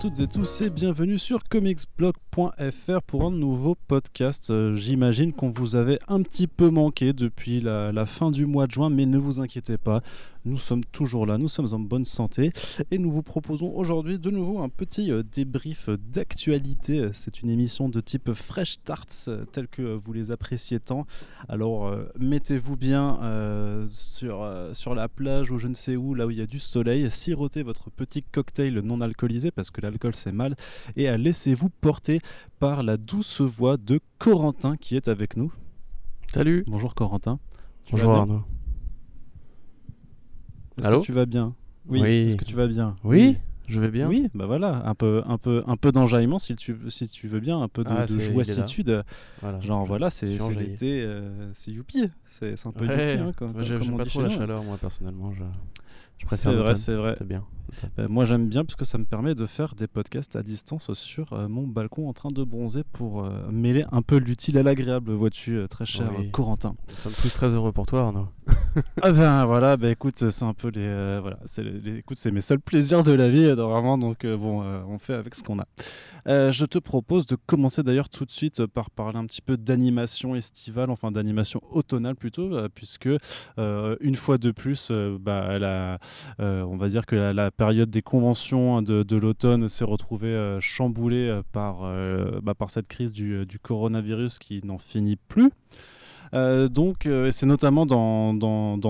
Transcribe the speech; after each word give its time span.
Toutes 0.00 0.20
et 0.20 0.28
tous 0.28 0.60
et 0.60 0.70
bienvenue 0.70 1.18
sur 1.18 1.42
comicsblog.fr 1.42 3.02
pour 3.04 3.24
un 3.24 3.32
nouveau 3.32 3.74
podcast. 3.74 4.48
Euh, 4.50 4.76
j'imagine 4.76 5.32
qu'on 5.32 5.50
vous 5.50 5.74
avait 5.74 5.98
un 6.06 6.22
petit 6.22 6.46
peu 6.46 6.70
manqué 6.70 7.12
depuis 7.12 7.60
la, 7.60 8.06
fin 8.06 8.30
du 8.30 8.46
mois 8.46 8.68
de 8.68 8.72
juin, 8.72 8.90
mais 8.90 9.06
ne 9.06 9.18
vous 9.18 9.40
inquiétez 9.40 9.76
pas, 9.76 10.02
nous 10.44 10.58
sommes 10.58 10.84
toujours 10.84 11.26
là, 11.26 11.38
nous 11.38 11.48
sommes 11.48 11.72
en 11.72 11.78
bonne 11.78 12.04
santé 12.04 12.52
et 12.90 12.98
nous 12.98 13.10
vous 13.10 13.22
proposons 13.22 13.72
aujourd'hui 13.74 14.18
de 14.18 14.30
nouveau 14.30 14.60
un 14.60 14.68
petit 14.68 15.12
euh, 15.12 15.22
débrief 15.22 15.88
d'actualité. 16.12 17.08
C'est 17.12 17.42
une 17.42 17.50
émission 17.50 17.88
de 17.88 18.00
type 18.00 18.32
Fresh 18.32 18.72
Starts, 18.72 19.28
euh, 19.28 19.44
telle 19.44 19.68
que 19.68 19.82
vous 19.82 20.12
les 20.12 20.30
appréciez 20.30 20.80
tant. 20.80 21.06
Alors 21.48 21.92
mettez-vous 22.18 22.76
bien 22.76 23.18
sur, 23.88 24.46
sur 24.72 24.94
la 24.94 25.08
plage 25.08 25.50
ou 25.50 25.58
je 25.58 25.68
ne 25.68 25.74
sais 25.74 25.96
où, 25.96 26.14
là 26.14 26.26
où 26.26 26.30
il 26.30 26.38
y 26.38 26.42
a 26.42 26.46
du 26.46 26.58
soleil, 26.58 27.10
sirotez 27.10 27.62
votre 27.62 27.90
petit 27.90 28.22
cocktail 28.22 28.78
non 28.80 29.00
alcoolisé 29.00 29.50
parce 29.50 29.70
que 29.70 29.80
l'alcool 29.80 30.14
c'est 30.14 30.32
mal 30.32 30.56
et 30.96 31.16
laissez-vous 31.16 31.70
porter 31.80 32.20
par 32.58 32.82
la 32.82 32.96
douce 32.96 33.40
voix 33.40 33.76
de 33.76 34.00
Corentin 34.18 34.76
qui 34.76 34.96
est 34.96 35.08
avec 35.08 35.36
nous. 35.36 35.52
Salut. 36.32 36.64
Bonjour 36.66 36.94
Corentin. 36.94 37.38
Bonjour 37.90 38.12
Arnaud. 38.12 38.42
Est-ce 40.78 40.88
que 40.88 41.04
tu 41.04 41.12
vas 41.12 41.26
bien? 41.26 41.54
Oui. 41.88 42.00
Est-ce 42.02 42.36
que 42.36 42.44
tu 42.44 42.54
vas 42.54 42.66
bien? 42.66 42.96
Oui. 43.04 43.38
Je 43.68 43.80
vais 43.80 43.90
bien. 43.90 44.08
Oui, 44.08 44.28
bah 44.34 44.46
voilà, 44.46 44.82
un 44.86 44.94
peu, 44.94 45.22
un 45.26 45.36
peu, 45.36 45.62
un 45.66 45.76
peu 45.76 45.92
d'enjaillement 45.92 46.38
si 46.38 46.54
tu, 46.54 46.74
si 46.88 47.06
tu 47.06 47.28
veux 47.28 47.40
bien, 47.40 47.60
un 47.60 47.68
peu 47.68 47.84
de, 47.84 47.90
ah, 47.90 48.06
joiettitude. 48.06 49.04
Genre 49.60 49.84
voilà, 49.84 50.08
c'est 50.08 50.26
l'été, 50.26 51.02
euh, 51.02 51.50
c'est 51.52 51.70
youpi, 51.70 52.08
c'est 52.26 52.54
un 52.66 52.72
peu 52.72 52.86
youpi. 52.86 52.94
Hein, 52.94 53.32
comme, 53.36 53.62
J'aime 53.62 53.96
pas 53.96 54.06
trop 54.06 54.22
la 54.22 54.30
chaleur, 54.30 54.64
moi 54.64 54.78
personnellement. 54.78 55.32
Je... 55.32 55.44
C'est 56.30 56.54
vrai, 56.54 56.74
c'est 56.74 56.94
vrai. 56.94 57.14
C'est 57.18 57.26
bien. 57.26 57.44
Euh, 57.98 58.08
moi 58.08 58.24
j'aime 58.24 58.48
bien 58.48 58.64
parce 58.64 58.76
que 58.76 58.84
ça 58.84 58.98
me 58.98 59.04
permet 59.04 59.34
de 59.34 59.46
faire 59.46 59.74
des 59.74 59.86
podcasts 59.86 60.36
à 60.36 60.42
distance 60.42 60.92
sur 60.94 61.32
euh, 61.32 61.48
mon 61.48 61.66
balcon 61.66 62.08
en 62.08 62.12
train 62.12 62.30
de 62.30 62.42
bronzer 62.44 62.84
pour 62.84 63.24
euh, 63.24 63.30
mêler 63.50 63.84
un 63.92 64.02
peu 64.02 64.16
l'utile 64.16 64.58
à 64.58 64.62
l'agréable, 64.62 65.12
vois-tu, 65.12 65.60
très 65.68 65.84
cher 65.84 66.10
Corentin. 66.32 66.76
Nous 66.88 66.96
sommes 66.96 67.12
tous 67.20 67.32
très 67.32 67.48
heureux 67.48 67.72
pour 67.72 67.86
toi 67.86 68.02
Arnaud. 68.02 68.28
ah 69.02 69.12
ben 69.12 69.44
voilà, 69.44 69.76
ben 69.76 69.90
écoute, 69.90 70.30
c'est 70.30 70.44
un 70.44 70.54
peu 70.54 70.68
les, 70.68 71.18
voilà, 71.20 71.38
c'est 71.44 71.64
écoute, 71.98 72.16
c'est 72.16 72.30
mes 72.30 72.40
seuls 72.40 72.60
plaisirs 72.60 73.04
de 73.04 73.12
la 73.12 73.28
vie 73.28 73.46
vraiment, 73.50 73.98
donc 73.98 74.24
bon, 74.24 74.62
on 74.62 74.98
fait 74.98 75.14
avec 75.14 75.34
ce 75.34 75.42
qu'on 75.42 75.58
a. 75.58 75.66
je 76.26 76.64
te 76.64 76.78
propose 76.78 77.26
de 77.26 77.36
commencer 77.46 77.82
d'ailleurs 77.82 78.08
tout 78.08 78.24
de 78.24 78.30
suite 78.30 78.64
par 78.66 78.90
parler 78.90 79.18
un 79.18 79.26
petit 79.26 79.42
peu 79.42 79.56
d'animation 79.58 80.34
estivale, 80.34 80.90
enfin 80.90 81.10
d'animation 81.10 81.60
automnale 81.70 82.16
plutôt, 82.16 82.50
puisque 82.74 83.10
une 83.58 84.16
fois 84.16 84.38
de 84.38 84.50
plus, 84.50 84.90
bah, 85.20 85.58
la, 85.58 85.87
on 86.38 86.76
va 86.76 86.88
dire 86.88 87.06
que 87.06 87.16
la 87.16 87.50
période 87.50 87.90
des 87.90 88.02
conventions 88.02 88.76
hein, 88.76 88.82
de, 88.82 89.16
l'automne 89.16 89.68
s'est 89.68 89.84
retrouvée 89.84 90.28
euh, 90.28 90.60
chamboulée 90.60 91.28
euh, 91.28 91.42
par, 91.52 91.80
euh, 91.82 92.40
bah, 92.42 92.54
par 92.54 92.70
cette 92.70 92.88
crise 92.88 93.12
du 93.12 93.58
coronavirus 93.62 94.38
qui 94.38 94.64
n'en 94.64 94.78
finit 94.78 95.16
plus. 95.16 95.50
Euh, 96.34 96.68
donc, 96.68 97.06
euh, 97.06 97.30
c'est 97.30 97.46
notamment 97.46 97.86
dans, 97.86 98.32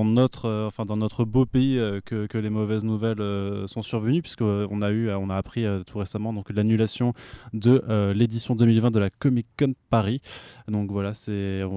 notre, 0.05 0.47
euh, 0.47 0.67
enfin, 0.67 0.85
dans 0.85 0.97
notre 0.97 1.25
beau 1.25 1.47
pays 1.47 1.79
que, 2.05 2.39
les 2.39 2.51
mauvaises 2.51 2.85
nouvelles 2.85 3.67
sont 3.67 3.83
survenues, 3.83 4.23
puisqu'on 4.23 4.83
a, 4.83 4.91
eu, 4.91 5.11
on 5.11 5.29
a 5.29 5.37
appris 5.37 5.65
tout 5.87 5.99
récemment 5.99 6.33
l'annulation 6.51 7.15
de 7.53 7.83
l'édition 8.13 8.55
2020 8.55 8.91
de 8.91 8.99
la 8.99 9.11
Comic 9.11 9.47
Con 9.59 9.75
Paris. 9.91 10.21
Donc 10.69 10.91
voilà. 10.93 11.13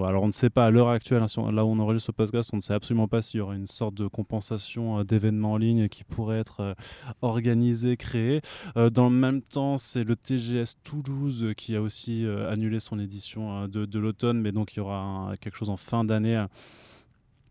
Alors 0.08 0.24
on 0.24 0.28
ne 0.28 0.32
sait 0.32 0.52
pas 0.52 0.66
à 0.66 0.70
l'heure 0.70 0.90
actuelle, 0.90 1.24
hein, 1.24 1.52
là 1.52 1.66
où 1.66 1.70
on 1.70 1.80
aurait 1.80 1.98
ce 1.98 2.12
podcast, 2.12 2.52
on 2.54 2.58
ne 2.58 2.62
sait 2.62 2.74
absolument 2.74 3.08
pas 3.08 3.22
s'il 3.22 3.40
y 3.40 3.42
aura 3.42 3.56
une 3.56 3.66
sorte 3.66 3.96
de 3.96 4.08
compensation 4.08 5.04
d'événements 5.04 5.54
en 5.54 5.58
ligne 5.58 5.90
qui 5.90 6.04
pourrait 6.04 6.40
être 6.40 6.76
organisé, 7.22 7.98
créé. 7.98 8.42
dans 8.76 9.10
le 9.10 9.16
même 9.16 9.42
temps, 9.42 9.78
c'est 9.78 10.04
le 10.04 10.16
TGS 10.16 10.76
Toulouse 10.84 11.54
qui 11.58 11.76
a 11.76 11.82
aussi 11.82 12.26
annulé 12.50 12.80
son 12.80 13.00
édition 13.00 13.68
de, 13.68 13.86
de 13.86 14.00
l'automne, 14.00 14.40
mais 14.40 14.52
donc 14.52 14.74
il 14.74 14.78
y 14.78 14.80
aura 14.80 15.00
un, 15.00 15.36
chose 15.58 15.70
en 15.70 15.78
fin 15.78 16.04
d'année. 16.04 16.38
Euh. 16.38 16.48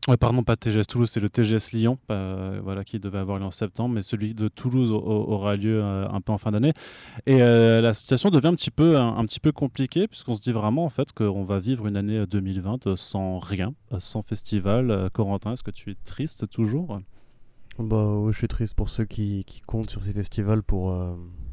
Ouais, 0.08 0.16
pardon, 0.16 0.42
pas 0.42 0.56
TGS 0.56 0.86
Toulouse, 0.88 1.10
c'est 1.10 1.20
le 1.20 1.28
TGS 1.28 1.72
Lyon, 1.74 1.98
euh, 2.10 2.58
voilà, 2.64 2.84
qui 2.84 2.98
devait 2.98 3.18
avoir 3.18 3.38
lieu 3.38 3.44
en 3.44 3.50
septembre, 3.50 3.94
mais 3.94 4.00
celui 4.00 4.32
de 4.32 4.48
Toulouse 4.48 4.90
aura 4.90 5.56
lieu 5.56 5.82
euh, 5.82 6.08
un 6.08 6.22
peu 6.22 6.32
en 6.32 6.38
fin 6.38 6.50
d'année. 6.52 6.72
Et 7.26 7.38
la 7.38 7.92
situation 7.92 8.30
devient 8.30 8.46
un 8.46 8.54
petit 8.54 8.70
peu, 8.70 8.96
un, 8.96 9.22
petit 9.26 9.40
peu 9.40 9.52
compliquée, 9.52 10.08
puisqu'on 10.08 10.34
se 10.34 10.40
dit 10.40 10.52
vraiment 10.52 10.86
en 10.86 10.88
fait 10.88 11.12
qu'on 11.12 11.44
va 11.44 11.60
vivre 11.60 11.86
une 11.86 11.98
année 11.98 12.24
2020 12.26 12.96
sans 12.96 13.38
rien, 13.38 13.74
sans 13.98 14.22
festival. 14.22 15.10
Corentin, 15.12 15.52
est-ce 15.52 15.62
que 15.62 15.70
tu 15.70 15.90
es 15.90 15.96
triste 16.06 16.48
toujours? 16.48 16.98
Bah, 17.78 18.22
Je 18.30 18.36
suis 18.36 18.48
triste 18.48 18.74
pour 18.74 18.88
ceux 18.88 19.04
qui, 19.04 19.44
qui 19.44 19.60
comptent 19.60 19.90
sur 19.90 20.02
ces 20.02 20.12
festivals 20.12 20.62
pour, 20.62 20.96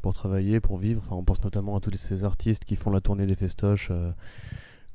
pour 0.02 0.14
travailler, 0.14 0.62
pour 0.62 0.78
vivre. 0.78 1.02
Enfin, 1.06 1.18
on 1.18 1.24
pense 1.24 1.44
notamment 1.44 1.76
à 1.76 1.82
tous 1.82 1.92
ces 1.98 2.24
artistes 2.24 2.64
qui 2.64 2.78
font 2.78 2.92
la 2.92 3.02
tournée 3.02 3.26
des 3.26 3.36
festoches 3.36 3.92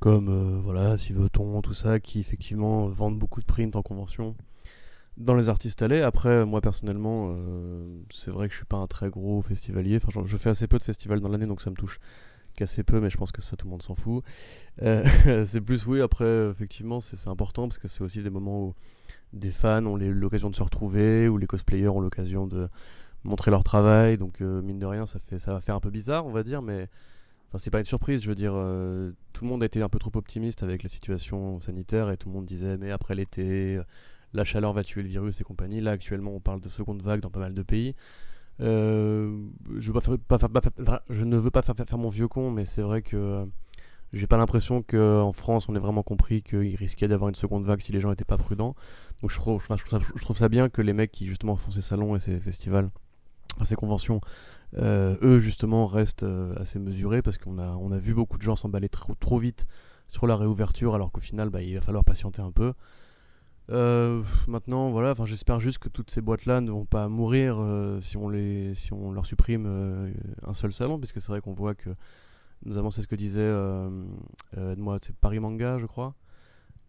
comme 0.02 0.30
euh, 0.30 0.60
voilà, 0.60 0.98
Siveton, 0.98 1.62
tout 1.62 1.74
ça, 1.74 2.00
qui 2.00 2.18
effectivement 2.18 2.86
vendent 2.86 3.20
beaucoup 3.20 3.40
de 3.40 3.46
prints 3.46 3.76
en 3.76 3.82
convention 3.82 4.34
dans 5.16 5.36
les 5.36 5.48
artistes 5.48 5.80
allés. 5.80 6.02
Après, 6.02 6.44
moi 6.44 6.60
personnellement, 6.60 7.32
euh, 7.36 8.00
c'est 8.10 8.32
vrai 8.32 8.48
que 8.48 8.52
je 8.52 8.58
suis 8.58 8.66
pas 8.66 8.78
un 8.78 8.88
très 8.88 9.10
gros 9.10 9.40
festivalier. 9.42 10.00
Enfin, 10.02 10.24
je 10.24 10.36
fais 10.36 10.50
assez 10.50 10.66
peu 10.66 10.76
de 10.78 10.82
festivals 10.82 11.20
dans 11.20 11.28
l'année, 11.28 11.46
donc 11.46 11.60
ça 11.60 11.70
me 11.70 11.76
touche 11.76 12.00
qu'assez 12.56 12.82
peu, 12.82 12.98
mais 12.98 13.10
je 13.10 13.16
pense 13.16 13.30
que 13.30 13.40
ça 13.40 13.54
tout 13.54 13.66
le 13.66 13.70
monde 13.70 13.82
s'en 13.82 13.94
fout. 13.94 14.24
Euh, 14.82 15.04
c'est 15.46 15.60
plus 15.60 15.86
oui. 15.86 16.00
Après, 16.00 16.48
effectivement, 16.50 17.00
c'est 17.00 17.28
important 17.28 17.68
parce 17.68 17.78
que 17.78 17.86
c'est 17.86 18.02
aussi 18.02 18.24
des 18.24 18.30
moments 18.30 18.60
où 18.60 18.74
des 19.32 19.52
fans 19.52 19.86
ont 19.86 19.94
l'occasion 19.94 20.50
de 20.50 20.56
se 20.56 20.64
retrouver, 20.64 21.28
où 21.28 21.38
les 21.38 21.46
cosplayers 21.46 21.86
ont 21.86 22.00
l'occasion 22.00 22.48
de 22.48 22.68
montrer 23.22 23.52
leur 23.52 23.62
travail. 23.62 24.18
Donc 24.18 24.40
mine 24.40 24.80
de 24.80 24.86
rien, 24.86 25.06
ça 25.06 25.20
fait 25.20 25.38
ça 25.38 25.52
va 25.52 25.60
faire 25.60 25.76
un 25.76 25.80
peu 25.80 25.90
bizarre, 25.90 26.26
on 26.26 26.32
va 26.32 26.42
dire, 26.42 26.60
mais 26.60 26.88
Enfin, 27.52 27.58
c'est 27.58 27.70
pas 27.70 27.80
une 27.80 27.84
surprise, 27.84 28.22
je 28.22 28.28
veux 28.28 28.34
dire, 28.34 28.54
euh, 28.54 29.12
tout 29.34 29.44
le 29.44 29.50
monde 29.50 29.62
a 29.62 29.66
été 29.66 29.82
un 29.82 29.90
peu 29.90 29.98
trop 29.98 30.10
optimiste 30.14 30.62
avec 30.62 30.82
la 30.82 30.88
situation 30.88 31.60
sanitaire 31.60 32.10
et 32.10 32.16
tout 32.16 32.30
le 32.30 32.34
monde 32.34 32.46
disait, 32.46 32.78
mais 32.78 32.90
après 32.90 33.14
l'été, 33.14 33.78
la 34.32 34.44
chaleur 34.44 34.72
va 34.72 34.82
tuer 34.82 35.02
le 35.02 35.08
virus 35.08 35.38
et 35.42 35.44
compagnie. 35.44 35.82
Là, 35.82 35.90
actuellement, 35.90 36.30
on 36.34 36.40
parle 36.40 36.62
de 36.62 36.70
seconde 36.70 37.02
vague 37.02 37.20
dans 37.20 37.28
pas 37.28 37.40
mal 37.40 37.52
de 37.52 37.62
pays. 37.62 37.94
Euh, 38.60 39.36
je, 39.78 39.90
ne 39.90 41.36
veux 41.36 41.50
pas 41.50 41.62
faire, 41.62 41.98
mon 41.98 42.08
vieux 42.08 42.28
con, 42.28 42.50
mais 42.50 42.64
c'est 42.64 42.80
vrai 42.80 43.02
que 43.02 43.16
euh, 43.16 43.44
j'ai 44.14 44.26
pas 44.26 44.38
l'impression 44.38 44.82
qu'en 44.82 45.32
France, 45.32 45.68
on 45.68 45.74
ait 45.74 45.78
vraiment 45.78 46.02
compris 46.02 46.42
qu'il 46.42 46.74
risquait 46.76 47.08
d'avoir 47.08 47.28
une 47.28 47.34
seconde 47.34 47.66
vague 47.66 47.80
si 47.80 47.92
les 47.92 48.00
gens 48.00 48.08
n'étaient 48.08 48.24
pas 48.24 48.38
prudents. 48.38 48.74
Donc 49.20 49.30
je 49.30 49.36
trouve, 49.36 49.62
ça, 49.66 49.76
je 49.76 50.22
trouve 50.22 50.38
ça 50.38 50.48
bien 50.48 50.70
que 50.70 50.80
les 50.80 50.94
mecs 50.94 51.12
qui 51.12 51.26
justement 51.26 51.56
font 51.56 51.70
ces 51.70 51.82
salons 51.82 52.16
et 52.16 52.18
ces 52.18 52.40
festivals, 52.40 52.90
ces 53.64 53.76
conventions, 53.76 54.22
euh, 54.78 55.16
eux 55.22 55.38
justement 55.38 55.86
restent 55.86 56.22
euh, 56.22 56.54
assez 56.56 56.78
mesurés 56.78 57.20
parce 57.20 57.36
qu'on 57.36 57.58
a, 57.58 57.72
on 57.72 57.92
a 57.92 57.98
vu 57.98 58.14
beaucoup 58.14 58.38
de 58.38 58.42
gens 58.42 58.56
s'emballer 58.56 58.88
trop, 58.88 59.14
trop 59.14 59.38
vite 59.38 59.66
sur 60.08 60.26
la 60.26 60.34
réouverture 60.34 60.94
alors 60.94 61.12
qu'au 61.12 61.20
final 61.20 61.50
bah, 61.50 61.62
il 61.62 61.74
va 61.74 61.82
falloir 61.82 62.04
patienter 62.04 62.40
un 62.40 62.52
peu. 62.52 62.72
Euh, 63.70 64.22
maintenant 64.48 64.90
voilà, 64.90 65.14
j'espère 65.26 65.60
juste 65.60 65.78
que 65.78 65.88
toutes 65.88 66.10
ces 66.10 66.20
boîtes 66.20 66.46
là 66.46 66.60
ne 66.60 66.70
vont 66.70 66.86
pas 66.86 67.08
mourir 67.08 67.58
si, 68.00 68.16
on 68.16 68.28
les, 68.28 68.74
si 68.74 68.92
on 68.92 69.12
leur 69.12 69.26
supprime 69.26 69.66
un 70.42 70.54
seul 70.54 70.72
salon 70.72 70.98
puisque 70.98 71.20
c'est 71.20 71.28
vrai 71.28 71.40
qu'on 71.40 71.52
voit 71.52 71.74
que 71.74 71.90
notamment 72.64 72.90
c'est 72.90 73.02
ce 73.02 73.06
que 73.06 73.14
disait 73.14 73.52
moi 74.76 74.96
c'est 75.02 75.14
Paris 75.16 75.38
Manga 75.38 75.78
je 75.78 75.86
crois. 75.86 76.14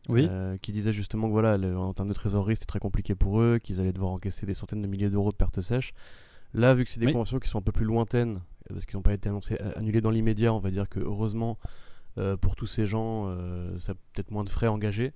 Oui. 0.10 0.28
qui 0.62 0.74
disait 0.74 0.92
justement 0.92 1.28
que 1.28 1.32
voilà, 1.32 1.58
en 1.78 1.94
termes 1.94 2.10
de 2.10 2.14
trésorerie, 2.14 2.56
c'était 2.58 2.66
très 2.66 2.80
compliqué 2.80 3.16
pour 3.16 3.40
eux, 3.40 3.58
qu'ils 3.64 3.80
allaient 3.80 3.94
devoir 3.94 4.12
encaisser 4.12 4.46
des 4.46 4.54
centaines 4.54 4.82
de 4.82 4.88
milliers 4.88 5.10
d'euros 5.10 5.32
de 5.32 5.38
pertes 5.38 5.62
sèches. 5.62 5.94
Là, 6.54 6.74
vu 6.74 6.86
que 6.86 6.92
c'est 6.92 7.00
des 7.00 7.12
conventions 7.12 7.40
qui 7.40 7.50
sont 7.50 7.60
un 7.60 7.64
peu 7.64 7.72
plus 7.72 7.86
lointaines, 7.86 8.42
parce 8.70 8.86
qu'ils 8.86 8.98
n'ont 8.98 9.04
pas 9.04 9.14
été 9.14 9.30
annoncés, 9.30 9.58
annulés 9.76 10.02
dans 10.02 10.12
l'immédiat, 10.12 10.54
on 10.54 10.60
va 10.60 10.72
dire 10.72 10.88
que 10.88 11.00
heureusement, 11.00 11.58
euh, 12.18 12.38
pour 12.38 12.56
tous 12.56 12.68
ces 12.68 12.86
gens, 12.86 13.26
euh, 13.28 13.76
ça 13.78 13.94
a 13.94 13.96
peut-être 14.14 14.32
moins 14.32 14.44
de 14.44 14.50
frais 14.50 14.68
engagés. 14.68 15.14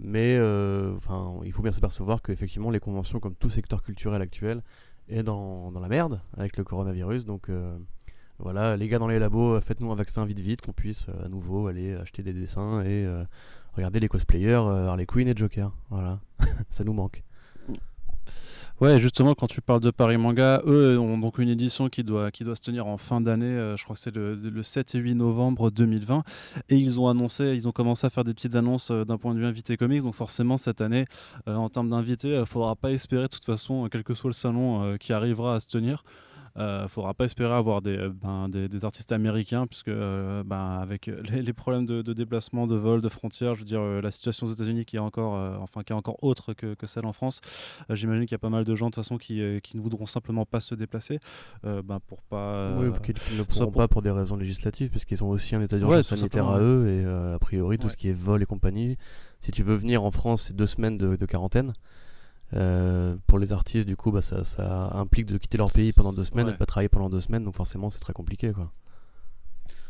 Mais 0.00 0.36
euh, 0.38 0.94
enfin, 0.94 1.40
il 1.44 1.52
faut 1.52 1.62
bien 1.62 1.72
s'apercevoir 1.72 2.22
qu'effectivement, 2.22 2.70
les 2.70 2.78
conventions, 2.78 3.18
comme 3.18 3.34
tout 3.34 3.50
secteur 3.50 3.82
culturel 3.82 4.22
actuel, 4.22 4.62
est 5.08 5.24
dans, 5.24 5.72
dans 5.72 5.80
la 5.80 5.88
merde 5.88 6.20
avec 6.36 6.56
le 6.56 6.64
coronavirus. 6.64 7.24
Donc 7.24 7.50
voilà, 8.38 8.76
les 8.76 8.88
gars 8.88 9.00
dans 9.00 9.08
les 9.08 9.18
labos, 9.18 9.60
faites-nous 9.60 9.90
un 9.90 9.96
vaccin 9.96 10.24
vite 10.24 10.38
vite, 10.38 10.60
qu'on 10.60 10.72
puisse 10.72 11.06
à 11.24 11.28
nouveau 11.28 11.66
aller 11.66 11.94
acheter 11.94 12.22
des 12.22 12.32
dessins 12.32 12.82
et 12.82 13.08
regarder 13.72 13.98
les 13.98 14.08
cosplayers, 14.08 14.52
Harley 14.52 15.06
Quinn 15.06 15.26
et 15.26 15.34
Joker. 15.34 15.72
Voilà, 15.90 16.20
ça 16.70 16.84
nous 16.84 16.92
manque. 16.92 17.24
Ouais, 18.80 19.00
justement, 19.00 19.34
quand 19.34 19.48
tu 19.48 19.60
parles 19.60 19.80
de 19.80 19.90
Paris 19.90 20.18
Manga, 20.18 20.62
eux 20.64 21.00
ont 21.00 21.18
donc 21.18 21.38
une 21.38 21.48
édition 21.48 21.88
qui 21.88 22.04
doit, 22.04 22.30
se 22.32 22.60
tenir 22.60 22.86
en 22.86 22.96
fin 22.96 23.20
d'année, 23.20 23.46
euh, 23.46 23.76
je 23.76 23.82
crois 23.82 23.94
que 23.94 24.00
c'est 24.00 24.14
le, 24.14 24.36
le, 24.36 24.62
7 24.62 24.94
et 24.94 24.98
8 24.98 25.16
novembre 25.16 25.72
2020. 25.72 26.22
Et 26.68 26.76
ils 26.76 27.00
ont 27.00 27.08
annoncé, 27.08 27.56
ils 27.56 27.66
ont 27.66 27.72
commencé 27.72 28.06
à 28.06 28.10
faire 28.10 28.22
des 28.22 28.34
petites 28.34 28.54
annonces 28.54 28.92
euh, 28.92 29.04
d'un 29.04 29.18
point 29.18 29.34
de 29.34 29.40
vue 29.40 29.46
invité 29.46 29.76
comics. 29.76 30.02
Donc 30.02 30.14
forcément, 30.14 30.56
cette 30.56 30.80
année, 30.80 31.06
euh, 31.48 31.56
en 31.56 31.68
termes 31.68 31.90
d'invités, 31.90 32.28
il 32.28 32.38
ne 32.38 32.44
faudra 32.44 32.76
pas 32.76 32.92
espérer 32.92 33.24
de 33.24 33.28
toute 33.28 33.44
façon, 33.44 33.88
quel 33.90 34.04
que 34.04 34.14
soit 34.14 34.28
le 34.28 34.34
salon 34.34 34.96
qui 34.98 35.12
arrivera 35.12 35.56
à 35.56 35.60
se 35.60 35.66
tenir. 35.66 36.04
Ne 36.56 36.86
faudra 36.88 37.14
pas 37.14 37.24
espérer 37.24 37.54
avoir 37.54 37.82
des, 37.82 38.08
ben, 38.08 38.48
des, 38.48 38.84
artistes 38.84 39.12
américains, 39.12 39.66
puisque 39.66 39.90
ben, 39.90 40.78
avec 40.80 41.06
les, 41.06 41.52
problèmes 41.52 41.86
de, 41.86 42.12
déplacement, 42.12 42.66
de 42.66 42.76
vol, 42.76 43.00
de 43.00 43.08
frontières, 43.08 43.54
je 43.54 43.60
veux 43.60 43.66
dire, 43.66 43.82
la 43.82 44.10
situation 44.10 44.46
aux 44.46 44.50
États-Unis 44.50 44.84
qui 44.84 44.96
est 44.96 45.00
encore, 45.00 45.60
enfin, 45.60 45.82
qui 45.82 45.92
est 45.92 45.96
encore 45.96 46.22
autre 46.22 46.52
que, 46.54 46.74
que 46.74 46.86
celle 46.86 47.06
en 47.06 47.12
France, 47.12 47.40
j'imagine 47.90 48.24
qu'il 48.24 48.32
y 48.32 48.36
a 48.36 48.38
pas 48.38 48.50
mal 48.50 48.64
de 48.64 48.74
gens 48.74 48.86
de 48.86 48.90
toute 48.90 49.04
façon 49.04 49.18
qui, 49.18 49.42
qui 49.62 49.76
ne 49.76 49.82
voudront 49.82 50.06
simplement 50.06 50.44
pas 50.44 50.60
se 50.60 50.74
déplacer 50.74 51.20
ben, 51.62 51.98
pour 52.06 52.22
pas. 52.22 52.76
oui, 52.78 52.90
qui 53.02 53.36
ne 53.36 53.42
pourront 53.42 53.72
pas 53.72 53.88
pour 53.88 54.02
des 54.02 54.10
raisons 54.10 54.36
législatives, 54.36 54.90
puisqu'ils 54.90 55.22
ont 55.22 55.30
aussi 55.30 55.54
un 55.54 55.60
état 55.60 55.78
d'urgence 55.78 56.08
sanitaire 56.08 56.48
à 56.48 56.60
eux, 56.60 56.88
et 56.88 57.04
a 57.04 57.38
priori, 57.38 57.78
tout 57.78 57.88
ce 57.88 57.96
qui 57.96 58.08
est 58.08 58.18
vol 58.18 58.42
et 58.42 58.46
compagnie, 58.46 58.96
si 59.40 59.52
tu 59.52 59.62
veux 59.62 59.74
venir 59.74 60.04
en 60.04 60.10
France, 60.10 60.44
c'est 60.48 60.56
deux 60.56 60.66
semaines 60.66 60.96
de, 60.96 61.26
quarantaine. 61.26 61.72
Euh, 62.54 63.16
pour 63.26 63.38
les 63.38 63.52
artistes, 63.52 63.86
du 63.86 63.96
coup, 63.96 64.10
bah, 64.10 64.22
ça, 64.22 64.44
ça, 64.44 64.90
implique 64.94 65.26
de 65.26 65.36
quitter 65.36 65.58
leur 65.58 65.70
pays 65.70 65.92
pendant 65.92 66.12
deux 66.12 66.24
semaines 66.24 66.48
et 66.48 66.52
de 66.52 66.56
pas 66.56 66.66
travailler 66.66 66.88
pendant 66.88 67.10
deux 67.10 67.20
semaines, 67.20 67.44
donc 67.44 67.54
forcément, 67.54 67.90
c'est 67.90 68.00
très 68.00 68.14
compliqué. 68.14 68.52
Quoi. 68.52 68.72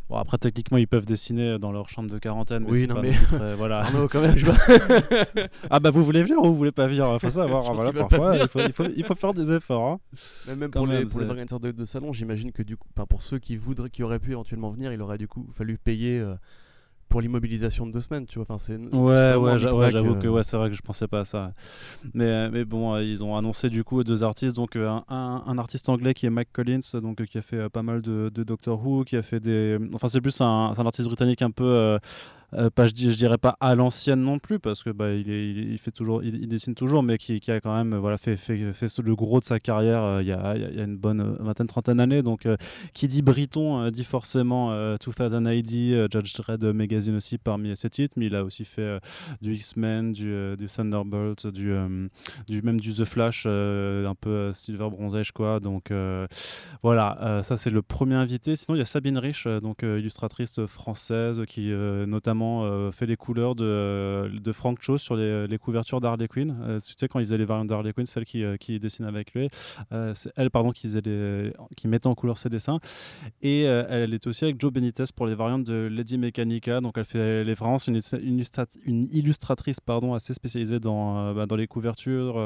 Bon, 0.08 0.16
après, 0.16 0.38
techniquement, 0.38 0.78
ils 0.78 0.88
peuvent 0.88 1.04
dessiner 1.04 1.58
dans 1.58 1.70
leur 1.70 1.88
chambre 1.88 2.10
de 2.10 2.18
quarantaine. 2.18 2.64
Mais 2.64 2.70
oui, 2.70 2.86
non, 2.86 3.00
mais. 3.00 3.12
voilà. 3.56 3.86
quand 4.10 4.22
même, 4.22 4.36
je... 4.36 4.50
ah, 5.70 5.80
bah, 5.80 5.90
vous 5.90 6.02
voulez 6.02 6.22
venir 6.22 6.38
ou 6.38 6.46
vous 6.46 6.56
voulez 6.56 6.72
pas 6.72 6.86
venir? 6.86 7.08
Il 7.12 7.20
faut 7.20 7.30
savoir. 7.30 7.62
voilà, 7.74 7.92
parfois, 7.92 8.36
il 8.36 8.48
faut, 8.48 8.60
il, 8.60 8.72
faut, 8.72 8.84
il 8.96 9.04
faut, 9.04 9.14
faire 9.14 9.34
des 9.34 9.52
efforts. 9.52 10.00
Hein. 10.48 10.56
même 10.56 10.70
pour, 10.70 10.86
les, 10.86 11.04
pour 11.04 11.20
les, 11.20 11.28
organisateurs 11.28 11.60
de, 11.60 11.70
de 11.72 11.84
salon, 11.84 12.12
j'imagine 12.12 12.52
que, 12.52 12.62
du 12.62 12.76
coup, 12.76 12.88
pour 13.08 13.22
ceux 13.22 13.38
qui, 13.38 13.56
voudraient, 13.56 13.90
qui 13.90 14.02
auraient 14.02 14.18
pu 14.18 14.32
éventuellement 14.32 14.70
venir, 14.70 14.92
il 14.92 15.02
aurait 15.02 15.18
du 15.18 15.28
coup 15.28 15.46
fallu 15.52 15.78
payer. 15.78 16.18
Euh, 16.18 16.34
pour 17.08 17.20
l'immobilisation 17.20 17.86
de 17.86 17.92
deux 17.92 18.00
semaines, 18.00 18.26
tu 18.26 18.38
vois. 18.38 18.42
Enfin, 18.48 18.58
c'est 18.58 18.76
ouais, 18.76 19.34
ouais, 19.34 19.58
j'avoue 19.90 20.16
que 20.16 20.28
ouais, 20.28 20.42
c'est 20.42 20.56
vrai 20.56 20.68
que 20.70 20.76
je 20.76 20.82
pensais 20.82 21.08
pas 21.08 21.20
à 21.20 21.24
ça. 21.24 21.52
Mais, 22.14 22.24
euh, 22.24 22.50
mais 22.52 22.64
bon, 22.64 22.94
euh, 22.94 23.02
ils 23.02 23.24
ont 23.24 23.36
annoncé 23.36 23.70
du 23.70 23.84
coup 23.84 24.04
deux 24.04 24.22
artistes, 24.22 24.56
donc 24.56 24.76
euh, 24.76 24.88
un, 25.08 25.42
un, 25.46 25.58
artiste 25.58 25.88
anglais 25.88 26.14
qui 26.14 26.26
est 26.26 26.30
Mike 26.30 26.52
Collins, 26.52 26.80
donc 26.94 27.24
qui 27.24 27.38
a 27.38 27.42
fait 27.42 27.68
pas 27.68 27.82
mal 27.82 28.02
de, 28.02 28.30
de, 28.34 28.42
Doctor 28.42 28.84
Who, 28.84 29.04
qui 29.04 29.16
a 29.16 29.22
fait 29.22 29.40
des, 29.40 29.78
enfin 29.94 30.08
c'est 30.08 30.20
plus 30.20 30.40
un, 30.40 30.72
un, 30.76 30.86
artiste 30.86 31.08
britannique 31.08 31.42
un 31.42 31.50
peu 31.50 31.98
euh, 32.54 32.70
pas, 32.70 32.88
je, 32.88 32.94
je, 32.96 33.16
dirais 33.16 33.36
pas 33.36 33.58
à 33.60 33.74
l'ancienne 33.74 34.20
non 34.20 34.38
plus 34.38 34.58
parce 34.58 34.82
que 34.82 34.88
bah, 34.88 35.12
il, 35.12 35.76
fait 35.78 35.90
toujours, 35.90 36.22
il, 36.22 36.48
dessine 36.48 36.74
toujours, 36.74 37.02
mais 37.02 37.18
qui, 37.18 37.38
a 37.50 37.60
quand 37.60 37.76
même 37.76 37.94
voilà, 37.96 38.16
fait, 38.16 38.36
fait, 38.36 38.72
fait 38.72 38.98
le 38.98 39.14
gros 39.14 39.40
de 39.40 39.44
sa 39.44 39.60
carrière 39.60 40.02
euh, 40.02 40.22
il, 40.22 40.28
y 40.28 40.32
a, 40.32 40.56
il, 40.56 40.76
y 40.76 40.80
a, 40.80 40.84
une 40.84 40.96
bonne 40.96 41.20
euh, 41.20 41.36
vingtaine, 41.40 41.66
trentaine 41.66 41.98
d'années. 41.98 42.22
Donc, 42.22 42.48
qui 42.94 43.06
dit 43.06 43.20
Briton 43.20 43.90
dit 43.90 44.04
forcément 44.04 44.96
2000 44.96 45.58
ID, 45.58 46.10
Judge 46.10 46.34
Dredd 46.36 46.64
Magazine 46.64 47.16
aussi 47.16 47.36
parmi 47.36 47.76
ses 47.76 47.90
titres, 47.90 48.14
mais 48.16 48.26
il 48.26 48.34
a 48.34 48.44
aussi 48.44 48.64
fait 48.64 48.98
du 49.42 49.54
X-Men, 49.54 50.12
du, 50.12 50.56
Thunderbolt, 50.74 51.46
du, 51.48 51.68
même 51.68 52.80
du 52.80 52.94
The 52.94 53.04
Flash, 53.04 53.46
un 53.46 54.14
peu 54.18 54.52
Silver 54.54 54.88
Bronze 54.90 55.30
quoi. 55.34 55.60
Donc 55.60 55.92
voilà, 56.82 57.40
ça 57.42 57.56
c'est 57.56 57.70
le 57.70 57.82
premier 57.82 58.14
invité. 58.14 58.56
Sinon, 58.56 58.76
il 58.76 58.78
y 58.78 58.82
a 58.82 58.86
Sabine 58.86 59.18
Rich, 59.18 59.46
donc 59.62 59.82
illustratrice 59.82 60.64
française 60.66 61.42
qui 61.46 61.68
notamment 61.68 62.37
euh, 62.42 62.92
fait 62.92 63.06
les 63.06 63.16
couleurs 63.16 63.54
de, 63.54 64.30
de 64.32 64.52
Frank 64.52 64.78
Cho 64.80 64.98
sur 64.98 65.16
les, 65.16 65.58
couvertures 65.58 66.00
d'Harley 66.00 66.28
Quinn. 66.28 66.56
Euh, 66.62 66.80
tu 66.80 66.94
sais, 66.96 67.08
quand 67.08 67.18
ils 67.18 67.26
faisaient 67.26 67.38
les 67.38 67.44
variantes 67.44 67.68
d'Harley 67.68 67.92
Quinn, 67.92 68.06
celle 68.06 68.24
qui, 68.24 68.42
euh, 68.42 68.56
qui 68.56 68.78
dessine 68.78 69.04
avec 69.04 69.32
lui, 69.34 69.48
c'est 70.14 70.32
elle 70.36 70.50
pardon, 70.50 70.70
qui, 70.70 70.88
mettait 71.86 72.06
en 72.06 72.14
couleur 72.14 72.38
ses 72.38 72.48
dessins. 72.48 72.78
Et 73.42 73.62
elle 73.62 74.14
était 74.14 74.28
aussi 74.28 74.44
avec 74.44 74.60
Joe 74.60 74.72
Benitez 74.72 75.04
pour 75.14 75.26
les 75.26 75.34
variantes 75.34 75.64
de 75.64 75.88
Lady 75.90 76.18
Mechanica. 76.18 76.80
Donc 76.80 76.96
elle 76.96 77.04
fait 77.04 77.44
les 77.44 77.54
vraiment 77.54 77.78
une, 77.78 79.08
illustratrice 79.12 79.80
pardon, 79.80 80.14
assez 80.14 80.34
spécialisée 80.34 80.80
dans, 80.80 81.34
bah, 81.34 81.46
les 81.56 81.66
couvertures 81.66 82.40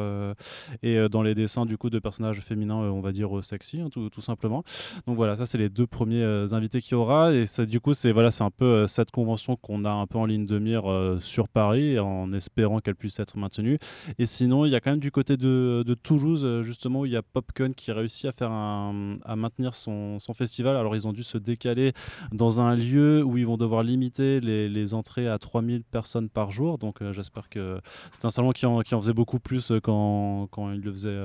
et 0.83 1.09
dans 1.09 1.23
les 1.23 1.35
dessins 1.35 1.67
du 1.67 1.77
coup 1.77 1.91
de 1.91 1.99
personnages 1.99 2.41
féminins, 2.41 2.77
on 2.77 3.01
va 3.01 3.13
dire 3.13 3.45
sexy, 3.45 3.81
hein, 3.81 3.89
tout, 3.91 4.21
simplement. 4.21 4.65
Donc 5.07 5.17
voilà, 5.17 5.37
ça 5.37 5.47
c'est 5.47 5.59
les 5.59 5.69
deux 5.69 5.87
premiers 5.87 6.25
invités 6.53 6.81
qu'il 6.81 6.93
y 6.93 6.95
aura. 6.95 7.33
Et 7.33 7.45
du 7.67 7.81
coup, 7.81 7.95
c'est 7.95 8.13
voilà, 8.13 8.31
un 8.41 8.51
peu 8.51 8.87
cette 8.87 9.11
convention 9.11 9.57
qu'on 9.57 9.82
a 9.85 9.91
un 9.91 10.07
peu 10.07 10.19
en 10.19 10.27
ligne 10.27 10.47
de 10.47 10.59
mire 10.59 10.91
euh, 10.91 11.19
sur 11.21 11.49
Paris 11.49 11.99
en 11.99 12.33
espérant 12.33 12.81
qu'elle 12.81 12.97
puisse 12.97 13.19
être 13.21 13.37
maintenue. 13.37 13.79
Et 14.19 14.27
sinon, 14.27 14.65
il 14.65 14.71
y 14.71 14.75
a 14.75 14.81
quand 14.81 14.91
même 14.91 15.01
du 15.01 15.11
côté 15.11 15.37
de, 15.37 15.83
de 15.87 15.95
Toulouse, 15.95 16.43
euh, 16.45 16.63
justement, 16.63 17.01
où 17.01 17.07
il 17.07 17.13
y 17.13 17.17
a 17.17 17.23
Popcon 17.23 17.73
qui 17.77 17.93
réussit 17.93 18.27
à, 18.27 18.33
faire 18.33 18.51
un, 18.51 19.17
à 19.25 19.37
maintenir 19.37 19.75
son, 19.75 20.19
son, 20.19 20.35
festival. 20.35 20.77
Alors, 20.77 20.97
ils 20.97 21.07
ont 21.07 21.13
dû 21.13 21.23
se 21.23 21.39
décaler 21.39 21.93
dans 22.33 22.61
un 22.61 22.75
lieu 22.75 23.23
où 23.23 23.37
ils 23.37 23.47
vont 23.47 23.57
devoir 23.57 23.83
limiter 23.83 24.41
les, 24.41 24.95
entrées 24.95 25.29
à 25.29 25.39
3000 25.39 25.85
personnes 25.85 26.29
par 26.29 26.51
jour. 26.51 26.79
Donc, 26.79 27.01
euh, 27.01 27.13
j'espère 27.13 27.49
que 27.49 27.81
c'est 28.13 28.25
un 28.25 28.31
salon 28.31 28.51
qui 28.53 28.67
en, 28.67 28.81
qui 28.81 28.95
en, 28.95 29.01
faisait 29.01 29.13
beaucoup 29.13 29.39
plus 29.39 29.73
quand, 29.83 30.49
quand 30.51 30.73
il 30.73 30.81
le 30.81 30.93
faisait 30.93 31.19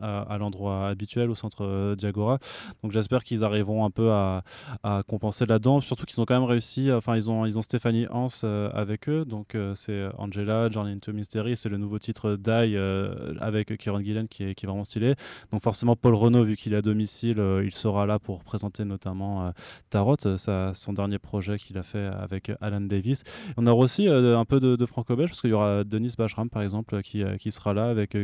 à, 0.00 0.22
à 0.22 0.38
l'endroit 0.38 0.88
habituel, 0.88 1.30
au 1.30 1.34
centre 1.34 1.94
Diagora. 1.94 2.38
Donc, 2.82 2.92
j'espère 2.92 3.24
qu'ils 3.24 3.44
arriveront 3.44 3.84
un 3.84 3.90
peu 3.90 4.10
à, 4.10 4.42
à 4.82 5.02
compenser 5.06 5.46
là-dedans. 5.46 5.80
Surtout 5.80 6.04
qu'ils 6.06 6.20
ont 6.20 6.24
quand 6.24 6.34
même 6.34 6.48
réussi, 6.48 6.90
enfin, 6.92 7.16
ils 7.16 7.30
ont, 7.30 7.46
ils 7.46 7.58
ont 7.58 7.62
Stéphane 7.62 7.87
Hans 8.10 8.28
euh, 8.44 8.70
avec 8.72 9.08
eux. 9.08 9.24
Donc 9.24 9.54
euh, 9.54 9.74
c'est 9.74 10.06
Angela, 10.16 10.70
Journey 10.70 10.92
into 10.92 11.12
Mystery, 11.12 11.56
c'est 11.56 11.68
le 11.68 11.78
nouveau 11.78 11.98
titre 11.98 12.36
Die 12.36 12.50
euh, 12.50 13.34
avec 13.40 13.76
Kieran 13.76 14.00
Gillen 14.00 14.28
qui 14.28 14.44
est, 14.44 14.54
qui 14.54 14.66
est 14.66 14.68
vraiment 14.68 14.84
stylé. 14.84 15.14
Donc 15.52 15.62
forcément 15.62 15.96
Paul 15.96 16.14
Renault, 16.14 16.44
vu 16.44 16.56
qu'il 16.56 16.74
est 16.74 16.76
à 16.76 16.82
domicile, 16.82 17.42
il 17.64 17.74
sera 17.74 18.06
là 18.06 18.18
pour 18.18 18.42
présenter 18.44 18.84
notamment 18.84 19.52
Tarot, 19.90 20.16
son 20.18 20.92
dernier 20.92 21.18
projet 21.18 21.58
qu'il 21.58 21.78
a 21.78 21.82
fait 21.82 22.06
avec 22.06 22.52
Alan 22.60 22.80
Davis. 22.80 23.24
On 23.56 23.66
aura 23.66 23.84
aussi 23.84 24.08
un 24.08 24.44
peu 24.44 24.60
de, 24.60 24.86
franco-belge 24.86 25.30
parce 25.30 25.40
qu'il 25.40 25.50
y 25.50 25.54
aura 25.54 25.84
Denis 25.84 26.14
Bachram 26.16 26.48
par 26.48 26.62
exemple 26.62 27.02
qui, 27.02 27.50
sera 27.50 27.74
là 27.74 27.88
avec 27.88 28.16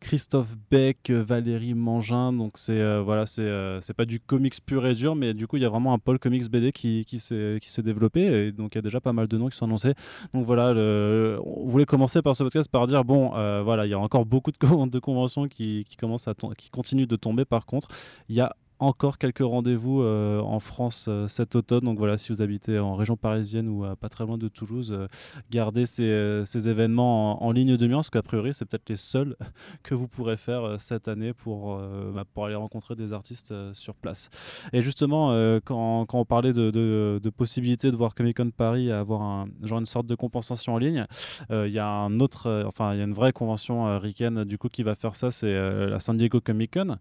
Christophe 0.00 0.56
Beck, 0.70 1.10
Valérie 1.10 1.74
Mangin. 1.74 2.32
Donc 2.32 2.52
c'est 2.56 3.00
voilà, 3.00 3.26
c'est 3.26 3.48
c'est 3.80 3.94
pas 3.94 4.04
du 4.04 4.20
comics 4.20 4.54
pur 4.64 4.86
et 4.86 4.94
dur, 4.94 5.14
mais 5.14 5.34
du 5.34 5.46
coup 5.46 5.56
il 5.56 5.62
y 5.62 5.66
a 5.66 5.68
vraiment 5.68 5.92
un 5.92 5.98
pôle 5.98 6.18
comics 6.18 6.48
BD 6.50 6.72
qui, 6.72 7.04
qui 7.04 7.18
s'est 7.18 7.82
développé 7.82 8.18
et 8.22 8.52
donc 8.52 8.74
il 8.74 8.78
y 8.78 8.80
a 8.80 8.82
déjà 8.82 9.00
pas 9.00 9.07
mal 9.12 9.28
de 9.28 9.38
noms 9.38 9.48
qui 9.48 9.56
sont 9.56 9.66
annoncés. 9.66 9.94
Donc 10.34 10.44
voilà, 10.44 10.72
le, 10.72 11.40
on 11.44 11.66
voulait 11.68 11.86
commencer 11.86 12.22
par 12.22 12.36
ce 12.36 12.42
podcast 12.42 12.70
par 12.70 12.86
dire 12.86 13.04
bon, 13.04 13.34
euh, 13.34 13.62
voilà, 13.62 13.86
il 13.86 13.90
y 13.90 13.94
a 13.94 13.98
encore 13.98 14.26
beaucoup 14.26 14.50
de, 14.50 14.56
de 14.90 14.98
conventions 14.98 15.48
qui, 15.48 15.84
qui 15.88 15.96
commencent 15.96 16.28
à 16.28 16.34
qui 16.56 16.70
continuent 16.70 17.06
de 17.06 17.16
tomber. 17.16 17.44
Par 17.44 17.66
contre, 17.66 17.88
il 18.28 18.36
y 18.36 18.40
a 18.40 18.54
encore 18.78 19.18
quelques 19.18 19.40
rendez-vous 19.40 20.02
euh, 20.02 20.40
en 20.40 20.60
France 20.60 21.06
euh, 21.08 21.28
cet 21.28 21.56
automne. 21.56 21.84
Donc 21.84 21.98
voilà, 21.98 22.18
si 22.18 22.32
vous 22.32 22.42
habitez 22.42 22.78
en 22.78 22.94
région 22.94 23.16
parisienne 23.16 23.68
ou 23.68 23.84
pas 24.00 24.08
très 24.08 24.24
loin 24.24 24.38
de 24.38 24.48
Toulouse, 24.48 24.92
euh, 24.92 25.08
gardez 25.50 25.86
ces, 25.86 26.68
événements 26.68 27.42
en, 27.44 27.52
ligne 27.52 27.76
de 27.76 27.86
mire, 27.86 27.98
parce 27.98 28.10
qu'a 28.10 28.22
priori, 28.22 28.54
c'est 28.54 28.64
peut-être 28.64 28.88
les 28.88 28.96
seuls 28.96 29.36
que 29.82 29.94
vous 29.94 30.08
pourrez 30.08 30.36
faire 30.36 30.80
cette 30.80 31.08
année 31.08 31.32
pour, 31.32 31.78
bah, 32.14 32.24
pour 32.32 32.46
aller 32.46 32.54
rencontrer 32.54 32.94
des 32.94 33.12
artistes 33.12 33.54
sur 33.74 33.94
place. 33.94 34.28
Et 34.72 34.80
justement, 34.80 35.30
quand, 35.64 36.06
quand, 36.06 36.20
on 36.20 36.24
parlait 36.24 36.52
de, 36.52 36.70
de, 36.70 37.20
de 37.22 37.30
possibilité 37.30 37.90
de 37.90 37.96
voir 37.96 38.14
Comic 38.14 38.36
Con 38.36 38.50
Paris 38.50 38.90
avoir 38.90 39.22
un, 39.22 39.48
genre 39.62 39.78
une 39.78 39.86
sorte 39.86 40.06
de 40.06 40.14
compensation 40.14 40.74
en 40.74 40.78
ligne, 40.78 41.06
il 41.50 41.70
y 41.70 41.78
a 41.78 41.88
un 41.88 42.20
autre, 42.20 42.64
enfin, 42.66 42.94
il 42.94 42.98
y 42.98 43.00
a 43.00 43.04
une 43.04 43.14
vraie 43.14 43.32
convention 43.32 43.98
ricaine 43.98 44.44
du 44.44 44.58
coup 44.58 44.68
qui 44.68 44.82
va 44.82 44.94
faire 44.94 45.14
ça, 45.14 45.30
c'est 45.30 45.52
la 45.52 46.00
San 46.00 46.16
Diego 46.16 46.40
Comic 46.40 46.74
Con 46.74 46.98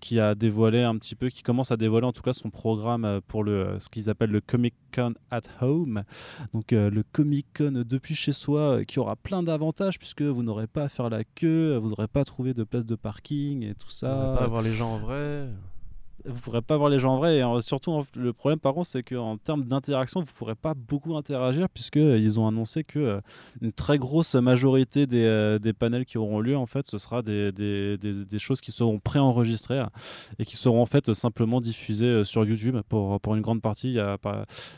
qui 0.00 0.18
a 0.18 0.34
dévoilé 0.34 0.82
un 0.82 0.96
petit 0.96 1.14
peu, 1.14 1.28
qui 1.28 1.42
commence 1.42 1.70
à 1.70 1.76
dévoiler 1.76 2.06
en 2.06 2.12
tout 2.12 2.22
cas 2.22 2.32
son 2.32 2.50
programme 2.50 3.04
euh, 3.04 3.20
pour 3.26 3.44
le, 3.44 3.52
euh, 3.52 3.80
ce 3.80 3.88
qu'ils 3.88 4.10
appellent 4.10 4.30
le 4.30 4.40
Comic 4.40 4.74
Con 4.94 5.14
at 5.30 5.42
Home. 5.60 6.02
Donc 6.54 6.72
euh, 6.72 6.90
le 6.90 7.02
Comic 7.02 7.46
Con 7.56 7.84
depuis 7.86 8.14
chez 8.14 8.32
soi, 8.32 8.84
qui 8.84 8.98
aura 8.98 9.16
plein 9.16 9.42
d'avantages 9.42 9.98
puisque 9.98 10.22
vous 10.22 10.42
n'aurez 10.42 10.66
pas 10.66 10.84
à 10.84 10.88
faire 10.88 11.10
la 11.10 11.24
queue, 11.24 11.76
vous 11.76 11.90
n'aurez 11.90 12.08
pas 12.08 12.20
à 12.20 12.24
trouver 12.24 12.54
de 12.54 12.64
place 12.64 12.86
de 12.86 12.96
parking 12.96 13.62
et 13.62 13.74
tout 13.74 13.90
ça. 13.90 14.34
Pas 14.38 14.44
avoir 14.44 14.62
les 14.62 14.72
gens 14.72 14.94
en 14.94 14.98
vrai 14.98 15.48
vous 16.24 16.40
pourrez 16.40 16.62
pas 16.62 16.76
voir 16.76 16.90
les 16.90 16.98
gens 16.98 17.14
en 17.14 17.18
vrai. 17.18 17.38
Et 17.38 17.62
surtout, 17.62 18.04
le 18.14 18.32
problème 18.32 18.58
par 18.58 18.74
contre, 18.74 18.88
c'est 18.88 19.02
qu'en 19.02 19.36
termes 19.36 19.64
d'interaction, 19.64 20.20
vous 20.20 20.32
pourrez 20.36 20.54
pas 20.54 20.74
beaucoup 20.74 21.16
interagir 21.16 21.68
puisqu'ils 21.68 22.38
ont 22.38 22.46
annoncé 22.46 22.84
que 22.84 22.98
euh, 22.98 23.20
une 23.60 23.72
très 23.72 23.98
grosse 23.98 24.34
majorité 24.34 25.06
des, 25.06 25.24
euh, 25.24 25.58
des, 25.58 25.72
panels 25.72 26.04
qui 26.04 26.18
auront 26.18 26.40
lieu, 26.40 26.56
en 26.56 26.66
fait, 26.66 26.86
ce 26.86 26.98
sera 26.98 27.22
des, 27.22 27.52
des, 27.52 27.96
des, 27.96 28.38
choses 28.38 28.60
qui 28.60 28.72
seront 28.72 28.98
préenregistrées 28.98 29.82
et 30.38 30.44
qui 30.44 30.56
seront 30.56 30.82
en 30.82 30.86
fait 30.86 31.12
simplement 31.12 31.60
diffusées 31.60 32.06
euh, 32.06 32.24
sur 32.24 32.44
YouTube 32.44 32.78
pour, 32.88 33.20
pour 33.20 33.34
une 33.34 33.42
grande 33.42 33.62
partie. 33.62 33.88
Il 33.88 33.94
y 33.94 34.00
a, 34.00 34.18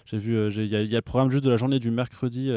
j'ai 0.06 0.18
vu, 0.18 0.50
il 0.50 0.66
y, 0.66 0.76
a, 0.76 0.82
le 0.82 1.00
programme 1.02 1.30
juste 1.30 1.44
de 1.44 1.50
la 1.50 1.56
journée 1.56 1.78
du 1.78 1.90
mercredi 1.90 2.50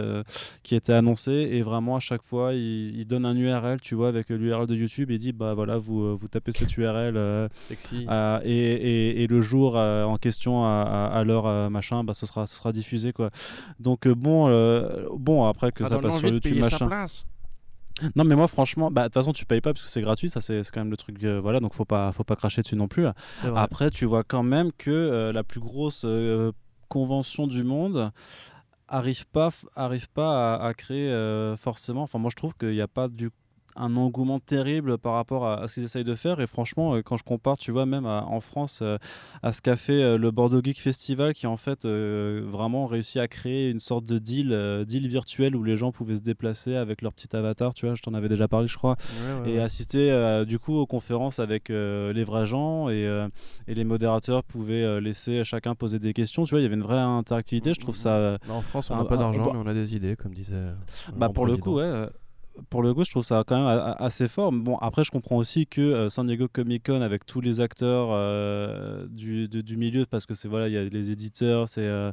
qui 0.64 0.76
était 0.76 0.94
annoncé 0.94 1.32
et 1.32 1.62
vraiment 1.62 1.96
à 1.96 2.00
chaque 2.00 2.24
fois, 2.24 2.54
il, 2.54 2.98
il 3.00 3.06
donne 3.06 3.26
un 3.26 3.36
URL, 3.36 3.82
tu 3.82 3.96
vois, 3.96 4.08
avec 4.08 4.30
l'URL 4.30 4.68
de 4.68 4.76
YouTube 4.76 5.12
et 5.12 5.18
dit 5.18 5.32
bah 5.32 5.54
voilà, 5.54 5.78
vous, 5.78 6.18
vous 6.18 6.28
tapez 6.28 6.52
cette 6.52 6.76
URL. 6.78 7.50
Sexy. 7.68 8.08
et 8.44 8.75
et, 8.82 9.28
le 9.28 9.42
jour 9.42 9.78
euh, 9.78 10.04
en 10.04 10.18
question 10.18 10.66
à, 10.66 11.24
l'heure 11.26 11.48
euh, 11.48 11.70
machin, 11.70 12.04
bah, 12.04 12.14
ce, 12.14 12.26
sera, 12.26 12.48
ce 12.48 12.56
sera 12.56 12.72
diffusé. 12.72 13.14
Quoi. 13.14 13.30
Donc 13.80 14.06
euh, 14.06 14.16
bon, 14.16 14.48
bon, 15.18 15.46
après 15.46 15.72
que 15.72 15.88
ça 15.88 16.00
passe 16.00 16.20
sur 16.20 16.30
YouTube 16.30 16.58
machin. 16.58 17.08
Non 18.18 18.26
mais 18.26 18.36
moi 18.36 18.50
franchement, 18.50 18.92
bah 18.92 19.04
de 19.04 19.08
toute 19.08 19.14
façon 19.14 19.32
tu 19.32 19.46
payes 19.46 19.62
pas 19.62 19.72
parce 19.72 19.86
que 19.86 19.90
c'est 19.90 20.02
gratuit, 20.02 20.30
ça 20.30 20.42
c'est 20.42 20.62
quand 20.70 20.82
même 20.82 20.92
le 20.92 20.98
truc, 20.98 21.24
voilà 21.24 21.62
donc 21.62 21.74
faut 21.74 21.86
pas 21.86 22.12
faut 22.12 22.26
pas 22.26 22.36
cracher 22.36 22.62
dessus 22.62 22.76
non 22.76 22.90
plus. 22.90 23.08
Après 23.56 23.90
tu 23.90 24.06
vois 24.06 24.26
quand 24.26 24.44
même 24.44 24.72
que 24.78 25.32
la 25.34 25.44
plus 25.44 25.62
grosse 25.62 26.06
convention 26.90 27.48
du 27.48 27.64
monde 27.64 28.12
arrive 28.90 29.26
pas 29.28 29.50
arrive 29.78 30.10
pas 30.10 30.56
à, 30.56 30.74
créer 30.74 31.10
forcément. 31.58 32.04
Enfin 32.04 32.20
moi 32.20 32.30
je 32.30 32.36
trouve 32.36 32.54
qu'il 32.56 32.72
n'y 32.72 32.82
a 32.82 32.90
pas 32.90 33.08
du 33.08 33.30
un 33.76 33.96
engouement 33.98 34.40
terrible 34.40 34.98
par 34.98 35.14
rapport 35.14 35.48
à, 35.48 35.68
ce 35.68 35.76
qu'ils 35.76 35.84
essayent 35.84 36.04
de 36.04 36.16
faire. 36.16 36.40
Et 36.40 36.48
franchement, 36.48 36.96
quand 37.04 37.18
je 37.18 37.24
compare, 37.24 37.58
tu 37.58 37.72
vois, 37.72 37.86
même 37.86 38.06
en 38.06 38.40
France, 38.40 38.84
à 39.44 39.54
ce 39.54 39.62
qu'a 39.62 39.76
fait 39.76 40.18
le 40.18 40.32
Bordeaux 40.32 40.62
Geek 40.64 40.80
Festival, 40.80 41.34
qui 41.34 41.48
en 41.48 41.58
fait 41.58 41.86
vraiment 41.86 42.86
réussi 42.86 43.20
à 43.20 43.28
créer 43.28 43.70
une 43.70 43.80
sorte 43.80 44.06
de 44.06 44.20
deal, 44.20 44.86
deal 44.88 45.08
virtuel 45.08 45.56
où 45.56 45.64
les 45.64 45.78
gens 45.78 45.92
pouvaient 45.92 46.16
se 46.16 46.22
déplacer 46.22 46.76
avec 46.76 47.02
leur 47.02 47.14
petit 47.14 47.36
avatar, 47.36 47.74
tu 47.74 47.86
vois, 47.86 47.96
je 47.96 48.02
t'en 48.02 48.14
avais 48.14 48.30
déjà 48.30 48.48
parlé, 48.48 48.68
je 48.68 48.78
crois, 48.78 48.96
et 49.46 49.60
assister 49.60 50.44
du 50.48 50.60
coup 50.60 50.76
aux 50.76 50.86
conférences 50.86 51.40
avec 51.40 51.70
les 51.70 52.24
vrais 52.24 52.46
gens 52.46 52.90
et, 52.90 53.06
et 53.68 53.74
les 53.74 53.84
modérateurs 53.84 54.44
pouvaient 54.44 55.02
laisser 55.02 55.44
chacun 55.44 55.76
poser 55.76 56.00
des 56.00 56.14
questions. 56.14 56.44
Tu 56.44 56.52
vois, 56.52 56.60
il 56.60 56.64
y 56.64 56.66
avait 56.66 56.76
une 56.76 56.82
vraie 56.82 56.98
interactivité. 56.98 57.74
Je 57.74 57.80
trouve 57.80 57.96
ça. 57.96 58.38
Bah, 58.48 58.54
en 58.54 58.62
France, 58.62 58.92
on 58.92 58.98
n'a 58.98 59.06
pas 59.06 59.18
d'argent, 59.18 59.52
mais 59.54 59.60
on 59.60 59.68
a 59.68 59.74
des 59.74 59.96
idées, 59.96 60.16
comme 60.16 60.34
disait. 60.34 60.72
Bah, 61.16 61.30
pour 61.30 61.46
le 61.46 61.58
coup, 61.58 61.76
ouais 61.76 62.08
pour 62.70 62.84
le 62.84 62.94
coup, 62.94 63.04
je 63.04 63.10
trouve 63.10 63.24
ça 63.24 63.44
quand 63.46 63.58
même 63.58 63.96
assez 64.00 64.28
fort. 64.28 64.52
Bon, 64.52 64.78
après, 64.78 65.04
je 65.04 65.12
comprends 65.12 65.38
aussi 65.38 65.68
que 65.68 65.82
euh, 65.82 66.10
San 66.10 66.26
Diego 66.28 66.48
Comic 66.48 66.86
Con, 66.86 67.02
avec 67.02 67.26
tous 67.26 67.42
les 67.42 67.60
acteurs 67.60 68.10
euh, 68.12 69.06
du, 69.10 69.48
du, 69.48 69.78
milieu, 69.78 70.06
parce 70.06 70.26
que 70.26 70.36
c'est 70.36 70.48
voilà, 70.48 70.68
il 70.68 70.74
y 70.74 70.78
a 70.78 70.84
les 70.84 71.12
éditeurs, 71.12 71.68
c'est 71.68 71.86
euh, 71.86 72.12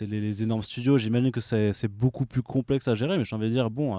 les, 0.00 0.42
énormes 0.42 0.62
studios. 0.62 0.98
J'imagine 0.98 1.30
que 1.30 1.40
c'est 1.40 1.88
beaucoup 1.88 2.26
plus 2.26 2.42
complexe 2.42 2.88
à 2.88 2.94
gérer, 2.94 3.18
mais 3.18 3.24
j'ai 3.24 3.36
envie 3.36 3.48
de 3.48 3.52
dire, 3.52 3.70
bon, 3.70 3.96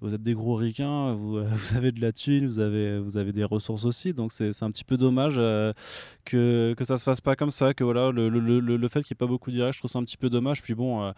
vous 0.00 0.14
êtes 0.14 0.22
des 0.22 0.34
gros 0.34 0.56
ricains, 0.56 1.12
vous, 1.14 1.42
vous, 1.44 1.76
avez 1.76 1.92
de 1.92 2.00
la 2.00 2.12
thune, 2.12 2.46
vous 2.46 2.60
avez, 2.60 2.98
vous 2.98 3.16
avez 3.16 3.32
des 3.32 3.44
ressources 3.44 3.84
aussi, 3.84 4.12
donc 4.12 4.32
c'est 4.32 4.62
un 4.62 4.70
petit 4.70 4.84
peu 4.84 4.96
dommage 4.96 5.40
que, 6.28 6.74
que 6.76 6.84
ça 6.84 6.98
se 6.98 7.04
fasse 7.04 7.20
pas 7.20 7.36
comme 7.36 7.50
ça, 7.50 7.74
que 7.74 7.84
voilà, 7.84 8.10
le, 8.10 8.28
le, 8.28 8.60
le, 8.60 8.88
fait 8.88 9.02
qu'il 9.02 9.14
n'y 9.14 9.16
ait 9.16 9.26
pas 9.26 9.26
beaucoup 9.26 9.50
direct, 9.50 9.74
je 9.74 9.80
trouve 9.80 9.90
ça 9.90 9.98
un 9.98 10.04
petit 10.04 10.16
peu 10.16 10.30
dommage. 10.30 10.62
Puis 10.62 10.74
bon, 10.74 11.12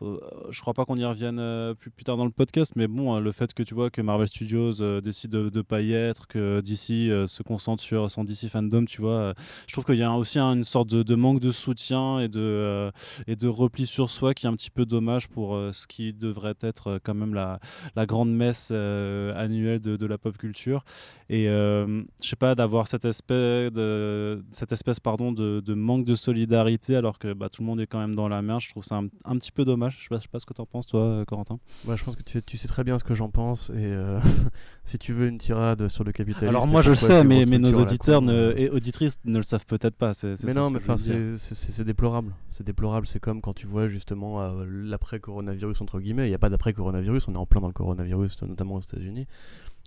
je 0.00 0.60
crois 0.60 0.74
pas 0.74 0.84
qu'on 0.84 0.96
y 0.96 1.04
revienne 1.04 1.74
plus, 1.74 1.90
plus 1.90 2.04
tard 2.04 2.16
dans 2.16 2.24
le 2.24 2.30
podcast, 2.30 2.72
mais 2.76 2.86
bon, 2.86 3.18
le 3.18 3.32
fait 3.32 3.54
que 3.54 3.62
tu 3.62 3.74
vois 3.74 3.90
que 3.90 4.00
Marvel 4.00 4.28
Studios 4.28 4.80
euh, 4.80 5.00
décide 5.00 5.30
de 5.30 5.50
ne 5.52 5.62
pas 5.62 5.80
y 5.80 5.92
être, 5.92 6.26
que 6.26 6.60
DC 6.60 7.10
euh, 7.10 7.26
se 7.26 7.42
concentre 7.42 7.82
sur 7.82 8.10
son 8.10 8.24
DC 8.24 8.48
fandom, 8.48 8.84
tu 8.84 9.00
vois, 9.00 9.12
euh, 9.12 9.34
je 9.66 9.72
trouve 9.72 9.84
qu'il 9.84 9.96
y 9.96 10.02
a 10.02 10.12
aussi 10.12 10.38
une 10.38 10.64
sorte 10.64 10.88
de, 10.88 11.14
manque 11.14 11.40
de 11.40 11.50
soutien 11.50 12.20
et 12.20 12.28
de, 12.28 12.90
et 13.26 13.36
de 13.36 13.48
repli 13.48 13.86
sur 13.86 14.10
soi 14.10 14.34
qui 14.34 14.46
est 14.46 14.48
un 14.48 14.54
petit 14.54 14.70
peu 14.70 14.86
dommage 14.86 15.28
pour 15.28 15.58
ce 15.72 15.86
qui 15.86 16.12
devrait 16.12 16.54
être 16.60 17.00
quand 17.02 17.14
même 17.14 17.34
la, 17.34 17.58
la 17.94 18.06
grande 18.06 18.30
messe 18.34 18.70
annuelle 18.70 19.80
de, 19.80 19.96
de, 19.96 20.06
la 20.06 20.18
pop 20.18 20.36
culture. 20.36 20.84
Et 21.30 21.46
je 21.46 22.04
sais 22.20 22.36
pas, 22.36 22.54
d'avoir 22.54 22.86
cette 22.86 23.04
espèce, 23.04 23.72
de, 23.72 24.44
cette 24.56 24.72
espèce 24.72 25.00
pardon, 25.00 25.32
de, 25.32 25.60
de 25.60 25.74
manque 25.74 26.04
de 26.04 26.14
solidarité 26.14 26.96
alors 26.96 27.18
que 27.18 27.32
bah, 27.34 27.48
tout 27.48 27.62
le 27.62 27.66
monde 27.66 27.80
est 27.80 27.86
quand 27.86 27.98
même 27.98 28.14
dans 28.14 28.28
la 28.28 28.40
merde, 28.40 28.60
je 28.60 28.70
trouve 28.70 28.84
ça 28.84 28.96
un, 28.96 29.36
petit 29.36 29.52
peu 29.52 29.64
dommage. 29.64 29.96
Je 29.98 30.02
sais 30.04 30.08
pas, 30.08 30.20
sais 30.20 30.28
pas 30.28 30.38
ce 30.38 30.46
que 30.46 30.54
tu 30.54 30.60
en 30.60 30.66
penses, 30.66 30.86
toi, 30.86 31.24
Corentin. 31.26 31.58
Ouais, 31.86 31.96
je 31.96 32.04
pense 32.04 32.16
que 32.16 32.22
tu, 32.22 32.42
tu 32.42 32.56
sais 32.56 32.68
très 32.68 32.82
bien 32.82 32.98
ce 32.98 33.04
que 33.04 33.14
j'en 33.14 33.28
pense. 33.28 33.70
Et 33.70 33.74
euh, 33.76 34.18
si 34.84 34.98
tu 34.98 35.12
veux 35.12 35.28
une 35.28 35.38
tirade 35.38 35.88
sur 35.88 36.04
le 36.04 36.12
capitalisme. 36.12 36.48
Alors 36.48 36.66
moi 36.66 36.80
je 36.82 36.90
le 36.90 36.96
sais, 36.96 37.22
mais, 37.22 37.44
mais 37.46 37.58
nos 37.58 37.78
auditeurs 37.78 38.22
ne, 38.22 38.54
et 38.56 38.70
auditrices 38.70 39.18
ne 39.24 39.36
le 39.36 39.42
savent 39.42 39.66
peut-être 39.66 39.96
pas. 39.96 40.12
mais 40.44 40.54
non, 40.54 40.70
mais 40.70 40.78
enfin 40.78 40.96
c'est 40.96 41.84
déplorable. 41.84 42.32
C'est 42.50 42.64
déplorable. 42.64 43.06
C'est 43.06 43.20
comme 43.20 43.42
quand 43.42 43.52
tu 43.52 43.66
vois 43.66 43.88
justement 43.88 44.40
euh, 44.40 44.64
l'après-coronavirus, 44.66 45.80
entre 45.82 46.00
guillemets. 46.00 46.26
Il 46.26 46.30
n'y 46.30 46.34
a 46.34 46.38
pas 46.38 46.50
d'après-coronavirus, 46.50 47.28
on 47.28 47.34
est 47.34 47.38
en 47.38 47.46
plein 47.46 47.60
dans 47.60 47.66
le 47.66 47.72
coronavirus, 47.72 48.42
notamment 48.42 48.76
aux 48.76 48.80
États-Unis. 48.80 49.26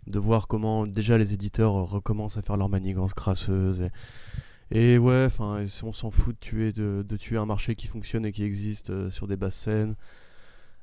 De 0.07 0.19
voir 0.19 0.47
comment 0.47 0.87
déjà 0.87 1.17
les 1.17 1.33
éditeurs 1.33 1.73
recommencent 1.73 2.37
à 2.37 2.41
faire 2.41 2.57
leur 2.57 2.69
manigance 2.69 3.13
crasseuse. 3.13 3.81
Et, 3.81 3.89
et 4.71 4.97
ouais, 4.99 5.23
enfin, 5.25 5.65
on 5.83 5.91
s'en 5.91 6.11
fout 6.11 6.35
de 6.35 6.39
tuer, 6.39 6.71
de, 6.71 7.17
tuer 7.17 7.37
un 7.37 7.45
marché 7.45 7.75
qui 7.75 7.87
fonctionne 7.87 8.25
et 8.25 8.31
qui 8.31 8.43
existe 8.43 8.91
euh, 8.91 9.09
sur 9.09 9.27
des 9.27 9.35
basses 9.35 9.55
scènes. 9.55 9.95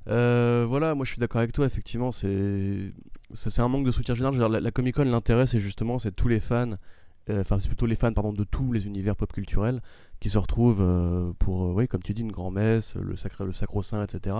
Euh, 0.09 0.64
voilà, 0.69 0.95
moi 0.95 1.05
je 1.05 1.11
suis 1.12 1.21
d'accord 1.21 1.38
avec 1.38 1.52
toi, 1.52 1.66
effectivement, 1.66 2.11
c'est 2.12 2.93
un 3.59 3.69
manque 3.69 3.87
de 3.87 3.90
soutien 3.93 4.14
général. 4.14 4.52
la, 4.52 4.71
Comic 4.73 4.97
Con, 4.97 5.05
l'intérêt, 5.05 5.47
c'est 5.47 5.61
justement 5.61 5.99
c'est 5.99 6.12
tous 6.12 6.28
les 6.28 6.40
fans, 6.40 6.73
euh, 7.31 7.40
enfin 7.40 7.59
c'est 7.59 7.69
plutôt 7.69 7.87
les 7.87 7.97
fans 7.97 8.12
pardon, 8.12 8.33
de 8.33 8.45
tous 8.45 8.73
les 8.73 8.87
univers 8.87 9.16
pop 9.16 9.33
culturels 9.33 9.81
qui 10.21 10.31
se 10.31 10.38
retrouvent 10.38 11.35
pour, 11.38 11.75
oui, 11.75 11.88
comme 11.88 12.02
tu 12.02 12.14
dis, 12.14 12.23
une 12.23 12.33
grand-messe, 12.33 12.97
le, 12.97 13.16
sacré, 13.16 13.45
le 13.45 13.52
sacro-saint, 13.52 14.02
etc. 14.02 14.37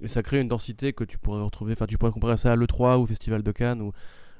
Et 0.00 0.08
ça 0.08 0.22
crée 0.22 0.40
une 0.40 0.48
densité 0.48 0.92
que 0.92 1.04
tu 1.04 1.18
pourrais 1.18 1.42
retrouver, 1.42 1.72
enfin 1.72 1.86
tu 1.86 1.98
pourrais 1.98 2.12
comparer 2.12 2.36
ça 2.38 2.52
à 2.52 2.56
l'E3 2.56 2.98
ou 2.98 3.06
Festival 3.06 3.42
de 3.42 3.52
Cannes 3.52 3.82
ou, 3.82 3.92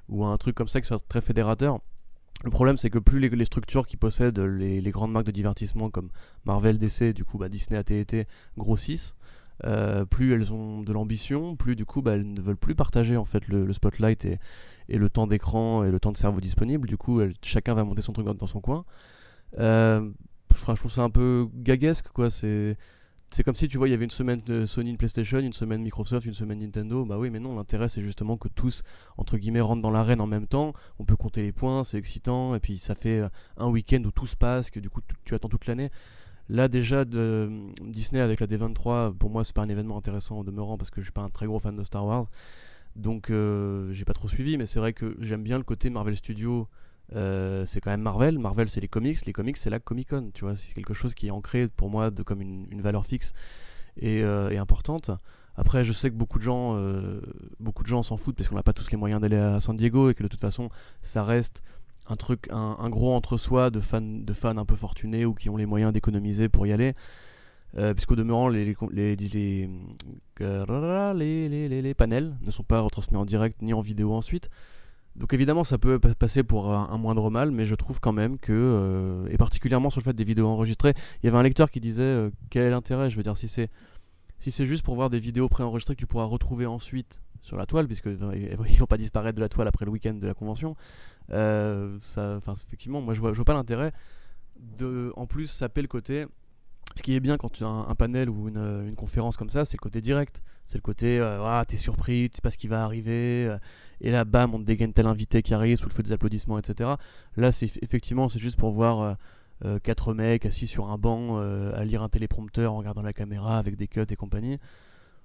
ou 0.08 0.24
à 0.24 0.28
un 0.28 0.36
truc 0.38 0.54
comme 0.54 0.68
ça 0.68 0.80
qui 0.80 0.86
soit 0.86 1.02
très 1.06 1.20
fédérateur. 1.20 1.80
Le 2.44 2.50
problème, 2.50 2.76
c'est 2.76 2.90
que 2.90 2.98
plus 2.98 3.18
les, 3.18 3.44
structures 3.44 3.86
qui 3.86 3.96
possèdent 3.96 4.38
les, 4.38 4.90
grandes 4.90 5.12
marques 5.12 5.26
de 5.26 5.32
divertissement 5.32 5.90
comme 5.90 6.10
Marvel, 6.44 6.78
DC, 6.78 7.12
du 7.12 7.24
coup 7.24 7.36
bah, 7.36 7.48
Disney, 7.48 7.78
AT&T 7.78 8.26
grossissent, 8.56 9.16
euh, 9.64 10.04
plus 10.04 10.34
elles 10.34 10.52
ont 10.52 10.82
de 10.82 10.92
l'ambition, 10.92 11.56
plus 11.56 11.74
du 11.74 11.84
coup 11.84 12.00
bah, 12.00 12.14
elles 12.14 12.32
ne 12.32 12.40
veulent 12.40 12.56
plus 12.56 12.76
partager 12.76 13.16
en 13.16 13.24
fait 13.24 13.48
le, 13.48 13.72
spotlight 13.72 14.24
et, 14.24 14.38
le 14.88 15.10
temps 15.10 15.26
d'écran 15.26 15.82
et 15.82 15.90
le 15.90 15.98
temps 15.98 16.12
de 16.12 16.16
cerveau 16.16 16.40
disponible. 16.40 16.86
Du 16.86 16.96
coup, 16.96 17.20
chacun 17.42 17.74
va 17.74 17.82
monter 17.82 18.02
son 18.02 18.12
truc 18.12 18.26
dans, 18.26 18.46
son 18.46 18.60
coin. 18.60 18.84
Euh, 19.58 20.08
je, 20.54 20.62
trouve 20.62 20.92
ça 20.92 21.02
un 21.02 21.10
peu 21.10 21.48
gaguesque 21.54 22.08
quoi. 22.12 22.28
C'est 23.30 23.42
comme 23.44 23.54
si 23.54 23.68
tu 23.68 23.76
vois, 23.76 23.88
il 23.88 23.90
y 23.90 23.94
avait 23.94 24.04
une 24.04 24.10
semaine 24.10 24.40
de 24.46 24.64
Sony, 24.64 24.90
une 24.90 24.96
PlayStation, 24.96 25.38
une 25.38 25.52
semaine 25.52 25.82
Microsoft, 25.82 26.26
une 26.26 26.34
semaine 26.34 26.60
Nintendo. 26.60 27.04
Bah 27.04 27.18
oui, 27.18 27.30
mais 27.30 27.40
non, 27.40 27.56
l'intérêt 27.56 27.88
c'est 27.88 28.02
justement 28.02 28.36
que 28.36 28.48
tous, 28.48 28.82
entre 29.16 29.36
guillemets, 29.36 29.60
rentrent 29.60 29.82
dans 29.82 29.90
l'arène 29.90 30.20
en 30.20 30.26
même 30.26 30.46
temps. 30.46 30.72
On 30.98 31.04
peut 31.04 31.16
compter 31.16 31.42
les 31.42 31.52
points, 31.52 31.84
c'est 31.84 31.98
excitant, 31.98 32.54
et 32.54 32.60
puis 32.60 32.78
ça 32.78 32.94
fait 32.94 33.22
un 33.56 33.68
week-end 33.68 34.02
où 34.04 34.10
tout 34.10 34.26
se 34.26 34.36
passe, 34.36 34.70
que 34.70 34.80
du 34.80 34.88
coup 34.90 35.00
tu 35.24 35.34
attends 35.34 35.48
toute 35.48 35.66
l'année. 35.66 35.90
Là 36.48 36.68
déjà 36.68 37.04
de 37.04 37.50
Disney 37.82 38.22
avec 38.22 38.40
la 38.40 38.46
D23, 38.46 39.14
pour 39.14 39.28
moi 39.28 39.44
c'est 39.44 39.54
pas 39.54 39.62
un 39.62 39.68
événement 39.68 39.98
intéressant 39.98 40.38
en 40.38 40.44
demeurant 40.44 40.78
parce 40.78 40.90
que 40.90 41.02
je 41.02 41.06
suis 41.06 41.12
pas 41.12 41.20
un 41.20 41.28
très 41.28 41.46
gros 41.46 41.60
fan 41.60 41.76
de 41.76 41.84
Star 41.84 42.06
Wars. 42.06 42.26
Donc 42.96 43.30
euh, 43.30 43.92
j'ai 43.92 44.06
pas 44.06 44.14
trop 44.14 44.28
suivi, 44.28 44.56
mais 44.56 44.64
c'est 44.64 44.78
vrai 44.78 44.94
que 44.94 45.16
j'aime 45.20 45.42
bien 45.42 45.58
le 45.58 45.64
côté 45.64 45.90
Marvel 45.90 46.16
Studios. 46.16 46.66
Euh, 47.14 47.64
c'est 47.66 47.80
quand 47.80 47.90
même 47.90 48.02
Marvel. 48.02 48.38
Marvel 48.38 48.68
c'est 48.68 48.80
les 48.80 48.88
comics, 48.88 49.24
les 49.24 49.32
comics 49.32 49.56
c'est 49.56 49.70
la 49.70 49.80
Comic 49.80 50.10
Con. 50.10 50.30
Tu 50.34 50.44
vois, 50.44 50.56
c'est 50.56 50.74
quelque 50.74 50.94
chose 50.94 51.14
qui 51.14 51.28
est 51.28 51.30
ancré 51.30 51.68
pour 51.68 51.90
moi 51.90 52.10
comme 52.24 52.40
une, 52.40 52.80
valeur 52.80 53.06
fixe 53.06 53.32
euh, 54.02 54.50
et, 54.50 54.58
importante. 54.58 55.10
Après, 55.56 55.84
je 55.84 55.92
sais 55.92 56.08
que 56.08 56.14
beaucoup 56.14 56.38
de 56.38 56.44
gens, 56.44 56.80
beaucoup 57.58 57.82
de 57.82 57.88
gens 57.88 58.04
s'en 58.04 58.16
foutent 58.16 58.36
parce 58.36 58.48
qu'on 58.48 58.54
n'a 58.54 58.62
pas 58.62 58.72
tous 58.72 58.92
les 58.92 58.96
moyens 58.96 59.20
d'aller 59.20 59.36
à 59.36 59.58
San 59.58 59.74
Diego 59.74 60.08
et 60.08 60.14
que 60.14 60.22
de 60.22 60.28
toute 60.28 60.40
façon, 60.40 60.70
ça 61.02 61.24
reste 61.24 61.64
un 62.08 62.16
truc, 62.16 62.48
un, 62.50 62.88
gros 62.88 63.14
entre-soi 63.14 63.70
de 63.70 63.80
fans, 63.80 64.00
de 64.00 64.32
fans 64.32 64.56
un 64.56 64.64
peu 64.64 64.76
fortunés 64.76 65.24
ou 65.24 65.34
qui 65.34 65.50
ont 65.50 65.56
les 65.56 65.66
moyens 65.66 65.92
d'économiser 65.92 66.48
pour 66.48 66.66
y 66.66 66.72
aller. 66.72 66.94
Euh, 67.76 67.92
puisqu'au 67.92 68.16
demeurant, 68.16 68.48
les, 68.48 68.64
les, 68.64 69.16
les, 69.16 69.68
les, 71.68 71.82
les, 71.82 71.94
panels 71.94 72.34
ne 72.40 72.50
sont 72.50 72.62
pas 72.62 72.80
retransmis 72.80 73.18
en 73.18 73.26
direct 73.26 73.60
ni 73.60 73.74
en 73.74 73.82
vidéo 73.82 74.14
ensuite. 74.14 74.48
Donc 75.18 75.34
évidemment, 75.34 75.64
ça 75.64 75.78
peut 75.78 75.98
passer 75.98 76.44
pour 76.44 76.72
un, 76.72 76.96
moindre 76.96 77.28
mal, 77.28 77.50
mais 77.50 77.66
je 77.66 77.74
trouve 77.74 77.98
quand 78.00 78.12
même 78.12 78.38
que, 78.38 78.52
euh, 78.52 79.28
et 79.30 79.36
particulièrement 79.36 79.90
sur 79.90 80.00
le 80.00 80.04
fait 80.04 80.12
des 80.12 80.24
vidéos 80.24 80.46
enregistrées, 80.46 80.94
il 81.22 81.26
y 81.26 81.28
avait 81.28 81.38
un 81.38 81.42
lecteur 81.42 81.70
qui 81.70 81.80
disait 81.80 82.02
euh, 82.02 82.30
quel 82.50 82.62
est 82.62 82.70
l'intérêt? 82.70 83.10
Je 83.10 83.16
veux 83.16 83.24
dire, 83.24 83.36
si 83.36 83.48
c'est 83.48 83.68
si 84.38 84.52
c'est 84.52 84.66
juste 84.66 84.84
pour 84.84 84.94
voir 84.94 85.10
des 85.10 85.18
vidéos 85.18 85.48
préenregistrées 85.48 85.96
que 85.96 86.00
tu 86.00 86.06
pourras 86.06 86.24
retrouver 86.24 86.66
ensuite 86.66 87.20
sur 87.42 87.56
la 87.56 87.66
toile, 87.66 87.86
puisque 87.86 88.06
ils 88.06 88.78
vont 88.78 88.86
pas 88.86 88.96
disparaître 88.96 89.36
de 89.36 89.40
la 89.40 89.48
toile 89.48 89.66
après 89.66 89.84
le 89.84 89.90
week-end 89.90 90.14
de 90.14 90.26
la 90.26 90.34
convention, 90.34 90.76
euh, 91.32 91.98
ça, 92.00 92.38
effectivement, 92.52 93.00
moi 93.00 93.14
je 93.14 93.20
vois, 93.20 93.32
vois 93.32 93.44
pas 93.44 93.54
l'intérêt 93.54 93.92
de, 94.58 95.12
en 95.16 95.26
plus, 95.26 95.46
saper 95.46 95.82
le 95.82 95.88
côté. 95.88 96.26
Ce 96.96 97.02
qui 97.02 97.14
est 97.14 97.20
bien 97.20 97.36
quand 97.36 97.50
tu 97.50 97.64
as 97.64 97.68
un, 97.68 97.94
panel 97.94 98.30
ou 98.30 98.48
une, 98.48 98.94
conférence 98.96 99.36
comme 99.36 99.50
ça, 99.50 99.64
c'est 99.64 99.76
le 99.76 99.82
côté 99.82 100.00
direct. 100.00 100.42
C'est 100.64 100.78
le 100.78 100.82
côté, 100.82 101.18
euh, 101.20 101.44
ah, 101.44 101.64
t'es 101.66 101.76
surpris, 101.76 102.30
tu 102.30 102.36
sais 102.36 102.42
pas 102.42 102.50
ce 102.50 102.58
qui 102.58 102.66
va 102.66 102.82
arriver, 102.82 103.46
euh, 103.46 103.58
et 104.00 104.10
là, 104.10 104.24
bam, 104.24 104.54
on 104.54 104.58
te 104.58 104.64
dégaine 104.64 104.92
tel 104.92 105.06
invité 105.06 105.42
qui 105.42 105.54
arrive 105.54 105.78
sous 105.78 105.88
le 105.88 105.94
feu 105.94 106.02
des 106.02 106.12
applaudissements, 106.12 106.58
etc. 106.58 106.90
Là, 107.36 107.52
c'est 107.52 107.70
effectivement, 107.82 108.28
c'est 108.28 108.38
juste 108.38 108.58
pour 108.58 108.70
voir 108.70 109.16
quatre 109.82 110.14
mecs 110.14 110.46
assis 110.46 110.68
sur 110.68 110.88
un 110.90 110.98
banc 110.98 111.38
à 111.38 111.84
lire 111.84 112.02
un 112.02 112.08
téléprompteur 112.08 112.72
en 112.72 112.78
regardant 112.78 113.02
la 113.02 113.12
caméra 113.12 113.58
avec 113.58 113.76
des 113.76 113.88
cuts 113.88 114.06
et 114.08 114.16
compagnie. 114.16 114.58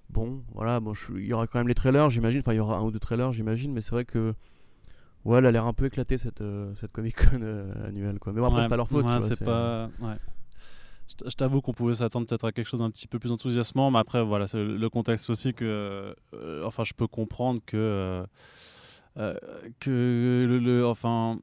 Bon, 0.10 0.44
voilà, 0.53 0.80
bon, 0.80 0.94
il 1.15 1.25
y 1.25 1.34
aura 1.34 1.46
quand 1.48 1.60
même 1.60 1.68
les 1.68 1.75
trailers, 1.75 2.10
j'imagine. 2.10 2.39
Enfin, 2.39 2.53
il 2.53 2.58
y 2.58 2.60
aura 2.60 2.77
un 2.77 2.82
ou 2.84 2.92
deux 2.92 3.00
trailers, 3.00 3.32
j'imagine, 3.32 3.72
mais 3.74 3.82
c'est 3.82 3.92
vrai 3.92 4.06
que 4.06 4.34
Ouais, 5.25 5.38
elle 5.38 5.46
a 5.46 5.51
l'air 5.51 5.65
un 5.65 5.74
peu 5.74 5.86
éclatée 5.86 6.18
cette, 6.18 6.42
euh, 6.42 6.74
cette 6.75 6.92
Comic 6.92 7.15
Con 7.15 7.39
euh, 7.42 7.88
annuelle. 7.88 8.20
Quoi. 8.20 8.34
Mais 8.34 8.42
bon, 8.42 8.48
après, 8.48 8.63
c'est 8.63 8.70
pas 8.70 8.77
leur 8.77 8.89
faute. 8.89 9.06
c'est 9.22 9.44
pas... 9.44 9.89
Ouais. 10.01 10.15
Je 11.25 11.36
t'avoue 11.36 11.62
qu'on 11.62 11.74
pouvait 11.74 11.95
s'attendre 11.95 12.25
peut-être 12.27 12.45
à 12.45 12.51
quelque 12.51 12.67
chose 12.67 12.79
d'un 12.79 12.89
petit 12.89 13.07
peu 13.07 13.19
plus 13.19 13.31
enthousiasmant, 13.31 13.91
mais 13.91 14.00
après, 14.00 14.24
voilà, 14.24 14.48
c'est 14.48 14.63
le 14.63 14.89
contexte 14.89 15.29
aussi 15.29 15.53
que. 15.53 16.15
Euh, 16.33 16.63
enfin, 16.65 16.83
je 16.83 16.93
peux 16.93 17.07
comprendre 17.07 17.60
que. 17.65 18.24
que 19.15 20.45
le, 20.50 20.60
le, 20.60 20.86
enfin, 20.88 21.38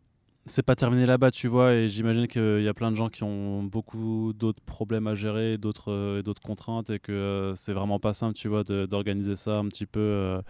c'est 0.47 0.64
pas 0.64 0.75
terminé 0.75 1.07
là-bas, 1.07 1.31
tu 1.31 1.47
vois, 1.47 1.75
et 1.75 1.88
j'imagine 1.88 2.26
qu'il 2.26 2.62
y 2.62 2.69
a 2.69 2.75
plein 2.75 2.90
de 2.90 2.97
gens 2.97 3.09
qui 3.09 3.23
ont 3.23 3.62
beaucoup 3.62 4.33
d'autres 4.33 4.62
problèmes 4.62 5.07
à 5.07 5.14
gérer, 5.14 5.59
d'autres 5.59 6.23
d'autres 6.23 6.43
contraintes, 6.43 6.90
et 6.90 6.99
que 6.99 7.52
c'est 7.57 7.73
vraiment 7.73 8.00
pas 8.00 8.12
simple, 8.14 8.35
tu 8.35 8.49
vois, 8.49 8.64
d'organiser 8.64 9.37
ça 9.37 9.59
un 9.59 9.69
petit 9.69 9.87
peu 9.87 10.40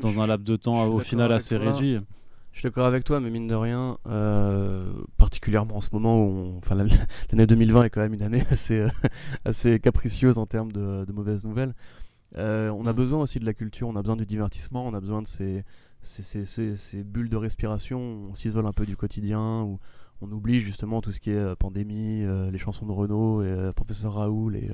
dans 0.00 0.20
un 0.20 0.26
laps 0.26 0.46
de 0.48 0.56
temps 0.56 0.86
au 0.86 1.00
final 1.00 1.32
assez 1.32 1.56
réduit. 1.56 1.98
Je 2.52 2.58
suis 2.58 2.68
d'accord 2.68 2.86
avec 2.86 3.04
toi, 3.04 3.18
mais 3.18 3.30
mine 3.30 3.46
de 3.46 3.54
rien, 3.54 3.98
euh, 4.06 4.92
particulièrement 5.16 5.76
en 5.76 5.80
ce 5.80 5.88
moment 5.92 6.22
où, 6.22 6.54
enfin, 6.58 6.74
l'année 7.30 7.46
2020 7.46 7.84
est 7.84 7.90
quand 7.90 8.02
même 8.02 8.14
une 8.14 8.22
année 8.22 8.44
assez, 8.50 8.80
euh, 8.80 8.88
assez 9.44 9.80
capricieuse 9.80 10.36
en 10.38 10.46
termes 10.46 10.70
de, 10.70 11.10
mauvaises 11.12 11.44
nouvelles. 11.44 11.74
Euh, 12.36 12.70
on 12.70 12.86
a 12.86 12.92
mm. 12.92 12.96
besoin 12.96 13.22
aussi 13.22 13.40
de 13.40 13.46
la 13.46 13.54
culture, 13.54 13.88
on 13.88 13.96
a 13.96 14.02
besoin 14.02 14.16
du 14.16 14.26
divertissement, 14.26 14.86
on 14.86 14.94
a 14.94 15.00
besoin 15.00 15.22
de 15.22 15.26
ces, 15.26 15.64
ces, 16.02 16.44
ces, 16.44 16.76
ces 16.76 17.04
bulles 17.04 17.30
de 17.30 17.36
respiration, 17.36 17.98
on 18.30 18.34
s'isole 18.34 18.66
un 18.66 18.72
peu 18.72 18.84
du 18.84 18.96
quotidien, 18.96 19.62
où 19.62 19.78
on 20.22 20.30
oublie 20.32 20.60
justement 20.60 21.00
tout 21.00 21.12
ce 21.12 21.20
qui 21.20 21.30
est 21.30 21.36
euh, 21.36 21.54
pandémie, 21.56 22.22
euh, 22.22 22.50
les 22.50 22.58
chansons 22.58 22.86
de 22.86 22.92
Renault 22.92 23.42
et 23.42 23.46
euh, 23.46 23.72
Professeur 23.72 24.14
Raoul 24.14 24.56
et. 24.56 24.70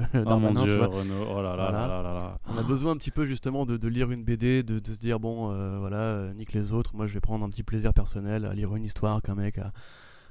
On 2.55 2.59
a 2.59 2.63
besoin 2.63 2.93
un 2.93 2.97
petit 2.97 3.11
peu 3.11 3.25
justement 3.25 3.65
de, 3.67 3.77
de 3.77 3.89
lire 3.89 4.11
une 4.11 4.25
BD, 4.25 4.63
de, 4.63 4.79
de 4.79 4.93
se 4.93 4.99
dire 4.99 5.19
bon, 5.21 5.49
voilà, 5.81 6.33
nique 6.35 6.53
les 6.53 6.73
autres, 6.73 6.95
moi 6.95 7.07
je 7.07 7.15
vais 7.15 7.21
prendre 7.21 7.45
un 7.45 7.49
petit 7.49 7.63
plaisir 7.63 7.93
personnel 7.95 8.45
à 8.45 8.55
lire 8.55 8.75
une 8.77 8.85
histoire 8.85 9.23
qu'un 9.23 9.35
mec 9.35 9.59
a- 9.59 9.73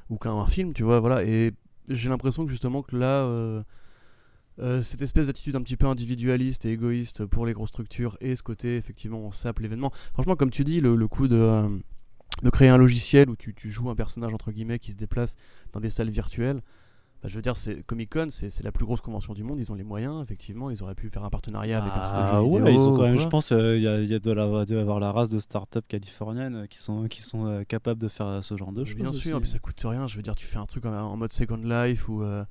ou 0.09 0.17
qu'un 0.17 0.33
un 0.33 0.45
film, 0.45 0.73
tu 0.73 0.83
vois, 0.83 0.99
voilà. 0.99 1.23
Et 1.25 1.51
j'ai 1.89 2.09
l'impression 2.09 2.45
que 2.45 2.51
justement 2.51 2.81
que 2.81 2.95
là, 2.95 3.25
euh, 3.25 4.81
cette 4.81 5.01
espèce 5.01 5.27
d'attitude 5.27 5.55
un 5.55 5.61
petit 5.61 5.77
peu 5.77 5.85
individualiste 5.87 6.65
et 6.65 6.71
égoïste 6.71 7.25
pour 7.25 7.45
les 7.45 7.53
grosses 7.53 7.69
structures 7.69 8.17
et 8.21 8.35
ce 8.35 8.41
côté 8.43 8.75
effectivement 8.77 9.19
on 9.19 9.31
sape 9.31 9.59
l'événement. 9.59 9.91
Franchement, 10.13 10.35
comme 10.35 10.49
tu 10.49 10.63
dis, 10.63 10.81
le, 10.81 10.95
le 10.95 11.07
coup 11.07 11.27
de, 11.27 11.35
euh, 11.35 11.67
de 12.43 12.49
créer 12.49 12.69
un 12.69 12.77
logiciel 12.77 13.29
où 13.29 13.35
tu, 13.35 13.53
tu 13.53 13.71
joues 13.71 13.89
un 13.89 13.95
personnage 13.95 14.33
entre 14.33 14.51
guillemets 14.51 14.79
qui 14.79 14.91
se 14.91 14.97
déplace 14.97 15.35
dans 15.73 15.79
des 15.79 15.89
salles 15.89 16.09
virtuelles. 16.09 16.61
Je 17.23 17.35
veux 17.35 17.41
dire, 17.41 17.57
c'est 17.57 17.81
Comic 17.81 18.11
Con, 18.13 18.27
c'est 18.29 18.61
la 18.61 18.71
plus 18.71 18.85
grosse 18.85 19.01
convention 19.01 19.33
du 19.33 19.43
monde. 19.43 19.59
Ils 19.59 19.71
ont 19.71 19.75
les 19.75 19.83
moyens, 19.83 20.21
effectivement. 20.21 20.69
Ils 20.69 20.83
auraient 20.83 20.93
pu 20.93 21.09
faire 21.09 21.23
un 21.23 21.31
partenariat 21.31 21.81
avec 21.81 21.91
un 21.91 22.03
studio 22.03 22.19
de 22.19 22.27
Ah 22.27 22.35
jeux 22.35 22.41
ouais, 22.41 22.59
vidéo. 22.59 22.67
ils 22.69 22.87
ont 22.87 22.95
quand 22.95 23.03
même, 23.03 23.17
je 23.17 23.27
pense, 23.27 23.51
euh, 23.51 23.75
il 23.75 23.81
y 23.81 23.87
a, 23.87 23.99
il 23.99 24.07
y 24.07 24.13
a 24.13 24.19
de 24.19 24.31
la, 24.31 24.65
de 24.65 24.77
avoir 24.77 24.99
la 24.99 25.11
race 25.11 25.27
de 25.29 25.39
start-up 25.39 25.83
californiennes 25.87 26.55
euh, 26.55 26.65
qui 26.67 26.77
sont, 26.77 27.07
qui 27.07 27.23
sont 27.23 27.47
euh, 27.47 27.63
capables 27.63 27.99
de 27.99 28.07
faire 28.07 28.27
euh, 28.27 28.41
ce 28.41 28.55
genre 28.55 28.71
de 28.71 28.85
choses. 28.85 28.95
Bien 28.95 29.11
sûr, 29.11 29.41
puis 29.41 29.49
ça 29.49 29.57
coûte 29.57 29.81
rien. 29.83 30.05
Je 30.05 30.15
veux 30.15 30.21
dire, 30.21 30.35
tu 30.35 30.45
fais 30.45 30.59
un 30.59 30.67
truc 30.67 30.85
en, 30.85 30.93
en 30.93 31.17
mode 31.17 31.33
Second 31.33 31.57
Life 31.57 32.07
ou, 32.07 32.21
euh, 32.21 32.45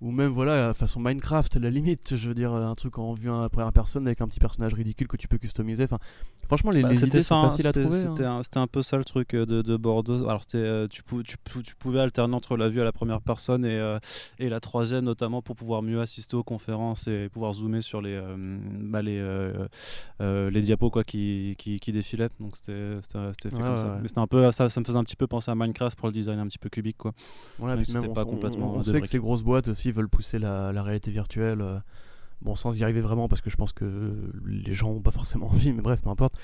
ou 0.00 0.10
même 0.10 0.28
voilà, 0.30 0.74
façon 0.74 1.00
Minecraft, 1.00 1.56
à 1.56 1.60
la 1.60 1.70
limite. 1.70 2.16
Je 2.16 2.28
veux 2.28 2.34
dire, 2.34 2.52
un 2.52 2.74
truc 2.74 2.98
en 2.98 3.14
vue 3.14 3.30
à 3.30 3.48
première 3.48 3.72
personne 3.72 4.06
avec 4.06 4.20
un 4.20 4.28
petit 4.28 4.40
personnage 4.40 4.74
ridicule 4.74 5.08
que 5.08 5.16
tu 5.16 5.28
peux 5.28 5.38
customiser. 5.38 5.84
Enfin, 5.84 5.98
franchement, 6.46 6.70
les, 6.72 6.82
Bah, 6.82 6.88
les 6.90 7.04
idées 7.04 7.22
ça, 7.22 7.28
sont 7.28 7.34
hein, 7.36 7.48
faciles 7.50 7.66
à 7.66 7.72
c'était- 7.72 7.82
trouver. 7.86 8.04
hein. 8.24 8.40
C'était 8.42 8.58
un, 8.58 8.66
peu 8.66 8.82
ça 8.82 8.98
le 8.98 9.04
truc 9.04 9.32
euh, 9.34 9.46
de, 9.46 9.62
de 9.62 9.76
Bordeaux. 9.76 10.28
Alors 10.28 10.42
c'était, 10.42 10.58
euh, 10.58 10.86
tu, 10.88 11.02
pou- 11.02 11.22
tu, 11.22 11.36
pou- 11.38 11.62
tu 11.62 11.74
pouvais 11.76 12.00
alterner 12.00 12.34
entre 12.34 12.56
la 12.56 12.68
vue 12.68 12.80
à 12.80 12.84
la 12.84 12.92
première 12.92 13.20
personne 13.22 13.64
et, 13.64 13.70
euh, 13.72 13.98
et 14.38 14.48
la 14.48 14.60
troisième, 14.60 15.04
notamment 15.04 15.40
pour 15.42 15.56
pouvoir 15.56 15.80
mieux 15.82 16.00
assister 16.00 16.36
aux 16.36 16.42
conférences 16.42 17.06
et 17.06 17.28
pouvoir 17.30 17.52
zoomer 17.54 17.80
sur 17.82 18.02
les, 18.02 18.12
euh, 18.14 18.58
bah, 18.80 19.00
les, 19.00 19.18
euh, 19.18 19.66
euh, 20.20 20.50
les 20.50 20.60
diapos 20.60 20.90
quoi, 20.90 21.04
qui, 21.04 21.54
qui, 21.58 21.78
qui 21.80 21.92
défilaient. 21.92 22.28
Donc 22.40 22.56
c'était, 22.56 22.72
fait 23.02 23.44
Ouais, 23.46 23.50
comme 23.52 23.62
ouais, 23.72 23.78
ça. 23.78 23.86
ouais. 23.94 23.98
Mais 24.02 24.08
c'était 24.08 24.20
un 24.20 24.26
peu, 24.26 24.50
ça, 24.52 24.68
ça 24.68 24.80
me 24.80 24.84
faisait 24.84 24.98
un 24.98 25.04
petit 25.04 25.16
peu 25.16 25.26
penser 25.26 25.50
à 25.50 25.54
Minecraft 25.54 25.96
pour 25.96 26.08
le 26.08 26.12
design 26.12 26.38
un 26.40 26.46
petit 26.46 26.58
peu 26.58 26.68
cubique. 26.68 26.98
Quoi. 26.98 27.12
Voilà, 27.58 27.74
même 27.76 27.84
puis 27.84 27.92
si 27.92 27.96
même 27.96 28.02
c'était 28.02 28.10
on, 28.10 28.14
pas 28.14 28.22
on- 28.28 28.30
complètement 28.30 28.74
on 28.74 28.78
de 28.78 28.82
sait 28.84 29.00
que 29.00 29.08
ces 29.08 29.18
grosses 29.18 29.42
boîtes 29.42 29.68
aussi 29.68 29.92
veulent 29.94 30.08
pousser 30.08 30.38
la, 30.38 30.82
réalité 30.82 31.10
virtuelle. 31.10 31.60
euh, 31.60 31.78
bon, 32.42 32.54
sans 32.54 32.76
y 32.78 32.82
arriver 32.82 33.00
vraiment, 33.00 33.28
parce 33.28 33.40
que 33.40 33.50
je 33.50 33.56
pense 33.56 33.72
que 33.72 34.30
les 34.44 34.74
gens 34.74 34.92
n'ont 34.92 35.00
pas 35.02 35.10
forcément 35.10 35.46
envie, 35.50 35.72
mais 35.72 35.82
bref, 35.82 36.02
peu 36.02 36.10
importe. 36.10 36.34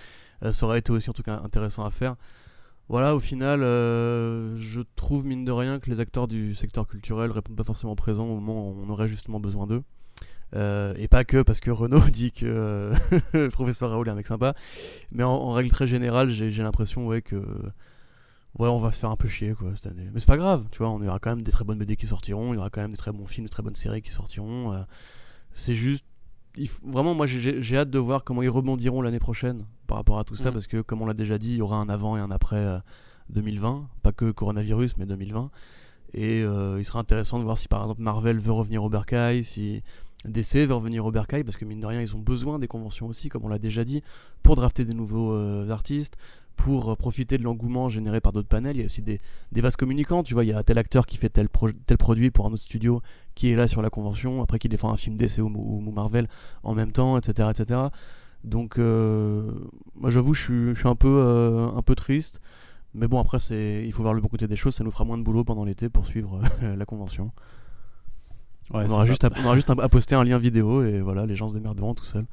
Euh, 0.42 0.52
ça 0.52 0.66
aurait 0.66 0.78
été 0.78 0.92
aussi 0.92 1.10
en 1.10 1.12
tout 1.12 1.22
cas 1.22 1.40
intéressant 1.44 1.84
à 1.84 1.90
faire. 1.90 2.16
Voilà, 2.88 3.14
au 3.14 3.20
final, 3.20 3.62
euh, 3.62 4.56
je 4.56 4.80
trouve 4.96 5.24
mine 5.24 5.44
de 5.44 5.52
rien 5.52 5.78
que 5.78 5.88
les 5.90 6.00
acteurs 6.00 6.26
du 6.26 6.54
secteur 6.54 6.88
culturel 6.88 7.30
répondent 7.30 7.56
pas 7.56 7.64
forcément 7.64 7.94
présents 7.94 8.26
au 8.26 8.34
moment 8.34 8.68
où 8.68 8.82
on 8.84 8.90
aurait 8.90 9.06
justement 9.06 9.38
besoin 9.38 9.66
d'eux. 9.66 9.82
Et 10.52 11.06
pas 11.06 11.22
que 11.24 11.42
parce 11.42 11.60
que 11.60 11.70
Renault 11.70 12.00
dit 12.10 12.32
que 12.32 12.92
le 13.32 13.48
professeur 13.50 13.90
Raoul 13.90 14.08
est 14.08 14.10
un 14.10 14.16
mec 14.16 14.26
sympa, 14.26 14.54
mais 15.12 15.22
en, 15.22 15.30
en 15.30 15.52
règle 15.52 15.70
très 15.70 15.86
générale, 15.86 16.30
j'ai 16.30 16.62
l'impression 16.62 17.06
ouais, 17.06 17.22
que 17.22 17.40
ouais, 18.58 18.68
on 18.68 18.78
va 18.78 18.90
se 18.92 18.98
faire 19.00 19.10
un 19.10 19.16
peu 19.16 19.28
chier 19.28 19.54
quoi 19.54 19.70
cette 19.74 19.86
année. 19.92 20.08
Mais 20.12 20.20
c'est 20.20 20.26
pas 20.26 20.36
grave, 20.36 20.66
tu 20.70 20.78
vois, 20.78 20.90
on 20.90 21.02
y 21.02 21.08
aura 21.08 21.18
quand 21.18 21.30
même 21.30 21.42
des 21.42 21.50
très 21.52 21.64
bonnes 21.64 21.78
BD 21.78 21.96
qui 21.96 22.06
sortiront, 22.06 22.52
il 22.52 22.56
y 22.56 22.58
aura 22.58 22.70
quand 22.70 22.80
même 22.80 22.90
des 22.90 22.96
très 22.96 23.12
bons 23.12 23.26
films, 23.26 23.46
des 23.46 23.50
très 23.50 23.62
bonnes 23.62 23.74
séries 23.76 24.02
qui 24.02 24.10
sortiront. 24.10 24.72
euh, 24.72 24.82
c'est 25.52 25.74
juste, 25.74 26.04
il 26.56 26.68
faut- 26.68 26.80
vraiment, 26.86 27.14
moi 27.14 27.26
j'ai- 27.26 27.76
hâte 27.76 27.90
de 27.90 27.98
voir 27.98 28.24
comment 28.24 28.42
ils 28.42 28.48
rebondiront 28.48 29.02
l'année 29.02 29.18
prochaine 29.20 29.64
par 29.86 29.96
rapport 29.98 30.18
à 30.18 30.24
tout 30.24 30.34
ça, 30.36 30.50
Mm. 30.50 30.52
parce 30.54 30.66
que 30.66 30.80
comme 30.80 31.02
on 31.02 31.06
l'a 31.06 31.14
déjà 31.14 31.38
dit, 31.38 31.50
il 31.50 31.56
y 31.56 31.62
aura 31.62 31.76
un 31.76 31.88
avant 31.88 32.16
et 32.16 32.20
un 32.20 32.30
après 32.30 32.56
euh, 32.56 32.78
2020, 33.30 33.88
pas 34.02 34.12
que 34.12 34.30
coronavirus, 34.30 34.96
mais 34.96 35.06
2020. 35.06 35.50
Et 36.12 36.42
euh, 36.42 36.76
il 36.78 36.84
sera 36.84 36.98
intéressant 36.98 37.38
de 37.38 37.44
voir 37.44 37.56
si 37.56 37.68
par 37.68 37.82
exemple 37.82 38.02
Marvel 38.02 38.38
veut 38.40 38.50
revenir 38.52 38.82
au 38.82 38.88
Bercail, 38.88 39.44
si 39.44 39.82
DC 40.24 40.66
veut 40.66 40.74
revenir 40.74 41.06
au 41.06 41.12
Bercail, 41.12 41.44
parce 41.44 41.56
que 41.56 41.64
mine 41.64 41.80
de 41.80 41.86
rien, 41.86 42.00
ils 42.00 42.14
ont 42.16 42.20
besoin 42.20 42.58
des 42.58 42.66
conventions 42.68 43.06
aussi, 43.06 43.28
comme 43.28 43.44
on 43.44 43.48
l'a 43.48 43.58
déjà 43.60 43.84
dit, 43.84 44.02
pour 44.42 44.56
drafter 44.56 44.84
des 44.84 44.92
nouveaux 44.94 45.32
euh, 45.32 45.70
artistes, 45.70 46.16
pour 46.64 46.90
euh, 46.90 46.94
profiter 46.96 47.38
de 47.38 47.42
l'engouement 47.42 47.88
généré 47.88 48.20
par 48.20 48.32
d'autres 48.32 48.48
panels. 48.48 48.76
Il 48.76 48.80
y 48.80 48.82
a 48.82 48.86
aussi 48.86 49.02
des, 49.02 49.20
des 49.52 49.60
vases 49.60 49.76
communicants, 49.76 50.22
tu 50.22 50.34
vois, 50.34 50.44
il 50.44 50.48
y 50.48 50.52
a 50.52 50.62
tel 50.62 50.78
acteur 50.78 51.06
qui 51.06 51.16
fait 51.16 51.30
tel, 51.30 51.48
pro- 51.48 51.72
tel 51.86 51.96
produit 51.96 52.30
pour 52.30 52.46
un 52.46 52.52
autre 52.52 52.62
studio 52.62 53.00
qui 53.34 53.50
est 53.50 53.56
là 53.56 53.66
sur 53.66 53.80
la 53.80 53.88
convention, 53.88 54.42
après 54.42 54.58
qui 54.58 54.68
défend 54.68 54.92
un 54.92 54.96
film 54.96 55.16
DC 55.16 55.38
ou, 55.38 55.90
Marvel 55.90 56.28
en 56.62 56.74
même 56.74 56.92
temps, 56.92 57.16
etc. 57.16 57.48
etc. 57.50 57.80
Donc, 58.44 58.78
euh, 58.78 59.52
moi 59.94 60.10
j'avoue, 60.10 60.34
je 60.34 60.42
suis, 60.42 60.74
je 60.74 60.78
suis 60.78 60.88
un, 60.88 60.94
peu, 60.94 61.08
euh, 61.08 61.68
un 61.74 61.82
peu 61.82 61.94
triste. 61.94 62.40
Mais 62.92 63.06
bon, 63.08 63.20
après, 63.20 63.38
il 63.38 63.92
faut 63.92 64.02
voir 64.02 64.14
le 64.14 64.20
bon 64.20 64.28
côté 64.28 64.46
des 64.48 64.56
choses. 64.56 64.74
Ça 64.74 64.84
nous 64.84 64.90
fera 64.90 65.04
moins 65.04 65.16
de 65.16 65.22
boulot 65.22 65.44
pendant 65.44 65.64
l'été 65.64 65.88
pour 65.88 66.06
suivre 66.06 66.40
euh, 66.62 66.76
la 66.76 66.84
convention. 66.84 67.30
Ouais, 68.72 68.84
on, 68.88 68.92
aura 68.92 69.04
juste 69.04 69.24
à, 69.24 69.30
on 69.38 69.44
aura 69.46 69.54
juste 69.54 69.70
à, 69.70 69.74
à 69.80 69.88
poster 69.88 70.14
un 70.14 70.24
lien 70.24 70.38
vidéo 70.38 70.82
et 70.82 71.00
voilà, 71.00 71.26
les 71.26 71.36
gens 71.36 71.48
se 71.48 71.54
démerderont 71.54 71.94
tout 71.94 72.04
seuls. 72.04 72.26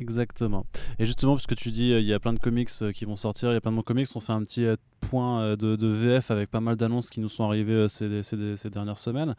Exactement. 0.00 0.66
Et 0.98 1.06
justement, 1.06 1.36
puisque 1.36 1.54
tu 1.54 1.70
dis, 1.70 1.92
euh, 1.92 2.00
il 2.00 2.06
y 2.06 2.12
a 2.12 2.18
plein 2.20 2.32
de 2.32 2.38
comics 2.38 2.68
euh, 2.82 2.92
qui 2.92 3.04
vont 3.04 3.16
sortir, 3.16 3.50
il 3.50 3.54
y 3.54 3.56
a 3.56 3.60
plein 3.60 3.70
de 3.70 3.76
bons 3.76 3.82
comics, 3.82 4.08
on 4.14 4.20
fait 4.20 4.32
un 4.32 4.42
petit 4.42 4.64
euh, 4.64 4.76
point 5.08 5.56
de, 5.56 5.86
VF 5.86 6.30
avec 6.30 6.50
pas 6.50 6.60
mal 6.60 6.76
d'annonces 6.76 7.10
qui 7.10 7.20
nous 7.20 7.28
sont 7.28 7.44
arrivées 7.44 7.86
ces, 7.88 8.22
ces- 8.22 8.70
dernières 8.70 8.98
semaines. 8.98 9.34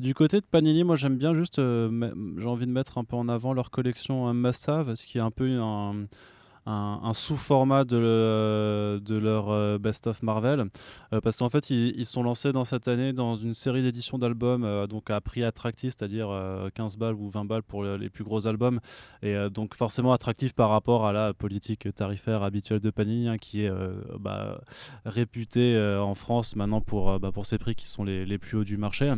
Du 0.00 0.14
côté 0.14 0.40
de 0.40 0.46
Panini, 0.46 0.84
moi 0.84 0.96
j'aime 0.96 1.18
bien 1.18 1.34
juste, 1.34 1.56
j'ai 1.58 2.46
envie 2.46 2.66
de 2.66 2.72
mettre 2.72 2.96
un 2.96 3.04
peu 3.04 3.16
en 3.16 3.28
avant 3.28 3.52
leur 3.52 3.70
collection 3.70 4.32
Must 4.32 4.68
Have, 4.70 4.94
ce 4.94 5.04
qui 5.06 5.18
est 5.18 5.20
un 5.20 5.30
peu 5.30 5.50
un, 5.60 6.06
un- 6.66 7.12
sous-format 7.14 7.84
de, 7.84 9.00
de 9.04 9.16
leur 9.16 9.50
euh, 9.50 9.78
Best 9.78 10.06
of 10.06 10.22
Marvel. 10.22 10.66
Euh, 11.12 11.20
parce 11.20 11.36
qu'en 11.36 11.48
fait, 11.48 11.70
ils, 11.70 12.06
sont 12.06 12.22
lancés 12.22 12.52
dans 12.52 12.64
cette 12.64 12.88
année 12.88 13.12
dans 13.12 13.36
une 13.36 13.54
série 13.54 13.82
d'éditions 13.82 14.18
d'albums 14.18 14.64
euh, 14.64 14.86
donc 14.86 15.10
à 15.10 15.20
prix 15.20 15.44
attractif, 15.44 15.94
c'est-à-dire 15.96 16.28
euh, 16.30 16.68
15 16.74 16.96
balles 16.96 17.14
ou 17.14 17.28
20 17.28 17.44
balles 17.44 17.62
pour 17.62 17.82
le- 17.82 17.96
les 17.96 18.08
plus 18.10 18.24
gros 18.24 18.46
albums. 18.46 18.80
Et 19.22 19.34
euh, 19.34 19.50
donc 19.50 19.74
forcément 19.74 20.12
attractif 20.12 20.52
par 20.52 20.70
rapport 20.70 21.06
à 21.06 21.12
la 21.12 21.34
politique 21.34 21.88
tarifaire 21.94 22.42
habituelle 22.42 22.80
de 22.80 22.90
Panini, 22.90 23.28
hein, 23.28 23.36
qui 23.38 23.64
est 23.64 23.68
euh, 23.68 23.92
bah, 24.18 24.60
réputée 25.04 25.74
euh, 25.74 26.00
en 26.02 26.14
France 26.14 26.56
maintenant 26.56 26.80
pour, 26.80 27.10
euh, 27.10 27.18
bah, 27.18 27.32
pour 27.32 27.46
ses 27.46 27.58
prix 27.58 27.74
qui 27.74 27.88
sont 27.88 28.04
les, 28.04 28.24
les 28.24 28.38
plus 28.38 28.58
hauts 28.58 28.64
du 28.64 28.76
marché. 28.76 29.12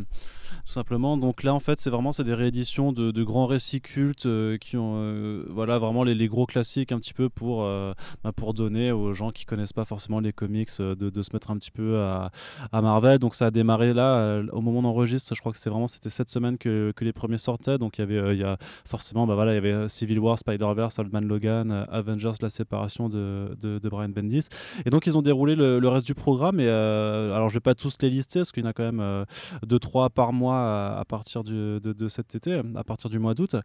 Tout 0.64 0.72
simplement. 0.72 1.16
Donc 1.16 1.42
là, 1.42 1.52
en 1.52 1.60
fait, 1.60 1.80
c'est 1.80 1.90
vraiment 1.90 2.12
des 2.22 2.34
rééditions 2.34 2.92
de, 2.92 3.22
grands 3.22 3.46
récits 3.46 3.80
cultes 3.80 4.26
euh, 4.26 4.56
qui 4.58 4.76
ont 4.76 4.94
euh, 4.96 5.44
voilà, 5.50 5.78
vraiment 5.78 6.04
les 6.04 6.28
gros 6.28 6.46
classiques 6.46 6.92
un 6.92 6.98
petit 6.98 7.14
peu 7.14 7.28
pour, 7.34 7.64
euh, 7.64 7.92
bah, 8.22 8.32
pour 8.32 8.54
donner 8.54 8.92
aux 8.92 9.12
gens 9.12 9.30
qui 9.30 9.44
connaissent 9.44 9.72
pas 9.72 9.84
forcément 9.84 10.20
les 10.20 10.32
comics 10.32 10.70
euh, 10.80 10.94
de, 10.94 11.22
se 11.22 11.30
mettre 11.32 11.50
un 11.50 11.56
petit 11.56 11.70
peu 11.70 11.98
à, 11.98 12.30
Marvel. 12.72 13.18
Donc 13.18 13.34
ça 13.34 13.46
a 13.46 13.50
démarré 13.50 13.94
là, 13.94 14.18
euh, 14.18 14.46
au 14.52 14.60
moment 14.60 14.82
d'enregistre, 14.82 15.34
je 15.34 15.40
crois 15.40 15.52
que 15.52 15.58
c'est 15.58 15.70
vraiment 15.70 15.86
c'était 15.86 16.10
cette 16.10 16.28
semaine 16.28 16.58
que, 16.58 16.92
que 16.94 17.04
les 17.04 17.12
premiers 17.12 17.38
sortaient. 17.38 17.78
Donc 17.78 17.98
il 17.98 18.02
y 18.02 18.04
avait 18.04 18.34
il 18.34 18.40
y 18.40 18.44
a 18.44 18.56
forcément 18.84 19.26
bah 19.26 19.34
voilà, 19.34 19.52
il 19.52 19.54
y 19.54 19.58
avait 19.58 19.88
Civil 19.88 20.18
War, 20.18 20.38
Spider-Verse, 20.38 20.98
Old 20.98 21.12
Man 21.12 21.26
Logan, 21.26 21.86
Avengers, 21.90 22.32
la 22.40 22.50
séparation 22.50 23.08
de, 23.08 23.56
de, 23.60 23.88
Brian 23.88 24.08
Bendis. 24.08 24.48
Et 24.86 24.90
donc 24.90 25.06
ils 25.06 25.16
ont 25.16 25.22
déroulé 25.22 25.54
le, 25.54 25.88
reste 25.88 26.06
du 26.06 26.14
programme. 26.14 26.60
Et 26.60 26.68
alors 26.68 27.48
je 27.48 27.54
vais 27.54 27.60
pas 27.60 27.74
tous 27.74 27.96
les 28.00 28.10
lister 28.10 28.40
parce 28.40 28.52
qu'il 28.52 28.62
y 28.62 28.66
en 28.66 28.70
a 28.70 28.72
quand 28.72 28.90
même 28.90 29.24
2-3 29.66 30.10
par 30.10 30.32
mois 30.32 30.98
à, 30.98 31.04
partir 31.04 31.44
de, 31.44 31.80
de 31.82 32.08
cet 32.08 32.34
été, 32.34 32.60
à 32.74 32.84
partir 32.84 33.10
du 33.10 33.18
mois 33.18 33.34
d'août. 33.34 33.56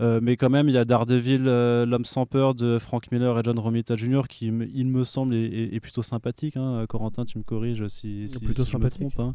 Mais 0.00 0.36
quand 0.36 0.50
même, 0.50 0.68
il 0.68 0.74
y 0.74 0.78
a 0.78 0.84
Daredevil, 0.84 1.44
l'homme 1.44 2.04
sans 2.04 2.26
peur 2.26 2.54
de 2.54 2.78
Frank 2.78 3.10
Miller 3.14 3.38
et 3.38 3.42
John 3.44 3.58
Romita 3.58 3.96
Jr. 3.96 4.22
qui, 4.28 4.46
il 4.46 4.86
me 4.86 5.04
semble, 5.04 5.34
est, 5.34 5.44
est- 5.44 5.74
est 5.74 5.80
plutôt 5.80 6.02
sympathique. 6.02 6.56
hein. 6.56 6.84
Corentin, 6.88 7.24
tu 7.24 7.38
me 7.38 7.42
corriges 7.44 7.86
si, 7.88 8.28
si, 8.28 8.38
Plutôt 8.40 8.64
si 8.64 8.70
je 8.72 8.76
me 8.76 8.90
trompe. 8.90 9.18
hein. 9.20 9.34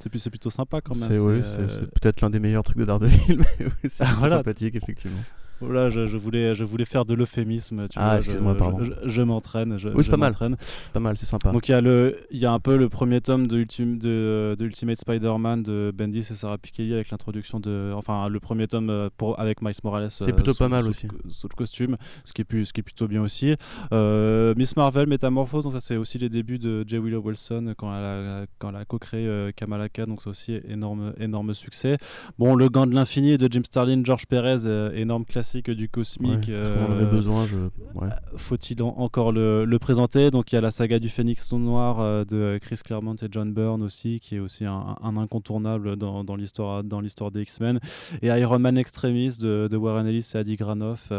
C'est 0.00 0.30
plutôt 0.30 0.50
sympa 0.50 0.80
quand 0.80 0.96
même. 0.96 1.08
C'est 1.08 1.18
oui, 1.18 1.40
euh, 1.42 1.66
peut-être 2.00 2.20
l'un 2.20 2.30
des 2.30 2.38
meilleurs 2.38 2.62
trucs 2.62 2.78
de 2.78 2.84
Daredevil, 2.84 3.38
mais 3.38 3.66
oui, 3.66 3.88
c'est 3.88 4.04
Ah, 4.04 4.14
voilà. 4.18 4.36
sympathique, 4.36 4.76
effectivement. 4.76 5.18
Voilà, 5.60 5.90
je, 5.90 6.06
je 6.06 6.16
voulais, 6.16 6.54
je 6.54 6.64
voulais 6.64 6.84
faire 6.84 7.04
de 7.04 7.14
l'euphémisme. 7.14 7.88
tu 7.88 7.98
Ah, 8.00 8.16
excuse-moi, 8.16 8.52
je- 8.54 8.58
pardon. 8.58 8.78
Je, 8.84 8.92
je 9.08 9.22
m'entraîne. 9.22 9.72
Oui, 9.94 10.04
c'est 10.04 10.10
pas 10.10 10.16
mal. 10.16 10.34
C'est 10.38 10.92
pas 10.92 11.00
mal, 11.00 11.16
c'est 11.16 11.26
sympa. 11.26 11.50
Donc 11.52 11.68
il 11.68 11.72
y, 11.72 11.74
a 11.74 11.80
le, 11.80 12.18
y 12.30 12.46
a 12.46 12.52
un 12.52 12.60
peu 12.60 12.76
le 12.76 12.88
premier 12.88 13.20
tome 13.20 13.46
de, 13.46 13.58
Ultim- 13.62 13.98
de, 13.98 14.54
de 14.58 14.64
Ultimate 14.64 14.98
Spider-Man 14.98 15.62
de 15.62 15.92
Bendis 15.96 16.20
et 16.20 16.22
Sarah 16.22 16.58
Pikeli 16.58 16.94
avec 16.94 17.10
l'introduction 17.10 17.60
de... 17.60 17.92
Enfin, 17.94 18.28
le 18.28 18.40
premier 18.40 18.66
tome 18.68 18.90
euh, 18.90 19.08
pour, 19.16 19.38
avec 19.40 19.62
Miles 19.62 19.74
Morales. 19.84 20.10
C'est 20.10 20.32
plutôt 20.32 20.52
sous- 20.52 20.58
pas 20.58 20.68
mal 20.68 20.84
sous- 20.84 20.90
aussi. 20.90 21.08
Sous 21.28 21.48
le 21.50 21.54
costume, 21.56 21.96
ce 22.24 22.32
qui 22.32 22.42
est, 22.42 22.44
plus, 22.44 22.66
ce 22.66 22.72
qui 22.72 22.80
est 22.80 22.82
plutôt 22.82 23.08
bien 23.08 23.22
aussi. 23.22 23.54
Euh, 23.92 24.54
Miss 24.56 24.76
Marvel, 24.76 25.06
Métamorphose, 25.08 25.64
donc 25.64 25.72
ça 25.72 25.80
c'est 25.80 25.96
aussi 25.96 26.18
les 26.18 26.28
débuts 26.28 26.58
de 26.58 26.84
J. 26.86 26.98
Willow 26.98 27.20
Wilson 27.20 27.74
quand 27.76 27.90
elle 27.96 28.04
a, 28.04 28.46
quand 28.58 28.70
elle 28.70 28.76
a 28.76 28.84
co-créé 28.84 29.26
euh, 29.26 29.50
Kamala 29.54 29.88
Khan, 29.88 30.06
donc 30.06 30.22
c'est 30.22 30.30
aussi 30.30 30.58
énorme, 30.68 31.12
énorme 31.18 31.54
succès. 31.54 31.96
Bon, 32.38 32.54
Le 32.54 32.68
Gant 32.68 32.86
de 32.86 32.94
l'Infini 32.94 33.38
de 33.38 33.48
Jim 33.50 33.62
Starlin, 33.64 34.02
George 34.04 34.26
Perez, 34.26 34.66
euh, 34.66 34.92
énorme 34.94 35.24
classique 35.24 35.47
classique 35.48 35.70
du 35.70 35.88
cosmique. 35.88 36.48
Ouais, 36.48 36.62
on 36.88 36.92
avait 36.92 37.06
besoin. 37.06 37.46
Je... 37.46 37.56
Ouais. 37.94 38.08
Faut-il 38.36 38.82
encore 38.82 39.32
le, 39.32 39.64
le, 39.64 39.78
présenter? 39.78 40.30
Donc 40.30 40.52
il 40.52 40.56
y 40.56 40.58
a 40.58 40.60
la 40.60 40.70
saga 40.70 40.98
du 40.98 41.08
Phénix 41.08 41.52
Noir 41.52 42.26
de 42.26 42.58
Chris 42.60 42.80
Claremont 42.84 43.14
et 43.14 43.28
John 43.30 43.52
Byrne 43.54 43.82
aussi, 43.82 44.20
qui 44.20 44.36
est 44.36 44.38
aussi 44.40 44.66
un, 44.66 44.96
un 45.02 45.16
incontournable 45.16 45.96
dans, 45.96 46.22
dans 46.22 46.36
l'histoire 46.36 46.82
des 46.82 47.42
X-Men. 47.42 47.80
Et 48.20 48.28
Iron 48.28 48.58
Man 48.58 48.76
Extremis 48.76 49.38
de, 49.38 49.68
de 49.70 49.76
Warren 49.76 50.06
Ellis 50.06 50.30
et 50.34 50.38
Adi 50.38 50.56
Granoff, 50.56 51.12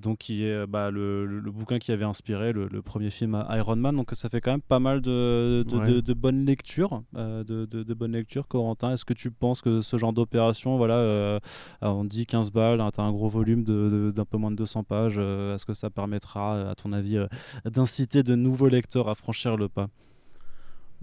donc 0.00 0.18
qui 0.18 0.44
est 0.44 0.66
bah, 0.66 0.90
le, 0.90 1.26
le, 1.26 1.50
bouquin 1.50 1.78
qui 1.78 1.92
avait 1.92 2.04
inspiré 2.04 2.52
le, 2.52 2.68
le, 2.68 2.82
premier 2.82 3.10
film 3.10 3.44
Iron 3.50 3.76
Man. 3.76 3.96
Donc 3.96 4.10
ça 4.14 4.30
fait 4.30 4.40
quand 4.40 4.52
même 4.52 4.62
pas 4.62 4.80
mal 4.80 5.02
de, 5.02 5.64
de, 5.68 5.92
de, 5.92 6.00
de 6.00 6.14
bonnes 6.14 6.46
lectures, 6.46 7.02
de, 7.14 7.66
de, 7.66 7.94
bonnes 7.94 8.12
lectures. 8.12 8.48
Corentin, 8.48 8.92
est-ce 8.92 9.04
que 9.04 9.14
tu 9.14 9.30
penses 9.30 9.60
que 9.60 9.82
ce 9.82 9.98
genre 9.98 10.14
d'opération, 10.14 10.78
voilà, 10.78 11.40
on 11.82 12.04
dit 12.04 12.24
15 12.24 12.52
balles, 12.52 12.80
hein, 12.80 12.88
tu 12.94 13.00
as 13.00 13.04
un 13.04 13.12
gros 13.12 13.28
volume 13.28 13.65
d'un 13.66 14.24
peu 14.24 14.38
moins 14.38 14.50
de 14.50 14.56
200 14.56 14.84
pages, 14.84 15.18
est-ce 15.18 15.66
que 15.66 15.74
ça 15.74 15.90
permettra, 15.90 16.70
à 16.70 16.74
ton 16.74 16.92
avis, 16.92 17.18
d'inciter 17.64 18.22
de 18.22 18.34
nouveaux 18.34 18.68
lecteurs 18.68 19.08
à 19.08 19.14
franchir 19.14 19.56
le 19.56 19.68
pas? 19.68 19.88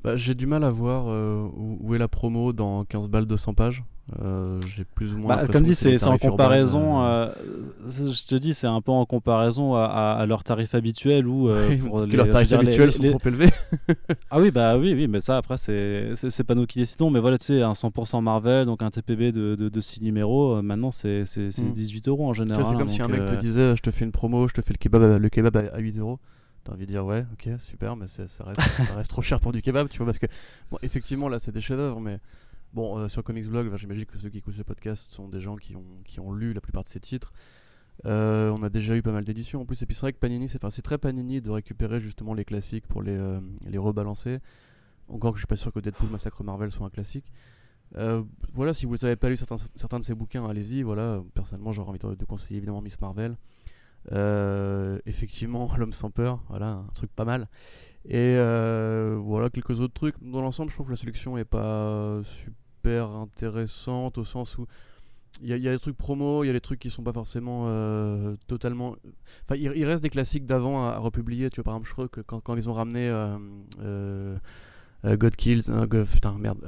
Bah, 0.04 0.16
J'ai 0.16 0.36
du 0.36 0.48
mal 0.48 0.64
à 0.64 0.70
voir 0.70 1.06
où 1.56 1.94
est 1.96 2.00
la 2.00 2.08
promo 2.08 2.54
dans 2.54 2.84
15 2.86 3.10
balles 3.10 3.26
200 3.26 3.54
pages. 3.54 3.84
Euh, 4.22 4.60
j'ai 4.76 4.84
plus 4.84 5.14
ou 5.14 5.18
moins. 5.18 5.38
Bah, 5.38 5.48
comme 5.48 5.64
dit, 5.64 5.76
c'est 5.76 6.04
en 6.06 6.18
comparaison. 6.18 7.04
Euh, 7.04 7.32
je 7.90 8.28
te 8.28 8.36
dis, 8.36 8.54
c'est 8.54 8.68
un 8.68 8.82
peu 8.82 8.92
en 8.92 9.06
comparaison 9.06 9.76
à, 9.76 9.86
à, 9.86 10.26
leur 10.26 10.44
tarif 10.44 10.76
habituel 10.76 11.26
ou 11.26 11.48
euh, 11.48 11.78
leurs 12.12 12.30
tarifs 12.30 12.52
habituels 12.52 12.92
sont 12.92 13.04
trop 13.04 13.22
élevés. 13.26 13.50
ah 14.30 14.42
oui, 14.42 14.52
bah 14.52 14.78
oui, 14.78 14.94
oui, 14.94 15.08
mais 15.08 15.22
ça 15.22 15.38
après 15.38 15.58
c'est 15.58 16.44
pas 16.46 16.56
nous 16.56 16.66
qui 16.66 16.80
décidons. 16.80 17.10
Mais 17.10 17.22
voilà, 17.22 17.38
tu 17.38 17.46
sais, 17.46 17.62
un 17.62 17.72
100% 17.72 18.22
Marvel, 18.22 18.66
donc 18.66 18.82
un 18.82 18.90
TPB 18.90 19.32
de, 19.32 19.56
de, 19.56 19.82
6 19.82 20.02
numéros, 20.02 20.62
maintenant 20.62 20.92
c'est 20.92 21.24
18 21.24 22.08
mm. 22.08 22.10
euros 22.10 22.28
en 22.28 22.34
général. 22.34 22.66
C'est 22.66 22.76
comme 22.76 22.90
si 22.90 23.02
un 23.02 23.08
mec 23.08 23.26
te 23.26 23.36
disait, 23.36 23.76
je 23.76 23.82
te 23.82 23.92
fais 23.92 24.04
une 24.04 24.12
promo, 24.12 24.48
je 24.50 24.54
te 24.54 24.62
fais 24.62 24.74
le 24.74 24.80
kebab, 24.80 25.22
le 25.22 25.30
kebab 25.30 25.56
à 25.74 25.80
8 25.80 26.00
euros. 26.00 26.20
T'as 26.66 26.74
envie 26.74 26.86
de 26.86 26.92
dire 26.92 27.06
ouais, 27.06 27.26
ok, 27.34 27.60
super, 27.60 27.98
mais 27.98 28.08
ça 28.08 28.24
reste, 28.24 28.62
ça 28.62 28.96
reste 28.96 29.10
trop 29.10 29.22
cher 29.22 29.42
pour 29.42 29.52
du 29.52 29.62
kebab, 29.62 29.90
tu 29.90 29.98
vois, 29.98 30.06
parce 30.06 30.18
que 30.18 30.28
bon, 30.72 30.78
effectivement 30.82 31.28
là 31.28 31.38
c'est 31.38 31.52
des 31.52 31.60
chefs-d'œuvre, 31.60 32.00
mais 32.00 32.20
Bon, 32.74 32.98
euh, 32.98 33.08
sur 33.08 33.24
Comics 33.24 33.48
Blog, 33.48 33.72
j'imagine 33.76 34.06
que 34.06 34.18
ceux 34.18 34.30
qui 34.30 34.40
écoutent 34.40 34.56
ce 34.56 34.64
podcast 34.64 35.12
sont 35.12 35.30
des 35.30 35.40
gens 35.40 35.58
qui 35.58 35.76
ont, 35.76 35.86
qui 36.06 36.20
ont 36.20 36.34
lu 36.34 36.54
la 36.54 36.62
plupart 36.62 36.82
de 36.82 36.88
ces 36.88 37.00
titres. 37.00 37.32
Euh, 38.06 38.50
on 38.50 38.64
a 38.64 38.70
déjà 38.70 38.96
eu 38.96 39.04
pas 39.04 39.12
mal 39.12 39.24
d'éditions 39.24 39.62
en 39.62 39.66
plus, 39.66 39.80
et 39.84 39.86
puis 39.86 39.94
c'est 39.94 40.02
vrai 40.02 40.14
que 40.14 40.18
Panini, 40.18 40.50
c'est 40.50 40.82
très 40.82 40.98
Panini 40.98 41.40
de 41.40 41.52
récupérer 41.52 42.00
justement 42.00 42.34
les 42.34 42.44
classiques 42.44 42.88
pour 42.88 43.04
les, 43.04 43.16
euh, 43.16 43.40
les 43.68 43.78
rebalancer. 43.78 44.40
Encore 45.08 45.34
que 45.34 45.38
je 45.38 45.42
suis 45.42 45.48
pas 45.48 45.56
sûr 45.56 45.72
que 45.72 45.80
Deadpool 45.80 46.10
Massacre 46.10 46.44
Marvel 46.44 46.72
soit 46.72 46.88
un 46.88 46.90
classique. 46.90 47.32
voilà, 48.56 48.74
si 48.74 48.88
vous 48.88 48.96
n'avez 48.98 49.18
pas 49.18 49.30
lu 49.30 49.38
certains, 49.38 50.00
de 50.00 50.04
ces 50.04 50.16
bouquins, 50.16 50.50
allez-y. 50.50 50.82
Voilà, 50.82 51.22
personnellement, 51.36 51.74
j'aurais 51.74 51.90
envie 51.90 52.18
de, 52.18 52.26
conseiller 52.26 52.58
évidemment 52.58 52.82
Miss 52.82 53.00
Marvel. 53.00 53.38
effectivement, 55.06 55.70
L'homme 55.78 55.94
sans 55.94 56.10
peur, 56.10 56.42
voilà, 56.50 56.70
un 56.70 56.92
truc 56.96 57.12
pas 57.12 57.26
mal. 57.26 57.48
Et 58.06 58.36
voilà, 58.36 59.52
quelques 59.52 59.80
autres 59.80 59.94
trucs. 59.94 60.16
Dans 60.24 60.42
l'ensemble, 60.42 60.72
je 60.72 60.76
trouve 60.76 60.88
que 60.88 60.94
la 60.94 60.98
sélection 60.98 61.38
est 61.38 61.46
pas 61.46 62.24
intéressante 62.90 64.18
au 64.18 64.24
sens 64.24 64.58
où 64.58 64.66
il 65.42 65.50
y, 65.50 65.68
a 65.68 65.72
des 65.72 65.80
trucs 65.80 65.98
promo, 65.98 66.44
il 66.44 66.48
y 66.48 66.50
a 66.50 66.54
des 66.54 66.62
trucs 66.62 66.80
qui 66.80 66.90
sont 66.90 67.02
pas 67.02 67.12
forcément 67.12 67.64
euh, 67.66 68.36
totalement. 68.48 68.96
Enfin, 69.44 69.56
il, 69.60 69.84
reste 69.84 70.04
des 70.04 70.10
classiques 70.10 70.46
d'avant 70.46 70.88
à, 70.88 71.00
republier. 71.00 71.50
Tu 71.50 71.56
vois, 71.56 71.64
par 71.64 71.74
exemple, 71.74 71.88
je 71.88 71.94
crois 71.94 72.08
que 72.08 72.22
quand, 72.22 72.40
quand 72.40 72.56
ils 72.56 72.70
ont 72.70 72.74
ramené 72.74 73.10
euh, 73.10 73.38
euh, 73.84 74.38
God 75.18 75.36
Kills, 75.36 75.64
putain, 76.12 76.38
merde, 76.38 76.60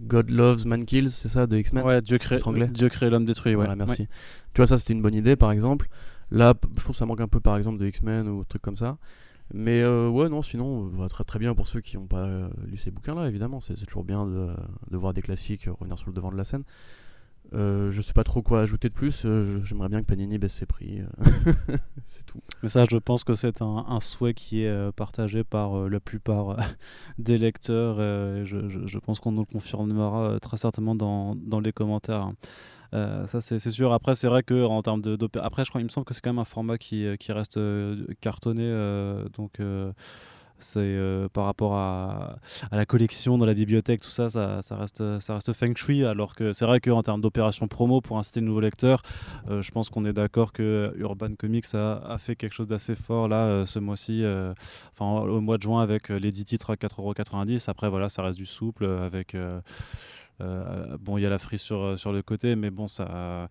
God 0.00 0.30
Loves, 0.30 0.66
Man 0.66 0.84
Kills, 0.84 1.10
c'est 1.10 1.28
ça, 1.28 1.46
de 1.46 1.56
X-Men? 1.56 1.84
Ouais, 1.84 2.02
Dieu 2.02 2.18
crée, 2.18 2.38
Dieu 2.68 2.88
crée 2.88 3.08
l'homme 3.08 3.24
détruit, 3.24 3.52
ouais. 3.52 3.64
Voilà, 3.64 3.74
merci. 3.74 4.06
Tu 4.52 4.58
vois, 4.58 4.66
ça 4.66 4.76
c'était 4.76 4.92
une 4.92 5.02
bonne 5.02 5.14
idée, 5.14 5.36
par 5.36 5.50
exemple. 5.50 5.88
Là, 6.30 6.54
je 6.76 6.82
trouve 6.82 6.94
que 6.94 6.98
ça 6.98 7.06
manque 7.06 7.22
un 7.22 7.28
peu, 7.28 7.40
par 7.40 7.56
exemple, 7.56 7.78
de 7.78 7.86
X-Men 7.86 8.28
ou 8.28 8.44
trucs 8.44 8.62
comme 8.62 8.76
ça. 8.76 8.98
Mais 9.54 9.80
euh, 9.80 10.08
ouais, 10.08 10.28
non, 10.28 10.42
sinon, 10.42 10.90
euh, 11.00 11.08
très 11.08 11.24
très 11.24 11.38
bien 11.38 11.54
pour 11.54 11.66
ceux 11.66 11.80
qui 11.80 11.96
n'ont 11.96 12.06
pas 12.06 12.26
euh, 12.26 12.48
lu 12.66 12.76
ces 12.76 12.90
bouquins-là, 12.90 13.28
évidemment. 13.28 13.60
C'est 13.60 13.74
toujours 13.86 14.04
bien 14.04 14.26
de, 14.26 14.96
voir 14.96 15.14
des 15.14 15.22
classiques 15.22 15.64
revenir 15.64 15.96
sur 15.96 16.08
le 16.08 16.14
devant 16.14 16.30
de 16.30 16.36
la 16.36 16.44
scène. 16.44 16.64
je 17.52 18.00
sais 18.02 18.12
pas 18.12 18.24
trop 18.24 18.42
quoi 18.42 18.60
ajouter 18.60 18.90
de 18.90 18.94
plus. 18.94 19.26
J'aimerais 19.64 19.88
bien 19.88 20.00
que 20.02 20.06
Panini 20.06 20.36
baisse 20.36 20.52
ses 20.52 20.66
prix. 20.66 21.00
c'est 22.06 22.26
tout. 22.26 22.42
Mais 22.62 22.68
ça, 22.68 22.84
je 22.90 22.98
pense 22.98 23.24
que 23.24 23.34
c'est 23.34 23.62
un, 23.62 24.00
souhait 24.00 24.34
qui 24.34 24.64
est 24.64 24.92
partagé 24.92 25.44
par 25.44 25.88
la 25.88 26.00
plupart 26.00 26.58
des 27.18 27.38
lecteurs. 27.38 27.96
Je, 28.44 28.68
je, 28.86 28.98
pense 28.98 29.18
qu'on 29.18 29.32
nous 29.32 29.46
le 29.48 29.52
confirmera 29.52 30.38
très 30.40 30.58
certainement 30.58 30.94
dans, 30.94 31.36
dans 31.36 31.60
les 31.60 31.72
commentaires. 31.72 32.32
Euh, 32.94 33.26
ça, 33.26 33.40
c'est 33.40 33.58
sûr. 33.70 33.92
Après, 33.92 34.14
c'est 34.14 34.28
vrai 34.28 34.42
que 34.42 34.64
en 34.64 34.82
termes 34.82 35.02
de. 35.02 35.18
Après, 35.40 35.64
je 35.64 35.70
crois, 35.70 35.80
il 35.80 35.84
me 35.84 35.90
semble 35.90 36.04
que 36.04 36.14
c'est 36.14 36.20
quand 36.20 36.30
même 36.30 36.38
un 36.38 36.44
format 36.44 36.78
qui, 36.78 37.06
euh, 37.06 37.16
qui 37.16 37.32
reste 37.32 37.56
euh, 37.56 38.06
cartonné. 38.20 38.68
donc 39.36 39.58
c'est 40.60 40.98
par 41.32 41.44
rapport 41.44 41.76
à, 41.76 42.38
la 42.72 42.84
collection 42.84 43.38
dans 43.38 43.46
la 43.46 43.54
bibliothèque, 43.54 44.00
tout 44.00 44.10
ça, 44.10 44.28
ça, 44.28 44.60
ça, 44.60 44.74
reste, 44.74 45.20
ça 45.20 45.34
reste 45.34 45.52
feng 45.52 45.76
shui. 45.76 46.04
Alors 46.04 46.34
que 46.34 46.52
c'est 46.52 46.64
vrai 46.64 46.80
qu'en 46.80 47.02
termes 47.04 47.20
d'opération 47.20 47.68
promo 47.68 48.00
pour 48.00 48.18
inciter 48.18 48.40
de 48.40 48.46
nouveaux 48.46 48.60
lecteurs, 48.60 49.02
je 49.48 49.70
pense 49.70 49.88
qu'on 49.88 50.04
est 50.04 50.12
d'accord 50.12 50.52
que 50.52 50.92
Urban 50.96 51.36
Comics 51.38 51.72
a, 51.74 51.98
a 51.98 52.18
fait 52.18 52.34
quelque 52.34 52.54
chose 52.54 52.66
d'assez 52.66 52.96
fort 52.96 53.28
là 53.28 53.64
ce 53.66 53.78
mois-ci, 53.78 54.24
enfin 54.92 55.20
au 55.20 55.40
mois 55.40 55.58
de 55.58 55.62
juin 55.62 55.80
avec 55.80 56.08
les 56.08 56.32
10 56.32 56.44
titres 56.44 56.70
à 56.70 56.74
4,90€. 56.74 57.70
Après, 57.70 57.88
voilà, 57.88 58.08
ça 58.08 58.22
reste 58.22 58.38
du 58.38 58.46
souple 58.46 58.84
avec. 58.84 59.36
Euh, 60.40 60.96
bon, 61.00 61.18
il 61.18 61.22
y 61.22 61.26
a 61.26 61.30
la 61.30 61.38
frise 61.38 61.60
sur, 61.60 61.80
euh, 61.80 61.96
sur 61.96 62.12
le 62.12 62.22
côté, 62.22 62.56
mais 62.56 62.70
bon, 62.70 62.88
ça. 62.88 63.48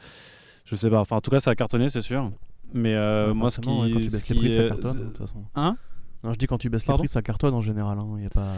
Je 0.65 0.75
sais 0.75 0.89
pas. 0.89 0.99
Enfin, 0.99 1.17
en 1.17 1.21
tout 1.21 1.31
cas, 1.31 1.39
ça 1.39 1.51
a 1.51 1.55
cartonné, 1.55 1.89
c'est 1.89 2.01
sûr. 2.01 2.31
Mais 2.73 2.95
euh, 2.95 3.33
moi, 3.33 3.49
ce 3.49 3.59
qui. 3.59 3.67
quand 3.67 3.85
tu 3.87 3.93
baisses 3.93 4.29
les 4.29 4.35
prix, 4.35 4.55
ça 4.55 4.67
cartonne, 4.67 4.99
de 4.99 5.05
toute 5.05 5.17
façon. 5.17 5.43
Hein? 5.55 5.77
Non, 6.23 6.33
je 6.33 6.39
dis 6.39 6.47
quand 6.47 6.57
tu 6.57 6.69
baisses 6.69 6.87
les 6.87 6.93
prix, 6.93 7.07
ça 7.07 7.21
cartonne 7.21 7.53
en 7.53 7.61
général. 7.61 7.97
Hein. 7.97 8.17
Y 8.19 8.25
a 8.25 8.29
pas. 8.29 8.47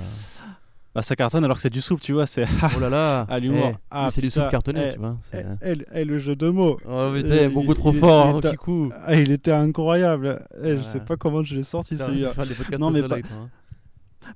Bah, 0.96 1.04
ça 1.04 1.16
cartonne 1.16 1.46
alors 1.46 1.58
que 1.58 1.62
c'est 1.62 1.70
du 1.70 1.82
souple, 1.82 2.02
tu 2.02 2.14
vois. 2.14 2.26
C'est 2.26 2.46
oh 2.76 2.80
là 2.80 2.90
là, 2.90 3.22
à 3.30 3.38
l'humour. 3.38 3.74
Eh, 3.74 3.78
ah, 3.92 4.08
c'est 4.10 4.22
du 4.22 4.32
souple 4.32 4.50
cartonné, 4.50 4.88
eh, 4.88 4.94
tu 4.94 4.98
vois. 4.98 5.18
Eh, 5.62 5.74
eh, 5.94 6.04
le 6.04 6.18
jeu 6.18 6.36
de 6.36 6.50
mots. 6.50 6.80
Oh 6.84 7.12
putain, 7.14 7.48
beaucoup 7.50 7.76
trop 7.76 7.94
fort, 7.94 8.26
hein, 8.26 8.40
il, 8.44 8.58
coup. 8.58 8.92
Ah, 9.06 9.14
il 9.14 9.32
était 9.32 9.52
incroyable. 9.52 10.44
Je 10.60 10.82
sais 10.82 11.00
pas 11.00 11.16
comment 11.16 11.44
je 11.44 11.56
l'ai 11.56 11.62
sorti 11.62 11.96
celui-là. 11.96 12.32
Non 12.80 12.90
mais 12.90 13.04
pas 13.04 13.18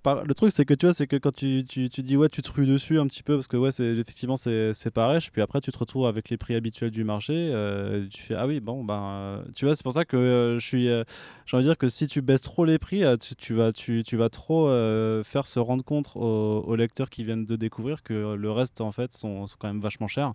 le 0.05 0.33
truc, 0.33 0.51
c'est 0.51 0.65
que 0.65 0.73
tu 0.73 0.85
vois, 0.85 0.93
c'est 0.93 1.07
que 1.07 1.15
quand 1.15 1.35
tu, 1.35 1.63
tu, 1.67 1.89
tu, 1.89 2.01
dis 2.01 2.17
ouais, 2.17 2.29
tu 2.29 2.41
te 2.41 2.51
rues 2.51 2.65
dessus 2.65 2.99
un 2.99 3.07
petit 3.07 3.23
peu 3.23 3.35
parce 3.35 3.47
que 3.47 3.57
ouais, 3.57 3.71
c'est 3.71 3.85
effectivement 3.85 4.37
c'est 4.37 4.91
pareil. 4.93 5.19
Puis 5.31 5.41
après, 5.41 5.61
tu 5.61 5.71
te 5.71 5.77
retrouves 5.77 6.07
avec 6.07 6.29
les 6.29 6.37
prix 6.37 6.55
habituels 6.55 6.91
du 6.91 7.03
marché. 7.03 7.33
Euh, 7.33 8.07
tu 8.09 8.21
fais 8.21 8.35
ah 8.35 8.47
oui, 8.47 8.59
bon 8.59 8.83
ben, 8.83 9.43
tu 9.55 9.65
vois, 9.65 9.75
c'est 9.75 9.83
pour 9.83 9.93
ça 9.93 10.05
que 10.05 10.17
euh, 10.17 10.59
je 10.59 10.65
suis. 10.65 10.89
Euh, 10.89 11.03
j'ai 11.45 11.57
envie 11.57 11.65
de 11.65 11.69
dire 11.69 11.77
que 11.77 11.89
si 11.89 12.07
tu 12.07 12.21
baisses 12.21 12.41
trop 12.41 12.65
les 12.65 12.79
prix, 12.79 13.03
tu, 13.19 13.35
tu 13.35 13.53
vas 13.53 13.71
tu, 13.71 14.03
tu 14.03 14.17
vas 14.17 14.29
trop 14.29 14.67
faire 15.23 15.47
se 15.47 15.59
rendre 15.59 15.83
compte 15.83 16.11
aux, 16.15 16.63
aux, 16.65 16.75
lecteurs 16.75 17.09
qui 17.09 17.23
viennent 17.23 17.45
de 17.45 17.55
découvrir 17.55 18.03
que 18.03 18.35
le 18.35 18.51
reste 18.51 18.81
en 18.81 18.91
fait 18.91 19.13
sont, 19.13 19.47
sont 19.47 19.55
quand 19.59 19.67
même 19.67 19.81
vachement 19.81 20.07
chers. 20.07 20.33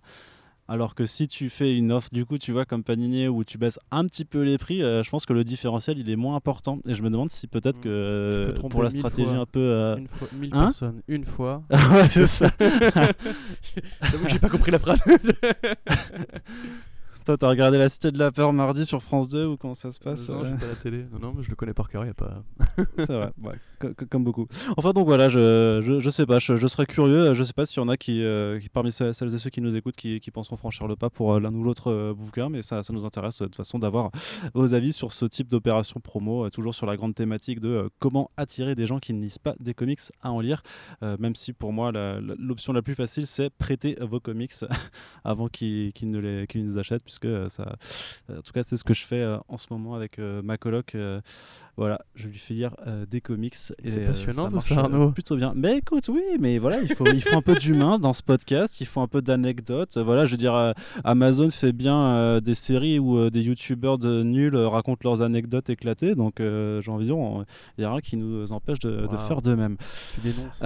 Alors 0.69 0.93
que 0.93 1.07
si 1.07 1.27
tu 1.27 1.49
fais 1.49 1.75
une 1.75 1.91
offre, 1.91 2.09
du 2.11 2.25
coup, 2.25 2.37
tu 2.37 2.51
vois, 2.51 2.63
comme 2.63 2.83
Panini, 2.83 3.27
où 3.27 3.43
tu 3.43 3.57
baisses 3.57 3.79
un 3.89 4.05
petit 4.05 4.23
peu 4.23 4.43
les 4.43 4.59
prix, 4.59 4.83
euh, 4.83 5.01
je 5.01 5.09
pense 5.09 5.25
que 5.25 5.33
le 5.33 5.43
différentiel, 5.43 5.97
il 5.97 6.07
est 6.11 6.15
moins 6.15 6.35
important. 6.35 6.77
Et 6.85 6.93
je 6.93 7.01
me 7.01 7.09
demande 7.09 7.31
si 7.31 7.47
peut-être 7.47 7.81
que 7.81 7.89
euh, 7.89 8.53
pour 8.69 8.83
la 8.83 8.91
stratégie 8.91 9.33
un 9.33 9.47
peu. 9.47 9.59
Euh, 9.59 9.97
une 9.97 10.07
fois, 10.07 10.27
mille 10.31 10.51
hein 10.53 10.65
personnes, 10.65 11.01
une 11.07 11.25
fois. 11.25 11.63
ouais, 11.71 12.07
c'est 12.07 12.27
ça. 12.27 12.51
J'ai 14.27 14.37
pas 14.37 14.49
compris 14.49 14.69
la 14.69 14.77
phrase. 14.77 15.01
Toi, 17.25 17.37
t'as 17.37 17.49
regardé 17.49 17.77
La 17.77 17.89
Cité 17.89 18.11
de 18.11 18.17
la 18.17 18.31
Peur 18.31 18.53
mardi 18.53 18.85
sur 18.85 19.03
France 19.03 19.29
2 19.29 19.45
ou 19.45 19.57
comment 19.57 19.73
ça 19.73 19.91
se 19.91 19.99
passe 19.99 20.29
Non, 20.29 20.43
j'ai 20.43 20.51
pas 20.51 20.67
la 20.67 20.75
télé. 20.75 21.05
Non, 21.11 21.19
non, 21.19 21.33
mais 21.35 21.43
je 21.43 21.49
le 21.49 21.55
connais 21.55 21.73
par 21.73 21.89
cœur, 21.89 22.05
y 22.05 22.09
a 22.09 22.13
pas. 22.13 22.43
c'est 22.97 23.07
vrai, 23.07 23.31
ouais, 23.43 23.93
comme 24.09 24.23
beaucoup. 24.23 24.47
Enfin, 24.77 24.91
donc 24.91 25.05
voilà, 25.05 25.29
je, 25.29 25.81
je, 25.83 25.99
je 25.99 26.09
sais 26.09 26.25
pas, 26.25 26.39
je, 26.39 26.57
je, 26.57 26.67
serais 26.67 26.85
curieux. 26.85 27.33
Je 27.33 27.43
sais 27.43 27.53
pas 27.53 27.65
s'il 27.65 27.81
y 27.81 27.85
en 27.85 27.89
a 27.89 27.97
qui, 27.97 28.23
euh, 28.23 28.59
qui, 28.59 28.69
parmi 28.69 28.91
celles 28.91 29.33
et 29.33 29.37
ceux 29.37 29.49
qui 29.49 29.61
nous 29.61 29.75
écoutent, 29.75 29.95
qui, 29.95 30.19
qui 30.19 30.31
penseront 30.31 30.57
franchir 30.57 30.87
le 30.87 30.95
pas 30.95 31.09
pour 31.09 31.33
euh, 31.33 31.39
l'un 31.39 31.53
ou 31.53 31.63
l'autre 31.63 31.91
euh, 31.91 32.13
bouquin, 32.13 32.49
mais 32.49 32.61
ça, 32.61 32.83
ça 32.83 32.93
nous 32.93 33.05
intéresse 33.05 33.39
de 33.39 33.45
toute 33.45 33.55
façon 33.55 33.79
d'avoir 33.79 34.11
vos 34.53 34.73
avis 34.73 34.93
sur 34.93 35.13
ce 35.13 35.25
type 35.25 35.49
d'opération 35.49 35.99
promo, 35.99 36.49
toujours 36.49 36.73
sur 36.73 36.85
la 36.85 36.97
grande 36.97 37.15
thématique 37.15 37.59
de 37.59 37.89
comment 37.99 38.31
attirer 38.37 38.75
des 38.75 38.85
gens 38.85 38.99
qui 38.99 39.13
ne 39.13 39.21
lisent 39.21 39.39
pas 39.39 39.55
des 39.59 39.73
comics 39.73 39.99
à 40.21 40.31
en 40.31 40.39
lire, 40.39 40.63
même 41.01 41.35
si 41.35 41.53
pour 41.53 41.73
moi, 41.73 41.91
l'option 41.91 42.73
la, 42.73 42.81
plus 42.81 42.95
facile, 42.95 43.27
c'est 43.27 43.49
prêter 43.49 43.97
vos 44.01 44.19
comics 44.19 44.53
avant 45.23 45.47
qu'ils 45.47 45.93
ne 46.03 46.19
les, 46.19 46.47
qu 46.47 46.57
les 46.57 46.77
achètent, 46.77 47.03
puisque 47.03 47.18
euh, 47.27 47.49
ça, 47.49 47.75
en 48.29 48.41
tout 48.41 48.51
cas, 48.53 48.63
c'est 48.63 48.77
ce 48.77 48.83
que 48.83 48.93
je 48.93 49.05
fais 49.05 49.21
euh, 49.21 49.37
en 49.47 49.57
ce 49.57 49.67
moment 49.71 49.95
avec 49.95 50.19
euh, 50.19 50.41
ma 50.41 50.57
coloc. 50.57 50.95
voilà, 51.77 51.99
je 52.15 52.27
lui 52.27 52.37
fais 52.37 52.53
lire 52.53 52.75
des 53.09 53.21
comics. 53.21 53.55
C'est 53.55 54.05
passionnant 54.05 54.59
ça, 54.59 54.79
Arnaud. 54.79 55.11
Plutôt 55.11 55.35
bien. 55.35 55.53
Mais 55.55 55.77
écoute, 55.77 56.09
oui, 56.09 56.21
mais 56.39 56.57
voilà, 56.57 56.81
il 56.81 56.93
faut, 56.93 57.05
il 57.07 57.21
faut 57.21 57.37
un 57.37 57.41
peu 57.41 57.55
d'humain 57.55 57.99
dans 57.99 58.13
ce 58.13 58.23
podcast. 58.23 58.81
Il 58.81 58.85
faut 58.85 59.01
un 59.01 59.07
peu 59.07 59.21
d'anecdotes. 59.21 59.97
Voilà, 59.97 60.25
je 60.25 60.31
veux 60.31 60.37
dire, 60.37 60.73
Amazon 61.03 61.49
fait 61.49 61.71
bien 61.71 62.39
des 62.41 62.55
séries 62.55 62.99
où 62.99 63.29
des 63.29 63.41
youtubeurs 63.41 63.97
de 63.97 64.23
nuls 64.23 64.55
racontent 64.55 65.01
leurs 65.03 65.21
anecdotes 65.21 65.69
éclatées. 65.69 66.15
Donc, 66.15 66.35
j'ai 66.39 66.91
envie 66.91 67.05
de 67.05 67.13
dire, 67.13 67.45
il 67.77 67.81
n'y 67.81 67.85
a 67.85 67.91
rien 67.91 68.01
qui 68.01 68.17
nous 68.17 68.51
empêche 68.51 68.79
de, 68.79 69.07
de 69.07 69.17
faire 69.27 69.41
de 69.41 69.55
même. 69.55 69.77
Tu 70.13 70.21
dénonces 70.21 70.61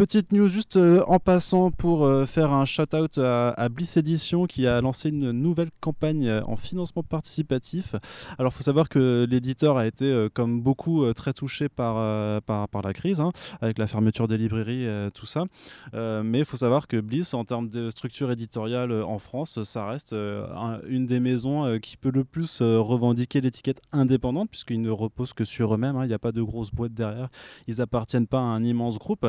petite 0.00 0.32
news 0.32 0.48
juste 0.48 0.78
en 0.78 1.18
passant 1.18 1.70
pour 1.70 2.10
faire 2.26 2.54
un 2.54 2.64
shout-out 2.64 3.18
à, 3.18 3.68
Bliss 3.68 3.98
Edition 3.98 4.46
qui 4.46 4.66
a 4.66 4.80
lancé 4.80 5.10
une 5.10 5.30
nouvelle 5.30 5.68
campagne 5.82 6.40
en 6.46 6.56
financement 6.56 7.02
participatif. 7.02 7.94
Alors 8.38 8.50
il 8.54 8.56
faut 8.56 8.62
savoir 8.62 8.88
que 8.88 9.26
l'éditeur 9.28 9.76
a 9.76 9.86
été, 9.86 10.28
comme 10.32 10.62
beaucoup, 10.62 11.12
très 11.12 11.34
touché 11.34 11.68
par, 11.68 12.40
par, 12.44 12.66
par, 12.70 12.80
la 12.80 12.94
crise, 12.94 13.20
hein, 13.20 13.28
avec 13.60 13.76
la 13.76 13.86
fermeture 13.86 14.26
des 14.26 14.38
librairies, 14.38 14.88
tout 15.12 15.26
ça. 15.26 15.44
mais 15.92 16.38
il 16.38 16.44
faut 16.46 16.56
savoir 16.56 16.88
que 16.88 16.98
Bliss, 16.98 17.34
en 17.34 17.44
termes 17.44 17.68
de 17.68 17.90
structure 17.90 18.32
éditoriale 18.32 19.02
en 19.02 19.18
France, 19.18 19.62
ça 19.64 19.84
reste 19.84 20.14
une 20.14 21.04
des 21.04 21.20
maisons 21.20 21.78
qui 21.78 21.98
peut 21.98 22.10
le 22.10 22.24
plus 22.24 22.62
revendiquer 22.62 23.42
l'étiquette 23.42 23.82
indépendante, 23.92 24.48
puisqu'ils 24.48 24.80
ne 24.80 24.90
reposent 24.90 25.34
que 25.34 25.44
sur 25.44 25.74
eux-mêmes. 25.74 25.96
Hein. 25.96 26.06
Il 26.06 26.08
n'y 26.08 26.14
a 26.14 26.18
pas 26.18 26.32
de 26.32 26.40
grosse 26.40 26.70
boîte 26.70 26.94
derrière. 26.94 27.28
Ils 27.66 27.82
appartiennent 27.82 28.26
pas 28.26 28.38
à 28.38 28.44
un 28.44 28.64
immense 28.64 28.98
groupe. 28.98 29.26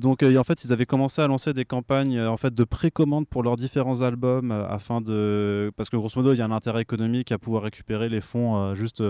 Donc, 0.00 0.22
en 0.22 0.44
fait, 0.44 0.64
ils 0.64 0.72
avaient 0.72 0.86
commencé 0.86 1.22
à 1.22 1.26
lancer 1.26 1.52
des 1.52 1.64
campagnes 1.64 2.20
en 2.20 2.36
fait, 2.36 2.54
de 2.54 2.64
précommande 2.64 3.28
pour 3.28 3.42
leurs 3.42 3.56
différents 3.56 4.02
albums 4.02 4.50
afin 4.50 5.00
de. 5.00 5.70
Parce 5.76 5.90
que 5.90 5.96
grosso 5.96 6.20
modo, 6.20 6.32
il 6.32 6.38
y 6.38 6.42
a 6.42 6.44
un 6.44 6.50
intérêt 6.50 6.82
économique 6.82 7.32
à 7.32 7.38
pouvoir 7.38 7.62
récupérer 7.62 8.08
les 8.08 8.20
fonds 8.20 8.74
juste 8.74 9.02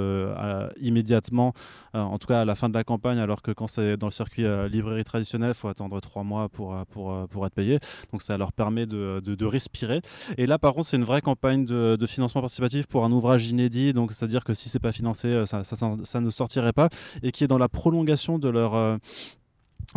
immédiatement, 0.80 1.54
en 1.94 2.18
tout 2.18 2.26
cas 2.26 2.40
à 2.40 2.44
la 2.44 2.54
fin 2.54 2.68
de 2.68 2.74
la 2.74 2.84
campagne, 2.84 3.18
alors 3.18 3.42
que 3.42 3.52
quand 3.52 3.66
c'est 3.66 3.96
dans 3.96 4.08
le 4.08 4.12
circuit 4.12 4.44
librairie 4.68 5.04
traditionnel, 5.04 5.50
il 5.50 5.54
faut 5.54 5.68
attendre 5.68 6.00
trois 6.00 6.24
mois 6.24 6.48
pour, 6.48 6.76
pour, 6.90 7.28
pour 7.28 7.46
être 7.46 7.54
payé. 7.54 7.78
Donc, 8.12 8.22
ça 8.22 8.36
leur 8.36 8.52
permet 8.52 8.86
de, 8.86 9.20
de, 9.20 9.44
respirer. 9.44 10.02
Et 10.36 10.46
là, 10.46 10.58
par 10.58 10.74
contre, 10.74 10.88
c'est 10.88 10.96
une 10.96 11.04
vraie 11.04 11.22
campagne 11.22 11.64
de, 11.64 12.06
financement 12.06 12.40
participatif 12.40 12.86
pour 12.86 13.04
un 13.04 13.12
ouvrage 13.12 13.48
inédit. 13.48 13.92
Donc, 13.92 14.12
c'est-à-dire 14.12 14.44
que 14.44 14.54
si 14.54 14.68
c'est 14.68 14.80
pas 14.80 14.92
financé, 14.92 15.44
ça, 15.46 15.62
ça, 15.64 16.20
ne 16.20 16.30
sortirait 16.30 16.72
pas. 16.72 16.88
Et 17.22 17.32
qui 17.32 17.44
est 17.44 17.48
dans 17.48 17.58
la 17.58 17.68
prolongation 17.68 18.38
de 18.38 18.48
leur 18.48 18.74
euh, 18.74 18.96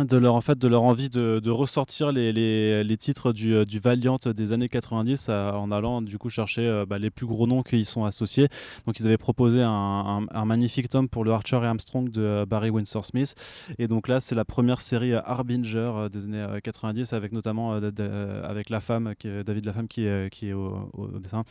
de 0.00 0.16
leur 0.16 0.34
en 0.34 0.40
fait 0.40 0.58
de 0.58 0.66
leur 0.66 0.82
envie 0.82 1.08
de, 1.08 1.40
de 1.42 1.50
ressortir 1.50 2.10
les, 2.10 2.32
les, 2.32 2.82
les, 2.82 2.96
titres 2.96 3.32
du, 3.32 3.54
euh, 3.54 3.64
du, 3.64 3.78
Valiant 3.78 4.16
des 4.24 4.52
années 4.52 4.68
90 4.68 5.28
en 5.28 5.70
allant 5.70 6.02
du 6.02 6.18
coup 6.18 6.28
chercher 6.28 6.66
euh, 6.66 6.84
bah, 6.84 6.98
les 6.98 7.10
plus 7.10 7.26
gros 7.26 7.46
noms 7.46 7.62
qui 7.62 7.78
y 7.78 7.84
sont 7.84 8.04
associés. 8.04 8.48
Donc 8.86 8.98
ils 8.98 9.06
avaient 9.06 9.18
proposé 9.18 9.62
un, 9.62 10.26
un, 10.30 10.44
magnifique 10.44 10.88
tome 10.88 11.08
pour 11.08 11.24
le 11.24 11.30
Archer 11.30 11.60
et 11.62 11.66
Armstrong 11.66 12.10
de 12.10 12.22
euh, 12.22 12.46
Barry 12.46 12.70
Windsor 12.70 13.04
Smith. 13.04 13.34
Et 13.78 13.86
donc 13.86 14.08
là 14.08 14.18
c'est 14.18 14.34
la 14.34 14.44
première 14.44 14.80
série 14.80 15.14
Harbinger 15.14 16.08
des 16.10 16.24
années 16.24 16.44
90 16.62 17.12
avec 17.12 17.32
notamment 17.32 17.72
avec 17.72 18.70
la 18.70 18.80
femme 18.80 19.14
qui 19.18 19.28
est, 19.28 19.44
David 19.44 19.64
la 19.64 19.72
femme 19.72 19.88
qui 19.88 20.06
est, 20.06 20.30
qui 20.30 20.48
est 20.48 20.52
au, 20.52 20.90
dessin. 21.20 21.44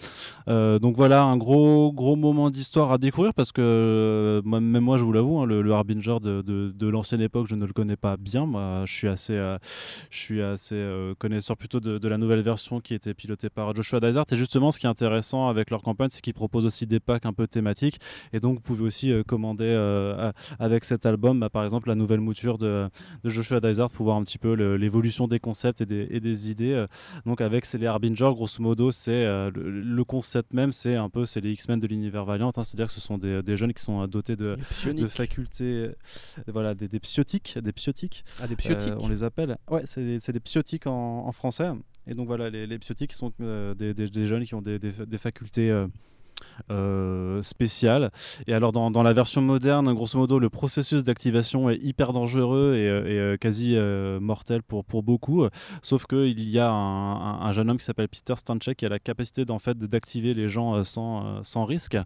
Donc 0.47 0.95
voilà 0.97 1.23
un 1.23 1.37
gros 1.37 1.93
gros 1.93 2.15
moment 2.15 2.49
d'histoire 2.49 2.91
à 2.91 2.97
découvrir 2.97 3.33
parce 3.33 3.51
que 3.51 4.41
même 4.45 4.79
moi 4.79 4.97
je 4.97 5.03
vous 5.03 5.13
l'avoue 5.13 5.39
hein, 5.39 5.45
le, 5.45 5.61
le, 5.61 5.73
Harbinger 5.73 6.17
de, 6.21 6.41
de, 6.41 6.73
de 6.75 6.87
l'ancienne 6.87 7.21
époque 7.21 7.47
je 7.49 7.55
ne 7.55 7.65
le 7.65 7.73
connais 7.73 7.95
pas 7.95 8.17
bien 8.23 8.45
moi, 8.45 8.83
je 8.85 8.93
suis 8.93 9.07
assez, 9.07 9.33
euh, 9.33 9.57
je 10.09 10.17
suis 10.17 10.41
assez 10.41 10.75
euh, 10.75 11.13
connaisseur 11.15 11.57
plutôt 11.57 11.79
de, 11.79 12.07
la 12.07 12.17
nouvelle 12.17 12.41
version 12.41 12.79
qui 12.79 12.93
était 12.93 13.13
pilotée 13.13 13.49
par 13.49 13.75
Joshua 13.75 13.99
Dysart. 13.99 14.25
Et 14.31 14.37
justement, 14.37 14.71
ce 14.71 14.79
qui 14.79 14.85
est 14.85 14.89
intéressant 14.89 15.47
avec 15.49 15.69
leur 15.69 15.81
campagne, 15.81 16.09
c'est 16.09 16.21
qu'ils 16.21 16.33
proposent 16.33 16.65
aussi 16.65 16.87
des 16.87 16.99
packs 16.99 17.25
un 17.25 17.33
peu 17.33 17.47
thématiques. 17.47 17.99
Et 18.31 18.39
donc, 18.39 18.55
vous 18.55 18.61
pouvez 18.61 18.83
aussi 18.83 19.11
euh, 19.11 19.23
commander 19.23 19.63
avec 20.59 20.85
cet 20.85 21.05
album, 21.05 21.39
bah, 21.39 21.49
par 21.49 21.63
exemple, 21.63 21.89
la 21.89 21.95
nouvelle 21.95 22.19
mouture 22.19 22.57
de, 22.57 22.89
Joshua 23.23 23.59
Dysart 23.59 23.89
pour 23.91 24.05
voir 24.05 24.17
un 24.17 24.23
petit 24.23 24.37
peu 24.37 24.53
l'évolution 24.53 25.27
des 25.27 25.39
concepts 25.39 25.81
et 25.81 25.85
des, 25.85 26.51
idées. 26.51 26.85
Donc, 27.25 27.41
avec 27.41 27.65
c'est 27.65 27.77
les 27.77 27.87
Harbinger, 27.87 28.31
grosso 28.33 28.61
modo, 28.61 28.91
c'est 28.91 29.23
le, 29.23 30.03
concept 30.03 30.53
même, 30.53 30.71
c'est 30.71 30.95
un 30.95 31.09
peu 31.09 31.25
c'est 31.25 31.41
les 31.41 31.51
X-Men 31.51 31.79
de 31.79 31.87
l'univers 31.87 32.25
Valiant. 32.25 32.51
Hein. 32.55 32.63
C'est-à-dire 32.63 32.87
que 32.87 32.93
ce 32.93 33.01
sont 33.01 33.17
des, 33.17 33.57
jeunes 33.57 33.73
qui 33.73 33.81
sont 33.81 34.05
dotés 34.07 34.35
de, 34.35 34.57
de 34.85 35.07
facultés, 35.07 35.89
voilà, 36.47 36.73
des, 36.75 36.87
des 36.87 36.99
psiotiques, 36.99 37.57
des 37.59 37.71
psiotiques 37.71 38.12
ah, 38.41 38.47
des 38.47 38.55
psiotiques 38.55 38.89
euh, 38.89 38.97
On 38.99 39.07
les 39.07 39.23
appelle. 39.23 39.57
Ouais, 39.69 39.83
c'est 39.85 40.03
des, 40.03 40.19
des, 40.19 40.39
psiotiques 40.39 40.87
en, 40.87 41.25
en, 41.27 41.31
français. 41.31 41.69
Et 42.07 42.13
donc 42.13 42.27
voilà, 42.27 42.49
les, 42.49 42.67
les 42.67 42.79
psiotiques 42.79 43.13
sont 43.13 43.33
euh, 43.41 43.73
des, 43.73 43.93
des, 43.93 44.27
jeunes 44.27 44.43
qui 44.43 44.55
ont 44.55 44.61
des, 44.61 44.79
facultés 45.17 45.69
euh, 45.69 45.87
euh, 46.71 47.41
spécial. 47.43 48.11
Et 48.47 48.53
alors 48.53 48.71
dans, 48.71 48.91
dans, 48.91 49.03
la 49.03 49.13
version 49.13 49.41
moderne, 49.41 49.93
grosso 49.93 50.17
modo, 50.17 50.39
le 50.39 50.49
processus 50.49 51.03
d'activation 51.03 51.69
est 51.69 51.77
hyper 51.77 52.13
dangereux 52.13 52.75
et, 52.75 52.87
euh, 52.87 53.33
euh, 53.33 53.37
quasi 53.37 53.75
mortel 54.21 54.63
pour, 54.63 54.85
pour 54.85 55.03
beaucoup. 55.03 55.47
Sauf 55.81 56.05
qu'il 56.05 56.49
y 56.49 56.59
a 56.59 56.69
un, 56.69 57.41
un, 57.41 57.51
jeune 57.51 57.69
homme 57.69 57.77
qui 57.77 57.85
s'appelle 57.85 58.07
Peter 58.07 58.35
Stanchek 58.35 58.77
qui 58.77 58.85
a 58.85 58.89
la 58.89 58.99
capacité 58.99 59.45
d'en 59.45 59.59
fait 59.59 59.77
d'activer 59.77 60.33
les 60.33 60.47
gens 60.47 60.83
sans, 60.83 61.43
sans 61.43 61.65
risque. 61.65 61.97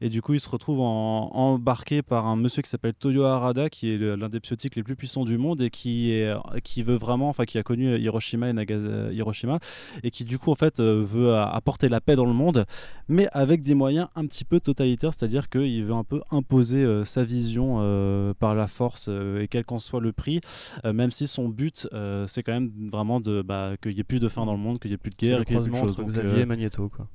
Et 0.00 0.08
du 0.08 0.22
coup, 0.22 0.34
il 0.34 0.40
se 0.40 0.48
retrouve 0.48 0.80
embarqué 0.80 2.02
par 2.02 2.26
un 2.26 2.36
monsieur 2.36 2.62
qui 2.62 2.70
s'appelle 2.70 2.94
Toyo 2.94 3.24
Harada, 3.24 3.68
qui 3.68 3.92
est 3.92 3.98
l'un 3.98 4.28
des 4.28 4.40
psiotiques 4.40 4.76
les 4.76 4.82
plus 4.82 4.96
puissants 4.96 5.24
du 5.24 5.38
monde 5.38 5.60
et 5.60 5.70
qui, 5.70 6.12
est, 6.12 6.34
qui 6.62 6.82
veut 6.82 6.96
vraiment, 6.96 7.28
enfin 7.28 7.44
qui 7.44 7.58
a 7.58 7.62
connu 7.62 7.98
Hiroshima 7.98 8.48
et 8.48 8.52
Nagasaki, 8.52 9.16
Hiroshima, 9.16 9.58
et 10.02 10.10
qui 10.10 10.24
du 10.24 10.38
coup 10.38 10.50
en 10.50 10.56
fait 10.56 10.80
veut 10.80 11.36
apporter 11.36 11.88
la 11.88 12.00
paix 12.00 12.16
dans 12.16 12.24
le 12.24 12.32
monde, 12.32 12.64
mais 13.08 13.28
avec 13.32 13.62
des 13.62 13.67
moyens 13.74 14.08
un 14.14 14.26
petit 14.26 14.44
peu 14.44 14.60
totalitaires, 14.60 15.12
c'est-à-dire 15.12 15.48
qu'il 15.48 15.84
veut 15.84 15.92
un 15.94 16.04
peu 16.04 16.20
imposer 16.30 16.84
euh, 16.84 17.04
sa 17.04 17.24
vision 17.24 17.78
euh, 17.80 18.34
par 18.34 18.54
la 18.54 18.66
force 18.66 19.06
euh, 19.08 19.42
et 19.42 19.48
quel 19.48 19.64
qu'en 19.64 19.78
soit 19.78 20.00
le 20.00 20.12
prix, 20.12 20.40
même 20.84 21.10
si 21.10 21.26
son 21.26 21.48
but 21.48 21.88
c'est 22.26 22.42
quand 22.42 22.52
même 22.52 22.70
vraiment 22.90 23.20
de 23.20 23.42
bah, 23.42 23.74
qu'il 23.82 23.94
n'y 23.94 24.00
ait 24.00 24.04
plus 24.04 24.20
de 24.20 24.28
faim 24.28 24.46
dans 24.46 24.52
le 24.52 24.58
monde, 24.58 24.78
qu'il 24.78 24.90
n'y 24.90 24.94
ait 24.94 24.98
plus 24.98 25.10
de 25.10 25.16
guerre, 25.16 25.44
qu'il 25.44 25.56
y 25.56 25.58
ait 25.58 25.62
plus 25.62 25.70
de 25.70 25.76
choses. 25.76 25.98
Xavier 25.98 26.40
et 26.40 26.46
Magneto 26.46 26.88
quoi. 26.88 27.08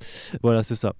voilà, 0.42 0.62
c'est 0.62 0.74
ça. 0.74 0.92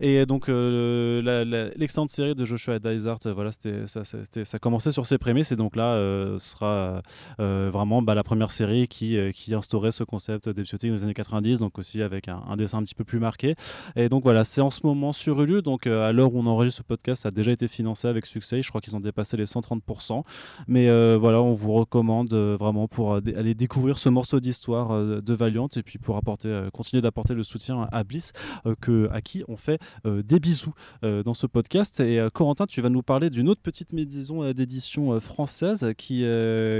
Et 0.00 0.26
donc, 0.26 0.48
euh, 0.48 1.72
l'excellente 1.76 2.10
série 2.10 2.34
de 2.34 2.44
Joshua 2.44 2.78
Dysart, 2.78 3.18
euh, 3.26 3.32
voilà, 3.32 3.50
ça, 3.52 4.02
ça 4.04 4.58
commençait 4.58 4.92
sur 4.92 5.06
ses 5.06 5.18
prémices, 5.18 5.52
et 5.52 5.56
donc 5.56 5.76
là, 5.76 5.94
euh, 5.94 6.38
ce 6.38 6.50
sera 6.50 7.02
vraiment 7.38 8.02
bah, 8.02 8.14
la 8.14 8.24
première 8.24 8.52
série 8.52 8.88
qui, 8.88 9.18
qui 9.32 9.54
instaurait 9.54 9.92
ce 9.92 10.04
concept 10.04 10.48
des 10.48 10.64
dans 10.64 10.94
les 10.94 11.04
années 11.04 11.14
90, 11.14 11.60
donc 11.60 11.78
aussi 11.78 12.02
avec 12.02 12.28
un, 12.28 12.56
dessin 12.56 12.78
un 12.78 12.82
petit 12.82 12.94
peu 12.94 13.04
plus 13.04 13.18
marqué. 13.18 13.54
Et 13.96 14.08
donc 14.08 14.24
voilà, 14.24 14.44
c'est 14.44 14.60
en 14.60 14.70
ce 14.70 14.80
moment 14.84 15.12
sur 15.12 15.40
Ulu, 15.40 15.62
donc 15.62 15.86
à 15.86 16.12
l'heure 16.12 16.34
où 16.34 16.40
on 16.40 16.46
enregistre 16.46 16.78
ce 16.78 16.82
podcast, 16.82 17.22
ça 17.22 17.28
a 17.28 17.32
déjà 17.32 17.52
été 17.52 17.68
financé 17.68 18.08
avec 18.08 18.26
succès, 18.26 18.62
je 18.62 18.68
crois 18.68 18.80
qu'ils 18.80 18.96
ont 18.96 19.00
dépassé 19.00 19.36
les 19.36 19.44
130%. 19.44 20.22
Mais 20.66 20.86
voilà, 21.16 21.42
on 21.42 21.52
vous 21.52 21.72
recommande 21.72 22.32
vraiment 22.34 22.88
pour 22.88 23.14
aller 23.14 23.54
découvrir 23.54 23.98
ce 23.98 24.08
morceau 24.08 24.40
d'histoire 24.40 25.22
de 25.22 25.34
Valiant, 25.34 25.68
et 25.76 25.82
puis 25.82 25.98
pour 25.98 26.16
apporter, 26.16 26.68
continuer 26.72 27.00
d'apporter 27.00 27.34
le 27.34 27.42
soutien 27.42 27.88
à 27.92 28.04
Bliss. 28.04 28.32
Euh, 28.66 28.74
que, 28.80 29.08
à 29.10 29.20
qui 29.20 29.44
on 29.48 29.56
fait 29.56 29.80
euh, 30.06 30.22
des 30.22 30.40
bisous 30.40 30.74
euh, 31.02 31.22
dans 31.22 31.34
ce 31.34 31.46
podcast. 31.46 32.00
Et 32.00 32.26
Corentin, 32.32 32.66
tu 32.66 32.80
vas 32.80 32.88
nous 32.88 33.02
parler 33.02 33.30
d'une 33.30 33.48
autre 33.48 33.60
petite 33.60 33.92
maison 33.92 34.52
d'édition 34.52 35.18
française 35.20 35.92
qui, 35.96 36.24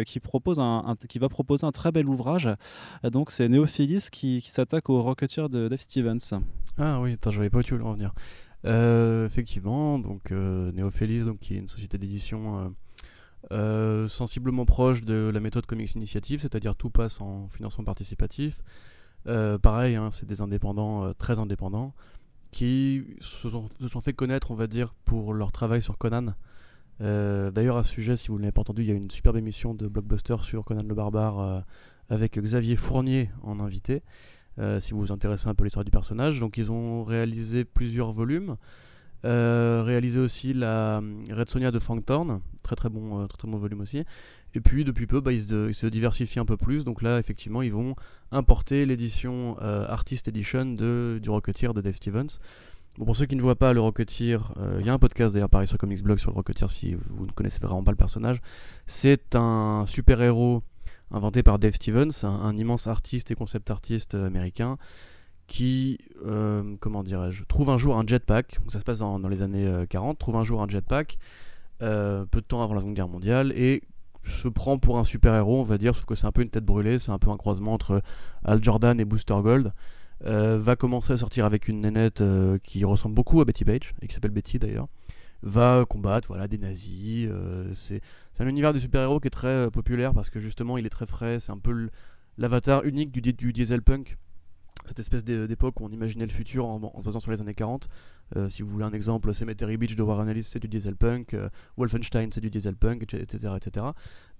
qui, 0.06 0.20
propose 0.20 0.58
un, 0.58 0.96
qui 1.08 1.18
va 1.18 1.28
proposer 1.28 1.66
un 1.66 1.72
très 1.72 1.92
bel 1.92 2.08
ouvrage. 2.08 2.48
donc 3.04 3.30
c'est 3.30 3.48
Néophilis 3.48 4.08
qui, 4.10 4.42
s'attaque 4.46 4.90
au 4.90 5.02
Rocketeer 5.02 5.48
de 5.48 5.68
Dave 5.68 5.80
Stevens. 5.80 6.40
Ah 6.78 7.00
oui, 7.00 7.12
attends, 7.12 7.30
je 7.30 7.38
n'avais 7.38 7.50
pas 7.50 7.62
tu 7.62 7.76
le 7.76 7.84
revenir. 7.84 8.12
Euh, 8.66 9.26
effectivement, 9.26 9.98
donc 9.98 10.32
euh, 10.32 10.72
Néophilis, 10.72 11.24
donc, 11.24 11.38
qui 11.38 11.54
est 11.54 11.58
une 11.58 11.68
société 11.68 11.98
d'édition 11.98 12.74
sensiblement 14.08 14.64
proche 14.64 15.02
de 15.04 15.30
la 15.32 15.40
méthode 15.40 15.66
Comics 15.66 15.94
Initiative, 15.94 16.40
c'est-à-dire 16.40 16.74
tout 16.74 16.90
passe 16.90 17.20
en 17.20 17.48
financement 17.48 17.84
participatif. 17.84 18.62
Euh, 19.26 19.58
pareil, 19.58 19.96
hein, 19.96 20.10
c'est 20.12 20.26
des 20.26 20.40
indépendants 20.40 21.04
euh, 21.04 21.12
très 21.12 21.38
indépendants 21.38 21.94
qui 22.50 23.04
se 23.20 23.48
sont, 23.48 24.00
fait 24.00 24.12
connaître, 24.12 24.52
on 24.52 24.54
va 24.54 24.68
dire, 24.68 24.92
pour 25.04 25.34
leur 25.34 25.50
travail 25.50 25.82
sur 25.82 25.98
Conan. 25.98 26.34
Euh, 27.00 27.50
d'ailleurs, 27.50 27.76
à 27.76 27.82
ce 27.82 27.90
sujet, 27.90 28.16
si 28.16 28.28
vous 28.28 28.36
ne 28.36 28.42
l'avez 28.42 28.52
pas 28.52 28.60
entendu, 28.60 28.82
il 28.82 28.88
y 28.88 28.92
a 28.92 28.94
une 28.94 29.10
superbe 29.10 29.36
émission 29.36 29.74
de 29.74 29.88
Blockbuster 29.88 30.36
sur 30.42 30.64
Conan 30.64 30.84
le 30.86 30.94
Barbare 30.94 31.64
avec 32.10 32.38
Xavier 32.38 32.76
Fournier 32.76 33.30
en 33.42 33.58
invité, 33.58 34.04
si 34.78 34.92
vous 34.92 35.00
vous 35.00 35.10
intéressez 35.10 35.48
un 35.48 35.54
peu 35.54 35.62
à 35.62 35.64
l'histoire 35.64 35.84
du 35.84 35.90
personnage. 35.90 36.38
Donc, 36.38 36.56
ils 36.56 36.70
ont 36.70 37.02
réalisé 37.02 37.64
plusieurs 37.64 38.12
volumes. 38.12 38.56
Euh, 39.24 39.82
réalisé 39.82 40.20
aussi 40.20 40.52
la 40.52 41.02
Red 41.30 41.48
Sonia 41.48 41.70
de 41.70 41.78
Frank 41.78 42.04
Thorne, 42.04 42.40
très 42.62 42.76
très 42.76 42.90
bon, 42.90 43.22
euh, 43.22 43.26
très, 43.26 43.38
très 43.38 43.48
bon 43.48 43.56
volume 43.56 43.80
aussi. 43.80 44.04
Et 44.54 44.60
puis 44.60 44.84
depuis 44.84 45.06
peu, 45.06 45.20
bah, 45.20 45.32
ils, 45.32 45.40
se, 45.40 45.86
diversifient 45.86 46.40
un 46.40 46.44
peu 46.44 46.58
plus. 46.58 46.84
Donc 46.84 47.00
là, 47.00 47.18
effectivement, 47.18 47.62
ils 47.62 47.72
vont 47.72 47.96
importer 48.32 48.84
l'édition 48.84 49.56
euh, 49.62 49.86
Artist 49.88 50.28
Edition 50.28 50.66
de, 50.66 51.18
du 51.22 51.30
Rocketeer 51.30 51.72
de 51.72 51.80
Dave 51.80 51.94
Stevens. 51.94 52.38
Bon, 52.98 53.06
pour 53.06 53.16
ceux 53.16 53.24
qui 53.24 53.34
ne 53.34 53.40
voient 53.40 53.56
pas 53.56 53.72
le 53.72 53.80
Rocketeer, 53.80 54.52
il 54.78 54.86
y 54.86 54.88
a 54.90 54.92
un 54.92 54.98
podcast 54.98 55.32
d'ailleurs 55.34 55.50
pareil 55.50 55.66
sur 55.66 55.78
Comics 55.78 56.02
Blog 56.02 56.18
sur 56.18 56.30
le 56.30 56.36
Rocketeer 56.36 56.70
si 56.70 56.94
vous 56.94 57.26
ne 57.26 57.32
connaissez 57.32 57.58
vraiment 57.60 57.82
pas 57.82 57.90
le 57.90 57.96
personnage. 57.96 58.40
C'est 58.86 59.34
un 59.34 59.84
super 59.86 60.22
héros 60.22 60.62
inventé 61.10 61.42
par 61.42 61.58
Dave 61.58 61.74
Stevens, 61.74 62.12
un 62.22 62.56
immense 62.56 62.86
artiste 62.86 63.32
et 63.32 63.34
concept 63.34 63.70
artiste 63.70 64.14
américain 64.14 64.78
qui, 65.54 65.98
euh, 66.26 66.74
comment 66.80 67.04
dirais-je, 67.04 67.44
trouve 67.44 67.70
un 67.70 67.78
jour 67.78 67.96
un 67.96 68.04
jetpack, 68.04 68.58
ça 68.66 68.80
se 68.80 68.84
passe 68.84 68.98
dans, 68.98 69.20
les 69.28 69.40
années 69.40 69.72
40, 69.88 70.16
euh, 70.16 70.18
trouve 70.18 70.34
un 70.34 70.42
jour 70.42 70.60
un 70.60 70.68
jetpack, 70.68 71.16
euh, 71.80 72.26
peu 72.26 72.40
de 72.40 72.44
temps 72.44 72.60
avant 72.60 72.74
la 72.74 72.80
Seconde 72.80 72.96
Guerre 72.96 73.08
mondiale, 73.08 73.52
et 73.54 73.84
se 74.24 74.48
prend 74.48 74.78
pour 74.78 74.98
un 74.98 75.04
super-héros, 75.04 75.60
on 75.60 75.62
va 75.62 75.78
dire, 75.78 75.94
sauf 75.94 76.06
que 76.06 76.16
c'est 76.16 76.26
un 76.26 76.32
peu 76.32 76.42
une 76.42 76.50
tête 76.50 76.64
brûlée, 76.64 76.98
c'est 76.98 77.12
un 77.12 77.20
peu 77.20 77.30
un 77.30 77.36
croisement 77.36 77.72
entre 77.72 78.02
Al 78.42 78.64
Jordan 78.64 78.98
et 78.98 79.04
Booster 79.04 79.36
Gold. 79.44 79.72
va 80.22 80.74
commencer 80.74 81.12
à 81.12 81.18
sortir 81.18 81.44
avec 81.44 81.68
une 81.68 81.82
nénette 81.82 82.24
qui 82.64 82.84
ressemble 82.84 83.14
beaucoup 83.14 83.40
à 83.40 83.44
Betty 83.44 83.64
Page, 83.64 83.94
et 84.02 84.08
qui 84.08 84.14
s'appelle 84.14 84.32
Betty 84.32 84.58
d'ailleurs. 84.58 84.88
va 85.44 85.84
combattre 85.88 86.26
voilà, 86.26 86.48
des 86.48 86.58
nazis. 86.58 87.30
c'est 87.74 88.00
un 88.40 88.48
univers 88.48 88.72
de 88.72 88.80
super-héros 88.80 89.20
qui 89.20 89.28
est 89.28 89.30
très 89.30 89.70
populaire 89.70 90.14
parce 90.14 90.30
que 90.30 90.40
justement 90.40 90.78
il 90.78 90.84
est 90.84 90.90
très 90.90 91.06
frais, 91.06 91.38
c'est 91.38 91.52
un 91.52 91.58
peu 91.58 91.90
l'avatar 92.38 92.82
unique 92.84 93.12
du, 93.12 93.20
du 93.32 93.52
dieselpunk 93.52 94.18
cette 94.84 94.98
espèce 94.98 95.24
d'époque 95.24 95.80
où 95.80 95.84
on 95.84 95.90
imaginait 95.90 96.26
le 96.26 96.32
futur 96.32 96.66
en, 96.66 97.00
se 97.00 97.06
basant 97.06 97.20
sur 97.20 97.30
les 97.30 97.40
années 97.40 97.54
40. 97.54 97.88
Euh, 98.36 98.48
si 98.48 98.62
vous 98.62 98.68
voulez 98.68 98.84
un 98.84 98.92
exemple, 98.92 99.32
Cemetery 99.34 99.76
Beach 99.76 99.96
de 99.96 100.02
Warren 100.02 100.28
Ellis, 100.28 100.44
c'est 100.44 100.58
du 100.58 100.68
dieselpunk, 100.68 101.34
euh, 101.34 101.48
Wolfenstein, 101.76 102.30
c'est 102.32 102.40
du 102.40 102.50
dieselpunk, 102.50 103.02
etc., 103.14 103.54
etc. 103.56 103.86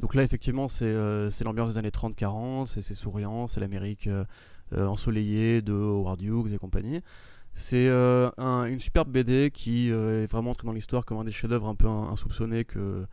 Donc 0.01 0.15
là, 0.15 0.23
effectivement, 0.23 0.69
c'est 0.69 0.87
euh, 0.87 1.31
l'ambiance 1.45 1.73
des 1.73 1.79
années 1.79 1.91
30-40, 1.91 2.67
c'est 2.67 2.95
souriant, 2.95 3.49
c'est 3.49 3.61
l'Amérique 3.61 4.09
ensoleillée 4.73 5.63
de 5.63 5.73
Howard 5.73 6.21
Hughes 6.21 6.53
et 6.53 6.59
compagnie. 6.59 7.01
C'est 7.53 7.89
une 7.89 8.81
superbe 8.81 9.11
BD 9.11 9.51
qui 9.53 9.89
est 9.89 10.27
vraiment 10.27 10.51
entrée 10.51 10.67
dans 10.67 10.73
l'histoire 10.73 11.05
comme 11.05 11.19
un 11.19 11.25
des 11.25 11.33
chefs-d'œuvre 11.33 11.69
un 11.69 11.75
peu 11.75 11.87
insoupçonnés 11.87 12.65
que 12.65 13.07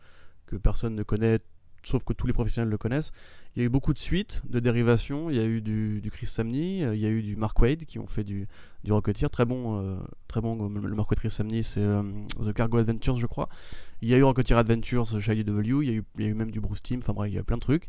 personne 0.62 0.94
ne 0.94 1.02
connaît 1.02 1.38
sauf 1.84 2.04
que 2.04 2.12
tous 2.12 2.26
les 2.26 2.32
professionnels 2.32 2.70
le 2.70 2.78
connaissent. 2.78 3.12
Il 3.54 3.60
y 3.60 3.62
a 3.62 3.66
eu 3.66 3.68
beaucoup 3.68 3.92
de 3.92 3.98
suites, 3.98 4.42
de 4.48 4.60
dérivations. 4.60 5.30
Il 5.30 5.36
y 5.36 5.40
a 5.40 5.44
eu 5.44 5.60
du, 5.60 6.00
Chris 6.10 6.26
Samney, 6.26 6.84
euh, 6.84 6.94
il 6.94 7.00
y 7.00 7.06
a 7.06 7.10
eu 7.10 7.22
du 7.22 7.36
Mark 7.36 7.60
Wade 7.60 7.84
qui 7.84 7.98
ont 7.98 8.06
fait 8.06 8.24
du, 8.24 8.46
du 8.84 8.92
Rocketeer. 8.92 9.28
Très 9.30 9.44
bon, 9.44 9.80
euh, 9.80 9.98
très 10.28 10.40
bon 10.40 10.68
le 10.68 10.94
Mark 10.94 11.10
Wade 11.10 11.18
Chris 11.18 11.30
Samney, 11.30 11.62
c'est 11.62 11.80
euh, 11.80 12.02
The 12.42 12.52
Cargo 12.52 12.78
Adventures, 12.78 13.18
je 13.18 13.26
crois. 13.26 13.48
Il 14.00 14.08
y 14.08 14.14
a 14.14 14.18
eu 14.18 14.22
Rocketeer 14.22 14.56
Adventures, 14.56 15.20
Shady 15.20 15.44
W. 15.44 15.84
Il 15.84 15.90
y, 15.90 15.92
a 15.92 15.96
eu, 15.98 16.04
il 16.18 16.24
y 16.24 16.28
a 16.28 16.30
eu 16.30 16.34
même 16.34 16.50
du 16.50 16.60
Bruce 16.60 16.82
Team. 16.82 17.00
Enfin 17.02 17.12
bref, 17.12 17.30
il 17.30 17.34
y 17.34 17.38
a 17.38 17.44
plein 17.44 17.56
de 17.56 17.62
trucs. 17.62 17.88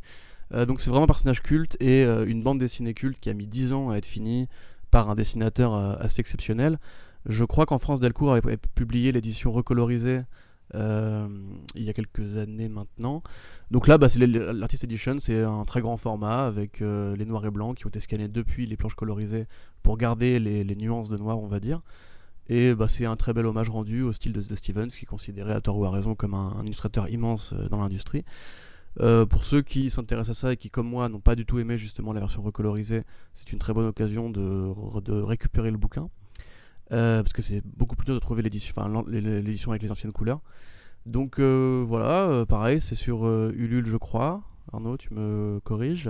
donc 0.51 0.81
c'est 0.81 0.89
vraiment 0.89 1.05
un 1.05 1.07
personnage 1.07 1.41
culte 1.41 1.77
et 1.79 2.03
une 2.03 2.43
bande 2.43 2.59
dessinée 2.59 2.93
culte 2.93 3.19
qui 3.19 3.29
a 3.29 3.33
mis 3.33 3.47
10 3.47 3.73
ans 3.73 3.89
à 3.89 3.97
être 3.97 4.05
finie 4.05 4.47
par 4.91 5.09
un 5.09 5.15
dessinateur 5.15 5.73
assez 5.73 6.19
exceptionnel. 6.19 6.77
Je 7.25 7.45
crois 7.45 7.65
qu'en 7.65 7.79
France, 7.79 7.99
Delcourt 7.99 8.33
avait 8.33 8.57
publié 8.75 9.11
l'édition 9.11 9.51
recolorisée 9.51 10.21
euh, 10.75 11.27
il 11.75 11.83
y 11.83 11.89
a 11.89 11.93
quelques 11.93 12.37
années 12.37 12.69
maintenant. 12.69 13.21
Donc 13.71 13.87
là, 13.87 13.97
bah, 13.97 14.09
c'est 14.09 14.25
l'Artist 14.25 14.83
Edition, 14.83 15.17
c'est 15.19 15.43
un 15.43 15.65
très 15.65 15.81
grand 15.81 15.97
format 15.97 16.45
avec 16.45 16.81
euh, 16.81 17.15
les 17.15 17.25
noirs 17.25 17.45
et 17.45 17.51
blancs 17.51 17.77
qui 17.77 17.85
ont 17.85 17.89
été 17.89 17.99
scannés 17.99 18.27
depuis 18.27 18.65
les 18.65 18.77
planches 18.77 18.95
colorisées 18.95 19.45
pour 19.81 19.97
garder 19.97 20.39
les, 20.39 20.75
nuances 20.75 21.09
de 21.09 21.17
noir, 21.17 21.39
on 21.39 21.47
va 21.47 21.59
dire. 21.59 21.81
Et 22.47 22.73
bah, 22.75 22.87
c'est 22.87 23.05
un 23.05 23.15
très 23.15 23.33
bel 23.33 23.45
hommage 23.45 23.69
rendu 23.69 24.01
au 24.01 24.11
style 24.11 24.33
de, 24.33 24.55
Stevens, 24.55 24.89
qui 24.89 25.03
est 25.03 25.07
considéré 25.07 25.53
à 25.53 25.61
tort 25.61 25.77
ou 25.77 25.85
à 25.85 25.91
raison 25.91 26.15
comme 26.15 26.33
un, 26.33 26.61
illustrateur 26.63 27.09
immense 27.09 27.53
euh, 27.53 27.67
dans 27.69 27.77
l'industrie. 27.79 28.25
pour 29.29 29.43
ceux 29.43 29.61
qui 29.61 29.89
s'intéressent 29.89 30.37
à 30.37 30.41
ça 30.41 30.53
et 30.53 30.57
qui, 30.57 30.69
comme 30.69 30.87
moi, 30.87 31.09
n'ont 31.09 31.21
pas 31.21 31.35
du 31.35 31.45
tout 31.45 31.59
aimé 31.59 31.77
justement 31.77 32.13
la 32.13 32.19
version 32.19 32.41
recolorisée, 32.41 33.03
c'est 33.33 33.51
une 33.53 33.59
très 33.59 33.73
bonne 33.73 33.87
occasion 33.87 34.29
de, 34.29 34.73
de 35.01 35.13
récupérer 35.13 35.71
le 35.71 35.77
bouquin. 35.77 36.09
Euh, 36.91 37.23
parce 37.23 37.33
que 37.33 37.41
c'est 37.41 37.61
beaucoup 37.65 37.95
plus 37.95 38.05
dur 38.05 38.13
de 38.13 38.19
trouver 38.19 38.41
l'édition, 38.41 39.05
l'édition 39.07 39.71
avec 39.71 39.81
les 39.81 39.91
anciennes 39.91 40.11
couleurs. 40.11 40.41
Donc 41.05 41.39
euh, 41.39 41.83
voilà, 41.85 42.27
euh, 42.29 42.45
pareil, 42.45 42.79
c'est 42.79 42.95
sur 42.95 43.25
Ulule, 43.25 43.85
je 43.85 43.97
crois. 43.97 44.41
Arnaud, 44.71 44.97
tu 44.97 45.13
me 45.13 45.59
corriges 45.63 46.09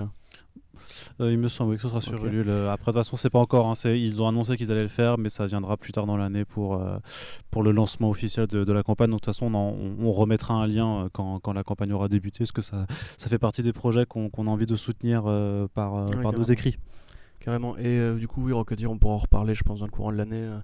il 1.20 1.38
me 1.38 1.46
semble 1.46 1.76
que 1.76 1.82
ce 1.82 1.88
sera 1.88 2.00
sur 2.00 2.26
Ulule. 2.26 2.50
Après, 2.50 2.90
de 2.90 2.96
toute 2.96 3.04
façon, 3.04 3.16
c'est 3.16 3.30
pas 3.30 3.38
encore. 3.38 3.70
Hein, 3.70 3.74
ils 3.90 4.20
ont 4.20 4.26
annoncé 4.26 4.56
qu'ils 4.56 4.72
allaient 4.72 4.82
le 4.82 4.88
faire, 4.88 5.18
mais 5.18 5.28
ça 5.28 5.46
viendra 5.46 5.76
plus 5.76 5.92
tard 5.92 6.04
dans 6.04 6.16
l'année 6.16 6.44
pour, 6.44 6.84
pour 7.52 7.62
le 7.62 7.70
lancement 7.70 8.10
officiel 8.10 8.48
de, 8.48 8.72
la 8.72 8.82
campagne. 8.82 9.08
Donc, 9.08 9.20
de 9.20 9.24
toute 9.24 9.34
façon, 9.34 9.54
on, 9.54 10.12
remettra 10.12 10.54
un 10.54 10.66
lien 10.66 11.08
quand, 11.12 11.38
quand, 11.38 11.52
la 11.52 11.62
campagne 11.62 11.92
aura 11.92 12.08
débuté, 12.08 12.38
parce 12.40 12.52
que 12.52 12.60
ça, 12.60 12.86
ça 13.16 13.28
fait 13.28 13.38
partie 13.38 13.62
des 13.62 13.72
projets 13.72 14.04
qu'on 14.04 14.28
a 14.28 14.50
envie 14.50 14.66
de 14.66 14.74
soutenir 14.74 15.22
par, 15.72 16.04
par 16.06 16.32
nos 16.32 16.42
écrits. 16.42 16.76
Carrément. 17.44 17.76
Et 17.76 17.98
euh, 17.98 18.16
du 18.16 18.26
coup, 18.26 18.42
oui, 18.42 18.54
Rocketeer, 18.54 18.90
on 18.90 18.96
pourra 18.96 19.16
en 19.16 19.18
reparler, 19.18 19.54
je 19.54 19.62
pense, 19.64 19.80
dans 19.80 19.84
le 19.84 19.90
courant 19.90 20.10
de 20.10 20.16
l'année, 20.16 20.40
euh, 20.40 20.58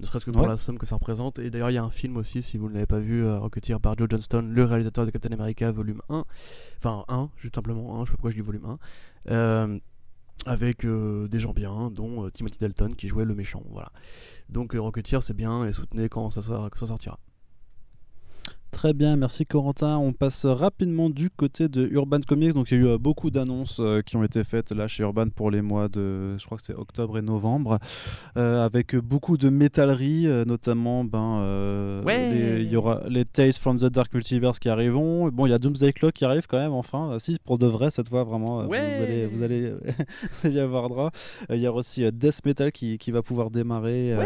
ne 0.00 0.06
serait-ce 0.06 0.24
que 0.24 0.30
pour 0.30 0.46
la 0.46 0.56
somme 0.56 0.78
que 0.78 0.86
ça 0.86 0.94
représente. 0.94 1.38
Et 1.38 1.50
d'ailleurs, 1.50 1.70
il 1.70 1.74
y 1.74 1.78
a 1.78 1.84
un 1.84 1.90
film 1.90 2.16
aussi, 2.16 2.42
si 2.42 2.56
vous 2.56 2.70
ne 2.70 2.74
l'avez 2.74 2.86
pas 2.86 3.00
vu, 3.00 3.22
euh, 3.22 3.38
Rocketeer 3.38 3.78
par 3.78 3.98
Joe 3.98 4.08
Johnston, 4.10 4.48
le 4.50 4.64
réalisateur 4.64 5.04
de 5.04 5.10
Captain 5.10 5.30
America, 5.32 5.70
volume 5.70 6.00
1. 6.08 6.24
Enfin, 6.78 7.04
1, 7.08 7.28
juste 7.36 7.54
simplement 7.54 8.00
1, 8.00 8.06
je 8.06 8.10
sais 8.10 8.12
pas 8.12 8.16
pourquoi 8.16 8.30
je 8.30 8.36
dis 8.36 8.40
volume 8.40 8.78
1. 9.26 9.78
avec 10.46 10.86
des 10.86 11.38
gens 11.38 11.52
bien, 11.52 11.90
dont 11.90 12.30
Timothy 12.30 12.58
Dalton 12.58 12.94
qui 12.96 13.08
jouait 13.08 13.26
le 13.26 13.34
méchant. 13.34 13.62
Voilà. 13.68 13.92
Donc 14.48 14.72
Rocketeer, 14.72 15.22
c'est 15.22 15.34
bien 15.34 15.66
et 15.66 15.74
soutenez 15.74 16.08
quand 16.08 16.30
ça, 16.30 16.40
quand 16.40 16.78
ça 16.78 16.86
sortira. 16.86 17.18
Très 18.72 18.94
bien, 18.94 19.16
merci 19.16 19.46
Corentin. 19.46 19.98
On 19.98 20.12
passe 20.12 20.44
rapidement 20.44 21.10
du 21.10 21.30
côté 21.30 21.68
de 21.68 21.86
Urban 21.86 22.20
Comics. 22.26 22.54
Donc 22.54 22.70
il 22.70 22.78
y 22.78 22.80
a 22.80 22.82
eu 22.84 22.86
euh, 22.88 22.98
beaucoup 22.98 23.30
d'annonces 23.30 23.76
euh, 23.78 24.00
qui 24.00 24.16
ont 24.16 24.24
été 24.24 24.42
faites 24.44 24.72
là 24.72 24.88
chez 24.88 25.04
Urban 25.04 25.28
pour 25.28 25.50
les 25.50 25.60
mois 25.60 25.88
de, 25.88 26.36
je 26.38 26.44
crois 26.46 26.56
que 26.56 26.64
c'est 26.64 26.74
octobre 26.74 27.18
et 27.18 27.22
novembre, 27.22 27.78
euh, 28.36 28.64
avec 28.64 28.96
beaucoup 28.96 29.36
de 29.36 29.50
métallerie, 29.50 30.26
notamment 30.46 31.04
ben 31.04 32.02
il 32.08 32.68
y 32.68 32.74
aura 32.74 33.02
les 33.08 33.24
Tales 33.24 33.52
from 33.52 33.76
the 33.76 33.84
Dark 33.84 34.12
Multiverse 34.14 34.58
qui 34.58 34.70
arriveront. 34.70 35.28
Bon, 35.28 35.46
il 35.46 35.50
y 35.50 35.54
a 35.54 35.58
Doomsday 35.58 35.92
Clock 35.92 36.14
qui 36.14 36.24
arrive 36.24 36.46
quand 36.48 36.58
même 36.58 36.72
enfin. 36.72 37.18
Si 37.20 37.36
pour 37.44 37.58
de 37.58 37.66
vrai 37.66 37.90
cette 37.90 38.08
fois 38.08 38.24
vraiment, 38.24 38.64
vous 38.66 38.72
allez 38.74 39.26
vous 39.32 39.42
allez, 39.44 39.72
y 40.44 40.58
avoir 40.58 40.88
droit. 40.88 41.10
Il 41.50 41.60
y 41.60 41.68
aura 41.68 41.80
aussi 41.80 42.10
Death 42.10 42.44
Metal 42.44 42.72
qui, 42.72 42.98
qui 42.98 43.10
va 43.10 43.22
pouvoir 43.22 43.50
démarrer. 43.50 44.16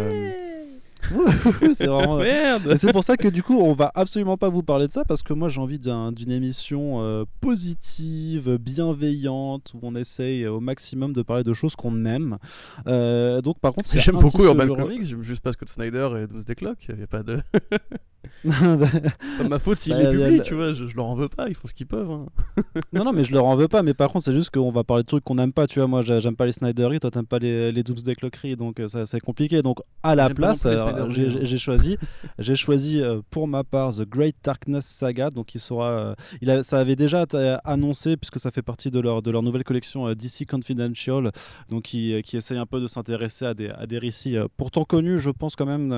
C'est 1.74 1.86
vraiment. 1.86 2.18
Merde 2.18 2.76
C'est 2.78 2.92
pour 2.92 3.04
ça 3.04 3.16
que 3.16 3.28
du 3.28 3.42
coup, 3.42 3.60
on 3.60 3.72
va 3.72 3.90
absolument 3.94 4.36
pas 4.36 4.48
vous 4.48 4.62
parler 4.62 4.88
de 4.88 4.92
ça 4.92 5.04
parce 5.04 5.22
que 5.22 5.32
moi 5.32 5.48
j'ai 5.48 5.60
envie 5.60 5.78
d'une 5.78 6.30
émission 6.30 7.02
euh, 7.02 7.24
positive, 7.40 8.58
bienveillante 8.58 9.72
où 9.74 9.80
on 9.82 9.94
essaye 9.94 10.46
au 10.46 10.60
maximum 10.60 11.12
de 11.12 11.22
parler 11.22 11.44
de 11.44 11.52
choses 11.52 11.76
qu'on 11.76 12.04
aime. 12.04 12.38
Euh, 12.86 13.40
donc 13.40 13.58
par 13.60 13.72
contre, 13.72 13.88
j'aime 13.92 14.18
beaucoup 14.18 14.44
Urban 14.44 14.68
Comics, 14.68 15.04
j'aime 15.04 15.22
juste 15.22 15.40
pas 15.40 15.52
Scott 15.52 15.68
Snyder 15.68 16.08
et 16.22 16.26
Doomsday 16.26 16.54
Clock. 16.54 16.78
Il 16.88 17.00
y 17.00 17.02
a 17.02 17.06
pas 17.06 17.22
de. 17.22 17.40
pas 18.44 19.48
ma 19.48 19.58
faute 19.58 19.78
s'il 19.78 19.92
bah, 19.92 20.02
est 20.02 20.10
public, 20.10 20.42
tu 20.42 20.54
vois. 20.54 20.72
Je, 20.72 20.84
leur 20.94 21.06
en 21.06 21.14
veux 21.14 21.28
pas, 21.28 21.48
ils 21.48 21.54
font 21.54 21.68
ce 21.68 21.74
qu'ils 21.74 21.86
peuvent. 21.86 22.10
Hein. 22.10 22.26
non, 22.92 23.04
non, 23.04 23.12
mais 23.12 23.24
je 23.24 23.32
leur 23.32 23.44
en 23.44 23.56
veux 23.56 23.68
pas. 23.68 23.82
Mais 23.82 23.94
par 23.94 24.10
contre, 24.10 24.24
c'est 24.24 24.32
juste 24.32 24.50
qu'on 24.50 24.70
va 24.70 24.84
parler 24.84 25.02
de 25.02 25.08
trucs 25.08 25.24
qu'on 25.24 25.36
n'aime 25.36 25.52
pas. 25.52 25.66
Tu 25.66 25.78
vois, 25.78 25.88
moi 25.88 26.02
j'aime 26.02 26.36
pas 26.36 26.46
les 26.46 26.52
Snydery, 26.52 27.00
toi 27.00 27.10
t'aimes 27.10 27.26
pas 27.26 27.38
les, 27.38 27.72
les 27.72 27.82
Doomsday 27.82 28.14
Clockery, 28.14 28.56
donc 28.56 28.80
euh, 28.80 28.88
ça 28.88 29.06
c'est 29.06 29.20
compliqué. 29.20 29.62
Donc 29.62 29.78
à 30.02 30.14
la 30.14 30.30
place, 30.30 30.66
j'ai 31.10 31.58
choisi, 31.58 31.96
j'ai 32.38 32.56
choisi 32.56 33.02
euh, 33.02 33.20
pour 33.30 33.48
ma 33.48 33.64
part 33.64 33.94
The 33.94 34.08
Great 34.08 34.36
Darkness 34.42 34.86
Saga. 34.86 35.30
Donc 35.30 35.54
il 35.54 35.60
sera, 35.60 35.90
euh, 35.90 36.14
il 36.40 36.50
a, 36.50 36.62
ça 36.62 36.78
avait 36.78 36.96
déjà 36.96 37.26
annoncé 37.64 38.16
puisque 38.16 38.38
ça 38.38 38.50
fait 38.50 38.62
partie 38.62 38.90
de 38.90 39.00
leur 39.00 39.22
de 39.22 39.30
leur 39.30 39.42
nouvelle 39.42 39.64
collection 39.64 40.08
euh, 40.08 40.14
DC 40.14 40.46
Confidential, 40.48 41.32
donc 41.68 41.84
qui, 41.84 42.20
qui 42.22 42.36
essaye 42.36 42.58
un 42.58 42.66
peu 42.66 42.80
de 42.80 42.86
s'intéresser 42.86 43.46
à 43.46 43.54
des, 43.54 43.68
à 43.70 43.86
des 43.86 43.98
récits 43.98 44.36
pourtant 44.56 44.84
connus, 44.84 45.18
je 45.18 45.30
pense 45.30 45.56
quand 45.56 45.66
même 45.66 45.90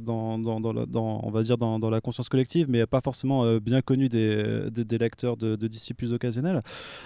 dans, 0.00 0.38
dans, 0.38 0.60
dans, 0.60 1.20
on 1.22 1.30
va 1.30 1.42
dire 1.42 1.58
dans, 1.58 1.69
dans, 1.78 1.90
la 1.90 2.00
conscience 2.00 2.28
collective, 2.28 2.66
mais 2.68 2.86
pas 2.86 3.00
forcément 3.00 3.56
bien 3.58 3.80
connus 3.80 4.08
des, 4.08 4.70
des, 4.70 4.98
lecteurs 4.98 5.36
de, 5.36 5.56
de, 5.56 5.66
DC 5.66 5.94
plus 5.96 6.12
occasionnels. 6.12 6.62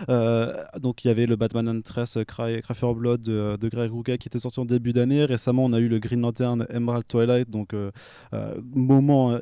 donc 0.09 1.05
il 1.05 1.09
y 1.09 1.11
avait 1.11 1.27
le 1.27 1.37
Batman 1.37 1.69
Huntress 1.69 2.19
Cry, 2.27 2.61
Cry 2.63 2.75
for 2.75 2.95
Blood 2.95 3.23
de, 3.23 3.69
Greg 3.69 3.91
Rucka 3.93 4.19
qui 4.19 4.29
était 4.29 4.39
sorti 4.39 4.61
en 4.61 4.65
début 4.65 4.93
d'année. 4.93 5.25
Récemment, 5.25 5.65
on 5.65 5.73
a 5.73 5.79
eu 5.79 5.89
le 5.89 5.99
Green 5.99 6.21
Lantern 6.21 6.67
Emerald 6.71 7.07
Twilight, 7.07 7.51
donc 7.51 7.75
euh, 7.75 7.91
euh, 8.33 8.61
moment 8.75 9.39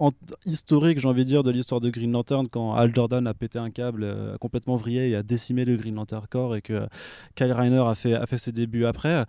euh, 0.00 0.10
historique, 0.44 0.98
j'ai 0.98 1.08
envie 1.08 1.24
de 1.24 1.28
dire, 1.28 1.42
de 1.42 1.50
l'histoire 1.50 1.80
de 1.80 1.90
Green 1.90 2.12
Lantern 2.12 2.48
quand 2.48 2.74
Al 2.74 2.94
Jordan 2.94 3.26
a 3.26 3.34
pété 3.34 3.58
un 3.58 3.70
câble 3.70 4.36
complètement 4.40 4.76
vrillé 4.76 5.10
et 5.10 5.16
a 5.16 5.22
décimé 5.22 5.64
le 5.64 5.76
Green 5.76 5.94
Lantern 5.94 6.26
Corps 6.28 6.56
et 6.56 6.62
que 6.62 6.86
Kyle 7.34 7.52
Reiner 7.52 7.78
a 7.86 7.94
fait, 7.94 8.14
a 8.14 8.26
ses 8.36 8.52
débuts 8.52 8.86
après. 8.86 9.24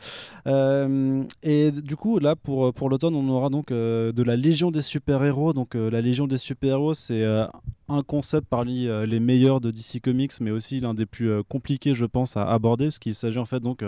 et 1.43 1.71
du 1.71 1.95
coup, 1.95 2.19
là, 2.19 2.35
pour, 2.35 2.89
l'automne, 2.89 3.15
on 3.15 3.29
aura 3.29 3.49
donc 3.49 3.71
de 3.71 4.23
la 4.23 4.35
Légion 4.35 4.71
des 4.71 4.81
super-héros. 4.81 5.53
Donc, 5.53 5.75
la 5.75 6.01
Légion 6.01 6.27
des 6.27 6.37
super-héros, 6.37 6.93
c'est 6.93 7.23
un 7.87 8.03
concept 8.03 8.47
parmi 8.49 8.87
les 9.05 9.19
meilleurs 9.19 9.61
de 9.61 9.71
DC 9.71 10.01
Comics, 10.01 10.33
mais 10.41 10.51
aussi 10.51 10.79
l'un 10.79 10.93
des 10.93 11.05
plus 11.05 11.43
compliqués, 11.43 11.93
je 11.93 12.05
pense, 12.05 12.37
à 12.37 12.43
aborder, 12.43 12.85
parce 12.85 12.99
qu'il 12.99 13.15
s'agit 13.15 13.39
en 13.39 13.45
fait 13.45 13.59
donc 13.59 13.83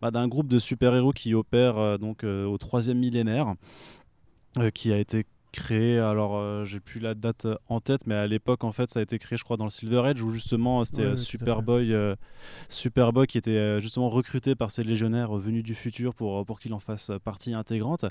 bah, 0.00 0.10
d'un 0.10 0.26
groupe 0.26 0.48
de 0.48 0.58
super-héros 0.58 1.12
qui 1.12 1.34
opère 1.34 1.98
donc 1.98 2.24
au 2.24 2.58
troisième 2.58 2.98
millénaire. 2.98 3.54
Euh, 4.58 4.70
qui 4.70 4.90
a 4.90 4.98
été 4.98 5.26
créé, 5.56 5.98
alors 5.98 6.36
euh, 6.36 6.64
j'ai 6.64 6.80
plus 6.80 7.00
la 7.00 7.14
date 7.14 7.46
euh, 7.46 7.56
en 7.68 7.80
tête, 7.80 8.06
mais 8.06 8.14
à 8.14 8.26
l'époque 8.26 8.62
en 8.62 8.72
fait 8.72 8.90
ça 8.90 9.00
a 9.00 9.02
été 9.02 9.18
créé 9.18 9.36
je 9.36 9.44
crois 9.44 9.56
dans 9.56 9.64
le 9.64 9.70
Silver 9.70 10.02
Age 10.04 10.22
où 10.22 10.30
justement 10.30 10.84
c'était 10.84 11.16
Superboy, 11.16 11.94
Superboy 12.68 13.26
qui 13.26 13.38
était 13.38 13.80
justement 13.80 14.08
recruté 14.08 14.54
par 14.54 14.70
ces 14.70 14.84
légionnaires 14.84 15.34
venus 15.34 15.64
du 15.64 15.74
futur 15.74 16.14
pour, 16.14 16.44
pour 16.44 16.60
qu'il 16.60 16.74
en 16.74 16.78
fasse 16.78 17.10
partie 17.24 17.54
intégrante. 17.54 18.04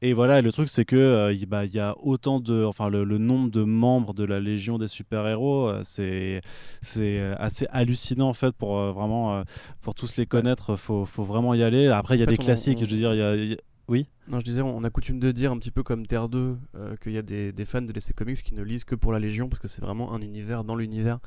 Et 0.00 0.12
voilà, 0.12 0.40
le 0.40 0.52
truc 0.52 0.68
c'est 0.68 0.84
que 0.84 1.32
il 1.32 1.46
bah, 1.46 1.66
y 1.66 1.78
a 1.78 1.94
autant 2.02 2.40
de, 2.40 2.64
enfin 2.64 2.88
le, 2.88 3.04
nombre 3.18 3.50
de 3.50 3.62
membres 3.62 4.14
de 4.14 4.24
la 4.24 4.40
Légion 4.40 4.78
des 4.78 4.88
super-héros, 4.88 5.72
c'est 5.84 6.40
c'est 6.82 7.20
assez 7.38 7.66
hallucinant 7.70 8.28
en 8.28 8.34
fait 8.34 8.54
pour 8.56 8.76
vraiment 8.92 9.42
pour 9.82 9.94
tous 9.94 10.16
les 10.16 10.26
connaître, 10.26 10.76
faut, 10.76 11.04
faut 11.04 11.24
vraiment 11.24 11.54
y 11.54 11.62
aller. 11.62 11.88
Après 11.88 12.16
il 12.16 12.20
y 12.20 12.24
a 12.24 12.26
des 12.26 12.38
classiques, 12.38 12.78
je 12.80 12.86
veux 12.86 12.96
dire 12.96 13.14
il 13.14 13.50
y 13.50 13.54
a 13.54 13.56
oui. 13.88 14.08
Non, 14.26 14.40
je 14.40 14.44
disais, 14.44 14.62
on 14.62 14.82
a 14.82 14.90
coutume 14.90 15.20
de 15.20 15.30
dire 15.30 15.52
un 15.52 15.58
petit 15.58 15.70
peu 15.70 15.84
comme 15.84 16.06
Terre 16.06 16.28
2 16.28 16.58
euh, 16.74 16.96
qu'il 16.96 17.12
y 17.12 17.18
a 17.18 17.22
des, 17.22 17.52
fans 17.64 17.82
de 17.82 17.92
DC 17.92 18.14
Comics 18.14 18.42
qui 18.42 18.54
ne 18.54 18.62
lisent 18.62 18.82
que 18.82 18.96
pour 18.96 19.12
la 19.12 19.20
Légion 19.20 19.48
parce 19.48 19.60
que 19.60 19.68
c'est 19.68 19.80
vraiment 19.80 20.12
un 20.12 20.20
univers 20.20 20.64
dans 20.64 20.74
l'univers 20.74 21.20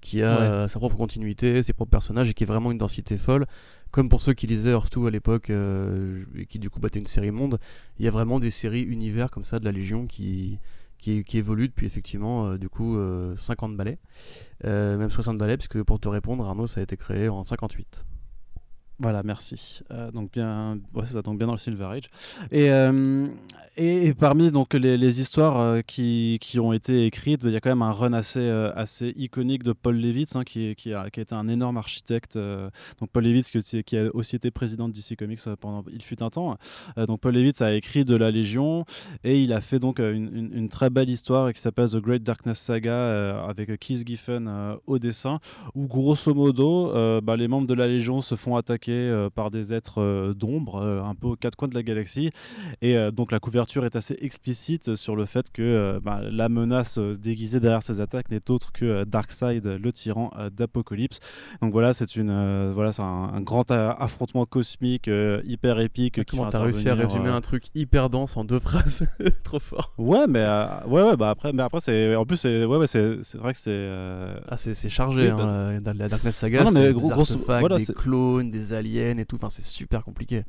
qui 0.00 0.22
a 0.22 0.40
euh, 0.40 0.68
sa 0.68 0.78
propre 0.78 0.96
continuité, 0.96 1.62
ses 1.62 1.74
propres 1.74 1.90
personnages 1.90 2.30
et 2.30 2.34
qui 2.34 2.44
est 2.44 2.46
vraiment 2.46 2.72
une 2.72 2.78
densité 2.78 3.18
folle. 3.18 3.46
Comme 3.90 4.08
pour 4.08 4.22
ceux 4.22 4.32
qui 4.32 4.46
lisaient 4.46 4.70
Earth 4.70 4.92
2 4.94 5.06
à 5.06 5.10
l'époque 5.10 5.50
euh, 5.50 6.24
et 6.34 6.46
qui 6.46 6.58
du 6.58 6.70
coup 6.70 6.80
battaient 6.80 6.98
une 6.98 7.06
série 7.06 7.30
monde, 7.30 7.58
il 7.98 8.06
y 8.06 8.08
a 8.08 8.10
vraiment 8.10 8.40
des 8.40 8.50
séries 8.50 8.82
univers 8.82 9.30
comme 9.30 9.44
ça 9.44 9.58
de 9.58 9.64
la 9.66 9.72
Légion 9.72 10.06
qui, 10.06 10.58
qui, 10.96 11.24
qui 11.24 11.36
évolue 11.36 11.68
depuis 11.68 11.86
effectivement 11.86 12.56
du 12.56 12.70
coup 12.70 12.98
50 13.36 13.76
balais, 13.76 13.98
même 14.64 15.10
60 15.10 15.38
balais, 15.38 15.56
puisque 15.56 15.82
pour 15.82 16.00
te 16.00 16.08
répondre, 16.08 16.46
Arnaud, 16.46 16.66
ça 16.66 16.80
a 16.80 16.82
été 16.82 16.96
créé 16.96 17.28
en 17.28 17.44
58. 17.44 18.04
Voilà, 19.00 19.22
merci. 19.22 19.82
Euh, 19.92 20.10
donc 20.10 20.32
bien, 20.32 20.80
ouais, 20.92 21.06
ça, 21.06 21.22
donc 21.22 21.38
bien 21.38 21.46
dans 21.46 21.52
le 21.52 21.58
Silver 21.58 21.84
Age. 21.84 22.08
Et, 22.50 22.68
euh, 22.72 23.28
et, 23.76 24.12
parmi 24.12 24.50
donc 24.50 24.74
les, 24.74 25.20
histoires 25.20 25.60
euh, 25.60 25.82
qui, 25.82 26.38
qui, 26.40 26.58
ont 26.58 26.72
été 26.72 27.06
écrites, 27.06 27.42
il 27.44 27.52
y 27.52 27.56
a 27.56 27.60
quand 27.60 27.70
même 27.70 27.82
un 27.82 27.92
run 27.92 28.12
assez, 28.12 28.50
assez 28.74 29.12
iconique 29.16 29.62
de 29.62 29.72
Paul 29.72 29.96
Levitz, 29.96 30.34
hein, 30.34 30.42
qui, 30.42 30.74
qui, 30.74 30.94
a, 30.94 31.10
qui, 31.10 31.20
a, 31.20 31.22
été 31.22 31.36
un 31.36 31.46
énorme 31.46 31.76
architecte. 31.76 32.36
donc 32.36 33.10
Paul 33.12 33.22
Levitz, 33.22 33.52
qui, 33.52 33.84
qui, 33.84 33.96
a 33.96 34.12
aussi 34.14 34.34
été 34.34 34.50
président 34.50 34.88
de 34.88 34.94
DC 34.94 35.16
Comics 35.16 35.38
pendant 35.60 35.84
il 35.92 36.02
fut 36.02 36.20
un 36.20 36.30
temps. 36.30 36.58
donc 36.96 37.20
Paul 37.20 37.34
Levitz 37.34 37.62
a 37.62 37.74
écrit 37.74 38.04
de 38.04 38.16
la 38.16 38.32
Légion 38.32 38.84
et 39.22 39.40
il 39.40 39.52
a 39.52 39.60
fait 39.60 39.78
donc 39.78 40.00
une, 40.00 40.50
une, 40.52 40.68
très 40.68 40.90
belle 40.90 41.08
histoire 41.08 41.52
qui 41.52 41.60
s'appelle 41.60 41.88
The 41.88 41.98
Great 41.98 42.24
Darkness 42.24 42.58
Saga 42.58 43.44
avec 43.44 43.78
Keith 43.78 44.04
Giffen 44.04 44.50
au 44.88 44.98
dessin, 44.98 45.38
où 45.76 45.86
grosso 45.86 46.34
modo, 46.34 47.20
bah, 47.20 47.36
les 47.36 47.46
membres 47.46 47.68
de 47.68 47.74
la 47.74 47.86
Légion 47.86 48.20
se 48.20 48.34
font 48.34 48.56
attaquer 48.56 48.87
euh, 48.92 49.30
par 49.30 49.50
des 49.50 49.74
êtres 49.74 50.00
euh, 50.00 50.34
d'ombre, 50.34 50.76
euh, 50.76 51.02
un 51.02 51.14
peu 51.14 51.28
aux 51.28 51.36
quatre 51.36 51.56
coins 51.56 51.68
de 51.68 51.74
la 51.74 51.82
galaxie. 51.82 52.30
Et 52.82 52.96
donc 53.12 53.32
la 53.32 53.40
couverture 53.40 53.84
est 53.84 53.96
assez 53.96 54.16
explicite 54.20 54.94
sur 54.94 55.16
le 55.16 55.26
fait 55.26 55.50
que 55.52 56.00
bah, 56.02 56.20
la 56.22 56.48
menace 56.48 56.98
déguisée 56.98 57.60
derrière 57.60 57.82
ces 57.82 58.00
attaques 58.00 58.30
n'est 58.30 58.50
autre 58.50 58.72
que 58.72 59.04
Darkseid, 59.04 59.66
le 59.66 59.92
tyran 59.92 60.30
d'Apocalypse. 60.52 61.18
Donc 61.62 61.72
voilà, 61.72 61.92
c'est 61.92 62.16
une 62.16 62.72
voilà, 62.72 62.92
c'est 62.92 63.02
un, 63.02 63.40
grand 63.40 63.70
affrontement 63.70 64.46
cosmique 64.46 65.10
hyper 65.44 65.80
épique. 65.80 66.24
Comment 66.26 66.46
t'as 66.46 66.60
réussi 66.60 66.88
à 66.88 66.94
résumer 66.94 67.28
un 67.28 67.40
truc 67.40 67.64
hyper 67.74 68.10
dense 68.10 68.36
en 68.36 68.44
deux 68.44 68.58
phrases? 68.60 69.06
Trop 69.44 69.60
fort. 69.60 69.92
Ouais, 69.98 70.26
mais 70.28 70.46
ouais, 70.86 71.02
ouais, 71.02 71.16
bah 71.16 71.30
après, 71.30 71.52
mais 71.52 71.62
après 71.62 71.80
c'est 71.80 72.14
en 72.14 72.24
plus 72.24 72.36
c'est 72.36 72.64
ouais, 72.64 72.78
ouais 72.78 72.86
c'est 72.86 73.36
vrai 73.36 73.52
que 73.52 73.58
c'est 73.58 73.88
ah 74.48 74.56
c'est 74.56 74.88
chargé 74.88 75.30
hein, 75.30 75.80
dans 75.80 75.96
la 75.96 76.08
Darkness 76.08 76.36
Saga. 76.36 76.64
Non, 76.64 76.70
mais 76.70 76.92
gros, 76.92 77.10
des 77.10 77.36
voilà, 77.36 77.76
des 77.76 77.86
clones, 77.86 78.50
des 78.50 78.72
aliens 78.78 79.18
et 79.18 79.24
tout. 79.24 79.36
Enfin, 79.36 79.50
c'est 79.50 79.64
super 79.64 80.04
compliqué. 80.04 80.42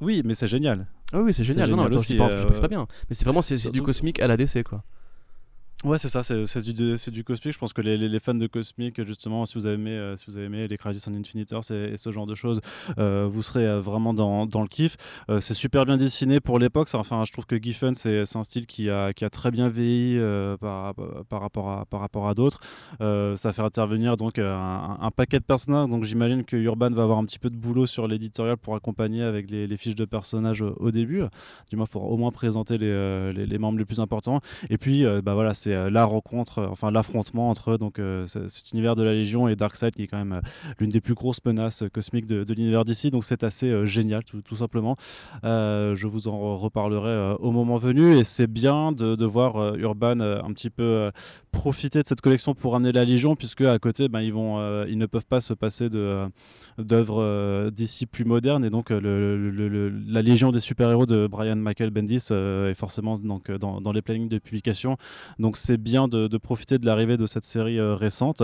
Oui, 0.00 0.22
mais 0.24 0.34
c'est 0.34 0.46
génial. 0.46 0.86
Ah 1.12 1.20
oui, 1.20 1.34
c'est 1.34 1.44
génial. 1.44 1.70
Non, 1.70 1.76
non, 1.76 1.84
aussi, 1.96 2.12
je 2.14 2.18
pense, 2.18 2.32
euh, 2.32 2.60
pas 2.60 2.68
bien. 2.68 2.86
Mais 3.08 3.14
c'est 3.14 3.24
vraiment 3.24 3.42
c'est 3.42 3.70
du 3.70 3.82
cosmique 3.82 4.20
à 4.20 4.26
la 4.26 4.36
DC, 4.36 4.62
quoi. 4.62 4.84
Ouais, 5.84 5.96
c'est 5.96 6.08
ça, 6.08 6.24
c'est 6.24 6.60
du, 6.62 6.72
du 6.72 7.22
cosmique. 7.22 7.54
Je 7.54 7.58
pense 7.58 7.72
que 7.72 7.80
les, 7.80 7.96
les, 7.96 8.18
fans 8.18 8.34
de 8.34 8.48
cosmique, 8.48 9.00
justement, 9.04 9.46
si 9.46 9.54
vous 9.54 9.66
avez 9.66 9.76
aimé, 9.76 9.92
euh, 9.92 10.16
si 10.16 10.26
vous 10.26 10.36
avez 10.36 10.46
aimé 10.46 10.66
les 10.66 10.76
Crisis 10.76 11.06
on 11.06 11.14
Infinite 11.14 11.52
Earths 11.52 11.70
et, 11.70 11.96
ce 11.96 12.10
genre 12.10 12.26
de 12.26 12.34
choses, 12.34 12.60
euh, 12.98 13.28
vous 13.30 13.42
serez 13.42 13.64
euh, 13.64 13.80
vraiment 13.80 14.12
dans, 14.12 14.44
dans, 14.44 14.62
le 14.62 14.66
kiff. 14.66 14.96
c'est 15.40 15.54
super 15.54 15.86
bien 15.86 15.96
dessiné 15.96 16.40
pour 16.40 16.58
l'époque. 16.58 16.88
Enfin, 16.94 17.24
je 17.24 17.30
trouve 17.30 17.46
que 17.46 17.54
Giffen, 17.62 17.94
c'est 17.94 18.24
un 18.34 18.42
style 18.42 18.66
qui 18.66 18.90
a, 18.90 19.12
qui 19.12 19.24
a 19.24 19.30
très 19.30 19.52
bien 19.52 19.68
vieilli 19.68 20.18
par, 20.58 20.94
par, 21.28 21.40
rapport 21.42 21.70
à, 21.70 21.84
par 21.84 22.00
rapport 22.00 22.28
à 22.28 22.34
d'autres. 22.34 22.58
ça 22.98 23.52
fait 23.52 23.62
intervenir 23.62 24.16
donc 24.16 24.40
un, 24.40 25.10
paquet 25.14 25.38
de 25.38 25.44
personnages. 25.44 25.88
Donc 25.88 26.02
j'imagine 26.02 26.42
que 26.42 26.56
Urban 26.56 26.90
va 26.90 27.04
avoir 27.04 27.18
un 27.18 27.24
petit 27.24 27.38
peu 27.38 27.50
de 27.50 27.56
boulot 27.56 27.86
sur 27.86 28.08
l'éditorial 28.08 28.56
pour 28.56 28.74
accompagner 28.74 29.22
avec 29.22 29.48
les, 29.48 29.68
les, 29.68 29.76
fiches 29.76 29.94
de 29.94 30.06
personnages 30.06 30.60
au, 30.60 30.90
début. 30.90 31.22
Du 31.70 31.76
moins, 31.76 31.86
il 31.86 31.92
faut 31.92 32.00
au 32.00 32.16
moins 32.16 32.32
présenter 32.32 32.78
les, 32.78 33.32
les, 33.32 33.58
membres 33.58 33.78
les 33.78 33.84
plus 33.84 34.00
importants. 34.00 34.40
Et 34.70 34.76
puis, 34.76 35.04
bah 35.22 35.34
voilà, 35.34 35.54
c'est 35.54 35.67
euh, 35.74 35.90
la 35.90 36.04
rencontre, 36.04 36.58
euh, 36.58 36.68
enfin 36.70 36.90
l'affrontement 36.90 37.50
entre 37.50 37.76
donc 37.76 37.98
euh, 37.98 38.26
cet 38.26 38.72
univers 38.72 38.96
de 38.96 39.02
la 39.02 39.12
Légion 39.12 39.48
et 39.48 39.56
Darkseid 39.56 39.94
qui 39.94 40.02
est 40.02 40.06
quand 40.06 40.18
même 40.18 40.40
l'une 40.78 40.90
des 40.90 41.00
plus 41.00 41.14
grosses 41.14 41.44
menaces 41.44 41.84
cosmiques 41.92 42.26
de, 42.26 42.44
l'univers 42.52 42.84
d'ici. 42.84 43.10
Donc 43.10 43.24
c'est 43.24 43.44
assez 43.44 43.86
génial 43.86 44.22
tout, 44.24 44.56
simplement. 44.56 44.96
je 45.42 46.06
vous 46.06 46.28
en 46.28 46.56
reparlerai 46.56 47.36
au 47.40 47.50
moment 47.50 47.76
venu 47.76 48.16
et 48.16 48.24
c'est 48.24 48.46
bien 48.46 48.92
de, 48.92 49.24
voir 49.24 49.74
Urban 49.76 50.20
un 50.20 50.52
petit 50.52 50.70
peu 50.70 51.10
profiter 51.52 52.02
de 52.02 52.08
cette 52.08 52.20
collection 52.20 52.54
pour 52.54 52.74
amener 52.74 52.92
la 52.92 53.04
Légion 53.04 53.36
puisque 53.36 53.62
à 53.62 53.78
côté 53.78 54.08
ben, 54.08 54.20
ils, 54.20 54.32
vont, 54.32 54.84
ils 54.86 54.98
ne 54.98 55.06
peuvent 55.06 55.26
pas 55.26 55.40
se 55.40 55.54
passer 55.54 55.88
d'œuvres 56.78 57.70
d'ici 57.70 58.06
plus 58.06 58.24
modernes 58.24 58.64
et 58.64 58.70
donc 58.70 58.90
la 58.90 60.22
Légion 60.22 60.50
des 60.50 60.60
super-héros 60.60 61.06
de 61.06 61.26
Brian 61.26 61.56
Michael 61.56 61.90
Bendis 61.90 62.28
est 62.30 62.74
forcément 62.74 63.18
donc, 63.18 63.50
dans, 63.50 63.92
les 63.92 64.02
plannings 64.02 64.28
de 64.28 64.38
publication. 64.38 64.96
C'est 65.58 65.76
bien 65.76 66.08
de, 66.08 66.36
profiter 66.38 66.78
de 66.78 66.86
l'arrivée 66.86 67.16
de 67.16 67.26
cette 67.26 67.44
série 67.44 67.78
euh, 67.78 67.94
récente 67.94 68.42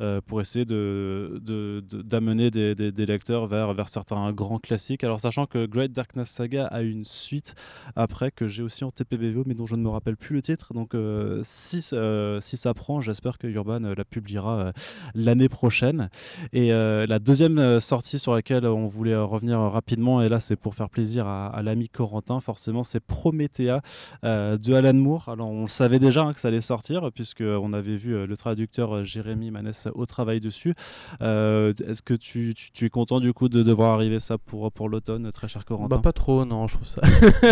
euh, 0.00 0.20
pour 0.26 0.40
essayer 0.40 0.64
d'amener 0.64 2.50
de, 2.50 2.74
de, 2.74 2.90
des, 2.90 3.06
lecteurs 3.06 3.46
vers, 3.46 3.72
vers 3.72 3.88
certains 3.88 4.32
grands 4.32 4.58
classiques. 4.58 5.04
Alors 5.04 5.20
sachant 5.20 5.46
que 5.46 5.66
Great 5.66 5.92
Darkness 5.92 6.28
Saga 6.28 6.66
a 6.66 6.82
une 6.82 7.04
suite 7.04 7.54
après 7.94 8.30
que 8.30 8.46
j'ai 8.46 8.62
aussi 8.62 8.84
en 8.84 8.90
TPBVO 8.90 9.44
mais 9.46 9.54
dont 9.54 9.66
je 9.66 9.76
ne 9.76 9.82
me 9.82 9.88
rappelle 9.88 10.16
plus 10.16 10.34
le 10.34 10.42
titre. 10.42 10.74
Donc 10.74 10.94
euh, 10.94 11.40
si, 11.44 11.82
si 11.82 12.56
ça 12.56 12.74
prend, 12.74 13.00
j'espère 13.00 13.38
que 13.38 13.46
Urban 13.46 13.80
la 13.80 14.04
publiera 14.04 14.72
l'année 15.14 15.48
prochaine. 15.48 16.10
Et 16.52 16.70
la 16.70 17.18
deuxième 17.18 17.80
sortie 17.80 18.18
sur 18.18 18.34
laquelle 18.34 18.66
on 18.66 18.86
voulait 18.86 19.16
revenir 19.16 19.60
rapidement, 19.60 20.22
et 20.22 20.28
là 20.28 20.40
c'est 20.40 20.56
pour 20.56 20.74
faire 20.74 20.90
plaisir 20.90 21.26
à, 21.26 21.62
l'ami 21.62 21.88
Corentin, 21.88 22.40
forcément, 22.40 22.84
c'est 22.84 23.00
Promethea 23.00 23.80
de 24.22 24.72
Alan 24.74 24.94
Moore. 24.94 25.28
Alors 25.28 25.48
on 25.48 25.66
savait 25.66 25.98
déjà 25.98 26.22
hein, 26.22 26.32
que 26.32 26.40
ça 26.40 26.48
allait 26.48 26.55
sortir 26.60 26.76
sortir, 26.76 27.12
puisqu'on 27.12 27.72
avait 27.72 27.96
vu 27.96 28.14
euh, 28.14 28.26
le 28.26 28.36
traducteur 28.36 28.96
euh, 28.96 29.04
Jérémy 29.04 29.50
Manès 29.50 29.88
au 29.94 30.04
travail 30.04 30.40
dessus. 30.40 30.74
Euh, 31.22 31.72
est-ce 31.86 32.02
que 32.02 32.12
tu, 32.12 32.54
tu, 32.54 32.84
es 32.84 32.90
content 32.90 33.18
du 33.18 33.32
coup 33.32 33.48
de 33.48 33.62
devoir 33.62 33.92
arriver 33.92 34.20
ça 34.20 34.36
pour, 34.36 34.70
pour 34.72 34.88
l'automne, 34.88 35.30
très 35.32 35.48
cher 35.48 35.64
Corentin? 35.64 35.96
Bah, 35.96 36.02
Pas 36.02 36.12
trop, 36.12 36.44
non, 36.44 36.66
je 36.68 36.74
trouve 36.74 36.86
ça. 36.86 37.00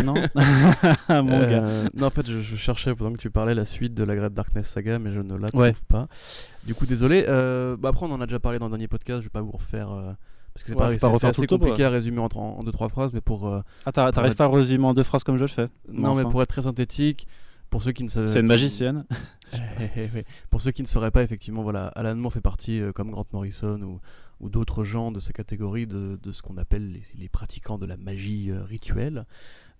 non 0.03 0.15
Mon 1.23 1.41
gars. 1.41 1.85
Non, 1.95 2.09
en 2.09 2.11
fait, 2.11 2.27
je, 2.27 2.57
cherchais 2.57 2.95
pendant 2.95 3.13
que 3.13 3.19
tu 3.19 3.31
parlais 3.31 3.55
la 3.55 3.65
suite 3.65 3.95
de 3.95 4.05
la 4.05 4.15
Great 4.15 4.35
Darkness 4.35 4.69
Saga, 4.69 4.99
mais 4.99 5.13
je 5.13 5.21
ne 5.21 5.37
la 5.37 5.49
trouve 5.49 5.85
pas. 5.89 6.07
Du 6.67 6.75
coup, 6.75 6.87
désolé. 6.87 7.25
bah, 7.79 7.89
après, 7.89 8.07
on 8.07 8.13
en 8.13 8.21
a 8.21 8.27
déjà 8.27 8.41
parlé 8.41 8.59
dans 8.59 8.67
le 8.67 8.73
dernier 8.73 8.89
podcast, 8.89 9.21
je 9.21 9.27
vais 9.27 9.31
pas 9.31 9.43
vous 9.43 9.53
refaire. 9.53 9.89
Parce 10.53 10.63
que 10.63 10.71
c'est 10.71 10.77
ouais, 10.77 10.99
pas, 10.99 11.29
assez 11.29 11.47
compliqué 11.49 11.83
à 11.85 11.91
résumer 11.91 12.21
en, 12.21 12.29
en, 12.33 12.63
deux 12.63 12.71
trois 12.73 12.89
phrases, 12.89 13.13
mais 13.13 13.21
pour. 13.21 13.53
ah, 13.87 13.93
t'arrives 13.93 14.37
pas 14.37 14.45
à 14.45 14.49
résumer 14.49 14.85
en 14.85 14.95
deux 14.95 15.03
phrases 15.03 15.25
comme 15.25 15.37
je 15.37 15.43
le 15.43 15.49
fais? 15.49 15.69
Non, 15.91 16.15
mais 16.15 16.25
pour 16.25 16.43
être 16.43 16.51
très 16.51 16.63
synthétique, 16.63 17.27
pour 17.71 17.83
ceux 17.83 17.93
qui 17.93 18.05
ne 18.05 18.09
C'est 18.09 18.41
une 18.41 18.47
magicienne. 18.47 19.05
Pour 20.51 20.61
ceux 20.61 20.73
qui 20.73 20.83
ne 20.83 20.87
sauraient 20.87 21.11
pas, 21.11 21.23
effectivement, 21.23 21.63
voilà, 21.63 21.89
Alan 21.89 22.17
Moore 22.17 22.33
fait 22.33 22.41
partie, 22.41 22.81
euh, 22.81 22.93
comme 22.93 23.11
Grant 23.11 23.27
Morrison 23.33 23.81
ou, 23.83 24.01
ou 24.41 24.49
d'autres 24.49 24.85
gens 24.85 25.13
de 25.13 25.21
sa 25.21 25.33
catégorie, 25.33 25.87
de, 25.87 26.19
de 26.21 26.33
ce 26.33 26.43
qu'on 26.43 26.57
appelle 26.57 26.91
les, 26.91 27.03
les, 27.17 27.29
pratiquants 27.29 27.79
de 27.79 27.87
la 27.87 27.97
magie 27.97 28.51
euh, 28.51 28.65
rituelle. 28.65 29.27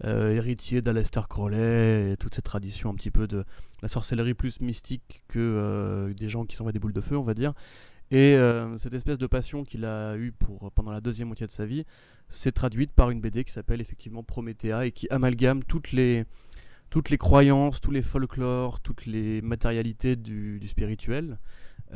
Euh, 0.05 0.35
héritier 0.35 0.83
d'Aleister 0.83 1.21
Crowley 1.29 2.13
et 2.13 2.17
toute 2.17 2.35
cette 2.35 2.45
tradition 2.45 2.91
un 2.91 2.95
petit 2.95 3.13
peu 3.13 3.29
de 3.29 3.45
la 3.81 3.87
sorcellerie 3.87 4.35
plus 4.35 4.61
mystique 4.61 5.23
que 5.29 6.13
des 6.19 6.29
gens 6.29 6.45
qui 6.47 6.57
s'envoient 6.57 6.73
des 6.73 6.81
boules 6.81 6.93
de 6.93 7.01
feu, 7.01 7.17
on 7.17 7.23
va 7.23 7.35
dire. 7.35 7.53
Et 8.11 8.37
cette 8.77 8.93
espèce 8.93 9.19
de 9.19 9.29
passion 9.29 9.63
qu'il 9.63 9.85
a 9.85 10.17
eue 10.17 10.33
pour, 10.33 10.73
pendant 10.73 10.91
la 10.91 11.01
deuxième 11.01 11.29
moitié 11.29 11.47
de 11.47 11.53
sa 11.53 11.65
vie 11.65 11.85
s'est 12.29 12.51
traduite 12.51 12.93
par 12.93 13.11
une 13.11 13.21
BD 13.21 13.45
qui 13.45 13.53
s'appelle 13.53 13.81
effectivement 13.81 14.25
Promethea 14.25 14.85
et 14.85 14.91
qui 14.91 15.09
amalgame 15.11 15.63
toutes 15.63 15.93
les, 15.93 16.25
toutes 16.95 17.11
les 17.11 17.19
croyances, 17.19 17.81
tous 17.81 17.91
les 17.91 18.03
folklores, 18.03 18.79
toutes 18.79 19.05
les 19.05 19.43
matérialités 19.43 20.15
du, 20.15 20.61
spirituel 20.65 21.41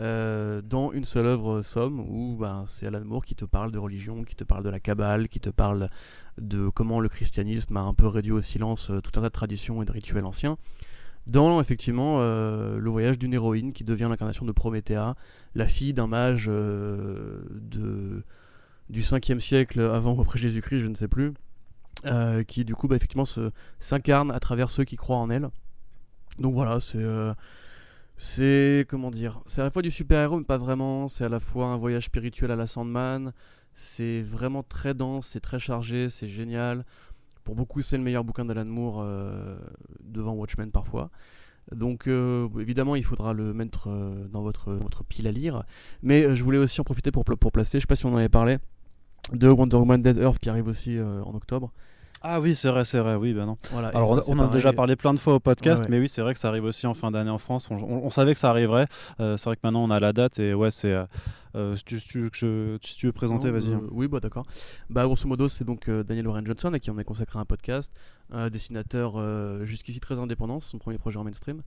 euh, 0.01 0.61
dans 0.61 0.90
une 0.90 1.05
seule 1.05 1.26
œuvre 1.26 1.62
somme 1.62 2.01
où 2.01 2.36
ben, 2.36 2.64
c'est 2.66 2.88
Alan 2.88 3.05
Moore 3.05 3.24
qui 3.24 3.36
te 3.36 3.44
parle 3.44 3.70
de 3.70 3.78
religion, 3.78 4.24
qui 4.24 4.34
te 4.34 4.42
parle 4.42 4.64
de 4.64 4.70
la 4.70 4.80
Kabbale, 4.80 5.28
qui 5.28 5.38
te 5.38 5.51
parle 5.51 5.88
de 6.36 6.68
comment 6.68 6.99
le 6.99 7.09
christianisme 7.09 7.76
a 7.76 7.80
un 7.80 7.94
peu 7.94 8.09
réduit 8.09 8.32
au 8.32 8.40
silence 8.40 8.90
euh, 8.90 9.01
tout 9.01 9.12
un 9.20 9.22
tas 9.22 9.28
de 9.28 9.32
traditions 9.32 9.80
et 9.82 9.84
de 9.84 9.92
rituels 9.92 10.24
anciens. 10.24 10.59
Dans 11.28 11.61
effectivement 11.61 12.16
euh, 12.18 12.80
le 12.80 12.90
voyage 12.90 13.20
d'une 13.20 13.34
héroïne 13.34 13.72
qui 13.72 13.84
devient 13.84 14.09
l'incarnation 14.11 14.46
de 14.46 14.53
Promethea, 14.53 15.14
la 15.55 15.68
fille 15.68 15.92
d'un 15.92 16.09
mage 16.09 16.51
du 18.90 19.03
5e 19.03 19.38
siècle 19.38 19.78
avant 19.78 20.14
ou 20.14 20.22
après 20.22 20.40
Jésus-Christ, 20.40 20.80
je 20.80 20.88
ne 20.88 20.96
sais 20.96 21.07
plus, 21.07 21.34
euh, 22.05 22.44
qui 22.44 22.64
du 22.64 22.76
coup 22.76 22.86
bah, 22.86 22.94
effectivement 22.94 23.24
s'incarne 23.80 24.30
à 24.30 24.38
travers 24.38 24.70
ceux 24.70 24.84
qui 24.84 24.96
croient 24.96 25.16
en 25.16 25.30
elle. 25.30 25.49
Donc 26.38 26.55
voilà, 26.55 26.78
c'est 26.78 27.03
euh, 27.03 27.34
c'est 28.16 28.86
comment 28.88 29.11
dire, 29.11 29.40
c'est 29.46 29.61
à 29.61 29.64
la 29.64 29.70
fois 29.70 29.82
du 29.82 29.90
super-héros 29.90 30.38
mais 30.38 30.44
pas 30.44 30.59
vraiment, 30.59 31.09
c'est 31.09 31.24
à 31.24 31.28
la 31.28 31.40
fois 31.40 31.66
un 31.66 31.76
voyage 31.76 32.05
spirituel 32.05 32.53
à 32.53 32.57
la 32.57 32.68
Sandman, 32.68 33.32
c'est 33.74 34.22
vraiment 34.22 34.62
très 34.62 34.94
dense, 34.94 35.26
c'est 35.26 35.40
très 35.40 35.59
chargé, 35.59 36.09
c'est 36.09 36.28
génial. 36.28 36.84
Pour 37.42 37.57
beaucoup, 37.57 37.82
c'est 37.82 37.96
le 37.96 38.03
meilleur 38.03 38.24
bouquin 38.24 38.44
d'Alan 38.44 38.66
Moore 38.66 39.01
euh, 39.01 39.59
devant 40.01 40.32
Watchmen 40.34 40.70
parfois. 40.70 41.11
Donc 41.72 42.07
évidemment, 42.07 42.96
il 42.96 43.05
faudra 43.05 43.34
le 43.34 43.53
mettre 43.53 43.90
dans 44.30 44.42
votre, 44.42 45.05
pile 45.05 45.26
à 45.26 45.32
lire. 45.32 45.64
Mais 46.03 46.34
je 46.34 46.42
voulais 46.42 46.59
aussi 46.59 46.80
en 46.80 46.84
profiter 46.84 47.11
pour, 47.11 47.24
pour 47.24 47.53
placer, 47.53 47.78
je 47.78 47.82
sais 47.82 47.86
pas 47.86 47.96
si 47.96 48.07
on 48.07 48.14
en 48.14 48.16
avait 48.16 48.30
parlé, 48.30 48.57
de 49.32 49.49
Wonder 49.49 49.76
Woman 49.76 50.01
Dead 50.01 50.16
Earth 50.16 50.38
qui 50.38 50.49
arrive 50.49 50.68
aussi 50.68 50.99
en 50.99 51.34
octobre. 51.34 51.72
Ah 52.23 52.41
oui, 52.41 52.55
c'est 52.55 52.69
vrai, 52.71 52.85
c'est 52.85 52.99
vrai, 52.99 53.14
oui, 53.14 53.33
ben 53.33 53.47
non. 53.47 53.59
Voilà, 53.71 53.89
Alors, 53.89 54.23
ça, 54.23 54.31
on, 54.33 54.39
en 54.39 54.49
a 54.51 54.53
déjà 54.53 54.73
parlé 54.73 54.97
plein 54.97 55.14
de 55.14 55.19
fois 55.21 55.35
au 55.35 55.41
podcast, 55.41 55.83
Ouais, 55.83 55.89
ouais. 55.89 55.91
mais 55.97 56.01
oui, 56.01 56.09
c'est 56.09 56.21
vrai 56.23 56.35
que 56.35 56.41
ça 56.41 56.49
arrive 56.49 56.64
aussi 56.64 56.87
en 56.87 56.95
fin 56.95 57.11
d'année 57.11 57.31
en 57.31 57.39
France. 57.39 57.69
On, 57.71 57.77
on- 57.77 58.05
on 58.05 58.11
savait 58.11 58.35
que 58.35 58.41
ça 58.41 58.51
arriverait. 58.51 58.87
Euh, 59.21 59.37
c'est 59.37 59.45
vrai 59.49 59.57
que 59.57 59.61
maintenant 59.62 59.85
on 59.85 59.91
a 59.91 60.01
la 60.01 60.12
date 60.12 60.39
et 60.39 60.53
ouais, 60.55 60.71
c'est. 60.71 60.93
euh, 60.93 61.05
euh, 61.55 61.77
si, 61.77 61.85
tu, 61.85 62.01
si 62.01 62.09
tu 62.09 62.21
veux 62.21 62.29
que 62.31 62.37
je- 62.37 62.79
si 62.83 62.97
tu 62.97 63.07
veux 63.07 63.12
présenter, 63.12 63.51
vas-y. 63.51 63.73
euh, 63.73 63.79
oui, 63.91 64.09
bah 64.09 64.21
d'accord. 64.21 64.47
Bah, 64.91 65.05
grosso 65.05 65.29
modo, 65.29 65.49
c'est 65.49 65.64
donc 65.64 65.89
Daniel 65.89 66.27
Warren 66.27 66.45
Johnson 66.47 66.73
à 66.73 66.79
qui 66.79 66.91
on 66.91 66.99
a 66.99 67.05
consacré 67.05 67.39
un 67.39 67.45
podcast, 67.45 67.93
un 68.33 68.51
dessinateur 68.51 69.14
jusqu'ici 69.64 70.01
très 70.01 70.19
indépendant, 70.19 70.61
c'est 70.61 70.71
son 70.71 70.79
premier 70.79 70.99
projet 70.99 71.19
en 71.19 71.25
mainstream, 71.25 71.62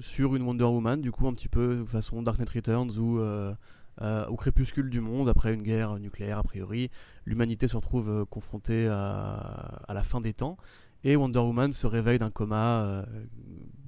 sur 0.00 0.36
une 0.36 0.42
Wonder 0.42 0.64
Woman, 0.64 1.00
du 1.00 1.10
coup, 1.10 1.26
un 1.26 1.32
petit 1.34 1.48
peu 1.48 1.84
façon 1.84 2.22
Dark 2.22 2.38
Knight 2.38 2.50
Returns 2.50 2.98
ou 2.98 3.20
euh, 4.02 4.26
au 4.26 4.36
crépuscule 4.36 4.88
du 4.88 5.00
monde, 5.00 5.28
après 5.28 5.52
une 5.52 5.62
guerre 5.62 5.98
nucléaire, 5.98 6.38
a 6.38 6.42
priori, 6.42 6.90
l'humanité 7.26 7.68
se 7.68 7.76
retrouve 7.76 8.10
euh, 8.10 8.24
confrontée 8.24 8.88
à, 8.88 9.92
la 9.92 10.02
fin 10.02 10.20
des 10.20 10.32
temps. 10.32 10.56
Et 11.04 11.16
Wonder 11.16 11.40
Woman 11.40 11.72
se 11.72 11.86
réveille 11.86 12.18
d'un 12.18 12.30
coma, 12.30 12.82
euh, 12.82 13.04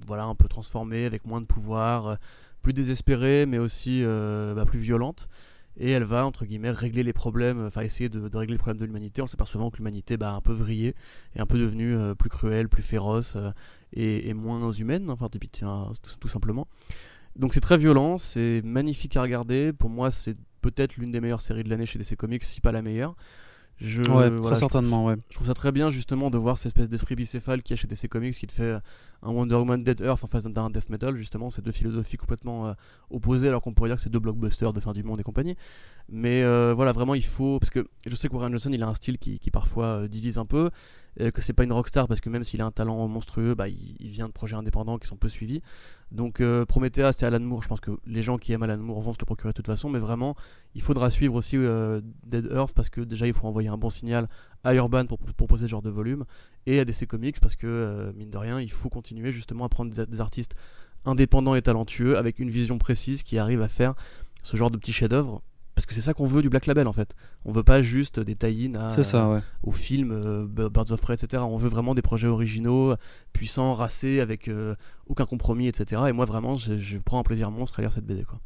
voilà, 0.05 0.25
un 0.25 0.35
peu 0.35 0.47
transformée, 0.47 1.05
avec 1.05 1.25
moins 1.25 1.41
de 1.41 1.45
pouvoir, 1.45 2.17
plus 2.61 2.73
désespérée, 2.73 3.45
mais 3.45 3.57
aussi 3.57 4.03
bah, 4.03 4.65
plus 4.65 4.79
violente 4.79 5.27
et 5.75 5.89
elle 5.89 6.03
va 6.03 6.23
entre 6.23 6.45
guillemets 6.45 6.69
régler 6.69 7.01
les 7.01 7.13
problèmes, 7.13 7.65
enfin 7.65 7.81
essayer 7.81 8.07
de, 8.07 8.19
régler 8.37 8.53
les 8.53 8.59
problèmes 8.59 8.79
de 8.79 8.85
l'humanité 8.85 9.23
en 9.23 9.27
s'apercevant 9.27 9.71
que 9.71 9.77
l'humanité 9.77 10.17
bah, 10.17 10.31
un 10.31 10.39
peu 10.39 10.53
vrillé 10.53 10.93
et 11.35 11.39
un 11.39 11.47
peu 11.47 11.57
devenue 11.57 11.97
plus 12.15 12.29
cruelle, 12.29 12.69
plus 12.69 12.83
féroce 12.83 13.37
et, 13.91 14.33
moins 14.35 14.71
humaine, 14.71 15.09
enfin 15.09 15.29
tiens, 15.51 15.91
tout, 16.03 16.11
tout 16.19 16.27
simplement. 16.27 16.67
Donc 17.35 17.53
c'est 17.53 17.61
très 17.61 17.77
violent, 17.77 18.17
c'est 18.17 18.61
magnifique 18.63 19.17
à 19.17 19.21
regarder. 19.21 19.73
Pour 19.73 19.89
moi, 19.89 20.11
c'est 20.11 20.37
peut-être 20.61 20.97
l'une 20.97 21.11
des 21.11 21.19
meilleures 21.19 21.41
séries 21.41 21.63
de 21.63 21.69
l'année 21.69 21.85
chez 21.85 21.99
DC 21.99 22.15
Comics, 22.15 22.43
si 22.43 22.61
pas 22.61 22.71
la 22.71 22.81
meilleure. 22.81 23.15
Je, 23.77 24.01
ouais, 24.01 24.07
voilà, 24.07 24.39
très 24.39 24.55
je 24.55 24.59
certainement, 24.59 25.05
ouais. 25.05 25.15
je 25.29 25.35
trouve 25.35 25.47
ça 25.47 25.55
très 25.55 25.71
bien 25.71 25.89
justement 25.89 26.29
de 26.29 26.37
voir 26.37 26.57
cette 26.57 26.67
espèce 26.67 26.89
d'esprit 26.89 27.15
bicéphale 27.15 27.63
qu'il 27.63 27.75
y 27.75 27.79
a 27.79 27.81
chez 27.81 27.87
DC 27.87 28.07
Comics 28.07 28.35
qui 28.35 28.45
te 28.45 28.53
fait 28.53 28.77
un 29.23 29.31
Wonder 29.31 29.55
Woman 29.55 29.83
Dead 29.83 29.99
Earth 29.99 30.23
en 30.23 30.27
face 30.27 30.43
d'un 30.43 30.69
death 30.69 30.89
metal 30.89 31.15
justement 31.15 31.49
ces 31.49 31.63
deux 31.63 31.71
philosophies 31.71 32.17
complètement 32.17 32.67
euh, 32.67 32.73
opposées 33.09 33.47
alors 33.47 33.61
qu'on 33.61 33.73
pourrait 33.73 33.89
dire 33.89 33.95
que 33.95 34.03
c'est 34.03 34.11
deux 34.11 34.19
blockbusters 34.19 34.73
de 34.73 34.79
fin 34.79 34.93
du 34.93 35.01
monde 35.03 35.19
et 35.19 35.23
compagnie 35.23 35.57
mais 36.07 36.43
euh, 36.43 36.73
voilà 36.75 36.91
vraiment 36.91 37.15
il 37.15 37.25
faut 37.25 37.59
parce 37.59 37.71
que 37.71 37.87
je 38.05 38.15
sais 38.15 38.29
que 38.29 38.35
Warren 38.35 38.51
Johnson 38.51 38.69
il 38.71 38.83
a 38.83 38.87
un 38.87 38.93
style 38.93 39.17
qui, 39.17 39.39
qui 39.39 39.49
parfois 39.49 39.85
euh, 39.85 40.07
divise 40.07 40.37
un 40.37 40.45
peu 40.45 40.65
euh, 40.65 40.69
que 41.17 41.41
c'est 41.41 41.53
pas 41.53 41.63
une 41.63 41.73
rockstar 41.73 42.07
parce 42.07 42.21
que 42.21 42.29
même 42.29 42.43
s'il 42.43 42.61
a 42.61 42.65
un 42.65 42.71
talent 42.71 43.07
monstrueux 43.07 43.55
bah, 43.55 43.67
il, 43.67 44.09
vient 44.09 44.27
de 44.27 44.33
projets 44.33 44.55
indépendants 44.55 44.97
qui 44.97 45.07
sont 45.07 45.17
peu 45.17 45.29
suivis. 45.29 45.61
Donc 46.11 46.41
euh, 46.41 46.65
Prometheus 46.65 47.11
et 47.21 47.23
Alan 47.23 47.39
Moore 47.39 47.63
je 47.63 47.67
pense 47.67 47.79
que 47.79 47.91
les 48.05 48.21
gens 48.21 48.37
qui 48.37 48.51
aiment 48.51 48.63
Alan 48.63 48.77
Moore 48.77 49.01
vont 49.01 49.13
se 49.13 49.19
le 49.19 49.25
procurer 49.25 49.49
de 49.49 49.53
toute 49.53 49.65
façon 49.67 49.89
mais 49.89 49.99
vraiment 49.99 50.35
il 50.75 50.81
faudra 50.81 51.09
suivre 51.09 51.35
aussi 51.35 51.57
euh, 51.57 52.01
Dead 52.25 52.47
Earth 52.51 52.73
parce 52.73 52.89
que 52.89 53.01
déjà 53.01 53.27
il 53.27 53.33
faut 53.33 53.47
envoyer 53.47 53.69
un 53.69 53.77
bon 53.77 53.89
signal 53.89 54.29
à 54.63 54.73
Urban 54.75 55.05
pour 55.05 55.17
proposer 55.17 55.65
ce 55.65 55.71
genre 55.71 55.81
de 55.81 55.89
volume 55.89 56.25
et 56.65 56.79
à 56.79 56.85
DC 56.85 57.07
Comics 57.07 57.39
parce 57.39 57.55
que 57.55 57.67
euh, 57.67 58.13
mine 58.13 58.29
de 58.29 58.37
rien 58.37 58.59
il 58.59 58.71
faut 58.71 58.89
continuer 58.89 59.31
justement 59.31 59.65
à 59.65 59.69
prendre 59.69 59.93
des, 59.93 60.05
des 60.05 60.21
artistes 60.21 60.55
indépendants 61.05 61.55
et 61.55 61.61
talentueux 61.61 62.17
avec 62.17 62.39
une 62.39 62.49
vision 62.49 62.77
précise 62.77 63.23
qui 63.23 63.37
arrive 63.37 63.61
à 63.61 63.67
faire 63.67 63.93
ce 64.43 64.57
genre 64.57 64.71
de 64.71 64.77
petits 64.77 64.93
chefs-d'œuvre 64.93 65.41
parce 65.85 65.87
que 65.87 65.93
c'est 65.95 66.01
ça 66.01 66.13
qu'on 66.13 66.25
veut 66.25 66.41
du 66.41 66.49
Black 66.49 66.65
Label 66.65 66.87
en 66.87 66.93
fait. 66.93 67.13
On 67.45 67.51
veut 67.51 67.63
pas 67.63 67.81
juste 67.81 68.19
des 68.19 68.35
tie-in 68.35 68.75
à- 68.75 68.89
C'est 68.89 69.03
ça, 69.03 69.29
ouais. 69.29 69.39
aux 69.63 69.71
films, 69.71 70.11
euh, 70.11 70.47
Birds 70.47 70.91
of 70.91 71.01
Prey, 71.01 71.13
etc. 71.13 71.43
On 71.45 71.57
veut 71.57 71.69
vraiment 71.69 71.93
des 71.93 72.01
projets 72.01 72.27
originaux, 72.27 72.95
puissants, 73.33 73.73
racés, 73.73 74.19
avec 74.21 74.47
euh, 74.47 74.75
aucun 75.07 75.25
compromis, 75.25 75.67
etc. 75.67 76.03
Et 76.07 76.11
moi 76.13 76.25
vraiment, 76.25 76.55
je, 76.55 76.77
je 76.77 76.97
prends 76.97 77.19
un 77.19 77.23
plaisir 77.23 77.51
monstre 77.51 77.79
à 77.79 77.81
lire 77.81 77.91
cette 77.91 78.05
BD 78.05 78.23
quoi. 78.23 78.39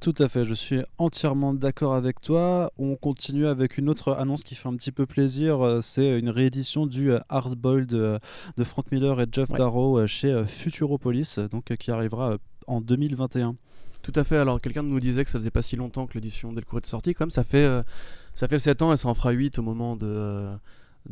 Tout 0.00 0.14
à 0.18 0.28
fait, 0.28 0.44
je 0.44 0.54
suis 0.54 0.80
entièrement 0.98 1.54
d'accord 1.54 1.94
avec 1.94 2.20
toi. 2.20 2.70
On 2.78 2.94
continue 2.94 3.46
avec 3.46 3.78
une 3.78 3.88
autre 3.88 4.12
annonce 4.12 4.44
qui 4.44 4.54
fait 4.54 4.68
un 4.68 4.76
petit 4.76 4.92
peu 4.92 5.06
plaisir. 5.06 5.60
euh, 5.64 5.80
C'est 5.80 6.18
une 6.18 6.28
réédition 6.28 6.86
du 6.86 7.10
Hardboiled 7.28 7.88
de 7.88 8.64
Frank 8.64 8.92
Miller 8.92 9.20
et 9.20 9.26
Jeff 9.32 9.50
Ouais. 9.50 9.58
Darrow 9.58 10.06
chez 10.06 10.44
Futuropolis, 10.46 11.38
donc 11.50 11.74
qui 11.76 11.90
arrivera 11.90 12.36
en 12.68 12.80
2021. 12.80 13.56
Tout 14.10 14.18
à 14.18 14.24
fait. 14.24 14.36
Alors, 14.38 14.58
quelqu'un 14.58 14.82
nous 14.82 15.00
disait 15.00 15.22
que 15.22 15.30
ça 15.30 15.38
faisait 15.38 15.50
pas 15.50 15.60
si 15.60 15.76
longtemps 15.76 16.06
que 16.06 16.14
l'édition 16.14 16.54
Delcourt 16.54 16.78
était 16.78 16.88
sortie. 16.88 17.14
Même, 17.20 17.28
ça 17.28 17.44
fait, 17.44 17.62
euh, 17.64 17.82
ça 18.34 18.48
fait 18.48 18.58
7 18.58 18.80
ans 18.80 18.90
et 18.92 18.96
ça 18.96 19.06
en 19.08 19.12
fera 19.12 19.32
8 19.32 19.58
au 19.58 19.62
moment 19.62 19.96
de, 19.96 20.06
euh, 20.06 20.56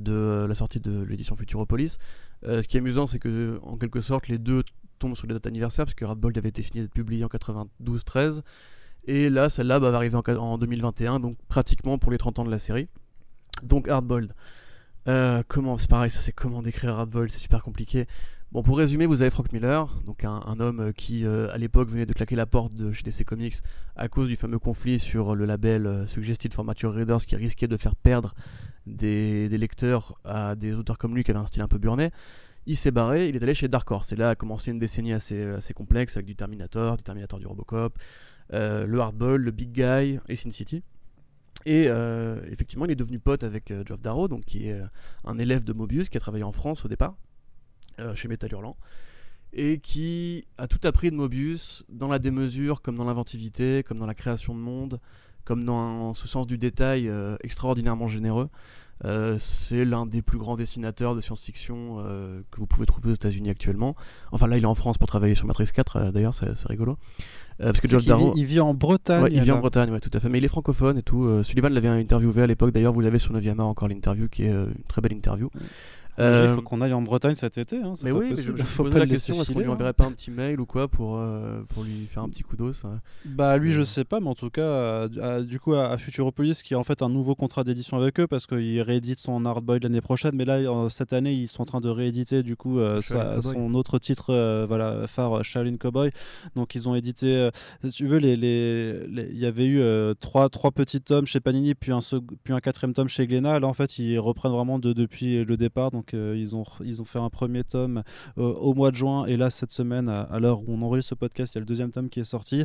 euh, 0.09 0.49
la 0.49 0.55
sortie 0.55 0.81
de 0.81 1.03
l'édition 1.03 1.37
Futuropolis. 1.37 1.99
Ce 2.43 2.63
qui 2.67 2.79
est 2.79 2.81
amusant, 2.81 3.07
c'est 3.07 3.19
que, 3.19 3.59
en 3.65 3.77
quelque 3.77 4.01
sorte, 4.01 4.29
les 4.29 4.39
deux 4.39 4.63
tombent 4.99 5.15
sur 5.15 5.27
les 5.27 5.35
dates 5.35 5.47
anniversaires, 5.47 5.85
parce 5.85 5.95
que 5.95 6.07
Radbold 6.07 6.39
avait 6.39 6.49
été 6.49 6.63
fini 6.63 6.81
d'être 6.83 6.93
publié 6.95 7.23
en 7.23 7.29
92-13. 7.29 8.41
Et 9.09 9.29
là, 9.29 9.51
celle-là 9.51 9.79
bah, 9.79 9.91
va 9.91 9.99
arriver 9.99 10.17
en, 10.17 10.23
qua- 10.23 10.39
en 10.39 10.57
2021, 10.57 11.21
donc 11.21 11.37
pratiquement 11.49 11.99
pour 11.99 12.11
les 12.11 12.19
30 12.19 12.39
ans 12.39 12.45
de 12.45 12.51
la 12.51 12.59
série. 12.59 12.89
Donc, 13.63 13.89
Hardboiled. 13.89 14.33
Euh, 15.09 15.43
comment, 15.49 15.77
c'est 15.77 15.91
pareil, 15.91 16.11
ça 16.11 16.21
c'est 16.21 16.33
comment 16.33 16.63
décrire 16.63 16.95
Hardboiled, 16.99 17.31
c'est 17.31 17.39
super 17.41 17.63
compliqué. 17.63 18.07
Bon, 18.57 18.63
pour 18.63 18.79
résumer, 18.79 19.05
vous 19.05 19.21
avez 19.21 19.31
Frank 19.31 19.53
Miller, 19.53 19.87
donc 20.07 20.25
un, 20.25 20.61
homme 20.61 20.81
euh, 20.81 20.91
qui, 20.91 21.27
euh, 21.27 21.53
à 21.53 21.59
l'époque, 21.59 21.91
venait 21.91 22.07
de 22.07 22.15
claquer 22.15 22.37
la 22.37 22.47
porte 22.47 22.73
de 22.73 22.91
chez 22.91 23.03
DC 23.03 23.23
Comics 23.23 23.57
à 23.97 24.09
cause 24.09 24.29
du 24.29 24.37
fameux 24.37 24.59
conflit 24.59 24.99
sur 24.99 25.35
le 25.35 25.45
label 25.45 25.87
euh, 25.87 26.07
Suggested 26.07 26.55
for 26.55 26.65
Mature 26.65 26.95
Readers 26.95 27.27
qui 27.27 27.37
risquait 27.37 27.69
de 27.69 27.77
faire 27.77 27.95
perdre 27.95 28.35
des, 28.87 29.47
lecteurs 29.59 30.19
à 30.25 30.55
des 30.55 30.73
auteurs 30.73 30.97
comme 30.97 31.15
lui 31.15 31.23
qui 31.23 31.33
avaient 31.33 31.41
un 31.41 31.45
style 31.45 31.61
un 31.61 31.69
peu 31.69 31.77
burné. 31.77 32.13
Il 32.65 32.79
s'est 32.79 32.93
barré, 32.93 33.29
il 33.29 33.37
est 33.37 33.43
allé 33.43 33.53
chez 33.53 33.69
Dark 33.69 33.91
Horse. 33.91 34.13
Et 34.13 34.17
là 34.17 34.31
a 34.31 34.35
commencé 34.35 34.71
une 34.71 34.79
décennie 34.79 35.13
assez, 35.13 35.43
assez 35.43 35.75
complexe 35.75 36.17
avec 36.17 36.25
du 36.25 36.35
Terminator, 36.35 36.97
du 36.97 37.03
Terminator 37.03 37.39
du 37.39 37.47
Robocop, 37.47 37.99
le 38.53 38.99
Hardball, 38.99 39.43
le 39.43 39.51
Big 39.51 39.71
Guy 39.71 40.19
et 40.31 40.35
Sin 40.35 40.51
City. 40.51 40.83
Et 41.67 41.89
effectivement, 42.51 42.87
il 42.87 42.91
est 42.91 42.97
devenu 42.97 43.19
pote 43.19 43.45
avec 43.45 43.71
Geoff 43.87 44.01
Darrow, 44.01 44.29
donc 44.29 44.47
qui 44.47 44.71
est 44.71 44.81
un 45.25 45.37
élève 45.37 45.63
de 45.63 45.75
Mobius 45.75 46.09
qui 46.09 46.17
a 46.17 46.21
travaillé 46.21 46.43
en 46.43 46.53
France 46.53 46.87
au 46.87 46.89
départ, 46.89 47.17
euh, 48.01 48.15
chez 48.15 48.29
Metal 48.29 48.51
Hurlant, 48.53 48.77
et 49.53 49.79
qui 49.79 50.45
a 50.59 50.67
tout 50.67 50.81
appris 50.85 51.11
de 51.11 51.17
Mobius 51.17 51.85
dans 51.89 52.09
la 52.09 52.19
démesure, 52.19 52.83
comme 52.83 52.97
dans 52.97 53.05
l'inventivité, 53.05 53.83
comme 53.83 53.99
dans 53.99 54.07
la 54.07 54.15
création 54.15 54.55
de 54.55 54.61
monde, 54.61 55.01
comme 55.45 55.65
dans 55.65 56.15
ce 56.15 56.27
sens 56.29 56.47
du 56.47 56.59
détail 56.59 57.09
euh, 57.09 57.37
extraordinairement 57.43 58.09
généreux. 58.09 58.49
Euh, 59.05 59.37
c'est 59.39 59.85
l'un 59.85 60.07
des 60.07 60.23
plus 60.23 60.39
grands 60.39 60.57
dessinateurs 60.57 61.15
de 61.15 61.21
science-fiction 61.21 61.99
euh, 61.99 62.41
que 62.51 62.59
vous 62.59 62.67
pouvez 62.67 62.87
trouver 62.87 63.11
aux 63.11 63.15
États-Unis 63.15 63.51
actuellement. 63.51 63.95
Enfin, 64.33 64.47
là, 64.47 64.57
il 64.57 64.63
est 64.63 64.67
en 64.67 64.75
France 64.75 64.97
pour 64.97 65.07
travailler 65.07 65.35
sur 65.35 65.47
Matrix 65.47 65.69
4, 65.75 65.97
euh, 65.97 66.11
d'ailleurs, 66.13 66.35
c'est 66.35 66.55
rigolo. 66.67 66.97
Parce 67.59 67.81
que 67.81 67.89
Geoff 67.89 68.03
il, 68.03 68.09
Darrow. 68.09 68.33
vit, 68.35 68.41
il 68.41 68.47
vit 68.47 68.61
en 68.61 68.75
Bretagne. 68.75 69.23
Ouais, 69.23 69.31
il 69.33 69.41
vit 69.41 69.51
en. 69.51 69.61
Bretagne, 69.61 69.91
ouais, 69.91 70.01
tout 70.01 70.11
à 70.13 70.21
fait. 70.21 70.29
Mais 70.29 70.37
il 70.39 70.45
est 70.45 70.49
francophone 70.49 70.99
et 70.99 71.03
tout. 71.03 71.43
Sullivan 71.43 71.73
l'avait 71.73 71.89
interviewé 71.89 72.43
à 72.43 72.47
l'époque. 72.47 72.71
D'ailleurs, 72.71 72.93
vous 72.93 73.01
l'avez 73.01 73.19
sur 73.19 73.33
Noviama 73.33 73.65
encore 73.65 73.89
l'interview, 73.89 74.29
qui 74.29 74.43
est 74.43 74.51
une 74.51 74.75
très 74.89 75.01
belle 75.01 75.15
interview. 75.15 75.49
Il 76.19 76.23
Euh, 76.25 76.55
faut 76.55 76.63
qu'on 76.63 76.81
aille 76.81 76.93
en 76.95 77.03
Bretagne 77.03 77.35
cet 77.35 77.59
été. 77.59 77.77
hein, 77.83 77.93
mais 78.03 78.11
oui, 78.11 78.29
mais 78.31 78.37
je, 78.37 78.57
je 78.57 78.63
faut 78.63 78.85
pas 78.85 78.99
la 78.99 79.07
question 79.07 79.35
est-ce 79.41 79.53
qu'on 79.53 79.61
lui 79.61 79.69
enverrait 79.69 79.93
pas 79.93 80.05
un 80.07 80.13
petit 80.13 80.31
mail 80.31 80.59
ou 80.61 80.65
quoi 80.67 80.89
pour, 80.89 81.17
euh, 81.19 81.63
pour 81.69 81.85
lui 81.85 82.07
faire 82.09 82.23
un 82.23 82.29
petit 82.29 82.43
coup 82.43 82.57
d'os 82.57 82.85
hein. 82.87 83.01
Bah 83.27 83.57
lui 83.59 83.71
que- 83.71 83.77
je 83.77 83.83
sais 83.83 84.05
pas 84.05 84.19
mais 84.21 84.29
en 84.29 84.35
tout 84.35 84.49
cas 84.49 84.63
euh, 84.63 85.43
du- 85.43 85.61
coup 85.61 85.75
à, 85.75 85.91
à 85.91 85.99
Futuropolis 85.99 86.63
qui 86.63 86.73
a 86.75 86.79
en 86.79 86.85
fait 86.85 87.03
un 87.03 87.09
nouveau 87.11 87.35
contrat 87.35 87.65
d'édition 87.65 87.99
avec 87.99 88.19
eux 88.21 88.27
parce 88.27 88.47
qu'il 88.47 88.81
réédite 88.81 89.19
son 89.19 89.45
Hardboiled 89.45 89.83
l'année 89.83 90.01
prochaine 90.01 90.33
mais 90.35 90.45
là 90.47 90.55
euh, 90.57 90.89
cette 90.89 91.13
année 91.13 91.33
ils 91.33 91.49
sont 91.49 91.63
en 91.63 91.67
train 91.67 91.81
de 91.81 91.89
rééditer 91.91 92.43
du 92.43 92.57
coup 92.57 92.79
euh, 92.79 93.01
sa- 93.03 93.43
son 93.43 93.75
autre 93.75 93.99
titre 93.99 94.33
euh, 94.33 94.65
voilà 94.67 95.07
phare 95.07 95.45
Shaolin 95.45 95.77
Cowboy 95.77 96.11
donc 96.55 96.75
ils 96.75 96.89
ont 96.89 96.95
édité 96.95 97.37
euh, 97.37 97.51
si 97.85 97.91
tu 97.91 98.07
veux 98.07 98.19
les 98.19 98.37
les- 98.37 99.07
les- 99.07 99.29
il 99.33 99.39
y 99.39 99.47
avait 99.47 99.67
eu 99.67 99.81
euh, 99.81 100.15
trois 100.19 100.49
trois 100.49 100.71
petits 100.71 101.01
tomes 101.03 101.27
chez 101.27 101.41
Panini 101.41 101.75
puis 101.75 101.93
un 101.93 101.99
puis 102.43 102.55
un 102.55 102.61
quatrième 102.61 102.95
tome 102.95 103.09
chez 103.09 103.27
Glénat 103.27 103.61
là 103.61 103.67
en 103.67 103.75
fait 103.75 103.99
ils 103.99 104.19
reprennent 104.19 104.53
vraiment 104.53 104.79
de, 104.79 104.93
depuis 104.95 105.45
le 105.45 105.57
départ 105.59 105.91
donc 105.91 106.06
euh, 106.15 106.37
ils 106.37 106.55
ont 106.57 106.65
ils 106.85 107.01
ont 107.01 107.05
fait 107.05 107.19
un 107.19 107.31
premier 107.31 107.65
tome 107.65 108.03
euh, 108.39 108.43
au 108.43 108.75
mois 108.75 108.91
de 108.91 108.97
juin. 108.97 109.27
Et 109.27 109.37
là 109.37 109.51
cette 109.51 109.73
semaine 109.73 110.09
à, 110.09 110.39
l'heure 110.39 110.61
où 110.61 110.65
on 110.69 110.83
enregistre 110.83 111.11
ce 111.11 111.15
podcast 111.15 111.55
il 111.55 111.57
y 111.57 111.59
a 111.59 111.61
le 111.61 111.67
deuxième 111.67 111.91
tome 111.91 112.09
qui 112.09 112.21
est 112.21 112.25
sorti. 112.25 112.65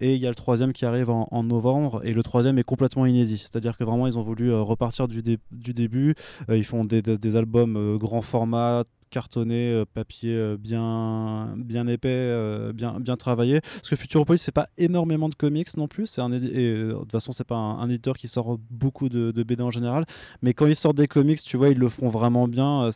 Et 0.00 0.14
il 0.14 0.20
y 0.20 0.26
a 0.26 0.28
le 0.28 0.34
troisième 0.34 0.72
qui 0.72 0.84
arrive 0.84 1.10
en, 1.10 1.42
novembre. 1.42 2.00
Et 2.04 2.12
le 2.12 2.22
troisième 2.22 2.58
est 2.58 2.64
complètement 2.64 3.06
inédit. 3.06 3.38
C'est 3.38 3.56
à 3.56 3.60
dire 3.60 3.76
que 3.76 3.84
vraiment 3.84 4.06
ils 4.06 4.18
ont 4.18 4.22
voulu 4.22 4.50
euh, 4.50 4.60
repartir 4.60 5.08
du, 5.08 5.22
du 5.22 5.74
début. 5.74 6.14
Euh, 6.50 6.56
ils 6.56 6.64
font 6.64 6.84
des, 6.84 7.02
des- 7.02 7.36
albums 7.36 7.98
grand 7.98 8.22
format 8.22 8.84
cartonné, 9.08 9.72
euh, 9.72 9.84
papier 9.84 10.34
euh, 10.34 10.56
bien, 10.58 11.54
bien 11.56 11.86
épais, 11.86 12.08
euh, 12.08 12.72
bien, 12.72 13.00
bien 13.00 13.16
travaillé. 13.16 13.60
Parce 13.60 13.90
que 13.90 13.96
Futuropolis, 13.96 14.40
c'est 14.40 14.52
pas 14.52 14.68
énormément 14.78 15.28
de 15.28 15.34
comics 15.34 15.76
non 15.76 15.88
plus. 15.88 16.06
C'est 16.06 16.20
un 16.20 16.30
de 16.30 16.96
toute 16.98 17.12
façon, 17.12 17.32
c'est 17.32 17.44
pas 17.44 17.56
un, 17.56 17.88
éditeur 17.88 18.16
qui 18.16 18.28
sort 18.28 18.58
beaucoup 18.70 19.08
de, 19.08 19.42
BD 19.42 19.62
en 19.62 19.70
général. 19.70 20.04
Mais 20.42 20.54
quand 20.54 20.66
ils 20.66 20.76
sortent 20.76 20.96
des 20.96 21.08
comics, 21.08 21.42
tu 21.42 21.56
vois, 21.56 21.70
ils 21.70 21.78
le 21.78 21.88
font 21.88 22.08
vraiment 22.08 22.48
bien. 22.48 22.90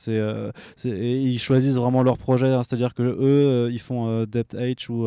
ils 0.85 1.39
choisissent 1.39 1.77
vraiment 1.77 2.03
leur 2.03 2.19
projet. 2.19 2.49
hein. 2.49 2.63
C'est-à-dire 2.63 2.95
que 2.95 3.03
eux, 3.03 3.71
ils 3.73 3.81
font 3.81 4.25
Depth 4.25 4.55
H 4.55 4.91
ou. 4.91 5.07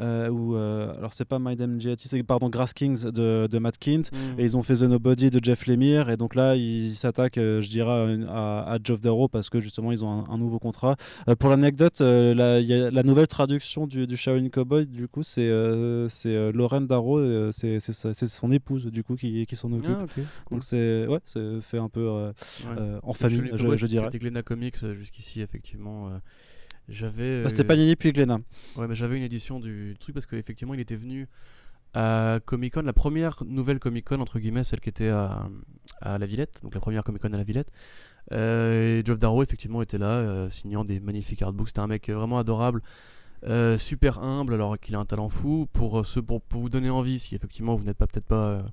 Euh, 0.00 0.26
euh, 0.26 0.30
ou 0.30 0.54
alors 0.54 1.12
c'est 1.12 1.24
pas 1.24 1.38
My 1.40 1.56
Damn 1.56 1.78
c'est 1.98 2.22
pardon 2.22 2.48
Grass 2.48 2.72
Kings 2.72 3.04
de, 3.10 3.46
de 3.50 3.58
Matt 3.58 3.78
Kint, 3.78 4.02
Mm. 4.12 4.40
et 4.40 4.44
ils 4.44 4.56
ont 4.56 4.62
fait 4.62 4.74
The 4.76 4.82
Nobody 4.82 5.30
de 5.30 5.40
Jeff 5.42 5.66
Lemire, 5.66 6.10
et 6.10 6.16
donc 6.16 6.34
là 6.34 6.56
ils 6.56 6.94
s'attaquent, 6.94 7.36
je 7.38 7.68
dirais, 7.68 8.18
à, 8.28 8.72
à, 8.72 8.78
Geoff 8.82 9.00
Darrow 9.00 9.28
parce 9.28 9.50
que 9.50 9.60
justement 9.60 9.92
ils 9.92 10.04
ont 10.04 10.24
un, 10.28 10.38
nouveau 10.38 10.58
contrat. 10.58 10.96
pour 11.38 11.50
l'anecdote, 11.50 12.00
la, 12.00 12.60
la 12.60 13.02
nouvelle 13.02 13.26
traduction 13.26 13.86
du, 13.86 14.06
du 14.06 14.16
Shaolin 14.16 14.48
Cowboy, 14.48 14.86
du 14.86 15.08
coup, 15.08 15.22
c'est 15.22 15.50
c'est 16.08 16.52
Lauren 16.52 16.82
Darrow, 16.82 17.52
c'est 17.52 17.80
son 17.80 18.52
épouse 18.52 18.86
du 18.86 19.02
coup 19.04 19.16
qui, 19.16 19.46
qui 19.46 19.56
s'en 19.56 19.72
occupe. 19.72 19.96
Ah, 20.00 20.20
Donc 20.50 20.62
c'est 20.62 21.06
ouais, 21.06 21.20
c'est 21.26 21.60
fait 21.60 21.78
un 21.78 21.88
peu 21.88 22.32
en 23.02 23.12
famille, 23.12 23.50
je, 23.54 23.76
je 23.76 23.86
dirais. 23.86 24.06
C'était 24.06 24.18
Glenna 24.18 24.42
Comics 24.42 24.86
jusqu'ici 24.94 25.40
effectivement. 25.40 26.10
J'avais. 26.88 27.42
Bah, 27.42 27.48
c'était 27.48 27.64
Panini 27.64 27.96
puis 27.96 28.12
Glenna. 28.12 28.40
Ouais, 28.76 28.88
mais 28.88 28.94
j'avais 28.94 29.16
une 29.16 29.22
édition 29.22 29.60
du 29.60 29.96
truc 29.98 30.14
parce 30.14 30.26
qu'effectivement, 30.26 30.74
il 30.74 30.80
était 30.80 30.96
venu 30.96 31.28
à 31.94 32.40
Comic 32.44 32.74
Con, 32.74 32.82
la 32.82 32.92
première 32.92 33.42
nouvelle 33.44 33.78
Comic 33.78 34.06
Con, 34.06 34.20
entre 34.20 34.38
guillemets, 34.38 34.64
celle 34.64 34.80
qui 34.80 34.88
était 34.88 35.08
à, 35.08 35.48
à 36.00 36.18
la 36.18 36.26
Villette, 36.26 36.60
donc 36.62 36.74
la 36.74 36.80
première 36.80 37.04
Comic 37.04 37.22
Con 37.22 37.32
à 37.32 37.36
la 37.36 37.42
Villette. 37.42 37.70
Euh, 38.32 39.00
et 39.00 39.04
Geoff 39.04 39.18
Darrow, 39.18 39.42
effectivement, 39.42 39.82
était 39.82 39.98
là, 39.98 40.06
euh, 40.06 40.50
signant 40.50 40.84
des 40.84 41.00
magnifiques 41.00 41.42
artbooks. 41.42 41.68
C'était 41.68 41.80
un 41.80 41.86
mec 41.86 42.08
euh, 42.08 42.14
vraiment 42.14 42.38
adorable, 42.38 42.82
super 43.78 44.22
humble, 44.22 44.54
alors 44.54 44.78
qu'il 44.78 44.94
a 44.94 44.98
un 44.98 45.04
talent 45.04 45.28
fou. 45.28 45.66
Pour, 45.72 46.06
ce, 46.06 46.20
pour, 46.20 46.40
pour, 46.40 46.60
vous 46.60 46.68
donner 46.68 46.90
envie, 46.90 47.18
si 47.18 47.34
effectivement 47.34 47.74
vous 47.74 47.84
n'êtes 47.84 47.98
pas 47.98 48.06
peut-être 48.06 48.26
pas 48.26 48.64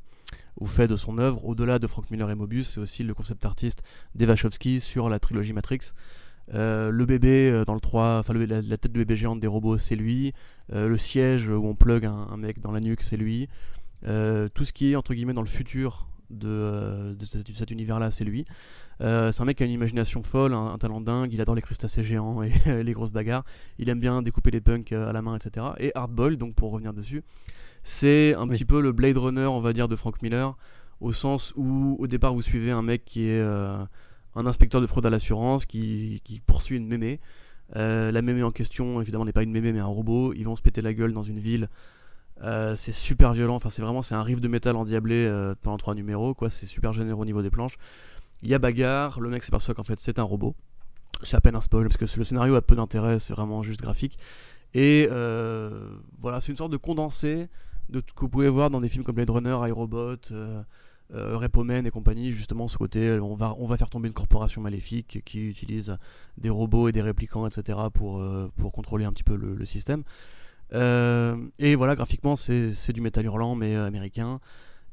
au 0.58 0.66
fait 0.66 0.88
de 0.88 0.96
son 0.96 1.18
œuvre, 1.18 1.46
au-delà 1.46 1.80
de 1.80 1.88
Frank 1.88 2.10
Miller 2.12 2.30
et 2.30 2.36
Mobius, 2.36 2.70
c'est 2.70 2.80
aussi 2.80 3.04
le 3.04 3.14
concept 3.14 3.46
artiste 3.46 3.82
d'Eva 4.14 4.36
sur 4.36 5.10
la 5.10 5.20
trilogie 5.20 5.54
Matrix. 5.54 5.80
Euh, 6.54 6.90
le 6.90 7.06
bébé 7.06 7.50
euh, 7.50 7.66
dans 7.66 7.76
le 7.76 7.80
3, 7.80 8.20
enfin 8.20 8.34
la, 8.34 8.78
tête 8.78 8.92
de 8.92 8.98
bébé 8.98 9.16
géante 9.16 9.40
des 9.40 9.48
robots, 9.48 9.78
c'est 9.78 9.96
lui. 9.96 10.34
Euh, 10.74 10.88
le 10.88 10.98
siège 10.98 11.48
où 11.50 11.66
on 11.66 11.76
plug 11.76 12.06
un, 12.06 12.38
mec 12.38 12.60
dans 12.60 12.72
la 12.72 12.80
nuque, 12.80 13.02
c'est 13.02 13.18
lui. 13.18 13.48
tout 14.04 14.66
ce 14.66 14.74
qui 14.74 14.92
est 14.92 14.96
entre 14.96 15.14
guillemets 15.14 15.34
dans 15.34 15.42
le 15.42 15.48
futur 15.48 16.08
de, 16.30 17.18
cet 17.20 17.72
univers-là, 17.72 18.12
c'est 18.12 18.24
lui. 18.24 18.46
c'est 19.00 19.42
un 19.42 19.46
mec 19.46 19.58
qui 19.58 19.64
a 19.64 19.66
une 19.66 19.72
imagination 19.72 20.24
folle, 20.24 20.54
un, 20.54 20.78
talent 20.78 21.02
dingue. 21.02 21.34
Il 21.34 21.42
adore 21.42 21.56
les 21.56 21.62
crustacés 21.62 22.04
géants 22.04 22.42
et 22.42 22.52
les 22.84 22.94
grosses 22.94 23.12
bagarres. 23.12 23.44
Il 23.78 23.90
aime 23.90 24.00
bien 24.00 24.22
découper 24.22 24.52
les 24.52 24.62
punks 24.62 24.92
à 24.92 25.12
la 25.12 25.22
main, 25.22 25.36
etc. 25.36 25.68
Et 25.80 25.92
Hardball, 25.96 26.38
donc 26.38 26.56
pour 26.56 26.72
revenir 26.72 26.94
dessus, 26.94 27.24
c'est 27.84 28.34
un 28.36 28.48
petit 28.48 28.66
peu 28.66 28.82
le 28.82 28.92
Blade 28.92 29.18
Runner, 29.18 29.46
on 29.46 29.60
va 29.60 29.74
dire, 29.74 29.88
de 29.88 29.96
Frank 29.96 30.22
Miller, 30.22 30.56
au 31.00 31.14
sens 31.14 31.54
où 31.56 31.96
au 32.00 32.08
départ 32.08 32.34
vous 32.34 32.42
suivez 32.42 32.72
un 32.72 32.82
mec 32.82 33.06
qui 33.06 33.28
est 33.28 33.42
un 34.36 34.46
inspecteur 34.46 34.82
de 34.82 34.88
fraude 34.88 35.06
à 35.06 35.10
l'assurance 35.10 35.66
qui, 35.66 36.22
poursuit 36.46 36.78
une 36.78 36.88
mémé. 36.88 37.20
Euh, 37.76 38.12
la 38.12 38.22
mémé 38.22 38.44
en 38.44 38.52
question, 38.52 39.02
évidemment, 39.02 39.26
n'est 39.26 39.34
pas 39.34 39.44
une 39.44 39.52
mémé 39.52 39.72
mais 39.72 39.80
un 39.80 39.86
robot. 39.86 40.34
Ils 40.34 40.44
vont 40.44 40.56
se 40.56 40.62
péter 40.62 40.82
la 40.82 40.94
gueule 40.94 41.14
dans 41.14 41.24
une 41.24 41.40
ville. 41.40 41.70
Euh, 42.42 42.76
c'est 42.76 42.92
super 42.92 43.34
violent. 43.34 43.56
Enfin, 43.56 43.70
c'est 43.70 43.82
vraiment 43.82 44.02
c'est 44.02 44.16
un 44.16 44.24
riff 44.24 44.42
de 44.42 44.48
métal 44.48 44.76
endiablé 44.76 45.26
euh, 45.26 45.56
pendant 45.62 45.78
trois 45.78 45.96
numéros. 45.96 46.36
C'est 46.50 46.66
super 46.66 46.94
généreux 46.94 47.22
au 47.22 47.26
niveau 47.26 47.42
des 47.42 47.50
planches. 47.50 47.78
Il 48.42 48.50
y 48.50 48.54
a 48.54 48.60
bagarre. 48.60 49.20
Le 49.20 49.30
mec 49.30 49.44
s'aperçoit 49.44 49.74
qu'en 49.74 49.84
fait 49.84 50.00
c'est 50.00 50.20
un 50.20 50.24
robot. 50.24 50.56
C'est 51.24 51.36
à 51.36 51.42
peine 51.42 51.56
un 51.56 51.62
spoil 51.62 51.88
parce 51.88 51.98
que 51.98 52.06
le 52.18 52.24
scénario 52.24 52.56
a 52.56 52.62
peu 52.62 52.76
d'intérêt. 52.76 53.20
C'est 53.20 53.34
vraiment 53.34 53.62
juste 53.64 53.82
graphique. 53.82 54.18
Et 54.74 55.08
voilà, 56.20 56.40
c'est 56.40 56.52
une 56.52 56.58
sorte 56.58 56.72
de 56.72 56.78
condensé 56.78 57.50
de 57.90 58.02
ce 58.08 58.14
que 58.14 58.22
vous 58.22 58.30
pouvez 58.30 58.50
voir 58.50 58.70
dans 58.70 58.80
des 58.80 58.88
films 58.88 59.04
comme 59.04 59.16
Blade 59.16 59.32
Runner, 59.32 59.58
iRobot 59.68 60.18
euh, 61.14 61.38
Repomen 61.38 61.86
et 61.86 61.92
compagnie, 61.92 62.32
justement, 62.32 62.68
ce 62.68 62.78
côté, 62.78 63.20
on 63.20 63.36
va, 63.36 63.54
on 63.58 63.66
va 63.66 63.78
faire 63.78 63.90
tomber 63.90 64.08
une 64.08 64.14
corporation 64.14 64.62
maléfique 64.62 65.22
qui 65.26 65.48
utilise 65.48 65.98
des 66.38 66.50
robots 66.50 66.88
et 66.88 66.92
des 66.92 67.02
réplicants, 67.02 67.48
etc., 67.48 67.80
pour, 67.94 68.20
euh, 68.20 68.52
pour 68.58 68.72
contrôler 68.72 69.06
un 69.06 69.12
petit 69.12 69.24
peu 69.24 69.36
le, 69.36 69.66
système. 69.66 70.04
Euh, 70.74 71.36
et 71.58 71.76
voilà, 71.76 71.96
graphiquement, 71.96 72.36
c'est 72.36 72.94
du 72.94 73.02
métal 73.02 73.26
hurlant, 73.26 73.56
mais 73.56 73.76
euh, 73.76 73.86
américain. 73.88 74.40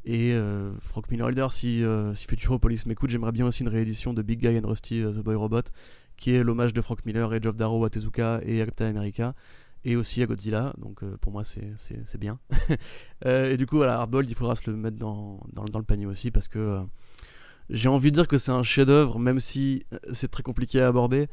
Et 0.08 0.32
Frank 0.78 1.10
Miller 1.10 1.52
si, 1.52 1.82
si 2.14 2.26
Futuropolis 2.28 2.86
m'écoute, 2.86 3.10
j'aimerais 3.10 3.32
bien 3.32 3.44
aussi 3.44 3.64
une 3.64 3.68
réédition 3.68 4.14
de 4.14 4.22
Big 4.22 4.38
Guy 4.38 4.56
and 4.56 4.68
Rusty 4.68 5.02
The 5.02 5.18
Boy 5.18 5.34
Robot, 5.34 5.62
qui 6.16 6.30
est 6.30 6.44
l'hommage 6.44 6.72
de 6.72 6.80
Frank 6.80 7.04
Miller 7.04 7.34
et 7.34 7.42
Geoff 7.42 7.56
Darrow 7.56 7.84
à 7.84 7.90
Tezuka 7.90 8.40
et 8.44 8.58
Captain 8.58 8.86
America 8.86 9.34
et 9.86 9.94
aussi 9.94 10.20
à 10.20 10.26
Godzilla. 10.26 10.74
Donc 10.78 11.02
euh, 11.02 11.16
pour 11.20 11.32
moi, 11.32 11.42
c'est 11.44 12.18
bien. 12.18 12.38
Euh, 13.24 13.50
et 13.50 13.56
du 13.56 13.64
coup, 13.64 13.76
voilà, 13.76 13.98
Hardboiled, 13.98 14.28
il 14.28 14.34
faudra 14.34 14.54
se 14.56 14.70
le 14.70 14.76
mettre 14.76 14.98
dans, 14.98 15.40
dans, 15.54 15.78
le 15.78 15.84
panier 15.84 16.04
aussi 16.04 16.30
parce 16.30 16.48
que 16.48 16.58
euh, 16.58 16.80
j'ai 17.70 17.88
envie 17.88 18.10
de 18.10 18.16
dire 18.16 18.28
que 18.28 18.36
c'est 18.36 18.52
un 18.52 18.62
chef-d'œuvre, 18.62 19.18
même 19.18 19.40
si 19.40 19.84
c'est 20.12 20.30
très 20.30 20.42
compliqué 20.42 20.82
à 20.82 20.88
aborder. 20.88 21.28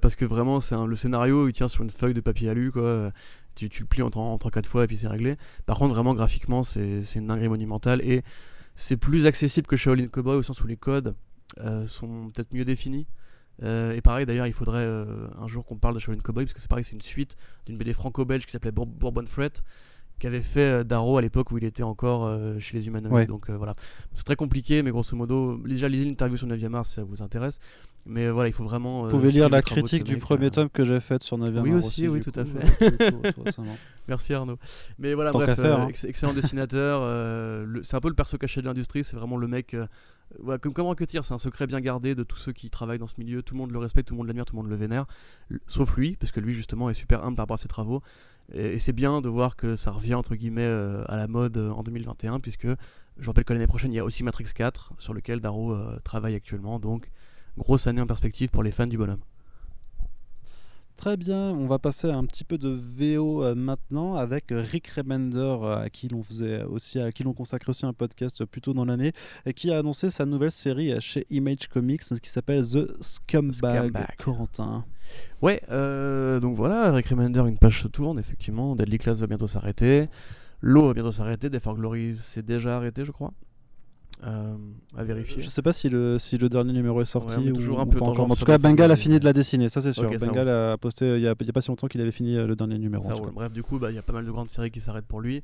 parce 0.00 0.14
que 0.14 0.24
vraiment, 0.24 0.60
c'est 0.60 0.76
le 0.76 0.94
scénario, 0.94 1.48
il 1.48 1.52
tient 1.52 1.66
sur 1.66 1.82
une 1.82 1.90
feuille 1.90 2.14
de 2.14 2.20
papier 2.20 2.48
alu, 2.48 2.70
quoi. 2.70 3.10
Tu, 3.56 3.68
tu 3.68 3.82
le 3.82 3.88
plies 3.88 4.02
en 4.02 4.08
3-4 4.08 4.66
fois 4.66 4.84
et 4.84 4.86
puis 4.86 4.96
c'est 4.96 5.08
réglé. 5.08 5.36
Par 5.66 5.76
contre, 5.78 5.94
vraiment, 5.94 6.14
graphiquement, 6.14 6.62
c'est 6.62 7.02
une 7.16 7.26
dinguerie 7.26 7.48
monumentale 7.48 8.00
et 8.02 8.22
c'est 8.76 8.96
plus 8.96 9.26
accessible 9.26 9.66
que 9.66 9.76
Shaolin 9.76 10.06
Cowboy 10.06 10.36
au 10.36 10.42
sens 10.44 10.60
où 10.62 10.68
les 10.68 10.76
codes 10.76 11.16
sont 11.88 12.30
peut-être 12.32 12.54
mieux 12.54 12.64
définis. 12.64 13.08
Euh, 13.62 13.94
et 13.94 14.00
pareil, 14.00 14.26
d'ailleurs, 14.26 14.46
il 14.46 14.52
faudrait 14.52 14.84
euh, 14.84 15.28
un 15.38 15.46
jour 15.46 15.64
qu'on 15.64 15.76
parle 15.76 15.94
de 15.94 15.98
Shaolin 15.98 16.20
Cowboy, 16.20 16.44
parce 16.44 16.52
que 16.52 16.60
c'est 16.60 16.68
pareil, 16.68 16.84
c'est 16.84 16.94
une 16.94 17.00
suite 17.00 17.36
d'une 17.66 17.78
BD 17.78 17.92
franco-belge 17.92 18.44
qui 18.46 18.52
s'appelait 18.52 18.72
Bourbon 18.72 19.24
Fret, 19.26 19.52
qui 20.18 20.26
avait 20.26 20.42
fait 20.42 20.60
euh, 20.60 20.84
Darrow 20.84 21.18
à 21.18 21.22
l'époque 21.22 21.50
où 21.50 21.58
il 21.58 21.64
était 21.64 21.82
encore 21.82 22.30
chez 22.58 22.76
les 22.76 22.86
humanoïdes. 22.86 23.28
Donc 23.28 23.50
voilà, 23.50 23.74
c'est 24.14 24.24
très 24.24 24.36
compliqué, 24.36 24.82
mais 24.82 24.90
grosso 24.90 25.16
modo, 25.16 25.58
déjà 25.58 25.88
lisez 25.88 26.04
l'interview 26.04 26.36
sur 26.36 26.46
9 26.46 26.62
Mars 26.64 26.88
si 26.88 26.94
ça 26.96 27.04
vous 27.04 27.22
intéresse. 27.22 27.58
Mais 28.08 28.30
voilà, 28.30 28.48
il 28.48 28.52
faut 28.52 28.62
vraiment. 28.62 29.04
Vous 29.04 29.10
pouvez 29.10 29.32
lire 29.32 29.48
la 29.48 29.62
critique 29.62 30.04
du 30.04 30.18
premier 30.18 30.50
tome 30.50 30.70
que 30.70 30.84
j'ai 30.84 31.00
faite 31.00 31.24
sur 31.24 31.38
9 31.38 31.52
Mars. 31.52 31.66
Oui, 31.66 31.74
aussi, 31.74 32.08
oui, 32.08 32.20
tout 32.20 32.32
à 32.36 32.44
fait. 32.44 33.32
Merci 34.08 34.34
Arnaud. 34.34 34.58
Mais 34.98 35.14
voilà, 35.14 35.32
bref, 35.32 35.58
hein. 35.58 35.88
excellent 36.04 36.34
dessinateur. 36.34 37.00
c'est 37.82 37.96
un 37.96 38.00
peu 38.00 38.08
le 38.08 38.14
perso 38.14 38.38
caché 38.38 38.60
de 38.60 38.66
l'industrie, 38.66 39.02
c'est 39.02 39.16
vraiment 39.16 39.38
le 39.38 39.48
mec 39.48 39.74
comme, 40.60 40.72
comme 40.72 40.86
Rocketeer, 40.86 41.24
c'est 41.24 41.34
un 41.34 41.38
secret 41.38 41.66
bien 41.66 41.80
gardé 41.80 42.14
de 42.14 42.22
tous 42.22 42.36
ceux 42.36 42.52
qui 42.52 42.70
travaillent 42.70 42.98
dans 42.98 43.06
ce 43.06 43.18
milieu. 43.18 43.42
Tout 43.42 43.54
le 43.54 43.58
monde 43.58 43.72
le 43.72 43.78
respecte, 43.78 44.08
tout 44.08 44.14
le 44.14 44.18
monde 44.18 44.26
l'admire, 44.26 44.44
tout 44.44 44.54
le 44.54 44.62
monde 44.62 44.70
le 44.70 44.76
vénère. 44.76 45.06
Sauf 45.66 45.96
lui, 45.96 46.16
parce 46.16 46.32
que 46.32 46.40
lui, 46.40 46.54
justement, 46.54 46.90
est 46.90 46.94
super 46.94 47.24
humble 47.24 47.36
par 47.36 47.44
rapport 47.44 47.54
à 47.54 47.58
ses 47.58 47.68
travaux. 47.68 48.02
Et, 48.52 48.78
c'est 48.78 48.92
bien 48.92 49.20
de 49.20 49.28
voir 49.28 49.56
que 49.56 49.76
ça 49.76 49.90
revient, 49.90 50.14
entre 50.14 50.34
guillemets, 50.34 50.62
euh, 50.62 51.04
à 51.08 51.16
la 51.16 51.26
mode 51.26 51.56
euh, 51.56 51.70
en 51.70 51.82
2021, 51.82 52.40
puisque 52.40 52.68
je 53.18 53.26
rappelle 53.26 53.44
que 53.44 53.52
l'année 53.52 53.66
prochaine, 53.66 53.92
il 53.92 53.96
y 53.96 54.00
a 54.00 54.04
aussi 54.04 54.22
Matrix 54.22 54.46
4, 54.54 54.94
sur 54.98 55.14
lequel 55.14 55.40
Darrow 55.40 55.72
euh, 55.72 55.98
travaille 56.04 56.34
actuellement. 56.34 56.78
Donc, 56.78 57.10
grosse 57.58 57.86
année 57.86 58.00
en 58.00 58.06
perspective 58.06 58.50
pour 58.50 58.62
les 58.62 58.70
fans 58.70 58.86
du 58.86 58.98
bonhomme. 58.98 59.20
Très 60.96 61.18
bien, 61.18 61.50
on 61.50 61.66
va 61.66 61.78
passer 61.78 62.08
à 62.08 62.16
un 62.16 62.24
petit 62.24 62.42
peu 62.42 62.56
de 62.56 62.70
VO 62.70 63.44
euh, 63.44 63.54
maintenant 63.54 64.14
avec 64.14 64.46
Rick 64.50 64.88
Remender 64.88 65.38
euh, 65.38 65.84
à 65.84 65.90
qui 65.90 66.08
l'on 66.08 66.22
faisait 66.22 66.64
aussi 66.64 66.98
à 66.98 67.12
qui 67.12 67.22
l'on 67.22 67.34
consacre 67.34 67.68
aussi 67.68 67.84
un 67.84 67.92
podcast 67.92 68.46
plus 68.46 68.62
tôt 68.62 68.72
dans 68.72 68.86
l'année 68.86 69.12
et 69.44 69.52
qui 69.52 69.70
a 69.70 69.78
annoncé 69.78 70.08
sa 70.08 70.24
nouvelle 70.24 70.50
série 70.50 70.98
chez 71.00 71.26
Image 71.28 71.68
Comics 71.68 72.02
qui 72.02 72.30
s'appelle 72.30 72.64
The 72.66 73.02
Scumbag, 73.02 73.92
Corentin. 74.18 74.86
Ouais, 75.42 75.60
euh, 75.70 76.40
donc 76.40 76.56
voilà, 76.56 76.90
Rick 76.92 77.08
Remender, 77.08 77.40
une 77.40 77.58
page 77.58 77.82
se 77.82 77.88
tourne 77.88 78.18
effectivement, 78.18 78.74
Deadly 78.74 78.96
Class 78.96 79.20
va 79.20 79.26
bientôt 79.26 79.48
s'arrêter, 79.48 80.08
L'eau 80.62 80.86
va 80.86 80.94
bientôt 80.94 81.12
s'arrêter, 81.12 81.50
Death 81.50 81.62
for 81.62 81.74
Glory 81.74 82.14
s'est 82.16 82.42
déjà 82.42 82.78
arrêté 82.78 83.04
je 83.04 83.12
crois. 83.12 83.32
Euh, 84.24 84.56
à 84.96 85.04
vérifier. 85.04 85.42
Je 85.42 85.48
sais 85.48 85.62
pas 85.62 85.72
si 85.72 85.88
le, 85.88 86.18
si 86.18 86.38
le 86.38 86.48
dernier 86.48 86.72
numéro 86.72 87.02
est 87.02 87.06
sorti 87.06 87.36
ou, 87.50 87.52
toujours 87.52 87.80
un 87.80 87.86
peu. 87.86 88.00
En 88.00 88.34
tout 88.34 88.44
cas, 88.44 88.58
Bengal 88.58 88.90
a 88.90 88.96
fini 88.96 89.20
de 89.20 89.24
la 89.24 89.32
dessiner, 89.32 89.68
ça 89.68 89.80
c'est 89.80 89.92
sûr. 89.92 90.10
Bengal 90.10 90.48
a 90.48 90.78
posté 90.78 91.16
il 91.16 91.22
y 91.22 91.28
a, 91.28 91.34
pas 91.34 91.60
si 91.60 91.68
longtemps 91.68 91.86
qu'il 91.86 92.00
avait 92.00 92.12
fini 92.12 92.36
euh, 92.36 92.46
le 92.46 92.56
dernier 92.56 92.78
numéro. 92.78 93.06
Bref, 93.32 93.52
du 93.52 93.62
coup, 93.62 93.78
bah, 93.78 93.90
il 93.90 93.94
y 93.94 93.98
a 93.98 94.02
pas 94.02 94.12
mal 94.12 94.24
de 94.24 94.30
grandes 94.30 94.48
séries 94.48 94.70
qui 94.70 94.80
s'arrêtent 94.80 95.06
pour 95.06 95.20
lui. 95.20 95.42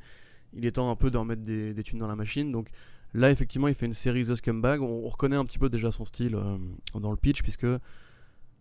Il 0.54 0.64
est 0.64 0.72
temps 0.72 0.90
un 0.90 0.96
peu 0.96 1.10
d'en 1.10 1.24
mettre 1.24 1.42
des, 1.42 1.74
des 1.74 1.82
thunes 1.82 1.98
dans 1.98 2.06
la 2.06 2.16
machine. 2.16 2.50
Donc 2.50 2.68
là, 3.14 3.30
effectivement, 3.30 3.68
il 3.68 3.74
fait 3.74 3.86
une 3.86 3.92
série 3.92 4.24
The 4.24 4.36
Scumbag. 4.36 4.80
On, 4.80 5.08
reconnaît 5.08 5.36
un 5.36 5.44
petit 5.44 5.58
peu 5.58 5.68
déjà 5.68 5.90
son 5.90 6.04
style 6.04 6.34
euh, 6.34 6.56
dans 6.98 7.10
le 7.10 7.16
pitch, 7.16 7.42
puisque 7.42 7.66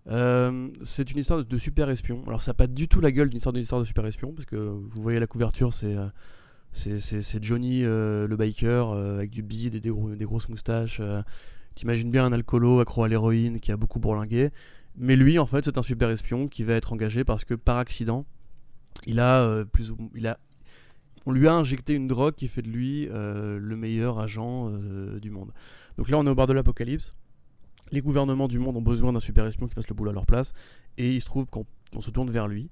c'est 0.06 1.12
une 1.12 1.18
histoire 1.18 1.46
de, 1.46 1.58
super 1.58 1.90
espion. 1.90 2.22
Alors, 2.28 2.42
ça 2.42 2.52
n'a 2.52 2.56
pas 2.56 2.68
du 2.68 2.90
tout 2.90 3.00
la 3.00 3.12
gueule 3.12 3.30
d'une 3.30 3.38
histoire, 3.38 3.56
histoire 3.56 3.82
de 3.82 3.86
super 3.86 4.06
espion, 4.06 4.34
parce 4.34 4.46
que 4.46 4.58
vous 4.58 5.02
voyez 5.02 5.20
la 5.20 5.28
couverture, 5.28 5.74
c'est 5.74 5.96
c'est 6.74 7.44
Johnny 7.44 7.84
euh, 7.84 8.28
le 8.28 8.38
biker 8.38 8.92
euh, 8.92 9.18
avec 9.18 9.30
du 9.30 9.44
bide 9.44 9.76
et 9.76 9.80
des, 9.80 9.92
grosses 10.26 10.50
moustaches. 10.50 11.00
Euh. 11.00 11.22
T'imagines 11.76 12.12
bien 12.12 12.26
un 12.26 12.34
alcoolo 12.34 12.80
accro 12.80 13.04
à 13.04 13.08
l'héroïne 13.08 13.60
qui 13.60 13.72
a 13.72 13.78
beaucoup 13.78 14.00
bourlingué. 14.00 14.50
Mais 14.98 15.16
lui, 15.16 15.40
en 15.40 15.46
fait, 15.46 15.66
c'est 15.66 15.78
un 15.78 15.84
super 15.84 16.10
espion 16.10 16.48
qui 16.48 16.64
va 16.64 16.74
être 16.74 16.92
engagé 16.92 17.24
parce 17.24 17.46
que 17.46 17.54
par 17.54 17.78
accident, 17.78 18.26
il 19.06 19.20
a 19.20 19.64
plus 19.66 19.92
ou, 19.92 20.12
il 20.16 20.28
a 20.28 20.38
on 21.26 21.32
lui 21.32 21.48
a 21.48 21.54
injecté 21.54 21.94
une 21.94 22.08
drogue 22.08 22.34
qui 22.34 22.48
fait 22.48 22.64
de 22.64 22.68
lui 22.68 23.08
le 23.08 23.76
meilleur 23.76 24.20
agent 24.20 24.70
du 25.22 25.30
monde. 25.30 25.54
Donc 25.98 26.10
là, 26.10 26.18
on 26.18 26.26
est 26.26 26.30
au 26.30 26.36
bord 26.36 26.48
de 26.48 26.54
l'apocalypse. 26.54 27.14
Les 27.92 28.02
gouvernements 28.02 28.50
du 28.50 28.60
monde 28.60 28.76
ont 28.76 28.82
besoin 28.82 29.14
d'un 29.14 29.20
super 29.22 29.46
espion 29.46 29.68
qui 29.68 29.76
fasse 29.76 29.88
le 29.88 29.96
boulot 29.96 30.12
à 30.12 30.14
leur 30.14 30.26
place. 30.26 30.52
Et 30.98 31.14
il 31.14 31.22
se 31.22 31.26
trouve 31.26 31.46
qu'on 31.46 32.02
se 32.02 32.10
tourne 32.10 32.30
vers 32.30 32.50
lui. 32.50 32.70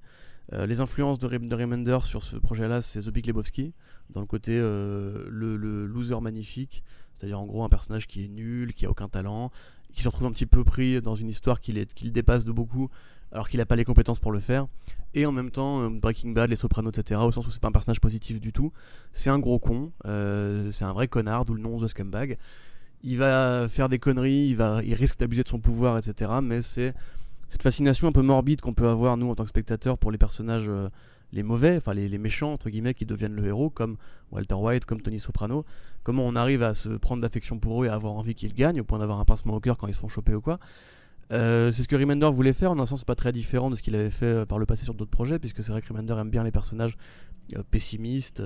Euh, 0.52 0.66
les 0.66 0.80
influences 0.80 1.18
de, 1.18 1.26
Remender 1.54 1.98
sur 2.04 2.22
ce 2.22 2.36
projet-là, 2.36 2.82
c'est 2.82 3.02
The 3.02 3.10
Big 3.10 3.26
Lebowski, 3.26 3.72
dans 4.10 4.20
le 4.20 4.26
côté 4.26 4.56
euh, 4.56 5.26
le, 5.28 5.86
loser 5.86 6.20
magnifique, 6.20 6.82
c'est-à-dire 7.14 7.38
en 7.38 7.46
gros 7.46 7.62
un 7.62 7.68
personnage 7.68 8.06
qui 8.06 8.24
est 8.24 8.28
nul, 8.28 8.74
qui 8.74 8.86
a 8.86 8.90
aucun 8.90 9.08
talent, 9.08 9.50
qui 9.92 10.02
se 10.02 10.08
retrouve 10.08 10.26
un 10.26 10.32
petit 10.32 10.46
peu 10.46 10.64
pris 10.64 11.00
dans 11.00 11.14
une 11.14 11.28
histoire 11.28 11.60
qui, 11.60 11.72
le 11.72 12.10
dépasse 12.10 12.44
de 12.44 12.52
beaucoup, 12.52 12.88
alors 13.32 13.48
qu'il 13.48 13.58
n'a 13.58 13.66
pas 13.66 13.76
les 13.76 13.84
compétences 13.84 14.18
pour 14.18 14.32
le 14.32 14.40
faire. 14.40 14.66
Et 15.14 15.24
en 15.26 15.32
même 15.32 15.50
temps, 15.50 15.82
euh, 15.82 15.88
Breaking 15.88 16.30
Bad, 16.30 16.50
Les 16.50 16.56
Sopranos, 16.56 16.90
etc., 16.90 17.20
au 17.22 17.30
sens 17.30 17.46
où 17.46 17.50
c'est 17.50 17.62
pas 17.62 17.68
un 17.68 17.72
personnage 17.72 18.00
positif 18.00 18.40
du 18.40 18.52
tout. 18.52 18.72
C'est 19.12 19.30
un 19.30 19.38
gros 19.38 19.58
con, 19.58 19.92
c'est 20.04 20.84
un 20.84 20.92
vrai 20.92 21.06
connard, 21.06 21.44
d'où 21.44 21.54
le 21.54 21.62
nom 21.62 21.78
The 21.78 21.86
Scumbag. 21.86 22.36
Il 23.02 23.16
va 23.18 23.66
faire 23.68 23.88
des 23.88 23.98
conneries, 23.98 24.48
il, 24.48 24.56
va, 24.56 24.82
il 24.84 24.94
risque 24.94 25.18
d'abuser 25.18 25.42
de 25.42 25.48
son 25.48 25.58
pouvoir, 25.58 25.96
etc. 25.96 26.32
Mais 26.42 26.60
c'est 26.60 26.92
cette 27.50 27.64
fascination 27.64 28.06
un 28.06 28.12
peu 28.12 28.22
morbide 28.22 28.60
qu'on 28.60 28.74
peut 28.74 28.88
avoir, 28.88 29.16
nous, 29.16 29.28
en 29.28 29.34
tant 29.34 29.42
que 29.42 29.48
spectateurs, 29.48 29.98
pour 29.98 30.12
les 30.12 30.18
personnages 30.18 30.68
euh, 30.68 30.88
les 31.32 31.42
mauvais, 31.42 31.76
enfin 31.76 31.94
les, 31.94 32.18
méchants, 32.18 32.52
entre 32.52 32.70
guillemets, 32.70 32.94
qui 32.94 33.06
deviennent 33.06 33.34
le 33.34 33.44
héros, 33.44 33.70
comme 33.70 33.96
Walter 34.30 34.54
White, 34.54 34.84
comme 34.84 35.02
Tony 35.02 35.18
Soprano. 35.18 35.64
Comment 36.04 36.26
on 36.26 36.36
arrive 36.36 36.62
à 36.62 36.74
se 36.74 36.90
prendre 36.90 37.20
d'affection 37.22 37.58
pour 37.58 37.82
eux 37.82 37.86
et 37.86 37.88
à 37.88 37.94
avoir 37.94 38.12
envie 38.12 38.36
qu'ils 38.36 38.54
gagnent, 38.54 38.80
au 38.80 38.84
point 38.84 39.00
d'avoir 39.00 39.18
un 39.18 39.24
pincement 39.24 39.54
au 39.54 39.60
cœur 39.60 39.76
quand 39.78 39.88
ils 39.88 39.94
se 39.94 39.98
font 39.98 40.08
choper 40.08 40.34
ou 40.34 40.40
quoi. 40.40 40.60
Euh, 41.32 41.72
c'est 41.72 41.82
ce 41.82 41.88
que 41.88 41.96
Remender 41.96 42.30
voulait 42.30 42.52
faire, 42.52 42.70
en 42.70 42.78
un 42.78 42.86
sens 42.86 43.04
pas 43.04 43.16
très 43.16 43.32
différent 43.32 43.68
de 43.68 43.74
ce 43.74 43.82
qu'il 43.82 43.96
avait 43.96 44.10
fait 44.10 44.26
euh, 44.26 44.46
par 44.46 44.60
le 44.60 44.66
passé 44.66 44.84
sur 44.84 44.94
d'autres 44.94 45.10
projets, 45.10 45.40
puisque 45.40 45.62
c'est 45.64 45.72
vrai 45.72 45.82
que 45.82 45.88
Remender 45.88 46.14
aime 46.18 46.30
bien 46.30 46.44
les 46.44 46.52
personnages 46.52 46.96
pessimistes, 47.72 48.40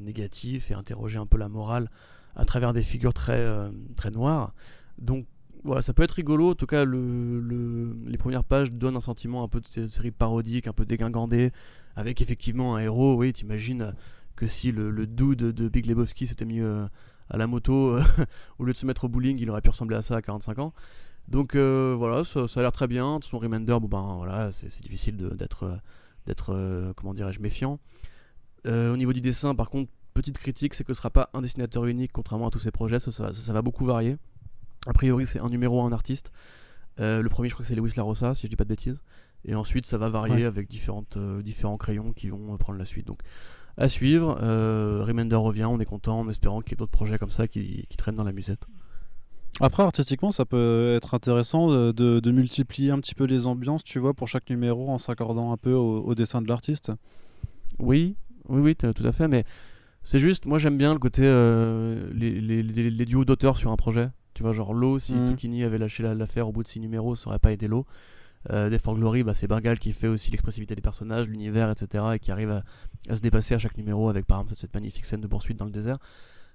négatifs, 0.00 0.72
et 0.72 0.74
interroger 0.74 1.18
un 1.18 1.26
peu 1.26 1.38
la 1.38 1.48
morale 1.48 1.88
à 2.34 2.44
travers 2.44 2.72
des 2.72 2.82
figures 2.82 3.14
très, 3.14 3.46
très 3.94 4.10
noires. 4.10 4.54
Donc 4.98 5.26
voilà, 5.64 5.82
ça 5.82 5.92
peut 5.92 6.02
être 6.02 6.12
rigolo, 6.12 6.50
en 6.50 6.54
tout 6.54 6.66
cas 6.66 6.84
le, 6.84 7.96
les 8.06 8.18
premières 8.18 8.44
pages 8.44 8.72
donnent 8.72 8.96
un 8.96 9.00
sentiment 9.00 9.42
un 9.42 9.48
peu 9.48 9.60
de 9.60 9.66
cette 9.66 9.88
série 9.88 10.10
parodique, 10.10 10.66
un 10.66 10.72
peu 10.72 10.84
dégingandée, 10.84 11.52
avec 11.96 12.20
effectivement 12.20 12.76
un 12.76 12.80
héros, 12.80 13.14
oui, 13.16 13.32
t'imagines 13.32 13.94
que 14.36 14.46
si 14.46 14.72
le, 14.72 14.90
le 14.90 15.06
dude 15.06 15.38
de 15.38 15.68
Big 15.68 15.86
Lebowski 15.86 16.26
s'était 16.26 16.44
mis 16.44 16.60
à 16.60 17.36
la 17.36 17.46
moto, 17.46 17.98
au 18.58 18.64
lieu 18.64 18.72
de 18.72 18.78
se 18.78 18.86
mettre 18.86 19.04
au 19.04 19.08
bowling, 19.08 19.38
il 19.38 19.50
aurait 19.50 19.60
pu 19.60 19.70
ressembler 19.70 19.96
à 19.96 20.02
ça 20.02 20.16
à 20.16 20.22
45 20.22 20.58
ans. 20.58 20.72
Donc 21.30 21.54
euh, 21.54 21.94
voilà, 21.96 22.24
ça, 22.24 22.40
a 22.40 22.60
l'air 22.60 22.72
très 22.72 22.88
bien. 22.88 23.18
Son 23.22 23.38
Remender, 23.38 23.76
bon 23.80 23.88
ben 23.88 24.16
voilà, 24.16 24.50
c'est 24.52 24.82
difficile 24.82 25.16
d'être, 25.16 25.78
d'être 26.26 26.52
euh, 26.52 26.92
comment 26.96 27.14
dirais-je, 27.14 27.40
méfiant. 27.40 27.78
Euh, 28.66 28.92
au 28.92 28.96
niveau 28.96 29.12
du 29.12 29.20
dessin, 29.20 29.54
par 29.54 29.70
contre, 29.70 29.90
petite 30.12 30.38
critique, 30.38 30.74
c'est 30.74 30.84
que 30.84 30.92
ce 30.92 30.98
sera 30.98 31.10
pas 31.10 31.30
un 31.32 31.40
dessinateur 31.40 31.86
unique, 31.86 32.10
contrairement 32.12 32.48
à 32.48 32.50
tous 32.50 32.58
ces 32.58 32.72
projets, 32.72 32.98
ça, 32.98 33.52
va 33.52 33.62
beaucoup 33.62 33.84
varier. 33.84 34.16
A 34.86 34.92
priori, 34.92 35.26
c'est 35.26 35.40
un 35.40 35.48
numéro, 35.48 35.82
un 35.82 35.92
artiste. 35.92 36.32
le 36.98 37.26
premier, 37.28 37.48
je 37.48 37.54
crois 37.54 37.64
que 37.64 37.68
c'est 37.68 37.74
Lewis 37.74 37.92
Larossa, 37.96 38.34
si 38.34 38.46
je 38.46 38.50
dis 38.50 38.56
pas 38.56 38.64
de 38.64 38.70
bêtises. 38.70 39.02
Et 39.44 39.54
ensuite, 39.54 39.86
ça 39.86 39.98
va 39.98 40.08
varier 40.08 40.44
avec 40.44 40.68
différentes, 40.68 41.16
différents 41.42 41.76
crayons 41.78 42.12
qui 42.12 42.28
vont 42.28 42.56
prendre 42.56 42.78
la 42.78 42.84
suite. 42.84 43.06
Donc, 43.06 43.20
à 43.76 43.88
suivre. 43.88 44.38
Remender 45.04 45.36
revient, 45.36 45.64
on 45.64 45.80
est 45.80 45.84
content, 45.84 46.20
en 46.20 46.28
espérant 46.28 46.60
qu'il 46.60 46.72
y 46.72 46.74
ait 46.74 46.76
d'autres 46.76 46.90
projets 46.90 47.18
comme 47.18 47.30
ça 47.30 47.48
qui, 47.48 47.86
qui 47.88 47.96
traînent 47.96 48.16
dans 48.16 48.24
la 48.24 48.32
musette. 48.32 48.66
Après, 49.58 49.82
artistiquement, 49.82 50.30
ça 50.30 50.44
peut 50.44 50.94
être 50.96 51.14
intéressant 51.14 51.68
de, 51.68 52.30
multiplier 52.30 52.92
un 52.92 53.00
petit 53.00 53.14
peu 53.14 53.24
les 53.24 53.46
ambiances, 53.46 53.82
tu 53.82 53.98
vois, 53.98 54.14
pour 54.14 54.28
chaque 54.28 54.48
numéro 54.48 54.90
en 54.90 54.98
s'accordant 54.98 55.52
un 55.52 55.56
peu 55.56 55.72
au, 55.72 56.14
dessin 56.14 56.40
de 56.40 56.48
l'artiste. 56.48 56.92
Oui, 57.78 58.16
oui, 58.48 58.60
oui, 58.60 58.76
tout 58.76 59.06
à 59.06 59.12
fait, 59.12 59.28
mais 59.28 59.44
c'est 60.02 60.18
juste, 60.18 60.46
moi 60.46 60.58
j'aime 60.58 60.78
bien 60.78 60.94
le 60.94 60.98
côté 60.98 61.22
euh, 61.24 62.08
les, 62.14 62.40
les, 62.40 63.04
duos 63.04 63.24
d'auteurs 63.24 63.56
sur 63.56 63.70
un 63.70 63.76
projet. 63.76 64.08
Tu 64.40 64.44
vois, 64.44 64.54
genre 64.54 64.72
Low, 64.72 64.98
si 64.98 65.12
mmh. 65.12 65.64
avait 65.66 65.76
lâché 65.76 66.02
l'affaire 66.02 66.48
au 66.48 66.52
bout 66.52 66.62
de 66.62 66.68
6 66.68 66.80
numéros, 66.80 67.14
ça 67.14 67.28
aurait 67.28 67.38
pas 67.38 67.52
été 67.52 67.68
Low. 67.68 67.84
Euh, 68.48 68.78
for 68.78 68.94
Glory, 68.94 69.22
bah, 69.22 69.34
c'est 69.34 69.46
Bengal 69.46 69.78
qui 69.78 69.92
fait 69.92 70.06
aussi 70.08 70.30
l'expressivité 70.30 70.74
des 70.74 70.80
personnages, 70.80 71.28
l'univers, 71.28 71.70
etc. 71.70 72.04
et 72.14 72.18
qui 72.18 72.32
arrive 72.32 72.62
à, 73.10 73.14
se 73.14 73.20
dépasser 73.20 73.52
à 73.52 73.58
chaque 73.58 73.76
numéro 73.76 74.08
avec 74.08 74.24
par 74.24 74.38
exemple 74.38 74.56
cette 74.56 74.72
magnifique 74.72 75.04
scène 75.04 75.20
de 75.20 75.26
poursuite 75.26 75.58
dans 75.58 75.66
le 75.66 75.70
désert. 75.70 75.98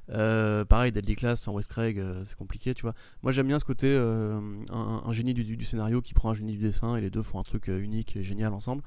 Euh, 0.09 0.65
pareil, 0.65 0.91
Deadly 0.91 1.15
Class 1.15 1.39
sans 1.39 1.53
Wes 1.53 1.67
Craig, 1.67 1.99
euh, 1.99 2.23
c'est 2.25 2.35
compliqué, 2.35 2.73
tu 2.73 2.81
vois. 2.81 2.95
Moi 3.21 3.31
j'aime 3.31 3.45
bien 3.45 3.59
ce 3.59 3.65
côté 3.65 3.85
euh, 3.87 4.41
un, 4.71 5.11
génie 5.11 5.35
du, 5.35 5.63
scénario 5.63 6.01
qui 6.01 6.15
prend 6.15 6.31
un 6.31 6.33
génie 6.33 6.53
du 6.53 6.57
dessin 6.57 6.95
et 6.95 7.01
les 7.01 7.11
deux 7.11 7.21
font 7.21 7.37
un 7.37 7.43
truc 7.43 7.67
unique 7.67 8.15
et 8.15 8.23
génial 8.23 8.51
ensemble. 8.53 8.81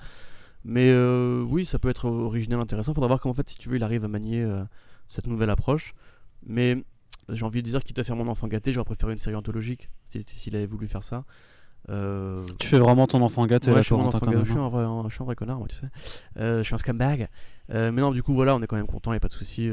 Mais 0.64 0.92
oui, 0.92 1.64
ça 1.66 1.78
peut 1.78 1.88
être 1.88 2.06
original, 2.06 2.58
intéressant. 2.58 2.94
Faudra 2.94 3.06
voir 3.06 3.20
comment 3.20 3.30
en 3.30 3.36
fait, 3.36 3.48
si 3.48 3.58
tu 3.58 3.68
veux, 3.68 3.76
il 3.76 3.84
arrive 3.84 4.04
à 4.04 4.08
manier 4.08 4.44
cette 5.06 5.28
nouvelle 5.28 5.50
approche. 5.50 5.94
Mais 6.44 6.82
j'ai 7.28 7.44
envie 7.44 7.62
de 7.62 7.68
dire, 7.68 7.82
quitte 7.82 7.98
à 7.98 8.04
faire 8.04 8.16
mon 8.16 8.28
enfant 8.28 8.48
gâté, 8.48 8.72
j'aurais 8.72 8.84
préféré 8.84 9.12
une 9.12 9.18
série 9.18 9.36
anthologique 9.36 9.90
s'il 10.08 10.56
avait 10.56 10.66
voulu 10.66 10.88
faire 10.88 11.02
ça. 11.02 11.24
Tu 11.88 12.68
fais 12.68 12.78
vraiment 12.78 13.06
ton 13.06 13.22
enfant 13.22 13.46
gâté 13.46 13.72
je, 13.74 13.80
suis 13.80 13.94
un 13.94 13.98
vrai, 13.98 14.10
je 15.08 15.14
suis 15.14 15.22
un 15.22 15.24
vrai 15.24 15.34
connard, 15.34 15.58
moi, 15.58 15.68
tu 15.68 15.76
sais. 15.76 15.88
je 16.36 16.62
suis 16.62 16.74
un 16.74 16.78
scumbag. 16.78 17.28
mais 17.68 17.90
non, 17.92 18.10
du 18.10 18.22
coup, 18.22 18.34
voilà, 18.34 18.54
on 18.54 18.62
est 18.62 18.66
quand 18.66 18.76
même 18.76 18.86
content, 18.86 19.12
il 19.12 19.16
a 19.16 19.20
pas 19.20 19.28
de 19.28 19.32
souci 19.32 19.70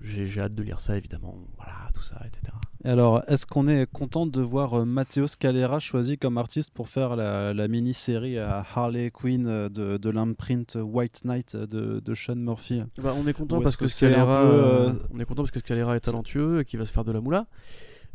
j'ai 0.00 0.40
hâte 0.40 0.54
de 0.54 0.62
lire 0.62 0.80
ça 0.80 0.96
évidemment, 0.96 1.36
voilà, 1.56 1.90
tout 1.94 2.02
ça, 2.02 2.20
etc. 2.26 2.52
Alors, 2.84 3.22
est-ce 3.26 3.46
qu'on 3.46 3.66
est 3.66 3.90
content 3.90 4.26
de 4.26 4.40
voir 4.40 4.74
euh, 4.74 4.84
Matteo 4.84 5.26
Scalera 5.26 5.80
choisi 5.80 6.18
comme 6.18 6.38
artiste 6.38 6.70
pour 6.72 6.88
faire 6.88 7.16
la, 7.16 7.68
mini-série 7.68 8.38
à 8.38 8.64
Harley 8.74 9.10
Quinn 9.10 9.46
euh, 9.46 9.68
de, 9.68 9.96
de 9.96 10.10
l'imprint 10.10 10.78
White 10.80 11.24
Knight 11.24 11.56
de, 11.56 12.00
de 12.00 12.14
Sean 12.14 12.36
Murphy? 12.36 12.82
Bah, 13.02 13.14
On 13.16 13.26
est 13.26 13.32
content 13.32 13.60
parce 13.60 13.76
que, 13.76 13.88
Scalera, 13.88 14.44
euh, 14.44 14.92
on 15.12 15.18
est 15.18 15.24
content 15.24 15.42
parce 15.42 15.50
que 15.50 15.58
Scalera 15.58 15.96
est 15.96 16.00
talentueux 16.00 16.60
et 16.60 16.64
qu'il 16.64 16.78
va 16.78 16.86
se 16.86 16.92
faire 16.92 17.04
de 17.04 17.12
la 17.12 17.20
moula. 17.20 17.46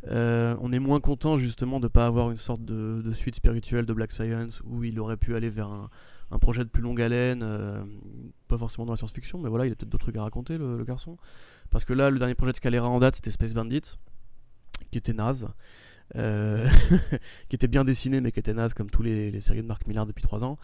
on 0.07 0.71
est 0.71 0.79
moins 0.79 0.99
content 0.99 1.37
justement 1.37 1.79
de 1.79 1.85
ne 1.85 1.89
pas 1.89 2.05
avoir 2.05 2.31
une 2.31 2.37
sorte 2.37 2.63
de, 2.63 3.01
de, 3.03 3.11
suite 3.11 3.35
spirituelle 3.35 3.85
de 3.85 3.93
Black 3.93 4.11
Science 4.11 4.61
où 4.65 4.83
il 4.83 4.99
aurait 4.99 5.17
pu 5.17 5.35
aller 5.35 5.49
vers 5.49 5.67
un, 5.67 5.89
un 6.31 6.39
projet 6.39 6.63
de 6.63 6.69
plus 6.69 6.81
longue 6.81 7.01
haleine, 7.01 7.45
pas 8.47 8.57
forcément 8.57 8.85
dans 8.85 8.93
la 8.93 8.97
science-fiction, 8.97 9.39
mais 9.39 9.49
voilà, 9.49 9.65
il 9.65 9.71
a 9.71 9.75
peut-être 9.75 9.89
d'autres 9.89 10.05
trucs 10.05 10.17
à 10.17 10.23
raconter, 10.23 10.57
le 10.57 10.83
garçon. 10.83 11.17
Parce 11.69 11.85
que 11.85 11.93
là, 11.93 12.09
le 12.09 12.19
dernier 12.19 12.35
projet 12.35 12.51
de 12.51 12.57
Scalera 12.57 12.87
en 12.87 12.99
date, 12.99 13.15
c'était 13.15 13.31
Space 13.31 13.53
Bandit, 13.53 13.81
qui 14.91 14.97
était 14.97 15.13
naze. 15.13 15.49
Euh, 16.17 16.67
qui 17.49 17.55
était 17.55 17.67
bien 17.67 17.85
dessiné, 17.85 18.19
mais 18.19 18.31
qui 18.31 18.39
était 18.39 18.53
naze 18.53 18.73
comme 18.73 18.89
tous 18.89 19.01
les, 19.01 19.39
séries 19.39 19.61
de 19.61 19.67
Mark 19.67 19.87
Millar 19.87 20.05
depuis 20.05 20.21
3 20.21 20.43
ans. 20.43 20.57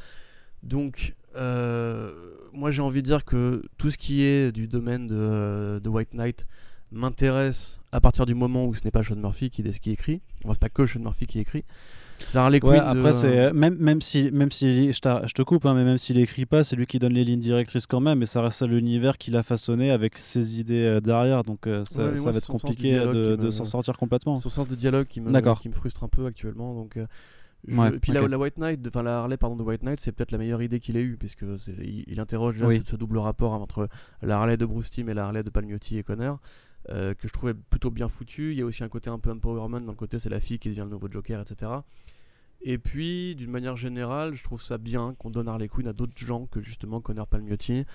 Donc, 0.64 1.16
euh, 1.36 2.12
moi 2.52 2.72
j'ai 2.72 2.82
envie 2.82 3.02
de 3.02 3.08
dire 3.08 3.24
que 3.24 3.64
tout 3.78 3.90
ce 3.90 3.98
qui 3.98 4.24
est 4.24 4.52
du 4.52 4.68
domaine 4.68 5.08
de, 5.08 5.80
de 5.82 5.90
White 5.90 6.16
Knight 6.16 6.48
m'intéresse 6.92 7.80
à 7.92 8.02
partir 8.02 8.26
du 8.26 8.34
moment 8.34 8.66
où 8.66 8.74
ce 8.74 8.84
n'est 8.84 8.92
pas 8.92 9.04
Sean 9.04 9.16
Murphy 9.16 9.50
qui, 9.50 9.64
qui 9.64 9.92
écrit. 9.92 10.22
Enfin, 10.44 10.54
c'est 10.54 10.60
pas 10.60 10.70
que 10.70 10.86
Sean 10.86 11.00
Murphy 11.00 11.28
qui 11.28 11.40
écrit. 11.40 11.64
Ouais, 12.34 12.78
après, 12.78 13.14
c'est 13.14 13.54
même, 13.54 13.78
même 13.78 14.02
si, 14.02 14.32
même 14.32 14.52
si 14.52 14.92
je, 14.92 14.94
je 14.94 15.34
te 15.34 15.42
coupe, 15.42 15.66
hein, 15.66 15.74
mais 15.74 15.84
même 15.84 15.98
s'il 15.98 16.20
écrit 16.20 16.46
pas, 16.46 16.64
c'est 16.64 16.76
lui 16.76 16.86
qui 16.86 17.00
donne 17.00 17.14
les 17.14 17.24
lignes 17.24 17.40
directrices 17.40 17.86
quand 17.86 18.00
même, 18.00 18.22
et 18.22 18.26
ça 18.26 18.42
reste 18.42 18.64
l'univers 18.64 19.18
qu'il 19.18 19.36
a 19.36 19.44
façonné 19.44 19.92
avec 19.92 20.18
ses 20.18 20.60
idées 20.60 20.86
euh, 20.86 21.00
derrière, 21.00 21.44
donc 21.44 21.68
euh, 21.68 21.86
ça, 21.86 22.16
ça 22.16 22.32
va 22.32 22.38
être 22.38 22.48
compliqué 22.48 22.94
de, 23.00 23.36
de 23.36 23.50
s'en 23.50 23.66
sortir 23.66 23.98
complètement. 23.98 24.38
Son 24.38 24.50
sens 24.50 24.68
de 24.68 24.76
dialogue 24.76 25.08
qui 25.08 25.22
me, 25.22 25.56
qui 25.56 25.70
me 25.70 25.74
frustre 25.74 26.04
un 26.04 26.10
peu 26.10 26.26
actuellement, 26.26 26.74
donc. 26.74 26.98
Euh, 26.98 27.06
et 27.68 28.00
puis 28.00 28.14
la, 28.14 28.22
White 28.24 28.60
Knight, 28.60 28.88
enfin 28.88 29.04
la 29.04 29.18
Harley 29.18 29.36
pardon 29.36 29.56
de 29.56 29.64
White 29.64 29.84
Knight, 29.84 30.00
c'est 30.00 30.12
peut-être 30.12 30.32
la 30.32 30.38
meilleure 30.38 30.62
idée 30.62 30.80
qu'il 30.80 30.96
ait 30.96 31.02
eue 31.02 31.18
puisque 31.18 31.42
il, 31.42 32.06
il, 32.08 32.20
interroge 32.20 32.64
ce, 32.86 32.96
double 32.96 33.18
rapport 33.18 33.52
entre 33.54 33.90
la 34.22 34.38
Harley 34.38 34.58
de 34.58 34.66
Bruce 34.66 34.90
Timm 34.90 35.10
et 35.10 35.14
la 35.14 35.26
Harley 35.26 35.44
de 35.44 35.50
Palmiotti 35.50 35.98
et 35.98 36.04
Connor. 36.88 37.16
que 37.16 37.28
je 37.28 37.34
trouvais 37.34 37.54
plutôt 37.54 37.92
bien 37.92 38.08
foutu. 38.08 38.52
Il 38.52 38.58
y 38.58 38.62
a 38.62 38.66
aussi 38.66 38.84
un 38.84 38.90
côté 38.90 39.10
un 39.10 39.20
peu 39.20 39.32
empowerment 39.32 39.82
dans 39.82 39.92
le 39.92 39.98
côté 39.98 40.20
c'est 40.20 40.30
la 40.30 40.40
fille 40.40 40.60
qui 40.60 40.70
devient 40.70 40.82
le 40.82 40.90
nouveau 40.90 41.08
Joker, 41.12 41.42
etc. 41.42 41.72
Et 42.62 42.78
puis, 42.78 43.36
d'une 43.36 43.52
manière 43.52 43.76
générale, 43.76 44.34
je 44.34 44.44
trouve 44.44 44.62
ça 44.62 44.78
bien 44.78 45.16
qu'on 45.20 45.30
donne 45.30 45.48
Harley 45.48 45.68
Quinn 45.68 45.88
à 45.88 45.94
d'autres 45.94 46.18
gens 46.18 46.46
que 46.48 46.62
justement 46.62 47.02
Connor 47.02 47.28
Palmiotti. 47.28 47.86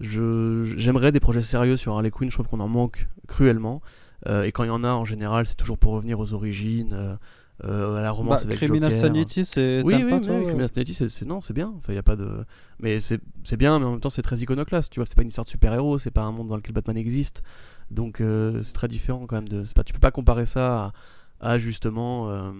J'aimerais 0.00 1.12
des 1.12 1.20
projets 1.20 1.40
sérieux 1.40 1.76
sur 1.76 1.94
Harley 1.94 2.10
Quinn, 2.10 2.30
je 2.30 2.36
trouve 2.36 2.48
qu'on 2.48 2.60
en 2.60 2.68
manque 2.68 3.08
cruellement. 3.26 3.80
Euh, 4.28 4.44
et 4.44 4.52
quand 4.52 4.64
il 4.64 4.68
y 4.68 4.70
en 4.70 4.84
a, 4.84 4.90
en 4.90 5.04
général, 5.04 5.46
c'est 5.46 5.56
toujours 5.56 5.78
pour 5.78 5.92
revenir 5.92 6.18
aux 6.18 6.32
origines, 6.32 6.92
euh, 6.92 7.16
euh, 7.64 7.96
à 7.96 8.02
la 8.02 8.10
romance 8.10 8.40
bah, 8.40 8.46
avec 8.46 8.58
Criminal 8.58 8.92
Sanity, 8.92 9.44
c'est 9.44 9.82
oui, 9.84 9.94
oui, 10.02 10.10
pas, 10.10 10.20
toi, 10.20 10.40
Criminal 10.40 10.68
Sanity, 10.72 10.94
c'est 10.94 11.26
non, 11.26 11.40
c'est 11.40 11.52
bien. 11.52 11.72
Enfin, 11.76 11.92
y 11.92 11.98
a 11.98 12.02
pas 12.02 12.16
de, 12.16 12.44
mais 12.80 13.00
c'est 13.00 13.20
bien, 13.56 13.78
mais 13.78 13.84
en 13.84 13.92
même 13.92 14.00
temps, 14.00 14.10
c'est 14.10 14.22
très 14.22 14.38
iconoclaste. 14.38 14.90
Tu 14.92 14.98
vois, 14.98 15.06
c'est 15.06 15.14
pas 15.14 15.22
une 15.22 15.28
histoire 15.28 15.44
de 15.44 15.50
super 15.50 15.72
héros, 15.72 15.98
c'est 15.98 16.10
pas 16.10 16.22
un 16.22 16.32
monde 16.32 16.48
dans 16.48 16.56
lequel 16.56 16.72
Batman 16.72 16.96
existe, 16.96 17.42
donc 17.94 18.22
c'est 18.62 18.72
très 18.74 18.88
différent 18.88 19.26
quand 19.26 19.36
même. 19.36 19.48
De, 19.48 19.64
pas, 19.74 19.84
tu 19.84 19.92
peux 19.92 20.00
pas 20.00 20.10
comparer 20.10 20.46
ça 20.46 20.86
à 20.86 20.92
à 21.44 21.58
justement, 21.58 22.30
euh, 22.30 22.52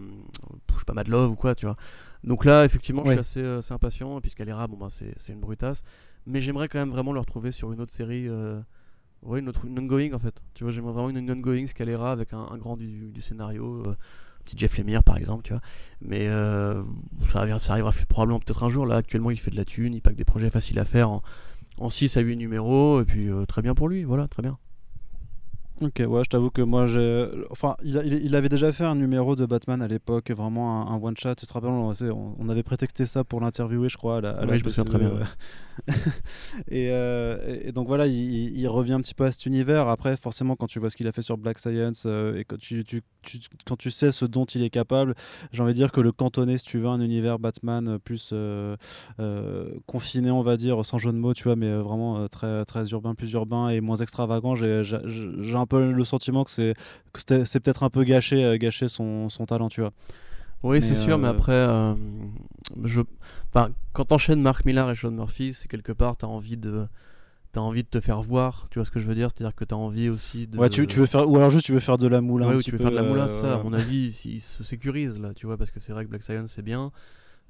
je 0.72 0.78
sais 0.78 0.85
pas, 0.85 0.93
Mad 0.93 1.09
Love 1.09 1.30
ou 1.30 1.37
quoi, 1.37 1.55
tu 1.55 1.66
vois. 1.66 1.76
Donc 2.22 2.45
là, 2.45 2.64
effectivement, 2.64 3.03
je 3.05 3.11
suis 3.11 3.18
assez, 3.18 3.41
euh, 3.43 3.59
assez 3.59 3.72
impatient, 3.72 4.20
puisqu'Alera, 4.20 4.66
bon, 4.66 4.76
bah, 4.76 4.89
c'est 4.91 5.32
une 5.32 5.41
brutasse. 5.41 5.85
Mais 6.26 6.41
j'aimerais 6.41 6.68
quand 6.68 6.78
même 6.78 6.91
vraiment 6.91 7.12
le 7.12 7.20
retrouver 7.20 7.51
sur 7.51 7.72
une 7.72 7.80
autre 7.80 7.93
série, 7.93 8.28
euh, 8.28 8.61
ouais, 9.22 9.41
une 9.41 9.49
autre 9.49 9.66
une 9.66 9.78
ongoing 9.78 10.12
en 10.12 10.18
fait. 10.18 10.43
Tu 10.55 10.64
vois, 10.64 10.72
j'aimerais 10.72 10.93
vraiment 10.93 11.11
une, 11.11 11.30
ongoing 11.30 11.66
Scalera 11.66 12.12
avec 12.12 12.32
un, 12.32 12.47
un 12.51 12.57
grand 12.57 12.76
du, 12.76 13.11
du 13.11 13.20
scénario, 13.20 13.82
petit 14.45 14.57
Jeff 14.57 14.76
Lemire 14.78 15.03
par 15.03 15.16
exemple, 15.18 15.45
tu 15.45 15.53
vois. 15.53 15.62
Mais 16.01 16.26
ça, 17.28 17.59
ça 17.59 17.72
arrivera 17.72 17.93
probablement 18.09 18.39
peut-être 18.39 18.64
un 18.64 18.70
jour. 18.70 18.87
Là, 18.87 18.97
actuellement, 18.97 19.30
il 19.30 19.39
fait 19.39 19.51
de 19.51 19.57
la 19.57 19.66
thune, 19.66 19.95
il 19.95 20.01
pack 20.01 20.16
des 20.16 20.24
projets 20.24 20.51
faciles 20.51 20.78
à 20.78 20.87
faire 20.87 21.11
en, 21.11 21.22
en 21.76 21.91
6 21.91 22.16
à 22.16 22.20
8 22.20 22.37
numéros, 22.37 23.03
et 23.03 23.05
puis 23.05 23.28
très 23.47 23.61
bien 23.61 23.74
pour 23.74 23.89
lui, 23.89 24.05
voilà, 24.05 24.26
très 24.28 24.43
bien. 24.43 24.59
Ok, 25.83 26.03
ouais, 26.07 26.22
je 26.25 26.31
t'avoue 26.31 26.51
que 26.51 26.62
moi, 26.62 26.87
j'ai. 26.87 27.29
Enfin, 27.51 27.75
il, 27.83 27.97
il, 27.97 28.37
avait 28.37 28.49
déjà 28.49 28.70
fait 28.70 28.85
un 28.85 28.95
numéro 28.95 29.35
de 29.35 29.45
Batman 29.45 29.83
à 29.83 29.89
l'époque, 29.89 30.31
vraiment 30.31 30.89
un, 30.89 31.03
one-shot. 31.03 31.35
Tu 31.35 31.47
te 31.47 31.53
rappelles, 31.53 31.70
on, 31.70 31.93
on, 32.39 32.49
avait 32.49 32.62
prétexté 32.62 33.07
ça 33.07 33.25
pour 33.25 33.41
l'interviewer, 33.41 33.89
je 33.89 33.97
crois. 33.97 34.18
À 34.18 34.20
la, 34.20 34.45
oui, 34.47 34.59
je 34.61 34.64
me 34.64 34.70
souviens 34.70 34.85
très 34.85 34.99
bien. 34.99 35.12
Euh, 36.72 37.61
et, 37.64 37.72
donc 37.72 37.89
voilà, 37.89 38.07
il, 38.07 38.68
revient 38.68 38.93
un 38.93 39.01
petit 39.01 39.14
peu 39.14 39.25
à 39.25 39.33
cet 39.33 39.47
univers. 39.47 39.89
Après, 39.89 40.16
forcément, 40.16 40.55
quand 40.55 40.66
tu 40.66 40.79
vois 40.79 40.91
ce 40.91 40.97
qu'il 40.97 41.09
a 41.09 41.12
fait 41.12 41.22
sur 41.22 41.37
Black 41.37 41.59
Science 41.59 42.05
euh, 42.07 42.39
et 42.39 42.45
quand 42.45 42.59
tu, 42.59 42.85
tu, 42.85 43.03
quand 43.66 43.77
tu 43.77 43.91
sais 43.91 44.12
ce 44.12 44.25
dont 44.25 44.45
il 44.45 44.62
est 44.62 44.70
capable, 44.70 45.14
j'ai 45.53 45.62
envie 45.62 45.72
de 45.72 45.79
dire 45.79 45.93
que 45.93 46.01
le 46.01 46.12
cantonner, 46.12 46.59
si 46.59 46.64
tu 46.64 46.79
veux, 46.79 46.89
un 46.89 47.01
univers 47.01 47.39
Batman 47.39 47.99
plus 47.99 48.31
euh, 48.33 48.77
confiné, 49.87 50.31
on 50.31 50.43
va 50.43 50.57
dire, 50.57 50.85
sans 50.85 50.99
jeu 50.99 51.12
de 51.12 51.18
mots, 51.18 51.35
tu 51.35 51.45
vois, 51.45 51.57
mais 51.57 51.75
vraiment 51.77 52.29
très, 52.29 52.64
très 52.64 52.89
urbain, 52.91 53.14
plus 53.14 53.33
urbain 53.33 53.68
et 53.68 53.81
moins 53.81 53.97
extravagant, 53.97 54.55
j'ai 54.55 54.83
un 55.55 55.66
peu 55.66 55.93
le 55.93 56.05
sentiment 56.05 56.45
que 56.45 56.51
c'est 56.51 56.75
peut-être 57.61 57.83
un 57.83 57.91
peu 57.91 58.05
gâché, 58.05 58.45
euh, 58.45 58.57
gâché 58.57 58.89
son, 58.89 59.29
son 59.29 59.47
talent, 59.47 59.68
tu 59.68 59.81
vois. 59.81 59.93
Oui, 60.62 60.81
c'est 60.81 60.95
sûr, 60.95 61.18
mais 61.18 61.29
euh, 61.29 61.33
après, 61.33 61.53
euh, 61.53 61.95
je... 62.85 63.03
enfin, 63.53 63.68
quand 63.93 64.07
t'enchaînes 64.07 64.41
Mark 64.41 64.64
Millar 64.64 64.91
et 64.91 64.95
Sean 64.95 65.11
Murphy, 65.11 65.53
c'est 65.53 65.68
quelque 65.68 65.93
part, 65.93 66.16
t'as 66.16 66.27
envie 66.27 66.57
de 66.57 66.87
t'as 67.55 67.61
envie 67.61 67.84
de 67.84 67.88
te 67.88 68.00
faire 68.00 68.20
voir, 68.20 68.66
tu 68.70 68.78
vois 68.78 68.84
ce 68.84 68.90
que 68.90 68.98
je 68.98 69.07
veux 69.07 69.14
dire? 69.14 69.28
C'est-à-dire 69.30 69.55
que 69.55 69.64
t'as 69.64 69.76
envie 69.76 70.09
aussi 70.09 70.46
de. 70.46 70.59
Ouais, 70.59 70.68
tu, 70.68 70.86
tu, 70.86 70.98
veux 70.98 71.07
faire, 71.07 71.28
ou 71.28 71.36
alors 71.36 71.50
juste 71.50 71.64
tu 71.64 71.72
veux 71.72 71.80
faire 71.80 71.98
de 71.98 72.09
la 72.09 72.20
moula. 72.20 72.48
Ouais, 72.48 72.59
tu 72.61 72.72
veux 72.72 72.78
faire 72.78 72.90
de 72.90 72.96
la 72.96 73.05
moula, 73.05 73.28
ça, 73.28 73.55
à 73.55 73.62
mon 73.62 73.72
avis, 73.72 74.07
il 74.24 74.40
se 74.40 74.64
sécurise 74.64 75.20
là, 75.20 75.32
tu 75.34 75.46
vois, 75.46 75.57
parce 75.57 75.70
que 75.70 75.80
c'est 75.80 75.92
vrai 75.92 76.05
que 76.05 76.11
Black 76.11 76.24
Science 76.24 76.50
c'est 76.50 76.62
bien, 76.62 76.90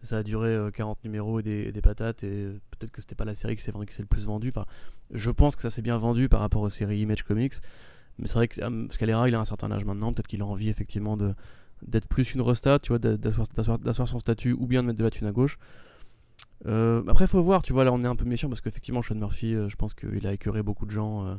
ça 0.03 0.19
a 0.19 0.23
duré 0.23 0.59
40 0.75 1.03
numéros 1.05 1.41
et 1.41 1.43
des, 1.43 1.73
des 1.73 1.81
patates, 1.81 2.23
et 2.23 2.49
peut-être 2.71 2.93
que 2.93 3.01
c'était 3.01 3.15
pas 3.15 3.25
la 3.25 3.35
série 3.35 3.57
qui 3.57 3.63
c'est 3.63 3.73
vrai 3.73 3.87
que 3.87 3.95
c'est 3.95 4.03
le 4.03 4.09
plus 4.09 4.27
vendu. 4.27 4.53
Enfin, 4.55 4.67
je 5.11 5.31
pense 5.31 5.57
que 5.57 5.63
ça 5.63 5.71
s'est 5.71 5.83
bien 5.83 5.97
vendu 5.97 6.29
par 6.29 6.41
rapport 6.41 6.63
aux 6.63 6.71
séries 6.71 7.01
Image 7.01 7.23
Comics. 7.23 7.55
Mais 8.19 8.29
c'est 8.29 8.35
vrai 8.35 8.49
que 8.49 8.63
euh, 8.63 8.87
Scalera, 8.91 9.29
il 9.29 9.35
a 9.35 9.41
un 9.41 9.45
certain 9.45 9.73
âge 9.73 9.85
maintenant, 9.85 10.13
peut-être 10.13 10.29
qu'il 10.29 10.43
a 10.43 10.47
envie 10.47 10.69
effectivement 10.69 11.17
de 11.17 11.35
d'être 11.83 12.09
plus 12.09 12.35
une 12.35 12.41
restat, 12.41 12.79
tu 12.79 12.91
vois, 12.91 12.99
d'asseoir 12.99 14.09
son 14.09 14.19
statut 14.19 14.53
ou 14.53 14.67
bien 14.67 14.83
de 14.83 14.87
mettre 14.87 14.99
de 14.99 15.05
la 15.05 15.11
thune 15.11 15.27
à 15.27 15.33
gauche. 15.33 15.59
Euh, 16.67 17.03
après, 17.09 17.27
faut 17.27 17.43
voir, 17.43 17.63
tu 17.63 17.73
vois, 17.73 17.85
là 17.85 17.93
on 17.93 18.03
est 18.03 18.07
un 18.07 18.17
peu 18.17 18.25
méchant 18.25 18.49
parce 18.49 18.61
qu'effectivement, 18.61 19.03
Sean 19.03 19.17
Murphy, 19.17 19.55
euh, 19.55 19.69
je 19.69 19.77
pense 19.77 19.95
qu'il 19.95 20.27
a 20.27 20.33
écœuré 20.33 20.63
beaucoup 20.63 20.87
de 20.87 20.91
gens 20.91 21.39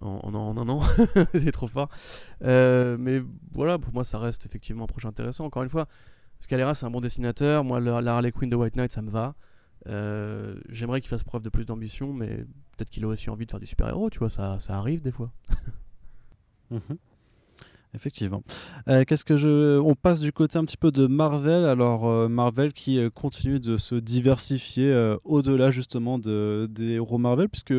en, 0.00 0.34
en, 0.34 0.56
un 0.56 0.68
an, 0.68 0.82
c'est 1.34 1.52
trop 1.52 1.68
fort. 1.68 1.88
mais 2.40 3.22
voilà, 3.52 3.78
pour 3.78 3.92
moi, 3.92 4.04
ça 4.04 4.18
reste 4.18 4.46
effectivement 4.46 4.84
un 4.84 4.88
projet 4.88 5.08
intéressant. 5.08 5.44
Encore 5.44 5.62
une 5.62 5.68
fois, 5.68 5.86
Scalera, 6.40 6.74
c'est 6.74 6.86
un 6.86 6.90
bon 6.90 7.00
dessinateur. 7.00 7.64
Moi, 7.64 7.80
la, 7.80 8.14
Harley 8.14 8.32
Quinn 8.32 8.50
de 8.50 8.56
White 8.56 8.76
Knight, 8.76 8.92
ça 8.92 9.02
me 9.02 9.10
va. 9.10 9.34
J'aimerais 10.68 11.00
qu'il 11.00 11.08
fasse 11.08 11.24
preuve 11.24 11.42
de 11.42 11.50
plus 11.50 11.64
d'ambition, 11.64 12.12
mais 12.12 12.44
peut-être 12.76 12.90
qu'il 12.90 13.04
a 13.04 13.08
aussi 13.08 13.30
envie 13.30 13.46
de 13.46 13.50
faire 13.50 13.60
du 13.60 13.66
super-héros, 13.66 14.10
tu 14.10 14.18
vois, 14.18 14.30
ça, 14.30 14.58
ça 14.60 14.76
arrive 14.76 15.02
des 15.02 15.12
fois. 15.12 15.32
Mhm. 16.70 16.96
Effectivement. 17.94 18.42
Euh, 18.88 19.04
qu'est-ce 19.04 19.24
que 19.24 19.36
je 19.36 19.78
On 19.78 19.94
passe 19.94 20.20
du 20.20 20.32
côté 20.32 20.58
un 20.58 20.64
petit 20.64 20.78
peu 20.78 20.90
de 20.90 21.06
Marvel. 21.06 21.66
Alors 21.66 22.06
euh, 22.06 22.28
Marvel 22.28 22.72
qui 22.72 22.98
euh, 22.98 23.10
continue 23.10 23.60
de 23.60 23.76
se 23.76 23.94
diversifier 23.94 24.92
au-delà 25.24 25.70
justement 25.70 26.18
de, 26.18 26.68
des 26.70 26.92
héros 26.92 27.18
Marvel, 27.18 27.48
puisque 27.48 27.74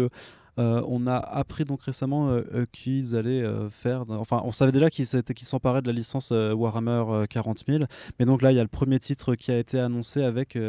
on 0.57 1.07
a 1.07 1.15
appris 1.15 1.65
donc 1.65 1.81
récemment 1.81 2.39
qu'ils 2.71 3.15
allaient 3.15 3.43
faire. 3.71 4.05
Enfin, 4.09 4.41
on 4.45 4.51
savait 4.51 4.71
déjà 4.71 4.89
qu'ils 4.89 5.07
s'emparaient 5.07 5.81
de 5.81 5.87
la 5.87 5.93
licence 5.93 6.31
Warhammer 6.31 7.25
40 7.27 7.63
000, 7.67 7.85
mais 8.19 8.25
donc 8.25 8.41
là 8.41 8.51
il 8.51 8.55
y 8.55 8.59
a 8.59 8.63
le 8.63 8.67
premier 8.67 8.99
titre 8.99 9.35
qui 9.35 9.51
a 9.51 9.57
été 9.57 9.79
annoncé 9.79 10.23
avec. 10.23 10.49
tu, 10.49 10.59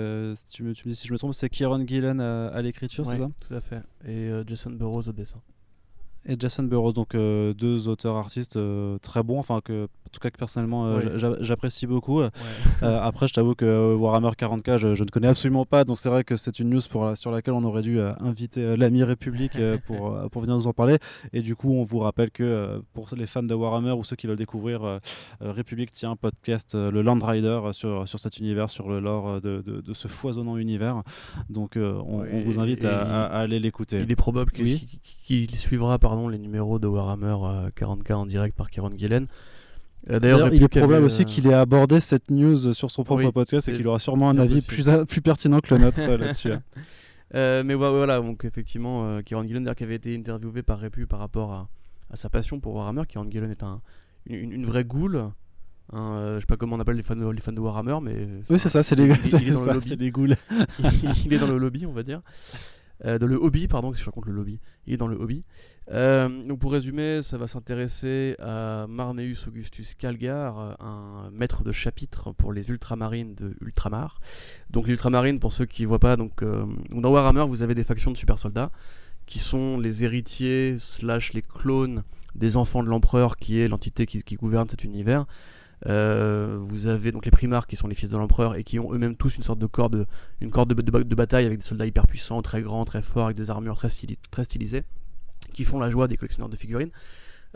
me, 0.63 0.73
dis 0.73 0.97
si 0.97 1.07
je 1.07 1.13
me 1.13 1.19
trompe, 1.19 1.35
c'est 1.35 1.51
Kieron 1.51 1.87
Gillen 1.87 2.21
à, 2.21 2.63
l'écriture, 2.63 3.07
c'est 3.07 3.19
ça? 3.19 3.29
Tout 3.47 3.55
à 3.55 3.61
fait. 3.61 3.83
Et 4.07 4.31
Jason 4.47 4.71
Burroughs 4.71 5.09
au 5.09 5.13
dessin 5.13 5.41
et 6.27 6.37
Jason 6.39 6.63
Burroughs, 6.63 6.93
donc 6.93 7.15
euh, 7.15 7.53
deux 7.53 7.89
auteurs 7.89 8.17
artistes 8.17 8.57
euh, 8.57 8.99
très 8.99 9.23
bons, 9.23 9.39
enfin 9.39 9.61
que 9.63 9.85
en 9.85 10.11
tout 10.11 10.21
cas 10.21 10.31
que 10.31 10.39
personnellement 10.39 10.87
euh, 10.87 11.37
j'apprécie 11.41 11.87
beaucoup. 11.87 12.23
après, 12.83 13.29
je 13.29 13.35
t'avoue 13.35 13.55
que 13.55 13.95
Warhammer 13.95 14.31
40k, 14.31 14.79
je, 14.79 14.89
ne 15.03 15.09
connais 15.09 15.27
absolument 15.27 15.67
pas, 15.67 15.85
donc 15.85 15.99
c'est 15.99 16.09
vrai 16.09 16.25
que 16.25 16.37
c'est 16.37 16.61
une 16.61 16.71
news 16.71 16.81
pour 16.89 17.17
sur 17.17 17.31
laquelle 17.31 17.55
on 17.55 17.65
aurait 17.65 17.83
dû 17.83 18.01
inviter 18.01 18.77
l'ami 18.77 19.03
République 19.03 19.59
pour, 19.87 20.17
pour 20.31 20.43
venir 20.43 20.57
nous 20.57 20.67
en 20.67 20.73
parler. 20.73 20.99
Et 21.33 21.43
du 21.43 21.57
coup, 21.57 21.73
on 21.75 21.85
vous 21.85 21.99
rappelle 21.99 22.31
que 22.31 22.81
pour 22.93 23.09
les 23.17 23.27
fans 23.27 23.43
de 23.43 23.55
Warhammer 23.55 23.93
ou 23.93 24.05
ceux 24.05 24.17
qui 24.17 24.27
veulent 24.27 24.37
découvrir, 24.37 25.01
République 25.41 25.93
tient 25.93 26.13
un 26.13 26.17
podcast, 26.17 26.75
le 26.75 27.03
Land 27.03 27.19
Rider, 27.21 27.61
sur, 27.73 28.07
sur 28.07 28.19
cet 28.19 28.39
univers, 28.39 28.71
sur 28.71 28.89
le 28.89 29.01
lore 29.01 29.41
de, 29.41 29.63
de, 29.63 29.95
ce 29.95 30.07
foisonnant 30.07 30.57
univers. 30.57 31.03
Donc 31.51 31.73
on, 31.77 32.25
vous 32.45 32.61
invite 32.61 32.85
à, 32.85 33.25
aller 33.27 33.59
l'écouter. 33.59 34.01
Il 34.01 34.11
est 34.11 34.17
probable 34.17 34.53
qu'il 34.53 35.55
suivra 35.57 35.99
par 35.99 36.14
les 36.29 36.39
numéros 36.39 36.79
de 36.79 36.87
Warhammer 36.87 37.71
40k 37.77 38.13
euh, 38.13 38.15
en 38.15 38.27
direct 38.27 38.57
par 38.57 38.71
Kieron 38.71 38.93
Gillen. 38.97 39.27
Euh, 40.11 40.21
d'ailleurs, 40.21 40.53
il 40.53 40.63
est 40.63 40.69
probable 40.69 41.05
aussi 41.07 41.23
euh, 41.23 41.25
qu'il 41.25 41.47
ait 41.47 41.55
abordé 41.55 42.01
cette 42.01 42.31
news 42.31 42.73
sur 42.73 42.91
son 42.91 43.05
propre 43.05 43.31
podcast 43.31 43.69
et 43.69 43.75
qu'il 43.75 43.87
aura 43.87 43.99
sûrement 43.99 44.29
un 44.29 44.39
avis 44.39 44.61
plus, 44.61 44.89
plus 45.09 45.21
pertinent 45.21 45.61
que 45.61 45.75
le 45.75 45.81
nôtre 45.81 46.01
là-dessus. 46.01 46.53
mais 47.33 47.75
voilà, 47.75 48.21
donc 48.21 48.45
effectivement, 48.45 49.23
Kieron 49.23 49.47
Gillen, 49.47 49.75
qui 49.75 49.85
avait 49.85 49.97
été 49.97 50.17
interviewé 50.17 50.63
par 50.63 50.81
Repu 50.81 51.07
par 51.07 51.19
rapport 51.19 51.53
à, 51.53 52.17
sa 52.17 52.29
passion 52.29 52.61
pour 52.61 52.75
Warhammer. 52.75 53.03
Kieron 53.09 53.31
Gillen 53.31 53.51
est 53.51 53.63
un, 53.63 53.81
une, 54.27 54.65
vraie 54.65 54.85
goule. 54.85 55.31
Hein, 55.93 56.35
je 56.37 56.41
sais 56.41 56.47
pas 56.47 56.57
comment 56.57 56.77
on 56.77 56.81
appelle 56.81 56.97
les 56.97 57.03
fans 57.03 57.17
de, 57.17 57.27
les 57.27 57.41
fans 57.41 57.53
de 57.53 57.61
Warhammer, 57.61 57.99
mais. 58.03 58.27
Oui, 58.51 58.59
c'est 58.59 58.69
ça, 58.69 58.83
c'est 58.83 58.97
les, 58.97 59.09
les 59.09 60.11
ghouls. 60.11 60.35
il, 61.25 61.33
est 61.33 61.39
dans 61.39 61.47
le 61.47 61.59
lobby, 61.59 61.87
on 61.87 61.93
va 61.93 62.03
dire. 62.03 62.21
Dans 63.05 63.27
le 63.27 63.37
hobby, 63.37 63.69
pardon, 63.69 63.93
que 63.93 63.99
je 63.99 64.05
raconte 64.05 64.27
le 64.27 64.33
lobby. 64.33 64.61
Il 64.87 64.95
est 64.95 64.97
dans 64.97 65.07
le 65.07 65.17
hobby. 65.17 65.45
Euh, 65.91 66.43
donc 66.45 66.61
pour 66.61 66.73
résumer, 66.73 67.21
ça 67.23 67.37
va 67.37 67.47
s'intéresser 67.47 68.37
à 68.39 68.87
Marneus 68.89 69.47
Augustus 69.47 69.95
Calgar, 69.95 70.77
un 70.81 71.31
maître 71.33 71.63
de 71.63 71.73
chapitre 71.73 72.33
pour 72.33 72.53
les 72.53 72.71
ultramarines 72.71 73.35
de 73.35 73.55
Ultramar. 73.61 74.21
Donc 74.71 74.87
les 74.87 74.93
ultramarines, 74.93 75.41
pour 75.41 75.53
ceux 75.53 75.67
qui 75.67 75.83
ne 75.83 75.89
voient 75.89 75.99
pas, 75.99 76.17
donc 76.17 76.43
euh, 76.43 76.65
dans 76.91 77.11
Warhammer, 77.11 77.45
vous 77.47 77.63
avez 77.63 77.75
des 77.75 77.85
factions 77.85 78.11
de 78.11 78.17
super 78.17 78.39
soldats 78.39 78.71
qui 79.27 79.39
sont 79.39 79.79
les 79.79 80.05
héritiers 80.05 80.77
slash 80.79 81.33
les 81.33 81.43
clones 81.43 82.03
des 82.35 82.57
enfants 82.57 82.83
de 82.83 82.89
l'empereur, 82.89 83.37
qui 83.37 83.61
est 83.61 83.69
l'entité 83.69 84.07
qui, 84.07 84.35
gouverne 84.35 84.69
cet 84.69 84.85
univers. 84.85 85.25
Euh, 85.87 86.59
vous 86.61 86.87
avez 86.87 87.13
donc 87.13 87.25
les 87.25 87.31
primars 87.31 87.67
qui 87.67 87.77
sont 87.77 87.89
les 87.89 87.95
fils 87.95 88.09
de 88.09 88.17
l'empereur 88.17 88.57
et 88.57 88.65
qui 88.65 88.79
ont 88.79 88.93
eux-mêmes 88.93 89.17
tous 89.17 89.37
une 89.37 89.43
sorte 89.43 89.59
de 89.59 89.67
corps 89.67 89.91
de, 89.91 90.07
une 90.41 90.51
corde 90.51 90.73
de, 90.73 91.15
bataille 91.15 91.45
avec 91.45 91.59
des 91.59 91.65
soldats 91.65 91.87
hyper 91.87 92.07
puissants, 92.07 92.41
très 92.43 92.63
grands, 92.63 92.85
très 92.85 93.03
forts, 93.03 93.27
avec 93.27 93.37
des 93.37 93.51
armures 93.51 93.77
très, 93.79 94.45
stylisées 94.45 94.85
qui 95.53 95.65
font 95.65 95.79
la 95.79 95.91
joie 95.91 96.09
des 96.09 96.17
collectionneurs 96.17 96.49
de 96.49 96.57
figurines. 96.57 96.91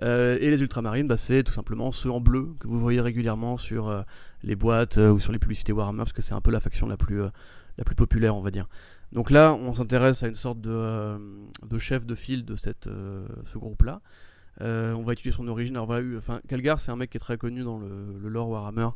Euh, 0.02 0.38
et 0.40 0.50
les 0.50 0.60
ultramarines, 0.60 1.08
bah, 1.08 1.16
c'est 1.16 1.42
tout 1.42 1.52
simplement 1.52 1.90
ceux 1.90 2.10
en 2.10 2.20
bleu 2.20 2.54
que 2.60 2.68
vous 2.68 2.78
voyez 2.78 3.00
régulièrement 3.00 3.56
sur 3.56 3.88
euh, 3.88 4.02
les 4.44 4.54
boîtes 4.54 4.98
ou 4.98 5.18
sur 5.18 5.32
les 5.32 5.40
publicités 5.40 5.72
Warhammer, 5.72 5.98
parce 5.98 6.12
que 6.12 6.22
c'est 6.22 6.34
un 6.34 6.40
peu 6.40 6.52
la 6.52 6.60
faction 6.60 6.86
la 6.86 6.96
plus, 6.96 7.22
la 7.78 7.84
plus 7.84 7.96
populaire, 7.96 8.36
on 8.36 8.40
va 8.40 8.50
dire. 8.50 8.68
Donc 9.10 9.30
là, 9.30 9.54
on 9.54 9.74
s'intéresse 9.74 10.22
à 10.22 10.28
une 10.28 10.34
sorte 10.34 10.60
de, 10.60 11.18
de, 11.66 11.78
chef 11.78 12.06
de 12.06 12.14
file 12.14 12.44
de 12.44 12.54
cette, 12.56 12.84
ce 12.86 13.58
groupe-là. 13.58 14.02
On 14.60 15.02
va 15.02 15.12
étudier 15.12 15.32
son 15.32 15.46
origine. 15.48 15.76
Alors 15.76 15.86
voilà, 15.86 16.18
enfin, 16.18 16.40
Calgar, 16.48 16.80
c'est 16.80 16.90
un 16.90 16.96
mec 16.96 17.10
qui 17.10 17.16
est 17.16 17.20
très 17.20 17.36
connu 17.36 17.62
dans 17.62 17.78
le, 17.78 18.18
le 18.20 18.28
lore 18.28 18.48
Warhammer, 18.50 18.88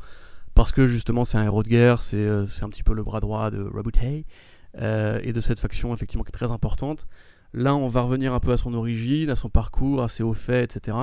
parce 0.54 0.72
que 0.72 0.86
justement, 0.86 1.24
c'est 1.24 1.38
un 1.38 1.44
héros 1.44 1.62
de 1.62 1.68
guerre, 1.68 2.02
c'est 2.02 2.28
un 2.28 2.68
petit 2.68 2.82
peu 2.82 2.94
le 2.94 3.02
bras 3.02 3.20
droit 3.20 3.50
de 3.50 3.70
Hay 4.00 4.24
et 4.74 5.32
de 5.32 5.40
cette 5.40 5.60
faction, 5.60 5.92
effectivement, 5.94 6.24
qui 6.24 6.30
est 6.30 6.32
très 6.32 6.50
importante. 6.50 7.06
Là, 7.54 7.74
on 7.74 7.88
va 7.88 8.00
revenir 8.02 8.32
un 8.32 8.40
peu 8.40 8.52
à 8.52 8.56
son 8.56 8.72
origine, 8.72 9.28
à 9.28 9.36
son 9.36 9.50
parcours, 9.50 10.02
à 10.02 10.08
ses 10.08 10.22
hauts 10.22 10.32
faits, 10.32 10.74
etc. 10.76 10.96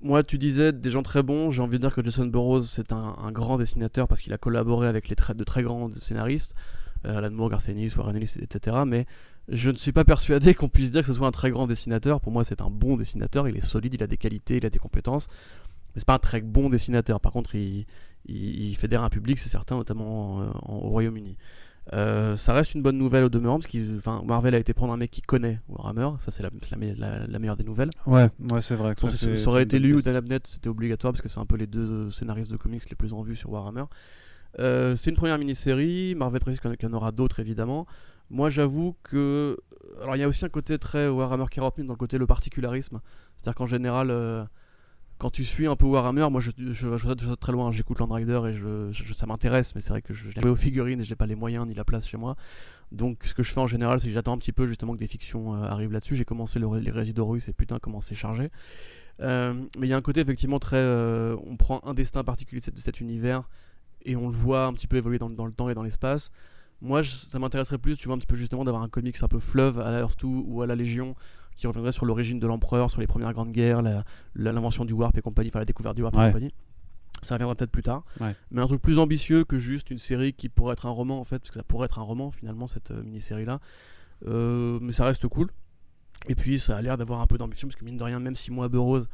Moi, 0.00 0.22
tu 0.22 0.38
disais 0.38 0.72
des 0.72 0.90
gens 0.90 1.02
très 1.02 1.22
bons. 1.22 1.50
J'ai 1.50 1.60
envie 1.60 1.78
de 1.78 1.82
dire 1.82 1.94
que 1.94 2.02
Jason 2.02 2.26
Burroughs, 2.26 2.62
c'est 2.62 2.92
un, 2.92 3.30
grand 3.32 3.58
dessinateur 3.58 4.08
parce 4.08 4.20
qu'il 4.20 4.32
a 4.32 4.38
collaboré 4.38 4.88
avec 4.88 5.08
les 5.08 5.16
de 5.34 5.44
très 5.44 5.62
grands 5.62 5.90
scénaristes, 5.92 6.54
euh, 6.54 6.83
Alan 7.04 7.30
Moore, 7.30 7.50
Garth 7.50 7.68
Ennis, 7.68 7.94
Warren 7.96 8.16
Ellis, 8.16 8.34
etc. 8.40 8.78
Mais 8.86 9.06
je 9.48 9.70
ne 9.70 9.76
suis 9.76 9.92
pas 9.92 10.04
persuadé 10.04 10.54
qu'on 10.54 10.68
puisse 10.68 10.90
dire 10.90 11.02
que 11.02 11.06
ce 11.06 11.12
soit 11.12 11.26
un 11.26 11.32
très 11.32 11.50
grand 11.50 11.66
dessinateur. 11.66 12.20
Pour 12.20 12.32
moi, 12.32 12.44
c'est 12.44 12.60
un 12.60 12.70
bon 12.70 12.96
dessinateur. 12.96 13.48
Il 13.48 13.56
est 13.56 13.64
solide, 13.64 13.94
il 13.94 14.02
a 14.02 14.06
des 14.06 14.16
qualités, 14.16 14.56
il 14.56 14.66
a 14.66 14.70
des 14.70 14.78
compétences. 14.78 15.28
Mais 15.94 16.00
c'est 16.00 16.06
pas 16.06 16.14
un 16.14 16.18
très 16.18 16.40
bon 16.40 16.70
dessinateur. 16.70 17.20
Par 17.20 17.32
contre, 17.32 17.54
il, 17.54 17.86
il, 18.26 18.74
fédère 18.76 19.02
un 19.02 19.10
public, 19.10 19.38
c'est 19.38 19.48
certain, 19.48 19.76
notamment 19.76 20.38
au 20.68 20.88
Royaume-Uni. 20.88 21.36
Euh, 21.92 22.34
ça 22.34 22.54
reste 22.54 22.74
une 22.74 22.82
bonne 22.82 22.96
nouvelle 22.96 23.24
au 23.24 23.28
demeurant 23.28 23.58
parce 23.58 23.70
que 23.70 24.24
Marvel 24.24 24.54
a 24.54 24.58
été 24.58 24.72
prendre 24.72 24.94
un 24.94 24.96
mec 24.96 25.10
qui 25.10 25.20
connaît 25.20 25.60
Warhammer, 25.68 26.16
ça 26.18 26.30
c'est 26.30 26.42
la, 26.42 26.48
la, 27.26 27.38
meilleure 27.38 27.56
des 27.56 27.64
nouvelles. 27.64 27.90
Ouais, 28.06 28.30
ouais 28.50 28.62
c'est 28.62 28.74
vrai. 28.74 28.94
ça, 28.96 29.10
ça, 29.10 29.48
aurait 29.48 29.64
été 29.64 29.78
lui 29.78 29.92
ou 29.92 30.00
Dan 30.00 30.16
Abnett, 30.16 30.46
c'était 30.46 30.70
obligatoire 30.70 31.12
parce 31.12 31.20
que 31.20 31.28
c'est 31.28 31.40
un 31.40 31.46
peu 31.46 31.56
les 31.56 31.66
deux 31.66 32.10
scénaristes 32.10 32.50
de 32.50 32.56
comics 32.56 32.88
les 32.88 32.96
plus 32.96 33.12
en 33.12 33.20
vue 33.20 33.36
sur 33.36 33.50
Warhammer. 33.50 33.84
Euh, 34.58 34.94
c'est 34.96 35.10
une 35.10 35.16
première 35.16 35.38
mini-série, 35.38 36.14
Marvel 36.14 36.40
précise 36.40 36.60
qu'il 36.60 36.76
y 36.82 36.86
en 36.86 36.92
aura 36.92 37.12
d'autres 37.12 37.40
évidemment. 37.40 37.86
Moi 38.30 38.50
j'avoue 38.50 38.96
que. 39.02 39.58
Alors 40.02 40.16
il 40.16 40.20
y 40.20 40.22
a 40.22 40.28
aussi 40.28 40.44
un 40.44 40.48
côté 40.48 40.78
très 40.78 41.08
Warhammer 41.08 41.46
40 41.50 41.76
000 41.76 41.86
dans 41.86 41.94
le 41.94 41.98
côté 41.98 42.18
le 42.18 42.26
particularisme. 42.26 43.00
C'est-à-dire 43.40 43.56
qu'en 43.56 43.66
général. 43.66 44.10
Euh, 44.10 44.44
quand 45.16 45.30
tu 45.30 45.44
suis 45.44 45.68
un 45.68 45.76
peu 45.76 45.86
Warhammer, 45.86 46.28
moi 46.28 46.40
je, 46.40 46.50
je, 46.58 46.96
je, 46.96 47.34
très 47.34 47.52
loin, 47.52 47.70
j'écoute 47.70 48.00
Land 48.00 48.08
Rider 48.08 48.40
et 48.48 49.14
ça 49.14 49.26
m'intéresse, 49.26 49.72
mais 49.76 49.80
c'est 49.80 49.90
vrai 49.90 50.02
que 50.02 50.12
je, 50.12 50.28
je 50.28 50.48
aux 50.48 50.56
figurines 50.56 51.00
et 51.00 51.04
j'ai 51.04 51.14
pas 51.14 51.26
les 51.26 51.36
moyens 51.36 51.66
ni 51.68 51.72
la 51.72 51.84
place 51.84 52.08
chez 52.08 52.16
moi. 52.16 52.34
Donc 52.90 53.22
ce 53.22 53.32
que 53.32 53.44
je 53.44 53.52
fais 53.52 53.60
en 53.60 53.68
général, 53.68 54.00
c'est 54.00 54.08
que 54.08 54.12
j'attends 54.12 54.32
un 54.32 54.38
petit 54.38 54.52
peu 54.52 54.66
justement 54.66 54.92
que 54.92 54.98
des 54.98 55.06
fictions 55.06 55.54
euh, 55.54 55.68
arrivent 55.68 55.92
là-dessus. 55.92 56.16
J'ai 56.16 56.24
commencé 56.24 56.58
le, 56.58 56.68
les 56.78 56.90
résidents 56.90 57.28
russes 57.28 57.48
et 57.48 57.52
putain 57.52 57.78
comment 57.78 58.00
c'est 58.00 58.16
chargé. 58.16 58.50
Mais 59.20 59.54
il 59.82 59.86
y 59.86 59.92
a 59.92 59.96
un 59.96 60.02
côté 60.02 60.20
effectivement 60.20 60.58
très. 60.58 60.82
On 61.46 61.56
prend 61.56 61.80
un 61.84 61.94
destin 61.94 62.24
particulier 62.24 62.60
de, 62.60 62.80
cet 62.80 63.00
univers 63.00 63.48
et 64.04 64.16
on 64.16 64.28
le 64.28 64.34
voit 64.34 64.66
un 64.66 64.72
petit 64.72 64.86
peu 64.86 64.96
évoluer 64.96 65.18
dans, 65.18 65.30
dans 65.30 65.46
le 65.46 65.52
temps 65.52 65.68
et 65.68 65.74
dans 65.74 65.82
l'espace. 65.82 66.30
Moi, 66.80 67.02
ça 67.02 67.38
m'intéresserait 67.38 67.78
plus, 67.78 67.96
tu 67.96 68.06
vois, 68.06 68.16
un 68.16 68.18
petit 68.18 68.26
peu 68.26 68.36
justement 68.36 68.64
d'avoir 68.64 68.82
un 68.82 68.88
comics 68.88 69.16
un 69.22 69.28
peu 69.28 69.38
fleuve 69.38 69.80
à 69.80 69.90
la 69.90 70.00
Earth 70.00 70.20
2 70.20 70.26
ou 70.26 70.62
à 70.62 70.66
la 70.66 70.74
Légion 70.74 71.14
qui 71.56 71.66
reviendrait 71.66 71.92
sur 71.92 72.04
l'origine 72.04 72.40
de 72.40 72.46
l'empereur, 72.46 72.90
sur 72.90 73.00
les 73.00 73.06
premières 73.06 73.32
grandes 73.32 73.52
guerres, 73.52 73.80
l'invention 74.34 74.84
du 74.84 74.92
warp 74.92 75.16
et 75.16 75.22
compagnie, 75.22 75.50
enfin 75.50 75.60
la 75.60 75.64
découverte 75.64 75.96
du 75.96 76.02
warp 76.02 76.14
et 76.14 76.26
compagnie. 76.26 76.52
Ça 77.22 77.36
reviendra 77.36 77.54
peut-être 77.54 77.70
plus 77.70 77.82
tard. 77.82 78.04
Mais 78.50 78.60
un 78.60 78.66
truc 78.66 78.82
plus 78.82 78.98
ambitieux 78.98 79.44
que 79.44 79.56
juste 79.56 79.90
une 79.90 79.98
série 79.98 80.32
qui 80.32 80.48
pourrait 80.48 80.74
être 80.74 80.86
un 80.86 80.90
roman, 80.90 81.20
en 81.20 81.24
fait, 81.24 81.38
parce 81.38 81.50
que 81.50 81.56
ça 81.56 81.62
pourrait 81.62 81.86
être 81.86 81.98
un 81.98 82.02
roman 82.02 82.30
finalement, 82.30 82.66
cette 82.66 82.90
euh, 82.90 83.02
mini-série-là. 83.02 83.60
Euh, 84.26 84.78
mais 84.82 84.92
ça 84.92 85.04
reste 85.04 85.26
cool. 85.28 85.48
Et 86.28 86.34
puis 86.34 86.58
ça 86.58 86.76
a 86.76 86.82
l'air 86.82 86.98
d'avoir 86.98 87.20
un 87.20 87.26
peu 87.26 87.38
d'ambition, 87.38 87.68
parce 87.68 87.76
que 87.76 87.84
mine 87.84 87.96
de 87.96 88.04
rien, 88.04 88.18
même 88.20 88.36
si 88.36 88.50
moi, 88.50 88.68
Burroughs, 88.68 89.06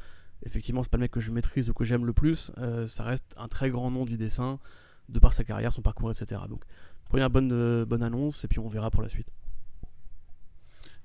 effectivement, 0.43 0.83
c'est 0.83 0.91
pas 0.91 0.99
le 0.99 1.03
mec 1.03 1.11
que 1.11 1.21
je 1.21 1.31
maîtrise 1.31 1.71
ou 1.71 1.75
que 1.75 1.85
j'aime 1.85 2.05
le 2.05 2.13
plus, 2.13 2.53
euh, 2.59 2.87
ça 2.87 3.05
reste 3.05 3.35
un 3.37 3.49
très 3.49 3.71
grand 3.71 3.91
nom 3.91 4.05
du 4.05 4.17
dessin, 4.17 4.59
de 5.09 5.19
par 5.19 5.33
sa 5.33 5.45
carrière, 5.45 5.73
son 5.73 5.83
parcours, 5.83 6.11
etc. 6.11 6.43
Donc, 6.49 6.65
première 7.09 7.31
bonne, 7.31 7.85
bonne 7.85 8.03
annonce, 8.03 8.45
et 8.45 8.49
puis 8.49 8.59
on 8.59 8.69
verra 8.69 8.91
pour 8.91 9.03
la 9.03 9.09
suite. 9.09 9.29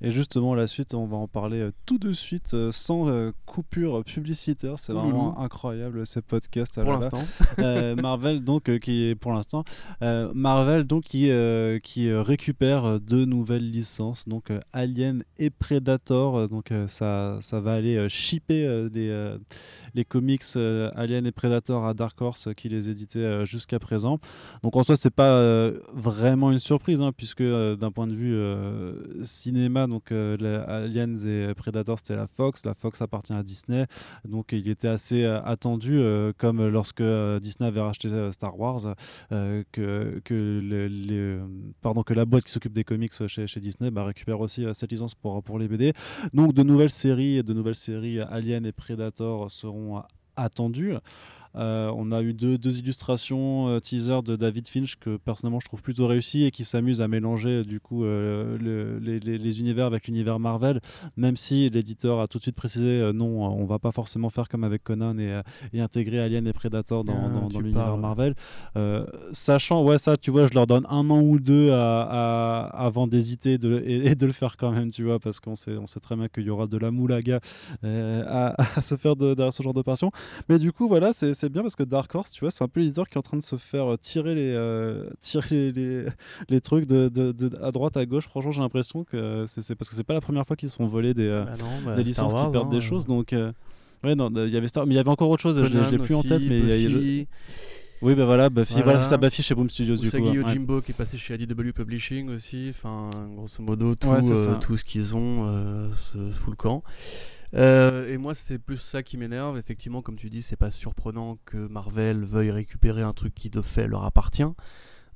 Et 0.01 0.11
justement, 0.11 0.55
la 0.55 0.67
suite, 0.67 0.93
on 0.93 1.05
va 1.05 1.17
en 1.17 1.27
parler 1.27 1.61
euh, 1.61 1.71
tout 1.85 1.97
de 1.97 2.11
suite, 2.11 2.53
euh, 2.53 2.71
sans 2.71 3.07
euh, 3.07 3.31
coupure 3.45 4.03
publicitaire. 4.03 4.77
C'est 4.77 4.91
vraiment 4.91 5.39
incroyable 5.39 6.05
ces 6.05 6.21
podcasts. 6.21 6.81
Pour 6.81 6.93
l'instant. 6.93 7.23
Marvel, 8.01 8.43
donc, 8.43 8.77
qui 8.79 9.05
est 9.05 9.15
pour 9.15 9.33
l'instant, 9.33 9.63
Marvel, 10.01 10.83
donc, 10.83 11.03
qui, 11.03 11.29
qui 11.83 12.11
récupère 12.11 12.99
deux 12.99 13.25
nouvelles 13.25 13.69
licences, 13.69 14.27
donc 14.27 14.51
Alien 14.73 15.23
et 15.37 15.49
Predator. 15.49 16.49
Donc, 16.49 16.71
ça, 16.87 17.37
ça 17.41 17.59
va 17.59 17.73
aller 17.73 18.09
shipper 18.09 18.89
les, 18.93 19.35
les 19.93 20.05
comics 20.05 20.43
Alien 20.95 21.25
et 21.25 21.31
Predator 21.31 21.85
à 21.85 21.93
Dark 21.93 22.19
Horse 22.21 22.49
qui 22.55 22.69
les 22.69 22.89
éditait 22.89 23.45
jusqu'à 23.45 23.79
présent. 23.79 24.19
Donc, 24.63 24.75
en 24.75 24.83
soi, 24.83 24.95
c'est 24.95 25.09
pas 25.09 25.71
vraiment 25.93 26.51
une 26.51 26.59
surprise, 26.59 27.01
hein, 27.01 27.11
puisque 27.15 27.43
d'un 27.43 27.91
point 27.91 28.07
de 28.07 28.15
vue 28.15 29.23
cinéma, 29.23 29.84
donc 29.87 30.11
euh, 30.11 30.65
Aliens 30.67 31.15
et 31.25 31.53
Predator 31.53 31.97
c'était 31.97 32.15
la 32.15 32.27
Fox, 32.27 32.65
la 32.65 32.73
Fox 32.73 33.01
appartient 33.01 33.33
à 33.33 33.43
Disney, 33.43 33.85
donc 34.27 34.51
il 34.51 34.67
était 34.67 34.87
assez 34.87 35.23
euh, 35.23 35.41
attendu, 35.43 35.97
euh, 35.97 36.33
comme 36.37 36.65
lorsque 36.67 37.03
Disney 37.41 37.67
avait 37.67 37.81
racheté 37.81 38.09
Star 38.31 38.59
Wars, 38.59 38.95
que, 39.29 40.21
que, 40.23 42.13
la 42.13 42.25
boîte 42.25 42.43
qui 42.45 42.51
s'occupe 42.51 42.73
des 42.73 42.83
comics 42.83 43.13
chez, 43.27 43.59
Disney 43.59 43.91
bah, 43.91 44.05
récupère 44.05 44.39
aussi 44.39 44.65
cette 44.73 44.91
licence 44.91 45.15
pour, 45.15 45.59
les 45.59 45.67
BD. 45.67 45.93
Donc 46.33 46.53
de 46.53 46.63
nouvelles 46.63 46.89
séries, 46.89 47.43
de 47.43 47.53
nouvelles 47.53 47.75
séries 47.75 48.19
Aliens 48.19 48.63
et 48.63 48.71
Predator 48.71 49.49
seront 49.51 50.03
attendues. 50.35 50.95
Euh, 51.57 51.91
on 51.95 52.11
a 52.11 52.21
eu 52.21 52.33
deux, 52.33 52.57
illustrations 52.79 53.69
euh, 53.69 53.79
teaser 53.79 54.21
de 54.23 54.35
David 54.35 54.67
Finch 54.67 54.97
que 54.97 55.17
personnellement 55.17 55.59
je 55.59 55.67
trouve 55.67 55.81
plutôt 55.81 56.07
réussi 56.07 56.43
et 56.43 56.51
qui 56.51 56.65
s'amuse 56.65 57.01
à 57.01 57.07
mélanger 57.07 57.63
du 57.63 57.79
coup 57.79 58.03
euh, 58.03 58.57
les, 59.01 59.59
univers 59.59 59.85
avec 59.85 60.07
l'univers 60.07 60.39
Marvel, 60.39 60.81
même 61.15 61.37
si 61.37 61.69
l'éditeur 61.69 62.19
a 62.19 62.27
tout 62.27 62.39
de 62.39 62.43
suite 62.43 62.55
précisé 62.55 63.11
non, 63.13 63.45
on 63.45 63.65
va 63.65 63.79
pas 63.79 63.91
forcément 63.91 64.29
faire 64.29 64.49
comme 64.49 64.63
avec 64.63 64.83
Conan 64.83 65.17
et, 65.17 65.41
intégrer 65.79 66.19
Alien 66.19 66.47
et 66.47 66.53
Predator 66.53 67.03
dans, 67.03 67.13
ah, 67.13 67.59
l'univers 67.59 67.97
Marvel. 67.97 68.35
sachant, 69.31 69.83
ouais, 69.83 69.97
ça, 69.97 70.17
tu 70.17 70.31
vois, 70.31 70.47
je 70.47 70.53
leur 70.53 70.67
donne 70.67 70.85
un 70.89 71.09
an 71.09 71.21
ou 71.21 71.39
deux 71.39 71.71
avant 71.71 73.07
d'hésiter 73.07 73.53
et, 73.53 74.15
de 74.15 74.25
le 74.25 74.31
faire 74.31 74.57
quand 74.57 74.71
même, 74.71 74.91
tu 74.91 75.03
vois, 75.03 75.19
parce 75.19 75.39
qu'on 75.39 75.55
sait, 75.55 75.77
on 75.77 75.87
sait 75.87 75.99
très 75.99 76.15
bien 76.15 76.27
qu'il 76.27 76.43
y 76.43 76.49
aura 76.49 76.67
de 76.67 76.77
la 76.77 76.91
moulaga 76.91 77.39
à, 77.83 78.55
à, 78.77 78.81
se 78.81 78.95
faire 78.95 79.15
derrière 79.15 79.53
ce 79.53 79.63
genre 79.63 79.73
d'opération. 79.73 80.11
Mais 80.49 80.59
du 80.59 80.71
coup, 80.71 80.87
voilà, 80.87 81.13
c'est 81.13 81.44
c'est 81.45 81.51
bien 81.51 81.61
parce 81.61 81.75
que 81.75 81.83
Dark 81.83 82.13
Horse, 82.13 82.31
tu 82.31 82.41
vois, 82.41 82.49
c'est 82.49 82.63
un 82.63 82.67
peu 82.67 82.79
l'éditeur 82.79 83.07
qui 83.07 83.15
est 83.15 83.17
en 83.19 83.21
train 83.21 83.37
de 83.37 83.43
se 83.43 83.55
faire 83.55 83.93
euh, 83.93 83.97
tirer 83.97 84.33
les, 84.33 84.51
euh, 84.51 85.07
tirer 85.21 85.71
les, 85.71 86.05
les, 86.49 86.61
trucs 86.61 86.87
de, 86.87 87.07
de, 87.07 87.49
à 87.61 87.71
droite, 87.71 87.97
à 87.97 88.05
gauche. 88.05 88.27
Franchement, 88.27 88.51
j'ai 88.51 88.61
l'impression 88.61 89.03
que 89.03 89.45
c'est 89.47 89.75
parce 89.75 89.89
que 89.89 89.95
c'est 89.95 90.03
pas 90.03 90.15
la 90.15 90.21
première 90.21 90.45
fois 90.45 90.55
qu'ils 90.55 90.69
se 90.69 90.75
font 90.75 90.87
voler 90.87 91.13
des, 91.13 91.27
euh, 91.27 91.43
bah 91.43 91.51
bah, 91.85 91.95
des 91.95 92.03
licences 92.03 92.33
qui 92.33 92.51
perdent 92.51 92.71
des 92.71 92.77
hein. 92.77 92.79
choses. 92.79 93.05
Donc, 93.05 93.33
ouais, 94.03 94.15
non, 94.15 94.31
il 94.35 94.49
y 94.49 94.57
avait 94.57 94.67
Star, 94.67 94.87
mais 94.87 94.95
il 94.95 94.97
y 94.97 94.99
avait 94.99 95.09
encore 95.09 95.29
autre 95.29 95.43
chose. 95.43 95.63
je 95.63 95.91
l'ai 95.91 95.99
plus 95.99 96.15
en 96.15 96.23
tête, 96.23 96.41
mais 96.47 96.59
il 96.59 96.91
y 96.91 97.21
a. 97.21 97.25
Oui, 98.01 98.13
bah 98.13 98.25
voilà, 98.25 98.49
Buffy, 98.49 98.81
voilà, 98.83 98.99
c'est 98.99 99.09
ça, 99.09 99.17
Buffy 99.17 99.41
chez 99.41 99.55
Boom 99.55 99.69
Studios 99.69 99.95
du 99.95 100.11
coup. 100.11 100.17
Ouais. 100.17 100.53
Jimbo 100.53 100.81
qui 100.81 100.91
est 100.91 100.93
passé 100.93 101.17
chez 101.17 101.35
IDW 101.35 101.71
Publishing 101.73 102.29
aussi, 102.29 102.67
enfin, 102.69 103.09
grosso 103.35 103.63
modo, 103.63 103.95
tout, 103.95 104.09
tout 104.61 104.77
ce 104.77 104.83
qu'ils 104.83 105.15
ont 105.15 105.89
se 105.93 106.17
fout 106.31 106.51
le 106.51 106.57
camp. 106.57 106.83
Euh, 107.55 108.11
et 108.11 108.17
moi, 108.17 108.33
c'est 108.33 108.59
plus 108.59 108.77
ça 108.77 109.03
qui 109.03 109.17
m'énerve. 109.17 109.57
Effectivement, 109.57 110.01
comme 110.01 110.17
tu 110.17 110.29
dis, 110.29 110.41
c'est 110.41 110.57
pas 110.57 110.71
surprenant 110.71 111.37
que 111.45 111.57
Marvel 111.57 112.23
veuille 112.23 112.51
récupérer 112.51 113.01
un 113.01 113.13
truc 113.13 113.33
qui 113.33 113.49
de 113.49 113.61
fait 113.61 113.87
leur 113.87 114.03
appartient. 114.03 114.43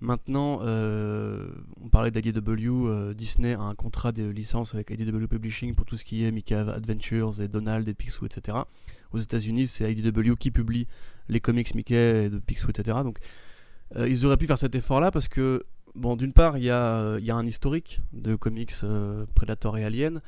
Maintenant, 0.02 0.62
euh, 0.62 1.50
on 1.82 1.90
parlait 1.90 2.10
d'IDW, 2.10 2.88
euh, 2.88 3.14
Disney 3.14 3.54
a 3.54 3.60
un 3.60 3.76
contrat 3.76 4.14
de 4.14 4.24
licence 4.24 4.74
avec 4.74 4.90
IDW 4.92 5.28
Publishing 5.28 5.76
pour 5.76 5.86
tout 5.86 5.98
ce 5.98 6.06
qui 6.06 6.24
est 6.24 6.32
Mickey 6.32 6.56
Adventures 6.56 7.42
et 7.42 7.50
Donald 7.50 7.86
et 7.86 7.94
Picsou, 7.94 8.26
etc. 8.26 8.60
Aux 9.12 9.18
États-Unis, 9.18 9.68
c'est 9.68 9.92
IDW 9.92 10.36
qui 10.40 10.52
publie 10.52 10.88
les 11.28 11.42
comics 11.42 11.76
Mickey 11.76 12.26
et 12.26 12.30
de 12.30 12.40
Picsou, 12.40 12.70
etc. 12.70 13.00
Donc, 13.04 13.18
ils 13.98 14.26
auraient 14.26 14.38
pu 14.38 14.46
faire 14.46 14.58
cet 14.58 14.76
effort-là 14.76 15.12
parce 15.12 15.28
que, 15.28 15.64
bon, 15.96 16.16
d'une 16.16 16.32
part, 16.32 16.58
il 16.58 16.64
y 16.64 16.70
a, 16.70 17.18
y 17.20 17.32
a, 17.32 17.36
un 17.36 17.46
historique 17.46 18.02
de 18.14 18.36
comics 18.36 18.72
Predator 19.36 19.78
et 19.80 19.84
Alien. 19.84 20.22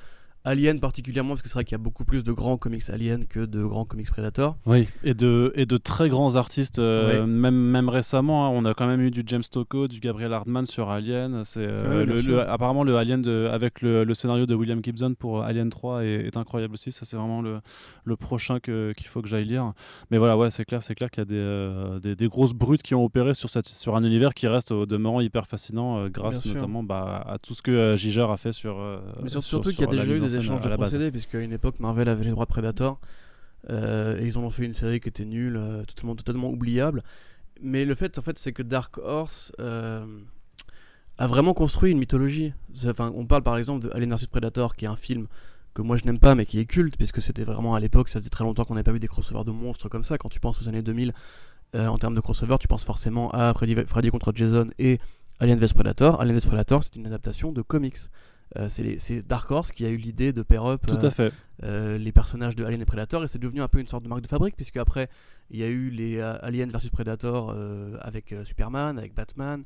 Alien 0.43 0.79
particulièrement 0.79 1.29
parce 1.29 1.43
que 1.43 1.49
c'est 1.49 1.53
vrai 1.53 1.63
qu'il 1.63 1.73
y 1.73 1.75
a 1.75 1.83
beaucoup 1.83 2.03
plus 2.03 2.23
de 2.23 2.31
grands 2.31 2.57
comics 2.57 2.89
Alien 2.89 3.25
que 3.25 3.45
de 3.45 3.63
grands 3.63 3.85
comics 3.85 4.09
Predator. 4.09 4.57
Oui, 4.65 4.87
et 5.03 5.13
de, 5.13 5.53
et 5.55 5.65
de 5.65 5.77
très 5.77 6.09
grands 6.09 6.35
artistes, 6.35 6.79
euh, 6.79 7.25
même, 7.27 7.55
même 7.55 7.89
récemment, 7.89 8.47
hein, 8.47 8.49
on 8.53 8.65
a 8.65 8.73
quand 8.73 8.87
même 8.87 9.01
eu 9.01 9.11
du 9.11 9.21
James 9.25 9.43
Tocco, 9.49 9.87
du 9.87 9.99
Gabriel 9.99 10.33
Hardman 10.33 10.65
sur 10.65 10.89
Alien. 10.89 11.43
C'est, 11.45 11.59
euh, 11.61 12.05
le, 12.05 12.39
apparemment, 12.49 12.83
le 12.83 12.97
Alien 12.97 13.21
de, 13.21 13.47
avec 13.51 13.81
le, 13.81 14.03
le, 14.03 14.13
scénario 14.15 14.47
de 14.47 14.55
William 14.55 14.83
Gibson 14.83 15.13
pour 15.17 15.43
Alien 15.43 15.69
3 15.69 16.03
est, 16.05 16.37
incroyable 16.37 16.73
aussi. 16.73 16.91
Ça, 16.91 17.05
c'est 17.05 17.17
vraiment 17.17 17.41
le, 17.41 17.59
le 18.05 18.15
prochain 18.15 18.59
que, 18.59 18.93
qu'il 18.97 19.07
faut 19.07 19.21
que 19.21 19.27
j'aille 19.27 19.45
lire. 19.45 19.73
Mais 20.09 20.17
voilà, 20.17 20.37
ouais, 20.37 20.49
c'est 20.49 20.65
clair, 20.65 20.81
c'est 20.81 20.95
clair 20.95 21.11
qu'il 21.11 21.21
y 21.21 21.23
a 21.23 21.25
des, 21.25 21.35
euh, 21.35 21.99
des, 21.99 22.15
des, 22.15 22.27
grosses 22.27 22.53
brutes 22.53 22.81
qui 22.81 22.95
ont 22.95 23.05
opéré 23.05 23.35
sur, 23.35 23.49
cette, 23.49 23.67
sur 23.67 23.95
un 23.95 24.03
univers 24.03 24.33
qui 24.33 24.47
reste 24.47 24.71
au 24.71 24.87
demeurant 24.87 25.21
hyper 25.21 25.45
fascinant 25.45 26.07
grâce 26.07 26.45
notamment 26.47 26.81
bah, 26.81 27.23
à 27.27 27.37
tout 27.37 27.53
ce 27.53 27.61
que 27.61 27.95
Giger 27.95 28.25
a 28.29 28.37
fait 28.37 28.53
sur. 28.53 28.77
Mais 29.21 29.29
surtout 29.29 29.69
qu'il 29.69 29.81
y 29.81 29.83
a 29.83 29.87
déjà 29.87 30.05
eu 30.05 30.19
des 30.19 30.30
des 30.31 30.37
échanges 30.37 30.61
de 30.61 30.75
procédés, 30.75 31.11
puisqu'à 31.11 31.39
une 31.39 31.53
époque, 31.53 31.79
Marvel 31.79 32.09
avait 32.09 32.23
les 32.23 32.31
droits 32.31 32.45
de 32.45 32.49
Predator. 32.49 32.99
Euh, 33.69 34.19
et 34.19 34.25
ils 34.25 34.39
ont 34.39 34.49
fait 34.49 34.65
une 34.65 34.73
série 34.73 34.99
qui 34.99 35.09
était 35.09 35.25
nulle, 35.25 35.57
euh, 35.57 35.83
totalement, 35.83 36.15
totalement 36.15 36.49
oubliable. 36.49 37.03
Mais 37.61 37.85
le 37.85 37.93
fait, 37.93 38.17
en 38.17 38.21
fait, 38.21 38.39
c'est 38.39 38.53
que 38.53 38.63
Dark 38.63 38.97
Horse 38.97 39.51
euh, 39.59 40.05
a 41.17 41.27
vraiment 41.27 41.53
construit 41.53 41.91
une 41.91 41.99
mythologie. 41.99 42.53
Enfin, 42.85 43.11
on 43.15 43.25
parle 43.25 43.43
par 43.43 43.57
exemple 43.57 43.85
de 43.85 43.91
Alien 43.93 44.13
vs 44.15 44.27
Predator, 44.27 44.75
qui 44.75 44.85
est 44.85 44.87
un 44.87 44.95
film 44.95 45.27
que 45.73 45.81
moi 45.81 45.95
je 45.95 46.05
n'aime 46.05 46.19
pas, 46.19 46.35
mais 46.35 46.45
qui 46.45 46.59
est 46.59 46.65
culte, 46.65 46.97
puisque 46.97 47.21
c'était 47.21 47.43
vraiment 47.43 47.75
à 47.75 47.79
l'époque, 47.79 48.09
ça 48.09 48.19
faisait 48.19 48.29
très 48.29 48.43
longtemps 48.43 48.63
qu'on 48.63 48.73
n'avait 48.73 48.83
pas 48.83 48.91
vu 48.91 48.99
des 48.99 49.07
crossovers 49.07 49.45
de 49.45 49.51
monstres 49.51 49.89
comme 49.89 50.03
ça. 50.03 50.17
Quand 50.17 50.27
tu 50.27 50.39
penses 50.39 50.61
aux 50.61 50.67
années 50.67 50.81
2000, 50.81 51.13
en 51.73 51.97
termes 51.97 52.15
de 52.15 52.19
crossover, 52.19 52.57
tu 52.59 52.67
penses 52.67 52.83
forcément 52.83 53.29
à 53.31 53.53
Freddy, 53.53 53.75
Freddy 53.85 54.09
contre 54.09 54.33
Jason 54.35 54.67
et 54.77 54.99
Alien 55.39 55.57
vs 55.57 55.73
Predator. 55.73 56.19
Alien 56.19 56.37
vs 56.37 56.47
Predator, 56.47 56.83
c'est 56.83 56.97
une 56.97 57.05
adaptation 57.05 57.53
de 57.53 57.61
comics. 57.61 57.97
Euh, 58.57 58.67
c'est 58.69 59.27
Dark 59.27 59.49
Horse 59.49 59.71
qui 59.71 59.85
a 59.85 59.89
eu 59.89 59.97
l'idée 59.97 60.33
de 60.33 60.41
pair 60.41 60.65
up 60.65 60.83
euh, 60.89 61.29
euh, 61.63 61.97
les 61.97 62.11
personnages 62.11 62.55
de 62.55 62.65
Alien 62.65 62.81
et 62.81 62.85
Predator 62.85 63.23
et 63.23 63.27
c'est 63.27 63.39
devenu 63.39 63.61
un 63.61 63.69
peu 63.69 63.79
une 63.79 63.87
sorte 63.87 64.03
de 64.03 64.09
marque 64.09 64.21
de 64.21 64.27
fabrique 64.27 64.55
puisque 64.57 64.77
après 64.77 65.09
il 65.49 65.59
y 65.59 65.63
a 65.63 65.67
eu 65.67 65.89
les 65.89 66.19
Alien 66.19 66.69
versus 66.69 66.89
Predator 66.89 67.55
avec 68.01 68.33
Superman, 68.45 68.97
avec 68.97 69.13
Batman. 69.13 69.63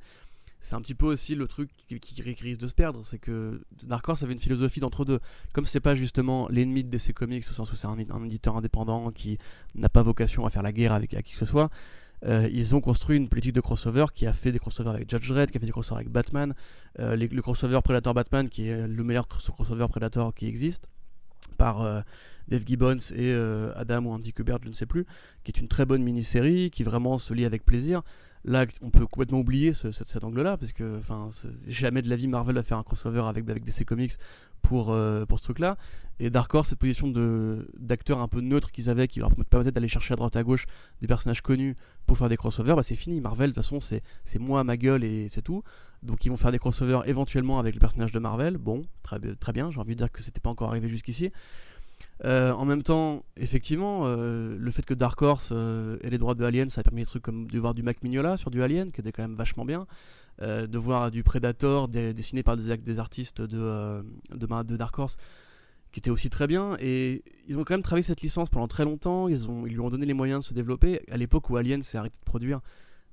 C'est 0.61 0.73
un 0.73 0.81
petit 0.81 0.95
peu 0.95 1.05
aussi 1.05 1.35
le 1.35 1.47
truc 1.47 1.69
qui, 1.75 1.99
qui 1.99 2.21
risque 2.23 2.59
de 2.59 2.67
se 2.67 2.73
perdre, 2.73 3.01
c'est 3.03 3.19
que 3.19 3.61
Dark 3.83 4.07
Horse 4.09 4.23
avait 4.23 4.33
une 4.33 4.39
philosophie 4.39 4.79
d'entre 4.79 5.05
deux. 5.05 5.19
Comme 5.53 5.65
c'est 5.65 5.79
pas 5.79 5.93
justement 5.93 6.47
l'ennemi 6.49 6.83
de 6.83 6.89
DC 6.89 7.13
Comics 7.13 7.45
au 7.47 7.53
sens 7.53 7.71
où 7.71 7.75
c'est 7.75 7.85
un, 7.85 7.97
un, 8.09 8.23
éditeur 8.25 8.57
indépendant 8.57 9.11
qui 9.11 9.37
n'a 9.75 9.89
pas 9.89 10.01
vocation 10.01 10.43
à 10.43 10.49
faire 10.49 10.63
la 10.63 10.71
guerre 10.71 10.93
avec 10.93 11.13
à 11.13 11.21
qui 11.21 11.33
que 11.33 11.37
ce 11.37 11.45
soit, 11.45 11.69
euh, 12.25 12.49
ils 12.51 12.75
ont 12.75 12.81
construit 12.81 13.17
une 13.17 13.29
politique 13.29 13.53
de 13.53 13.61
crossover 13.61 14.05
qui 14.13 14.25
a 14.25 14.33
fait 14.33 14.51
des 14.51 14.59
crossovers 14.59 14.95
avec 14.95 15.09
Judge 15.09 15.29
Dredd, 15.29 15.51
qui 15.51 15.57
a 15.57 15.59
fait 15.59 15.65
des 15.65 15.71
crossovers 15.71 15.99
avec 15.99 16.11
Batman, 16.11 16.53
euh, 16.99 17.15
le 17.15 17.41
crossover 17.41 17.79
Predator 17.83 18.13
Batman 18.13 18.49
qui 18.49 18.67
est 18.67 18.87
le 18.87 19.03
meilleur 19.03 19.27
crossover 19.27 19.87
Predator 19.89 20.33
qui 20.33 20.47
existe 20.47 20.89
par 21.57 21.81
euh, 21.81 22.01
Dave 22.47 22.63
Gibbons 22.65 23.11
et 23.15 23.33
Adam 23.75 24.05
ou 24.05 24.11
Andy 24.11 24.33
Kubert, 24.33 24.59
je 24.63 24.69
ne 24.69 24.73
sais 24.73 24.85
plus, 24.85 25.05
qui 25.43 25.51
est 25.51 25.59
une 25.59 25.67
très 25.67 25.85
bonne 25.85 26.03
mini-série 26.03 26.69
qui 26.69 26.83
vraiment 26.83 27.17
se 27.17 27.33
lit 27.33 27.45
avec 27.45 27.65
plaisir. 27.65 28.01
Là, 28.47 28.67
on 28.81 28.91
peut 28.91 29.07
complètement 29.07 29.39
oublier 29.39 29.73
ce, 29.73 29.91
cet, 29.91 30.23
angle-là, 30.23 30.55
parce 30.55 30.71
que 30.71 30.99
jamais 31.67 32.03
de 32.03 32.09
la 32.09 32.15
vie 32.15 32.27
Marvel 32.27 32.55
va 32.55 32.61
faire 32.61 32.77
un 32.77 32.83
crossover 32.83 33.23
avec, 33.27 33.49
avec 33.49 33.63
DC 33.63 33.85
Comics 33.85 34.13
pour, 34.61 34.91
euh, 34.91 35.25
pour 35.25 35.39
ce 35.39 35.45
truc-là. 35.45 35.77
Et 36.19 36.29
Dark 36.29 36.53
Horse, 36.53 36.69
cette 36.69 36.77
position 36.77 37.11
d'acteur 37.77 38.19
un 38.19 38.27
peu 38.27 38.41
neutre 38.41 38.71
qu'ils 38.71 38.89
avaient, 38.91 39.07
qui 39.07 39.19
leur 39.19 39.31
permettait 39.49 39.71
d'aller 39.71 39.87
chercher 39.87 40.13
à 40.13 40.15
droite 40.15 40.35
à 40.35 40.43
gauche 40.43 40.67
des 41.01 41.07
personnages 41.07 41.41
connus 41.41 41.75
pour 42.05 42.19
faire 42.19 42.29
des 42.29 42.37
crossovers, 42.37 42.75
bah, 42.75 42.83
c'est 42.83 42.95
fini. 42.95 43.19
Marvel, 43.19 43.49
de 43.49 43.55
toute 43.55 43.63
façon, 43.63 43.79
c'est 43.79 44.39
moi, 44.39 44.63
ma 44.63 44.77
gueule 44.77 45.03
et 45.03 45.27
c'est 45.27 45.41
tout. 45.41 45.63
Donc 46.03 46.23
ils 46.23 46.29
vont 46.29 46.37
faire 46.37 46.51
des 46.51 46.59
crossovers 46.59 47.01
éventuellement 47.07 47.57
avec 47.57 47.73
les 47.73 47.79
personnages 47.79 48.11
de 48.11 48.19
Marvel. 48.19 48.57
Bon, 48.57 48.83
très, 49.01 49.19
très 49.19 49.53
bien, 49.53 49.71
j'ai 49.71 49.79
envie 49.79 49.95
de 49.95 49.99
dire 49.99 50.11
que 50.11 50.21
c'était 50.21 50.39
pas 50.39 50.51
encore 50.51 50.69
arrivé 50.69 50.87
jusqu'ici. 50.87 51.31
Euh, 52.23 52.51
en 52.51 52.63
même 52.65 52.81
temps, 52.81 53.25
effectivement, 53.35 54.03
euh, 54.05 54.55
le 54.57 54.71
fait 54.71 54.85
que 54.85 54.93
Dark 54.93 55.21
Horse 55.21 55.49
euh, 55.51 55.97
ait 56.01 56.09
les 56.09 56.17
droits 56.17 56.35
de 56.35 56.45
Alien, 56.45 56.69
ça 56.69 56.81
a 56.81 56.83
permis 56.83 57.01
des 57.01 57.07
trucs 57.07 57.23
comme 57.23 57.47
de 57.47 57.59
voir 57.59 57.73
du 57.73 57.83
Mac 57.83 58.01
Mignola 58.03 58.37
sur 58.37 58.51
du 58.51 58.63
Alien, 58.63 58.91
qui 58.91 59.01
était 59.01 59.11
quand 59.11 59.23
même 59.23 59.35
vachement 59.35 59.65
bien. 59.65 59.85
de 60.41 60.77
voir 60.77 61.11
du 61.11 61.23
Predator 61.23 61.87
dessiné 61.87 62.43
par 62.43 62.57
des, 62.57 62.77
des 62.77 62.99
artistes 62.99 63.41
de, 63.41 64.03
de, 64.33 64.75
Dark 64.77 64.97
Horse, 64.97 65.17
qui 65.91 65.99
était 65.99 66.09
aussi 66.09 66.29
très 66.29 66.47
bien. 66.47 66.77
Et 66.79 67.23
ils 67.47 67.57
ont 67.57 67.63
quand 67.63 67.73
même 67.73 67.83
travaillé 67.83 68.03
cette 68.03 68.21
licence 68.21 68.49
pendant 68.49 68.67
très 68.67 68.85
longtemps. 68.85 69.27
Ils, 69.27 69.49
ont, 69.49 69.65
ils 69.65 69.73
lui 69.73 69.79
ont 69.81 69.89
donné 69.89 70.05
les 70.05 70.13
moyens 70.13 70.41
de 70.41 70.45
se 70.45 70.53
développer. 70.53 71.01
À 71.09 71.17
l'époque 71.17 71.49
où 71.49 71.57
Alien 71.57 71.81
s'est 71.81 71.97
arrêté 71.97 72.17
de 72.17 72.25
produire, 72.25 72.61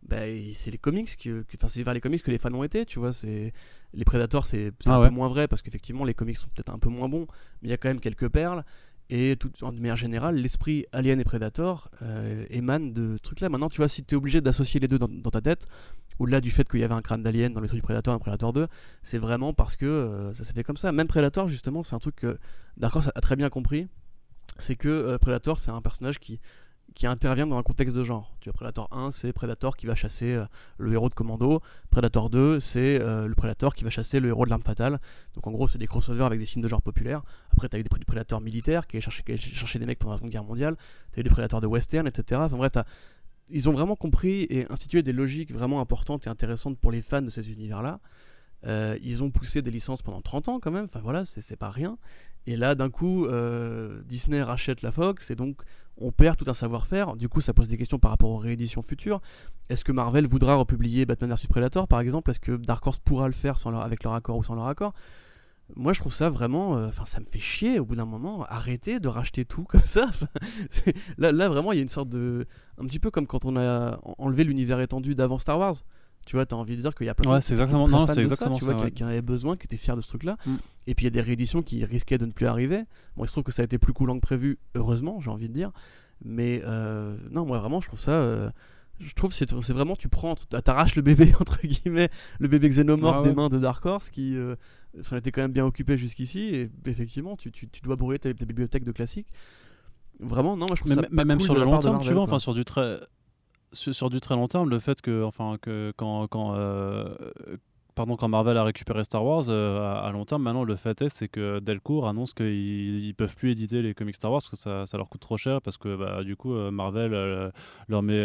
ben, 0.09 0.53
c'est 0.55 0.71
les 0.71 0.79
comics 0.79 1.17
qui, 1.17 1.31
enfin 1.31 1.69
c'est 1.69 1.83
vers 1.83 1.95
les 1.95 2.01
comics 2.01 2.23
que 2.23 2.31
les 2.31 2.39
fans 2.39 2.53
ont 2.53 2.65
été 2.65 2.85
tu 2.85 2.99
vois 2.99 3.13
c'est 3.13 3.53
les 3.95 4.05
Predators 4.05 4.47
c'est 4.47 4.73
ah 4.87 4.97
un 4.97 5.09
peu 5.09 5.15
moins 5.15 5.29
vrai 5.29 5.47
parce 5.47 5.63
qu'effectivement 5.63 6.05
les 6.05 6.15
comics 6.15 6.37
sont 6.37 6.49
peut-être 6.49 6.71
un 6.71 6.79
peu 6.79 6.89
moins 6.89 7.09
bons 7.09 7.27
mais 7.61 7.69
il 7.69 7.71
y 7.71 7.73
a 7.73 7.77
quand 7.77 7.89
même 7.89 8.01
quelques 8.01 8.29
perles 8.29 8.65
et 9.15 9.37
tout, 9.37 9.53
en 9.61 9.73
manière 9.73 9.97
générale, 9.97 10.37
l'esprit 10.37 10.87
Alien 10.91 11.21
et 11.21 11.25
Predator 11.25 11.91
euh, 12.01 12.47
émane 12.49 12.95
de 12.95 13.17
ce 13.19 13.23
truc-là. 13.23 13.51
Maintenant, 13.51 13.69
tu 13.69 13.77
vois, 13.77 13.89
si 13.89 14.03
tu 14.03 14.15
es 14.15 14.17
obligé 14.17 14.41
d'associer 14.41 14.81
les 14.81 14.89
deux 14.89 14.99
dans, 14.99 15.09
ta 15.09 15.43
tête, 15.43 15.69
au-delà 16.19 16.41
du 16.41 16.51
fait 16.51 16.67
qu'il 16.67 16.81
y 16.81 16.85
avait 16.85 16.95
un 16.95 17.03
crâne 17.03 17.23
d'Alien 17.23 17.53
dans 17.53 17.61
les 17.61 17.69
trucs 17.69 17.81
du 17.81 17.85
Predator 17.85 18.15
et 18.15 18.19
Predator 18.19 18.55
2, 18.55 18.69
c'est 19.03 19.19
vraiment 19.19 19.53
parce 19.53 19.77
que 19.77 19.85
euh, 19.85 20.33
ça 20.33 20.45
s'est 20.45 20.55
fait 20.55 20.65
comme 20.65 20.79
ça. 20.79 20.93
Même 20.93 21.09
Predator, 21.09 21.47
justement, 21.47 21.83
c'est 21.83 21.95
un 21.95 21.99
truc 21.99 22.17
que 22.17 22.39
Dark 22.79 22.97
Horse 22.97 23.11
a 23.15 23.21
très 23.21 23.37
bien 23.37 23.51
compris. 23.51 23.87
C'est 24.57 24.77
que 24.77 24.89
euh, 24.89 25.19
Predator, 25.19 25.61
c'est 25.61 25.71
un 25.71 25.83
personnage 25.83 26.19
qui 26.19 26.41
qui 26.95 27.07
intervient 27.07 27.47
dans 27.47 27.59
un 27.59 27.63
contexte 27.63 27.95
de 27.97 28.05
genre. 28.05 28.35
Tu 28.41 28.49
vois, 28.49 28.55
Predator 28.55 28.89
1, 28.93 29.11
c'est 29.11 29.33
Predator 29.33 29.77
qui 29.77 29.87
va 29.87 29.95
chasser 29.95 30.33
euh, 30.33 30.45
le 30.79 30.93
héros 30.93 31.09
de 31.09 31.15
Commando. 31.15 31.61
Predator 31.91 32.31
2, 32.31 32.61
c'est 32.61 33.01
euh, 33.01 33.27
le 33.27 33.35
Predator 33.35 33.75
qui 33.75 33.85
va 33.85 33.91
chasser 33.91 34.21
le 34.21 34.29
héros 34.29 34.45
de 34.45 34.51
l'arme 34.51 34.63
fatale. 34.63 35.01
Donc 35.35 35.47
en 35.47 35.53
gros, 35.53 35.69
c'est 35.69 35.79
des 35.79 35.87
crossovers 35.87 36.27
avec 36.27 36.39
des 36.39 36.47
films 36.47 36.63
de 36.63 36.69
genre 36.69 36.83
populaires. 36.83 37.23
Après, 37.53 37.69
tu 37.69 37.77
as 37.77 37.79
eu 37.79 37.83
des, 37.83 37.89
Predators 37.89 38.41
militaires 38.41 38.87
qui 38.87 38.97
allaient 38.97 39.37
chercher, 39.37 39.79
des 39.79 39.87
mecs 39.87 39.99
pendant 39.99 40.13
la 40.13 40.19
Seconde 40.19 40.31
Guerre 40.33 40.45
mondiale. 40.45 40.77
Tu 41.13 41.19
as 41.19 41.21
eu 41.21 41.25
des 41.25 41.31
Predators 41.31 41.61
de 41.61 41.67
western, 41.67 42.07
etc. 42.07 42.41
Enfin 42.45 42.57
bref, 42.57 42.73
ils 43.49 43.69
ont 43.69 43.73
vraiment 43.73 43.97
compris 43.97 44.47
et 44.51 44.71
institué 44.71 45.03
des 45.03 45.13
logiques 45.13 45.53
vraiment 45.53 45.81
importantes 45.81 46.27
et 46.27 46.31
intéressantes 46.31 46.79
pour 46.79 46.93
les 46.93 47.01
fans 47.01 47.23
de 47.23 47.31
ces 47.31 47.51
univers-là. 47.51 48.01
Euh, 48.65 48.97
ils 49.03 49.25
ont 49.25 49.31
poussé 49.31 49.61
des 49.61 49.71
licences 49.71 50.03
pendant 50.03 50.21
30 50.21 50.49
ans 50.49 50.61
quand 50.61 50.71
même, 50.71 50.85
enfin 50.85 51.01
voilà, 51.03 51.25
c'est 51.25 51.57
pas 51.57 51.71
rien. 51.71 51.99
Et 52.47 52.57
là, 52.57 52.75
d'un 52.75 52.91
coup, 52.91 53.27
Disney 54.05 54.43
rachète 54.43 54.83
la 54.83 54.91
Fox 54.91 55.31
et 55.31 55.37
donc 55.37 55.63
on 56.03 56.13
perd 56.13 56.37
tout 56.37 56.45
un 56.49 56.55
savoir-faire. 56.55 57.17
Du 57.17 57.29
coup, 57.29 57.41
ça 57.41 57.55
pose 57.55 57.69
des 57.69 57.77
questions 57.77 57.99
par 57.99 58.11
rapport 58.11 58.31
aux 58.31 58.39
rééditions 58.39 58.83
futures. 58.83 59.21
Est-ce 59.69 59.85
que 59.85 59.93
Marvel 59.93 60.27
voudra 60.27 60.55
republier 60.55 61.07
Batman 61.07 61.33
vs 61.33 61.47
Predator, 61.49 61.89
par 61.89 62.01
exemple? 62.01 62.31
Est-ce 62.31 62.41
que 62.41 62.57
Dark 62.57 62.87
Horse 62.87 62.99
pourra 62.99 63.27
le 63.27 63.35
faire 63.35 63.59
sans 63.59 63.79
avec 63.79 64.05
leur 64.05 64.15
accord 64.15 64.37
ou 64.37 64.43
sans 64.43 64.55
leur 64.55 64.67
accord? 64.67 64.93
Moi 65.75 65.93
je 65.95 66.01
trouve 66.01 66.13
ça 66.13 66.29
vraiment 66.29 66.77
euh, 66.77 66.89
enfin 66.89 67.07
ça 67.07 67.19
me 67.21 67.25
fait 67.25 67.39
chier 67.39 67.79
au 67.79 67.87
bout 67.87 67.97
d'un 67.97 68.05
moment 68.05 68.45
arrêter 68.45 69.01
de 69.01 69.09
racheter 69.09 69.47
tout 69.47 69.65
comme 69.65 69.81
ça 69.81 70.11
là, 71.19 71.33
là 71.33 71.49
vraiment 71.49 71.73
il 71.73 71.77
y 71.77 71.79
a 71.79 71.83
une 71.83 71.89
sorte 71.89 72.11
de 72.11 72.47
un 72.79 72.85
petit 72.85 72.99
peu 72.99 73.11
comme 73.11 73.27
quand 73.27 73.47
on 73.47 73.57
a 73.57 73.99
enlevé 74.19 74.45
l'univers 74.45 74.81
étendu 74.81 75.15
d'avant 75.15 75.39
Star 75.39 75.59
Wars 75.59 75.77
tu 76.25 76.37
vois, 76.37 76.47
tu 76.47 76.55
as 76.55 76.59
envie 76.59 76.77
de 76.77 76.83
dire 76.83 76.95
qu'il 76.95 77.07
y 77.07 77.11
a 77.11 77.15
plein 77.15 77.31
ouais, 77.31 77.41
c'est 77.41 77.55
exactement, 77.55 77.89
non, 77.89 78.07
c'est 78.07 78.21
exactement 78.21 78.59
ça, 78.59 78.73
tu 78.73 78.81
vois, 78.81 78.91
qui 78.91 79.05
en 79.05 79.09
avait 79.09 79.23
besoin, 79.23 79.57
qui 79.57 79.67
était 79.67 79.77
fier 79.77 79.97
de 79.97 80.01
ce 80.01 80.09
truc-là. 80.09 80.37
Mm. 80.47 80.55
Et 80.87 80.95
puis 80.95 81.05
il 81.05 81.07
y 81.07 81.09
a 81.09 81.11
des 81.11 81.21
rééditions 81.21 81.63
qui 81.63 81.85
risquaient 81.85 82.19
de 82.19 82.27
ne 82.27 82.33
plus 82.33 82.47
arriver. 82.47 82.85
Bon, 83.17 83.25
il 83.25 83.27
se 83.27 83.33
trouve 83.33 83.45
que 83.45 83.53
ça 83.53 83.63
a 83.63 83.65
été 83.65 83.79
plus 83.79 83.93
coulant 83.93 84.15
que 84.15 84.21
prévu, 84.21 84.59
heureusement, 84.75 85.21
j'ai 85.21 85.31
envie 85.31 85.49
de 85.49 85.55
dire. 85.55 85.73
Mais 86.25 86.63
euh, 86.65 87.17
non, 87.31 87.45
moi 87.45 87.59
vraiment, 87.59 87.81
je 87.81 87.89
trouve 87.89 88.01
ça. 88.01 88.13
Euh, 88.13 88.51
je 89.01 89.15
trouve 89.15 89.33
c'est 89.33 89.51
c'est 89.63 89.73
vraiment 89.73 89.97
tu 89.97 90.09
prends 90.09 90.35
t'arraches 90.35 90.95
le 90.95 91.03
bébé 91.03 91.33
entre 91.41 91.67
guillemets 91.67 92.09
le 92.39 92.47
bébé 92.47 92.69
xénomorphe 92.69 93.19
ah 93.21 93.29
des 93.29 93.35
mains 93.35 93.49
de 93.49 93.59
Dark 93.59 93.85
Horse 93.85 94.11
qui 94.11 94.37
euh, 94.37 94.55
s'en 95.03 95.17
était 95.17 95.33
quand 95.33 95.43
même 95.43 95.51
bien 95.51 95.65
occupé 95.65 95.97
jusqu'ici 95.97 96.55
et 96.55 96.71
effectivement 96.87 97.37
tu, 97.37 97.51
tu, 97.51 97.69
tu 97.69 97.81
dois 97.81 97.97
brûler 97.97 98.21
ta, 98.21 98.33
bibliothèque 98.33 98.85
de 98.85 98.93
classiques 98.93 99.33
vraiment 100.21 100.57
non 100.57 100.67
moi 100.67 100.77
je 100.77 100.83
trouve 100.83 100.95
ça 100.95 101.09
même 101.11 101.41
sur 101.41 101.55
le 101.55 101.65
long 101.65 101.81
terme 101.81 102.01
tu 102.01 102.13
vois 102.13 102.23
enfin 102.23 102.39
sur 102.39 102.55
du 102.55 102.65
très 102.65 103.01
sur, 103.73 104.11
du 104.11 104.21
très 104.21 104.35
long 104.35 104.49
terme, 104.49 104.71
le 104.71 104.79
fait 104.79 105.01
que, 105.01 105.23
enfin, 105.25 105.57
que 105.61 105.93
quand, 105.97 106.27
quand, 106.29 106.55
euh, 106.55 107.15
pardon, 107.95 108.17
quand 108.17 108.29
Marvel 108.29 108.57
a 108.57 108.65
récupéré 108.65 109.05
Star 109.05 109.25
Wars, 109.25 109.45
euh, 109.49 109.81
à, 109.81 110.11
long 110.13 110.25
terme, 110.25 110.43
maintenant, 110.43 110.65
le 110.65 110.77
fait 110.77 111.01
est, 111.03 111.09
c'est 111.09 111.29
que 111.29 111.61
Delcourt 111.61 112.09
annonce 112.09 112.35
qu'ils 112.35 113.07
ne 113.07 113.13
peuvent 113.13 113.35
plus 113.35 113.51
éditer 113.53 113.83
les 113.83 113.95
comics 113.95 114.15
Star 114.15 114.31
Wars 114.31 114.41
parce 114.41 114.51
que 114.51 114.57
ça, 114.57 114.87
ça 114.87 114.97
leur 114.97 115.09
coûte 115.09 115.21
trop 115.21 115.37
cher, 115.37 115.61
parce 115.63 115.77
que 115.77 115.97
bah, 115.97 116.23
du 116.25 116.37
coup, 116.37 116.55
euh, 116.55 116.71
Marvel 116.71 117.53
leur, 117.89 118.03
met, 118.03 118.25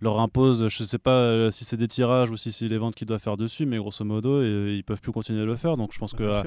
leur 0.00 0.20
impose, 0.20 0.68
je 0.68 0.84
sais 0.84 0.98
pas 0.98 1.50
si 1.50 1.64
c'est 1.64 1.76
des 1.76 1.88
tirages 1.88 2.30
ou 2.30 2.36
si 2.36 2.52
c'est 2.52 2.68
les 2.68 2.78
ventes 2.78 2.94
qu'ils 2.94 3.06
doivent 3.06 3.22
faire 3.22 3.36
dessus, 3.36 3.66
mais 3.66 3.78
grosso 3.78 4.04
modo, 4.04 4.42
ils 4.42 4.82
peuvent 4.84 5.00
plus 5.00 5.12
continuer 5.12 5.40
de 5.40 5.46
le 5.46 5.56
faire. 5.56 5.76
Donc 5.76 5.92
je 5.92 5.98
pense 5.98 6.12
que 6.12 6.42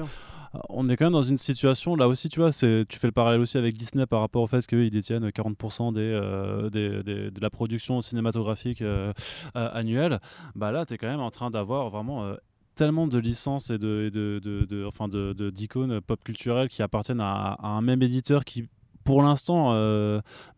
on 0.68 0.88
est 0.88 0.96
quand 0.96 1.06
même 1.06 1.12
dans 1.12 1.22
une 1.22 1.38
situation 1.38 1.94
là 1.94 2.08
aussi, 2.08 2.28
tu 2.28 2.40
vois, 2.40 2.52
tu 2.52 2.98
fais 2.98 3.06
le 3.06 3.12
parallèle 3.12 3.40
aussi 3.40 3.56
avec 3.56 3.76
Disney 3.76 4.06
par 4.06 4.20
rapport 4.20 4.42
au 4.42 4.46
fait 4.46 4.66
qu'ils 4.66 4.90
détiennent 4.90 5.28
40% 5.28 5.94
euh, 5.96 6.70
des, 6.70 7.02
des, 7.02 7.30
de 7.30 7.40
la 7.40 7.50
production 7.50 8.00
cinématographique 8.00 8.82
euh, 8.82 9.12
annuelle. 9.54 10.18
Bah 10.56 10.72
là, 10.72 10.86
tu 10.86 10.94
es 10.94 10.98
quand 10.98 11.08
même 11.08 11.20
en 11.20 11.30
train 11.30 11.50
d'avoir 11.50 11.90
vraiment 11.90 12.24
euh, 12.24 12.34
tellement 12.74 13.06
de 13.06 13.18
licences 13.18 13.70
et 13.70 13.78
de, 13.78 14.10
de, 14.12 14.40
de, 14.40 14.84
enfin 14.86 15.06
de, 15.06 15.50
d'icônes 15.50 16.00
pop 16.00 16.22
culturelles 16.24 16.68
qui 16.68 16.82
appartiennent 16.82 17.20
à, 17.20 17.56
un 17.62 17.80
même 17.80 18.02
éditeur 18.02 18.44
qui 18.44 18.68
pour 19.04 19.22
l'instant 19.22 19.72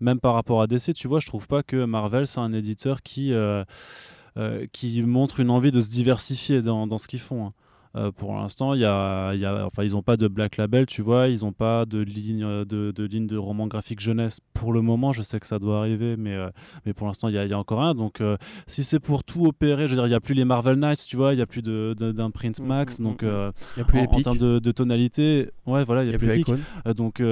même 0.01 0.20
par 0.20 0.34
rapport 0.34 0.62
à 0.62 0.66
DC 0.66 0.95
tu 0.95 1.09
vois 1.09 1.20
je 1.20 1.26
trouve 1.26 1.47
pas 1.47 1.62
que 1.62 1.84
Marvel 1.84 2.26
c'est 2.26 2.40
un 2.40 2.53
éditeur 2.53 3.03
qui 3.03 3.32
qui 4.72 5.03
montre 5.03 5.40
une 5.40 5.51
envie 5.51 5.70
de 5.72 5.80
se 5.80 5.88
diversifier 5.88 6.61
dans, 6.61 6.86
dans 6.86 6.99
ce 6.99 7.09
qu'ils 7.09 7.20
font 7.20 7.47
hein. 7.47 7.53
Euh, 7.95 8.11
pour 8.11 8.34
l'instant, 8.34 8.74
y 8.74 8.84
a, 8.84 9.34
y 9.34 9.45
a, 9.45 9.66
enfin, 9.66 9.84
ils 9.84 9.93
n'ont 9.93 10.03
pas 10.03 10.16
de 10.16 10.26
black 10.26 10.57
label, 10.57 10.86
tu 10.86 11.03
vois, 11.03 11.28
ils 11.28 11.40
n'ont 11.40 11.53
pas 11.53 11.84
de 11.84 11.99
ligne 11.99 12.43
euh, 12.43 12.64
de, 12.64 12.90
de, 12.90 13.05
ligne 13.05 13.26
de 13.26 13.36
roman 13.36 13.66
graphique 13.66 14.01
jeunesse 14.01 14.40
pour 14.55 14.72
le 14.72 14.80
moment. 14.80 15.12
Je 15.12 15.22
sais 15.22 15.38
que 15.38 15.47
ça 15.47 15.59
doit 15.59 15.80
arriver, 15.80 16.16
mais, 16.16 16.34
euh, 16.34 16.49
mais 16.86 16.95
pour 16.95 17.07
l'instant, 17.07 17.28
il 17.28 17.34
y, 17.34 17.49
y 17.49 17.53
a, 17.53 17.59
encore 17.59 17.82
un. 17.82 17.95
Donc, 17.95 18.22
si 18.66 18.84
c'est 18.84 19.01
pour 19.01 19.24
tout 19.24 19.47
opérer, 19.47 19.88
je 19.88 19.95
veux 19.95 19.97
dire, 19.97 20.07
il 20.07 20.11
n'y 20.11 20.14
a 20.14 20.20
plus 20.20 20.34
les 20.34 20.45
Marvel 20.45 20.76
Knights, 20.76 21.05
tu 21.07 21.16
vois, 21.16 21.34
il 21.34 21.36
n'y 21.36 21.43
a 21.43 21.47
plus 21.47 21.62
d'imprint 21.62 22.59
de, 22.59 22.62
mm, 22.62 22.66
max. 22.66 22.99
Mm, 22.99 23.05
donc, 23.05 23.22
mm, 23.22 23.51
il 23.76 23.78
y 23.78 23.82
a 23.82 23.84
plus 23.84 24.01
en, 24.01 24.05
en, 24.05 24.22
termes 24.22 24.38
de, 24.38 24.72
tonalité, 24.72 25.51
ouais, 25.66 25.84
voilà, 25.84 26.05
il 26.05 26.09
n'y 26.09 26.14
a, 26.14 26.18
plus, 26.18 26.45
plus 26.45 26.95
donc, 26.95 27.22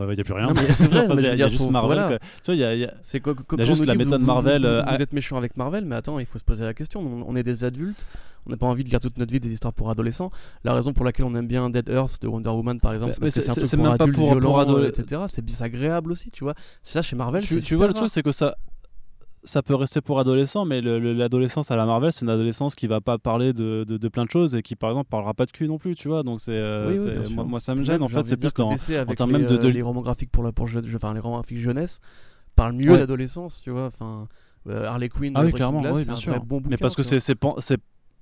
il 0.00 0.14
n'y 0.14 0.20
a 0.20 0.24
plus 0.24 0.32
rien. 0.32 0.52
C'est 0.74 0.86
vrai, 0.86 1.06
il 1.16 1.38
y, 1.38 1.42
a 1.42 1.48
juste 1.48 1.70
Marvel. 1.70 2.18
Tu 2.42 2.46
vois, 2.46 2.54
il 2.54 2.60
y 2.60 2.64
a, 2.64 2.74
y 2.74 2.84
a, 2.84 2.92
y 2.92 3.66
juste 3.66 3.86
la 3.86 3.94
méthode 3.94 4.22
Marvel. 4.22 4.62
Vous, 4.62 5.02
êtes 5.02 5.12
méchant 5.12 5.36
avec 5.36 5.56
Marvel, 5.56 5.84
mais 5.84 5.96
attends, 5.96 6.18
il 6.18 6.26
faut 6.26 6.38
se 6.38 6.44
poser 6.44 6.64
la 6.64 6.74
question. 6.74 7.00
On, 7.00 7.36
est 7.36 7.42
des 7.42 7.64
adultes, 7.64 8.06
on 8.46 8.50
n'a 8.50 8.56
pas 8.56 8.66
envie 8.66 8.84
de 8.84 8.90
lire 8.90 9.00
toute 9.00 9.18
notre 9.18 9.32
vie 9.32 9.40
des 9.40 9.52
histoires 9.52 9.72
pour 9.72 9.90
adolescents. 9.90 10.30
La 10.64 10.74
raison 10.74 10.92
pour 10.92 11.04
laquelle 11.04 11.26
on 11.26 11.34
aime 11.34 11.46
bien 11.46 11.70
Dead 11.70 11.88
Earth 11.88 12.20
de 12.22 12.28
Wonder 12.28 12.50
Woman, 12.50 12.80
par 12.80 12.92
exemple, 12.94 13.14
c'est 13.14 13.30
c'est 13.30 13.50
un 13.50 13.54
truc 13.54 13.70
pour 13.70 13.92
adultes, 13.92 14.16
pour, 14.16 14.30
violent, 14.40 14.84
etc. 14.84 15.22
C'est 15.28 15.62
agréable 15.62 16.12
aussi, 16.12 16.30
tu 16.30 16.44
vois. 16.44 16.54
Ça, 16.82 17.02
chez 17.02 17.16
Marvel, 17.16 17.42
tu, 17.42 17.60
tu 17.60 17.74
vois, 17.74 17.86
le 17.86 17.94
truc, 17.94 18.08
c'est 18.08 18.22
que 18.22 18.32
ça 18.32 18.56
ça 19.44 19.62
peut 19.62 19.74
rester 19.74 20.00
pour 20.00 20.18
adolescents, 20.20 20.64
mais 20.64 20.80
l'adolescence 20.80 21.70
à 21.70 21.76
la 21.76 21.86
Marvel, 21.86 22.12
c'est 22.12 22.24
une 22.24 22.30
adolescence 22.30 22.74
qui 22.74 22.86
va 22.86 23.00
pas 23.00 23.18
parler 23.18 23.52
de, 23.52 23.84
de, 23.84 24.08
plein 24.08 24.24
de 24.24 24.30
choses 24.30 24.54
et 24.54 24.62
qui, 24.62 24.76
par 24.76 24.90
exemple, 24.90 25.08
parlera 25.10 25.34
pas 25.34 25.46
de 25.46 25.50
cul 25.50 25.66
non 25.68 25.78
plus, 25.78 25.94
tu 25.94 26.08
vois. 26.08 26.22
Donc, 26.22 26.40
c'est, 26.40 26.52
euh, 26.52 27.28
moi, 27.30 27.60
ça 27.60 27.74
me 27.74 27.84
gêne. 27.84 28.02
en 28.02 28.08
fait, 28.08 28.24
c'est 28.24 28.36
plus 28.36 28.50
en, 28.58 28.74
en 28.74 29.26
même 29.26 29.46
de, 29.46 29.68
les 29.68 29.82
romans 29.82 30.02
graphiques 30.02 30.30
pour 30.30 30.44
la 30.44 30.52
pour 30.52 30.68
je, 30.68 30.78
enfin, 30.94 31.14
les 31.14 31.20
romans 31.20 31.36
graphiques 31.36 31.58
jeunesse 31.58 32.00
parlent 32.54 32.74
mieux 32.74 32.96
d'adolescence, 32.96 33.60
tu 33.62 33.70
vois. 33.70 33.86
Enfin, 33.86 34.28
euh, 34.68 34.84
Harley 34.84 35.08
Quinn, 35.08 35.32
ah 35.34 35.44
oui, 35.44 35.52
clairement, 35.52 35.82
oui, 35.92 36.04
bien 36.04 36.16
sûr. 36.16 36.32
Bon 36.44 36.58
bouquin, 36.58 36.70
mais 36.70 36.76
parce 36.76 36.94
que 36.94 37.02
c'est 37.02 37.36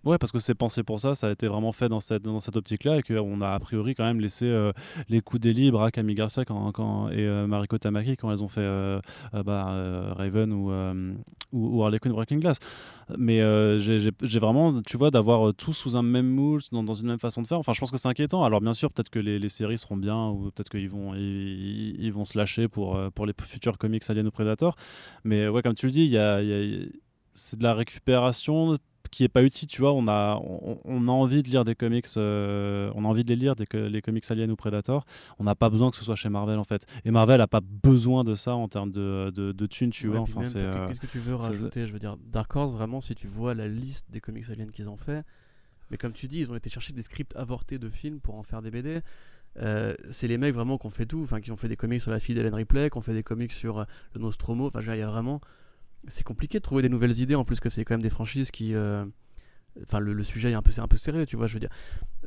Ouais, 0.05 0.17
parce 0.17 0.33
que 0.33 0.39
c'est 0.39 0.55
pensé 0.55 0.83
pour 0.83 0.99
ça, 0.99 1.15
ça 1.15 1.29
a 1.29 1.31
été 1.31 1.47
vraiment 1.47 1.73
fait 1.73 1.91
dans 1.91 2.01
cette, 2.01 2.23
dans 2.23 2.41
cette 2.41 2.57
optique-là 2.57 2.99
et 2.99 3.03
qu'on 3.03 3.43
a 3.43 3.51
a 3.51 3.59
priori 3.61 3.95
quand 3.95 4.05
même 4.05 4.21
laissé 4.21 4.47
euh, 4.47 4.73
les 5.11 5.21
coups 5.21 5.43
des 5.43 5.53
libres 5.53 5.83
à 5.83 5.91
Camille 5.91 6.15
Garcia 6.15 6.47
quand, 6.47 7.11
et 7.11 7.19
euh, 7.19 7.47
Mariko 7.47 7.77
Tamaki 7.77 8.17
quand 8.17 8.33
elles 8.33 8.43
ont 8.43 8.49
fait 8.49 8.63
euh, 8.63 9.01
bah, 9.45 10.15
Raven 10.17 10.53
ou, 10.55 10.73
ou, 11.53 11.83
Harley 11.83 11.99
Quinn 11.99 12.13
Breaking 12.13 12.39
Glass. 12.39 12.59
Mais 13.19 13.41
j'ai 13.79 14.39
vraiment, 14.39 14.81
tu 14.83 14.97
vois, 14.97 15.11
d'avoir 15.11 15.53
tout 15.53 15.75
sous 15.75 15.99
un 15.99 16.03
même 16.03 16.29
moule, 16.29 16.63
dans, 16.73 16.83
dans, 16.83 16.95
une 16.95 17.09
même 17.09 17.19
façon 17.19 17.43
de 17.43 17.47
faire. 17.47 17.59
Enfin, 17.59 17.75
je 17.75 17.81
pense 17.81 17.91
que 17.91 17.99
c'est 17.99 18.09
inquiétant. 18.09 18.43
Alors, 18.43 18.63
bien 18.63 18.73
sûr, 18.73 18.91
peut-être 18.91 19.11
que 19.11 19.19
les, 19.19 19.39
les, 19.39 19.49
séries 19.51 19.77
seront 19.77 19.97
bien 19.97 20.29
ou 20.29 20.51
peut-être 20.51 20.71
qu'ils 20.71 20.89
vont, 20.89 21.15
ils, 21.15 22.11
vont 22.11 22.25
se 22.25 22.39
lâcher 22.39 22.69
pour, 22.69 22.99
pour 23.15 23.27
les 23.27 23.35
futurs 23.43 23.77
comics 23.77 24.09
Alien 24.09 24.29
ou 24.29 24.31
Predator. 24.31 24.77
Mais 25.25 25.47
ouais, 25.49 25.61
comme 25.61 25.75
tu 25.75 25.87
le 25.87 25.93
dis, 25.93 26.07
y 26.07 26.17
a 26.17 26.41
c'est 27.33 27.59
de 27.59 27.63
la 27.63 27.75
récupération 27.75 28.79
qui 29.11 29.25
est 29.25 29.29
pas 29.29 29.43
utile, 29.43 29.69
tu 29.69 29.81
vois. 29.81 29.93
On 29.93 30.07
a, 30.09 30.41
on, 30.85 31.09
a 31.09 31.11
envie 31.11 31.43
de 31.43 31.49
lire 31.49 31.65
des 31.65 31.75
comics, 31.75 32.07
on 32.17 32.21
a 32.21 33.09
envie 33.09 33.25
de 33.25 33.29
les 33.29 33.37
lire, 33.37 33.57
des, 33.57 33.67
les 33.89 34.03
comics 34.03 34.25
Alien 34.31 34.51
ou 34.51 34.57
Predator. 34.57 35.05
On 35.39 35.45
n'a 35.45 35.55
pas 35.55 35.71
besoin 35.71 35.91
que 35.91 35.97
ce 35.97 36.05
soit 36.05 36.17
chez 36.17 36.29
Marvel 36.29 36.59
en 36.59 36.65
fait. 36.65 36.87
Et 37.05 37.11
Marvel 37.11 37.41
a 37.41 37.47
pas 37.47 37.61
besoin 37.61 38.25
de 38.25 38.35
ça 38.35 38.55
en 38.55 38.69
termes 38.69 38.93
de, 38.93 39.31
de, 39.35 39.53
de 39.53 39.67
thunes, 39.67 39.91
tu 39.91 40.09
vois. 40.09 40.21
Enfin, 40.21 40.41
Qu'est-ce 40.43 41.01
que 41.01 41.07
tu 41.07 41.19
veux 41.19 41.35
rajouter 41.35 41.87
Je 41.87 41.93
veux 41.93 41.99
dire, 41.99 42.17
Dark 42.17 42.55
Horse, 42.55 42.73
vraiment, 42.73 43.01
si 43.01 43.15
tu 43.15 43.27
vois 43.27 43.55
la 43.55 43.69
liste 43.69 44.07
des 44.11 44.21
comics 44.21 44.49
Alien 44.51 44.71
qu'ils 44.71 44.89
ont 44.89 44.97
fait, 44.97 45.25
mais 45.91 45.97
comme 45.97 46.13
tu 46.13 46.29
dis, 46.29 46.41
ils 46.41 46.51
ont 46.51 46.57
été 46.57 46.71
chercher 46.71 46.93
des 46.93 47.03
scripts 47.03 47.35
avortés 47.37 47.79
de 47.79 47.89
films 47.89 48.21
pour 48.21 48.37
en 48.37 48.43
faire 48.43 48.63
des 48.63 48.71
BD. 48.71 49.01
Euh, 49.59 49.95
c'est 50.11 50.29
les 50.29 50.39
mecs 50.39 50.55
vraiment 50.55 50.79
qui 50.79 50.87
ont 50.87 50.91
fait 50.91 51.07
tout, 51.07 51.23
enfin 51.23 51.41
qui 51.41 51.51
ont 51.51 51.57
fait 51.57 51.69
des 51.69 51.77
comics 51.77 52.01
sur 52.01 52.13
la 52.13 52.21
fille 52.21 52.35
d'Ellen 52.35 52.55
Ripley, 52.55 52.89
qui 52.89 52.97
ont 52.97 53.01
fait 53.01 53.13
des 53.13 53.25
comics 53.25 53.53
sur 53.53 53.79
euh, 53.79 53.85
le 54.15 54.21
Nostromo. 54.21 54.69
Enfin, 54.69 54.81
il 54.81 54.99
y 54.99 55.03
a 55.03 55.09
vraiment, 55.09 55.41
c'est 56.09 56.25
compliqué 56.25 56.59
de 56.59 56.63
trouver 56.63 56.83
des 56.83 56.89
nouvelles 56.89 57.19
idées 57.21 57.35
en 57.35 57.45
plus 57.45 57.61
que 57.61 57.69
c'est 57.69 57.85
quand 57.85 57.95
même 57.95 58.03
des 58.03 58.11
franchises 58.11 58.51
qui, 58.51 58.75
euh, 58.75 59.05
enfin 59.83 60.01
le, 60.01 60.23
sujet 60.23 60.51
est 60.51 60.55
un 60.55 60.63
peu, 60.63 60.71
c'est 60.71 60.81
un 60.81 60.89
peu 60.89 60.97
serré, 60.97 61.27
tu 61.27 61.37
vois. 61.37 61.47
Je 61.47 61.55
veux 61.55 61.61
dire, 61.61 61.71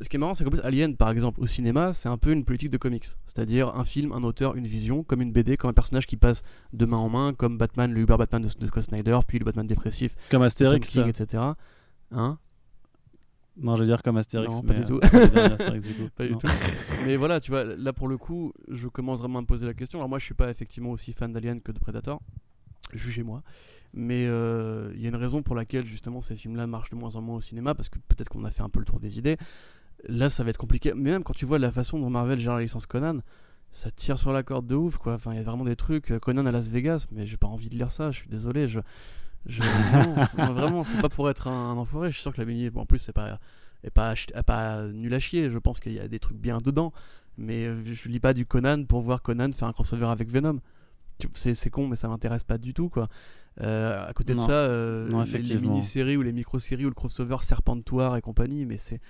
ce 0.00 0.08
qui 0.08 0.16
est 0.16 0.18
marrant, 0.18 0.34
c'est 0.34 0.44
qu'en 0.44 0.50
plus 0.50 0.60
Alien, 0.60 0.96
par 0.96 1.10
exemple, 1.10 1.40
au 1.40 1.46
cinéma, 1.46 1.92
c'est 1.92 2.08
un 2.08 2.18
peu 2.18 2.32
une 2.32 2.44
politique 2.44 2.70
de 2.70 2.78
comics, 2.78 3.06
c'est-à-dire 3.26 3.74
un 3.76 3.84
film, 3.84 4.12
un 4.12 4.22
auteur, 4.22 4.56
une 4.56 4.66
vision, 4.66 5.02
comme 5.02 5.20
une 5.22 5.32
BD, 5.32 5.56
comme 5.56 5.70
un 5.70 5.74
personnage 5.74 6.06
qui 6.06 6.16
passe 6.16 6.42
de 6.72 6.86
main 6.86 6.98
en 6.98 7.08
main, 7.08 7.34
comme 7.34 7.58
Batman, 7.58 7.92
le 7.92 8.00
Uber 8.00 8.16
Batman 8.18 8.42
de, 8.42 8.66
Scott 8.66 8.84
Snyder, 8.84 9.18
puis 9.26 9.38
le 9.38 9.44
Batman 9.44 9.66
dépressif, 9.66 10.14
comme 10.30 10.42
Astérix, 10.42 10.88
King, 10.88 11.08
etc. 11.08 11.42
Hein? 12.10 12.38
Non, 13.56 13.76
je 13.76 13.82
veux 13.82 13.86
dire 13.86 14.02
comme 14.02 14.16
Astérix. 14.16 14.50
Non, 14.50 14.62
pas 14.62 14.74
du 14.74 14.84
tout. 14.84 14.98
pas 16.16 16.26
du 16.26 16.36
tout. 16.36 16.46
mais 17.06 17.14
voilà, 17.14 17.40
tu 17.40 17.52
vois, 17.52 17.64
là 17.64 17.92
pour 17.92 18.08
le 18.08 18.18
coup, 18.18 18.52
je 18.68 18.88
commence 18.88 19.20
vraiment 19.20 19.38
à 19.38 19.42
me 19.42 19.46
poser 19.46 19.66
la 19.66 19.74
question. 19.74 20.00
Alors 20.00 20.08
moi, 20.08 20.18
je 20.18 20.24
suis 20.24 20.34
pas 20.34 20.50
effectivement 20.50 20.90
aussi 20.90 21.12
fan 21.12 21.32
d'Alien 21.32 21.60
que 21.60 21.70
de 21.70 21.78
Predator. 21.78 22.20
Jugez-moi. 22.92 23.42
Mais 23.92 24.26
euh, 24.26 24.92
il 24.94 25.02
y 25.02 25.06
a 25.06 25.08
une 25.08 25.16
raison 25.16 25.42
pour 25.42 25.54
laquelle 25.54 25.86
justement 25.86 26.20
ces 26.20 26.34
films-là 26.34 26.66
marchent 26.66 26.90
de 26.90 26.96
moins 26.96 27.14
en 27.14 27.22
moins 27.22 27.36
au 27.36 27.40
cinéma, 27.40 27.74
parce 27.74 27.88
que 27.88 27.98
peut-être 28.08 28.28
qu'on 28.28 28.44
a 28.44 28.50
fait 28.50 28.62
un 28.62 28.68
peu 28.68 28.80
le 28.80 28.84
tour 28.84 28.98
des 28.98 29.18
idées. 29.18 29.36
Là, 30.08 30.28
ça 30.28 30.42
va 30.42 30.50
être 30.50 30.58
compliqué. 30.58 30.92
Mais 30.94 31.12
même 31.12 31.22
quand 31.22 31.32
tu 31.32 31.46
vois 31.46 31.58
la 31.58 31.70
façon 31.70 31.98
dont 31.98 32.10
Marvel 32.10 32.38
gère 32.38 32.54
la 32.54 32.60
licence 32.60 32.86
Conan, 32.86 33.20
ça 33.72 33.90
tire 33.90 34.18
sur 34.18 34.32
la 34.32 34.42
corde 34.42 34.66
de 34.66 34.74
ouf, 34.74 34.98
quoi. 34.98 35.14
Enfin, 35.14 35.32
il 35.32 35.36
y 35.36 35.40
a 35.40 35.44
vraiment 35.44 35.64
des 35.64 35.76
trucs. 35.76 36.10
Euh, 36.10 36.18
Conan 36.18 36.46
à 36.46 36.52
Las 36.52 36.68
Vegas, 36.68 37.06
mais 37.12 37.26
j'ai 37.26 37.36
pas 37.36 37.46
envie 37.46 37.68
de 37.68 37.76
lire 37.76 37.92
ça. 37.92 38.10
Je 38.10 38.18
suis 38.18 38.28
désolé. 38.28 38.68
Je, 38.68 38.80
je, 39.46 39.62
non, 40.38 40.52
vraiment, 40.52 40.84
c'est 40.84 41.00
pas 41.00 41.08
pour 41.08 41.30
être 41.30 41.48
un, 41.48 41.76
enfoiré. 41.76 42.08
Je 42.10 42.14
suis 42.14 42.22
sûr 42.22 42.32
que 42.32 42.40
la 42.40 42.46
BD, 42.46 42.70
bon, 42.70 42.82
en 42.82 42.86
plus, 42.86 42.98
c'est 42.98 43.12
pas, 43.12 43.38
est 43.82 43.90
pas, 43.90 44.14
pas 44.44 44.86
nul 44.88 45.14
à 45.14 45.18
chier. 45.18 45.50
Je 45.50 45.58
pense 45.58 45.80
qu'il 45.80 45.92
y 45.92 46.00
a 46.00 46.08
des 46.08 46.18
trucs 46.18 46.38
bien 46.38 46.58
dedans. 46.58 46.92
Mais 47.36 47.66
euh, 47.66 47.82
je 47.84 48.08
lis 48.08 48.20
pas 48.20 48.34
du 48.34 48.46
Conan 48.46 48.84
pour 48.84 49.00
voir 49.00 49.22
Conan 49.22 49.52
faire 49.52 49.68
un 49.68 49.72
crossover 49.72 50.06
avec 50.06 50.30
Venom. 50.30 50.60
C'est 51.34 51.70
con, 51.70 51.88
mais 51.88 51.96
ça 51.96 52.08
m'intéresse 52.08 52.44
pas 52.44 52.58
du 52.58 52.74
tout, 52.74 52.88
quoi. 52.88 53.08
Euh, 53.60 54.08
à 54.08 54.12
côté 54.12 54.34
de 54.34 54.40
ça, 54.40 54.52
euh, 54.52 55.24
les, 55.32 55.58
mini-séries 55.58 56.16
ou 56.16 56.22
les 56.22 56.32
micro-séries 56.32 56.86
ou 56.86 56.88
le 56.88 56.94
crossover 56.94 57.36
Serpentoire 57.42 58.16
et 58.16 58.20
compagnie, 58.20 58.66
mais 58.66 58.76
c'est. 58.76 59.00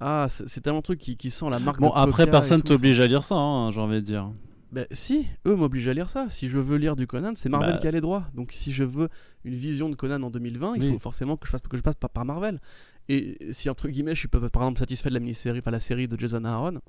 Ah, 0.00 0.26
c'est 0.28 0.60
tellement 0.60 0.78
de 0.78 0.84
trucs 0.84 1.00
qui, 1.00 1.16
qui 1.16 1.30
sent 1.30 1.50
la 1.50 1.58
marque. 1.58 1.80
Bon, 1.80 1.90
après, 1.90 2.30
personne 2.30 2.62
t'oblige 2.62 3.00
à 3.00 3.06
lire 3.06 3.24
ça, 3.24 3.34
hein, 3.34 3.70
j'ai 3.70 3.80
envie 3.80 3.96
de 3.96 4.00
dire. 4.00 4.30
Bah 4.70 4.82
si, 4.90 5.26
eux 5.46 5.56
m'obligent 5.56 5.88
à 5.88 5.94
lire 5.94 6.10
ça. 6.10 6.28
Si 6.28 6.48
je 6.48 6.58
veux 6.58 6.76
lire 6.76 6.94
du 6.94 7.06
Conan, 7.06 7.32
c'est 7.36 7.48
Marvel 7.48 7.72
bah. 7.72 7.78
qui 7.78 7.88
a 7.88 7.90
les 7.90 8.02
droits. 8.02 8.28
Donc 8.34 8.52
si 8.52 8.70
je 8.70 8.84
veux 8.84 9.08
une 9.44 9.54
vision 9.54 9.88
de 9.88 9.94
Conan 9.94 10.22
en 10.22 10.30
2020, 10.30 10.76
il 10.76 10.92
faut 10.92 10.98
forcément 10.98 11.36
que 11.36 11.46
je 11.46 11.52
fasse 11.52 11.62
que 11.62 11.76
je 11.76 11.82
passe 11.82 11.94
par, 11.94 12.10
par 12.10 12.26
Marvel. 12.26 12.60
Et 13.08 13.38
si 13.52 13.70
entre 13.70 13.88
guillemets 13.88 14.14
je 14.14 14.20
suis 14.20 14.28
par 14.28 14.44
exemple 14.44 14.78
satisfait 14.78 15.08
de 15.08 15.14
la 15.14 15.20
mini-série, 15.20 15.60
enfin 15.60 15.70
la 15.70 15.80
série 15.80 16.06
de 16.06 16.18
Jason 16.20 16.44
Aaron, 16.44 16.80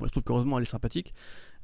moi 0.00 0.08
je 0.08 0.12
trouve 0.12 0.22
qu'heureusement 0.22 0.58
elle 0.58 0.62
est 0.62 0.66
sympathique, 0.66 1.14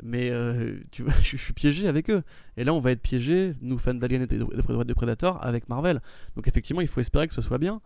mais 0.02 0.30
euh, 0.30 0.78
tu 0.90 1.02
vois, 1.02 1.12
je, 1.22 1.36
suis 1.36 1.52
piégé 1.52 1.88
avec 1.88 2.10
eux. 2.10 2.22
Et 2.56 2.64
là 2.64 2.72
on 2.72 2.80
va 2.80 2.92
être 2.92 3.02
piégé, 3.02 3.54
nous 3.60 3.78
fans 3.78 3.94
d'Alien 3.94 4.22
et 4.22 4.26
de, 4.26 4.38
de, 4.38 4.94
Predator, 4.94 5.44
avec 5.44 5.68
Marvel. 5.68 6.00
Donc 6.36 6.48
effectivement 6.48 6.80
il 6.80 6.88
faut 6.88 7.00
espérer 7.00 7.28
que 7.28 7.34
ce 7.34 7.42
soit 7.42 7.58
bien, 7.58 7.80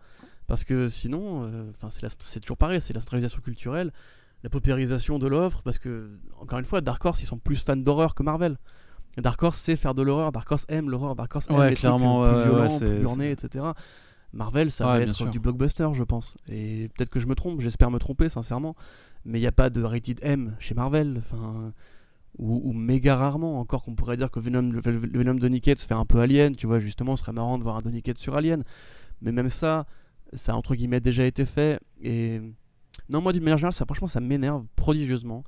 parce 0.47 0.63
que 0.63 0.87
sinon, 0.87 1.43
euh, 1.43 1.71
c'est 2.19 2.39
toujours 2.39 2.57
pareil, 2.57 2.81
c'est 2.81 2.93
la 2.93 2.99
centralisation 2.99 3.41
culturelle 3.41 3.91
la 4.45 4.49
paupérisation 4.49 5.17
de 5.17 5.25
l'offre, 5.25 5.63
parce 5.63 5.79
que, 5.79 6.19
encore 6.39 6.59
une 6.59 6.65
fois, 6.65 6.79
Dark 6.79 7.03
Horse, 7.03 7.19
ils 7.19 7.25
sont 7.25 7.39
plus 7.39 7.63
fans 7.63 7.75
d'horreur 7.75 8.13
que 8.13 8.21
Marvel. 8.21 8.57
Dark 9.17 9.41
Horse 9.41 9.57
sait 9.57 9.75
faire 9.75 9.95
de 9.95 10.03
l'horreur, 10.03 10.31
Dark 10.31 10.51
Horse 10.51 10.65
aime 10.69 10.87
l'horreur, 10.87 11.15
Dark 11.15 11.35
Horse 11.35 11.49
aime 11.49 11.63
les 11.63 11.75
clairement, 11.75 12.23
trucs 12.23 12.35
plus 12.35 12.99
violents, 12.99 13.15
plus 13.17 13.25
etc. 13.25 13.65
Marvel, 14.33 14.69
ça 14.69 14.85
va 14.85 15.01
être 15.01 15.29
du 15.31 15.39
blockbuster, 15.39 15.87
je 15.93 16.03
pense. 16.03 16.37
Et 16.47 16.89
peut-être 16.95 17.09
que 17.09 17.19
je 17.19 17.25
me 17.25 17.33
trompe, 17.33 17.59
j'espère 17.59 17.89
me 17.89 17.97
tromper, 17.97 18.29
sincèrement. 18.29 18.75
Mais 19.25 19.39
il 19.39 19.41
n'y 19.41 19.47
a 19.47 19.51
pas 19.51 19.69
de 19.69 19.81
rated 19.81 20.19
M 20.21 20.55
chez 20.59 20.75
Marvel. 20.75 21.15
Enfin, 21.17 21.73
ou, 22.37 22.73
méga 22.73 23.15
rarement. 23.15 23.59
Encore 23.59 23.83
qu'on 23.83 23.95
pourrait 23.95 24.17
dire 24.17 24.31
que 24.31 24.39
Venom, 24.39 24.71
le, 24.71 24.81
Venom 24.81 25.35
de 25.35 25.47
Nickets 25.47 25.79
fait 25.79 25.93
un 25.93 26.05
peu 26.05 26.19
Alien. 26.19 26.55
Tu 26.55 26.67
vois, 26.67 26.79
justement, 26.79 27.15
ce 27.15 27.23
serait 27.23 27.33
marrant 27.33 27.57
de 27.57 27.63
voir 27.63 27.77
un 27.77 27.81
Donny 27.81 28.03
sur 28.15 28.35
Alien. 28.35 28.63
Mais 29.21 29.31
même 29.31 29.49
ça, 29.49 29.85
ça 30.33 30.53
a 30.53 30.55
entre 30.55 30.75
guillemets 30.75 30.99
déjà 30.99 31.25
été 31.25 31.45
fait. 31.45 31.79
Et 32.01 32.41
non, 33.09 33.21
moi, 33.21 33.33
d'une 33.33 33.43
manière 33.43 33.57
générale, 33.57 33.73
ça, 33.73 33.85
franchement, 33.85 34.07
ça 34.07 34.19
m'énerve 34.19 34.65
prodigieusement. 34.75 35.43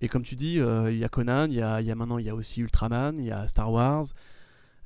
Et 0.00 0.08
comme 0.08 0.22
tu 0.22 0.34
dis, 0.34 0.58
euh, 0.58 0.90
il 0.90 0.98
y 0.98 1.04
a 1.04 1.08
Conan, 1.08 1.46
il 1.46 1.54
y 1.54 1.62
a, 1.62 1.80
y 1.80 1.90
a, 1.90 1.94
maintenant, 1.94 2.18
il 2.18 2.26
y 2.26 2.28
a 2.28 2.34
aussi 2.34 2.60
Ultraman, 2.60 3.16
il 3.18 3.24
y 3.24 3.30
a 3.30 3.46
Star 3.46 3.70
Wars, 3.70 4.06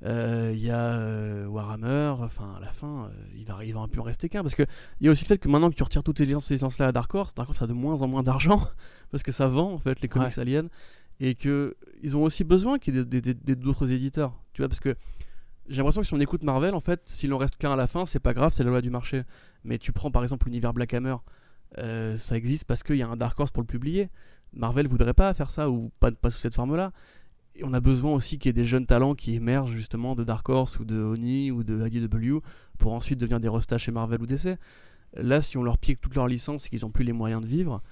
il 0.02 0.58
y 0.58 0.70
a 0.70 0.98
euh, 0.98 1.46
Warhammer. 1.46 2.14
Enfin, 2.20 2.54
à 2.56 2.60
la 2.60 2.72
fin, 2.72 3.10
il 3.34 3.44
va, 3.44 3.64
il 3.64 3.74
va 3.74 3.80
un 3.80 3.88
peu 3.88 4.00
en 4.00 4.04
rester 4.04 4.28
qu'un. 4.28 4.42
Parce 4.42 4.54
qu'il 4.54 4.66
y 5.00 5.08
a 5.08 5.10
aussi 5.10 5.24
le 5.24 5.28
fait 5.28 5.38
que 5.38 5.48
maintenant 5.48 5.70
que 5.70 5.74
tu 5.74 5.82
retires 5.82 6.02
toutes 6.02 6.18
ces 6.18 6.26
licences-là 6.26 6.88
à 6.88 6.92
Dark 6.92 7.14
Horse, 7.14 7.34
Dark 7.34 7.48
Horse 7.48 7.62
a 7.62 7.66
de 7.66 7.72
moins 7.72 8.00
en 8.02 8.08
moins 8.08 8.22
d'argent. 8.22 8.66
parce 9.10 9.22
que 9.22 9.32
ça 9.32 9.46
vend, 9.46 9.72
en 9.72 9.78
fait, 9.78 10.00
les 10.00 10.08
comics 10.08 10.36
aliens. 10.38 10.68
Et 11.18 11.34
qu'ils 11.34 12.16
ont 12.16 12.22
aussi 12.24 12.44
besoin 12.44 12.78
qu'il 12.78 12.94
y 12.94 12.98
ait 12.98 13.54
d'autres 13.56 13.90
éditeurs. 13.90 14.38
Tu 14.52 14.62
vois, 14.62 14.68
parce 14.68 14.80
que 14.80 14.94
j'ai 15.68 15.78
l'impression 15.78 16.02
que 16.02 16.06
si 16.06 16.14
on 16.14 16.20
écoute 16.20 16.42
Marvel, 16.42 16.74
en 16.74 16.80
fait, 16.80 17.02
s'il 17.06 17.32
en 17.32 17.38
reste 17.38 17.56
qu'un 17.56 17.72
à 17.72 17.76
la 17.76 17.86
fin, 17.86 18.06
c'est 18.06 18.20
pas 18.20 18.34
grave, 18.34 18.52
c'est 18.52 18.64
la 18.64 18.70
loi 18.70 18.82
du 18.82 18.90
marché. 18.90 19.22
Mais 19.64 19.78
tu 19.78 19.92
prends 19.92 20.10
par 20.10 20.22
exemple 20.22 20.46
l'univers 20.46 20.72
Black 20.72 20.94
Hammer. 20.94 21.16
Euh, 21.78 22.16
ça 22.16 22.36
existe 22.36 22.64
parce 22.64 22.82
qu'il 22.82 22.96
y 22.96 23.02
a 23.02 23.08
un 23.08 23.16
Dark 23.16 23.38
Horse 23.38 23.50
pour 23.50 23.62
le 23.62 23.66
publier. 23.66 24.08
Marvel 24.52 24.86
voudrait 24.86 25.14
pas 25.14 25.32
faire 25.34 25.50
ça 25.50 25.68
ou 25.68 25.90
pas, 26.00 26.10
pas 26.12 26.30
sous 26.30 26.38
cette 26.38 26.54
forme-là. 26.54 26.92
Et 27.58 27.64
on 27.64 27.72
a 27.72 27.80
besoin 27.80 28.12
aussi 28.12 28.38
qu'il 28.38 28.48
y 28.48 28.50
ait 28.50 28.52
des 28.52 28.66
jeunes 28.66 28.84
talents 28.84 29.14
qui 29.14 29.34
émergent 29.34 29.70
justement 29.70 30.14
de 30.14 30.24
Dark 30.24 30.46
Horse 30.48 30.78
ou 30.78 30.84
de 30.84 30.96
Oni 30.96 31.50
ou 31.50 31.64
de 31.64 31.86
IDW 31.88 32.40
pour 32.76 32.92
ensuite 32.92 33.18
devenir 33.18 33.40
des 33.40 33.48
restats 33.48 33.78
chez 33.78 33.92
Marvel 33.92 34.20
ou 34.20 34.26
DC. 34.26 34.58
Là, 35.14 35.40
si 35.40 35.56
on 35.56 35.62
leur 35.62 35.78
pique 35.78 36.00
toutes 36.00 36.14
leurs 36.14 36.28
licences 36.28 36.66
et 36.66 36.68
qu'ils 36.68 36.82
n'ont 36.82 36.90
plus 36.90 37.04
les 37.04 37.14
moyens 37.14 37.40
de 37.40 37.46
vivre, 37.46 37.82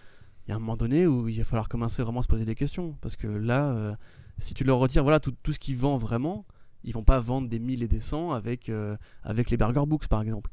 il 0.46 0.50
y 0.50 0.52
a 0.52 0.56
un 0.56 0.58
moment 0.58 0.76
donné 0.76 1.06
où 1.06 1.28
il 1.28 1.38
va 1.38 1.44
falloir 1.44 1.68
commencer 1.70 2.02
vraiment 2.02 2.20
à 2.20 2.22
se 2.22 2.28
poser 2.28 2.44
des 2.44 2.54
questions. 2.54 2.98
Parce 3.00 3.16
que 3.16 3.26
là, 3.26 3.70
euh, 3.70 3.94
si 4.36 4.52
tu 4.52 4.64
leur 4.64 4.78
retires 4.78 5.02
voilà, 5.02 5.18
tout, 5.18 5.34
tout, 5.42 5.54
ce 5.54 5.58
qui 5.58 5.72
vend 5.72 5.96
vraiment, 5.96 6.44
ils 6.82 6.92
vont 6.92 7.04
pas 7.04 7.18
vendre 7.18 7.48
des 7.48 7.58
1000 7.58 7.82
et 7.82 7.88
des 7.88 8.00
100 8.00 8.32
avec, 8.32 8.68
euh, 8.68 8.98
avec 9.22 9.50
les 9.50 9.56
Burger 9.56 9.86
Books 9.86 10.08
par 10.08 10.20
exemple. 10.20 10.50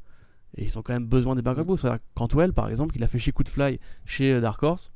Et 0.56 0.64
ils 0.64 0.78
ont 0.78 0.82
quand 0.82 0.94
même 0.94 1.06
besoin 1.06 1.34
des 1.34 1.42
Burger 1.42 1.64
Books. 1.64 1.80
Cantwell, 2.14 2.54
par 2.54 2.70
exemple, 2.70 2.96
il 2.96 3.04
a 3.04 3.08
fait 3.08 3.18
chez 3.18 3.32
Fly 3.46 3.78
chez 4.06 4.32
euh, 4.32 4.40
Dark 4.40 4.62
Horse. 4.62 4.90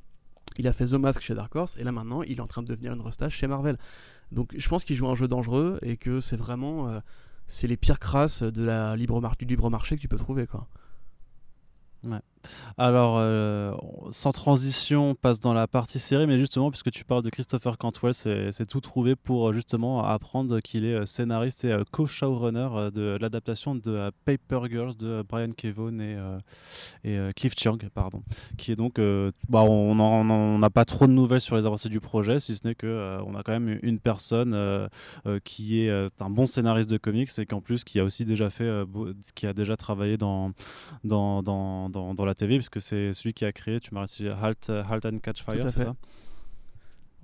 Il 0.59 0.67
a 0.69 0.73
fait 0.73 0.87
The 0.87 0.95
Mask 0.95 1.21
chez 1.21 1.35
Dark 1.35 1.55
Horse. 1.55 1.77
Et 1.77 1.85
là, 1.85 1.93
maintenant, 1.93 2.23
il 2.23 2.39
est 2.39 2.41
en 2.41 2.47
train 2.47 2.63
de 2.63 2.69
devenir 2.69 2.93
une 2.93 3.01
restage 3.01 3.35
chez 3.35 3.47
Marvel. 3.47 3.79
Donc, 4.33 4.55
je 4.57 4.69
pense 4.69 4.85
qu'il 4.85 4.97
joue 4.97 5.09
un 5.09 5.15
jeu 5.15 5.29
dangereux 5.29 5.79
et 5.83 5.97
que 5.97 6.21
c'est 6.21 6.37
vraiment. 6.37 6.89
Euh, 6.89 7.01
c'est 7.49 7.69
les 7.69 7.77
pires 7.77 8.01
crasses 8.01 8.43
de 8.43 8.65
la 8.65 8.97
libre 8.97 9.21
du 9.39 9.45
libre 9.45 9.71
marché 9.71 9.97
que 9.97 10.01
tu 10.01 10.09
peux 10.09 10.17
trouver, 10.17 10.47
quoi. 10.47 10.67
Ouais. 12.03 12.21
Alors, 12.79 13.17
euh, 13.19 13.73
sans 14.11 14.33
transition, 14.33 15.11
on 15.11 15.15
passe 15.15 15.41
dans 15.41 15.55
la 15.55 15.67
partie 15.67 15.99
série, 15.99 16.27
mais 16.27 16.39
justement, 16.39 16.71
puisque 16.71 16.91
tu 16.91 17.05
parles 17.05 17.23
de 17.23 17.31
Christopher 17.31 17.79
Cantwell, 17.79 18.13
c'est 18.13 18.67
tout 18.69 18.81
trouvé 18.81 19.17
pour 19.17 19.53
justement 19.53 20.05
apprendre 20.05 20.61
qu'il 20.61 20.85
est 20.85 20.93
euh, 20.93 21.07
scénariste 21.07 21.65
et 21.65 21.73
euh, 21.73 21.85
co-showrunner 21.91 22.91
de 22.93 23.17
l'adaptation 23.19 23.75
de 23.75 24.11
Paper 24.25 24.61
Girls 24.69 24.97
de 24.97 25.25
Brian 25.27 25.49
Kevon 25.57 26.01
et, 26.01 26.19
et 27.05 27.19
Cliff 27.35 27.55
Chiang, 27.57 27.79
pardon, 27.95 28.23
qui 28.59 28.73
est 28.73 28.77
donc, 28.77 29.01
bah, 29.49 29.63
on 29.63 30.59
n'a 30.59 30.71
pas 30.71 30.85
trop 30.85 31.07
de 31.07 31.13
nouvelles 31.13 31.41
sur 31.41 31.57
les 31.57 31.67
avancées 31.67 31.89
du 31.89 32.01
projet, 32.01 32.41
si 32.41 32.55
ce 32.55 32.67
n'est 32.67 32.75
que 32.75 33.19
on 33.27 33.35
a 33.35 33.43
quand 33.43 33.53
même 33.53 33.79
une 33.83 33.99
personne 33.99 34.89
qui 35.45 35.81
est 35.81 35.91
un 35.91 36.31
bon 36.31 36.47
scénariste 36.47 36.91
de 36.91 36.99
comics 36.99 37.31
et 37.39 37.47
qu'en 37.47 37.61
plus 37.61 37.85
qui 37.85 38.01
a 38.01 38.05
aussi 38.05 38.25
déjà 38.25 38.51
fait, 38.51 38.71
qui 39.35 39.47
a 39.47 39.53
déjà 39.53 39.77
travaillé 39.77 40.17
dans, 40.17 40.53
dans, 41.05 41.43
dans, 41.43 41.89
dans 41.89 42.25
la 42.25 42.35
TV, 42.37 42.57
puisque 42.57 42.81
c'est 42.81 43.13
celui 43.13 43.35
qui 43.35 43.45
a 43.45 43.53
créé, 43.53 43.81
tu 43.81 43.95
m'as 43.95 44.07
dit 44.07 44.29
Halt, 44.29 44.71
Halt 44.71 45.07
and 45.07 45.19
Catch 45.19 45.43
Fire, 45.43 45.63
c'est 45.71 45.83
ça? 45.83 45.97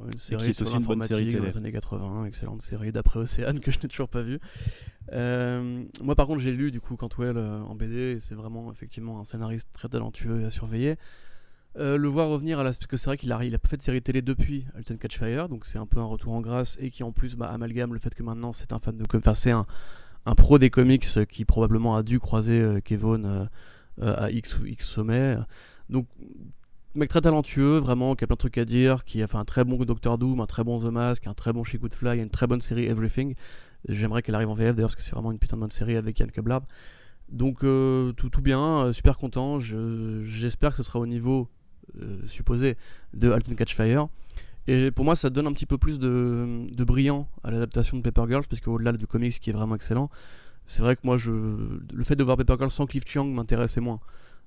Une 0.05 0.19
série 0.19 0.53
qui 0.53 0.63
est 0.63 0.63
aussi 0.63 0.77
une 0.77 0.85
bonne 0.85 1.03
série 1.03 1.35
dans 1.35 1.45
les 1.45 1.57
années 1.57 1.73
80, 1.73 2.25
excellente 2.25 2.63
série 2.63 2.93
d'après 2.93 3.21
Océane 3.21 3.61
que 3.61 3.71
je 3.71 3.79
n'ai 3.79 3.89
toujours 3.89 4.09
pas 4.09 4.23
vue. 4.23 4.41
Euh, 5.13 5.85
moi 6.01 6.15
par 6.15 6.27
contre 6.27 6.41
j'ai 6.41 6.53
lu 6.53 6.71
du 6.71 6.81
coup 6.81 6.97
Cantwell 6.97 7.37
euh, 7.37 7.61
en 7.63 7.75
BD 7.75 8.13
et 8.13 8.21
c'est 8.21 8.37
vraiment 8.37 8.71
effectivement 8.71 9.21
un 9.21 9.25
scénariste 9.25 9.69
très 9.73 9.89
talentueux 9.89 10.41
et 10.41 10.45
à 10.45 10.51
surveiller. 10.51 10.97
Euh, 11.79 11.97
le 11.97 12.07
voir 12.07 12.29
revenir 12.29 12.59
à 12.59 12.63
la... 12.63 12.71
parce 12.71 12.87
que 12.87 12.97
c'est 12.97 13.07
vrai 13.07 13.17
qu'il 13.17 13.33
a, 13.33 13.45
il 13.45 13.55
a 13.55 13.59
fait 13.67 13.79
de 13.79 13.83
série 13.83 14.03
télé 14.03 14.23
depuis 14.23 14.67
Halt 14.77 14.91
and 14.91 14.97
Catch 14.97 15.19
Fire 15.19 15.49
donc 15.49 15.65
c'est 15.65 15.79
un 15.79 15.87
peu 15.87 16.01
un 16.01 16.05
retour 16.05 16.33
en 16.33 16.41
grâce 16.41 16.77
et 16.81 16.91
qui 16.91 17.03
en 17.03 17.13
plus 17.13 17.37
bah, 17.37 17.47
amalgame 17.47 17.93
le 17.93 17.99
fait 17.99 18.15
que 18.15 18.23
maintenant 18.23 18.53
c'est 18.53 18.73
un 18.73 18.79
fan 18.79 18.97
de 18.97 19.05
enfin 19.15 19.35
c'est 19.35 19.51
un, 19.51 19.67
un, 20.27 20.35
pro 20.35 20.59
des 20.59 20.71
comics 20.71 21.27
qui 21.29 21.45
probablement 21.45 21.97
a 21.97 22.03
dû 22.03 22.21
croiser 22.21 22.61
euh, 22.61 23.51
à 24.01 24.31
X 24.31 24.59
ou 24.59 24.67
X 24.67 24.87
sommet. 24.87 25.37
Donc, 25.89 26.07
mec 26.95 27.09
très 27.09 27.21
talentueux, 27.21 27.79
vraiment, 27.79 28.15
qui 28.15 28.25
a 28.25 28.27
plein 28.27 28.35
de 28.35 28.39
trucs 28.39 28.59
à 28.59 28.65
dire, 28.65 29.05
qui 29.05 29.23
a 29.23 29.27
fait 29.27 29.37
un 29.37 29.45
très 29.45 29.65
bon 29.65 29.77
Doctor 29.85 30.19
Doom, 30.19 30.41
un 30.41 30.47
très 30.47 30.65
bon 30.65 30.81
The 30.81 30.93
Mask, 30.93 31.27
un 31.27 31.35
très 31.35 31.53
bon 31.53 31.65
She 31.65 31.79
Could 31.79 31.95
Fly, 31.95 32.21
une 32.21 32.31
très 32.31 32.47
bonne 32.47 32.61
série 32.61 32.87
Everything. 32.87 33.35
J'aimerais 33.89 34.23
qu'elle 34.23 34.35
arrive 34.35 34.49
en 34.49 34.55
VF 34.55 34.77
d'ailleurs, 34.77 34.89
parce 34.89 34.97
que 34.97 35.03
c'est 35.03 35.13
vraiment 35.13 35.33
une 35.33 35.39
putain 35.39 35.57
de 35.57 35.63
bonne 35.63 35.71
série 35.71 35.97
avec 35.97 36.19
Yann 36.19 36.31
Keblab. 36.31 36.65
Donc 37.29 37.61
tout, 37.61 38.29
tout, 38.31 38.43
bien, 38.43 38.93
super 38.93 39.17
content. 39.17 39.59
J'espère 39.61 40.71
que 40.71 40.77
ce 40.77 40.83
sera 40.83 40.99
au 40.99 41.07
niveau 41.07 41.49
supposé 42.27 42.77
de 43.15 43.31
Alton 43.31 43.55
Catch 43.55 43.75
Fire. 43.75 44.09
Et 44.69 44.93
pour 44.93 45.05
moi, 45.05 45.17
ça 45.17 45.31
donne 45.31 45.47
un 45.49 45.53
petit 45.53 45.67
peu 45.67 45.79
plus 45.79 45.99
de, 45.99 46.67
de 46.71 46.85
brillant 46.85 47.29
à 47.43 47.51
l'adaptation 47.51 47.97
de 47.97 48.03
Paper 48.03 48.29
Girls, 48.29 48.45
parce 48.49 48.61
qu'au-delà 48.61 48.93
du 48.93 49.07
comics 49.07 49.41
qui 49.41 49.51
est 49.51 49.53
vraiment 49.53 49.75
excellent, 49.75 50.09
c'est 50.67 50.83
vrai 50.83 50.97
que 50.97 51.03
moi, 51.05 51.17
je, 51.17 51.31
le 51.31 52.05
fait 52.05 52.17
de 52.17 52.25
voir 52.25 52.37
Paper 52.37 52.55
Girls 52.59 52.71
sans 52.71 52.87
Cliff 52.87 53.05
Chiang 53.07 53.25
m'intéressait 53.25 53.81
moins. 53.81 54.01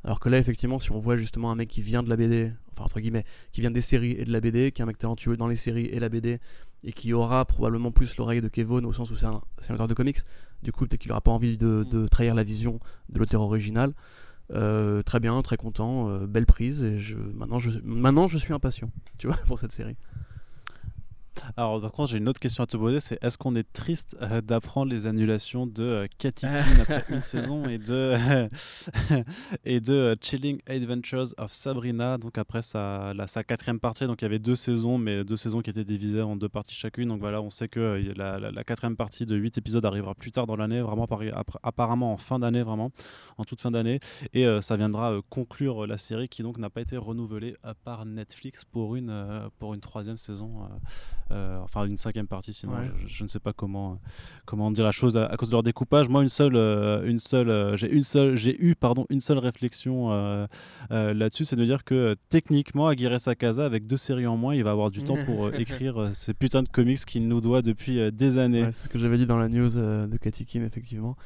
Alors 0.04 0.20
que 0.20 0.30
là, 0.30 0.38
effectivement, 0.38 0.78
si 0.78 0.92
on 0.92 1.00
voit 1.00 1.18
justement 1.18 1.52
un 1.52 1.56
mec 1.56 1.68
qui 1.68 1.82
vient 1.82 2.04
de 2.04 2.10
la 2.10 2.16
BD, 2.16 2.54
enfin 2.72 2.84
entre 2.86 3.00
guillemets, 3.00 3.26
qui 3.52 3.62
vient 3.62 3.72
des 3.72 3.82
séries 3.82 4.12
et 4.12 4.24
de 4.24 4.32
la 4.32 4.40
BD, 4.40 4.72
qui 4.72 4.82
est 4.82 4.84
un 4.84 4.86
mec 4.86 5.00
talentueux 5.00 5.36
dans 5.36 5.48
les 5.48 5.56
séries 5.56 5.86
et 5.86 6.00
la 6.00 6.10
BD, 6.10 6.40
et 6.84 6.94
qui 6.94 7.12
aura 7.12 7.44
probablement 7.46 7.92
plus 7.92 8.16
l'oreille 8.18 8.42
de 8.42 8.48
Kevon 8.48 8.84
au 8.84 8.94
sens 8.94 9.10
où 9.10 9.16
c'est 9.16 9.26
un, 9.26 9.42
un, 9.70 9.74
auteur 9.74 9.88
de 9.88 9.96
comics, 9.96 10.20
du 10.62 10.72
coup, 10.72 10.86
peut-être 10.86 11.02
qu'il 11.02 11.10
n'aura 11.10 11.22
pas 11.22 11.32
envie 11.32 11.58
de, 11.58 11.84
de, 11.90 12.08
trahir 12.08 12.36
la 12.36 12.44
vision 12.44 12.80
de 13.10 13.18
l'auteur 13.18 13.42
original. 13.42 13.94
Euh, 14.54 15.02
très 15.02 15.20
bien, 15.20 15.42
très 15.42 15.58
content, 15.58 16.08
euh, 16.10 16.28
belle 16.28 16.46
prise, 16.46 16.84
et 16.84 17.00
je, 17.00 17.16
maintenant, 17.16 17.58
je, 17.58 17.72
maintenant 17.84 18.28
je 18.28 18.38
suis 18.38 18.54
impatient, 18.54 18.92
tu 19.18 19.26
vois, 19.26 19.38
pour 19.48 19.58
cette 19.58 19.72
série. 19.72 19.98
Alors, 21.58 21.82
par 21.82 21.92
contre, 21.92 22.12
j'ai 22.12 22.18
une 22.18 22.30
autre 22.30 22.40
question 22.40 22.64
à 22.64 22.68
te 22.68 22.78
poser 22.78 23.00
c'est 23.00 23.24
est-ce 23.24 23.38
qu'on 23.38 23.56
est 23.56 23.72
triste 23.72 24.18
euh, 24.22 24.42
d'apprendre 24.42 24.92
les 24.92 25.08
annulations 25.08 25.68
de 25.68 25.84
euh, 25.84 26.08
Katy 26.18 26.46
après 26.82 27.06
une 27.10 27.22
saison 27.22 27.66
et 27.66 27.78
de, 27.78 28.16
et 29.66 29.80
de 29.80 29.94
euh, 29.94 30.16
Chilling 30.20 30.60
Adventures 30.68 31.34
of 31.38 31.52
Sabrina, 31.52 32.18
donc 32.18 32.38
après 32.38 32.62
sa, 32.62 33.14
sa 33.28 33.44
quatrième 33.44 33.80
partie 33.80 34.08
Donc, 34.08 34.22
il 34.22 34.26
y 34.26 34.28
avait 34.28 34.40
deux 34.40 34.56
saisons, 34.56 34.98
mais 34.98 35.24
deux 35.24 35.38
saisons 35.38 35.62
qui 35.62 35.70
étaient 35.70 35.84
divisées 35.84 36.22
en 36.22 36.36
deux 36.36 36.50
parties 36.50 36.76
chacune. 36.76 37.10
Donc, 37.10 37.20
voilà, 37.20 37.42
on 37.42 37.50
sait 37.50 37.68
que 37.68 38.14
la, 38.16 38.40
la, 38.40 38.64
quatrième 38.64 38.96
partie 38.96 39.26
de 39.26 39.36
huit 39.36 39.58
épisodes 39.58 39.86
arrivera 39.86 40.16
plus 40.16 40.32
tard 40.32 40.48
dans 40.48 40.56
l'année, 40.56 40.82
vraiment 40.82 41.08
apparemment 41.64 42.14
en 42.14 42.18
fin 42.18 42.40
d'année, 42.40 42.64
vraiment, 42.64 42.92
en 43.38 43.46
toute 43.46 43.62
fin 43.62 43.72
d'année. 43.72 44.00
Et 44.34 44.46
ça 44.62 44.76
viendra 44.78 45.20
conclure 45.30 45.88
la 45.88 45.98
série 45.98 46.28
qui, 46.28 46.44
donc, 46.44 46.58
n'a 46.58 46.70
pas 46.70 46.82
été 46.82 46.98
renouvelée 46.98 47.56
par 47.84 48.06
Netflix 48.06 48.66
pour 48.66 48.96
une, 48.96 49.50
pour 49.60 49.74
une 49.74 49.82
troisième 49.82 50.18
saison. 50.18 50.68
Euh, 51.32 51.58
enfin 51.64 51.86
une 51.86 51.98
cinquième 51.98 52.28
partie 52.28 52.54
sinon 52.54 52.74
je, 53.08 53.24
ne 53.24 53.28
sais 53.28 53.40
pas 53.40 53.52
comment 53.52 54.00
comment 54.46 54.70
dire 54.70 54.84
la 54.84 54.92
chose 54.92 55.18
à, 55.18 55.36
cause 55.38 55.50
de 55.50 55.54
leur 55.54 55.64
découpage. 55.64 56.08
Moi 56.08 56.22
une 56.22 56.30
seule 56.30 56.56
euh, 56.56 57.04
une 57.04 57.18
seule 57.18 57.50
euh, 57.50 57.76
j'ai 57.76 57.90
une 57.90 58.04
seule 58.04 58.36
j'ai 58.36 58.56
eu 58.64 58.76
pardon 58.76 59.08
une 59.10 59.22
seule 59.22 59.40
réflexion 59.40 60.10
là-dessus 60.92 61.46
c'est 61.46 61.56
de 61.56 61.66
dire 61.66 61.84
que 61.84 62.16
techniquement 62.30 62.88
Aguirre 62.88 63.20
Sakaza 63.20 63.66
avec 63.66 63.88
deux 63.88 63.98
séries 63.98 64.28
en 64.28 64.38
moins 64.38 64.54
il 64.54 64.64
va 64.64 64.70
avoir 64.70 64.92
du 64.92 65.02
temps 65.02 65.18
pour 65.26 65.52
écrire 65.56 66.12
ces 66.14 66.36
putains 66.36 66.62
de 66.62 66.70
comics 66.70 67.04
qu'il 67.06 67.28
nous 67.28 67.42
doit 67.42 67.64
depuis 67.64 68.12
des 68.12 68.38
années. 68.38 68.66
C'est 68.66 68.84
ce 68.84 68.90
que 68.90 69.00
j'avais 69.00 69.18
dit 69.18 69.26
dans 69.26 69.38
la 69.38 69.50
news 69.50 69.70
de 69.72 70.18
Katikin 70.22 70.62
effectivement 70.62 71.18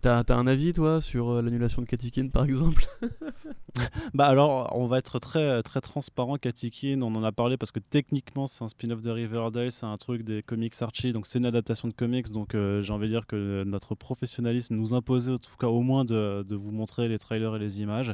T'as 0.00 0.22
as 0.28 0.34
un 0.34 0.46
avis, 0.46 0.72
toi, 0.72 1.00
sur 1.00 1.30
euh, 1.30 1.42
l'annulation 1.42 1.82
de 1.82 1.86
Katikin, 1.86 2.28
par 2.28 2.44
exemple? 2.44 2.84
Bah 4.14 4.26
alors, 4.26 4.76
on 4.76 4.88
va 4.88 4.98
être 4.98 5.20
très, 5.20 5.62
très 5.62 5.80
transparent. 5.80 6.36
Katikin, 6.36 7.00
on 7.02 7.14
en 7.14 7.22
a 7.22 7.30
parlé 7.30 7.56
parce 7.56 7.70
que 7.70 7.78
techniquement, 7.78 8.48
c'est 8.48 8.64
un 8.64 8.68
spin-off 8.68 9.00
de 9.00 9.10
Riverdale, 9.10 9.70
c'est 9.70 9.86
un 9.86 9.96
truc 9.96 10.24
des 10.24 10.42
comics 10.42 10.74
Archie, 10.80 11.12
donc 11.12 11.24
c'est 11.28 11.38
une 11.38 11.46
adaptation 11.46 11.86
de 11.86 11.94
comics. 11.94 12.30
Donc 12.32 12.56
euh, 12.56 12.82
j'ai 12.82 12.92
envie 12.92 13.06
de 13.06 13.12
dire 13.12 13.28
que 13.28 13.62
notre 13.64 13.94
professionnalisme 13.94 14.74
nous 14.74 14.92
imposait, 14.92 15.32
en 15.32 15.38
tout 15.38 15.56
cas 15.58 15.68
au 15.68 15.82
moins, 15.82 16.04
de, 16.04 16.42
de 16.42 16.56
vous 16.56 16.72
montrer 16.72 17.08
les 17.08 17.18
trailers 17.20 17.54
et 17.54 17.58
les 17.60 17.80
images. 17.80 18.12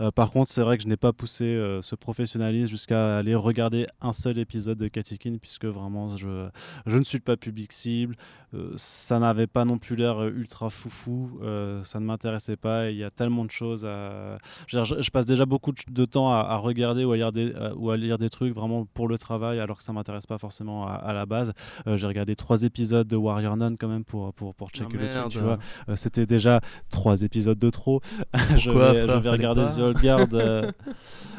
Euh, 0.00 0.10
par 0.10 0.32
contre, 0.32 0.50
c'est 0.50 0.62
vrai 0.62 0.76
que 0.76 0.82
je 0.82 0.88
n'ai 0.88 0.96
pas 0.96 1.12
poussé 1.12 1.56
ce 1.82 1.94
professionnalisme 1.94 2.68
jusqu'à 2.68 3.18
aller 3.18 3.36
regarder 3.36 3.86
un 4.00 4.12
seul 4.12 4.38
épisode 4.38 4.78
de 4.78 4.88
Katikin, 4.88 5.36
puisque 5.40 5.66
vraiment, 5.66 6.16
je, 6.16 6.48
je 6.84 6.96
ne 6.96 7.04
suis 7.04 7.20
pas 7.20 7.36
public 7.36 7.72
cible. 7.72 8.16
ça 8.74 9.20
n'avait 9.20 9.46
pas 9.46 9.64
non 9.64 9.78
plus 9.78 9.94
l'air 9.94 10.26
ultra 10.26 10.68
foufou 10.68 11.15
euh, 11.42 11.82
ça 11.84 12.00
ne 12.00 12.04
m'intéressait 12.04 12.56
pas. 12.56 12.90
Il 12.90 12.96
y 12.96 13.04
a 13.04 13.10
tellement 13.10 13.44
de 13.44 13.50
choses 13.50 13.84
à. 13.84 14.38
Je, 14.66 15.10
passe 15.10 15.26
déjà 15.26 15.46
beaucoup 15.46 15.72
de 15.72 16.04
temps 16.04 16.32
à, 16.32 16.56
regarder 16.56 17.04
ou 17.04 17.12
à, 17.12 17.16
lire 17.16 17.32
des, 17.32 17.52
euh, 17.54 17.72
ou 17.76 17.90
à 17.90 17.96
lire 17.96 18.18
des 18.18 18.28
trucs 18.28 18.54
vraiment 18.54 18.84
pour 18.84 19.08
le 19.08 19.18
travail, 19.18 19.60
alors 19.60 19.78
que 19.78 19.82
ça 19.82 19.92
m'intéresse 19.92 20.26
pas 20.26 20.38
forcément 20.38 20.86
à, 20.86 21.12
la 21.12 21.26
base. 21.26 21.52
Euh, 21.86 21.96
j'ai 21.96 22.06
regardé 22.06 22.34
trois 22.34 22.62
épisodes 22.62 23.06
de 23.06 23.16
Warrior 23.16 23.56
Nun 23.56 23.76
quand 23.76 23.88
même 23.88 24.04
pour, 24.04 24.32
pour, 24.34 24.54
pour 24.54 24.70
checker 24.70 24.96
le 24.96 25.08
truc, 25.08 25.28
tu 25.28 25.38
vois. 25.38 25.58
C'était 25.94 26.26
déjà 26.26 26.60
trois 26.90 27.22
épisodes 27.22 27.58
de 27.58 27.70
trop. 27.70 28.00
je, 28.56 28.70
vais, 28.70 29.30
regarder 29.30 29.64
The 29.64 29.78
Old 29.78 29.98
Guard. 29.98 30.28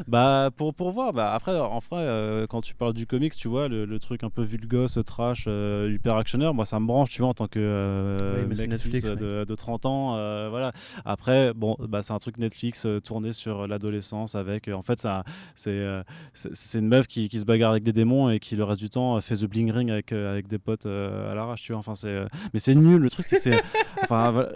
bah, 0.08 0.49
pour, 0.56 0.74
pour 0.74 0.91
voir. 0.91 1.14
Bah, 1.14 1.34
après, 1.34 1.58
en 1.60 1.80
vrai, 1.80 2.45
quand 2.49 2.62
tu 2.62 2.76
parles 2.76 2.94
du 2.94 3.06
comics, 3.08 3.36
tu 3.36 3.48
vois, 3.48 3.68
le, 3.68 3.98
truc 3.99 4.24
un 4.24 4.30
peu 4.30 4.44
vulgos, 4.44 4.88
trash, 5.04 5.48
hyper 5.48 6.16
actionneur, 6.16 6.54
moi 6.54 6.66
ça 6.66 6.80
me 6.80 6.86
branche, 6.86 7.10
tu 7.10 7.22
vois, 7.22 7.30
en 7.30 7.34
tant 7.34 7.48
que 7.48 8.45
mec 8.48 8.70
Netflix, 8.70 9.06
de, 9.06 9.45
de 9.45 9.56
30 9.68 9.85
ans. 9.85 10.15
Euh, 10.15 10.48
voilà. 10.49 10.72
Après, 11.03 11.53
bon, 11.53 11.76
bah, 11.80 12.02
c'est 12.02 12.14
un 12.14 12.19
truc 12.19 12.38
Netflix 12.38 12.85
euh, 12.85 13.02
tourné 13.02 13.34
sur 13.34 13.68
l'adolescence 13.68 14.35
avec. 14.35 14.68
Euh, 14.68 14.73
en 14.73 14.81
fait, 14.81 14.98
ça, 14.99 15.23
c'est, 15.56 15.85
c'est 16.34 16.80
une 16.80 16.88
meuf 16.88 17.07
qui, 17.07 17.27
se 17.38 17.45
bagarre 17.45 17.72
avec 17.72 17.84
des 17.84 17.94
démons 17.94 18.30
et 18.30 18.39
qui 18.39 18.56
le 18.56 18.64
reste 18.64 18.80
du 18.80 18.89
temps 18.89 19.19
fait 19.22 19.35
the 19.35 19.45
bling 19.45 19.72
ring 19.72 19.91
avec, 19.91 20.11
avec 20.11 20.48
des 20.48 20.57
potes 20.57 20.85
à 20.85 21.35
l'arrache, 21.35 21.61
tu 21.61 21.73
vois. 21.73 21.80
Enfin, 21.80 21.95
c'est, 21.95 22.26
mais 22.53 22.60
c'est 22.60 22.76
nul. 22.76 23.02
Le 23.02 23.10
truc, 23.10 23.26
c'est, 23.26 23.61
enfin, 24.03 24.48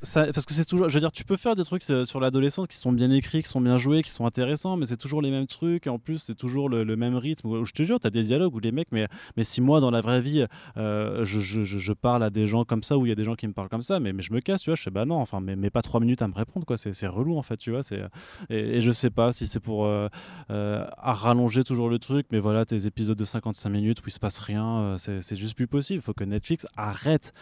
parce 0.00 0.44
que 0.44 0.52
c'est 0.52 0.64
toujours, 0.64 0.88
je 0.88 0.94
veux 0.94 1.00
dire, 1.00 1.12
tu 1.12 1.24
peux 1.24 1.36
faire 1.36 1.54
des 1.54 1.64
trucs 1.64 1.88
euh, 1.90 2.04
sur 2.04 2.20
l'adolescence 2.20 2.66
qui 2.66 2.76
sont 2.76 2.92
bien 2.92 3.10
écrits, 3.10 3.42
qui 3.42 3.48
sont 3.48 3.60
bien 3.60 3.78
joués, 3.78 4.02
qui 4.02 4.10
sont 4.10 4.26
intéressants, 4.26 4.76
mais 4.76 4.86
c'est 4.86 4.96
toujours 4.96 5.22
les 5.22 5.30
mêmes 5.30 5.46
trucs. 5.46 5.86
Et 5.86 5.90
en 5.90 5.98
plus, 5.98 6.18
c'est 6.18 6.34
toujours 6.34 6.68
le, 6.68 6.84
même 6.96 7.16
rythme. 7.16 7.64
Je 7.64 7.72
te 7.72 7.82
jure, 7.82 7.98
tu 7.98 8.06
as 8.06 8.10
des 8.10 8.22
dialogues 8.22 8.54
où 8.54 8.58
les 8.58 8.72
mecs, 8.72 8.88
mais, 8.92 9.08
mais 9.36 9.44
si 9.44 9.60
moi, 9.60 9.80
dans 9.80 9.90
la 9.90 10.00
vraie 10.02 10.20
vie, 10.20 10.46
euh, 10.76 11.24
je, 11.24 11.40
je, 11.40 11.62
je, 11.62 11.92
parle 11.92 12.22
à 12.22 12.30
des 12.30 12.46
gens 12.46 12.64
comme 12.64 12.82
ça, 12.82 12.98
où 12.98 13.06
il 13.06 13.08
y 13.08 13.12
a 13.12 13.14
des 13.14 13.24
gens 13.24 13.34
qui 13.34 13.48
me 13.48 13.52
parlent 13.52 13.68
comme 13.68 13.82
ça, 13.82 13.98
mais, 13.98 14.12
mais 14.12 14.22
je 14.22 14.32
me 14.32 14.40
casse, 14.40 14.62
tu 14.62 14.70
vois, 14.70 14.76
je 14.76 14.82
sais, 14.82 14.90
bah 14.90 15.06
non, 15.06 15.16
enfin, 15.16 15.40
mais, 15.40 15.56
mais 15.56 15.70
pas 15.70 15.82
trois 15.82 16.00
minutes 16.00 16.22
à 16.22 16.28
me 16.28 16.34
répondre, 16.34 16.66
quoi. 16.66 16.76
C'est 16.76 17.06
relou, 17.06 17.36
en 17.38 17.42
fait, 17.42 17.56
tu 17.56 17.70
vois. 17.70 17.80
Et, 18.50 18.56
et 18.56 18.80
je 18.82 18.90
sais 18.92 19.10
pas 19.10 19.32
si 19.32 19.46
c'est 19.46 19.60
pour 19.60 19.86
euh, 19.86 20.08
rallonger 20.98 21.64
toujours 21.64 21.88
le 21.88 21.98
truc, 21.98 22.26
mais 22.32 22.38
voilà, 22.38 22.64
tes 22.66 22.86
épisodes 22.86 23.18
de 23.18 23.24
55 23.24 23.70
minutes 23.70 24.00
où 24.00 24.04
il 24.06 24.12
se 24.12 24.20
passe 24.20 24.38
rien, 24.38 24.96
c'est 24.98 25.36
juste 25.36 25.56
plus 25.56 25.66
possible. 25.66 26.00
Il 26.00 26.02
faut 26.02 26.14
que 26.14 26.24
Netflix 26.24 26.66
arrête 26.76 27.32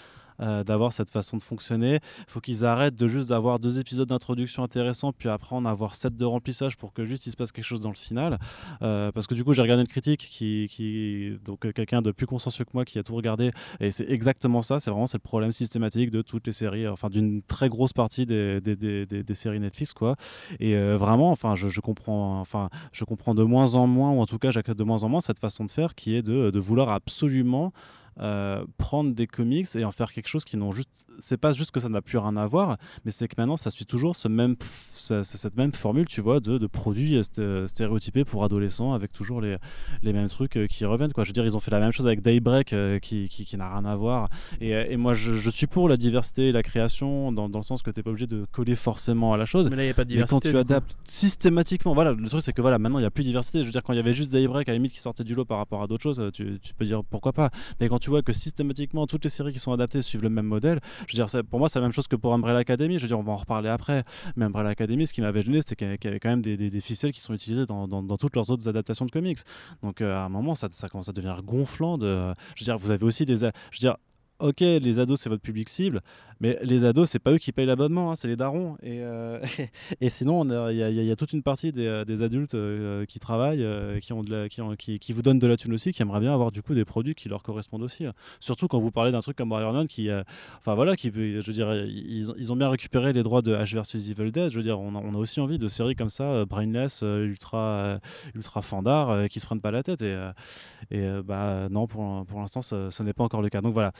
euh, 0.41 0.65
d'avoir 0.65 0.93
cette 0.93 1.11
façon 1.11 1.37
de 1.37 1.43
fonctionner. 1.43 2.01
Il 2.19 2.31
faut 2.31 2.41
qu'ils 2.41 2.65
arrêtent 2.65 2.97
de 2.97 3.07
juste 3.07 3.29
d'avoir 3.29 3.59
deux 3.59 3.79
épisodes 3.79 4.09
d'introduction 4.09 4.65
intéressants, 4.65 5.13
puis 5.13 5.29
après 5.29 5.55
en 5.55 5.65
avoir 5.65 5.95
sept 5.95 6.17
de 6.17 6.25
remplissage 6.25 6.77
pour 6.77 6.93
que 6.93 7.05
juste 7.05 7.27
il 7.27 7.31
se 7.31 7.37
passe 7.37 7.53
quelque 7.53 7.65
chose 7.65 7.81
dans 7.81 7.91
le 7.91 7.95
final. 7.95 8.39
Euh, 8.83 9.13
parce 9.13 9.27
que 9.27 9.35
du 9.35 9.45
coup, 9.45 9.53
j'ai 9.53 9.63
regardé 9.63 9.83
une 9.83 9.89
critique 9.89 10.21
qui, 10.21 11.39
donc 11.45 11.65
euh, 11.65 11.73
quelqu'un 11.73 12.03
de 12.03 12.11
plus 12.11 12.27
consciencieux 12.27 12.65
que 12.65 12.71
moi 12.75 12.85
qui 12.85 12.99
a 12.99 13.03
tout 13.03 13.15
regardé, 13.15 13.53
et 13.81 13.91
c'est 13.91 14.11
exactement 14.11 14.63
ça. 14.63 14.81
C'est 14.81 14.91
vraiment 14.91 15.07
c'est 15.07 15.19
le 15.19 15.23
problème 15.23 15.53
systématique 15.53 16.11
de 16.11 16.23
toutes 16.23 16.47
les 16.47 16.53
séries, 16.53 16.89
enfin 16.89 17.11
d'une 17.11 17.43
très 17.43 17.69
grosse 17.69 17.93
partie 17.93 18.27
des, 18.27 18.61
des, 18.61 18.77
des, 19.07 19.35
séries 19.35 19.61
Netflix, 19.61 19.93
quoi. 19.93 20.17
Et 20.61 20.77
vraiment, 20.77 21.31
enfin, 21.31 21.55
je, 21.55 21.69
je, 21.69 21.81
comprends, 21.81 22.41
enfin, 22.41 22.69
je 22.93 23.05
comprends 23.05 23.35
de 23.35 23.43
moins 23.43 23.75
en 23.75 23.87
moins, 23.87 24.11
ou 24.11 24.21
en 24.21 24.27
tout 24.27 24.39
cas, 24.39 24.51
j'accepte 24.51 24.79
de 24.79 24.85
moins 24.85 25.03
en 25.03 25.09
moins 25.09 25.21
cette 25.21 25.39
façon 25.39 25.65
de 25.65 25.71
faire 25.71 25.95
qui 25.95 26.15
est 26.15 26.23
de, 26.23 26.51
de 26.51 26.59
vouloir 26.59 26.91
absolument 26.91 27.73
prendre 28.17 29.15
des 29.15 29.27
comics 29.27 29.75
et 29.75 29.85
en 29.85 29.93
faire 29.93 30.13
quelque 30.13 30.29
chose 30.29 30.45
qui 30.45 30.57
n'ont 30.57 30.73
juste 30.73 30.91
c'est 31.19 31.37
pas 31.37 31.53
juste 31.53 31.71
que 31.71 31.81
ça 31.81 31.89
n'a 31.89 32.03
plus 32.03 32.19
rien 32.19 32.37
à 32.37 32.47
voir 32.47 32.77
mais 33.05 33.11
c'est 33.11 33.29
que 33.29 33.35
maintenant 33.39 33.57
ça 33.57 33.71
suit 33.71 33.87
toujours 33.87 34.17
ce 34.17 34.29
même 34.29 34.57
cette 34.93 35.57
même 35.57 35.73
formule 35.73 36.07
tu 36.07 36.21
vois 36.21 36.41
de, 36.41 36.59
de 36.59 36.67
produits 36.67 37.23
stéréotypés 37.67 38.25
pour 38.25 38.45
adolescents 38.45 38.93
avec 38.93 39.13
toujours 39.13 39.41
les, 39.41 39.57
les 40.03 40.13
mêmes 40.13 40.29
trucs 40.29 40.57
euh, 40.57 40.67
qui 40.67 40.85
reviennent 40.85 41.13
quoi. 41.13 41.25
Je 41.25 41.31
veux 41.31 41.33
dire 41.33 41.45
ils 41.45 41.57
ont 41.57 41.61
fait 41.61 41.71
la 41.71 41.81
même 41.81 41.93
chose 41.93 42.07
avec 42.07 42.23
Daybreak 42.23 42.73
euh, 42.73 42.99
qui, 42.99 43.29
qui, 43.29 43.45
qui 43.45 43.57
n'a 43.57 43.69
rien 43.71 43.85
à 43.85 43.97
voir. 43.97 44.29
Et, 44.61 44.71
et 44.71 44.97
moi 44.97 45.15
je, 45.15 45.35
je, 45.35 45.51
suis 45.51 45.67
pour 45.67 45.89
la 45.89 45.97
diversité 45.97 46.49
et 46.49 46.53
la 46.53 46.63
création 46.63 47.33
dans, 47.33 47.49
dans 47.49 47.59
le 47.59 47.65
sens 47.65 47.83
que 47.83 47.91
tu 47.91 47.99
n'es 47.99 48.03
pas 48.03 48.11
obligé 48.11 48.27
de 48.27 48.47
coller 48.53 48.75
forcément 48.75 49.33
à 49.33 49.37
la 49.37 49.47
chose. 49.47 49.69
Mais 49.71 49.77
là 49.77 49.83
il 49.83 49.87
n'y 49.87 49.93
a 49.93 49.95
pas 49.95 50.05
de 50.05 50.11
diversité 50.11 50.35
mais 50.35 50.41
quand 50.43 50.51
tu 50.51 50.57
adaptes 50.59 50.97
systématiquement 51.05 51.95
voilà 51.95 52.13
le 52.13 52.29
truc 52.29 52.43
c'est 52.43 52.53
que 52.53 52.63
voilà 52.63 52.79
maintenant 52.79 52.99
il 52.99 53.03
n'y 53.03 53.07
a 53.07 53.11
plus 53.11 53.23
de 53.23 53.29
diversité. 53.29 53.61
Je 53.61 53.65
veux 53.65 53.71
dire 53.71 53.83
quand 53.83 53.93
il 53.93 53.97
y 53.97 54.01
avait 54.01 54.15
juste 54.15 54.33
Daybreak 54.33 54.69
à 54.69 54.73
la 54.73 54.77
limite 54.77 54.93
qui 54.93 55.01
sortait 55.01 55.25
du 55.25 55.35
lot 55.35 55.45
par 55.45 55.59
rapport 55.59 55.83
à 55.83 55.87
d'autres 55.87 56.03
choses 56.03 56.23
tu, 56.33 56.59
tu 56.61 56.75
peux 56.75 56.85
dire 56.85 57.03
pourquoi 57.05 57.33
pas. 57.33 57.51
Mais 57.81 57.89
quand 57.89 57.99
tu 57.99 58.11
vois 58.11 58.23
que 58.23 58.33
systématiquement 58.33 59.07
toutes 59.07 59.25
les 59.25 59.31
séries 59.31 59.53
qui 59.53 59.59
sont 59.59 59.73
adaptées 59.73 60.03
suivent 60.03 60.23
le 60.23 60.31
même 60.31 60.47
modèle, 60.47 60.81
je 61.07 61.17
veux 61.17 61.25
dire, 61.25 61.45
pour 61.45 61.59
moi 61.59 61.69
c'est 61.69 61.79
la 61.79 61.85
même 61.85 61.93
chose 61.93 62.09
que 62.09 62.17
pour 62.17 62.33
Umbrella 62.35 62.59
Academy. 62.59 62.99
Je 62.99 63.03
veux 63.03 63.09
dire, 63.09 63.19
on 63.19 63.23
va 63.23 63.33
en 63.33 63.37
reparler 63.37 63.69
après. 63.69 64.05
Mais 64.37 64.45
Umbrella 64.45 64.71
Academy, 64.71 65.07
ce 65.07 65.13
qui 65.13 65.21
m'avait 65.21 65.43
gêné, 65.43 65.61
c'était 65.61 65.77
qu'il 65.77 66.05
y 66.05 66.09
avait 66.09 66.21
quand 66.21 66.31
même 66.31 66.43
des, 66.43 66.81
ficelles 66.81 67.13
qui 67.13 67.21
sont 67.21 67.35
utilisées 67.35 67.67
dans, 67.67 68.17
toutes 68.17 68.37
leurs 68.37 68.51
autres 68.51 68.69
adaptations 68.69 69.07
de 69.07 69.11
comics. 69.11 69.39
Donc 69.83 70.01
euh, 70.01 70.15
à 70.15 70.25
un 70.25 70.29
moment, 70.29 70.55
ça, 70.55 70.69
commence 70.91 71.09
à 71.09 71.13
devenir 71.13 71.43
gonflant. 71.43 71.99
Je 72.01 72.07
veux 72.07 72.65
dire, 72.65 72.77
vous 72.79 72.91
avez 72.91 73.05
aussi 73.05 73.27
des, 73.27 73.37
je 73.37 73.45
veux 73.45 73.51
dire, 73.81 73.97
ok, 74.39 74.61
les 74.61 74.99
ados 74.99 75.21
c'est 75.21 75.29
votre 75.29 75.43
public 75.43 75.69
cible, 75.69 76.01
mais 76.45 76.59
les 76.61 76.85
ados, 76.85 77.09
c'est 77.09 77.19
pas 77.19 77.33
eux 77.33 77.39
qui 77.39 77.53
payent 77.53 77.65
l'abonnement, 77.65 78.11
hein, 78.11 78.17
c'est 78.17 78.29
les 78.29 78.37
darons. 78.37 78.77
Et, 78.83 79.01
euh, 79.01 79.41
sinon, 80.11 80.45
il 80.69 80.77
y, 80.77 81.11
a 81.11 81.17
toute 81.17 81.33
une 81.33 81.43
partie 81.43 81.73
des, 81.73 81.87
euh, 81.87 82.23
adultes 82.23 82.55
euh, 82.55 83.07
qui 83.07 83.19
travaillent, 83.19 83.67
qui, 84.03 84.13
ont 84.13 84.23
de 84.23 84.31
la, 84.31 84.49
qui, 84.51 85.13
vous 85.15 85.23
donnent 85.23 85.39
de 85.39 85.47
la 85.47 85.57
thune 85.57 85.73
aussi, 85.73 85.93
qui 85.93 86.03
aimeraient 86.03 86.21
bien 86.21 86.35
avoir 86.35 86.53
du 86.53 86.61
coup 86.61 86.75
des 86.75 86.85
produits 86.85 87.15
qui 87.15 87.31
leur 87.31 87.43
correspondent 87.43 87.83
aussi. 87.83 88.05
Hein. 88.05 88.13
Surtout 88.41 88.69
quand 88.69 88.79
vous 88.79 88.91
parlez 88.91 89.11
d'un 89.11 89.23
truc 89.23 89.39
comme 89.39 89.53
Warrior 89.53 89.73
Nun, 89.73 89.87
qui, 89.87 90.11
enfin 90.59 90.75
voilà, 90.75 90.97
qui, 90.97 91.11
je 91.15 91.47
veux 91.47 91.53
dire, 91.55 91.73
ils, 91.73 92.53
ont 92.53 92.57
bien 92.57 92.69
récupéré 92.69 93.15
les 93.15 93.23
droits 93.23 93.41
de 93.41 93.55
H 93.55 93.73
versus 93.73 94.11
Evil 94.11 94.31
Dead. 94.31 94.51
Je 94.51 94.57
veux 94.59 94.63
dire, 94.63 94.79
on 94.79 95.15
a, 95.15 95.17
aussi 95.17 95.41
envie 95.41 95.59
de 95.59 95.69
séries 95.69 95.97
comme 95.97 96.11
ça, 96.11 96.45
brainless, 96.45 97.01
ultra, 97.01 98.01
ultra 98.35 98.61
fandard, 98.61 99.31
qui 99.31 99.41
se 99.41 99.47
prennent 99.47 99.63
pas 99.63 99.71
la 99.71 99.83
tête. 99.83 100.03
Et, 100.03 101.09
bah 101.25 101.69
non, 101.71 101.87
pour, 101.87 102.39
l'instant, 102.39 102.61
ce, 102.61 103.03
n'est 103.03 103.15
pas 103.15 103.25
encore 103.25 103.41
le 103.41 103.49
cas. 103.49 103.63
Donc 103.63 103.73
voilà, 103.73 103.93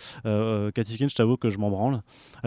Katikin, 0.75 1.09
je 1.09 1.15
t'avoue 1.15 1.39
que 1.39 1.49
je 1.49 1.57
m'en 1.57 1.71
branle. 1.71 2.03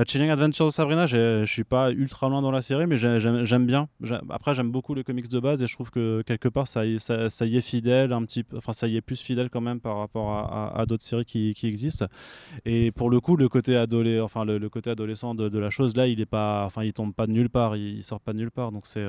Chilling 0.05 0.30
Adventures 0.30 0.68
de 0.68 0.72
Sabrina, 0.72 1.07
je 1.07 1.43
suis 1.45 1.64
pas 1.64 1.91
ultra 1.91 2.30
loin 2.30 2.41
dans 2.41 2.51
la 2.51 2.61
série, 2.61 2.88
mais 2.88 2.97
j'aime 2.97 3.65
bien. 3.65 3.88
Après, 4.30 4.53
j'aime 4.53 4.72
beaucoup 4.72 4.93
les 4.93 5.03
comics 5.03 5.30
de 5.30 5.39
base 5.39 5.61
et 5.64 5.68
je 5.68 5.73
trouve 5.73 5.91
que 5.91 6.22
quelque 6.22 6.49
part, 6.49 6.68
ça, 6.68 6.85
y, 6.85 6.95
est 6.95 7.61
fidèle, 7.61 8.14
un 8.14 8.23
petit 8.23 8.43
enfin, 8.55 8.73
ça 8.73 8.88
y 8.88 8.95
est 8.95 9.01
plus 9.01 9.22
fidèle 9.22 9.49
quand 9.49 9.61
même 9.61 9.80
par 9.80 9.97
rapport 9.97 10.31
à, 10.31 10.85
d'autres 10.85 11.03
séries 11.03 11.26
qui, 11.26 11.68
existent. 11.68 12.05
Et 12.65 12.91
pour 12.91 13.09
le 13.09 13.19
coup, 13.19 13.35
le 13.35 13.49
côté, 13.49 13.76
adolé, 13.76 14.19
enfin, 14.19 14.45
le, 14.45 14.69
côté 14.69 14.89
adolescent 14.89 15.35
de, 15.35 15.57
la 15.57 15.69
chose, 15.69 15.95
là, 15.95 16.07
il 16.07 16.19
est 16.22 16.26
pas, 16.26 16.65
enfin, 16.65 16.84
il 16.84 16.93
tombe 16.93 17.14
pas 17.14 17.27
de 17.27 17.31
nulle 17.31 17.49
part, 17.49 17.76
il, 17.76 18.03
sort 18.03 18.19
pas 18.19 18.34
de 18.34 18.38
nulle 18.38 18.51
part, 18.51 18.72
donc 18.72 18.88
c'est 18.88 19.05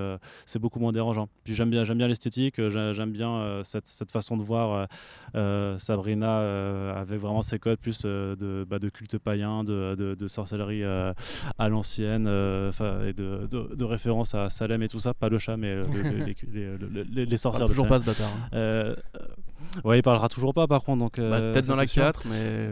c'est 0.46 0.58
beaucoup 0.58 0.80
moins 0.80 0.92
dérangeant. 0.92 1.28
Puis 1.44 1.54
j'aime 1.54 1.70
bien, 1.70 1.82
bien 1.82 2.08
l'esthétique, 2.08 2.60
j'aime 2.68 3.12
bien 3.12 3.62
cette, 3.64 4.10
façon 4.10 4.36
de 4.36 4.42
voir 4.42 4.88
Sabrina 5.78 6.98
avec 6.98 7.20
vraiment 7.20 7.42
ses 7.42 7.58
codes 7.58 7.78
plus 7.78 8.02
de, 8.02 8.66
bah, 8.68 8.78
de 8.78 8.88
culte 8.88 9.18
païen, 9.18 9.64
de, 9.64 10.28
sorcellerie 10.28 10.57
à 11.58 11.68
l'ancienne 11.68 12.26
et 12.26 13.12
de, 13.12 13.46
de, 13.46 13.84
référence 13.84 14.34
à 14.34 14.50
Salem 14.50 14.82
et 14.82 14.88
tout 14.88 15.00
ça, 15.00 15.14
pas 15.14 15.28
le 15.28 15.38
chat, 15.38 15.56
mais 15.56 15.74
les, 16.52 17.26
les, 17.26 17.36
sorcières. 17.36 17.66
toujours 17.66 17.88
pas 17.88 17.98
ce 17.98 18.04
bâtard. 18.04 18.30
Hein. 18.52 18.94
ouais, 19.84 19.98
il 19.98 20.02
parlera 20.02 20.28
toujours 20.28 20.54
pas 20.54 20.66
par 20.66 20.82
contre. 20.82 20.98
Donc, 20.98 21.20
bah, 21.20 21.40
Peut-être 21.40 21.66
dans 21.66 21.76
la 21.76 21.86
4, 21.86 22.26
mais 22.28 22.70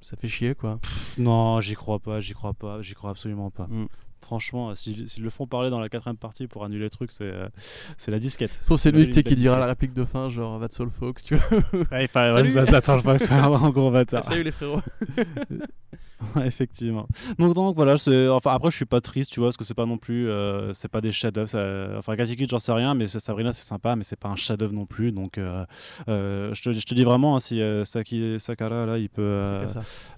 ça 0.00 0.16
fait 0.16 0.28
chier 0.28 0.54
quoi. 0.54 0.78
non, 1.18 1.60
j'y 1.60 1.74
crois 1.74 1.98
pas, 1.98 2.20
j'y 2.20 2.32
crois 2.34 2.54
pas, 2.54 2.80
j'y 2.82 2.94
crois 2.94 3.10
absolument 3.10 3.50
pas. 3.50 3.66
Mm. 3.68 3.86
Franchement, 4.28 4.74
s'ils 4.74 5.06
le 5.18 5.30
font 5.30 5.46
parler 5.46 5.70
dans 5.70 5.80
la 5.80 5.88
quatrième 5.88 6.18
partie 6.18 6.46
pour 6.48 6.62
annuler 6.62 6.84
le 6.84 6.90
truc, 6.90 7.10
c'est 7.12 7.24
euh, 7.24 7.48
c'est 7.96 8.10
la 8.10 8.18
disquette. 8.18 8.58
Sauf 8.62 8.78
c'est 8.78 8.90
lui 8.90 9.08
qui 9.08 9.36
dira 9.36 9.58
la 9.58 9.64
réplique 9.64 9.94
de 9.94 10.04
fin, 10.04 10.28
genre 10.28 10.60
That's 10.60 10.78
all 10.80 10.90
folks, 10.90 11.22
tu 11.22 11.36
vois. 11.36 11.58
Ouais, 11.90 12.04
il 12.04 12.08
fallait, 12.08 12.42
That's 12.66 12.88
all 12.90 13.00
folks, 13.00 13.30
en 13.30 13.70
gros 13.70 13.90
bâtard. 13.90 14.24
Salut 14.24 14.42
les 14.42 14.50
frérots. 14.50 14.82
effectivement. 16.44 17.06
Donc, 17.38 17.54
donc 17.54 17.76
voilà, 17.76 17.94
enfin 18.30 18.54
après 18.54 18.70
je 18.70 18.76
suis 18.76 18.84
pas 18.84 19.00
triste, 19.00 19.30
tu 19.30 19.40
vois, 19.40 19.48
parce 19.48 19.56
que 19.56 19.64
c'est 19.64 19.74
pas 19.74 19.86
non 19.86 19.98
plus, 19.98 20.28
euh, 20.28 20.72
c'est 20.72 20.88
pas 20.88 21.00
des 21.00 21.12
chefs-d'œuvre. 21.12 21.96
Enfin, 21.98 22.16
Katikid, 22.16 22.50
j'en 22.50 22.58
sais 22.58 22.72
rien, 22.72 22.94
mais 22.94 23.06
Sabrina 23.06 23.52
c'est 23.52 23.66
sympa, 23.66 23.96
mais 23.96 24.04
c'est 24.04 24.18
pas 24.18 24.28
un 24.28 24.36
chef-d'œuvre 24.36 24.72
non 24.72 24.86
plus. 24.86 25.12
Donc, 25.12 25.38
euh, 25.38 25.64
euh, 26.08 26.52
je, 26.54 26.62
te, 26.62 26.72
je, 26.72 26.84
te, 26.84 26.94
dis 26.94 27.04
vraiment, 27.04 27.36
hein, 27.36 27.40
si 27.40 27.60
Saki 27.84 28.38
Sakara 28.38 28.86
là, 28.86 28.98
il 28.98 29.08
peut, 29.08 29.64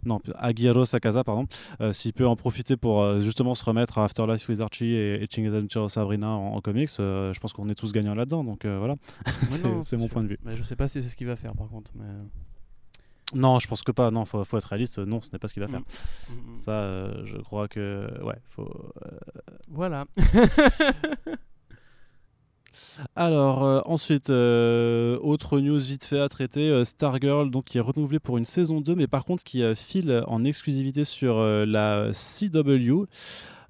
non, 0.04 0.20
Aguero 0.36 0.84
Sakaza 0.84 1.24
pardon, 1.24 1.46
s'il 1.92 2.12
peut 2.12 2.26
en 2.26 2.36
profiter 2.36 2.76
pour 2.76 3.20
justement 3.20 3.54
se 3.54 3.64
remettre 3.64 3.98
à 3.98 4.04
Afterlife 4.04 4.48
with 4.48 4.60
Archie 4.60 4.94
et, 4.94 5.22
et 5.22 5.46
Adventure 5.46 5.90
Sabrina 5.90 6.30
en, 6.30 6.60
comics, 6.60 6.90
je 6.98 7.38
pense 7.40 7.52
qu'on 7.52 7.68
est 7.68 7.74
tous 7.74 7.92
gagnants 7.92 8.14
là-dedans. 8.14 8.44
Donc 8.44 8.64
voilà, 8.66 8.96
c'est 9.82 9.96
mon 9.96 10.08
point 10.08 10.22
de 10.22 10.28
vue. 10.28 10.38
Mais 10.44 10.56
je 10.56 10.62
sais 10.62 10.76
pas 10.76 10.88
si 10.88 11.02
c'est 11.02 11.08
ce 11.08 11.16
qu'il 11.16 11.26
va 11.26 11.36
faire 11.36 11.54
par 11.54 11.68
contre, 11.68 11.90
mais. 11.94 12.04
Non, 13.34 13.58
je 13.58 13.68
pense 13.68 13.82
que 13.82 13.92
pas. 13.92 14.10
Non, 14.10 14.24
faut, 14.24 14.42
faut 14.44 14.56
être 14.56 14.64
réaliste. 14.64 14.98
Non, 14.98 15.20
ce 15.20 15.30
n'est 15.32 15.38
pas 15.38 15.48
ce 15.48 15.54
qu'il 15.54 15.62
va 15.62 15.68
faire. 15.68 15.80
Mm. 15.80 15.84
Mm, 16.32 16.52
mm. 16.52 16.60
Ça, 16.60 16.72
euh, 16.72 17.22
je 17.24 17.36
crois 17.38 17.68
que 17.68 18.08
ouais, 18.22 18.38
faut. 18.50 18.92
Euh, 19.04 19.08
voilà. 19.70 20.06
Alors 23.16 23.64
euh, 23.64 23.80
ensuite, 23.84 24.30
autre 24.30 25.60
news 25.60 25.78
vite 25.78 26.04
fait 26.04 26.20
à 26.20 26.28
traiter, 26.28 26.84
Stargirl 26.84 27.50
donc 27.50 27.64
qui 27.64 27.78
est 27.78 27.80
renouvelée 27.80 28.20
pour 28.20 28.36
une 28.38 28.44
saison 28.44 28.80
2, 28.80 28.94
mais 28.94 29.06
par 29.06 29.24
contre 29.24 29.42
qui 29.42 29.62
file 29.74 30.22
en 30.26 30.44
exclusivité 30.44 31.04
sur 31.04 31.40
la 31.40 32.10
CW. 32.12 33.06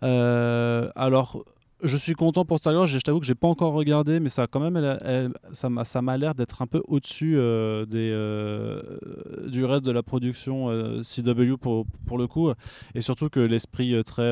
alors 0.02 1.44
je 1.82 1.96
suis 1.96 2.14
content 2.14 2.44
pour 2.44 2.58
Stargirl. 2.58 2.86
Je 2.86 2.98
t'avoue 2.98 3.20
que 3.20 3.26
j'ai 3.26 3.34
pas 3.34 3.48
encore 3.48 3.72
regardé, 3.72 4.20
mais 4.20 4.28
ça 4.28 4.46
quand 4.46 4.60
même, 4.60 4.98
ça 5.52 5.68
m'a, 5.68 5.84
ça 5.84 6.02
m'a 6.02 6.16
l'air 6.16 6.34
d'être 6.34 6.62
un 6.62 6.66
peu 6.66 6.82
au-dessus 6.88 7.34
euh, 7.36 7.86
des, 7.86 8.10
euh, 8.10 8.80
du 9.46 9.64
reste 9.64 9.84
de 9.84 9.92
la 9.92 10.02
production 10.02 10.68
euh, 10.68 11.02
CW 11.02 11.56
pour, 11.56 11.86
pour 12.06 12.18
le 12.18 12.26
coup, 12.26 12.50
et 12.94 13.00
surtout 13.00 13.28
que 13.28 13.40
l'esprit 13.40 14.02
très 14.04 14.30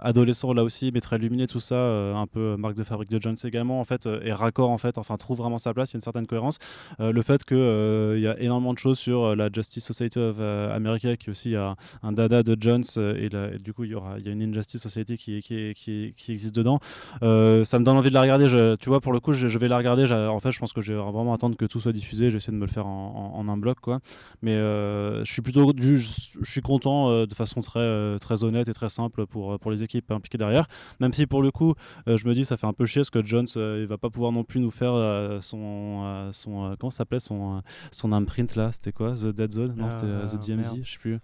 adolescent 0.00 0.52
là 0.52 0.64
aussi, 0.64 0.90
mais 0.92 1.00
très 1.00 1.18
luminé, 1.18 1.46
tout 1.46 1.60
ça, 1.60 1.76
un 1.76 2.26
peu 2.26 2.56
marque 2.56 2.76
de 2.76 2.84
fabrique 2.84 3.10
de 3.10 3.20
Jones 3.20 3.36
également, 3.44 3.80
en 3.80 3.84
fait, 3.84 4.06
est 4.06 4.32
raccord 4.32 4.70
en 4.70 4.78
fait, 4.78 4.98
enfin 4.98 5.16
trouve 5.16 5.38
vraiment 5.38 5.58
sa 5.58 5.74
place. 5.74 5.92
Il 5.92 5.94
y 5.94 5.96
a 5.96 5.98
une 5.98 6.02
certaine 6.02 6.26
cohérence. 6.26 6.58
le 6.98 7.22
fait 7.22 7.44
que 7.44 8.14
il 8.16 8.22
y 8.22 8.26
a 8.26 8.38
énormément 8.40 8.72
de 8.72 8.78
choses 8.78 8.98
sur 8.98 9.34
la 9.36 9.48
Justice 9.52 9.84
Society 9.84 10.18
of 10.18 10.38
America, 10.40 11.16
qui 11.16 11.30
aussi 11.30 11.56
a 11.56 11.76
un 12.02 12.12
dada 12.12 12.42
de 12.42 12.56
Jones, 12.58 12.84
et, 12.96 13.28
du 13.58 13.72
coup 13.72 13.84
il 13.84 13.90
y 13.90 13.94
aura, 13.94 14.18
il 14.18 14.26
y 14.26 14.28
a 14.28 14.32
une 14.32 14.42
Injustice 14.42 14.82
Society 14.82 15.16
qui, 15.16 15.42
qui, 15.42 15.74
qui 15.74 16.32
existe 16.32 16.54
dedans. 16.54 16.80
Euh, 17.22 17.64
ça 17.64 17.78
me 17.78 17.84
donne 17.84 17.96
envie 17.96 18.08
de 18.08 18.14
la 18.14 18.22
regarder. 18.22 18.48
Je, 18.48 18.76
tu 18.76 18.88
vois, 18.88 19.00
pour 19.00 19.12
le 19.12 19.20
coup, 19.20 19.32
je, 19.32 19.58
vais 19.58 19.68
la 19.68 19.76
regarder. 19.76 20.10
En 20.12 20.40
fait, 20.40 20.52
je 20.52 20.58
pense 20.58 20.72
que 20.72 20.80
je 20.80 20.92
vais 20.92 20.98
vraiment 20.98 21.34
attendre 21.34 21.56
que 21.56 21.64
tout 21.64 21.80
soit 21.80 21.92
diffusé. 21.92 22.30
J'essaie 22.30 22.52
de 22.52 22.56
me 22.56 22.66
le 22.66 22.70
faire 22.70 22.86
en, 22.86 23.46
un 23.48 23.56
bloc, 23.56 23.80
quoi. 23.80 24.00
Mais 24.40 24.54
euh, 24.54 25.24
je 25.24 25.32
suis 25.32 25.42
plutôt, 25.42 25.72
je, 25.76 25.96
je 25.96 26.50
suis 26.50 26.60
content 26.60 27.10
euh, 27.10 27.26
de 27.26 27.34
façon 27.34 27.60
très, 27.60 28.18
très 28.18 28.44
honnête 28.44 28.68
et 28.68 28.74
très 28.74 28.88
simple 28.88 29.26
pour, 29.26 29.58
pour 29.58 29.70
les 29.70 29.82
équipes 29.82 30.10
impliquées 30.10 30.38
derrière. 30.38 30.66
Même 31.00 31.12
si 31.12 31.26
pour 31.26 31.42
le 31.42 31.50
coup, 31.50 31.74
je 32.06 32.26
me 32.26 32.34
dis, 32.34 32.44
ça 32.44 32.56
fait 32.56 32.66
un 32.66 32.72
peu 32.72 32.86
chier 32.86 33.00
parce 33.00 33.10
que 33.10 33.24
Jones, 33.24 33.48
il 33.56 33.86
va 33.86 33.98
pas 33.98 34.10
pouvoir 34.10 34.32
non 34.32 34.44
plus 34.44 34.60
nous 34.60 34.70
faire 34.70 34.94
son, 35.40 36.30
son 36.32 36.76
comment 36.78 36.90
s'appelait 36.90 37.20
son, 37.20 37.62
son 37.90 38.12
imprint 38.12 38.54
là? 38.56 38.70
C'était 38.72 38.92
quoi, 38.92 39.12
The 39.12 39.26
Dead 39.26 39.52
Zone? 39.52 39.74
Non, 39.76 39.90
c'était 39.90 40.36
The 40.36 40.46
DMZ, 40.46 40.82
je 40.82 40.92
sais 40.92 40.98
plus. 40.98 41.18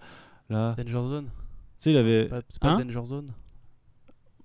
Là. 0.51 0.74
Danger 0.76 1.09
Zone. 1.09 1.24
Tu 1.26 1.30
sais, 1.78 1.90
il 1.90 1.97
avait. 1.97 2.28
C'est 2.48 2.60
pas, 2.60 2.70
hein? 2.70 2.85
Danger 2.85 3.05
Zone. 3.05 3.32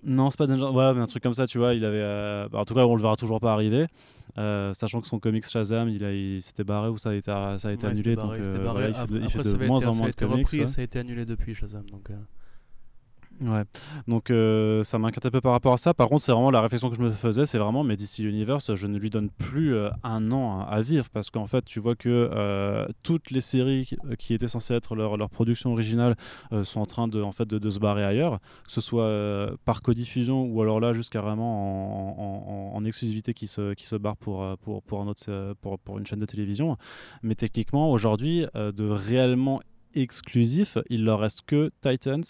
Non, 0.05 0.29
c'est 0.29 0.37
pas 0.37 0.47
Danger. 0.47 0.65
Ouais, 0.65 0.93
mais 0.93 1.01
un 1.01 1.05
truc 1.07 1.23
comme 1.23 1.33
ça, 1.33 1.47
tu 1.47 1.57
vois. 1.57 1.73
Il 1.73 1.85
avait. 1.85 2.01
Euh, 2.01 2.49
bah, 2.49 2.59
en 2.59 2.65
tout 2.65 2.73
cas, 2.73 2.85
on 2.85 2.95
le 2.95 3.01
verra 3.01 3.15
toujours 3.15 3.39
pas 3.39 3.53
arriver. 3.53 3.87
Euh, 4.37 4.73
sachant 4.73 4.99
que 5.01 5.07
son 5.07 5.19
comics 5.19 5.47
Shazam, 5.47 5.89
il, 5.89 6.03
a, 6.03 6.11
il 6.11 6.41
s'était 6.41 6.63
barré 6.63 6.89
ou 6.89 6.97
ça 6.97 7.11
a 7.11 7.13
été, 7.13 7.31
ça 7.57 7.69
a 7.69 7.71
été 7.71 7.85
annulé. 7.85 8.15
donc, 8.15 8.31
euh, 8.31 8.91
il 9.11 9.29
fait, 9.29 9.43
de, 9.43 9.67
moins 9.67 9.85
en 9.85 9.93
moins 9.93 10.09
de 10.09 10.15
comics. 10.15 10.47
Repris, 10.47 10.67
Ça 10.67 10.81
a 10.81 10.83
été 10.83 10.99
annulé 10.99 11.25
depuis 11.25 11.53
Shazam. 11.53 11.85
Donc, 11.89 12.09
Ouais. 13.43 13.63
Donc 14.07 14.31
euh, 14.31 14.83
ça 14.83 14.97
m'inquiète 14.99 15.25
un 15.25 15.31
peu 15.31 15.41
par 15.41 15.51
rapport 15.51 15.73
à 15.73 15.77
ça. 15.77 15.93
Par 15.93 16.07
contre, 16.07 16.21
c'est 16.23 16.31
vraiment 16.31 16.51
la 16.51 16.61
réflexion 16.61 16.89
que 16.89 16.95
je 16.95 17.01
me 17.01 17.11
faisais, 17.11 17.45
c'est 17.45 17.57
vraiment, 17.57 17.83
mais 17.83 17.97
DC 17.97 18.19
Universe, 18.19 18.73
je 18.75 18.87
ne 18.87 18.97
lui 18.97 19.09
donne 19.09 19.29
plus 19.29 19.75
euh, 19.75 19.89
un 20.03 20.31
an 20.31 20.61
à, 20.61 20.81
vivre 20.81 21.09
parce 21.09 21.29
qu'en 21.29 21.47
fait, 21.47 21.65
tu 21.65 21.79
vois 21.79 21.95
que 21.95 22.29
euh, 22.31 22.87
toutes 23.03 23.31
les 23.31 23.41
séries 23.41 23.89
qui, 24.17 24.33
étaient 24.33 24.47
censées 24.47 24.73
être 24.73 24.95
leur, 24.95 25.29
production 25.29 25.73
originale 25.73 26.15
sont 26.63 26.81
en 26.81 26.85
train 26.85 27.07
de, 27.07 27.21
en 27.21 27.31
fait, 27.31 27.47
de, 27.47 27.69
se 27.69 27.79
barrer 27.79 28.03
ailleurs, 28.03 28.39
que 28.65 28.71
ce 28.71 28.81
soit 28.81 29.09
par 29.65 29.81
codiffusion 29.81 30.45
ou 30.45 30.61
alors 30.61 30.79
là, 30.79 30.93
juste 30.93 31.11
carrément 31.11 32.71
en, 32.71 32.75
en, 32.75 32.85
exclusivité 32.85 33.33
qui 33.33 33.47
se, 33.47 33.73
qui 33.73 33.85
se 33.85 33.95
barre 33.95 34.17
pour, 34.17 34.45
pour, 34.59 34.83
pour, 34.83 35.01
un 35.01 35.07
autre, 35.07 35.53
pour, 35.61 35.79
pour 35.79 35.97
une 35.97 36.05
chaîne 36.05 36.19
de 36.19 36.25
télévision. 36.25 36.77
Mais 37.23 37.35
techniquement, 37.35 37.91
aujourd'hui, 37.91 38.45
de 38.55 38.87
réellement 38.89 39.61
exclusif, 39.95 40.77
il 40.89 41.03
leur 41.05 41.19
reste 41.19 41.41
que 41.45 41.71
Titans 41.81 42.23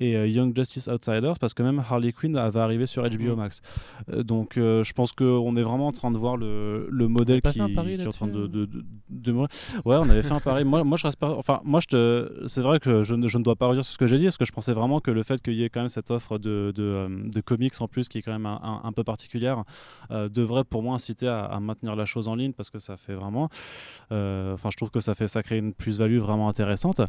et 0.00 0.16
euh, 0.16 0.26
Young 0.26 0.54
Justice 0.54 0.88
Outsiders 0.88 1.38
parce 1.38 1.54
que 1.54 1.62
même 1.62 1.82
Harley 1.88 2.12
Quinn 2.12 2.34
va 2.34 2.62
arriver 2.62 2.86
sur 2.86 3.02
HBO 3.02 3.34
mm. 3.34 3.36
Max. 3.36 3.62
Euh, 4.12 4.22
donc 4.22 4.56
euh, 4.56 4.82
je 4.84 4.92
pense 4.92 5.12
qu'on 5.12 5.56
est 5.56 5.62
vraiment 5.62 5.88
en 5.88 5.92
train 5.92 6.10
de 6.10 6.18
voir 6.18 6.36
le, 6.36 6.88
le 6.90 7.08
modèle 7.08 7.42
qui, 7.42 7.52
qui 7.52 7.58
est 7.58 8.06
en 8.06 8.10
train 8.10 8.26
de, 8.26 8.46
de, 8.46 8.68
de, 9.10 9.32
Ouais, 9.32 9.96
on 9.96 10.08
avait 10.08 10.22
fait 10.22 10.32
un 10.32 10.40
pari. 10.40 10.64
moi, 10.64 10.84
moi, 10.84 10.96
je 10.96 11.06
reste 11.06 11.18
pas. 11.18 11.30
Enfin, 11.30 11.60
moi, 11.64 11.80
je 11.80 11.86
te... 11.86 12.44
c'est 12.46 12.60
vrai 12.60 12.80
que 12.80 13.02
je 13.02 13.14
ne, 13.14 13.28
je 13.28 13.38
ne 13.38 13.44
dois 13.44 13.56
pas 13.56 13.66
revenir 13.66 13.84
sur 13.84 13.92
ce 13.92 13.98
que 13.98 14.06
j'ai 14.06 14.16
dit 14.16 14.24
parce 14.24 14.38
que 14.38 14.44
je 14.44 14.52
pensais 14.52 14.72
vraiment 14.72 15.00
que 15.00 15.10
le 15.10 15.22
fait 15.22 15.40
qu'il 15.42 15.54
y 15.54 15.64
ait 15.64 15.68
quand 15.68 15.80
même 15.80 15.88
cette 15.88 16.10
offre 16.10 16.38
de, 16.38 16.72
de, 16.74 17.40
comics 17.40 17.74
en 17.80 17.88
plus 17.88 18.08
qui 18.08 18.18
est 18.18 18.22
quand 18.22 18.32
même 18.32 18.46
un, 18.46 18.80
un, 18.82 18.92
peu 18.92 19.04
particulière 19.04 19.64
devrait 20.10 20.64
pour 20.64 20.82
moi 20.82 20.94
inciter 20.94 21.28
à, 21.28 21.44
à, 21.44 21.60
maintenir 21.60 21.94
la 21.94 22.04
chose 22.04 22.28
en 22.28 22.34
ligne 22.34 22.52
parce 22.52 22.70
que 22.70 22.78
ça 22.78 22.96
fait 22.96 23.14
vraiment. 23.14 23.48
Enfin, 24.10 24.70
je 24.70 24.76
trouve 24.76 24.90
que 24.90 25.00
ça 25.00 25.14
fait 25.14 25.28
ça 25.28 25.42
crée 25.42 25.58
une 25.58 25.72
plus-value 25.72 26.18
vraiment 26.18 26.48
intéressante. 26.48 27.00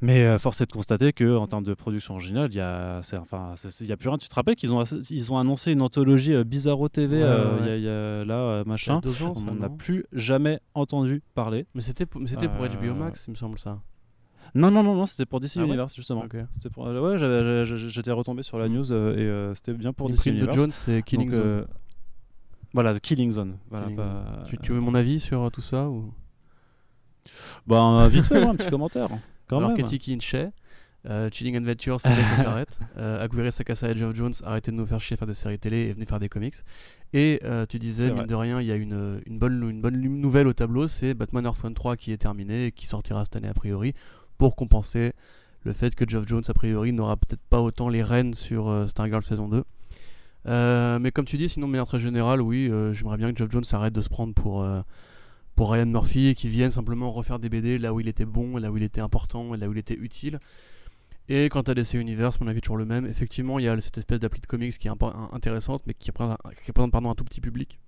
Mais 0.00 0.22
euh, 0.22 0.38
force 0.38 0.60
est 0.60 0.66
de 0.66 0.72
constater 0.72 1.12
qu'en 1.12 1.46
termes 1.48 1.64
de 1.64 1.74
production 1.74 2.14
originale, 2.14 2.50
il 2.52 2.56
n'y 2.56 2.60
a, 2.60 3.00
enfin, 3.14 3.54
y 3.80 3.92
a 3.92 3.96
plus 3.96 4.08
rien. 4.08 4.18
Tu 4.18 4.28
te 4.28 4.34
rappelles 4.34 4.54
qu'ils 4.54 4.72
ont, 4.72 4.84
ils 5.10 5.32
ont 5.32 5.38
annoncé 5.38 5.72
une 5.72 5.82
anthologie 5.82 6.34
euh, 6.34 6.44
Bizarro 6.44 6.88
TV 6.88 7.20
euh, 7.20 7.78
y 7.78 7.88
a, 7.88 8.24
là, 8.24 8.62
machin. 8.64 9.00
on 9.20 9.40
n'en 9.40 9.62
a 9.62 9.68
plus 9.68 10.04
jamais 10.12 10.60
entendu 10.74 11.22
parler. 11.34 11.66
Mais 11.74 11.80
c'était 11.80 12.06
pour, 12.06 12.20
HBO 12.20 12.94
Max, 12.94 13.26
il 13.26 13.32
me 13.32 13.36
semble 13.36 13.58
ça. 13.58 13.80
Non, 14.54 14.70
non, 14.70 14.82
non, 14.82 14.94
non 14.94 15.06
c'était 15.06 15.26
pour 15.26 15.40
DC 15.40 15.56
ah 15.56 15.64
Universe, 15.64 15.94
justement. 15.94 16.24
C'était 16.52 16.70
pour, 16.70 16.86
ouais, 16.86 17.18
j'étais 17.18 18.12
retombé 18.12 18.44
sur 18.44 18.58
la 18.58 18.68
mm. 18.68 18.72
news 18.72 18.92
et 18.92 19.52
c'était 19.54 19.74
bien 19.74 19.92
pour 19.92 20.08
DC 20.10 20.26
Universe. 20.26 20.54
de 20.54 20.60
Jones, 20.60 20.72
c'est 20.72 21.02
Killing 21.02 21.30
Zone. 21.32 21.66
Voilà, 22.72 22.98
Killing 23.00 23.32
Zone. 23.32 23.58
Tu, 24.62 24.72
veux 24.72 24.80
mon 24.80 24.94
avis 24.94 25.18
sur 25.18 25.50
tout 25.50 25.60
ça 25.60 25.88
ou... 25.88 26.12
Bah, 27.66 28.08
vite 28.08 28.26
fait, 28.26 28.42
un 28.42 28.54
petit 28.54 28.70
commentaire. 28.70 29.08
Quand 29.48 29.58
Alors 29.58 29.74
Katie 29.74 29.98
euh, 31.08 31.30
Chilling 31.32 31.56
Adventure, 31.56 32.00
c'est 32.00 32.08
là 32.08 32.16
que 32.16 32.36
ça 32.36 32.42
s'arrête. 32.42 32.78
Euh, 32.98 33.24
Aguirre 33.24 33.52
Sakasa 33.52 33.90
et 33.90 33.96
Geoff 33.96 34.14
Jones, 34.16 34.32
arrêtez 34.44 34.72
de 34.72 34.76
nous 34.76 34.84
faire 34.84 34.98
chier 34.98 35.16
faire 35.16 35.28
des 35.28 35.34
séries 35.34 35.58
télé 35.58 35.76
et 35.86 35.92
venez 35.92 36.04
faire 36.04 36.18
des 36.18 36.28
comics. 36.28 36.56
Et 37.12 37.38
euh, 37.44 37.64
tu 37.64 37.78
disais, 37.78 38.10
mine 38.10 38.26
de 38.26 38.34
rien, 38.34 38.60
il 38.60 38.66
y 38.66 38.72
a 38.72 38.74
une, 38.74 39.20
une, 39.26 39.38
bonne, 39.38 39.70
une 39.70 39.80
bonne 39.80 39.96
nouvelle 39.96 40.48
au 40.48 40.52
tableau, 40.52 40.88
c'est 40.88 41.14
Batman 41.14 41.44
Earth 41.44 41.72
3 41.72 41.96
qui 41.96 42.10
est 42.10 42.16
terminé 42.16 42.66
et 42.66 42.72
qui 42.72 42.86
sortira 42.86 43.24
cette 43.24 43.36
année 43.36 43.48
a 43.48 43.54
priori 43.54 43.94
pour 44.36 44.56
compenser 44.56 45.12
le 45.62 45.72
fait 45.72 45.94
que 45.94 46.08
Geoff 46.08 46.26
Jones 46.26 46.42
a 46.48 46.54
priori 46.54 46.92
n'aura 46.92 47.16
peut-être 47.16 47.42
pas 47.48 47.60
autant 47.60 47.88
les 47.88 48.02
rênes 48.02 48.34
sur 48.34 48.68
euh, 48.68 48.88
Stargirl 48.88 49.22
saison 49.22 49.48
2. 49.48 50.98
mais 50.98 51.12
comme 51.12 51.24
tu 51.24 51.36
dis, 51.36 51.48
sinon, 51.48 51.68
de 51.68 51.72
manière 51.72 51.86
très 51.86 52.00
générale, 52.00 52.42
oui, 52.42 52.68
j'aimerais 52.92 53.16
bien 53.16 53.32
que 53.32 53.38
Geoff 53.38 53.52
Jones 53.52 53.64
arrête 53.72 53.94
de 53.94 54.00
se 54.00 54.08
prendre 54.08 54.34
pour 54.34 54.66
pour 55.58 55.72
Ryan 55.72 55.86
Murphy 55.86 56.28
et 56.28 56.34
qui 56.36 56.48
viennent 56.48 56.70
simplement 56.70 57.10
refaire 57.10 57.40
des 57.40 57.48
BD 57.48 57.78
là 57.78 57.92
où 57.92 57.98
il 57.98 58.06
était 58.06 58.24
bon, 58.24 58.58
là 58.58 58.70
où 58.70 58.76
il 58.76 58.84
était 58.84 59.00
important, 59.00 59.56
là 59.56 59.68
où 59.68 59.72
il 59.72 59.78
était 59.78 59.96
utile. 59.96 60.38
Et 61.28 61.48
quant 61.48 61.62
à 61.62 61.74
DC 61.74 61.94
Universe, 61.94 62.40
mon 62.40 62.46
avis 62.46 62.58
est 62.58 62.60
toujours 62.60 62.76
le 62.76 62.84
même. 62.84 63.06
Effectivement, 63.06 63.58
il 63.58 63.64
y 63.64 63.68
a 63.68 63.80
cette 63.80 63.98
espèce 63.98 64.20
d'appli 64.20 64.40
de 64.40 64.46
comics 64.46 64.78
qui 64.78 64.86
est 64.86 64.92
intéressante, 65.32 65.82
mais 65.84 65.94
qui 65.94 66.12
représente, 66.12 66.92
pardon, 66.92 67.10
un 67.10 67.16
tout 67.16 67.24
petit 67.24 67.40
public. 67.40 67.80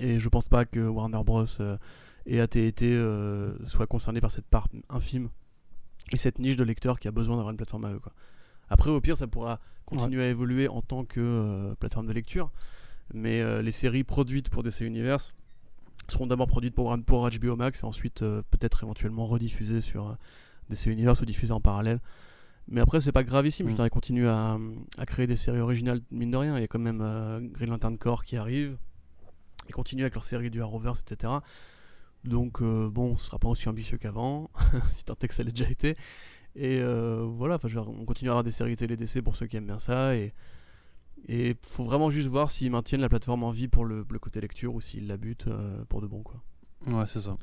Et 0.00 0.18
je 0.18 0.28
pense 0.28 0.48
pas 0.48 0.64
que 0.64 0.80
Warner 0.80 1.22
Bros. 1.24 1.44
Euh, 1.60 1.78
et 2.26 2.40
AT&T 2.40 2.74
euh, 2.82 3.56
soient 3.64 3.86
concernés 3.86 4.20
par 4.20 4.32
cette 4.32 4.48
part 4.48 4.66
infime 4.88 5.28
et 6.10 6.16
cette 6.16 6.40
niche 6.40 6.56
de 6.56 6.64
lecteurs 6.64 6.98
qui 6.98 7.06
a 7.06 7.12
besoin 7.12 7.36
d'avoir 7.36 7.52
une 7.52 7.56
plateforme 7.56 7.84
à 7.84 7.92
eux. 7.92 8.00
Quoi. 8.00 8.14
Après, 8.68 8.90
au 8.90 9.00
pire, 9.00 9.16
ça 9.16 9.28
pourra 9.28 9.60
continuer 9.84 10.24
à 10.24 10.28
évoluer 10.28 10.66
en 10.66 10.82
tant 10.82 11.04
que 11.04 11.20
euh, 11.20 11.76
plateforme 11.76 12.08
de 12.08 12.12
lecture. 12.12 12.50
Mais 13.14 13.62
les 13.62 13.70
séries 13.70 14.02
produites 14.02 14.48
pour 14.48 14.64
DC 14.64 14.80
Universe 14.80 15.36
seront 16.08 16.26
d'abord 16.26 16.46
produites 16.46 16.74
pour, 16.74 16.96
pour 17.04 17.28
HBO 17.28 17.56
Max 17.56 17.82
et 17.82 17.86
ensuite 17.86 18.20
peut-être 18.20 18.84
éventuellement 18.84 19.26
rediffusées 19.26 19.80
sur 19.80 20.16
DC 20.70 20.86
Universe 20.86 21.20
ou 21.20 21.24
diffusées 21.24 21.52
en 21.52 21.60
parallèle. 21.60 22.00
Mais 22.68 22.80
après, 22.80 23.00
c'est 23.00 23.12
pas 23.12 23.22
gravissime. 23.22 23.68
Je 23.68 23.72
mm. 23.72 23.76
dirais, 23.76 23.90
continue 23.90 24.26
à, 24.26 24.58
à, 24.98 25.06
créer 25.06 25.26
des 25.26 25.36
séries 25.36 25.60
originales, 25.60 26.00
mine 26.10 26.30
de 26.30 26.36
rien. 26.36 26.56
Il 26.56 26.60
y 26.60 26.64
a 26.64 26.68
quand 26.68 26.78
même 26.78 27.00
euh, 27.00 27.40
Green 27.40 27.70
Lantern 27.70 27.96
Corps 27.96 28.24
qui 28.24 28.36
arrive. 28.36 28.76
Ils 29.68 29.74
continuent 29.74 30.02
avec 30.02 30.14
leur 30.14 30.24
série 30.24 30.50
du 30.50 30.62
Arrowverse, 30.62 31.02
etc. 31.02 31.32
Donc, 32.24 32.60
euh, 32.60 32.90
bon, 32.90 33.16
ce 33.16 33.26
sera 33.26 33.38
pas 33.38 33.48
aussi 33.48 33.68
ambitieux 33.68 33.98
qu'avant, 33.98 34.50
si 34.88 35.04
tant 35.04 35.14
est 35.20 35.28
que 35.28 35.34
ça 35.34 35.44
l'a 35.44 35.50
déjà 35.50 35.70
été. 35.70 35.96
Et 36.56 36.80
euh, 36.80 37.24
voilà, 37.28 37.58
on 37.76 38.04
continue 38.04 38.30
à 38.30 38.32
avoir 38.32 38.44
des 38.44 38.50
séries 38.50 38.76
télé 38.76 38.96
DC 38.96 39.20
pour 39.22 39.36
ceux 39.36 39.46
qui 39.46 39.56
aiment 39.56 39.66
bien 39.66 39.78
ça. 39.78 40.16
Et 40.16 40.32
il 41.28 41.54
faut 41.66 41.84
vraiment 41.84 42.10
juste 42.10 42.28
voir 42.28 42.50
s'ils 42.50 42.70
maintiennent 42.70 43.00
la 43.00 43.08
plateforme 43.08 43.42
en 43.44 43.50
vie 43.50 43.68
pour 43.68 43.84
le, 43.84 44.04
côté 44.20 44.40
lecture 44.40 44.74
ou 44.74 44.80
s'ils 44.80 45.06
la 45.06 45.16
butent 45.16 45.48
pour 45.88 46.00
de 46.00 46.06
bon. 46.06 46.22
Quoi. 46.22 46.42
Ouais, 46.86 47.06
c'est 47.06 47.20
ça. 47.20 47.36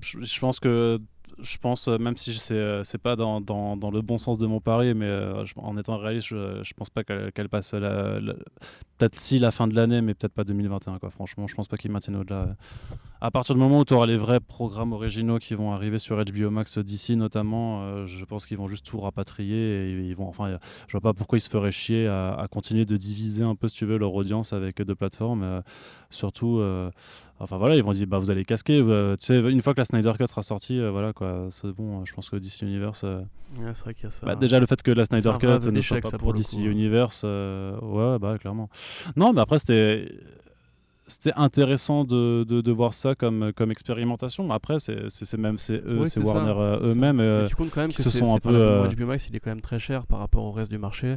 je 0.00 0.40
pense 0.40 0.60
que 0.60 1.00
je 1.40 1.58
pense, 1.58 1.88
euh, 1.88 1.98
même 1.98 2.16
si 2.16 2.34
c'est 2.34 2.54
euh, 2.54 2.84
c'est 2.84 2.98
pas 2.98 3.16
dans, 3.16 3.40
dans, 3.40 3.90
le 3.90 4.00
bon 4.00 4.18
sens 4.18 4.38
de 4.38 4.46
mon 4.46 4.60
pari, 4.60 4.94
mais 4.94 5.06
euh, 5.06 5.44
en 5.56 5.76
étant 5.76 5.96
réaliste, 5.98 6.28
je, 6.28 6.62
je 6.62 6.74
pense 6.74 6.90
pas 6.90 7.04
qu'elle 7.04 7.48
passe 7.48 7.74
la, 7.74 8.20
peut-être 8.98 9.18
si 9.18 9.38
la 9.38 9.50
fin 9.50 9.68
de 9.68 9.74
l'année, 9.74 10.00
mais 10.00 10.14
peut-être 10.14 10.32
pas 10.32 10.44
2021. 10.44 10.98
Quoi. 10.98 11.10
Franchement, 11.10 11.46
je 11.46 11.54
pense 11.54 11.68
pas 11.68 11.76
qu'ils 11.76 11.90
maintiennent 11.90 12.16
au-delà. 12.16 12.56
À 13.20 13.30
partir 13.30 13.54
du 13.54 13.60
moment 13.60 13.80
où 13.80 13.84
tu 13.84 13.94
auras 13.94 14.06
les 14.06 14.16
vrais 14.16 14.40
programmes 14.40 14.92
originaux 14.92 15.38
qui 15.38 15.54
vont 15.54 15.72
arriver 15.72 15.98
sur 15.98 16.22
HBO 16.22 16.50
Max 16.50 16.78
d'ici, 16.78 17.16
notamment, 17.16 18.06
je 18.06 18.24
pense 18.24 18.46
qu'ils 18.46 18.58
vont 18.58 18.68
juste 18.68 18.86
tout 18.86 19.00
rapatrier 19.00 19.56
et 19.56 19.90
ils 19.90 20.14
vont. 20.14 20.28
Enfin, 20.28 20.58
je 20.86 20.92
vois 20.92 21.00
pas 21.00 21.12
pourquoi 21.14 21.38
ils 21.38 21.42
se 21.42 21.50
feraient 21.50 21.72
chier 21.72 22.06
à, 22.06 22.34
à, 22.34 22.48
continuer 22.48 22.84
de 22.84 22.96
diviser 22.96 23.42
un 23.42 23.54
peu, 23.54 23.68
si 23.68 23.76
tu 23.76 23.86
veux, 23.86 23.98
leur 23.98 24.14
audience 24.14 24.52
avec 24.52 24.80
deux 24.82 24.94
plateformes. 24.94 25.62
surtout. 26.10 26.62
Enfin 27.40 27.56
voilà, 27.56 27.76
ils 27.76 27.82
vont 27.84 27.92
dire 27.92 28.06
bah 28.06 28.18
vous 28.18 28.30
allez 28.30 28.44
casquer. 28.44 28.78
tu 29.18 29.26
sais, 29.26 29.38
une 29.38 29.62
fois 29.62 29.72
que 29.72 29.80
la 29.80 29.84
Snyder 29.84 30.12
Cut 30.18 30.26
sera 30.26 30.42
sortie, 30.42 30.80
voilà 30.88 31.12
quoi 31.12 31.48
c'est 31.50 31.68
bon. 31.68 32.04
Je 32.04 32.12
pense 32.12 32.30
que 32.30 32.36
DC 32.36 32.62
Universe. 32.62 33.02
Euh, 33.04 33.22
c'est 33.72 33.84
vrai 33.84 33.94
y 34.02 34.06
a 34.06 34.10
ça. 34.10 34.26
Bah, 34.26 34.34
déjà, 34.34 34.58
le 34.58 34.66
fait 34.66 34.82
que 34.82 34.90
la 34.90 35.04
Snyder 35.04 35.32
Cut 35.40 35.70
ne 35.70 35.80
soit 35.80 36.00
pas 36.00 36.10
pour, 36.18 36.34
DC 36.34 36.54
Universe, 36.54 37.22
euh, 37.24 37.78
ouais, 37.80 38.18
bah 38.18 38.38
clairement. 38.38 38.68
Non, 39.16 39.32
mais 39.32 39.40
après, 39.40 39.58
c'était 39.58 40.08
c'était 41.08 41.32
intéressant 41.36 42.04
de, 42.04 42.44
de, 42.44 42.72
voir 42.72 42.94
ça 42.94 43.14
comme, 43.14 43.52
comme 43.56 43.70
expérimentation. 43.70 44.50
Après, 44.52 44.78
c'est 44.78 45.38
même 45.38 45.58
c'est 45.58 45.82
eux, 45.84 46.04
c'est 46.06 46.20
Warner 46.20 46.54
euh, 46.56 46.92
eux-mêmes. 46.92 47.46
tu 47.48 47.56
comptes 47.56 47.70
quand 47.70 47.80
même 47.80 47.92
que 47.92 48.02
ce 48.02 48.10
sont 48.10 48.34
un 48.34 48.38
peu. 48.38 48.88
HBO 48.88 49.06
Max, 49.06 49.28
il 49.28 49.36
est 49.36 49.40
quand 49.40 49.50
même 49.50 49.60
très 49.60 49.78
cher 49.78 50.06
par 50.06 50.20
rapport 50.20 50.44
au 50.44 50.52
reste 50.52 50.70
du 50.70 50.78
marché. 50.78 51.16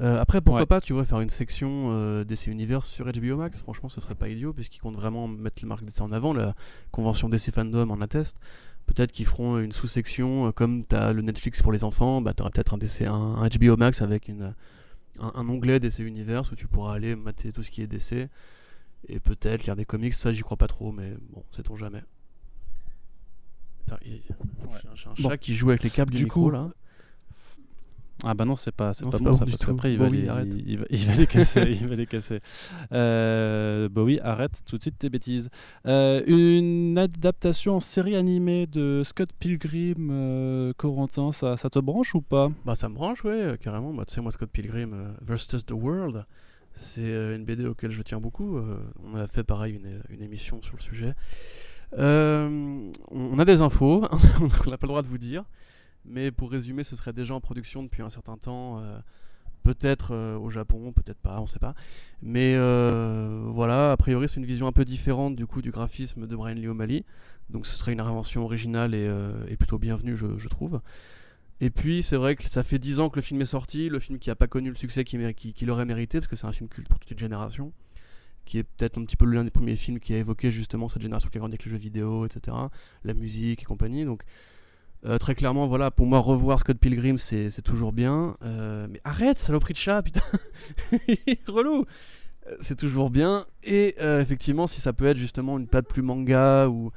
après, 0.00 0.40
pourquoi 0.40 0.66
pas, 0.66 0.80
tu 0.80 0.92
vois, 0.92 1.04
faire 1.04 1.20
une 1.20 1.30
section 1.30 2.22
DC 2.24 2.46
Universe 2.46 2.88
sur 2.88 3.06
HBO 3.10 3.36
Max? 3.36 3.62
Franchement, 3.62 3.88
ce 3.88 4.00
serait 4.00 4.14
pas 4.14 4.28
idiot, 4.28 4.52
puisqu'ils 4.52 4.80
comptent 4.80 4.96
vraiment 4.96 5.26
mettre 5.26 5.62
le 5.62 5.68
marque 5.68 5.84
DC 5.84 6.00
en 6.00 6.12
avant. 6.12 6.32
La 6.32 6.54
convention 6.92 7.28
DC 7.28 7.50
Fandom 7.50 7.90
en 7.90 8.00
atteste. 8.00 8.38
Peut-être 8.86 9.12
qu'ils 9.12 9.26
feront 9.26 9.58
une 9.58 9.72
sous-section, 9.72 10.48
euh, 10.48 10.52
comme 10.52 10.84
tu 10.86 10.94
as 10.94 11.12
le 11.12 11.22
Netflix 11.22 11.62
pour 11.62 11.72
les 11.72 11.84
enfants, 11.84 12.20
bah, 12.20 12.34
tu 12.34 12.42
auras 12.42 12.50
peut-être 12.50 12.74
un, 12.74 12.78
DC, 12.78 13.02
un, 13.02 13.48
HBO 13.48 13.76
Max 13.76 14.02
avec 14.02 14.28
une, 14.28 14.54
un, 15.18 15.48
onglet 15.48 15.80
DC 15.80 16.00
Universe 16.00 16.52
où 16.52 16.56
tu 16.56 16.66
pourras 16.66 16.94
aller 16.94 17.16
mater 17.16 17.52
tout 17.52 17.62
ce 17.62 17.70
qui 17.70 17.82
est 17.82 17.86
DC. 17.86 18.28
Et 19.08 19.20
peut-être 19.20 19.64
lire 19.64 19.76
des 19.76 19.84
comics, 19.84 20.14
ça 20.14 20.32
j'y 20.32 20.42
crois 20.42 20.56
pas 20.56 20.68
trop, 20.68 20.92
mais 20.92 21.14
bon, 21.30 21.44
sait-on 21.50 21.76
jamais. 21.76 22.02
J'ai 24.02 25.08
un, 25.08 25.14
chat 25.14 25.36
qui 25.36 25.54
joue 25.54 25.70
avec 25.70 25.82
les 25.82 25.90
câbles 25.90 26.12
du, 26.12 26.24
micro 26.24 26.50
là. 26.50 26.70
Ah 28.26 28.32
bah 28.32 28.46
non, 28.46 28.56
c'est 28.56 28.72
pas, 28.72 28.94
c'est 28.94 29.04
pas, 29.04 29.18
bon, 29.18 29.32
ça, 29.34 29.44
parce 29.44 29.66
qu'après 29.66 29.92
il, 29.92 29.98
va 29.98 30.08
les, 30.08 30.20
il, 30.20 30.78
va, 30.78 30.84
il 30.88 31.06
va 31.06 31.14
les 31.14 31.26
casser. 31.26 31.72
il 31.80 31.86
va 31.86 31.94
les 31.94 32.06
casser. 32.06 32.40
Euh, 32.92 33.88
bah 33.90 34.02
oui, 34.02 34.18
arrête 34.22 34.62
tout 34.64 34.78
de 34.78 34.82
suite 34.82 34.98
tes 34.98 35.10
bêtises. 35.10 35.50
Euh, 35.86 36.22
une 36.26 36.96
adaptation 36.96 37.76
en 37.76 37.80
série 37.80 38.16
animée 38.16 38.66
de 38.66 39.02
Scott 39.04 39.28
Pilgrim, 39.38 40.08
euh, 40.10 40.72
Corentin, 40.78 41.32
ça, 41.32 41.58
ça, 41.58 41.68
te 41.68 41.78
branche 41.78 42.14
ou 42.14 42.22
pas? 42.22 42.50
Bah 42.64 42.74
ça 42.74 42.88
me 42.88 42.94
branche, 42.94 43.24
ouais, 43.24 43.58
carrément. 43.60 43.92
Bah, 43.92 44.04
tu 44.06 44.14
sais, 44.14 44.22
moi 44.22 44.30
Scott 44.30 44.48
Pilgrim 44.50 45.14
versus 45.20 45.66
the 45.66 45.72
World, 45.72 46.24
c'est 46.74 47.34
une 47.34 47.44
BD 47.44 47.66
auquel 47.66 47.90
je 47.90 48.02
tiens 48.02 48.20
beaucoup. 48.20 48.58
on 49.04 49.16
a 49.16 49.26
fait 49.26 49.44
pareil 49.44 49.74
une, 49.74 50.00
une 50.10 50.22
émission 50.22 50.60
sur 50.62 50.76
le 50.76 50.82
sujet. 50.82 51.14
on 51.96 53.38
a 53.38 53.44
des 53.44 53.60
infos, 53.62 54.06
on 54.40 54.70
n'a 54.70 54.78
pas 54.78 54.86
le 54.86 54.88
droit 54.88 55.02
de 55.02 55.08
vous 55.08 55.18
dire. 55.18 55.44
Mais 56.04 56.30
pour 56.30 56.50
résumer, 56.50 56.84
ce 56.84 56.96
serait 56.96 57.12
déjà 57.12 57.34
en 57.34 57.40
production 57.40 57.82
depuis 57.82 58.02
un 58.02 58.10
certain 58.10 58.36
temps. 58.36 58.78
Euh, 58.78 58.98
peut-être 59.62 60.12
euh, 60.12 60.36
au 60.36 60.50
Japon, 60.50 60.92
peut-être 60.92 61.18
pas, 61.18 61.40
on 61.40 61.46
sait 61.46 61.58
pas. 61.58 61.74
Mais 62.20 62.54
euh, 62.56 63.46
voilà, 63.48 63.92
a 63.92 63.96
priori, 63.96 64.28
c'est 64.28 64.36
une 64.36 64.46
vision 64.46 64.66
un 64.66 64.72
peu 64.72 64.84
différente 64.84 65.34
du 65.34 65.46
coup 65.46 65.62
du 65.62 65.70
graphisme 65.70 66.26
de 66.26 66.36
Brian 66.36 66.54
Lee 66.54 66.68
O'Malley. 66.68 67.04
Donc 67.48 67.66
ce 67.66 67.76
serait 67.76 67.92
une 67.92 68.00
invention 68.00 68.44
originale 68.44 68.94
et, 68.94 69.56
plutôt 69.56 69.78
bienvenue, 69.78 70.16
je, 70.16 70.48
trouve. 70.48 70.80
Et 71.60 71.70
puis 71.70 72.02
c'est 72.02 72.16
vrai 72.16 72.36
que 72.36 72.48
ça 72.48 72.62
fait 72.62 72.78
10 72.78 73.00
ans 73.00 73.08
que 73.08 73.16
le 73.16 73.22
film 73.22 73.40
est 73.40 73.46
sorti, 73.46 73.88
le 73.88 73.98
film 73.98 74.18
qui 74.18 74.28
n'a 74.28 74.34
pas 74.34 74.48
connu 74.48 74.68
le 74.68 74.74
succès 74.74 75.04
qu'il 75.04 75.34
qui, 75.34 75.70
aurait 75.70 75.84
mérité, 75.84 76.18
parce 76.18 76.28
que 76.28 76.36
c'est 76.36 76.46
un 76.46 76.52
film 76.52 76.68
culte 76.68 76.88
pour 76.88 76.98
toute 76.98 77.10
une 77.10 77.18
génération, 77.18 77.72
qui 78.44 78.58
est 78.58 78.64
peut-être 78.64 78.98
un 78.98 79.04
petit 79.04 79.16
peu 79.16 79.24
l'un 79.24 79.44
des 79.44 79.50
premiers 79.50 79.76
films 79.76 80.00
qui 80.00 80.14
a 80.14 80.18
évoqué 80.18 80.50
justement 80.50 80.88
cette 80.88 81.02
génération 81.02 81.30
qui 81.30 81.38
a 81.38 81.40
grandi 81.40 81.54
avec 81.54 81.64
les 81.64 81.70
jeux 81.70 81.78
vidéo, 81.78 82.26
etc., 82.26 82.56
la 83.04 83.14
musique 83.14 83.62
et 83.62 83.64
compagnie. 83.64 84.04
Donc 84.04 84.24
euh, 85.06 85.18
très 85.18 85.34
clairement, 85.34 85.66
voilà, 85.66 85.90
pour 85.90 86.06
moi, 86.06 86.18
revoir 86.18 86.58
Scott 86.58 86.78
Pilgrim, 86.78 87.18
c'est 87.18 87.62
toujours 87.62 87.92
bien. 87.92 88.36
Euh, 88.42 88.86
mais 88.90 89.00
arrête, 89.04 89.38
saloperie 89.38 89.74
de 89.74 89.78
chat, 89.78 90.02
putain 90.02 90.22
Relou 91.46 91.84
euh, 92.46 92.56
C'est 92.60 92.76
toujours 92.76 93.10
bien. 93.10 93.44
Et 93.62 93.96
effectivement, 93.98 94.66
si 94.66 94.80
ça 94.80 94.92
peut 94.92 95.06
être 95.06 95.18
justement 95.18 95.58
une 95.58 95.66
patte 95.66 95.86
plus 95.86 96.02
manga 96.02 96.68
ou, 96.68 96.90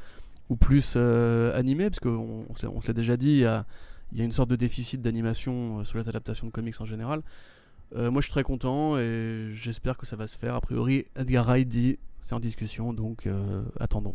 ou 0.49 0.55
plus 0.55 0.95
animée, 0.95 1.89
parce 1.89 1.99
qu'on 1.99 2.45
on 2.49 2.81
se 2.81 2.88
l'a 2.88 2.93
déjà 2.93 3.17
dit, 3.17 3.31
il 3.31 3.39
y 3.39 3.45
a, 3.45 3.65
y 4.13 4.21
a, 4.21 4.23
une 4.23 4.31
sorte 4.31 4.49
de 4.49 4.55
déficit 4.55 5.01
d'animation 5.01 5.84
sur 5.84 5.97
les 5.97 6.09
adaptations 6.09 6.47
de 6.47 6.51
comics 6.51 6.79
en 6.79 6.85
général. 6.85 7.21
moi, 7.95 8.21
je 8.21 8.25
suis 8.25 8.31
très 8.31 8.43
content 8.43 8.97
et 8.97 9.51
j'espère 9.53 9.97
que 9.97 10.05
ça 10.05 10.15
va 10.15 10.27
se 10.27 10.38
faire. 10.38 10.55
A 10.55 10.61
priori, 10.61 11.05
Edgar 11.15 11.45
Wright 11.45 11.67
dit 11.67 11.97
c'est 12.19 12.35
en 12.35 12.39
discussion, 12.39 12.93
donc 12.93 13.27
attendons. 13.79 14.13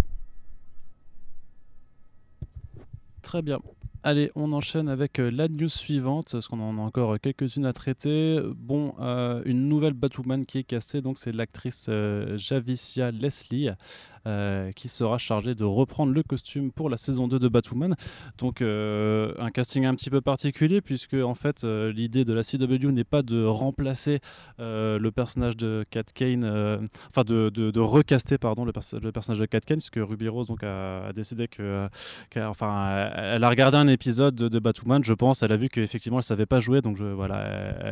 Très 3.22 3.40
bien. 3.40 3.60
Allez, 4.04 4.32
on 4.34 4.52
enchaîne 4.52 4.88
avec 4.88 5.20
euh, 5.20 5.30
la 5.30 5.46
news 5.46 5.68
suivante, 5.68 6.30
parce 6.32 6.48
qu'on 6.48 6.58
en 6.58 6.76
a 6.76 6.80
encore 6.80 7.20
quelques-unes 7.20 7.64
à 7.64 7.72
traiter. 7.72 8.40
Bon, 8.56 8.94
euh, 8.98 9.40
une 9.44 9.68
nouvelle 9.68 9.92
Batwoman 9.92 10.44
qui 10.44 10.58
est 10.58 10.64
castée, 10.64 11.00
donc 11.00 11.18
c'est 11.18 11.30
l'actrice 11.30 11.86
euh, 11.88 12.36
Javicia 12.36 13.12
Leslie. 13.12 13.70
Euh, 14.28 14.70
qui 14.70 14.86
sera 14.86 15.18
chargé 15.18 15.56
de 15.56 15.64
reprendre 15.64 16.12
le 16.12 16.22
costume 16.22 16.70
pour 16.70 16.88
la 16.88 16.96
saison 16.96 17.26
2 17.26 17.40
de 17.40 17.48
Batwoman. 17.48 17.96
Donc 18.38 18.62
euh, 18.62 19.34
un 19.40 19.50
casting 19.50 19.84
un 19.84 19.96
petit 19.96 20.10
peu 20.10 20.20
particulier 20.20 20.80
puisque 20.80 21.14
en 21.14 21.34
fait 21.34 21.64
euh, 21.64 21.92
l'idée 21.92 22.24
de 22.24 22.32
la 22.32 22.44
CW 22.44 22.92
n'est 22.92 23.02
pas 23.02 23.22
de 23.22 23.44
remplacer 23.44 24.20
le 24.58 25.10
personnage 25.10 25.56
de 25.56 25.84
Cat 25.90 26.04
Kane, 26.14 26.44
enfin 27.08 27.24
de, 27.24 27.50
de, 27.50 27.80
recaster 27.80 28.38
pardon 28.38 28.64
le, 28.64 28.70
personnage 28.72 29.40
de 29.40 29.46
Cat 29.46 29.60
Kane 29.60 29.78
puisque 29.78 29.98
Ruby 29.98 30.28
Rose 30.28 30.46
donc 30.46 30.62
a, 30.62 31.12
décidé 31.12 31.48
que, 31.48 31.88
enfin 32.36 33.10
elle 33.16 33.42
a 33.42 33.48
regardé 33.48 33.76
un 33.76 33.88
épisode 33.88 34.36
de, 34.36 34.58
Batwoman, 34.60 35.02
je 35.02 35.14
pense, 35.14 35.42
elle 35.42 35.50
a 35.50 35.56
vu 35.56 35.68
qu'effectivement 35.68 36.18
elle 36.18 36.24
savait 36.24 36.46
pas 36.46 36.60
jouer 36.60 36.80
donc 36.80 36.98
voilà, 36.98 37.44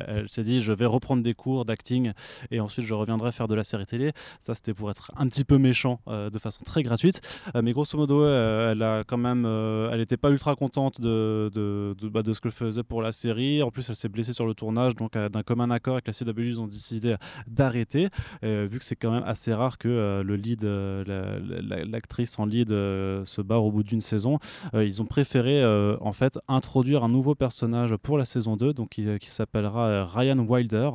elle, 0.07 0.29
s'est 0.29 0.43
dit 0.43 0.61
je 0.61 0.73
vais 0.73 0.87
reprendre 0.87 1.25
des 1.25 1.35
cours 1.35 1.65
d'acting 1.65 2.13
et 2.53 2.61
ensuite 2.61 2.87
je 2.87 2.95
reviendrai 2.95 3.33
faire 3.33 3.49
de 3.49 3.57
la 3.57 3.65
série 3.65 3.87
télé. 3.87 4.13
Ça 4.39 4.55
c'était 4.55 4.75
pour 4.75 4.91
être 4.91 5.11
un 5.17 5.27
petit 5.27 5.45
peu 5.45 5.59
méchant 5.59 6.01
de 6.29 6.39
façon 6.39 6.61
très 6.65 6.83
gratuite. 6.83 7.21
Euh, 7.55 7.63
mais 7.63 7.73
grosso 7.73 7.97
modo, 7.97 8.23
euh, 8.23 8.73
elle 8.73 8.83
a 8.83 9.05
quand 9.05 9.17
même, 9.17 9.45
elle 9.93 10.01
n'était 10.01 10.17
pas 10.17 10.31
ultra 10.31 10.55
contente 10.55 11.01
de, 11.01 11.51
de, 11.55 12.09
bah, 12.09 12.23
de 12.23 12.33
ce 12.33 12.41
qu'elle 12.41 12.53
faisait 12.53 12.83
pour 12.83 13.03
la 13.03 13.13
série. 13.13 13.63
En 13.63 13.71
plus, 13.71 13.89
elle 13.89 13.97
s'est 13.97 14.09
blessée 14.09 14.33
sur 14.33 14.47
le 14.47 14.55
tournage, 14.55 14.97
donc 14.97 15.17
d'un 15.17 15.43
commun 15.43 15.71
accord 15.71 15.95
avec 15.95 16.07
la 16.07 16.13
CW, 16.13 16.41
ils 16.41 16.61
ont 16.61 16.67
décidé 16.67 17.17
d'arrêter, 17.47 18.09
vu 18.43 18.79
que 18.79 18.85
c'est 18.85 18.97
quand 18.97 19.11
même 19.11 19.25
assez 19.25 19.53
rare 19.55 19.79
que 19.79 20.23
le 20.23 20.37
lead, 20.37 20.65
l'actrice 20.65 22.39
en 22.39 22.47
lead 22.47 22.69
se 22.71 23.41
barre 23.41 23.65
au 23.65 23.71
bout 23.71 23.83
d'une 23.83 24.01
saison. 24.01 24.39
ils 24.75 25.03
ont 25.03 25.07
préféré 25.07 25.65
en 26.01 26.13
fait 26.13 26.39
introduire 26.49 27.05
un 27.05 27.09
nouveau 27.09 27.35
personnage 27.35 27.97
pour 27.97 28.19
la 28.19 28.25
saison 28.25 28.57
2, 28.57 28.73
donc 28.73 28.91
qui, 28.91 29.07
qui 29.19 29.31
s'appellera 29.31 30.05
Ryan 30.07 30.39
Wilder, 30.39 30.91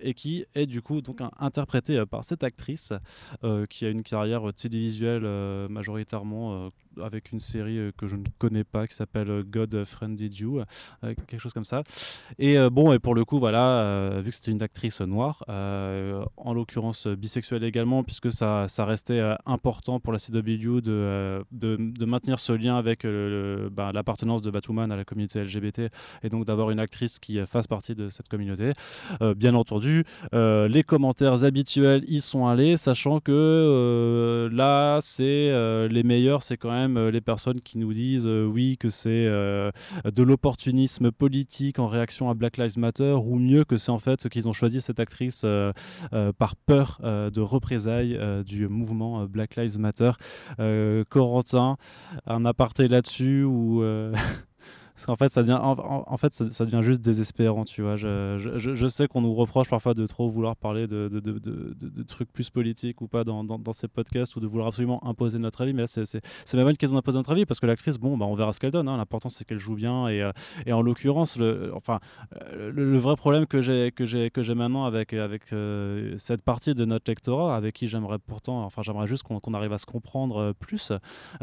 et 0.00 0.14
qui 0.14 0.44
est 0.54 0.66
du 0.66 0.82
coup 0.82 1.00
donc 1.00 1.20
interprété 1.38 2.04
par 2.06 2.24
cette 2.24 2.44
actrice 2.44 2.92
qui 3.68 3.84
a 3.84 3.90
une 3.90 4.02
carrière 4.06 4.52
télévisuelle 4.54 5.26
majoritairement 5.68 6.70
avec 7.02 7.32
une 7.32 7.40
série 7.40 7.78
euh, 7.78 7.90
que 7.96 8.06
je 8.06 8.16
ne 8.16 8.24
connais 8.38 8.64
pas 8.64 8.86
qui 8.86 8.94
s'appelle 8.94 9.30
euh, 9.30 9.42
God 9.42 9.84
Friended 9.84 10.36
You, 10.36 10.60
euh, 11.04 11.14
quelque 11.26 11.40
chose 11.40 11.52
comme 11.52 11.64
ça. 11.64 11.82
Et 12.38 12.56
bon, 12.70 12.92
et 12.92 12.98
pour 12.98 13.14
le 13.14 13.24
coup, 13.24 13.38
voilà, 13.38 14.20
vu 14.22 14.30
que 14.30 14.36
c'était 14.36 14.50
une 14.50 14.62
actrice 14.62 15.00
noire, 15.00 15.44
en 15.48 16.54
l'occurrence 16.54 17.06
bisexuelle 17.06 17.64
également, 17.64 18.02
puisque 18.02 18.32
ça, 18.32 18.68
ça 18.68 18.84
restait 18.84 19.20
important 19.46 20.00
pour 20.00 20.12
la 20.12 20.18
CW 20.18 20.80
de, 20.80 21.44
de, 21.52 22.04
maintenir 22.04 22.38
ce 22.38 22.52
lien 22.52 22.76
avec 22.76 23.06
bah, 23.72 23.90
l'appartenance 23.92 24.42
de 24.42 24.50
Batwoman 24.50 24.92
à 24.92 24.96
la 24.96 25.04
communauté 25.04 25.42
LGBT 25.42 25.90
et 26.22 26.28
donc 26.28 26.44
d'avoir 26.44 26.70
une 26.70 26.80
actrice 26.80 27.18
qui 27.18 27.38
fasse 27.46 27.66
partie 27.66 27.94
de 27.94 28.08
cette 28.08 28.28
communauté. 28.28 28.72
bien 29.36 29.54
entendu, 29.54 30.04
les 30.32 30.82
commentaires 30.86 31.44
habituels 31.44 32.04
y 32.08 32.20
sont 32.20 32.46
allés, 32.46 32.76
sachant 32.76 33.20
que 33.20 34.48
là, 34.52 34.98
c'est 35.02 35.88
les 35.88 36.02
meilleurs, 36.02 36.42
c'est 36.42 36.56
quand 36.56 36.72
même 36.72 36.85
euh, 36.96 37.10
les 37.10 37.20
personnes 37.20 37.60
qui 37.60 37.78
nous 37.78 37.92
disent 37.92 38.26
euh, 38.26 38.44
oui 38.44 38.76
que 38.78 38.90
c'est 38.90 39.26
euh, 39.26 39.70
de 40.04 40.22
l'opportunisme 40.22 41.10
politique 41.10 41.78
en 41.78 41.86
réaction 41.86 42.30
à 42.30 42.34
Black 42.34 42.56
Lives 42.56 42.78
Matter 42.78 43.12
ou 43.12 43.36
mieux 43.36 43.64
que 43.64 43.78
c'est 43.78 43.90
en 43.90 43.98
fait 43.98 44.28
qu'ils 44.28 44.48
ont 44.48 44.52
choisi 44.52 44.80
cette 44.80 45.00
actrice 45.00 45.44
par 46.38 46.56
peur 46.56 47.00
de 47.02 47.40
représailles 47.40 48.18
du 48.44 48.68
mouvement 48.68 49.24
Black 49.24 49.56
Lives 49.56 49.78
Matter. 49.78 50.12
Corentin, 51.08 51.76
un 52.26 52.44
aparté 52.44 52.88
là-dessus 52.88 53.44
ou 53.44 53.82
Parce 54.96 55.04
qu'en 55.04 55.16
fait, 55.16 55.28
ça 55.28 55.42
devient, 55.42 55.60
en, 55.60 56.16
fait, 56.16 56.32
ça, 56.32 56.64
devient 56.64 56.82
juste 56.82 57.02
désespérant, 57.02 57.66
tu 57.66 57.82
vois. 57.82 57.96
Je, 57.96 58.86
sais 58.88 59.06
qu'on 59.06 59.20
nous 59.20 59.34
reproche 59.34 59.68
parfois 59.68 59.92
de 59.92 60.06
trop 60.06 60.30
vouloir 60.30 60.56
parler 60.56 60.86
de, 60.86 62.02
trucs 62.08 62.32
plus 62.32 62.48
politiques 62.48 63.02
ou 63.02 63.06
pas 63.06 63.22
dans, 63.22 63.72
ces 63.74 63.88
podcasts 63.88 64.36
ou 64.36 64.40
de 64.40 64.46
vouloir 64.46 64.68
absolument 64.68 65.06
imposer 65.06 65.38
notre 65.38 65.60
avis. 65.60 65.74
Mais 65.74 65.82
là, 65.82 65.86
c'est 65.86 66.54
même 66.54 66.64
pas 66.64 66.70
une 66.70 66.78
question 66.78 66.96
d'imposer 66.96 67.18
notre 67.18 67.30
avis 67.30 67.44
parce 67.44 67.60
que 67.60 67.66
l'actrice, 67.66 67.98
bon, 67.98 68.16
bah, 68.16 68.24
on 68.24 68.34
verra 68.34 68.54
ce 68.54 68.60
qu'elle 68.60 68.70
donne. 68.70 68.88
Hein. 68.88 68.96
L'important, 68.96 69.28
c'est 69.28 69.44
qu'elle 69.44 69.58
joue 69.58 69.74
bien. 69.74 70.08
Et, 70.08 70.22
euh, 70.22 70.32
en 70.72 70.80
l'occurrence, 70.80 71.36
le, 71.36 71.72
enfin, 71.74 72.00
le, 72.54 72.96
vrai 72.96 73.16
problème 73.16 73.46
que 73.46 73.60
j'ai 73.60 74.54
maintenant 74.54 74.86
avec, 74.86 75.12
euh, 75.12 76.14
cette 76.16 76.40
partie 76.40 76.74
de 76.74 76.86
notre 76.86 77.10
lectorat, 77.10 77.54
avec 77.54 77.74
qui 77.74 77.86
j'aimerais 77.86 78.18
pourtant, 78.18 78.64
enfin, 78.64 78.80
j'aimerais 78.80 79.06
juste 79.06 79.24
qu'on 79.24 79.52
arrive 79.52 79.74
à 79.74 79.78
se 79.78 79.84
comprendre 79.84 80.38
euh, 80.38 80.52
plus, 80.54 80.92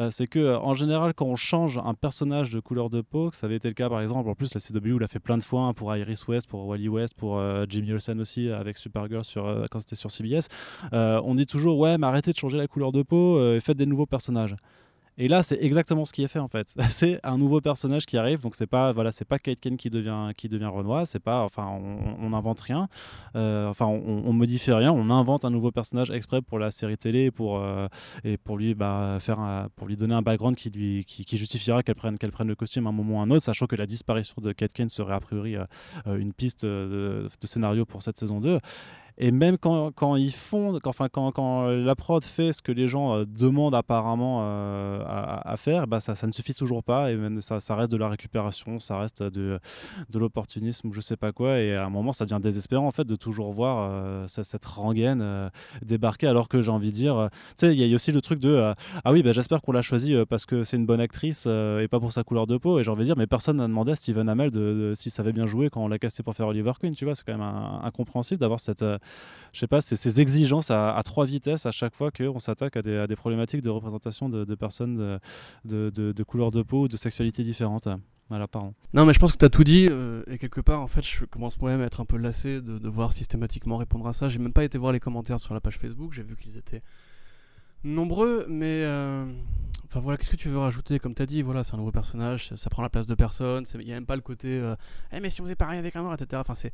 c'est 0.10 0.26
que 0.26 0.56
en 0.56 0.74
général, 0.74 1.14
quand 1.14 1.26
on 1.26 1.36
change 1.36 1.80
un 1.84 1.94
personnage 1.94 2.50
de 2.50 2.60
couleur 2.60 2.90
de 2.90 3.02
peau, 3.02 3.30
ça 3.44 3.48
avait 3.48 3.58
été 3.58 3.68
le 3.68 3.74
cas 3.74 3.90
par 3.90 4.00
exemple. 4.00 4.30
En 4.30 4.36
plus, 4.36 4.54
la 4.54 4.62
CW 4.62 5.00
l'a 5.00 5.08
fait 5.08 5.20
plein 5.20 5.38
de 5.38 5.44
fois 5.44 5.64
hein, 5.64 5.74
pour 5.74 5.94
Iris 5.94 6.26
West, 6.30 6.48
pour 6.48 6.66
Wally 6.66 6.88
West, 6.88 7.14
pour 7.14 7.38
euh, 7.38 7.66
Jimmy 7.68 7.92
Olsen 7.92 8.22
aussi 8.22 8.48
avec 8.48 8.78
Supergirl 8.78 9.26
sur, 9.26 9.46
euh, 9.46 9.66
quand 9.70 9.80
c'était 9.80 9.98
sur 9.98 10.12
CBS. 10.12 10.48
Euh, 10.94 11.20
on 11.26 11.36
dit 11.36 11.46
toujours 11.46 11.78
ouais, 11.78 11.98
mais 11.98 12.08
arrêtez 12.08 12.32
de 12.32 12.38
changer 12.38 12.58
la 12.58 12.68
couleur 12.70 12.94
de 12.94 13.04
peau 13.04 13.54
et 13.54 13.60
faites 13.60 13.76
des 13.76 13.86
nouveaux 13.86 14.06
personnages. 14.06 14.56
Et 15.18 15.28
là, 15.28 15.44
c'est 15.44 15.58
exactement 15.62 16.06
ce 16.06 16.14
qui 16.14 16.24
est 16.24 16.28
fait 16.28 16.40
en 16.40 16.48
fait. 16.48 16.74
C'est 16.90 17.20
un 17.24 17.38
nouveau 17.38 17.62
personnage 17.62 18.06
qui 18.06 18.18
arrive, 18.18 18.42
donc 18.42 18.56
c'est 18.56 18.68
pas 18.68 18.92
voilà, 18.92 19.12
c'est 19.12 19.26
pas 19.26 19.38
Kate 19.40 19.60
Kane 19.60 19.78
qui 19.78 19.90
devient 19.90 20.32
qui 20.36 20.50
devient 20.50 20.66
Renoir, 20.66 21.06
c'est 21.06 21.20
pas 21.20 21.42
enfin 21.42 21.68
on 21.68 22.30
n'invente 22.30 22.60
rien, 22.62 22.88
euh, 23.36 23.68
enfin 23.68 23.86
on, 23.86 24.24
on, 24.26 24.34
modifie 24.34 24.72
rien, 24.72 24.92
on 24.92 25.10
invente 25.10 25.46
un 25.46 25.50
nouveau 25.50 25.72
personnage 25.72 26.12
exprès 26.12 26.42
pour 26.42 26.60
la 26.60 26.72
série 26.72 26.98
télé 26.98 27.26
et 27.26 27.32
pour 27.32 27.58
euh, 27.58 27.88
et 28.24 28.38
pour 28.38 28.58
lui 28.58 28.74
bah, 28.74 29.18
faire 29.20 29.68
pour 29.76 29.88
lui 29.88 29.98
donner 29.98 30.16
un 30.16 30.22
background 30.22 30.56
qui 30.56 30.70
lui 30.70 31.06
qui, 31.06 31.38
justifiera 31.38 31.84
qu'elle 31.84 31.96
prenne 31.96 32.18
qu'elle 32.18 32.32
prenne 32.32 32.48
le 32.48 32.56
costume 32.56 32.88
à 32.88 32.90
un 32.90 32.94
moment 32.94 33.18
ou 33.18 33.20
à 33.20 33.24
un 33.24 33.32
autre, 33.32 33.44
sachant 33.44 33.68
que 33.68 33.76
la 33.76 33.86
disparition 33.86 34.36
de 34.42 34.52
Kate 34.52 34.74
Kane 34.74 34.90
serait 34.90 35.14
a 35.14 35.20
priori 35.20 35.56
euh, 35.56 35.66
une 36.08 36.34
piste 36.34 36.66
de, 36.66 37.28
de, 37.42 37.48
scénario 37.48 37.86
pour 37.86 38.02
cette 38.02 38.18
saison 38.18 38.40
2. 38.40 38.60
Et 39.18 39.32
même 39.32 39.58
quand, 39.58 39.92
quand 39.92 40.16
ils 40.16 40.34
font, 40.34 40.80
quand, 40.82 40.90
enfin, 40.90 41.08
quand, 41.08 41.32
quand, 41.32 41.68
la 41.68 41.96
prod 41.96 42.24
fait 42.24 42.52
ce 42.52 42.62
que 42.62 42.72
les 42.72 42.88
gens 42.88 43.16
euh, 43.16 43.26
demandent 43.26 43.76
apparemment 43.76 44.42
euh, 44.44 45.04
à, 45.06 45.56
faire, 45.58 45.88
bah 45.88 46.00
ça, 46.00 46.16
ça, 46.16 46.26
ne 46.26 46.32
suffit 46.32 46.56
toujours 46.56 46.84
pas. 46.84 47.12
Et 47.12 47.16
même 47.16 47.42
ça, 47.42 47.60
ça 47.60 47.76
reste 47.76 47.92
de 47.92 47.98
la 47.98 48.10
récupération, 48.10 48.80
ça 48.80 48.98
reste 48.98 49.22
de, 49.22 49.60
de 50.10 50.20
l'opportunisme 50.20 50.90
je 50.92 51.00
sais 51.00 51.18
pas 51.18 51.32
quoi. 51.32 51.60
Et 51.60 51.76
à 51.76 51.86
un 51.86 51.90
moment, 51.90 52.12
ça 52.12 52.26
devient 52.26 52.40
désespérant 52.42 52.88
en 52.88 52.92
fait 52.92 53.06
de 53.06 53.16
toujours 53.16 53.54
voir 53.54 53.90
euh, 53.92 54.26
cette, 54.28 54.66
rengaine 54.66 55.52
débarquer. 55.84 56.28
Alors 56.28 56.48
que 56.48 56.62
j'ai 56.62 56.72
envie 56.72 56.90
de 56.90 56.96
dire, 56.96 57.30
tu 57.32 57.68
sais, 57.68 57.76
il 57.76 57.86
y 57.86 57.92
a 57.92 57.96
aussi 57.96 58.12
le 58.12 58.22
truc 58.22 58.40
de 58.40 58.74
ah 59.04 59.12
oui, 59.12 59.22
bah, 59.22 59.34
j'espère 59.34 59.62
qu'on 59.62 59.72
l'a 59.74 59.82
choisi 59.82 60.16
parce 60.28 60.46
que 60.46 60.64
c'est 60.64 60.78
une 60.78 60.86
bonne 60.86 61.02
actrice 61.02 61.46
et 61.46 61.88
pas 61.90 62.00
pour 62.00 62.14
sa 62.14 62.24
couleur 62.24 62.48
de 62.48 62.58
peau. 62.58 62.80
Et 62.80 62.84
j'ai 62.84 62.92
envie 62.92 63.02
de 63.02 63.06
dire, 63.06 63.18
mais 63.18 63.28
personne 63.28 63.58
n'a 63.58 63.68
demandé 63.68 63.92
à 63.92 63.96
Steven 63.96 64.28
Amell 64.30 64.52
de, 64.52 64.60
de, 64.60 64.94
s'il 64.96 65.12
savait 65.12 65.34
bien 65.34 65.46
jouer 65.46 65.70
quand 65.70 65.84
on 65.84 65.88
l'a 65.88 66.00
cassé 66.00 66.24
pour 66.24 66.36
faire 66.36 66.48
Oliver 66.48 66.72
Queen. 66.80 66.96
Tu 66.96 67.06
vois, 67.06 67.16
c'est 67.16 67.24
quand 67.26 67.38
même 67.38 67.48
incompréhensible 67.84 68.40
d'avoir 68.40 68.60
cette 68.60 68.84
je 69.54 69.60
sais 69.60 69.68
pas, 69.68 69.82
c'est 69.82 69.96
ces 69.96 70.20
exigences 70.20 70.72
à, 70.72 71.00
trois 71.06 71.26
vitesses 71.26 71.66
à 71.66 71.72
chaque 71.72 71.94
fois 71.94 72.12
qu'on 72.12 72.40
s'attaque 72.40 72.76
à 72.78 72.82
des, 72.82 73.16
problématiques 73.16 73.62
de 73.62 73.70
représentation 73.70 74.30
de, 74.30 74.56
personnes 74.56 75.20
de, 75.64 75.90
de, 75.90 76.12
de, 76.12 76.24
couleur 76.24 76.52
de 76.52 76.64
peau 76.64 76.84
ou 76.84 76.88
de 76.88 76.98
sexualité 76.98 77.44
différente. 77.44 77.88
Voilà, 78.30 78.48
pardon. 78.48 78.74
Non, 78.94 79.06
mais 79.06 79.14
je 79.14 79.20
pense 79.20 79.32
que 79.32 79.38
tu 79.38 79.46
as 79.46 79.50
tout 79.50 79.64
dit, 79.64 79.88
euh, 79.90 80.24
et 80.28 80.38
quelque 80.38 80.62
part, 80.62 80.82
en 80.82 80.88
fait, 80.88 81.06
je 81.06 81.26
commence 81.26 81.60
moi-même 81.60 81.82
à 81.82 81.86
être 81.86 82.02
un 82.02 82.06
peu 82.06 82.18
lassé 82.18 82.62
de 82.62 82.80
devoir 82.80 83.14
systématiquement 83.14 83.78
répondre 83.78 84.08
à 84.08 84.14
ça. 84.14 84.30
J'ai 84.30 84.40
même 84.40 84.54
pas 84.54 84.64
été 84.64 84.78
voir 84.78 84.92
les 84.92 85.00
commentaires 85.00 85.40
sur 85.40 85.54
la 85.54 85.62
page 85.62 85.78
Facebook, 85.78 86.14
j'ai 86.14 86.24
vu 86.24 86.36
qu'ils 86.36 86.58
étaient 86.58 86.82
nombreux, 87.84 88.46
mais. 88.50 88.84
Euh, 88.86 89.26
enfin 89.86 90.00
voilà, 90.00 90.18
qu'est-ce 90.18 90.32
que 90.32 90.36
tu 90.36 90.50
veux 90.50 90.58
rajouter? 90.58 91.00
Comme 91.00 91.14
tu 91.14 91.22
as 91.22 91.26
dit, 91.26 91.42
voilà, 91.42 91.64
c'est 91.64 91.76
un 91.76 91.78
nouveau 91.78 91.92
personnage, 91.92 92.54
ça, 92.56 92.70
prend 92.70 92.82
la 92.82 92.90
place 92.90 93.06
de 93.06 93.16
personne, 93.16 93.66
il 93.76 93.86
n'y 93.86 93.92
a 93.92 93.96
même 93.96 94.06
pas 94.06 94.16
le 94.16 94.22
côté. 94.22 94.58
Euh, 94.58 94.76
eh, 95.12 95.20
mais 95.20 95.30
si 95.30 95.42
on 95.42 95.44
faisait 95.44 95.56
pareil 95.56 95.78
avec 95.78 95.96
un 95.96 96.02
noir, 96.02 96.14
etc. 96.14 96.42
Enfin, 96.42 96.56
c'est 96.56 96.74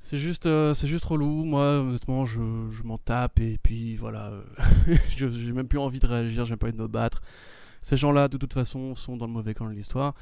c'est 0.00 0.18
juste, 0.18 0.46
euh, 0.46 0.74
c'est 0.74 0.86
juste 0.86 1.04
relou. 1.04 1.44
Moi, 1.44 1.80
honnêtement, 1.80 2.24
je, 2.24 2.40
je 2.70 2.82
m'en 2.82 2.98
tape 2.98 3.38
et 3.40 3.58
puis 3.62 3.96
voilà. 3.96 4.32
j'ai 5.16 5.52
même 5.52 5.68
plus 5.68 5.78
envie 5.78 6.00
de 6.00 6.06
réagir, 6.06 6.44
j'ai 6.44 6.56
pas 6.56 6.66
envie 6.66 6.76
de 6.76 6.82
me 6.82 6.88
battre. 6.88 7.20
Ces 7.82 7.96
gens-là, 7.96 8.28
de 8.28 8.36
toute 8.36 8.52
façon, 8.52 8.94
sont 8.94 9.16
dans 9.16 9.26
le 9.26 9.32
mauvais 9.32 9.54
camp 9.54 9.66
de 9.66 9.72
l'histoire. 9.72 10.14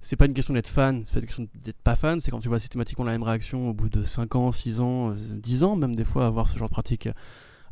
C'est 0.00 0.16
pas 0.16 0.26
une 0.26 0.34
question 0.34 0.52
d'être 0.52 0.68
fan, 0.68 1.02
c'est 1.06 1.14
pas 1.14 1.20
une 1.20 1.26
question 1.26 1.48
d'être 1.54 1.80
pas 1.80 1.96
fan, 1.96 2.20
c'est 2.20 2.30
quand 2.30 2.40
tu 2.40 2.48
vois 2.48 2.58
systématiquement 2.58 3.06
la 3.06 3.12
même 3.12 3.22
réaction 3.22 3.70
au 3.70 3.72
bout 3.72 3.88
de 3.88 4.04
5 4.04 4.36
ans, 4.36 4.52
6 4.52 4.80
ans, 4.80 5.12
10 5.12 5.62
euh, 5.62 5.66
ans, 5.66 5.76
même 5.76 5.94
des 5.94 6.04
fois, 6.04 6.26
à 6.26 6.30
voir 6.30 6.46
ce 6.46 6.58
genre 6.58 6.68
de 6.68 6.74
pratique 6.74 7.08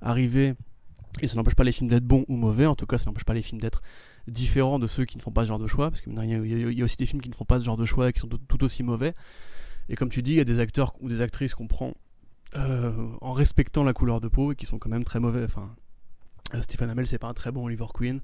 arriver. 0.00 0.54
Et 1.20 1.28
ça 1.28 1.36
n'empêche 1.36 1.54
pas 1.54 1.64
les 1.64 1.72
films 1.72 1.90
d'être 1.90 2.06
bons 2.06 2.24
ou 2.28 2.36
mauvais, 2.36 2.64
en 2.64 2.74
tout 2.74 2.86
cas, 2.86 2.96
ça 2.96 3.04
n'empêche 3.04 3.24
pas 3.24 3.34
les 3.34 3.42
films 3.42 3.60
d'être 3.60 3.82
différents 4.28 4.78
de 4.78 4.86
ceux 4.86 5.04
qui 5.04 5.18
ne 5.18 5.22
font 5.22 5.30
pas 5.30 5.42
ce 5.42 5.48
genre 5.48 5.58
de 5.58 5.66
choix, 5.66 5.90
parce 5.90 6.00
qu'il 6.00 6.14
y, 6.14 6.80
a 6.80 6.84
aussi 6.84 6.96
des 6.96 7.04
films 7.04 7.20
qui 7.20 7.28
ne 7.28 7.34
font 7.34 7.44
pas 7.44 7.60
ce 7.60 7.66
genre 7.66 7.76
de 7.76 7.84
choix 7.84 8.08
et 8.08 8.12
qui 8.14 8.20
sont 8.20 8.28
tout 8.28 8.64
aussi 8.64 8.82
mauvais. 8.82 9.14
Et 9.88 9.96
comme 9.96 10.08
tu 10.08 10.22
dis, 10.22 10.32
il 10.32 10.36
y 10.36 10.40
a 10.40 10.44
des 10.44 10.60
acteurs 10.60 10.92
ou 11.00 11.08
des 11.08 11.20
actrices 11.20 11.54
qu'on 11.54 11.66
prend 11.66 11.94
euh, 12.54 12.92
en 13.22 13.32
respectant 13.32 13.82
la 13.82 13.94
couleur 13.94 14.20
de 14.20 14.28
peau 14.28 14.52
et 14.52 14.56
qui 14.56 14.66
sont 14.66 14.78
quand 14.78 14.90
même 14.90 15.04
très 15.04 15.20
mauvais. 15.20 15.44
Enfin, 15.44 15.74
euh, 16.54 16.60
Stephen 16.60 16.90
Amell, 16.90 17.06
c'est 17.06 17.18
pas 17.18 17.28
un 17.28 17.34
très 17.34 17.50
bon 17.50 17.64
Oliver 17.64 17.86
Queen. 17.94 18.20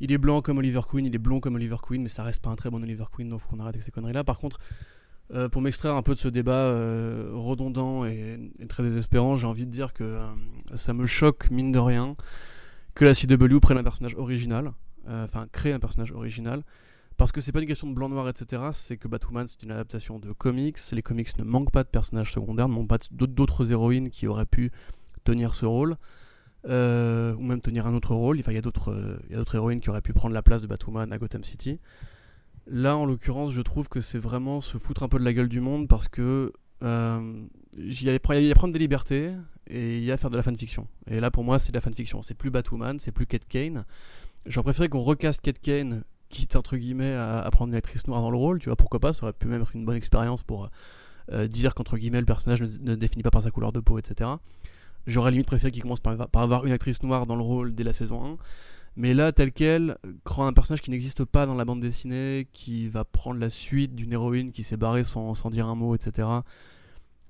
Il 0.00 0.12
est 0.12 0.18
blanc 0.18 0.42
comme 0.42 0.58
Oliver 0.58 0.80
Queen, 0.88 1.06
il 1.06 1.14
est 1.14 1.18
blond 1.18 1.40
comme 1.40 1.54
Oliver 1.54 1.76
Queen, 1.80 2.02
mais 2.02 2.08
ça 2.08 2.22
reste 2.22 2.42
pas 2.42 2.50
un 2.50 2.56
très 2.56 2.70
bon 2.70 2.82
Oliver 2.82 3.04
Queen, 3.14 3.28
donc 3.28 3.40
faut 3.40 3.48
qu'on 3.48 3.60
arrête 3.60 3.76
avec 3.76 3.82
ces 3.82 3.92
conneries-là. 3.92 4.24
Par 4.24 4.36
contre, 4.36 4.58
euh, 5.32 5.48
pour 5.48 5.62
m'extraire 5.62 5.94
un 5.94 6.02
peu 6.02 6.12
de 6.12 6.18
ce 6.18 6.28
débat 6.28 6.70
redondant 7.32 8.04
et, 8.04 8.38
très 8.68 8.82
désespérant, 8.82 9.36
j'ai 9.36 9.46
envie 9.46 9.64
de 9.64 9.70
dire 9.70 9.94
que 9.94 10.20
ça 10.74 10.92
me 10.92 11.06
choque, 11.06 11.50
mine 11.50 11.72
de 11.72 11.78
rien, 11.78 12.16
que 12.94 13.04
la 13.04 13.14
CW 13.14 13.58
prenne 13.60 13.78
un 13.78 13.84
personnage 13.84 14.16
original, 14.16 14.72
enfin 15.08 15.46
crée 15.50 15.72
un 15.72 15.78
personnage 15.78 16.12
original, 16.12 16.62
parce 17.16 17.32
que 17.32 17.40
c'est 17.40 17.52
pas 17.52 17.60
une 17.60 17.66
question 17.66 17.88
de 17.88 17.94
blanc-noir, 17.94 18.28
etc. 18.28 18.62
C'est 18.72 18.96
que 18.96 19.08
Batwoman, 19.08 19.46
c'est 19.46 19.62
une 19.62 19.70
adaptation 19.70 20.18
de 20.18 20.32
comics. 20.32 20.78
Les 20.92 21.02
comics 21.02 21.38
ne 21.38 21.44
manquent 21.44 21.70
pas 21.70 21.82
de 21.82 21.88
personnages 21.88 22.32
secondaires, 22.32 22.68
ne 22.68 22.74
manquent 22.74 22.88
pas 22.88 22.98
d'autres 23.10 23.72
héroïnes 23.72 24.10
qui 24.10 24.26
auraient 24.26 24.46
pu 24.46 24.70
tenir 25.24 25.54
ce 25.54 25.66
rôle. 25.66 25.96
Euh, 26.68 27.32
ou 27.36 27.42
même 27.42 27.60
tenir 27.60 27.86
un 27.86 27.94
autre 27.94 28.14
rôle. 28.14 28.40
Il 28.40 28.52
y 28.52 28.58
a 28.58 28.60
d'autres 28.60 29.54
héroïnes 29.54 29.80
qui 29.80 29.88
auraient 29.88 30.00
pu 30.00 30.12
prendre 30.12 30.34
la 30.34 30.42
place 30.42 30.62
de 30.62 30.66
Batwoman 30.66 31.12
à 31.12 31.18
Gotham 31.18 31.44
City. 31.44 31.78
Là, 32.66 32.96
en 32.96 33.06
l'occurrence, 33.06 33.52
je 33.52 33.60
trouve 33.60 33.88
que 33.88 34.00
c'est 34.00 34.18
vraiment 34.18 34.60
se 34.60 34.76
foutre 34.76 35.04
un 35.04 35.08
peu 35.08 35.20
de 35.20 35.24
la 35.24 35.32
gueule 35.32 35.48
du 35.48 35.60
monde 35.60 35.86
parce 35.86 36.08
que 36.08 36.52
euh, 36.82 37.46
il 37.76 38.02
y, 38.02 38.10
a 38.10 38.14
à 38.14 38.18
prendre 38.54 38.72
des 38.72 38.78
libertés 38.78 39.32
et 39.68 39.98
il 39.98 40.04
y 40.04 40.10
a 40.10 40.14
à 40.14 40.16
faire 40.16 40.30
de 40.30 40.36
la 40.36 40.42
fanfiction. 40.42 40.88
Et 41.06 41.20
là, 41.20 41.30
pour 41.30 41.44
moi, 41.44 41.60
c'est 41.60 41.70
de 41.70 41.76
la 41.76 41.80
fanfiction. 41.80 42.22
C'est 42.22 42.34
plus 42.34 42.50
Batwoman, 42.50 42.98
c'est 42.98 43.12
plus 43.12 43.26
Kate 43.26 43.46
Kane. 43.46 43.84
J'aurais 44.46 44.64
préféré 44.64 44.88
qu'on 44.88 45.02
recaste 45.02 45.42
Kate 45.42 45.60
Kane 45.60 46.02
quitte 46.28 46.56
entre 46.56 46.76
guillemets 46.76 47.14
à, 47.14 47.48
prendre 47.52 47.70
une 47.70 47.76
actrice 47.76 48.06
noire 48.06 48.20
dans 48.20 48.30
le 48.30 48.36
rôle, 48.36 48.58
tu 48.58 48.68
vois, 48.68 48.76
pourquoi 48.76 49.00
pas, 49.00 49.12
ça 49.12 49.24
aurait 49.24 49.32
pu 49.32 49.46
même 49.46 49.62
être 49.62 49.74
une 49.74 49.84
bonne 49.84 49.96
expérience 49.96 50.42
pour 50.42 50.70
euh, 51.32 51.48
dire 51.48 51.74
qu'entre 51.74 51.96
guillemets 51.96 52.20
le 52.20 52.26
personnage 52.26 52.60
ne, 52.62 52.68
ne, 52.90 52.94
définit 52.94 53.22
pas 53.22 53.30
par 53.30 53.42
sa 53.42 53.50
couleur 53.50 53.72
de 53.72 53.80
peau, 53.80 53.98
etc. 53.98 54.30
J'aurais 55.06 55.30
limite 55.30 55.46
préféré 55.46 55.70
qu'il 55.70 55.82
commence 55.82 56.00
par, 56.00 56.16
avoir 56.34 56.66
une 56.66 56.72
actrice 56.72 57.02
noire 57.02 57.26
dans 57.26 57.36
le 57.36 57.42
rôle 57.42 57.74
dès 57.74 57.84
la 57.84 57.92
saison 57.92 58.24
1. 58.24 58.36
Mais 58.96 59.12
là, 59.12 59.30
tel 59.30 59.52
quel, 59.52 59.98
croit 60.24 60.46
un 60.46 60.52
personnage 60.52 60.80
qui 60.80 60.90
n'existe 60.90 61.24
pas 61.24 61.46
dans 61.46 61.54
la 61.54 61.64
bande 61.64 61.80
dessinée, 61.80 62.48
qui 62.52 62.88
va 62.88 63.04
prendre 63.04 63.38
la 63.38 63.50
suite 63.50 63.94
d'une 63.94 64.12
héroïne 64.12 64.52
qui 64.52 64.62
s'est 64.62 64.78
barrée 64.78 65.04
sans, 65.04 65.34
sans, 65.34 65.50
dire 65.50 65.66
un 65.66 65.74
mot, 65.74 65.94
etc. 65.94 66.26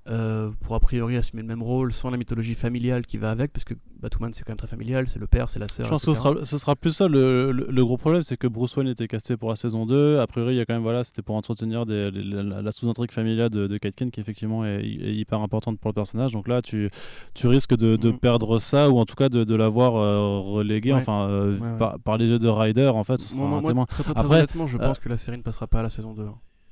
euh, 0.09 0.51
pour 0.61 0.77
a 0.77 0.81
priori 0.81 1.17
assumer 1.17 1.43
le 1.43 1.49
même 1.49 1.63
rôle 1.63 1.93
sans 1.93 2.11
la 2.11 2.17
mythologie 2.17 2.55
familiale 2.55 3.07
qui 3.07 3.17
va 3.17 3.31
avec, 3.31 3.53
parce 3.53 3.65
que 3.65 3.75
Batman 3.99 4.33
c'est 4.33 4.45
quand 4.45 4.53
même 4.53 4.59
très 4.59 4.69
familial, 4.69 5.09
c'est 5.09 5.19
le 5.19 5.27
père, 5.27 5.49
c'est 5.49 5.59
la 5.59 5.67
sœur. 5.67 5.87
Je 5.87 5.91
pense 5.91 6.05
que 6.05 6.13
ce 6.13 6.19
sera, 6.19 6.45
ce 6.45 6.59
sera, 6.59 6.77
plus 6.77 6.93
ça 6.93 7.09
le, 7.09 7.51
le, 7.51 7.85
gros 7.85 7.97
problème, 7.97 8.23
c'est 8.23 8.37
que 8.37 8.47
Bruce 8.47 8.77
Wayne 8.77 8.89
était 8.89 9.09
casté 9.09 9.37
pour 9.37 9.49
la 9.49 9.57
saison 9.57 9.85
2. 9.85 10.21
A 10.21 10.27
priori, 10.29 10.55
il 10.55 10.59
y 10.59 10.61
a 10.61 10.65
quand 10.65 10.75
même, 10.75 10.83
voilà, 10.83 11.03
c'était 11.03 11.23
pour 11.23 11.35
entretenir 11.35 11.87
des, 11.87 12.11
la, 12.13 12.71
sous-intrigue 12.71 13.11
familiale 13.11 13.51
de, 13.51 13.67
de 13.67 13.79
Kate 13.79 13.97
qui 14.11 14.21
effectivement 14.21 14.65
est, 14.65 14.85
hyper 14.85 15.41
importante 15.41 15.81
pour 15.81 15.91
le 15.91 15.95
personnage. 15.95 16.33
Donc 16.33 16.47
là, 16.47 16.63
tu, 16.63 16.91
tu 17.35 17.49
risques 17.49 17.77
de, 17.77 17.97
de 17.97 18.11
mm. 18.11 18.19
perdre 18.19 18.59
ça 18.59 18.91
ou 18.91 18.99
en 18.99 19.07
tout 19.07 19.17
cas 19.17 19.29
de, 19.29 19.43
de 19.43 19.55
l'avoir 19.57 19.97
euh, 19.97 20.39
relégué 20.39 20.93
enfin, 20.93 21.29
euh, 21.29 21.79
Par, 22.05 22.17
les 22.17 22.29
yeux 22.29 22.39
de 22.39 22.49
Ryder. 22.49 22.89
En 22.89 23.03
fait, 23.03 23.17
ce 23.19 23.29
sera 23.29 23.45
moi, 23.45 23.61
moi, 23.61 23.87
très, 23.87 24.05
très, 24.05 24.15
très 24.15 24.23
Après, 24.23 24.37
honnêtement, 24.39 24.67
je 24.67 24.79
pense 24.79 25.01
que 25.01 25.09
la 25.09 25.17
série 25.17 25.39
ne 25.39 25.43
passera 25.43 25.67
pas 25.67 25.81
à 25.81 25.83
la 25.83 25.89
saison 25.89 26.15
2. 26.15 26.27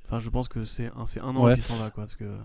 Enfin, 0.05 0.19
je 0.19 0.29
pense 0.29 0.47
que 0.47 0.63
c'est 0.63 0.87
un, 0.87 1.05
un 1.23 1.35
an 1.35 1.53
qui 1.53 1.61
s'en 1.61 1.75
va, 1.75 1.89
quoi, 1.89 2.03
parce 2.05 2.15
que. 2.15 2.37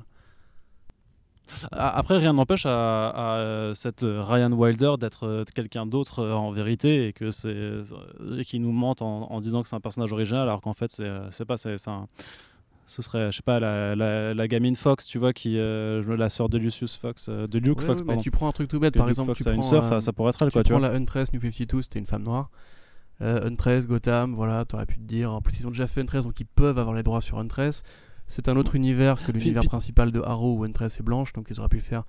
Après, 1.72 2.18
rien 2.18 2.32
n'empêche 2.32 2.66
à, 2.66 3.36
euh, 3.36 3.74
cette 3.74 4.04
Ryan 4.04 4.52
Wilder 4.52 4.94
d'être 4.98 5.26
euh, 5.26 5.44
quelqu'un 5.54 5.86
d'autre 5.86 6.20
euh, 6.20 6.32
en 6.32 6.50
vérité 6.52 7.08
et 7.08 7.12
que 7.12 7.30
c'est 7.30 7.82
qui 8.44 8.60
nous 8.60 8.72
mente 8.72 9.02
en, 9.02 9.40
disant 9.40 9.62
que 9.62 9.68
c'est 9.68 9.76
un 9.76 9.80
personnage 9.80 10.12
original 10.12 10.42
alors 10.42 10.60
qu'en 10.60 10.74
fait 10.74 10.90
c'est 10.90 11.44
pas 11.44 11.56
c'est 11.56 11.76
un 11.88 12.06
ce 12.86 13.02
serait 13.02 13.30
je 13.30 13.36
sais 13.36 13.42
pas 13.42 13.60
la, 13.60 13.94
la, 14.34 14.48
gamine 14.48 14.76
Fox 14.76 15.06
tu 15.06 15.18
vois 15.18 15.32
qui 15.32 15.56
la 15.56 16.28
sœur 16.28 16.48
de 16.48 16.58
Lucius 16.58 16.96
Fox 16.96 17.28
de 17.28 17.58
Luke 17.58 17.80
Fox 17.80 18.02
mais 18.04 18.16
tu 18.18 18.30
prends 18.30 18.48
un 18.48 18.52
truc 18.52 18.68
tout 18.68 18.80
bête 18.80 18.96
par 18.96 19.08
exemple 19.08 19.34
tu 19.34 19.44
prends 19.44 19.52
une 19.52 19.62
sœur 19.62 19.84
ça, 19.86 20.00
ça, 20.00 20.12
pourrait 20.12 20.30
être 20.30 20.42
elle 20.42 20.48
tu 20.48 20.52
quoi 20.52 20.62
tu 20.62 20.72
prends 20.72 20.80
la 20.80 20.92
Huntress 20.92 21.32
New 21.32 21.40
52 21.40 21.82
c'était 21.82 21.98
une 21.98 22.06
femme 22.06 22.24
noire. 22.24 22.50
Huntress 23.20 23.86
Gotham 23.86 24.34
voilà 24.34 24.64
t'aurais 24.64 24.86
pu 24.86 24.96
te 24.96 25.04
dire 25.04 25.32
en 25.32 25.40
plus 25.40 25.58
ils 25.60 25.66
ont 25.66 25.70
déjà 25.70 25.86
fait 25.86 26.00
Huntress 26.00 26.24
donc 26.24 26.38
ils 26.40 26.46
peuvent 26.46 26.78
avoir 26.78 26.94
les 26.94 27.02
droits 27.02 27.20
sur 27.20 27.38
Huntress 27.38 27.82
c'est 28.30 28.48
un 28.48 28.56
autre 28.56 28.76
univers 28.76 29.22
que 29.24 29.32
l'univers 29.32 29.64
principal 29.64 30.12
de 30.12 30.20
Arrow 30.20 30.56
où 30.56 30.64
Huntress 30.64 31.00
est 31.00 31.02
blanche, 31.02 31.32
donc 31.32 31.48
ils 31.50 31.58
auraient 31.58 31.68
pu 31.68 31.80
faire 31.80 32.04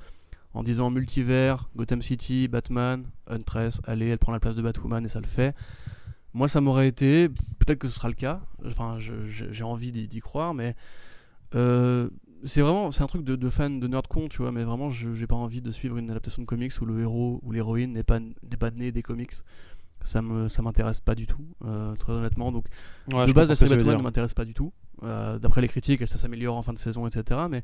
en 0.53 0.61
disant 0.61 0.91
multivers, 0.91 1.68
Gotham 1.76 2.03
City, 2.03 2.48
Batman, 2.48 3.06
Huntress, 3.27 3.81
allez, 3.85 4.07
elle 4.10 4.19
prend 4.19 4.31
la 4.31 4.39
place 4.39 4.56
de 4.56 4.61
Batwoman 4.61 5.03
et 5.03 5.07
ça 5.07 5.19
le 5.19 5.26
fait. 5.26 5.56
Moi, 6.34 6.48
ça 6.48 6.61
m'aurait 6.61 6.88
été, 6.88 7.27
peut-être 7.27 7.80
que 7.80 7.88
ce 7.88 7.95
sera 7.95 8.07
le 8.07 8.14
cas, 8.14 8.41
enfin, 8.65 8.98
j'ai 8.99 9.64
envie 9.64 9.91
d'y 9.91 10.19
croire, 10.19 10.53
mais 10.53 10.76
euh, 11.56 12.07
c'est 12.43 12.61
vraiment, 12.61 12.91
c'est 12.91 13.02
un 13.02 13.07
truc 13.07 13.23
de, 13.23 13.35
de, 13.35 13.49
fan, 13.49 13.80
de 13.80 13.88
nerd 13.88 14.06
con, 14.07 14.27
tu 14.27 14.43
vois, 14.43 14.52
mais 14.52 14.64
vraiment, 14.64 14.91
j'ai 14.91 15.27
pas 15.27 15.35
envie 15.35 15.61
de 15.61 15.72
suivre 15.72 15.98
une 15.98 16.11
adaptation 16.11 16.43
de 16.43 16.48
comics 16.48 16.73
où 16.81 16.85
le 16.85 17.02
héros 17.02 17.39
ou 17.41 17.52
l'héroïne 17.52 17.93
n'est 17.93 18.03
pas, 18.03 18.19
pas 18.60 18.69
né 18.69 18.91
des 18.91 19.02
comics 19.02 19.34
ça 20.03 20.22
me 20.22 20.49
ça 20.49 20.61
m'intéresse 20.61 20.99
pas 20.99 21.15
du 21.15 21.28
tout 21.28 21.45
euh, 21.65 21.95
très 21.95 22.14
honnêtement 22.14 22.52
donc 22.52 22.65
de 23.07 23.32
base 23.32 23.49
la 23.49 23.56
série 23.56 23.76
Batman 23.76 23.98
ne 23.98 24.03
m'intéresse 24.03 24.34
pas 24.34 24.45
du 24.45 24.53
tout 24.53 24.73
euh, 25.03 25.40
d'après 25.40 25.61
les 25.61 25.68
critiques 25.68 26.07
ça 26.07 26.18
s'améliore 26.18 26.57
en 26.57 26.61
fin 26.61 26.73
de 26.73 26.80
saison 26.80 27.07
etc 27.07 27.41
mais 27.49 27.64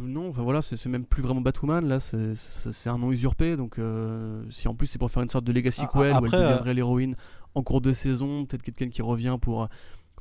non 0.00 0.28
enfin 0.28 0.42
voilà 0.42 0.62
c'est 0.62 0.86
même 0.86 1.04
plus 1.04 1.22
vraiment 1.22 1.40
Batwoman 1.40 1.86
là 1.86 1.98
c'est 1.98 2.88
un 2.88 2.98
nom 2.98 3.10
usurpé 3.10 3.56
donc 3.56 3.78
euh, 3.78 4.44
si 4.50 4.68
en 4.68 4.74
plus 4.74 4.86
c'est 4.86 4.98
pour 4.98 5.10
faire 5.10 5.22
une 5.22 5.28
sorte 5.28 5.44
de 5.44 5.52
legacy 5.52 5.82
ah, 5.84 5.90
quel 5.92 6.00
où 6.00 6.04
elle 6.04 6.20
deviendrait 6.22 6.74
l'héroïne 6.74 7.16
en 7.54 7.62
cours 7.62 7.80
de 7.80 7.92
saison 7.92 8.46
peut-être 8.46 8.62
quelqu'un 8.62 8.88
qui 8.88 9.02
revient 9.02 9.38
pour 9.40 9.68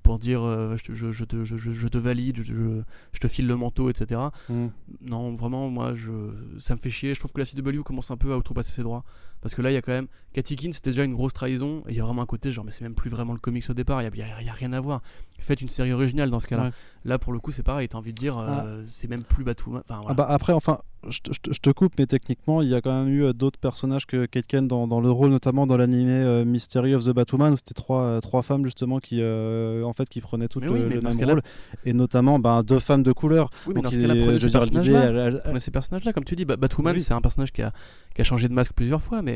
pour 0.05 0.19
dire 0.19 0.43
euh, 0.43 0.77
je, 0.77 0.93
je, 0.93 1.11
je, 1.11 1.25
te, 1.25 1.43
je, 1.43 1.87
te, 1.87 1.97
valide, 1.97 2.43
je, 2.43 3.19
te 3.19 3.27
file 3.27 3.47
le 3.47 3.55
manteau, 3.55 3.89
etc. 3.89 4.21
Mm. 4.49 4.67
Non, 5.01 5.33
vraiment, 5.33 5.69
moi, 5.71 5.95
je, 5.95 6.11
ça 6.59 6.75
me 6.75 6.79
fait 6.79 6.91
chier. 6.91 7.15
Je 7.15 7.19
trouve 7.19 7.33
que 7.33 7.41
la 7.41 7.45
CW 7.45 7.81
commence 7.81 8.11
un 8.11 8.15
peu 8.15 8.31
à 8.31 8.37
outrepasser 8.37 8.71
ses 8.71 8.83
droits. 8.83 9.03
Parce 9.45 9.53
que 9.53 9.61
là, 9.61 9.69
il 9.69 9.75
y 9.75 9.77
a 9.77 9.83
quand 9.83 9.91
même. 9.91 10.07
Cathy 10.33 10.57
c'était 10.73 10.89
déjà 10.89 11.03
une 11.03 11.13
grosse 11.13 11.33
trahison. 11.33 11.83
Et 11.87 11.91
il 11.91 11.95
y 11.95 11.99
a 11.99 12.03
vraiment 12.03 12.23
un 12.23 12.25
côté, 12.25 12.51
genre, 12.51 12.65
mais 12.65 12.71
c'est 12.71 12.81
même 12.81 12.95
plus 12.95 13.11
vraiment 13.11 13.31
le 13.31 13.37
comics 13.37 13.69
au 13.69 13.75
départ. 13.75 14.01
Il 14.01 14.11
n'y 14.11 14.21
a, 14.23 14.25
a, 14.25 14.53
rien 14.53 14.73
à 14.73 14.79
voir. 14.79 15.03
Faites 15.37 15.61
une 15.61 15.67
série 15.67 15.93
originale 15.93 16.31
dans 16.31 16.39
ce 16.39 16.47
cas-là. 16.47 16.71
Là, 17.03 17.19
pour 17.19 17.31
le 17.31 17.37
coup, 17.37 17.51
c'est 17.51 17.61
pareil. 17.61 17.87
T'as 17.87 17.99
envie 17.99 18.11
de 18.11 18.17
dire, 18.17 18.39
euh, 18.39 18.47
ah. 18.49 18.85
c'est 18.89 19.07
même 19.07 19.23
plus 19.23 19.43
Batwoman. 19.43 19.83
Enfin, 19.87 20.01
ah 20.07 20.13
bah, 20.15 20.25
après, 20.27 20.53
enfin, 20.53 20.79
je, 21.07 21.19
te 21.19 21.69
coupe, 21.69 21.93
mais 21.99 22.07
techniquement, 22.07 22.63
il 22.63 22.69
y 22.69 22.73
a 22.73 22.81
quand 22.81 23.03
même 23.03 23.13
eu 23.13 23.23
euh, 23.23 23.33
d'autres 23.33 23.59
personnages 23.59 24.07
que 24.07 24.25
Kate 24.25 24.65
dans, 24.65 24.87
dans, 24.87 24.99
le 24.99 25.11
rôle, 25.11 25.29
notamment 25.29 25.67
dans 25.67 25.77
l'animé 25.77 26.13
euh, 26.13 26.43
Mystery 26.45 26.95
of 26.95 27.05
the 27.05 27.11
Batwoman, 27.11 27.53
où 27.53 27.57
c'était 27.57 27.75
trois, 27.75 28.19
trois 28.21 28.41
femmes 28.41 28.63
justement 28.63 28.99
qui, 28.99 29.21
en 29.23 29.93
fait, 29.93 30.09
qui 30.09 30.21
prenaient 30.21 30.47
toutes 30.47 30.63
le, 30.63 30.71
même 30.71 31.23
rôle, 31.23 31.43
et 31.85 31.93
notamment 31.93 32.39
ben, 32.39 32.63
deux 32.63 32.79
femmes 32.79 33.03
de 33.03 33.11
couleur. 33.11 33.51
Oui, 33.67 33.73
mais 33.75 33.81
dans 33.81 33.91
ce 33.91 33.99
cas-là, 33.99 34.15
prenez 34.15 34.39
ces 34.39 34.49
personnages-là. 34.49 35.59
ces 35.59 35.71
personnages-là, 35.71 36.13
comme 36.13 36.25
tu 36.25 36.35
dis, 36.35 36.45
Batwoman, 36.45 36.97
c'est 36.97 37.13
un 37.13 37.21
personnage 37.21 37.51
qui 37.51 37.61
a, 37.61 37.71
qui 38.15 38.21
a 38.21 38.23
changé 38.23 38.47
de 38.47 38.53
masque 38.53 38.73
plusieurs 38.73 39.01
fois, 39.01 39.21
mais 39.21 39.34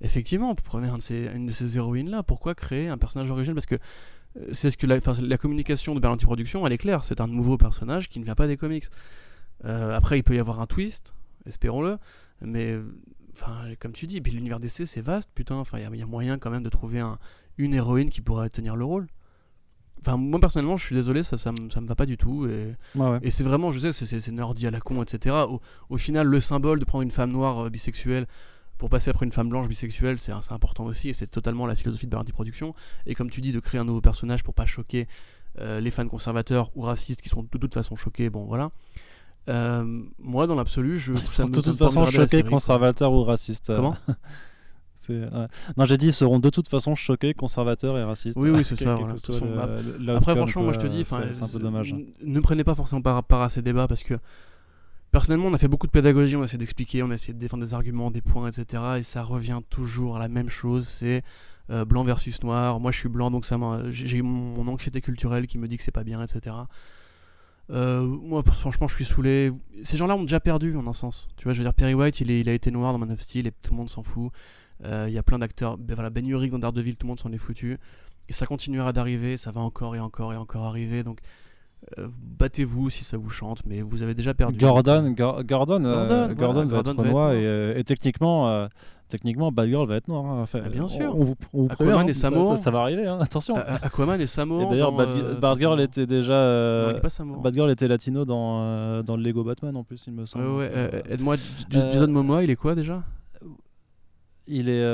effectivement, 0.00 0.54
prenez 0.54 0.88
un 0.88 0.98
de 0.98 1.02
ces, 1.02 1.30
une 1.34 1.46
de 1.46 1.52
ces 1.52 1.76
héroïnes-là, 1.76 2.22
pourquoi 2.22 2.54
créer 2.54 2.88
un 2.88 2.98
personnage 2.98 3.30
original? 3.30 3.54
Parce 3.54 3.66
que 3.66 3.76
c'est 4.52 4.70
ce 4.70 4.76
que 4.76 4.86
la, 4.86 4.98
la 5.22 5.38
communication 5.38 5.94
de 5.94 6.00
Berlanti 6.00 6.26
Productions, 6.26 6.66
elle 6.66 6.72
est 6.72 6.78
claire, 6.78 7.04
c'est 7.04 7.20
un 7.20 7.26
nouveau 7.26 7.56
personnage 7.56 8.08
qui 8.08 8.18
ne 8.18 8.24
vient 8.24 8.34
pas 8.34 8.46
des 8.46 8.56
comics. 8.56 8.84
Euh, 9.64 9.94
après, 9.94 10.18
il 10.18 10.22
peut 10.22 10.34
y 10.34 10.38
avoir 10.38 10.60
un 10.60 10.66
twist, 10.66 11.14
espérons-le, 11.46 11.98
mais 12.40 12.78
enfin, 13.32 13.72
comme 13.80 13.92
tu 13.92 14.06
dis, 14.06 14.20
puis 14.20 14.32
l'univers 14.32 14.60
DC 14.60 14.86
c'est 14.86 15.00
vaste, 15.00 15.30
putain, 15.34 15.56
enfin, 15.56 15.78
il 15.78 15.98
y, 15.98 16.02
a 16.02 16.06
moyen 16.06 16.38
quand 16.38 16.50
même 16.50 16.62
de 16.62 16.68
trouver 16.68 17.00
un, 17.00 17.18
une 17.58 17.74
héroïne 17.74 18.10
qui 18.10 18.20
pourrait 18.20 18.50
tenir 18.50 18.76
le 18.76 18.84
rôle. 18.84 19.06
Enfin, 20.00 20.18
moi 20.18 20.38
personnellement, 20.38 20.76
je 20.76 20.84
suis 20.84 20.94
désolé, 20.94 21.22
ça, 21.22 21.38
ça, 21.38 21.52
me, 21.52 21.70
ça 21.70 21.80
me 21.80 21.86
va 21.86 21.94
pas 21.94 22.06
du 22.06 22.16
tout. 22.16 22.46
Et, 22.46 22.76
et 23.22 23.30
c'est 23.30 23.44
vraiment, 23.44 23.72
je 23.72 23.90
sais, 23.90 23.92
c'est 23.92 24.32
nerdy 24.32 24.66
à 24.66 24.70
la 24.70 24.80
con, 24.80 25.02
etc. 25.02 25.34
Au, 25.48 25.60
au, 25.88 25.96
final, 25.96 26.26
le 26.26 26.40
symbole 26.40 26.78
de 26.78 26.84
prendre 26.84 27.02
une 27.02 27.10
femme 27.10 27.32
noire 27.32 27.66
euh, 27.66 27.70
bisexuelle 27.70 28.26
pour 28.78 28.90
passer 28.90 29.10
après 29.10 29.24
une 29.26 29.32
femme 29.32 29.48
blanche 29.48 29.68
bisexuelle, 29.68 30.18
c'est 30.18 30.32
important 30.50 30.84
aussi, 30.84 31.08
et 31.08 31.12
c'est 31.12 31.26
totalement 31.26 31.66
la 31.66 31.74
philosophie 31.74 32.06
de 32.06 32.10
Bernie 32.10 32.32
Production. 32.32 32.74
Et 33.06 33.14
comme 33.14 33.30
tu 33.30 33.40
dis, 33.40 33.52
de 33.52 33.60
créer 33.60 33.80
un 33.80 33.84
nouveau 33.84 34.00
personnage 34.00 34.42
pour 34.44 34.54
pas 34.54 34.66
choquer 34.66 35.06
euh, 35.60 35.80
les 35.80 35.90
fans 35.90 36.06
conservateurs 36.06 36.70
ou 36.74 36.82
racistes 36.82 37.22
qui 37.22 37.28
sont 37.28 37.42
de 37.42 37.58
toute 37.58 37.74
façon 37.74 37.96
choqués, 37.96 38.28
bon 38.28 38.44
voilà. 38.44 38.70
Euh, 39.48 40.02
moi, 40.18 40.46
dans 40.46 40.56
l'absolu, 40.56 40.98
je. 40.98 41.14
Ça 41.24 41.44
de 41.44 41.60
toute 41.60 41.78
façon 41.78 42.04
choqués, 42.06 42.42
conservateurs 42.42 43.12
ou 43.12 43.22
racistes. 43.24 43.72
Comment? 43.74 43.96
Non, 45.76 45.84
j'ai 45.84 45.98
dit 45.98 46.06
ils 46.06 46.12
seront 46.12 46.40
de 46.40 46.50
toute 46.50 46.68
façon 46.68 46.96
choqués, 46.96 47.32
conservateurs 47.32 47.96
et 47.96 48.02
racistes. 48.02 48.36
Oui, 48.40 48.50
oui, 48.50 48.64
c'est 48.64 48.76
ça. 48.82 48.98
Après, 50.08 50.34
franchement, 50.34 50.64
moi 50.64 50.72
je 50.72 50.78
te 50.80 50.86
dis, 50.86 51.04
c'est 51.04 51.42
un 51.42 51.48
peu 51.48 51.58
dommage. 51.58 51.94
Ne 52.24 52.40
prenez 52.40 52.64
pas 52.64 52.74
forcément 52.74 53.02
par 53.02 53.14
rapport 53.14 53.40
à 53.40 53.48
ces 53.48 53.62
débats 53.62 53.86
parce 53.86 54.02
que 54.02 54.14
personnellement, 55.16 55.46
on 55.46 55.54
a 55.54 55.58
fait 55.58 55.66
beaucoup 55.66 55.86
de 55.86 55.92
pédagogie, 55.92 56.36
on 56.36 56.42
a 56.42 56.44
essayé 56.44 56.58
d'expliquer, 56.58 57.02
on 57.02 57.10
a 57.10 57.14
essayé 57.14 57.32
de 57.32 57.38
défendre 57.38 57.64
des 57.64 57.72
arguments, 57.72 58.10
des 58.10 58.20
points, 58.20 58.50
etc. 58.50 58.82
Et 58.98 59.02
ça 59.02 59.22
revient 59.22 59.60
toujours 59.70 60.16
à 60.16 60.18
la 60.18 60.28
même 60.28 60.50
chose 60.50 60.86
c'est 60.86 61.22
euh, 61.70 61.86
blanc 61.86 62.04
versus 62.04 62.42
noir. 62.42 62.80
Moi, 62.80 62.92
je 62.92 62.98
suis 62.98 63.08
blanc, 63.08 63.30
donc 63.30 63.46
ça 63.46 63.58
j'ai 63.88 64.20
mon 64.20 64.68
anxiété 64.68 65.00
culturelle 65.00 65.46
qui 65.46 65.56
me 65.56 65.68
dit 65.68 65.78
que 65.78 65.84
c'est 65.84 65.90
pas 65.90 66.04
bien, 66.04 66.22
etc. 66.22 66.54
Euh, 67.70 68.02
moi, 68.02 68.42
franchement, 68.42 68.88
je 68.88 68.94
suis 68.94 69.06
saoulé. 69.06 69.52
Ces 69.84 69.96
gens-là 69.96 70.16
ont 70.16 70.20
déjà 70.20 70.38
perdu, 70.38 70.76
en 70.76 70.86
un 70.86 70.92
sens. 70.92 71.28
Tu 71.38 71.44
vois, 71.44 71.54
je 71.54 71.60
veux 71.60 71.64
dire, 71.64 71.72
Perry 71.72 71.94
White, 71.94 72.20
il, 72.20 72.48
a 72.50 72.52
été 72.52 72.70
noir 72.70 72.92
dans 72.92 72.98
Man 72.98 73.10
of 73.10 73.20
Steel 73.22 73.46
et 73.46 73.52
tout 73.52 73.70
le 73.70 73.78
monde 73.78 73.88
s'en 73.88 74.02
fout. 74.02 74.30
Euh, 74.84 75.06
il 75.08 75.14
y 75.14 75.18
a 75.18 75.22
plein 75.22 75.38
d'acteurs. 75.38 75.78
Ben, 75.78 75.94
voilà, 75.94 76.10
Ben 76.10 76.26
Urich 76.26 76.50
dans 76.50 76.58
Daredevil, 76.58 76.96
tout 76.96 77.06
le 77.06 77.08
monde 77.08 77.20
s'en 77.20 77.32
est 77.32 77.38
foutu. 77.38 77.78
Et 78.28 78.34
ça 78.34 78.44
continuera 78.44 78.92
d'arriver, 78.92 79.38
ça 79.38 79.50
va 79.50 79.62
encore 79.62 79.96
et 79.96 79.98
encore 79.98 80.34
et 80.34 80.36
encore 80.36 80.64
arriver. 80.64 81.04
Donc, 81.04 81.20
euh, 81.98 82.08
battez-vous 82.38 82.90
si 82.90 83.04
ça 83.04 83.16
vous 83.16 83.30
chante, 83.30 83.64
mais 83.66 83.82
vous 83.82 84.02
avez 84.02 84.14
déjà 84.14 84.34
perdu. 84.34 84.58
Gordon, 84.58 85.12
Gordon, 85.16 85.44
Gordon, 85.44 86.34
Gordon, 86.34 86.64
va 86.66 86.78
être 86.78 87.04
noir 87.04 87.32
et, 87.32 87.78
et, 87.78 87.84
techniquement, 87.84 88.68
techniquement, 89.08 89.52
Batgirl 89.52 89.86
va 89.86 89.96
être 89.96 90.08
noir. 90.08 90.24
Hein. 90.24 90.42
Enfin, 90.42 90.60
ah, 90.64 90.68
bien 90.68 90.86
sûr. 90.86 91.14
On, 91.16 91.24
vous, 91.24 91.34
on 91.52 91.66
Aquaman 91.68 92.08
et 92.08 92.12
Samo. 92.12 92.56
Ça, 92.56 92.64
ça, 92.64 92.70
va 92.70 92.80
arriver, 92.80 93.06
hein. 93.06 93.18
attention. 93.20 93.56
Aquaman 93.56 94.20
et 94.20 94.26
Samo. 94.26 94.70
D'ailleurs, 94.70 94.92
Batgirl 95.40 95.80
était 95.80 96.06
déjà. 96.06 96.34
Euh, 96.34 97.00
Batgirl 97.42 97.70
était 97.70 97.88
latino 97.88 98.24
dans, 98.24 98.62
euh, 98.62 99.02
dans 99.02 99.16
le 99.16 99.22
Lego 99.22 99.44
Batman 99.44 99.76
en 99.76 99.84
plus, 99.84 100.04
il 100.06 100.12
me 100.12 100.24
semble. 100.24 100.46
Ouais. 100.46 100.70
Euh, 100.72 101.02
aide-moi, 101.08 101.36
Jason 101.70 102.08
Momoa, 102.08 102.44
il 102.44 102.50
est 102.50 102.56
quoi 102.56 102.74
déjà? 102.74 103.02
Il 104.46 104.68
est. 104.68 104.84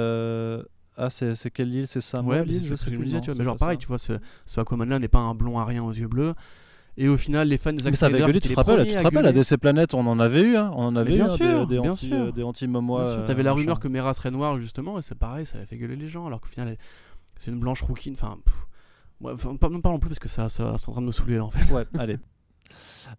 Ah, 0.96 1.08
c'est 1.08 1.50
quelle 1.50 1.74
île? 1.74 1.86
C'est 1.86 2.02
Samo 2.02 2.30
Ouais, 2.30 2.44
c'est 2.48 2.76
ce 2.76 2.84
que 2.84 2.92
je 2.92 2.96
me 2.96 3.04
disais, 3.04 3.20
tu 3.20 3.30
vois. 3.30 3.38
Mais 3.38 3.44
genre, 3.44 3.56
pareil, 3.56 3.78
tu 3.78 3.86
vois, 3.86 3.98
ce, 3.98 4.12
ce 4.44 4.60
Aquaman-là 4.60 4.98
n'est 4.98 5.08
pas 5.08 5.20
un 5.20 5.34
blond 5.34 5.58
à 5.58 5.64
rien 5.64 5.82
aux 5.82 5.92
yeux 5.92 6.08
bleus. 6.08 6.34
Et 6.96 7.08
au 7.08 7.16
final, 7.16 7.48
les 7.48 7.56
fans 7.56 7.72
des 7.72 7.82
Mais 7.82 7.96
ça 7.96 8.06
avait 8.06 8.20
gueulé, 8.20 8.40
tu 8.40 8.48
te 8.50 8.54
rappelles, 8.54 8.86
tu 8.86 8.94
te 8.94 9.02
rappelles, 9.02 9.26
à 9.26 9.32
DC 9.32 9.56
Planète, 9.56 9.94
on 9.94 10.06
en 10.06 10.20
avait 10.20 10.42
eu, 10.42 10.56
hein, 10.56 10.70
on 10.76 10.86
en 10.86 10.96
avait 10.96 11.14
bien 11.14 11.26
eu 11.26 11.36
sûr, 11.36 11.66
des, 11.66 11.80
bien 11.80 11.92
anti, 11.92 12.08
sûr. 12.08 12.16
Euh, 12.16 12.32
des 12.32 12.42
anti-momois. 12.42 13.08
Euh, 13.08 13.26
T'avais 13.26 13.42
la 13.42 13.52
rumeur 13.54 13.80
que 13.80 13.88
Mera 13.88 14.12
serait 14.12 14.30
noire, 14.30 14.58
justement, 14.58 14.98
et 14.98 15.02
c'est 15.02 15.14
pareil, 15.14 15.46
ça 15.46 15.56
avait 15.56 15.66
fait 15.66 15.78
gueuler 15.78 15.96
les 15.96 16.08
gens, 16.08 16.26
alors 16.26 16.40
qu'au 16.40 16.48
final, 16.48 16.76
c'est 17.38 17.50
une 17.50 17.60
blanche 17.60 17.80
rouquine. 17.80 18.12
Enfin, 18.12 18.36
ne 19.22 19.78
parlons 19.78 19.98
plus 19.98 20.10
parce 20.10 20.18
que 20.18 20.28
ça, 20.28 20.50
ça, 20.50 20.76
c'est 20.78 20.88
en 20.90 20.92
train 20.92 21.00
de 21.00 21.06
me 21.06 21.12
saouler 21.12 21.36
là, 21.36 21.44
en 21.44 21.50
fait. 21.50 21.72
Ouais, 21.72 21.84
allez. 21.98 22.18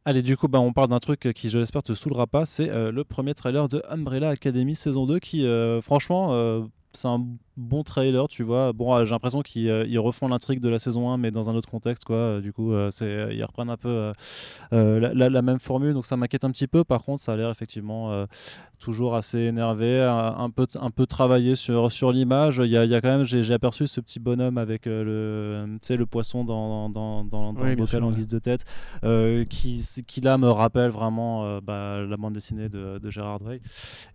Allez, 0.06 0.24
du 0.24 0.36
coup, 0.36 0.48
bah, 0.48 0.60
on 0.60 0.74
parle 0.74 0.88
d'un 0.88 1.00
truc 1.00 1.32
qui, 1.36 1.52
je 1.52 1.60
l'espère, 1.60 1.84
te 1.84 1.94
saoulera 1.94 2.26
pas. 2.26 2.48
C'est 2.48 2.70
euh, 2.70 2.92
le 2.92 3.04
premier 3.04 3.36
trailer 3.36 3.70
de 3.70 3.84
Umbrella 3.88 4.30
Academy 4.30 4.76
saison 4.76 5.06
2 5.06 5.20
qui, 5.20 5.46
franchement, 5.82 6.68
c'est 6.94 7.08
un 7.08 7.26
bon 7.58 7.84
trailer, 7.84 8.28
tu 8.28 8.44
vois. 8.44 8.74
Bon, 8.74 9.06
j'ai 9.06 9.12
l'impression 9.12 9.42
qu'ils 9.42 10.00
refont 10.00 10.28
l'intrigue 10.28 10.60
de 10.60 10.70
la 10.70 10.80
saison 10.80 11.12
1, 11.12 11.18
mais 11.18 11.32
dans 11.32 11.50
un 11.50 11.56
autre 11.56 11.70
contexte, 11.70 12.06
quoi. 12.06 12.42
Du 12.42 12.54
coup, 12.54 12.74
c'est 12.92 13.30
ils 13.32 13.44
reprennent 13.44 13.70
un 13.70 13.78
peu 13.78 14.12
la, 14.72 15.42
même 15.42 15.60
formule, 15.60 15.94
donc 15.94 16.06
ça 16.06 16.18
m'inquiète 16.18 16.44
un 16.44 16.52
petit 16.52 16.68
peu. 16.68 16.84
Par 16.84 17.04
contre, 17.04 17.22
ça 17.22 17.34
a 17.34 17.38
l'air 17.38 17.50
effectivement 17.50 18.26
toujours 18.80 19.16
assez 19.16 19.40
énervé, 19.40 20.02
un, 20.02 20.50
peu, 20.50 20.68
un 20.80 20.90
peu 20.90 21.06
travaillé 21.06 21.56
sur, 21.56 21.92
sur 21.92 22.12
l'image. 22.12 22.62
Il 22.64 22.70
y 22.70 22.78
a, 22.78 22.86
y 22.86 22.96
a, 22.96 23.02
quand 23.02 23.18
même, 23.18 23.24
j'ai 23.24 23.54
aperçu 23.54 23.88
ce 23.88 24.02
petit 24.02 24.20
bonhomme 24.20 24.58
avec 24.58 24.86
le, 24.86 25.66
le 25.90 26.06
poisson 26.06 26.44
dans, 26.44 26.90
dans, 26.90 27.24
dans, 27.24 27.54
dans 27.54 27.64
le 27.64 27.76
bocal 27.76 28.04
en 28.04 28.12
guise 28.12 28.28
de 28.28 28.40
tête, 28.40 28.66
qui, 29.50 29.84
qui 30.08 30.22
là 30.22 30.38
me 30.38 30.50
rappelle 30.50 30.90
vraiment 30.90 31.60
bah, 31.62 32.02
la 32.02 32.18
bande 32.18 32.34
dessinée 32.34 32.70
de, 32.70 33.00
de 33.00 33.10
Gérard 33.10 33.42
Way 33.42 33.62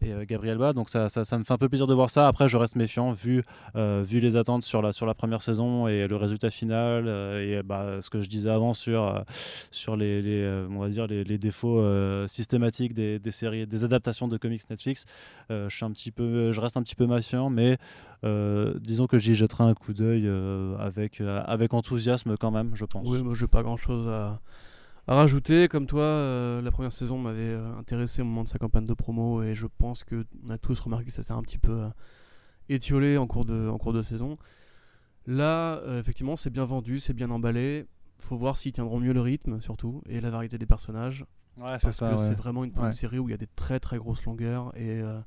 et 0.03 0.27
Gabriel 0.27 0.59
Bas. 0.59 0.73
Donc 0.73 0.89
ça, 0.89 1.09
ça, 1.09 1.25
ça, 1.25 1.39
me 1.39 1.45
fait 1.45 1.53
un 1.53 1.59
peu 1.59 1.69
plaisir 1.69 1.87
de 1.87 1.95
voir 1.95 2.11
ça. 2.11 2.29
Après, 2.29 2.49
je 2.49 2.57
reste 2.57 2.77
méfiant 2.77 3.13
vu 3.13 3.28
euh, 3.77 4.05
vu, 4.07 4.21
les 4.21 4.37
attentes 4.37 4.63
sur 4.65 4.83
la, 4.83 5.15
première 5.15 5.43
saison 5.43 5.89
et 5.89 6.07
le 6.07 6.17
résultat 6.17 6.51
final 6.51 7.05
euh, 7.07 7.61
et 7.61 7.63
bah, 7.63 8.01
ce 8.03 8.11
que 8.11 8.21
je 8.23 8.29
disais 8.29 8.51
avant 8.51 8.75
sur, 8.75 9.03
euh, 9.03 9.97
les, 9.97 11.39
défauts 11.39 11.83
systématiques 12.27 12.95
des, 12.95 13.21
séries, 13.31 13.67
des 13.67 13.85
adaptations 13.85 14.29
de 14.29 14.37
comics 14.37 14.69
Netflix, 14.71 15.05
je, 15.51 15.69
suis 15.69 15.85
un 15.85 15.91
petit 15.91 16.11
peu, 16.11 16.53
je 16.53 16.61
reste 16.61 16.77
un 16.77 16.83
petit 16.83 16.97
peu 16.97 17.07
méfiant, 17.07 17.51
mais 17.51 17.79
disons 18.81 19.07
que 19.07 19.19
j'y 19.19 19.35
jetterai 19.35 19.65
un 19.65 19.75
coup 19.75 19.93
d'œil 19.93 20.29
avec, 20.79 21.21
enthousiasme 21.73 22.37
quand 22.37 22.51
même, 22.51 22.71
je 22.75 22.85
pense. 22.85 23.09
Oui, 23.09 23.23
moi 23.23 23.35
j'ai 23.35 23.47
pas 23.47 23.63
grand 23.63 23.77
chose 23.77 24.09
à, 24.09 24.41
à 25.07 25.15
rajouter. 25.15 25.69
Comme 25.69 25.87
toi, 25.87 26.61
la 26.63 26.71
première 26.71 26.93
saison 26.93 27.19
m'avait 27.19 27.55
intéressé 27.79 28.23
au 28.23 28.25
moment 28.25 28.45
de 28.45 28.49
sa 28.49 28.59
campagne 28.59 28.85
de 28.85 28.95
promo 28.95 29.43
et 29.43 29.55
je 29.55 29.67
pense 29.67 30.05
qu'on 30.05 30.51
a 30.51 30.59
tous 30.59 30.79
remarqué 30.81 31.07
que 31.07 31.13
ça 31.13 31.23
s'est 31.23 31.33
un 31.33 31.43
petit 31.43 31.59
peu 31.59 31.85
étiolé 32.69 33.17
en 33.17 33.27
cours 33.27 33.45
de, 33.45 33.69
en 33.69 33.79
cours 33.79 33.93
de 33.93 34.03
saison. 34.03 34.39
Là, 35.27 35.77
euh, 35.79 35.99
effectivement, 35.99 36.37
c'est 36.37 36.51
bien 36.51 36.65
vendu, 36.65 37.01
c'est 37.01 37.13
bien 37.13 37.31
emballé. 37.31 37.87
Faut 38.19 38.37
voir 38.37 38.57
s'ils 38.57 38.73
tiendront 38.73 38.99
mieux 38.99 39.13
le 39.13 39.21
rythme, 39.21 39.61
surtout, 39.61 40.03
et 40.09 40.21
la 40.21 40.31
variété 40.31 40.59
des 40.59 40.67
personnages. 40.67 41.25
Ouais, 41.57 41.79
c'est 41.79 41.93
ça. 41.93 42.17
C'est 42.17 42.35
vraiment 42.35 42.65
une, 42.65 42.93
série 42.93 43.19
où 43.19 43.29
il 43.29 43.33
y 43.33 43.35
a 43.35 43.39
des 43.39 43.47
très 43.47 43.81
très 43.81 43.99
grosses 43.99 44.25
longueurs. 44.25 44.73
Et 44.77 45.01
euh, 45.01 45.21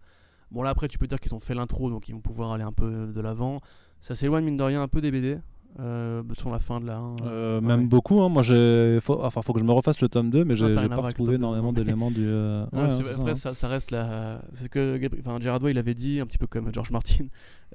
bon, 0.50 0.64
là, 0.64 0.72
après, 0.72 0.88
tu 0.88 0.98
peux 0.98 1.08
dire 1.08 1.20
qu'ils 1.20 1.36
ont 1.36 1.40
fait 1.40 1.54
l'intro, 1.54 1.90
donc 1.90 2.10
ils 2.10 2.14
vont 2.14 2.22
pouvoir 2.22 2.52
aller 2.52 2.64
un 2.64 2.72
peu 2.72 3.12
de 3.14 3.22
l'avant. 3.22 3.62
Ça 4.00 4.16
s'éloigne, 4.16 4.46
mine 4.46 4.58
de 4.58 4.64
rien, 4.64 4.82
un 4.82 4.88
peu 4.88 5.02
des 5.02 5.12
BD 5.12 5.40
euh, 5.80 6.22
sur 6.38 6.52
la 6.52 6.60
fin 6.60 6.80
de 6.80 6.86
la 6.86 6.98
1. 6.98 7.16
Euh, 7.24 7.62
même 7.62 7.88
beaucoup, 7.88 8.22
hein. 8.22 8.30
moi 8.30 8.44
j'ai. 8.44 9.00
Faut... 9.02 9.24
Enfin, 9.24 9.42
faut 9.42 9.54
que 9.54 9.60
je 9.60 9.64
me 9.64 9.72
refasse 9.72 10.02
le 10.02 10.10
tome 10.10 10.30
2, 10.30 10.44
mais 10.44 10.56
j'ai 10.56 10.68
pas 10.90 10.96
retrouvé 10.98 11.36
énormément 11.36 11.72
d'éléments 11.74 12.12
du. 12.12 12.26
Euh, 12.28 12.66
après, 12.66 13.36
ça, 13.36 13.54
ça, 13.54 13.68
reste 13.68 13.92
la. 13.92 14.42
C'est 14.54 14.66
ce 14.66 14.70
que 14.70 15.00
enfin, 15.20 15.40
Gerard 15.40 15.64
Way 15.64 15.72
il 15.72 15.78
avait 15.78 15.94
dit, 15.94 16.20
un 16.20 16.26
petit 16.26 16.38
peu 16.38 16.48
comme 16.48 16.74
George 16.74 16.92
Martin. 16.92 17.26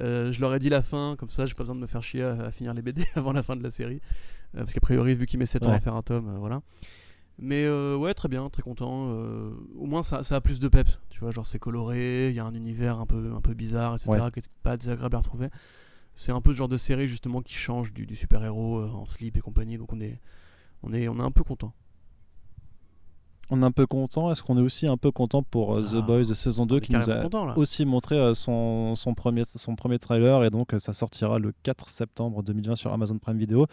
Euh, 0.03 0.31
je 0.31 0.41
leur 0.43 0.55
ai 0.55 0.59
dit 0.59 0.69
la 0.69 0.83
fin, 0.83 1.17
comme 1.19 1.31
ça 1.31 1.47
j'ai 1.47 1.55
pas 1.55 1.63
besoin 1.63 1.75
de 1.75 1.81
me 1.81 1.87
faire 1.87 2.03
chier 2.03 2.23
à, 2.23 2.51
finir 2.51 2.75
les 2.75 2.83
BD 2.83 3.05
avant 3.15 3.33
la 3.33 3.43
fin 3.43 3.57
de 3.57 3.63
la 3.63 3.71
série. 3.71 4.01
parce 4.55 4.73
qu'a 4.75 4.81
priori, 4.81 5.15
vu 5.15 5.27
qu'il 5.27 5.39
met 5.39 5.47
7 5.47 5.67
ans 5.67 5.73
à 5.73 5.81
faire 5.81 5.95
un 5.95 6.03
tome, 6.03 6.37
voilà. 6.39 6.61
Mais 7.39 7.69
ouais, 7.69 8.13
très 8.13 8.29
bien, 8.29 8.49
très 8.51 8.63
content. 8.63 9.11
au 9.11 9.87
moins, 9.87 10.03
ça, 10.03 10.23
ça, 10.23 10.37
a 10.37 10.41
plus 10.41 10.61
de 10.61 10.69
peps. 10.69 11.01
Tu 11.09 11.21
vois, 11.21 11.31
genre 11.31 11.47
c'est 11.47 11.59
coloré, 11.59 12.29
il 12.29 12.35
y 12.35 12.41
a 12.41 12.45
un 12.45 12.55
univers 12.55 12.99
un 12.99 13.07
peu, 13.07 13.33
un 13.35 13.41
peu 13.41 13.55
bizarre, 13.55 13.95
etc., 13.95 14.27
qui 14.33 14.41
est 14.41 14.51
pas 14.63 14.77
désagréable 14.77 15.17
à 15.17 15.21
retrouver 15.21 15.49
c'est 16.17 16.33
un 16.33 16.41
peu 16.41 16.51
ce 16.51 16.57
genre 16.57 16.69
de 16.69 16.79
série 16.79 17.07
justement 17.07 17.43
qui 17.43 17.55
change 17.55 17.93
du, 17.93 18.17
super-héros 18.17 18.79
euh, 18.79 18.89
en 18.89 19.07
slip 19.07 19.37
et 19.37 19.41
compagnie, 19.41 19.79
donc 19.79 19.93
on 19.93 20.01
est, 20.01 20.19
on 20.83 20.93
est, 20.93 21.07
on 21.09 21.19
est 21.19 21.23
un 21.23 21.31
peu 21.31 21.45
content 21.45 21.73
on 23.51 23.63
est 23.63 23.65
un 23.65 23.71
peu 23.71 23.87
content. 23.87 24.31
Est-ce 24.33 24.43
qu'on 24.43 24.59
est 24.59 24.63
aussi 24.63 24.87
un 24.87 24.97
peu 24.97 25.11
content 25.11 25.43
pour 25.43 25.77
euh, 25.77 25.83
The 25.83 25.99
ah, 25.99 26.01
Boys 26.01 26.35
saison 26.35 26.67
2 26.67 26.81
qui 26.81 26.93
nous 26.93 27.11
a 27.11 27.57
aussi 27.57 27.85
montré 27.85 28.17
euh, 28.17 28.35
son, 28.35 28.97
son, 28.97 29.15
premier, 29.15 29.45
son 29.45 29.77
premier 29.77 29.99
trailer 29.99 30.45
et 30.45 30.51
donc 30.51 30.75
euh, 30.75 30.79
ça 30.79 30.93
sortira 30.93 31.39
le 31.39 31.53
4 31.63 31.89
septembre 31.89 32.43
2020 32.43 32.75
sur 32.75 32.93
Amazon 32.93 33.19
Prime 33.19 33.39
Video. 33.39 33.67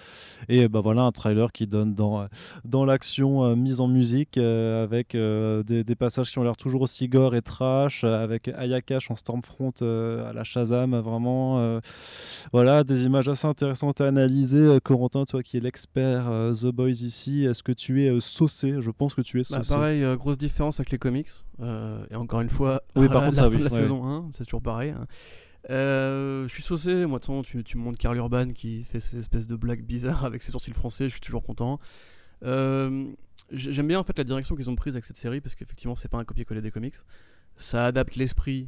Et 0.49 0.67
bah 0.67 0.81
voilà 0.81 1.01
un 1.03 1.11
trailer 1.11 1.51
qui 1.51 1.67
donne 1.67 1.95
dans, 1.95 2.27
dans 2.65 2.85
l'action 2.85 3.55
mise 3.55 3.79
en 3.79 3.87
musique 3.87 4.37
avec 4.37 5.15
des, 5.15 5.83
des, 5.83 5.95
passages 5.95 6.31
qui 6.31 6.39
ont 6.39 6.43
l'air 6.43 6.57
toujours 6.57 6.81
aussi 6.81 7.07
gore 7.07 7.35
et 7.35 7.41
trash 7.41 8.03
avec 8.03 8.47
Ayakash 8.47 9.09
en 9.09 9.15
Stormfront 9.15 9.73
à 9.81 10.33
la 10.33 10.43
Shazam 10.43 10.95
vraiment 10.99 11.79
voilà 12.51 12.83
des 12.83 13.05
images 13.05 13.27
assez 13.27 13.47
intéressantes 13.47 14.01
à 14.01 14.07
analyser. 14.07 14.77
Corentin, 14.83 15.25
toi 15.25 15.43
qui 15.43 15.57
es 15.57 15.59
l'expert 15.59 16.25
The 16.53 16.67
Boys 16.67 17.03
ici, 17.03 17.45
est-ce 17.45 17.63
que 17.63 17.71
tu 17.71 18.05
es 18.05 18.19
saucé? 18.19 18.75
Je 18.79 18.91
pense 18.91 19.13
que 19.13 19.21
tu 19.21 19.39
es 19.39 19.43
saucé. 19.43 19.59
Bah, 19.59 19.62
pareil, 19.67 20.03
euh, 20.03 20.15
grosse 20.15 20.37
différence 20.37 20.79
avec 20.79 20.91
les 20.91 20.97
comics. 20.97 21.29
Euh, 21.59 22.05
et 22.09 22.15
encore 22.15 22.41
une 22.41 22.49
fois, 22.49 22.81
oui, 22.95 23.07
par 23.07 23.23
contre, 23.25 23.41
la, 23.41 23.49
la 23.49 23.69
saison 23.69 24.05
1, 24.05 24.29
c'est 24.33 24.45
toujours 24.45 24.61
pareil. 24.61 24.91
Hein. 24.91 25.07
Euh, 25.69 26.47
je 26.47 26.53
suis 26.53 26.63
saucé, 26.63 27.05
moi, 27.05 27.19
de 27.19 27.41
tu, 27.43 27.63
tu 27.63 27.77
me 27.77 27.83
montres 27.83 27.97
Carl 27.97 28.17
Urban 28.17 28.49
qui 28.49 28.83
fait 28.83 28.99
ces 28.99 29.17
espèces 29.17 29.47
de 29.47 29.55
blagues 29.55 29.83
bizarres 29.83 30.25
avec 30.25 30.43
ses 30.43 30.51
sourcils 30.51 30.73
français, 30.73 31.05
je 31.05 31.13
suis 31.13 31.21
toujours 31.21 31.43
content. 31.43 31.79
J'aime 32.41 33.87
bien 33.87 33.99
en 33.99 34.03
fait 34.03 34.17
la 34.17 34.23
direction 34.23 34.55
qu'ils 34.55 34.69
ont 34.69 34.75
prise 34.75 34.95
avec 34.95 35.05
cette 35.05 35.17
série 35.17 35.41
parce 35.41 35.55
qu'effectivement, 35.55 35.95
c'est 35.95 36.07
pas 36.07 36.17
un 36.17 36.23
copier-coller 36.23 36.61
des 36.61 36.71
comics. 36.71 36.95
Ça 37.55 37.85
adapte 37.85 38.15
l'esprit 38.15 38.67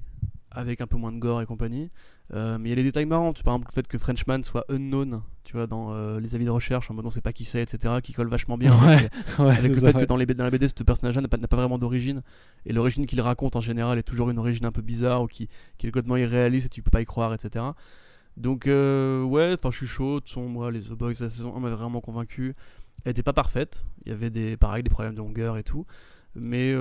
avec 0.52 0.80
un 0.80 0.88
peu 0.88 0.98
moins 0.98 1.12
de 1.12 1.18
gore 1.18 1.42
et 1.42 1.46
compagnie. 1.46 1.90
Euh, 2.34 2.58
mais 2.60 2.70
il 2.70 2.72
y 2.72 2.74
a 2.74 2.76
des 2.76 2.84
détails 2.84 3.06
marrants, 3.06 3.34
par 3.34 3.54
exemple 3.54 3.68
le 3.70 3.74
fait 3.74 3.88
que 3.88 3.98
Frenchman 3.98 4.42
soit 4.44 4.66
unknown, 4.70 5.22
tu 5.44 5.54
vois, 5.54 5.68
dans 5.68 5.94
euh, 5.94 6.20
les 6.20 6.34
avis 6.34 6.46
de 6.46 6.50
recherche, 6.50 6.90
en 6.90 6.96
mode 6.96 7.06
on 7.06 7.12
sait 7.12 7.22
pas 7.22 7.34
qui 7.34 7.46
c'est, 7.46 7.62
etc., 7.62 7.96
qui 8.02 8.14
colle 8.14 8.30
vachement 8.30 8.58
bien 8.58 8.74
avec, 9.38 9.70
le 9.70 9.76
fait 9.76 9.94
que 9.94 10.06
dans, 10.06 10.18
les, 10.18 10.26
dans 10.26 10.44
la 10.44 10.50
BD, 10.50 10.68
ce 10.68 10.84
personnage-là 10.84 11.22
n'a 11.22 11.28
pas, 11.28 11.38
pas, 11.38 11.56
vraiment 11.56 11.78
d'origine, 11.78 12.24
et 12.66 12.74
l'origine 12.74 13.06
qu'il 13.06 13.22
raconte 13.22 13.56
en 13.56 13.62
général 13.62 14.00
est 14.00 14.04
toujours 14.04 14.32
une 14.32 14.40
origine 14.40 14.66
un 14.66 14.72
peu 14.72 14.82
bizarre 14.82 15.22
ou 15.22 15.28
qui, 15.28 15.50
qui 15.78 15.86
est 15.86 15.92
complètement 15.92 16.18
irréaliste 16.18 16.66
et 16.66 16.70
tu 16.70 16.82
peux 16.82 16.92
pas 16.92 17.02
y 17.02 17.06
croire, 17.06 17.34
etc. 17.34 17.64
Donc, 18.38 18.66
euh, 18.66 19.24
ouais, 19.24 19.54
enfin, 19.54 19.70
je 19.72 19.78
suis 19.78 19.88
chaud. 19.88 20.20
Son, 20.26 20.50
moi, 20.50 20.70
les 20.70 20.82
The 20.82 20.94
Boys, 20.94 21.14
la 21.22 21.30
saison 21.30 21.56
1 21.56 21.60
m'avait 21.60 21.76
vraiment 21.76 22.02
convaincu. 22.02 22.54
Elle 23.06 23.12
était 23.12 23.24
pas 23.24 23.34
parfaite, 23.34 23.86
il 24.04 24.10
y 24.10 24.12
avait 24.12 24.32
des, 24.32 24.58
pareil, 24.58 24.82
des 24.84 24.90
problèmes 24.90 25.14
de 25.14 25.20
longueur 25.20 25.58
et 25.58 25.64
tout 25.64 25.86
mais 26.38 26.76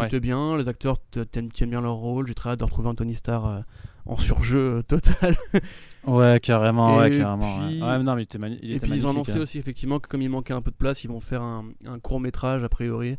c'était 0.00 0.18
bien, 0.18 0.56
les 0.56 0.66
acteurs 0.66 0.96
tiennent 1.30 1.50
bien 1.68 1.82
leur 1.82 1.92
rôle, 1.92 2.26
j'ai 2.26 2.32
très 2.32 2.48
hâte 2.48 2.60
de 2.60 2.64
retrouver 2.64 2.88
Anthony 2.88 3.12
Starr 3.12 3.64
en 4.06 4.16
surjeu 4.16 4.78
euh, 4.78 4.82
total. 4.82 5.36
ouais, 6.06 6.40
carrément, 6.42 6.98
ouais, 6.98 7.18
carrément. 7.18 7.58
Ouais. 7.58 8.02
non, 8.02 8.14
mais 8.14 8.22
il 8.22 8.24
était, 8.24 8.38
il 8.62 8.72
et 8.72 8.80
puis 8.80 8.90
ils 8.92 9.06
ont 9.06 9.10
annoncé 9.10 9.38
hein. 9.38 9.40
aussi 9.40 9.58
effectivement 9.58 9.98
que 9.98 10.08
comme 10.08 10.22
il 10.22 10.30
manquait 10.30 10.54
un 10.54 10.62
peu 10.62 10.70
de 10.70 10.76
place, 10.76 11.04
ils 11.04 11.08
vont 11.08 11.20
faire 11.20 11.42
un, 11.42 11.66
un 11.86 11.98
court 11.98 12.20
métrage 12.20 12.62
a 12.64 12.68
priori. 12.68 13.16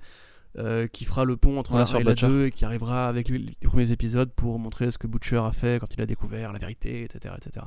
Euh, 0.57 0.88
qui 0.88 1.03
fera 1.03 1.26
le 1.26 1.36
pont 1.36 1.60
entre 1.60 1.76
la 1.76 1.84
1 1.84 1.99
et 1.99 2.03
la 2.03 2.14
2 2.14 2.45
et 2.45 2.52
qui 2.52 2.64
arrivera 2.64 3.10
avec 3.10 3.28
les, 3.28 3.57
premiers 3.66 3.91
épisodes 3.91 4.32
pour 4.32 4.57
montrer 4.57 4.90
ce 4.90 4.98
que 4.98 5.06
Butcher 5.06 5.41
a 5.44 5.52
fait 5.52 5.82
quand 5.82 5.94
il 5.94 5.99
a 5.99 6.06
découvert 6.06 6.53
la 6.53 6.60
vérité, 6.60 7.03
etc. 7.03 7.36
etc. 7.38 7.66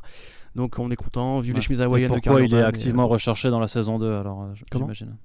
Donc 0.55 0.79
on 0.79 0.91
est 0.91 0.97
content, 0.97 1.41
vu 1.41 1.53
les 1.53 1.61
chemises 1.61 1.83
hawaïennes 1.83 2.09
de 2.09 2.15
Pourquoi 2.15 2.41
il 2.41 2.55
est 2.55 2.63
activement 2.63 3.07
recherché 3.07 3.51
dans 3.51 3.61
la 3.61 3.69
saison 3.69 3.99
2 3.99 4.11
alors 4.11 4.49
j'imagine 4.73 5.19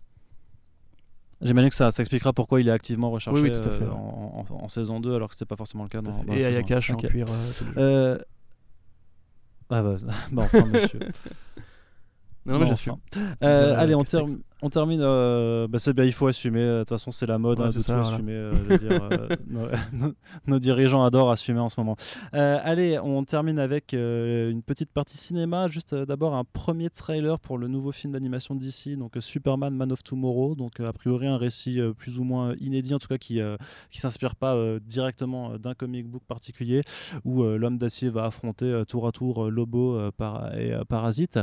J'imagine 1.44 1.70
que 1.70 1.76
ça, 1.76 1.92
ça, 1.92 2.02
expliquera 2.04 2.34
pourquoi 2.34 2.62
il 2.62 2.68
est 2.68 2.72
activement 2.72 3.12
recherché 3.12 3.42
euh, 3.52 3.92
en, 3.92 4.70
saison 4.70 5.00
2 5.00 5.14
alors 5.14 5.30
que 5.30 5.36
c'était 5.36 5.46
pas 5.46 5.56
forcément 5.56 5.84
le 5.84 5.90
cas 5.90 6.02
dans, 6.02 6.24
Et 6.34 6.46
Ayakash 6.46 6.92
en 6.92 6.98
cuir. 6.98 7.28
Euh, 7.30 7.74
euh... 7.78 8.18
Ah 9.70 9.82
bah, 9.82 9.96
bah 10.32 10.44
enfin 10.46 10.66
monsieur. 10.66 11.00
Non, 12.46 12.60
mais 12.60 12.66
j'assume. 12.66 12.96
Euh, 13.42 13.78
allez, 13.78 13.96
on, 13.96 14.04
termine 14.04 14.42
on 14.62 14.70
termine. 14.70 15.02
Euh, 15.02 15.68
bah 15.68 15.80
c'est 15.80 15.94
bien, 15.94 16.06
il 16.06 16.14
faut 16.14 16.28
assumer. 16.28 16.62
Euh, 16.62 16.80
de 16.80 16.80
toute 16.84 16.90
façon, 16.90 17.12
c'est 17.12 17.26
la 17.26 17.38
mode 17.38 17.60
hein, 17.60 17.70
de 17.70 17.82
tout 17.82 17.92
assumer. 17.92 18.34
Euh, 18.34 18.78
dire, 18.78 19.10
nos, 20.48 20.60
dirigeants 20.60 21.04
adorent 21.04 21.32
assumer 21.32 21.60
en 21.60 21.70
ce 21.70 21.80
moment. 21.80 21.96
allez, 22.32 22.98
on 23.00 23.24
termine 23.26 23.60
avec 23.60 23.94
une 23.94 24.62
petite 24.64 24.92
partie 24.92 25.18
cinéma. 25.18 25.68
Juste 25.68 25.94
d'abord 25.94 26.36
un 26.36 26.44
premier 26.44 26.90
trailer 26.90 27.40
pour 27.40 27.58
le 27.58 27.68
nouveau 27.68 27.92
film 27.92 28.14
d'animation 28.14 28.56
d'ici, 28.56 28.96
donc 28.96 29.18
Superman 29.20 29.76
Man 29.76 29.92
of 29.92 30.04
Tomorrow. 30.04 30.56
Donc 30.56 30.80
a 30.80 30.94
priori 30.94 31.28
un 31.28 31.38
récit 31.38 31.80
plus 31.98 32.18
ou 32.18 32.24
moins 32.24 32.56
inédit, 32.60 32.94
en 32.94 33.00
tout 33.00 33.08
cas 33.08 33.18
qui 33.18 33.42
qui 33.90 34.00
s'inspire 34.00 34.36
pas 34.36 34.56
directement 34.80 35.58
d'un 35.58 35.74
comic 35.74 36.08
book 36.08 36.24
particulier, 36.28 36.82
où 37.26 37.44
l'homme 37.44 37.78
d'acier 37.78 38.10
va 38.10 38.26
affronter 38.26 38.84
tour 38.88 39.08
à 39.08 39.12
tour 39.12 39.50
Lobo 39.50 40.00
par, 40.18 40.58
et 40.58 40.74
Parasite. 40.88 41.40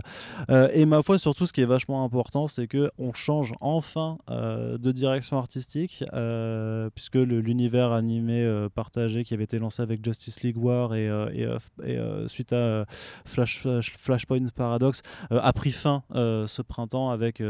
et 0.49 0.87
ma 0.87 1.03
foi, 1.03 1.19
surtout, 1.19 1.47
ce 1.47 1.53
qui 1.53 1.61
est 1.61 1.66
vachement 1.66 2.05
important, 2.05 2.49
c'est 2.49 2.66
que 2.66 2.91
on 2.99 3.10
change 3.15 3.53
enfin 3.61 4.19
euh, 4.31 4.78
de 4.78 4.93
direction 4.93 5.39
artistique, 5.39 6.05
euh, 6.12 6.91
puisque 6.95 7.16
l'univers 7.16 7.93
animé 7.93 8.43
euh, 8.43 8.69
partagé 8.69 9.24
qui 9.24 9.35
avait 9.35 9.45
été 9.45 9.59
lancé 9.59 9.82
avec 9.82 10.05
Justice 10.05 10.43
League 10.43 10.57
War 10.57 10.95
et, 10.95 11.11
suite 12.28 12.53
à 12.53 12.87
Flash, 13.24 13.62
Flashpoint 13.99 14.49
Paradox 14.55 15.03
a 15.31 15.53
pris 15.53 15.73
fin 15.73 16.03
ce 16.11 16.62
printemps 16.62 17.11
avec 17.11 17.43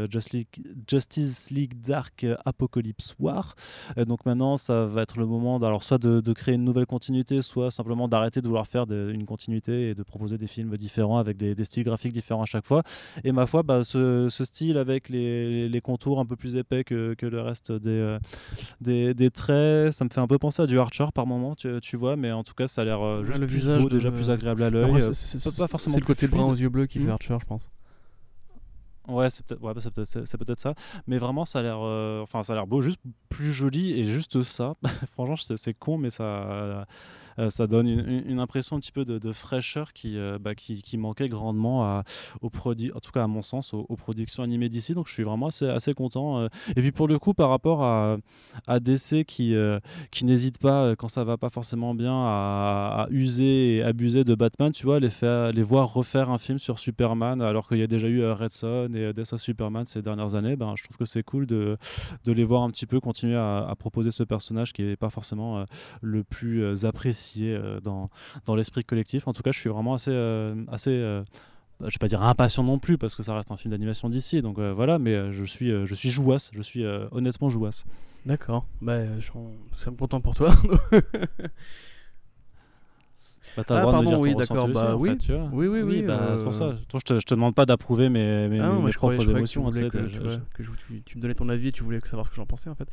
Justice 0.87 1.51
League 1.51 1.81
Dark 1.81 2.25
Apocalypse 2.45 3.15
War. 3.19 3.55
donc 3.97 4.25
maintenant, 4.25 4.57
ça 4.57 4.85
va 4.85 5.01
être 5.01 5.17
le 5.17 5.25
moment 5.25 5.57
alors 5.57 5.83
soit 5.83 5.97
de, 5.97 6.33
créer 6.33 6.55
une 6.55 6.63
nouvelle 6.63 6.85
continuité, 6.85 7.41
soit 7.41 7.71
simplement 7.71 8.07
d'arrêter 8.07 8.41
de 8.41 8.47
vouloir 8.47 8.67
faire 8.67 8.85
une 8.89 9.25
continuité 9.25 9.89
et 9.89 9.95
de 9.95 10.03
proposer 10.03 10.37
des 10.37 10.47
films 10.47 10.75
différents 10.77 11.17
avec 11.17 11.37
des, 11.37 11.65
styles 11.65 11.83
graphiques 11.83 12.13
différents 12.13 12.43
à 12.43 12.45
chaque 12.45 12.65
fois. 12.65 12.83
Et 13.23 13.31
ma 13.31 13.45
foi, 13.45 13.63
bah, 13.63 13.83
ce 13.83 14.29
style 14.29 14.77
avec 14.77 15.09
les 15.09 15.40
les, 15.49 15.69
les, 15.69 15.81
contours 15.81 16.19
un 16.19 16.25
peu 16.25 16.35
plus 16.35 16.55
épais 16.55 16.83
que, 16.83 17.13
que 17.13 17.25
le 17.25 17.41
reste 17.41 17.71
des, 17.71 18.17
des, 18.79 19.13
des, 19.13 19.31
traits. 19.31 19.91
Ça 19.91 20.05
me 20.05 20.09
fait 20.09 20.21
un 20.21 20.27
peu 20.27 20.37
penser 20.37 20.61
à 20.61 20.67
du 20.67 20.79
Archer 20.79 21.07
par 21.13 21.27
moment, 21.27 21.55
tu, 21.55 21.69
tu 21.81 21.97
vois, 21.97 22.15
mais 22.15 22.31
en 22.31 22.43
tout 22.43 22.53
cas, 22.53 22.67
ça 22.67 22.81
a 22.81 22.85
l'air 22.85 23.23
juste 23.23 23.39
le 23.39 23.47
plus 23.47 23.55
visage 23.55 23.81
beau, 23.81 23.89
déjà 23.89 24.11
plus 24.11 24.29
agréable 24.29 24.63
à 24.63 24.69
l'œil. 24.69 25.09
C'est 25.13 25.57
pas 25.57 25.67
forcément. 25.67 25.97
Le 25.97 26.05
côté 26.05 26.27
brun 26.27 26.45
aux 26.45 26.55
yeux 26.55 26.69
bleus 26.69 26.87
qui 26.87 26.99
fait 26.99 27.05
hmm. 27.05 27.11
Archer, 27.11 27.37
je 27.39 27.45
pense. 27.45 27.69
Ouais, 29.07 29.29
c'est 29.29 29.45
peut-être 29.45 29.61
ouais, 29.61 29.73
peut, 29.73 30.45
peut 30.45 30.55
ça. 30.57 30.73
Mais 31.07 31.17
vraiment, 31.17 31.45
ça 31.45 31.59
a 31.59 31.61
l'air 31.63 31.79
enfin, 31.79 32.43
ça 32.43 32.53
a 32.53 32.55
l'air 32.55 32.67
beau, 32.67 32.81
juste 32.81 32.99
plus 33.29 33.51
joli 33.51 33.99
et 33.99 34.05
juste 34.05 34.43
ça. 34.43 34.75
Franchement, 35.13 35.35
c'est 35.37 35.73
con, 35.73 35.97
mais 35.97 36.09
ça 36.09 36.23
euh, 36.23 36.85
ça 37.49 37.67
donne 37.67 37.87
une, 37.87 38.39
impression 38.39 38.75
un 38.75 38.79
petit 38.79 38.91
peu 38.91 39.05
de, 39.05 39.31
fraîcheur 39.31 39.93
qui, 39.93 40.17
euh, 40.17 40.37
bah, 40.39 40.55
qui, 40.55 40.81
qui, 40.81 40.97
manquait 40.97 41.29
grandement 41.29 41.83
à, 41.83 42.03
aux 42.41 42.47
en 42.47 42.99
tout 42.99 43.11
cas 43.11 43.23
à 43.23 43.27
mon 43.27 43.41
sens, 43.41 43.73
aux, 43.73 43.95
productions 43.95 44.43
animées 44.43 44.69
d'ici. 44.69 44.93
Donc 44.93 45.07
je 45.07 45.13
suis 45.13 45.23
vraiment 45.23 45.47
assez, 45.47 45.93
content. 45.93 46.39
Euh. 46.39 46.47
Et 46.75 46.81
puis 46.81 46.91
pour 46.91 47.07
le 47.07 47.19
coup, 47.19 47.33
par 47.33 47.49
rapport 47.49 47.83
à, 47.83 48.17
DC 48.79 49.25
qui, 49.25 49.55
qui 50.11 50.25
n'hésite 50.25 50.57
pas, 50.57 50.95
quand 50.95 51.07
ça 51.07 51.23
va 51.23 51.37
pas 51.37 51.49
forcément 51.49 51.93
bien, 51.93 52.13
à, 52.13 53.07
user 53.11 53.77
et 53.77 53.83
abuser 53.83 54.23
de 54.23 54.35
Batman, 54.35 54.71
tu 54.71 54.85
vois, 54.85 54.99
les, 54.99 55.09
faire, 55.09 55.51
les 55.51 55.63
voir 55.63 55.93
refaire 55.93 56.29
un 56.29 56.37
film 56.37 56.59
sur 56.59 56.79
Superman 56.79 57.41
alors 57.41 57.67
qu'il 57.67 57.77
y 57.77 57.83
a 57.83 57.87
déjà 57.87 58.07
eu 58.07 58.25
Red 58.25 58.51
Son 58.51 58.89
et 58.93 59.13
Death 59.13 59.33
of 59.33 59.41
Superman 59.41 59.85
ces 59.85 60.01
dernières 60.01 60.35
années, 60.35 60.55
ben, 60.55 60.73
je 60.75 60.83
trouve 60.83 60.97
que 60.97 61.05
c'est 61.05 61.23
cool 61.23 61.45
de, 61.45 61.77
de 62.25 62.31
les 62.31 62.43
voir 62.43 62.63
un 62.63 62.69
petit 62.69 62.85
peu 62.85 62.99
continuer 62.99 63.37
à 63.37 63.73
proposer 63.77 64.11
ce 64.11 64.23
personnage 64.23 64.73
qui 64.73 64.83
n'est 64.83 64.95
pas 64.95 65.09
forcément 65.09 65.65
le 66.01 66.23
plus 66.23 66.85
apprécié 66.85 67.20
euh, 67.39 67.79
dans, 67.79 68.09
dans 68.45 68.55
l'esprit 68.55 68.83
collectif. 68.83 69.27
En 69.27 69.33
tout 69.33 69.43
cas, 69.43 69.51
je 69.51 69.59
suis 69.59 69.69
vraiment 69.69 69.95
assez, 69.95 70.11
euh, 70.11 70.55
assez 70.71 70.91
euh, 70.91 71.23
je 71.81 71.85
vais 71.85 71.99
pas 71.99 72.07
dire 72.07 72.21
impatient 72.21 72.63
non 72.63 72.79
plus 72.79 72.97
parce 72.97 73.15
que 73.15 73.23
ça 73.23 73.35
reste 73.35 73.51
un 73.51 73.57
film 73.57 73.71
d'animation 73.71 74.07
d'ici 74.07 74.43
donc 74.43 74.59
voilà 74.59 74.99
mais 74.99 75.33
je 75.33 75.43
suis 75.43 75.71
je 75.71 75.95
suis 75.95 76.11
jouasse 76.11 76.51
je 76.53 76.61
suis 76.61 76.85
honnêtement 76.85 77.49
jouasse 77.49 77.85
d'accord 78.23 78.67
bah 78.83 79.19
je 79.19 79.21
suis 79.21 79.95
content 79.97 80.21
pour 80.21 80.35
toi 80.35 80.53
Bah, 83.57 83.63
ah, 83.67 83.81
pardon, 83.81 84.21
oui, 84.21 84.35
d'accord. 84.35 84.69
Bah, 84.69 84.95
oui. 84.95 85.17
Fait, 85.19 85.33
oui, 85.51 85.67
oui, 85.67 85.81
oui, 85.81 86.01
bah, 86.03 86.35
C'est 86.37 86.43
pour 86.43 86.53
ça. 86.53 86.77
je, 86.93 86.99
te, 86.99 87.19
je 87.19 87.25
te 87.25 87.33
demande 87.33 87.53
pas 87.53 87.65
d'approuver 87.65 88.07
mes, 88.07 88.47
mes, 88.47 88.59
ah, 88.59 88.79
mes 88.81 88.91
propres 88.91 89.29
émotions. 89.29 89.69
Que 89.69 89.79
tu, 89.79 89.89
que, 89.89 90.63
que 90.63 90.63
tu, 91.05 91.17
me 91.17 91.21
donnais 91.21 91.33
ton 91.33 91.49
avis 91.49 91.67
et 91.67 91.71
tu 91.71 91.83
voulais 91.83 91.99
savoir 92.05 92.25
ce 92.25 92.31
que 92.31 92.37
j'en 92.37 92.45
pensais 92.45 92.69
en 92.69 92.75
fait. 92.75 92.87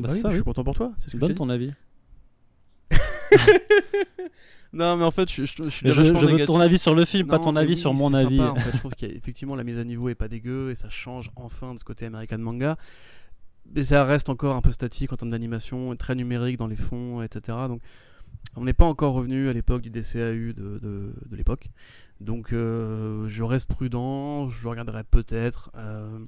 Bah, 0.00 0.08
oui, 0.10 0.18
ça, 0.18 0.28
je 0.28 0.36
suis 0.36 0.42
content 0.44 0.64
pour 0.64 0.74
toi. 0.74 0.92
Ce 1.06 1.16
Donne 1.16 1.34
ton 1.34 1.48
avis. 1.48 1.72
non, 4.72 4.96
mais 4.96 5.04
en 5.04 5.10
fait, 5.10 5.30
je, 5.30 5.44
je, 5.44 5.68
je, 5.68 5.92
je 5.92 6.26
veux 6.26 6.44
ton 6.44 6.60
avis 6.60 6.78
sur 6.78 6.94
le 6.94 7.04
film, 7.04 7.28
pas 7.28 7.38
ton 7.38 7.56
avis 7.56 7.76
sur 7.76 7.94
mon 7.94 8.12
avis. 8.14 8.40
en 8.40 8.54
fait. 8.56 8.72
Je 8.72 8.78
trouve 8.78 8.94
qu'effectivement, 8.94 9.56
la 9.56 9.64
mise 9.64 9.78
à 9.78 9.84
niveau 9.84 10.08
est 10.08 10.14
pas 10.14 10.28
dégueu 10.28 10.70
et 10.70 10.74
ça 10.74 10.88
change 10.88 11.30
enfin 11.36 11.74
de 11.74 11.78
ce 11.78 11.84
côté 11.84 12.06
American 12.06 12.38
manga. 12.38 12.76
Mais 13.74 13.82
ça 13.82 14.04
reste 14.04 14.28
encore 14.28 14.54
un 14.54 14.60
peu 14.60 14.72
statique 14.72 15.12
en 15.12 15.16
termes 15.16 15.30
d'animation, 15.30 15.94
très 15.96 16.14
numérique 16.14 16.58
dans 16.58 16.66
les 16.66 16.76
fonds, 16.76 17.22
etc. 17.22 17.58
Donc, 17.68 17.80
on 18.56 18.64
n'est 18.64 18.74
pas 18.74 18.84
encore 18.84 19.14
revenu 19.14 19.48
à 19.48 19.52
l'époque 19.52 19.82
du 19.82 19.90
DCAU 19.90 20.52
de, 20.52 20.78
de, 20.78 21.14
de 21.26 21.36
l'époque. 21.36 21.68
Donc, 22.20 22.52
euh, 22.52 23.26
je 23.26 23.42
reste 23.42 23.68
prudent, 23.68 24.48
je 24.48 24.68
regarderai 24.68 25.02
peut-être. 25.04 25.70
Euh, 25.76 26.18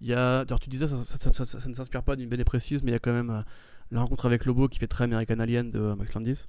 y 0.00 0.12
a, 0.12 0.44
tu 0.60 0.68
disais, 0.68 0.86
ça, 0.86 0.96
ça, 1.04 1.32
ça, 1.32 1.44
ça 1.44 1.68
ne 1.68 1.74
s'inspire 1.74 2.02
pas 2.02 2.16
d'une 2.16 2.28
belle 2.28 2.40
et 2.40 2.44
précise, 2.44 2.82
mais 2.82 2.90
il 2.90 2.94
y 2.94 2.96
a 2.96 3.00
quand 3.00 3.12
même 3.12 3.30
euh, 3.30 3.42
la 3.90 4.00
rencontre 4.00 4.26
avec 4.26 4.44
Lobo 4.44 4.68
qui 4.68 4.78
fait 4.78 4.86
très 4.88 5.04
American 5.04 5.38
Alien 5.38 5.70
de 5.70 5.94
Max 5.94 6.14
Landis, 6.14 6.46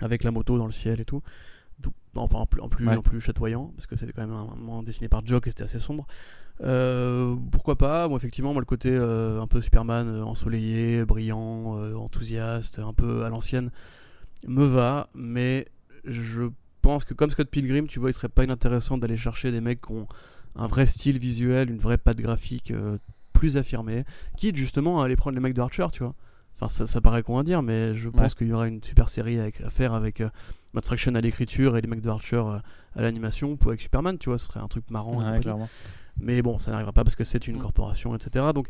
avec 0.00 0.24
la 0.24 0.30
moto 0.30 0.58
dans 0.58 0.66
le 0.66 0.72
ciel 0.72 1.00
et 1.00 1.04
tout. 1.04 1.22
en, 2.14 2.28
plus, 2.46 2.60
en, 2.60 2.68
plus, 2.68 2.88
en 2.88 3.02
plus 3.02 3.20
chatoyant, 3.20 3.72
parce 3.76 3.86
que 3.86 3.96
c'était 3.96 4.12
quand 4.12 4.26
même 4.26 4.36
un 4.36 4.56
moment 4.56 4.82
dessiné 4.82 5.08
par 5.08 5.24
Jock 5.26 5.46
et 5.46 5.50
c'était 5.50 5.64
assez 5.64 5.78
sombre. 5.78 6.06
Euh, 6.62 7.36
pourquoi 7.50 7.76
pas? 7.76 8.08
Moi, 8.08 8.16
effectivement, 8.16 8.52
moi, 8.52 8.60
le 8.60 8.66
côté 8.66 8.90
euh, 8.90 9.40
un 9.40 9.46
peu 9.46 9.60
Superman 9.60 10.08
euh, 10.08 10.22
ensoleillé, 10.22 11.04
brillant, 11.04 11.94
enthousiaste, 11.96 12.78
un 12.78 12.92
peu 12.92 13.24
à 13.24 13.30
l'ancienne, 13.30 13.70
me 14.46 14.64
va, 14.64 15.08
mais 15.14 15.66
je 16.04 16.44
pense 16.82 17.04
que 17.04 17.14
comme 17.14 17.30
Scott 17.30 17.48
Pilgrim, 17.48 17.86
tu 17.86 17.98
vois, 17.98 18.10
il 18.10 18.14
serait 18.14 18.28
pas 18.28 18.44
inintéressant 18.44 18.98
d'aller 18.98 19.16
chercher 19.16 19.52
des 19.52 19.60
mecs 19.60 19.82
qui 19.82 19.92
ont 19.92 20.06
un 20.56 20.66
vrai 20.66 20.86
style 20.86 21.18
visuel, 21.18 21.70
une 21.70 21.78
vraie 21.78 21.98
patte 21.98 22.20
graphique 22.20 22.72
plus 23.32 23.56
affirmée, 23.56 24.04
quitte 24.36 24.56
justement 24.56 25.00
à 25.00 25.04
aller 25.04 25.16
prendre 25.16 25.34
les 25.34 25.40
mecs 25.40 25.54
de 25.54 25.60
Archer, 25.60 25.86
tu 25.92 26.02
vois. 26.02 26.14
Enfin, 26.60 26.86
ça, 26.86 27.00
paraît 27.00 27.22
con 27.22 27.38
à 27.38 27.42
dire, 27.42 27.62
mais 27.62 27.94
je 27.94 28.10
pense 28.10 28.34
qu'il 28.34 28.48
y 28.48 28.52
aura 28.52 28.68
une 28.68 28.82
super 28.82 29.08
série 29.08 29.40
à 29.40 29.70
faire 29.70 29.94
avec 29.94 30.20
euh, 30.20 30.28
Matt 30.74 30.84
Fraction 30.84 31.14
à 31.14 31.20
l'écriture 31.22 31.76
et 31.78 31.80
les 31.80 31.88
mecs 31.88 32.02
de 32.02 32.10
Archer 32.10 32.36
euh, 32.36 32.58
à 32.94 33.02
l'animation, 33.02 33.56
ou 33.64 33.68
avec 33.68 33.80
Superman, 33.80 34.18
tu 34.18 34.28
vois, 34.28 34.36
ce 34.36 34.46
serait 34.46 34.60
un 34.60 34.68
truc 34.68 34.90
marrant. 34.90 35.22
mais 36.18 36.42
bon, 36.42 36.58
ça 36.58 36.70
n'arrivera 36.70 36.92
pas 36.92 37.02
parce 37.02 37.16
que 37.16 37.24
c'est 37.24 37.48
une 37.48 37.56
mm. 37.56 37.60
corporation, 37.60 38.14
etc. 38.14 38.44
Donc, 38.54 38.68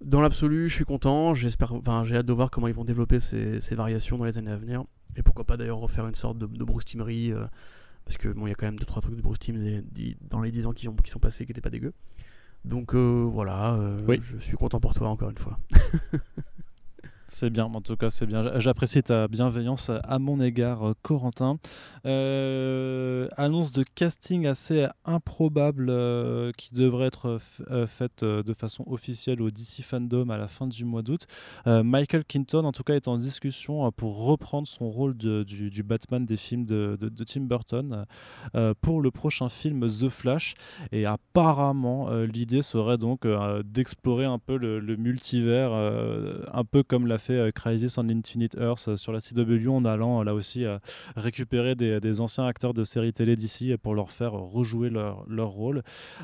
dans 0.00 0.20
l'absolu, 0.20 0.68
je 0.68 0.74
suis 0.76 0.84
content. 0.84 1.34
J'espère, 1.34 1.72
enfin, 1.72 2.04
j'ai 2.04 2.16
hâte 2.16 2.26
de 2.26 2.32
voir 2.32 2.52
comment 2.52 2.68
ils 2.68 2.74
vont 2.74 2.84
développer 2.84 3.18
ces, 3.18 3.58
variations 3.72 4.16
dans 4.16 4.24
les 4.24 4.38
années 4.38 4.52
à 4.52 4.56
venir. 4.56 4.84
Et 5.16 5.22
pourquoi 5.22 5.44
pas 5.44 5.56
d'ailleurs 5.56 5.78
refaire 5.78 6.06
une 6.06 6.14
sorte 6.14 6.38
de, 6.38 6.46
de 6.46 6.64
Bruce 6.64 6.84
Teamery, 6.84 7.32
euh, 7.32 7.46
parce 8.04 8.16
que 8.16 8.28
bon, 8.28 8.46
il 8.46 8.50
y 8.50 8.52
a 8.52 8.54
quand 8.54 8.66
même 8.66 8.78
2 8.78 8.84
trois 8.84 9.02
trucs 9.02 9.16
de 9.16 9.22
Bruce 9.22 9.40
Team 9.40 9.82
dans 10.30 10.40
les 10.40 10.52
10 10.52 10.66
ans 10.66 10.72
qui, 10.72 10.86
ont, 10.86 10.94
qui 10.94 11.10
sont 11.10 11.18
passés 11.18 11.46
qui 11.46 11.50
n'étaient 11.50 11.60
pas 11.60 11.70
dégueux. 11.70 11.94
Donc 12.64 12.94
voilà, 12.94 13.76
je 14.08 14.38
suis 14.38 14.56
content 14.56 14.78
pour 14.78 14.94
toi 14.94 15.08
encore 15.08 15.30
une 15.30 15.38
fois. 15.38 15.58
C'est 17.34 17.50
bien, 17.50 17.64
en 17.64 17.80
tout 17.80 17.96
cas, 17.96 18.10
c'est 18.10 18.26
bien. 18.26 18.60
J'apprécie 18.60 19.02
ta 19.02 19.26
bienveillance 19.26 19.90
à 20.04 20.20
mon 20.20 20.40
égard, 20.40 20.86
euh, 20.86 20.92
Corentin. 21.02 21.58
Euh, 22.06 23.26
annonce 23.36 23.72
de 23.72 23.82
casting 23.82 24.46
assez 24.46 24.86
improbable 25.04 25.88
euh, 25.90 26.52
qui 26.56 26.72
devrait 26.72 27.08
être 27.08 27.40
faite 27.88 28.22
de 28.22 28.54
façon 28.54 28.84
officielle 28.86 29.42
au 29.42 29.50
DC 29.50 29.82
Fandom 29.82 30.30
à 30.30 30.36
la 30.36 30.46
fin 30.46 30.68
du 30.68 30.84
mois 30.84 31.02
d'août. 31.02 31.26
Michael 31.66 32.24
Keaton, 32.24 32.64
en 32.64 32.70
tout 32.70 32.84
cas, 32.84 32.94
est 32.94 33.08
en 33.08 33.18
discussion 33.18 33.90
pour 33.90 34.24
reprendre 34.24 34.68
son 34.68 34.88
rôle 34.88 35.16
du, 35.16 35.82
Batman 35.82 36.24
des 36.24 36.36
films 36.36 36.66
de, 36.66 36.96
de, 37.00 37.24
Tim 37.24 37.42
Burton 37.42 38.04
pour 38.80 39.00
le 39.00 39.10
prochain 39.10 39.48
film 39.48 39.88
The 39.88 40.08
Flash. 40.08 40.54
Et 40.92 41.04
apparemment, 41.04 42.10
l'idée 42.10 42.62
serait 42.62 42.98
donc 42.98 43.26
d'explorer 43.64 44.26
un 44.26 44.38
peu 44.38 44.56
le 44.56 44.96
multivers, 44.96 45.72
un 45.72 46.64
peu 46.64 46.84
comme 46.84 47.06
l'a 47.08 47.18
euh, 47.32 47.50
Crisis 47.50 47.98
on 47.98 48.08
Infinite 48.08 48.56
Earth 48.60 48.88
euh, 48.88 48.96
sur 48.96 49.12
la 49.12 49.20
CW 49.20 49.68
en 49.68 49.84
allant 49.84 50.20
euh, 50.20 50.24
là 50.24 50.34
aussi 50.34 50.64
récupérer 51.16 51.74
des, 51.74 52.20
anciens 52.20 52.46
acteurs 52.46 52.74
de 52.74 52.84
séries 52.84 53.12
télé 53.12 53.36
d'ici 53.36 53.74
pour 53.82 53.94
leur 53.94 54.10
faire 54.10 54.32
rejouer 54.32 54.90
leur, 54.90 55.48
rôle. 55.48 55.82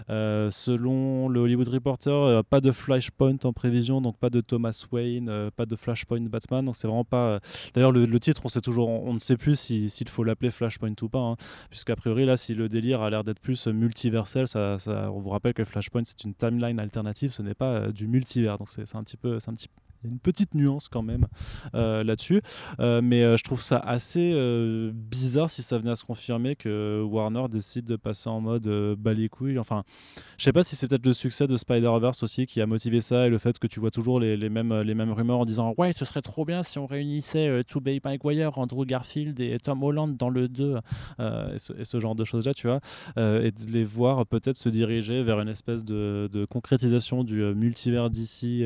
selon 0.08 1.28
le 1.28 1.40
Hollywood 1.40 1.68
Reporter, 1.68 2.44
pas 2.44 2.60
de 2.60 2.70
Flashpoint 2.70 3.36
en 3.44 3.52
prévision, 3.52 4.00
donc 4.00 4.16
pas 4.18 4.30
de 4.30 4.40
Thomas 4.40 4.84
Wayne, 4.92 5.50
pas 5.56 5.66
de 5.66 5.76
Flashpoint 5.76 6.20
Batman. 6.20 6.64
Donc 6.64 6.76
c'est 6.76 6.86
vraiment 6.86 7.04
pas. 7.04 7.40
D'ailleurs, 7.74 7.92
le, 7.92 8.20
titre, 8.20 8.42
on 8.44 8.48
sait 8.48 8.60
toujours, 8.60 8.88
on, 8.88 9.12
ne 9.12 9.18
sait 9.18 9.36
plus 9.36 9.58
s'il 9.58 10.08
faut 10.08 10.24
l'appeler 10.24 10.50
Flashpoint 10.50 10.94
ou 11.02 11.08
pas, 11.08 11.18
hein, 11.18 11.36
puisqu'a 11.70 11.96
priori 11.96 12.24
là, 12.24 12.36
si 12.36 12.54
le 12.54 12.68
délire 12.68 13.02
a 13.02 13.10
l'air 13.10 13.24
d'être 13.24 13.40
plus 13.40 13.66
multiversel, 13.66 14.48
ça, 14.48 14.76
on 14.86 15.20
vous 15.20 15.30
rappelle 15.30 15.54
que 15.54 15.64
Flashpoint 15.64 16.02
c'est 16.04 16.24
une 16.24 16.34
timeline 16.34 16.78
alternative, 16.78 17.30
ce 17.30 17.42
n'est 17.42 17.54
pas 17.54 17.88
du 17.88 18.06
multivers. 18.06 18.58
Donc 18.58 18.68
c'est 18.68 18.96
un 18.96 19.02
petit 19.02 19.16
peu, 19.16 19.40
c'est 19.40 19.50
un 19.50 19.54
petit 19.54 19.68
une 20.04 20.18
petite 20.18 20.54
nuance 20.54 20.88
quand 20.88 21.02
même 21.02 21.26
euh, 21.74 22.02
là-dessus. 22.04 22.42
Euh, 22.78 23.00
mais 23.02 23.22
euh, 23.22 23.36
je 23.36 23.44
trouve 23.44 23.62
ça 23.62 23.78
assez 23.78 24.30
bizarre 24.92 25.50
si 25.50 25.62
ça 25.62 25.78
venait 25.78 25.90
à 25.90 25.96
se 25.96 26.04
confirmer 26.04 26.56
que 26.56 27.02
Warner 27.02 27.46
décide 27.48 27.84
de 27.84 27.96
passer 27.96 28.28
en 28.28 28.40
mode 28.40 28.68
couilles. 29.30 29.58
Enfin, 29.58 29.84
je 30.38 30.44
sais 30.44 30.52
pas 30.52 30.64
si 30.64 30.76
c'est 30.76 30.88
peut-être 30.88 31.06
le 31.06 31.12
succès 31.12 31.46
de 31.46 31.56
Spider-Verse 31.56 32.22
aussi 32.22 32.46
qui 32.46 32.60
a 32.60 32.66
motivé 32.66 33.00
ça 33.00 33.26
et 33.26 33.30
le 33.30 33.38
fait 33.38 33.58
que 33.58 33.66
tu 33.66 33.80
vois 33.80 33.90
toujours 33.90 34.20
les, 34.20 34.36
mêmes, 34.48 34.80
les 34.80 34.94
mêmes 34.94 35.12
rumeurs 35.12 35.40
en 35.40 35.44
disant 35.44 35.74
Ouais, 35.76 35.92
ce 35.92 36.04
serait 36.04 36.22
trop 36.22 36.44
bien 36.44 36.62
si 36.62 36.78
on 36.78 36.86
réunissait 36.86 37.62
Tobey 37.64 38.00
Maguire, 38.02 38.58
Andrew 38.58 38.84
Garfield 38.84 39.40
et 39.40 39.58
Tom 39.58 39.82
Holland 39.82 40.16
dans 40.16 40.30
le 40.30 40.48
2 40.48 40.76
et 41.18 41.58
ce, 41.58 42.00
genre 42.00 42.14
de 42.14 42.24
choses-là, 42.24 42.54
tu 42.54 42.66
vois. 42.66 42.80
et 43.16 43.50
de 43.50 43.70
les 43.70 43.84
voir 43.84 44.26
peut-être 44.26 44.56
se 44.56 44.68
diriger 44.68 45.22
vers 45.22 45.40
une 45.40 45.48
espèce 45.48 45.84
de 45.84 46.46
concrétisation 46.48 47.24
du 47.24 47.40
multivers 47.54 48.10
d'ici 48.10 48.64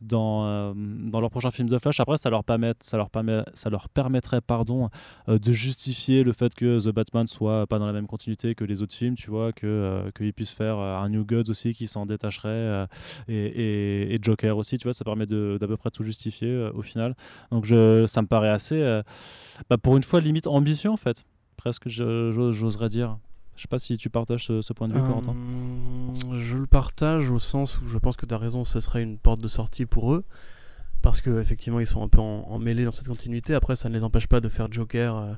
dans, 0.00 0.46
euh, 0.46 0.72
dans 0.74 1.20
leur 1.20 1.30
prochain 1.30 1.50
film 1.50 1.68
de 1.68 1.78
Flash. 1.78 2.00
Après, 2.00 2.18
ça 2.18 2.30
leur, 2.30 2.44
permet, 2.44 2.72
ça 2.80 2.96
leur, 2.96 3.10
permet, 3.10 3.42
ça 3.54 3.70
leur 3.70 3.88
permettrait 3.88 4.40
pardon, 4.40 4.88
euh, 5.28 5.38
de 5.38 5.52
justifier 5.52 6.22
le 6.22 6.32
fait 6.32 6.54
que 6.54 6.78
The 6.80 6.92
Batman 6.92 7.26
soit 7.26 7.66
pas 7.66 7.78
dans 7.78 7.86
la 7.86 7.92
même 7.92 8.06
continuité 8.06 8.54
que 8.54 8.64
les 8.64 8.82
autres 8.82 8.94
films, 8.94 9.14
tu 9.14 9.30
vois, 9.30 9.52
que 9.52 9.66
euh, 9.66 10.10
qu'ils 10.12 10.32
puissent 10.32 10.52
faire 10.52 10.78
un 10.78 11.08
New 11.08 11.24
Gods 11.24 11.50
aussi 11.50 11.72
qui 11.74 11.86
s'en 11.86 12.06
détacherait 12.06 12.86
et, 13.28 14.14
et, 14.14 14.18
Joker 14.22 14.56
aussi, 14.56 14.78
tu 14.78 14.84
vois, 14.84 14.92
ça 14.92 15.04
permet 15.04 15.26
d'à 15.26 15.66
peu 15.66 15.76
près 15.76 15.90
tout 15.90 16.02
justifier 16.02 16.70
au 16.74 16.82
final. 16.82 17.14
Donc 17.50 17.64
je, 17.64 18.06
ça 18.06 18.22
me 18.22 18.26
paraît 18.26 18.50
assez, 18.50 19.00
bah, 19.68 19.78
pour 19.78 19.96
une 19.96 20.02
fois, 20.02 20.20
limite 20.20 20.46
ambition 20.46 20.92
en 20.92 20.96
fait, 20.96 21.24
presque, 21.56 21.88
j'oserais 21.88 22.88
dire. 22.88 23.18
Je 23.60 23.64
sais 23.64 23.68
pas 23.68 23.78
si 23.78 23.98
tu 23.98 24.08
partages 24.08 24.46
ce, 24.46 24.72
point 24.72 24.88
de 24.88 24.94
vue, 24.94 25.00
Corentin. 25.00 25.36
Euh, 25.36 26.38
je 26.38 26.56
le 26.56 26.66
partage 26.66 27.28
au 27.28 27.38
sens 27.38 27.78
où 27.82 27.88
je 27.88 27.98
pense 27.98 28.16
que 28.16 28.24
tu 28.24 28.32
as 28.32 28.38
raison, 28.38 28.64
ce 28.64 28.80
serait 28.80 29.02
une 29.02 29.18
porte 29.18 29.42
de 29.42 29.48
sortie 29.48 29.84
pour 29.84 30.14
eux. 30.14 30.24
Parce 31.02 31.20
qu'effectivement, 31.20 31.78
ils 31.78 31.86
sont 31.86 32.02
un 32.02 32.08
peu 32.08 32.20
en, 32.20 32.58
mêlée 32.58 32.86
dans 32.86 32.92
cette 32.92 33.08
continuité. 33.08 33.52
Après, 33.52 33.76
ça 33.76 33.90
ne 33.90 33.94
les 33.94 34.02
empêche 34.02 34.28
pas 34.28 34.40
de 34.40 34.48
faire 34.48 34.72
Joker 34.72 35.14
euh, 35.14 35.34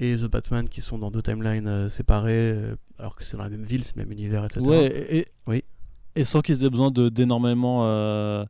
et 0.00 0.16
The 0.16 0.26
Batman 0.26 0.68
qui 0.68 0.82
sont 0.82 0.98
dans 0.98 1.10
deux 1.10 1.22
timelines 1.22 1.66
euh, 1.66 1.88
séparées, 1.88 2.54
alors 2.98 3.16
que 3.16 3.24
c'est 3.24 3.38
dans 3.38 3.44
la 3.44 3.48
même 3.48 3.64
ville, 3.64 3.84
c'est 3.84 3.96
le 3.96 4.02
même 4.02 4.12
univers, 4.12 4.44
etc. 4.44 4.60
Ouais, 4.60 5.06
et, 5.08 5.26
oui. 5.46 5.64
Et 6.14 6.24
sans 6.24 6.42
qu'ils 6.42 6.66
aient 6.66 6.70
besoin 6.70 6.90
d'énormément, 6.90 7.86
euh, 7.86 8.44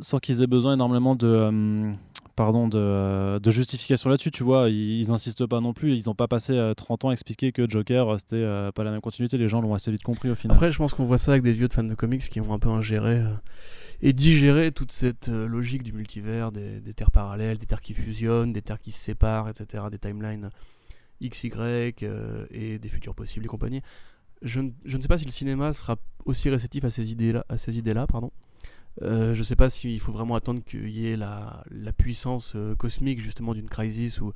sans 0.00 0.18
qu'ils 0.18 0.40
aient 0.40 0.46
besoin 0.46 0.72
énormément 0.72 1.14
de, 1.14 1.26
euh, 1.26 1.92
pardon, 2.40 2.68
de, 2.68 3.38
de 3.38 3.50
justification 3.50 4.08
là-dessus, 4.08 4.30
tu 4.30 4.44
vois, 4.44 4.70
ils, 4.70 5.00
ils 5.00 5.10
insistent 5.10 5.46
pas 5.46 5.60
non 5.60 5.74
plus, 5.74 5.94
ils 5.94 6.04
n'ont 6.06 6.14
pas 6.14 6.26
passé 6.26 6.54
euh, 6.54 6.72
30 6.72 7.04
ans 7.04 7.08
à 7.10 7.12
expliquer 7.12 7.52
que 7.52 7.68
Joker 7.68 8.08
euh, 8.08 8.18
c'était 8.18 8.36
euh, 8.36 8.72
pas 8.72 8.82
la 8.82 8.92
même 8.92 9.02
continuité, 9.02 9.36
les 9.36 9.48
gens 9.48 9.60
l'ont 9.60 9.74
assez 9.74 9.90
vite 9.90 10.02
compris 10.02 10.30
au 10.30 10.34
final. 10.34 10.54
Après, 10.54 10.72
je 10.72 10.78
pense 10.78 10.94
qu'on 10.94 11.04
voit 11.04 11.18
ça 11.18 11.32
avec 11.32 11.42
des 11.42 11.52
vieux 11.52 11.68
de 11.68 11.72
fans 11.74 11.84
de 11.84 11.94
comics 11.94 12.22
qui 12.22 12.40
ont 12.40 12.54
un 12.54 12.58
peu 12.58 12.70
ingéré 12.70 13.16
euh, 13.16 13.34
et 14.02 14.12
digéré 14.12 14.72
toute 14.72 14.90
cette 14.90 15.28
euh, 15.28 15.46
logique 15.46 15.82
du 15.82 15.92
multivers, 15.92 16.50
des, 16.52 16.80
terres 16.94 17.10
parallèles, 17.10 17.58
des 17.58 17.66
terres 17.66 17.82
qui 17.82 17.92
fusionnent, 17.92 18.52
des 18.52 18.62
terres 18.62 18.80
qui 18.80 18.92
se 18.92 19.00
séparent, 19.00 19.48
etc., 19.48 19.84
des 19.90 19.98
timelines 19.98 20.48
XY 21.22 21.52
euh, 22.02 22.46
et 22.50 22.78
des 22.78 22.88
futurs 22.88 23.14
possibles 23.14 23.44
et 23.44 23.48
compagnie. 23.48 23.82
Je, 24.40 24.62
je 24.86 24.96
ne 24.96 25.02
sais 25.02 25.08
pas 25.08 25.18
si 25.18 25.26
le 25.26 25.30
cinéma 25.30 25.74
sera 25.74 25.96
aussi 26.24 26.48
réceptif 26.48 26.84
à 26.84 26.90
ces 26.90 27.12
idées-là, 27.12 27.44
idées-là, 27.68 28.06
pardon. 28.06 28.30
Euh, 29.02 29.34
je 29.34 29.42
sais 29.42 29.56
pas 29.56 29.70
s'il 29.70 29.98
faut 30.00 30.12
vraiment 30.12 30.34
attendre 30.34 30.62
qu'il 30.62 30.90
y 30.90 31.08
ait 31.08 31.16
la, 31.16 31.64
puissance 31.96 32.54
euh, 32.56 32.74
cosmique 32.74 33.20
justement 33.20 33.54
d'une 33.54 33.68
crisis 33.68 34.20
ou, 34.20 34.32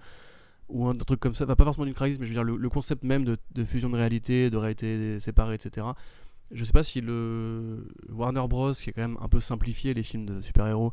ou 0.69 0.87
un 0.87 0.95
truc 0.95 1.21
comme 1.21 1.35
ça. 1.35 1.45
Enfin, 1.45 1.57
pas 1.57 1.65
forcément 1.65 1.85
d'une 1.85 1.95
crisis, 1.95 2.19
mais 2.19 2.27
je 2.27 2.31
veux 2.31 2.35
dire 2.35 2.45
le, 2.45 2.69
concept 2.69 3.03
même 3.05 3.25
de, 3.25 3.65
fusion 3.65 3.91
de 3.91 3.97
réalité, 3.97 4.51
de 4.51 4.57
réalité 4.57 5.21
séparée, 5.21 5.55
etc. 5.55 5.87
Je 6.51 6.65
sais 6.65 6.73
pas 6.73 6.83
si 6.83 7.01
le 7.01 7.89
Warner 8.09 8.47
Bros, 8.49 8.73
qui 8.73 8.91
a 8.91 8.93
quand 8.93 9.03
même 9.03 9.19
un 9.21 9.29
peu 9.29 9.41
simplifié 9.41 9.95
les 9.95 10.03
films 10.03 10.27
de 10.27 10.41
super-héros 10.41 10.93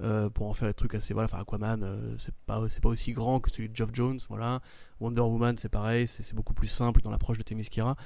euh, 0.00 0.30
pour 0.30 0.48
en 0.48 0.54
faire 0.54 0.68
des 0.68 0.74
trucs 0.74 0.94
assez. 0.94 1.12
Voilà, 1.12 1.26
enfin 1.26 1.40
Aquaman, 1.40 2.16
c'est 2.18 2.34
pas, 2.46 2.62
pas 2.82 2.88
aussi 2.88 3.12
grand 3.12 3.40
que 3.40 3.50
celui 3.50 3.68
de 3.68 3.76
Geoff 3.76 3.90
Jones, 3.92 4.18
voilà. 4.28 4.60
Wonder 5.00 5.22
Woman, 5.22 5.56
c'est 5.58 5.68
pareil, 5.68 6.06
c'est 6.06 6.34
beaucoup 6.34 6.54
plus 6.54 6.68
simple 6.68 7.02
dans 7.02 7.10
l'approche 7.10 7.38
de 7.38 7.42
Themyscira. 7.42 7.96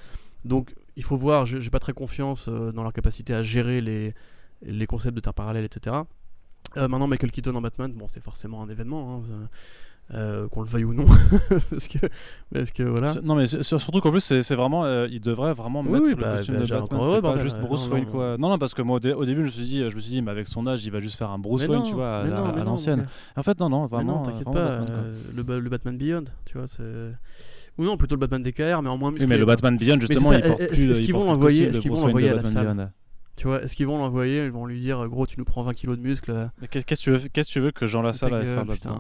Donc 0.44 0.74
il 0.96 1.02
faut 1.02 1.16
voir, 1.16 1.44
j'ai 1.44 1.70
pas 1.70 1.80
très 1.80 1.92
confiance 1.92 2.48
dans 2.48 2.82
leur 2.82 2.92
capacité 2.92 3.34
à 3.34 3.42
gérer 3.42 3.80
les, 3.80 4.14
les 4.62 4.86
concepts 4.86 5.14
de 5.14 5.20
terre 5.20 5.34
parallèle, 5.34 5.64
etc. 5.64 5.96
Euh, 6.76 6.88
maintenant, 6.88 7.06
Michael 7.06 7.30
Keaton 7.30 7.54
en 7.54 7.60
Batman, 7.62 7.92
bon, 7.92 8.06
c'est 8.08 8.22
forcément 8.22 8.62
un 8.62 8.68
événement, 8.68 9.16
hein, 9.16 9.22
euh, 9.30 9.46
euh, 10.14 10.48
qu'on 10.48 10.60
le 10.60 10.68
veuille 10.68 10.84
ou 10.84 10.94
non, 10.94 11.04
parce 11.70 11.88
que, 11.88 11.98
parce 12.52 12.70
que 12.70 12.84
voilà. 12.84 13.12
Non 13.24 13.34
mais 13.34 13.46
surtout 13.46 14.00
qu'en 14.00 14.12
plus 14.12 14.20
c'est 14.20 14.54
vraiment 14.54 14.84
euh, 14.84 15.08
il 15.10 15.20
devrait 15.20 15.52
vraiment 15.52 15.80
Oui, 15.80 15.90
mettre 15.90 16.04
oui, 16.04 16.10
le 16.10 16.14
bah, 16.16 16.36
costume 16.36 16.54
bah, 16.54 16.60
de 16.60 16.66
Batman, 16.68 17.00
c'est 17.12 17.22
pas 17.22 17.36
juste 17.38 17.58
Bruce 17.60 17.86
non, 17.88 17.92
Wayne 17.94 18.04
non. 18.04 18.10
quoi. 18.12 18.36
Non 18.38 18.48
non 18.50 18.58
parce 18.58 18.72
que 18.72 18.82
moi 18.82 18.96
au, 18.98 19.00
dé- 19.00 19.12
au 19.14 19.24
début 19.24 19.40
je 19.40 19.46
me 19.46 19.50
suis 19.50 19.64
dit 19.64 19.78
je 19.90 19.94
me 19.96 20.00
suis 20.00 20.10
dit 20.12 20.22
mais 20.22 20.30
avec 20.30 20.46
son 20.46 20.64
âge 20.68 20.84
il 20.84 20.92
va 20.92 21.00
juste 21.00 21.16
faire 21.18 21.30
un 21.30 21.38
Bruce 21.40 21.62
Mais 21.62 21.70
Wayne 21.70 21.80
non, 21.82 21.88
tu 21.88 21.94
vois 21.94 22.18
à, 22.20 22.24
l'ancienne. 22.62 23.08
En 23.34 23.42
fait 23.42 23.58
non 23.58 23.68
non 23.68 23.82
Mais 23.82 23.88
vraiment. 23.88 24.18
non, 24.18 24.22
t'inquiète 24.22 24.44
pas, 24.44 24.52
Batman, 24.78 25.14
le, 25.34 25.60
le 25.60 25.70
Batman 25.70 25.96
Beyond, 25.98 26.24
tu 26.44 26.56
vois, 26.56 26.68
c'est. 26.68 26.84
Ou 27.78 27.84
non, 27.84 27.96
plutôt 27.96 28.14
le 28.14 28.20
Batman 28.20 28.42
DKR, 28.42 28.82
mais 28.82 28.88
en 28.88 28.96
moins 28.98 29.08
Oui 29.08 29.14
musclé. 29.14 29.26
mais 29.26 29.38
le. 29.38 29.44
Batman 29.44 29.76
Beyond 29.76 29.98
justement 30.00 30.28
ça, 30.30 30.36
il 30.38 30.42
porte 30.44 30.66
plus. 30.68 30.88
est-ce 30.88 31.00
il 31.00 31.04
qu'ils 31.06 31.14
vont 31.14 31.24
le 31.24 31.30
l'envoyer- 31.30 31.64
est-ce 31.64 31.80
qu'ils 31.80 31.90
vont 31.90 32.06
à 32.06 32.20
la 32.20 32.44
salle. 32.44 32.92
Tu 33.36 33.46
vois, 33.46 33.62
est-ce 33.62 33.76
qu'ils 33.76 33.86
vont 33.86 33.98
l'envoyer 33.98 34.44
Ils 34.46 34.50
vont 34.50 34.64
lui 34.66 34.80
dire, 34.80 35.06
gros, 35.08 35.26
tu 35.26 35.38
nous 35.38 35.44
prends 35.44 35.62
20 35.62 35.74
kilos 35.74 35.98
de 35.98 36.02
muscles. 36.02 36.32
là. 36.32 36.52
Mais 36.60 36.68
qu'est- 36.68 36.82
qu'est-ce 36.84 37.00
que 37.00 37.04
tu 37.04 37.10
veux 37.10 37.28
qu'est-ce 37.28 37.48
que 37.48 37.52
tu 37.52 37.60
veux 37.60 37.70
que 37.70 37.84
Jean 37.86 38.00
Lassalle 38.02 38.32
aille 38.34 38.46
faire 38.46 38.64
là-dedans 38.64 38.98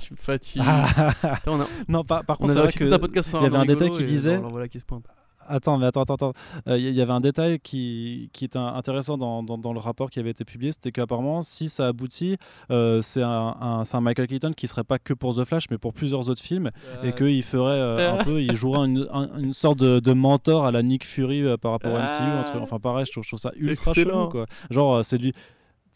tu 0.00 0.12
me 0.14 0.18
fatigues. 0.18 0.62
Ah, 0.66 1.12
Putain, 1.36 1.52
on 1.52 1.60
a, 1.60 1.66
Non 1.88 2.02
par, 2.02 2.24
par 2.24 2.36
on 2.40 2.46
contre 2.46 2.52
c'est 2.54 2.58
vrai 2.58 2.72
que 2.72 2.84
il 2.84 3.42
y 3.42 3.46
avait 3.46 3.56
un 3.56 3.64
détail 3.64 3.90
qui 3.90 4.04
disait- 4.04 4.36
voilà 4.50 4.66
qui 4.68 4.80
se 4.80 4.84
pointe. 4.84 5.04
Attends, 5.48 5.78
mais 5.78 5.86
attends, 5.86 6.02
attends, 6.02 6.14
attends. 6.14 6.32
Euh, 6.68 6.78
Il 6.78 6.84
y, 6.88 6.92
y 6.92 7.00
avait 7.00 7.12
un 7.12 7.20
détail 7.20 7.58
qui, 7.60 8.30
qui 8.32 8.44
était 8.44 8.58
intéressant 8.58 9.16
dans, 9.18 9.42
dans, 9.42 9.58
dans 9.58 9.72
le 9.72 9.78
rapport 9.80 10.10
qui 10.10 10.18
avait 10.18 10.30
été 10.30 10.44
publié, 10.44 10.72
c'était 10.72 10.92
qu'apparemment, 10.92 11.42
si 11.42 11.68
ça 11.68 11.88
aboutit, 11.88 12.36
euh, 12.70 13.00
c'est 13.02 13.22
un, 13.22 13.56
un- 13.60 13.82
un 13.90 14.00
Michael 14.00 14.26
Keaton 14.26 14.52
qui 14.56 14.66
serait 14.68 14.84
pas 14.84 14.98
que 14.98 15.12
pour 15.14 15.34
The 15.36 15.44
Flash, 15.44 15.64
mais 15.70 15.78
pour 15.78 15.92
plusieurs 15.92 16.28
autres 16.28 16.42
films, 16.42 16.70
et 17.02 17.12
qu'il 17.12 17.42
ferait 17.42 17.72
euh, 17.78 17.96
un 18.20 18.24
peu, 18.24 18.42
il 18.42 18.54
jouerait 18.54 18.86
une, 18.86 19.06
un- 19.12 19.38
une 19.38 19.52
sorte 19.52 19.78
de, 19.78 20.00
de 20.00 20.12
mentor 20.12 20.66
à 20.66 20.70
la 20.72 20.82
Nick 20.82 21.04
Fury 21.04 21.42
euh, 21.42 21.56
par 21.56 21.72
rapport 21.72 21.92
au 21.92 21.96
MCU. 21.98 22.44
truc- 22.50 22.62
enfin, 22.62 22.78
pareil, 22.78 23.06
je 23.06 23.12
trouve, 23.12 23.24
je 23.24 23.28
trouve 23.30 23.40
ça 23.40 23.52
ultra 23.56 23.92
chelou, 24.04 24.28
quoi. 24.30 24.46
Genre, 24.70 24.94
euh, 24.96 25.02
c'est 25.02 25.18
lui. 25.18 25.32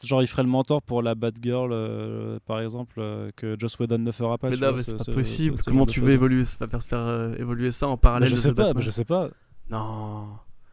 Genre, 0.03 0.23
il 0.23 0.27
ferait 0.27 0.43
le 0.43 0.49
mentor 0.49 0.81
pour 0.83 1.03
la 1.03 1.15
Batgirl, 1.15 1.71
euh, 1.73 2.39
par 2.47 2.61
exemple, 2.61 2.95
euh, 2.99 3.31
que 3.37 3.55
Joss 3.59 3.79
Whedon 3.79 3.99
ne 3.99 4.13
fera 4.13 4.39
pas. 4.39 4.49
Mais 4.49 4.57
là, 4.57 4.73
c'est 4.83 4.97
pas 4.97 5.05
ce- 5.05 5.11
possible. 5.11 5.57
ce- 5.59 5.65
ce 5.65 5.71
Comment 5.71 5.85
tu 5.87 6.01
veux 6.01 6.13
évoluer, 6.13 6.45
ça 6.47 6.67
faire, 6.67 6.83
faire 6.83 6.99
euh, 7.01 7.35
évoluer 7.37 7.71
ça 7.71 7.87
en 7.87 7.93
Bah, 7.95 7.99
parallèle 8.03 8.29
je 8.31 8.35
de 8.35 8.41
sais 8.41 8.51
The 8.53 8.55
pas, 8.55 8.73
bah, 8.73 8.81
je 8.81 8.91
sais 8.91 9.05
pas. 9.05 9.29
Non. 9.71 10.27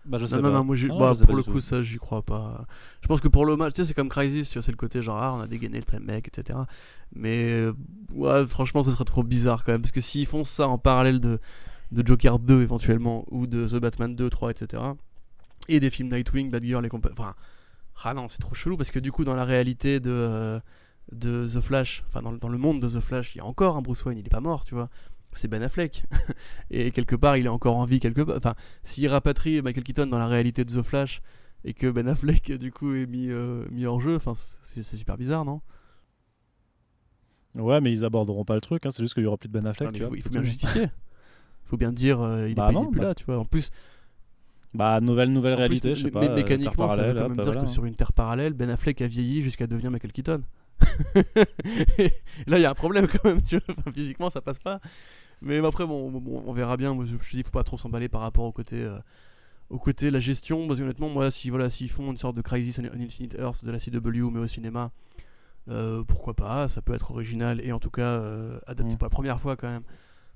Bah, 0.06 0.18
je 0.20 0.26
sais 0.26 0.38
Non, 0.38 0.44
pas. 0.44 0.52
non, 0.52 0.64
moi, 0.64 0.76
Non, 0.88 0.98
bah, 1.00 1.10
je 1.14 1.20
sais 1.20 1.26
pour 1.26 1.34
pas 1.34 1.38
le 1.40 1.44
coup, 1.44 1.52
tout. 1.56 1.60
ça, 1.60 1.84
j'y 1.84 1.98
crois 1.98 2.22
pas. 2.22 2.66
Je 3.02 3.08
pense 3.10 3.20
que 3.20 3.28
pour 3.28 3.46
l'hommage, 3.46 3.74
tu 3.74 3.82
sais, 3.82 3.88
c'est 3.90 3.94
comme 3.94 4.08
Crisis, 4.08 4.48
tu 4.50 4.54
vois, 4.58 4.64
c'est 4.64 4.72
le 4.72 4.78
côté 4.78 5.02
genre, 5.02 5.18
ah, 5.22 5.34
on 5.34 5.42
a 5.42 5.48
dégainé 5.48 5.80
le 5.80 5.84
très 5.84 6.00
mec, 6.00 6.30
etc. 6.30 6.60
Mais, 7.14 7.50
euh, 7.52 7.74
ouais, 8.14 8.48
franchement, 8.48 8.84
ce 8.84 8.92
serait 8.92 9.04
trop 9.04 9.24
bizarre 9.24 9.66
quand 9.66 9.74
même. 9.74 9.82
Parce 9.82 9.92
que 9.92 10.00
s'ils 10.00 10.26
font 10.26 10.46
ça 10.46 10.70
en 10.70 10.78
parallèle 10.78 11.20
de, 11.20 11.40
de 11.92 12.08
Joker 12.08 12.40
2 12.40 12.62
éventuellement, 12.62 13.26
ou 13.30 13.46
de 13.48 13.68
The 13.68 13.76
Batman 13.82 14.16
2, 14.16 14.30
3, 14.30 14.52
etc., 14.52 14.82
et 15.68 15.82
des 15.82 15.90
films 15.90 16.10
Nightwing, 16.10 16.50
Batgirl 16.50 16.86
et 16.86 16.90
compagnie. 16.90 17.16
Enfin, 17.20 17.34
ah 18.04 18.14
non, 18.14 18.28
c'est 18.28 18.40
trop 18.40 18.56
chelou 18.56 18.78
parce 18.78 18.92
que 18.92 19.00
du 19.00 19.12
coup, 19.12 19.24
dans 19.24 19.36
la 19.36 19.46
réalité 19.46 20.00
de, 20.00 20.12
euh, 20.12 20.60
de 21.12 21.48
The 21.48 21.62
Flash, 21.62 22.04
enfin, 22.08 22.22
dans, 22.22 22.32
le- 22.32 22.38
dans 22.40 22.50
le 22.50 22.58
monde 22.58 22.82
de 22.82 22.88
The 22.88 23.00
Flash, 23.02 23.36
il 23.36 23.40
y 23.40 23.42
a 23.42 23.46
encore 23.46 23.76
un 23.78 23.82
Bruce 23.82 24.04
Wayne, 24.06 24.18
il 24.18 24.26
est 24.26 24.30
pas 24.30 24.40
mort, 24.42 24.66
tu 24.66 24.76
vois. 24.76 24.90
C'est 25.34 25.48
Ben 25.48 25.62
Affleck. 25.62 26.04
et 26.72 26.92
quelque 26.92 27.16
part, 27.16 27.38
il 27.38 27.46
est 27.46 27.50
encore 27.50 27.76
en 27.76 27.86
vie 27.86 28.00
quelque 28.00 28.22
part. 28.22 28.38
Enfin, 28.38 28.56
s'il 28.84 29.08
rapatrie 29.08 29.62
Michael 29.62 29.84
Keaton 29.84 30.08
dans 30.08 30.18
la 30.20 30.28
réalité 30.28 30.66
de 30.66 30.74
The 30.74 30.84
Flash 30.84 31.22
et 31.64 31.74
que 31.74 31.90
Ben 31.92 32.08
Affleck 32.08 32.52
du 32.58 32.72
coup 32.72 32.94
est 32.96 33.06
mis, 33.08 33.30
euh, 33.30 33.66
mis 33.72 33.86
hors 33.86 34.00
jeu, 34.02 34.16
enfin 34.16 34.34
c'est 34.36 34.84
super 34.84 35.18
bizarre, 35.18 35.46
non? 35.46 35.62
Ouais, 37.56 37.82
mais 37.82 37.92
ils 37.92 38.06
aborderont 38.06 38.46
pas 38.46 38.56
le 38.56 38.62
truc, 38.62 38.86
hein, 38.86 38.92
c'est 38.92 39.02
juste 39.02 39.14
qu'il 39.16 39.24
y 39.24 39.26
aura 39.26 39.38
plus 39.38 39.48
de 39.50 39.54
Ben 39.54 39.66
Affleck. 39.66 39.90
Ah, 39.90 39.92
tu 39.92 39.98
il 39.98 40.02
vois, 40.02 40.10
faut, 40.10 40.16
il 40.16 40.22
faut 40.22 40.30
bien 40.30 40.44
justifier. 40.44 40.84
Il 40.84 41.70
faut 41.70 41.78
bien 41.78 41.92
dire 41.92 42.22
euh, 42.22 42.48
il, 42.48 42.56
Bah 42.56 42.70
est 42.72 42.76
il 42.76 42.90
plus 42.90 43.00
bah. 43.00 43.08
là, 43.08 43.16
tu 43.16 43.26
vois. 43.26 43.40
En 43.40 43.46
plus, 43.46 43.72
Bah, 44.78 45.02
nouvelle, 45.02 45.34
nouvelle 45.34 45.54
en 45.56 45.58
réalité, 45.58 45.92
plus, 45.94 46.00
je 46.02 46.06
sais 46.06 46.12
pas. 46.12 46.22
mé- 46.22 46.30
euh, 46.30 46.36
mécaniquement, 46.36 46.88
ça 46.90 46.96
veut 47.08 47.14
quand 47.14 47.28
même 47.30 47.36
dire 47.38 47.44
voilà. 47.46 47.62
que 47.62 47.68
sur 47.68 47.86
une 47.86 47.96
terre 47.96 48.14
parallèle, 48.14 48.54
Ben 48.54 48.70
Affleck 48.70 49.02
a 49.02 49.08
vieilli 49.08 49.42
jusqu'à 49.42 49.66
devenir 49.68 49.90
Michael 49.92 50.12
Keaton. 50.12 50.44
Là, 52.48 52.58
il 52.58 52.62
y 52.62 52.66
a 52.66 52.70
un 52.72 52.76
problème 52.76 53.08
quand 53.08 53.26
même, 53.26 53.42
tu 53.42 53.58
vois. 53.58 53.76
Enfin, 53.80 53.92
physiquement, 53.92 54.30
ça 54.30 54.42
passe 54.42 54.60
pas. 54.60 54.80
Mais 55.42 55.58
après, 55.66 55.86
bon, 55.86 56.12
bon, 56.12 56.44
on 56.46 56.54
verra 56.54 56.78
bien. 56.78 56.94
Moi, 56.94 57.06
je, 57.06 57.16
je 57.20 57.36
dis, 57.38 57.44
faut 57.44 57.52
pas 57.52 57.64
trop 57.64 57.78
s'emballer 57.78 58.10
par 58.10 58.22
rapport 58.22 58.46
au 58.46 58.52
côté, 58.52 58.82
euh, 58.84 58.98
au 59.70 59.80
côté 59.80 60.12
la 60.12 60.20
gestion. 60.20 60.68
Parce 60.68 60.80
que 60.80 60.84
honnêtement, 60.84 61.10
moi, 61.10 61.32
si 61.32 61.50
voilà, 61.50 61.70
s'ils 61.70 61.90
font 61.90 62.10
une 62.12 62.18
sorte 62.18 62.36
de 62.36 62.42
Crisis 62.42 62.80
on 62.80 63.02
Infinite 63.02 63.36
Earth 63.40 63.64
de 63.66 63.72
la 63.72 63.80
CW, 63.80 64.30
mais 64.32 64.40
au 64.40 64.48
cinéma, 64.48 64.92
euh, 65.70 66.04
pourquoi 66.04 66.34
pas 66.34 66.68
Ça 66.68 66.82
peut 66.82 66.94
être 66.94 67.12
original 67.12 67.60
et 67.62 67.72
en 67.72 67.80
tout 67.80 67.90
cas 67.92 68.02
euh, 68.04 68.60
adapté 68.68 68.94
Mm. 68.94 68.98
pour 68.98 69.06
la 69.06 69.10
première 69.10 69.40
fois 69.40 69.56
quand 69.56 69.68
même. 69.70 69.84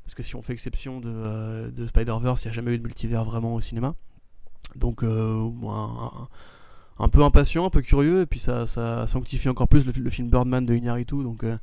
Parce 0.04 0.16
que 0.16 0.24
si 0.24 0.36
on 0.36 0.42
fait 0.42 0.54
exception 0.54 1.00
de, 1.00 1.70
de 1.70 1.86
Spider-Verse, 1.88 2.44
il 2.44 2.48
n'y 2.48 2.52
a 2.52 2.54
jamais 2.54 2.74
eu 2.74 2.78
de 2.80 2.84
multivers 2.84 3.24
vraiment 3.24 3.54
au 3.56 3.62
cinéma. 3.62 3.96
Donc, 4.76 5.04
euh, 5.04 5.50
un, 5.68 6.28
un 7.00 7.10
peu 7.10 7.24
impatient, 7.24 7.66
un 7.66 7.70
peu 7.70 7.82
curieux, 7.82 8.22
et 8.22 8.26
puis 8.26 8.40
ça, 8.40 8.66
ça 8.66 9.08
sanctifie 9.08 9.50
encore 9.50 9.68
plus 9.68 9.86
le, 9.86 9.94
le 10.02 10.10
film 10.10 10.30
Birdman 10.30 10.66
de 10.66 10.74
Iñárritu, 10.76 11.24
donc 11.24 11.44
euh, 11.44 11.58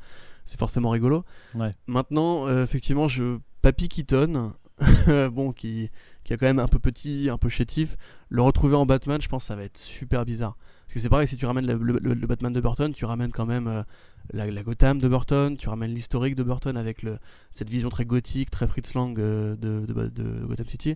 c'est 0.45 0.59
forcément 0.59 0.91
rigolo. 0.91 1.25
Ouais. 1.55 1.75
Maintenant, 1.87 2.47
euh, 2.47 2.65
effectivement, 2.65 3.09
je 3.09 3.39
Papy 3.63 3.89
Keaton, 3.89 4.53
bon, 5.33 5.53
qui, 5.53 5.89
qui 6.25 6.33
est 6.33 6.37
quand 6.37 6.47
même 6.47 6.59
un 6.59 6.69
peu 6.69 6.79
petit, 6.79 7.29
un 7.31 7.39
peu 7.39 7.49
chétif, 7.49 7.97
le 8.29 8.43
retrouver 8.43 8.77
en 8.77 8.87
Batman, 8.87 9.21
je 9.21 9.29
pense 9.29 9.43
que 9.45 9.49
ça 9.49 9.57
va 9.57 9.65
être 9.65 9.79
super 9.79 10.25
bizarre. 10.25 10.57
Parce 10.87 10.95
que 10.95 11.01
c'est 11.01 11.09
pareil, 11.11 11.29
si 11.29 11.37
tu 11.37 11.45
ramènes 11.45 11.67
le, 11.67 11.75
le- 11.75 11.99
le- 12.01 12.15
le 12.15 12.27
Batman 12.27 12.53
de 12.53 12.61
Burton, 12.63 12.95
tu 12.95 13.05
ramènes 13.05 13.31
quand 13.31 13.45
même 13.45 13.85
la, 14.33 14.51
la 14.51 14.63
Gotham 14.63 14.99
de 15.01 15.07
Burton, 15.09 15.57
tu 15.59 15.69
ramènes 15.69 15.91
l'historique 15.93 16.35
de 16.35 16.43
Burton 16.43 16.77
avec 16.79 17.03
le, 17.03 17.19
cette 17.51 17.69
vision 17.69 17.91
très 17.91 18.07
gothique, 18.07 18.51
très 18.51 18.67
Fritz 18.67 18.95
Lang 18.95 19.15
de, 19.15 19.57
de- 19.61 19.85
de 20.09 20.47
Gotham 20.47 20.67
City. 20.67 20.95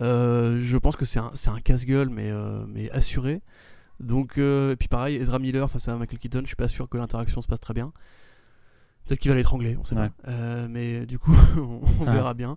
Euh, 0.00 0.60
je 0.62 0.76
pense 0.76 0.96
que 0.96 1.04
c'est 1.04 1.18
un, 1.18 1.32
un 1.46 1.60
casse-gueule, 1.60 2.08
mais, 2.08 2.30
euh, 2.30 2.64
mais 2.68 2.90
assuré. 2.90 3.42
Donc, 4.00 4.38
euh, 4.38 4.72
et 4.72 4.76
puis 4.76 4.88
pareil, 4.88 5.16
Ezra 5.16 5.38
Miller 5.40 5.68
face 5.68 5.88
à 5.88 5.96
Michael 5.96 6.18
Keaton, 6.18 6.40
je 6.42 6.46
suis 6.48 6.56
pas 6.56 6.68
sûr 6.68 6.88
que 6.88 6.96
l'interaction 6.96 7.42
se 7.42 7.48
passe 7.48 7.60
très 7.60 7.74
bien. 7.74 7.92
Peut-être 9.06 9.18
qu'il 9.20 9.30
va 9.30 9.36
l'étrangler, 9.36 9.76
on 9.76 9.84
sait 9.84 9.96
Ouais. 9.96 10.10
pas. 10.22 10.30
Euh, 10.30 10.68
mais 10.70 11.06
du 11.06 11.18
coup, 11.18 11.32
on, 11.56 11.80
on 12.00 12.06
Ah. 12.06 12.12
verra 12.12 12.34
bien. 12.34 12.56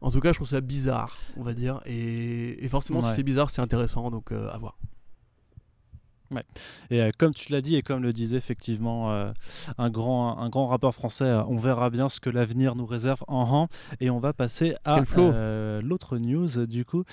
En 0.00 0.10
tout 0.10 0.20
cas, 0.20 0.30
je 0.32 0.38
trouve 0.38 0.48
ça 0.48 0.60
bizarre, 0.60 1.16
on 1.36 1.42
va 1.44 1.54
dire. 1.54 1.80
Et, 1.86 2.62
et 2.64 2.68
forcément, 2.68 3.00
Ouais. 3.00 3.08
si 3.08 3.14
c'est 3.14 3.22
bizarre, 3.22 3.50
c'est 3.50 3.62
intéressant, 3.62 4.10
donc 4.10 4.32
euh, 4.32 4.50
à 4.50 4.58
voir. 4.58 4.76
Et 6.90 7.00
euh, 7.00 7.10
comme 7.18 7.34
tu 7.34 7.52
l'as 7.52 7.60
dit 7.60 7.76
et 7.76 7.82
comme 7.82 8.02
le 8.02 8.12
disait 8.12 8.36
effectivement 8.36 9.12
euh, 9.12 9.32
un, 9.78 9.90
grand, 9.90 10.38
un 10.38 10.48
grand 10.48 10.66
rappeur 10.66 10.94
français, 10.94 11.24
euh, 11.24 11.42
on 11.48 11.56
verra 11.56 11.90
bien 11.90 12.08
ce 12.08 12.20
que 12.20 12.30
l'avenir 12.30 12.74
nous 12.74 12.86
réserve 12.86 13.22
en 13.28 13.44
rang. 13.44 13.68
Et 14.00 14.10
on 14.10 14.18
va 14.18 14.32
passer 14.32 14.74
à 14.84 15.02
l'autre 15.82 16.18
news 16.18 16.66
du 16.66 16.84
coup. 16.84 17.04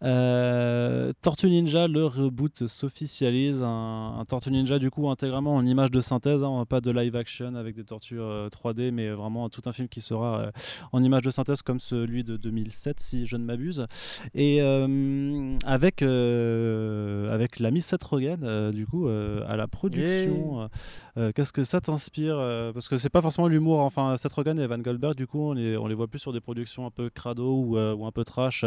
Tortue 0.00 1.48
Ninja, 1.48 1.86
le 1.86 2.04
reboot 2.04 2.66
s'officialise. 2.66 3.62
Un, 3.62 4.16
un 4.18 4.24
Tortue 4.24 4.50
Ninja 4.50 4.78
du 4.78 4.90
coup 4.90 5.08
intégralement 5.08 5.54
en 5.54 5.64
image 5.64 5.90
de 5.90 6.00
synthèse, 6.00 6.42
hein, 6.42 6.64
pas 6.68 6.80
de 6.80 6.90
live 6.90 7.14
action 7.16 7.54
avec 7.54 7.76
des 7.76 7.84
tortues 7.84 8.20
euh, 8.20 8.48
3D, 8.48 8.90
mais 8.90 9.10
vraiment 9.10 9.48
tout 9.48 9.62
un 9.66 9.72
film 9.72 9.88
qui 9.88 10.00
sera 10.00 10.50
en 10.92 11.02
image 11.02 11.22
de 11.22 11.30
synthèse 11.30 11.62
comme 11.62 11.80
celui 11.80 12.24
de 12.24 12.36
2007 12.36 13.00
si 13.00 13.26
je 13.26 13.36
ne 13.36 13.44
m'abuse. 13.44 13.86
Et 14.34 14.60
avec, 15.64 16.02
avec 16.02 17.58
l'ami 17.60 17.80
Seth 17.80 18.04
Rogen, 18.04 18.61
du 18.72 18.86
coup 18.86 19.08
à 19.08 19.56
la 19.56 19.66
production. 19.68 20.68
Qu'est-ce 21.34 21.52
que 21.52 21.64
ça 21.64 21.80
t'inspire 21.80 22.36
Parce 22.72 22.88
que 22.88 22.96
c'est 22.96 23.10
pas 23.10 23.22
forcément 23.22 23.48
l'humour. 23.48 23.80
Enfin, 23.80 24.16
Seth 24.16 24.32
Rogen 24.32 24.58
et 24.58 24.62
Evan 24.62 24.82
Goldberg, 24.82 25.14
du 25.14 25.26
coup, 25.26 25.50
on 25.50 25.52
les, 25.52 25.76
on 25.76 25.86
les 25.86 25.94
voit 25.94 26.08
plus 26.08 26.18
sur 26.18 26.32
des 26.32 26.40
productions 26.40 26.86
un 26.86 26.90
peu 26.90 27.10
crado 27.10 27.54
ou, 27.54 27.78
ou 27.78 28.06
un 28.06 28.12
peu 28.12 28.24
trash. 28.24 28.64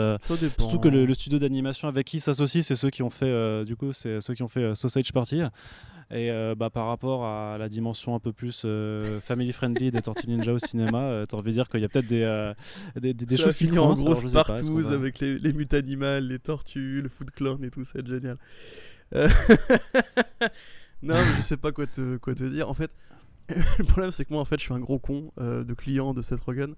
surtout 0.60 0.80
que 0.80 0.90
le, 0.90 1.06
le 1.06 1.14
studio 1.14 1.40
d'animation 1.40 1.88
avec 1.88 2.06
qui 2.06 2.20
s'associe, 2.20 2.66
c'est 2.66 2.76
ceux 2.76 2.90
qui 2.90 3.04
ont 3.04 3.10
fait, 3.10 3.66
du 3.66 3.76
coup, 3.76 3.94
c'est 3.94 4.22
ceux 4.22 4.34
qui 4.34 4.44
ont 4.44 4.48
fait 4.48 4.76
Sausage 4.76 5.12
Party. 5.12 5.42
Et 6.12 6.30
euh, 6.30 6.54
bah, 6.54 6.70
par 6.70 6.86
rapport 6.88 7.26
à 7.26 7.58
la 7.58 7.68
dimension 7.68 8.14
un 8.14 8.20
peu 8.20 8.32
plus 8.32 8.62
euh, 8.66 9.20
family 9.22 9.52
friendly 9.52 9.90
des 9.90 10.04
Tortues 10.04 10.28
Ninja 10.28 10.54
au 10.54 10.60
cinéma, 10.60 11.02
euh, 11.02 11.26
t'as 11.26 11.38
envie 11.38 11.50
de 11.50 11.56
dire 11.56 11.68
qu'il 11.68 11.82
y 11.82 11.84
a 11.84 11.90
peut-être 11.90 12.08
des, 12.08 12.54
des, 12.96 13.14
des, 13.14 13.38
choses 13.38 13.56
qui 13.56 13.76
en 13.78 13.94
grosse 13.94 14.32
partouze 14.32 14.92
avec 14.92 15.20
les, 15.20 15.40
les 15.40 15.54
mutes 15.54 15.74
animales, 15.74 16.28
les 16.28 16.38
tortues, 16.38 17.02
le 17.02 17.10
foot 17.10 17.32
clan 17.32 17.58
et 17.64 17.72
tout, 17.72 17.84
ça 17.84 17.94
va 17.96 18.00
être 18.02 18.08
génial. 18.08 18.38
non, 21.02 21.16
mais 21.16 21.36
je 21.38 21.42
sais 21.42 21.58
pas 21.58 21.72
quoi 21.72 21.88
te, 21.88 22.18
quoi 22.18 22.36
te 22.36 22.44
dire. 22.44 22.70
En 22.70 22.74
fait, 22.74 22.92
le 23.50 23.84
problème 23.84 24.12
c'est 24.12 24.26
que 24.26 24.34
moi 24.34 24.42
en 24.42 24.46
fait 24.46 24.58
je 24.60 24.66
suis 24.66 24.74
un 24.74 24.80
gros 24.80 25.00
con 25.00 25.32
de 25.38 25.74
client 25.74 26.14
de 26.14 26.22
Seth 26.22 26.42
Rogen 26.42 26.76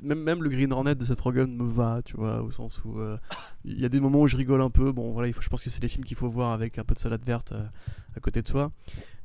même, 0.00 0.22
même 0.22 0.42
le 0.42 0.48
Green 0.48 0.72
Hornet 0.72 0.94
de 0.94 1.04
Seth 1.04 1.20
Rogen 1.20 1.54
me 1.56 1.64
va, 1.64 2.00
tu 2.04 2.16
vois, 2.16 2.42
au 2.42 2.50
sens 2.50 2.82
où 2.84 3.00
euh, 3.00 3.18
il 3.64 3.80
y 3.80 3.84
a 3.84 3.88
des 3.88 4.00
moments 4.00 4.20
où 4.20 4.28
je 4.28 4.36
rigole 4.36 4.60
un 4.60 4.70
peu. 4.70 4.92
Bon, 4.92 5.10
voilà, 5.10 5.28
il 5.28 5.34
faut, 5.34 5.42
je 5.42 5.48
pense 5.48 5.62
que 5.62 5.70
c'est 5.70 5.80
des 5.80 5.88
films 5.88 6.04
qu'il 6.04 6.16
faut 6.16 6.28
voir 6.28 6.52
avec 6.52 6.78
un 6.78 6.84
peu 6.84 6.94
de 6.94 6.98
salade 6.98 7.24
verte 7.24 7.52
euh, 7.52 7.64
à 8.16 8.20
côté 8.20 8.42
de 8.42 8.48
soi. 8.48 8.70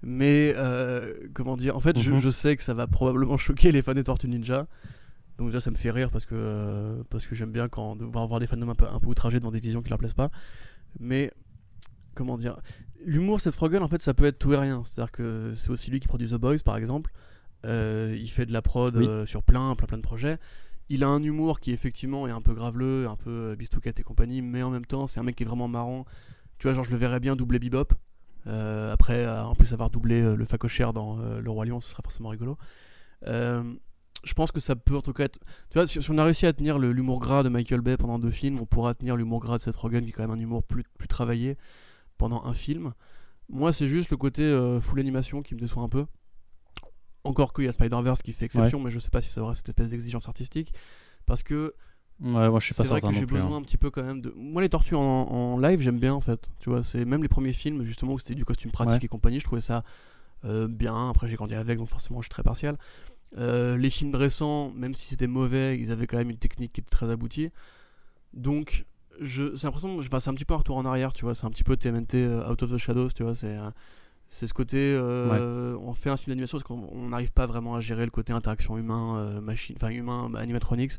Mais, 0.02 0.53
euh, 0.57 1.14
comment 1.34 1.57
dire, 1.57 1.76
en 1.76 1.80
fait, 1.80 1.99
je, 1.99 2.11
mhm. 2.11 2.19
je, 2.19 2.30
sais 2.30 2.56
que 2.56 2.64
ça 2.64 2.74
va 2.74 2.88
probablement 2.88 3.38
choquer 3.38 3.72
les 3.72 3.82
fans 3.82 3.94
des 3.94 4.03
Tortues 4.03 4.28
Ninja. 4.28 4.68
Donc, 5.38 5.49
déjà, 5.49 5.60
ça 5.60 5.69
me 5.69 5.76
fait 5.76 5.91
rire 5.91 6.10
parce 6.10 6.26
que, 6.26 7.03
parce 7.10 7.28
que 7.28 7.36
j'aime 7.36 7.52
bien 7.52 7.69
quand 7.69 7.95
de 7.95 8.06
voir, 8.06 8.26
voir 8.28 8.40
des 8.40 8.48
fans 8.48 8.60
un 8.60 8.76
peu, 8.76 8.88
un 8.91 8.99
peu 8.99 9.07
outragés 9.07 9.40
devant 9.40 9.52
des 9.52 9.60
visions 9.60 9.82
qui 9.82 9.90
leur 9.90 9.99
plaisent 9.99 10.15
pas. 10.15 10.32
Mais, 10.99 11.32
comment 12.18 12.38
dire, 12.38 12.60
l'humour 13.06 13.39
Seth 13.39 13.56
Rogen, 13.56 13.81
en 13.84 13.88
fait, 13.88 14.02
ça 14.02 14.14
peut 14.14 14.26
être 14.26 14.39
tout 14.39 14.53
et 14.53 14.57
rien. 14.57 14.84
C'est-à-dire 14.84 15.11
que 15.11 15.53
c'est 15.56 15.69
aussi 15.69 15.91
lui 15.91 15.99
qui 15.99 16.07
produit 16.07 16.27
The 16.27 16.35
Boys, 16.35 16.60
par 16.65 16.77
exemple. 16.77 17.11
Euh, 17.65 18.15
il 18.19 18.30
fait 18.30 18.45
de 18.45 18.53
la 18.53 18.61
prod 18.61 18.95
euh, 18.95 19.26
sur 19.26 19.44
plein, 19.44 19.76
plein, 19.76 19.88
plein 19.88 19.98
de 19.98 20.03
projets. 20.03 20.38
Il 20.89 21.03
a 21.03 21.07
un 21.07 21.22
humour 21.22 21.60
qui 21.60 21.72
effectivement 21.72 22.27
est 22.27 22.31
un 22.31 22.41
peu 22.41 22.53
graveleux, 22.53 23.07
un 23.07 23.15
peu 23.15 23.30
euh, 23.30 23.56
bistouquette 23.56 23.99
et 23.99 24.03
compagnie, 24.03 24.41
mais 24.41 24.64
en 24.64 24.69
même 24.69 24.85
temps 24.85 25.07
c'est 25.07 25.19
un 25.19 25.23
mec 25.23 25.35
qui 25.35 25.44
est 25.44 25.45
vraiment 25.48 25.68
marrant. 25.68 26.06
Tu 26.60 26.68
vois, 26.68 26.73
genre 26.73 26.84
je 26.84 26.91
le 26.91 26.98
verrais 26.98 27.19
bien 27.19 27.35
doubler 27.35 27.60
Bebop. 27.60 27.94
après, 28.45 29.27
en 29.27 29.53
plus 29.53 29.73
avoir 29.73 29.89
doublé 29.89 30.35
le 30.35 30.45
facochère 30.45 30.94
dans 30.94 31.18
Le 31.18 31.49
Roi 31.49 31.65
Lion, 31.65 31.80
ce 31.80 31.91
serait 31.91 32.03
forcément 32.03 32.30
rigolo. 32.30 32.57
je 33.23 34.34
pense 34.35 34.52
que 34.52 34.60
ça 34.60 34.76
peut 34.76 34.95
en 34.95 35.02
tout 35.02 35.14
cas 35.14 35.26
être. 35.26 35.39
Tu 35.69 35.77
vois, 35.77 35.85
si, 35.85 35.99
on 36.10 36.18
a 36.18 36.23
réussi 36.23 36.45
à 36.48 36.53
tenir 36.53 36.80
l'humour 36.80 37.19
gras 37.19 37.44
de 37.44 37.49
Michael 37.49 37.81
Bay 37.81 37.98
pendant 37.98 38.18
deux 38.18 38.31
films, 38.31 38.57
on 38.60 38.65
pourra 38.65 38.95
tenir 38.95 39.18
l'humour 39.18 39.39
gras 39.39 39.57
de 39.57 39.61
Seth 39.61 39.76
Rogen, 39.76 40.03
qui 40.03 40.10
est 40.10 40.14
quand 40.14 40.23
même 40.23 40.38
un 40.38 40.41
humour 40.41 40.64
plus, 40.64 40.84
plus 40.98 41.07
travaillé 41.07 41.57
pendant 42.18 42.44
un 42.45 42.53
film. 42.53 42.94
Moi, 43.49 43.72
c'est 43.72 43.88
juste 43.88 44.10
le 44.10 44.18
côté 44.18 44.44
full 44.81 44.99
animation 44.99 45.41
qui 45.41 45.56
me 45.56 45.60
déçoit 45.60 45.84
un 45.84 45.89
peu. 45.89 46.06
Encore 47.23 47.53
qu'il 47.53 47.65
y 47.65 47.68
a 47.68 47.72
Spider-Verse 47.72 48.22
qui 48.22 48.34
fait 48.34 48.45
exception, 48.45 48.80
mais 48.80 48.89
je 48.89 48.99
sais 48.99 49.10
pas 49.10 49.22
si 49.22 49.30
ça 49.30 49.41
aura 49.41 49.53
cette 49.53 49.69
espèce 49.69 49.91
d'exigence 49.91 50.27
artistique. 50.27 50.73
Parce 51.26 51.44
que. 51.44 51.73
Ouais, 52.19 52.49
moi 52.49 52.60
je 52.60 52.65
suis 52.65 52.73
pas. 52.73 52.84
C'est 52.84 52.89
vrai 52.89 53.02
que 53.02 53.11
j'ai 53.11 53.26
besoin 53.26 53.57
hein. 53.57 53.60
un 53.60 53.61
petit 53.61 53.77
peu 53.77 53.91
quand 53.91 54.03
même 54.03 54.22
de. 54.22 54.34
Moi, 54.35 54.61
les 54.61 54.69
tortues 54.69 54.95
en, 54.95 55.57
live, 55.60 55.81
j'aime 55.81 55.99
bien 55.99 56.14
en 56.14 56.22
fait. 56.22 56.49
Tu 56.60 56.69
vois, 56.69 56.84
c'est 56.84 57.06
même 57.06 57.22
les 57.22 57.30
premiers 57.30 57.53
films, 57.53 57.84
justement, 57.84 58.14
où 58.14 58.19
c'était 58.19 58.35
du 58.35 58.45
costume 58.45 58.72
pratique 58.72 59.03
et 59.03 59.07
compagnie, 59.07 59.39
je 59.39 59.45
trouvais 59.45 59.61
ça 59.61 59.84
euh, 60.45 60.68
bien. 60.68 61.10
Après, 61.10 61.27
j'ai 61.27 61.35
grandi 61.35 61.53
avec, 61.53 61.77
donc 61.77 61.89
forcément, 61.89 62.22
je 62.22 62.26
suis 62.26 62.31
très 62.31 62.44
partial. 62.44 62.77
Euh, 63.38 63.77
les 63.77 63.89
films 63.89 64.15
récents, 64.15 64.72
même 64.72 64.95
si 64.95 65.07
c'était 65.07 65.27
mauvais, 65.27 65.77
ils 65.77 65.91
avaient 65.91 66.07
quand 66.07 66.18
même 66.18 66.30
une 66.30 66.38
technique 66.38 66.73
qui 66.73 66.81
était 66.81 66.89
très 66.89 67.10
aboutie. 67.10 67.49
Donc, 68.34 68.85
je, 69.22 69.56
c'est 69.56 69.68
l'impression, 69.68 69.98
enfin, 69.99 70.19
c'est 70.19 70.30
un 70.30 70.34
petit 70.34 70.45
peu 70.45 70.53
un 70.53 70.57
retour 70.57 70.77
en 70.77 70.85
arrière, 70.85 71.14
tu 71.14 71.26
vois. 71.26 71.35
C'est 71.35 71.45
un 71.45 71.49
petit 71.49 71.64
peu 71.64 71.77
TMNT 71.77 72.15
euh, 72.15 72.52
Out 72.52 72.64
of 72.64 72.72
the 72.72 72.77
Shadows, 72.77 73.10
tu 73.10 73.23
vois. 73.23 73.35
C'est 73.35 73.57
c'est 74.30 74.45
ce 74.45 74.53
côté, 74.53 74.77
euh, 74.77 75.77
on 75.81 75.94
fait 75.94 76.10
un 76.10 76.18
film 76.18 76.31
d'animation 76.31 76.57
parce 76.57 76.68
qu'on 76.68 77.07
n'arrive 77.07 77.31
pas 77.31 77.45
vraiment 77.45 77.76
à 77.76 77.80
gérer 77.80 78.03
le 78.03 78.11
côté 78.11 78.34
interaction 78.34 78.77
humain, 78.77 79.18
euh, 79.18 79.41
machine, 79.41 79.76
enfin 79.77 79.89
humain, 79.89 80.30
animatronics, 80.35 80.94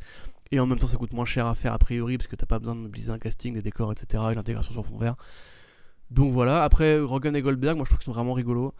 et 0.51 0.59
en 0.61 0.67
même 0.67 0.79
temps 0.79 0.87
ça 0.87 0.97
coûte 0.97 1.13
moins 1.13 1.27
cher 1.27 1.47
à 1.47 1.55
faire 1.55 1.75
a 1.75 1.79
priori 1.79 2.17
parce 2.17 2.27
que 2.27 2.37
t'as 2.37 2.47
pas 2.47 2.59
besoin 2.59 2.75
de 2.75 2.81
mobiliser 2.81 3.13
un 3.13 3.19
casting, 3.19 3.53
des 3.53 3.61
décors, 3.61 3.93
etc. 3.93 4.25
et 4.33 4.35
l'intégration 4.35 4.73
sur 4.73 4.87
fond 4.87 4.97
vert. 4.97 5.17
Donc 6.11 6.33
voilà. 6.33 6.65
Après 6.65 6.99
Rogan 7.01 7.37
et 7.37 7.43
Goldberg, 7.43 7.77
moi 7.77 7.85
je 7.85 7.91
trouve 7.91 7.99
qu'ils 7.99 8.07
sont 8.07 8.13
vraiment 8.13 8.33
rigolos. 8.33 8.73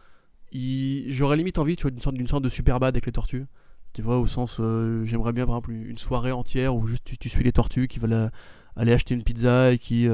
J'aurais 0.51 1.37
limite 1.37 1.59
envie, 1.59 1.75
tu 1.75 1.83
vois, 1.83 1.91
d'une 1.91 2.01
sorte, 2.01 2.15
d'une 2.15 2.27
sorte 2.27 2.43
de 2.43 2.49
super 2.49 2.79
bad 2.79 2.95
avec 2.95 3.05
les 3.05 3.11
tortues. 3.11 3.45
Tu 3.93 4.01
vois, 4.01 4.17
au 4.17 4.27
sens, 4.27 4.57
euh, 4.59 5.03
j'aimerais 5.05 5.33
bien 5.33 5.45
par 5.45 5.55
exemple 5.55 5.71
une 5.71 5.97
soirée 5.97 6.31
entière 6.31 6.75
où 6.75 6.87
juste 6.87 7.03
tu, 7.19 7.29
suis 7.29 7.43
les 7.43 7.51
tortues 7.51 7.87
qui 7.87 7.99
veulent 7.99 8.31
aller 8.75 8.93
acheter 8.93 9.13
une 9.15 9.23
pizza 9.23 9.71
et 9.71 9.77
qui 9.77 10.07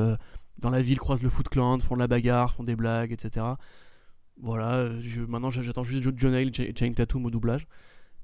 dans 0.59 0.69
la 0.69 0.81
ville 0.81 0.99
croisent 0.99 1.21
le 1.21 1.29
foot 1.29 1.49
clan, 1.49 1.79
font 1.79 1.95
de 1.95 1.99
la 1.99 2.07
bagarre, 2.07 2.53
font 2.53 2.63
des 2.63 2.75
blagues, 2.75 3.11
etc. 3.11 3.45
Voilà, 4.41 4.99
je, 5.01 5.21
maintenant 5.21 5.51
j'attends 5.51 5.83
juste 5.83 6.03
John 6.15 6.33
Hale 6.33 6.49
et 6.59 6.73
Channing 6.75 6.95
Tatum 6.95 7.25
au 7.25 7.29
doublage. 7.29 7.67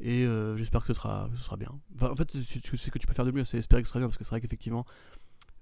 Et 0.01 0.25
euh, 0.25 0.57
j'espère 0.57 0.81
que 0.81 0.87
ce 0.87 0.93
sera, 0.93 1.29
ce 1.35 1.43
sera 1.43 1.57
bien. 1.57 1.69
en 2.01 2.15
fait, 2.15 2.31
ce 2.31 2.89
que 2.89 2.99
tu 2.99 3.07
peux 3.07 3.13
faire 3.13 3.25
de 3.25 3.31
mieux, 3.31 3.43
c'est 3.43 3.59
espérer 3.59 3.81
que 3.81 3.87
ce 3.87 3.91
sera 3.91 3.99
bien, 3.99 4.07
parce 4.07 4.17
que 4.17 4.23
c'est 4.23 4.31
vrai 4.31 4.41
qu'effectivement, 4.41 4.85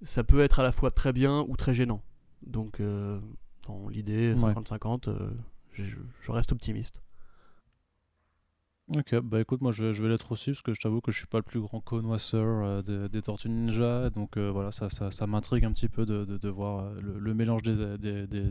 ça 0.02 0.24
peut 0.24 0.40
être 0.40 0.60
à 0.60 0.62
la 0.62 0.72
fois 0.72 0.90
très 0.90 1.12
bien 1.12 1.44
ou 1.46 1.56
très 1.56 1.74
gênant. 1.74 2.02
Donc, 2.42 2.80
euh, 2.80 3.20
dans 3.66 3.88
l'idée, 3.88 4.34
50-50, 4.34 5.08
euh, 5.08 5.30
je, 5.74 6.32
reste 6.32 6.52
optimiste. 6.52 7.02
Ok, 8.96 9.14
bah 9.20 9.40
écoute, 9.40 9.60
moi 9.60 9.70
je, 9.70 9.86
vais 9.86 10.08
l'être 10.08 10.32
aussi 10.32 10.50
parce 10.50 10.62
que 10.62 10.72
je 10.74 10.80
t'avoue 10.80 11.00
que 11.00 11.12
je 11.12 11.18
suis 11.18 11.26
pas 11.28 11.38
le 11.38 11.44
plus 11.44 11.60
grand 11.60 11.80
connoisseur 11.80 12.82
euh, 12.88 13.08
des, 13.08 13.22
Tortues 13.22 13.48
Ninja, 13.48 14.10
donc 14.10 14.36
euh, 14.36 14.50
voilà, 14.50 14.72
ça, 14.72 14.90
ça, 14.90 15.12
ça 15.12 15.28
m'intrigue 15.28 15.64
un 15.64 15.70
petit 15.70 15.88
peu 15.88 16.04
de, 16.04 16.24
de, 16.24 16.48
voir 16.48 16.86
euh, 16.86 17.00
le, 17.00 17.32
mélange 17.32 17.62
des, 17.62 17.76
des, 17.98 18.26
des, 18.26 18.50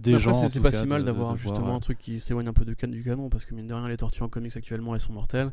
des 0.00 0.18
gens. 0.18 0.48
C'est 0.48 0.60
pas 0.60 0.72
si 0.72 0.84
mal 0.84 1.04
d'avoir 1.04 1.36
justement 1.36 1.76
un 1.76 1.80
truc 1.80 1.98
qui 1.98 2.18
s'éloigne 2.18 2.48
un 2.48 2.52
peu 2.52 2.64
de 2.64 2.74
du 2.88 3.04
canon 3.04 3.28
parce 3.28 3.44
que 3.44 3.54
mine 3.54 3.68
de 3.68 3.74
rien, 3.74 3.86
les 3.86 3.96
tortues 3.96 4.22
en 4.22 4.28
comics 4.28 4.56
actuellement 4.56 4.94
elles 4.94 5.00
sont 5.00 5.12
mortelles. 5.12 5.52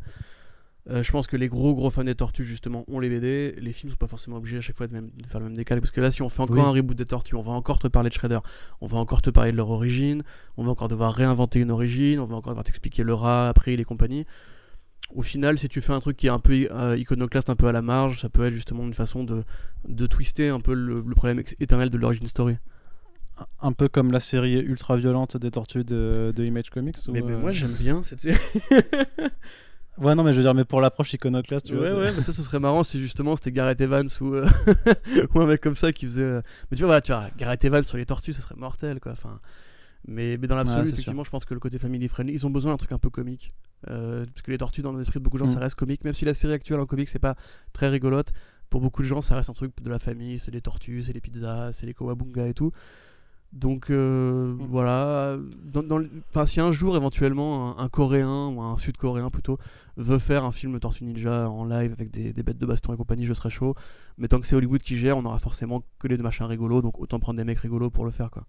Euh, 0.87 1.01
je 1.01 1.11
pense 1.11 1.25
que 1.25 1.35
les 1.35 1.47
gros 1.47 1.73
gros 1.73 1.89
fans 1.89 2.03
des 2.03 2.13
Tortues 2.13 2.45
justement 2.45 2.83
ont 2.87 2.99
les 2.99 3.09
BD. 3.09 3.55
Les 3.59 3.73
films 3.73 3.89
sont 3.89 3.97
pas 3.97 4.07
forcément 4.07 4.37
obligés 4.37 4.57
à 4.57 4.61
chaque 4.61 4.75
fois 4.75 4.87
de, 4.87 4.93
même, 4.93 5.09
faire 5.27 5.39
le 5.39 5.47
même 5.47 5.57
décalage 5.57 5.81
parce 5.81 5.91
que 5.91 6.01
là 6.01 6.11
si 6.11 6.21
on 6.21 6.29
fait 6.29 6.41
encore 6.41 6.67
un 6.67 6.71
reboot 6.71 6.95
des 6.95 7.05
Tortues, 7.05 7.35
on 7.35 7.41
va 7.41 7.53
encore 7.53 7.79
te 7.79 7.87
parler 7.87 8.09
de 8.09 8.13
Shredder, 8.13 8.39
on 8.81 8.87
va 8.87 8.97
encore 8.99 9.23
te 9.23 9.31
parler 9.31 9.51
de 9.51 9.57
leur 9.57 9.69
origine, 9.69 10.23
on 10.57 10.63
va 10.63 10.71
encore 10.71 10.87
devoir 10.87 11.13
réinventer 11.13 11.59
une 11.59 11.71
origine, 11.71 12.19
on 12.19 12.27
va 12.27 12.35
encore 12.35 12.51
devoir 12.51 12.65
t'expliquer 12.65 13.01
le 13.01 13.15
rat, 13.15 13.49
après 13.49 13.75
les 13.75 13.83
compagnies. 13.83 14.25
Au 15.13 15.21
final, 15.21 15.57
si 15.57 15.69
tu 15.69 15.81
fais 15.81 15.93
un 15.93 15.99
truc 15.99 16.17
qui 16.17 16.27
est 16.27 16.31
un 16.31 16.39
peu 16.39 16.67
euh, 16.71 16.97
iconoclaste, 16.97 17.49
un 17.49 17.55
peu 17.55 17.67
à 17.67 17.71
la 17.71 17.81
marge, 17.81 18.21
ça 18.21 18.29
peut 18.29 18.43
être 18.43 18.53
justement 18.53 18.83
une 18.83 18.93
façon 18.93 19.23
de, 19.23 19.43
de 19.87 20.07
twister 20.07 20.49
un 20.49 20.59
peu 20.59 20.73
le, 20.73 21.03
problème 21.15 21.43
éternel 21.59 21.89
de 21.89 21.97
l'origine 21.97 22.27
story. 22.27 22.57
Un 23.61 23.73
peu 23.73 23.87
comme 23.87 24.11
la 24.11 24.19
série 24.19 24.55
ultra 24.55 24.97
violente 24.97 25.37
des 25.37 25.51
Tortues 25.51 25.83
de, 25.83 26.33
de 26.35 26.43
Image 26.43 26.69
Comics. 26.69 26.97
mais, 27.09 27.21
mais 27.21 27.35
moi 27.35 27.49
euh, 27.49 27.53
j'aime 27.53 27.73
bien 27.73 28.01
cette 28.01 28.21
série. 28.21 28.37
Ouais, 29.97 30.13
non, 30.15 30.23
mais 30.23 30.33
je 30.33 30.37
veux 30.37 30.43
dire, 30.43 30.53
mais 30.53 30.65
pour 30.65 30.81
l'approche 30.81 31.13
iconoclaste, 31.13 31.67
tu 31.67 31.75
ouais, 31.75 31.91
vois. 31.91 31.99
Ouais, 31.99 32.11
mais 32.13 32.21
ça, 32.21 32.33
ce 32.33 32.41
serait 32.41 32.59
marrant 32.59 32.83
si 32.83 32.99
justement 32.99 33.35
c'était 33.35 33.51
Gareth 33.51 33.79
Evans 33.79 34.07
ou, 34.19 34.33
euh, 34.33 34.47
ou 35.33 35.39
un 35.39 35.45
mec 35.45 35.61
comme 35.61 35.75
ça 35.75 35.93
qui 35.93 36.05
faisait. 36.05 36.23
Euh, 36.23 36.41
mais 36.69 36.77
tu 36.77 36.83
vois, 36.83 36.99
tu 37.01 37.13
vois, 37.13 37.29
Gareth 37.37 37.63
Evans 37.63 37.83
sur 37.83 37.97
les 37.97 38.05
tortues, 38.05 38.33
ce 38.33 38.41
serait 38.41 38.55
mortel, 38.55 38.99
quoi. 38.99 39.13
Enfin, 39.13 39.39
mais, 40.07 40.37
mais 40.37 40.47
dans 40.47 40.55
l'absolu, 40.55 40.89
effectivement, 40.89 41.23
je 41.23 41.29
pense 41.29 41.45
que 41.45 41.53
le 41.53 41.59
côté 41.59 41.79
family 41.79 42.07
friendly, 42.07 42.33
ils 42.33 42.45
ont 42.45 42.49
besoin 42.49 42.71
d'un 42.71 42.77
truc 42.77 42.91
un 42.91 42.99
peu 42.99 43.09
comique. 43.09 43.53
Euh, 43.89 44.25
parce 44.25 44.41
que 44.41 44.51
les 44.51 44.57
tortues, 44.57 44.81
dans 44.81 44.93
l'esprit 44.93 45.19
de 45.19 45.23
beaucoup 45.23 45.37
de 45.37 45.45
gens, 45.45 45.51
ça 45.51 45.59
mm. 45.59 45.63
reste 45.63 45.75
comique. 45.75 46.03
Même 46.03 46.13
si 46.13 46.25
la 46.25 46.33
série 46.33 46.53
actuelle 46.53 46.79
en 46.79 46.85
comique, 46.85 47.09
c'est 47.09 47.19
pas 47.19 47.35
très 47.73 47.87
rigolote, 47.87 48.31
pour 48.69 48.81
beaucoup 48.81 49.01
de 49.01 49.07
gens, 49.07 49.21
ça 49.21 49.35
reste 49.35 49.49
un 49.49 49.53
truc 49.53 49.71
de 49.81 49.89
la 49.89 49.99
famille. 49.99 50.39
C'est 50.39 50.51
les 50.51 50.61
tortues, 50.61 51.03
c'est 51.03 51.13
les 51.13 51.21
pizzas, 51.21 51.71
c'est 51.71 51.85
les 51.85 51.93
kawabunga 51.93 52.47
et 52.47 52.53
tout. 52.53 52.71
Donc 53.55 53.89
euh, 53.89 54.53
mm. 54.53 54.67
voilà, 54.69 55.37
dans, 55.63 56.45
si 56.45 56.59
un 56.59 56.71
jour 56.71 56.97
éventuellement 56.97 57.79
un, 57.79 57.87
coréen 57.87 58.47
ou 58.47 58.61
un 58.61 58.77
sud-coréen 58.77 59.29
plutôt 59.29 59.57
veut 59.95 60.19
faire 60.19 60.43
un 60.43 60.51
film 60.51 60.77
Tortue 60.79 61.05
Ninja 61.05 61.49
en 61.49 61.63
live 61.63 61.93
avec 61.93 62.11
des, 62.11 62.33
des, 62.33 62.43
bêtes 62.43 62.57
de 62.57 62.65
baston 62.65 62.93
et 62.93 62.97
compagnie, 62.97 63.25
je 63.25 63.33
serais 63.33 63.49
chaud. 63.49 63.73
Mais 64.17 64.27
tant 64.27 64.41
que 64.41 64.47
c'est 64.47 64.57
Hollywood 64.57 64.83
qui 64.83 64.97
gère, 64.97 65.17
on 65.17 65.23
aura 65.23 65.39
forcément 65.39 65.83
que 65.99 66.07
les 66.09 66.17
deux 66.17 66.23
machins 66.23 66.45
rigolos, 66.45 66.81
donc 66.81 66.99
autant 66.99 67.19
prendre 67.19 67.37
des 67.37 67.45
mecs 67.45 67.59
rigolos 67.59 67.89
pour 67.89 68.03
le 68.03 68.11
faire 68.11 68.29
quoi. 68.29 68.45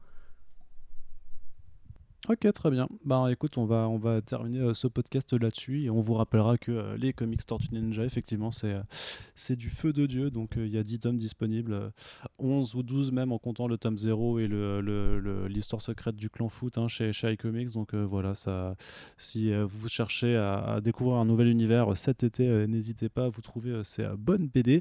Ok, 2.28 2.52
très 2.52 2.72
bien. 2.72 2.88
Bah 3.04 3.28
écoute, 3.30 3.56
on 3.56 3.66
va, 3.66 3.88
on 3.88 3.98
va 3.98 4.20
terminer 4.20 4.58
euh, 4.58 4.74
ce 4.74 4.88
podcast 4.88 5.32
là-dessus 5.32 5.84
et 5.84 5.90
on 5.90 6.00
vous 6.00 6.14
rappellera 6.14 6.58
que 6.58 6.72
euh, 6.72 6.96
les 6.96 7.12
comics 7.12 7.46
Tortue 7.46 7.72
Ninja, 7.72 8.04
effectivement, 8.04 8.50
c'est 8.50 8.74
euh, 8.74 9.54
du 9.54 9.70
feu 9.70 9.92
de 9.92 10.06
Dieu. 10.06 10.32
Donc 10.32 10.54
il 10.56 10.66
y 10.66 10.76
a 10.76 10.82
10 10.82 11.00
tomes 11.00 11.16
disponibles, 11.16 11.92
11 12.40 12.74
ou 12.74 12.82
12 12.82 13.12
même 13.12 13.30
en 13.30 13.38
comptant 13.38 13.68
le 13.68 13.78
tome 13.78 13.96
0 13.96 14.40
et 14.40 14.48
l'histoire 14.48 14.82
le, 14.82 15.48
le, 15.48 15.78
secrète 15.78 16.16
du 16.16 16.28
clan 16.28 16.48
foot 16.48 16.78
hein, 16.78 16.88
chez, 16.88 17.12
chez 17.12 17.32
iComics. 17.32 17.72
Donc 17.74 17.94
voilà, 17.94 18.34
ça, 18.34 18.74
si 19.18 19.52
vous 19.54 19.88
cherchez 19.88 20.36
à, 20.36 20.80
découvrir 20.82 21.18
un 21.18 21.26
nouvel 21.26 21.46
univers 21.46 21.96
cet 21.96 22.24
été, 22.24 22.66
n'hésitez 22.66 23.08
pas 23.08 23.26
à 23.26 23.28
vous 23.28 23.42
trouver 23.42 23.82
ces 23.84 24.04
bonnes 24.18 24.48
BD. 24.48 24.80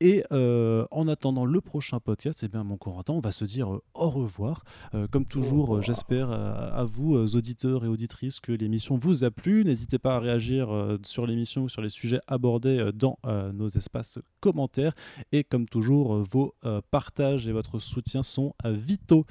Et 0.00 0.22
en 0.30 1.06
attendant 1.06 1.44
le 1.44 1.60
prochain 1.60 2.00
podcast, 2.00 2.42
et 2.42 2.46
eh 2.46 2.48
bien, 2.48 2.64
mon 2.64 2.78
Corentin, 2.78 3.12
on 3.12 3.20
va 3.20 3.32
se 3.32 3.44
dire 3.44 3.68
au 3.68 4.08
revoir. 4.08 4.64
comme 5.10 5.26
toujours, 5.26 5.82
j'espère 5.82 6.30
à 6.72 6.84
vous, 6.84 7.14
auditeurs 7.36 7.84
et 7.84 7.88
auditrices, 7.88 8.40
que 8.40 8.52
l'émission 8.52 8.96
vous 8.96 9.24
a 9.24 9.30
plu. 9.30 9.64
N'hésitez 9.64 9.98
pas 9.98 10.16
à 10.16 10.20
réagir 10.20 10.68
sur 11.02 11.26
l'émission 11.26 11.64
ou 11.64 11.68
sur 11.68 11.82
les 11.82 11.88
sujets 11.88 12.20
abordés 12.26 12.90
dans 12.94 13.18
nos 13.52 13.68
espaces 13.68 14.18
commentaires. 14.40 14.92
Et 15.32 15.44
comme 15.44 15.68
toujours, 15.68 16.22
vos 16.30 16.54
partages 16.90 17.48
et 17.48 17.52
votre 17.52 17.78
soutien 17.78 18.22
sont 18.22 18.54
vitaux 18.64 19.24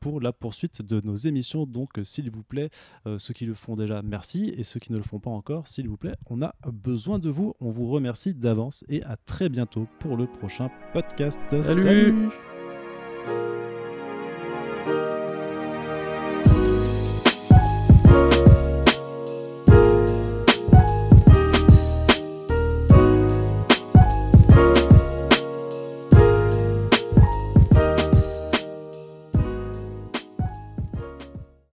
pour 0.00 0.20
la 0.20 0.32
poursuite 0.32 0.82
de 0.82 1.00
nos 1.04 1.16
émissions. 1.16 1.66
Donc, 1.66 1.90
s'il 2.04 2.30
vous 2.30 2.42
plaît, 2.42 2.70
ceux 3.18 3.34
qui 3.34 3.46
le 3.46 3.54
font 3.54 3.76
déjà, 3.76 4.02
merci. 4.02 4.52
Et 4.56 4.64
ceux 4.64 4.80
qui 4.80 4.92
ne 4.92 4.98
le 4.98 5.02
font 5.02 5.20
pas 5.20 5.30
encore, 5.30 5.68
s'il 5.68 5.88
vous 5.88 5.96
plaît, 5.96 6.16
on 6.28 6.42
a 6.42 6.54
besoin 6.72 7.18
de 7.18 7.30
vous. 7.30 7.54
On 7.60 7.70
vous 7.70 7.88
remercie 7.88 8.34
d'avance 8.34 8.84
et 8.88 9.02
à 9.04 9.16
très 9.16 9.48
bientôt 9.48 9.86
pour 10.00 10.16
le 10.16 10.26
prochain 10.26 10.70
podcast. 10.92 11.40
Salut 11.62 12.14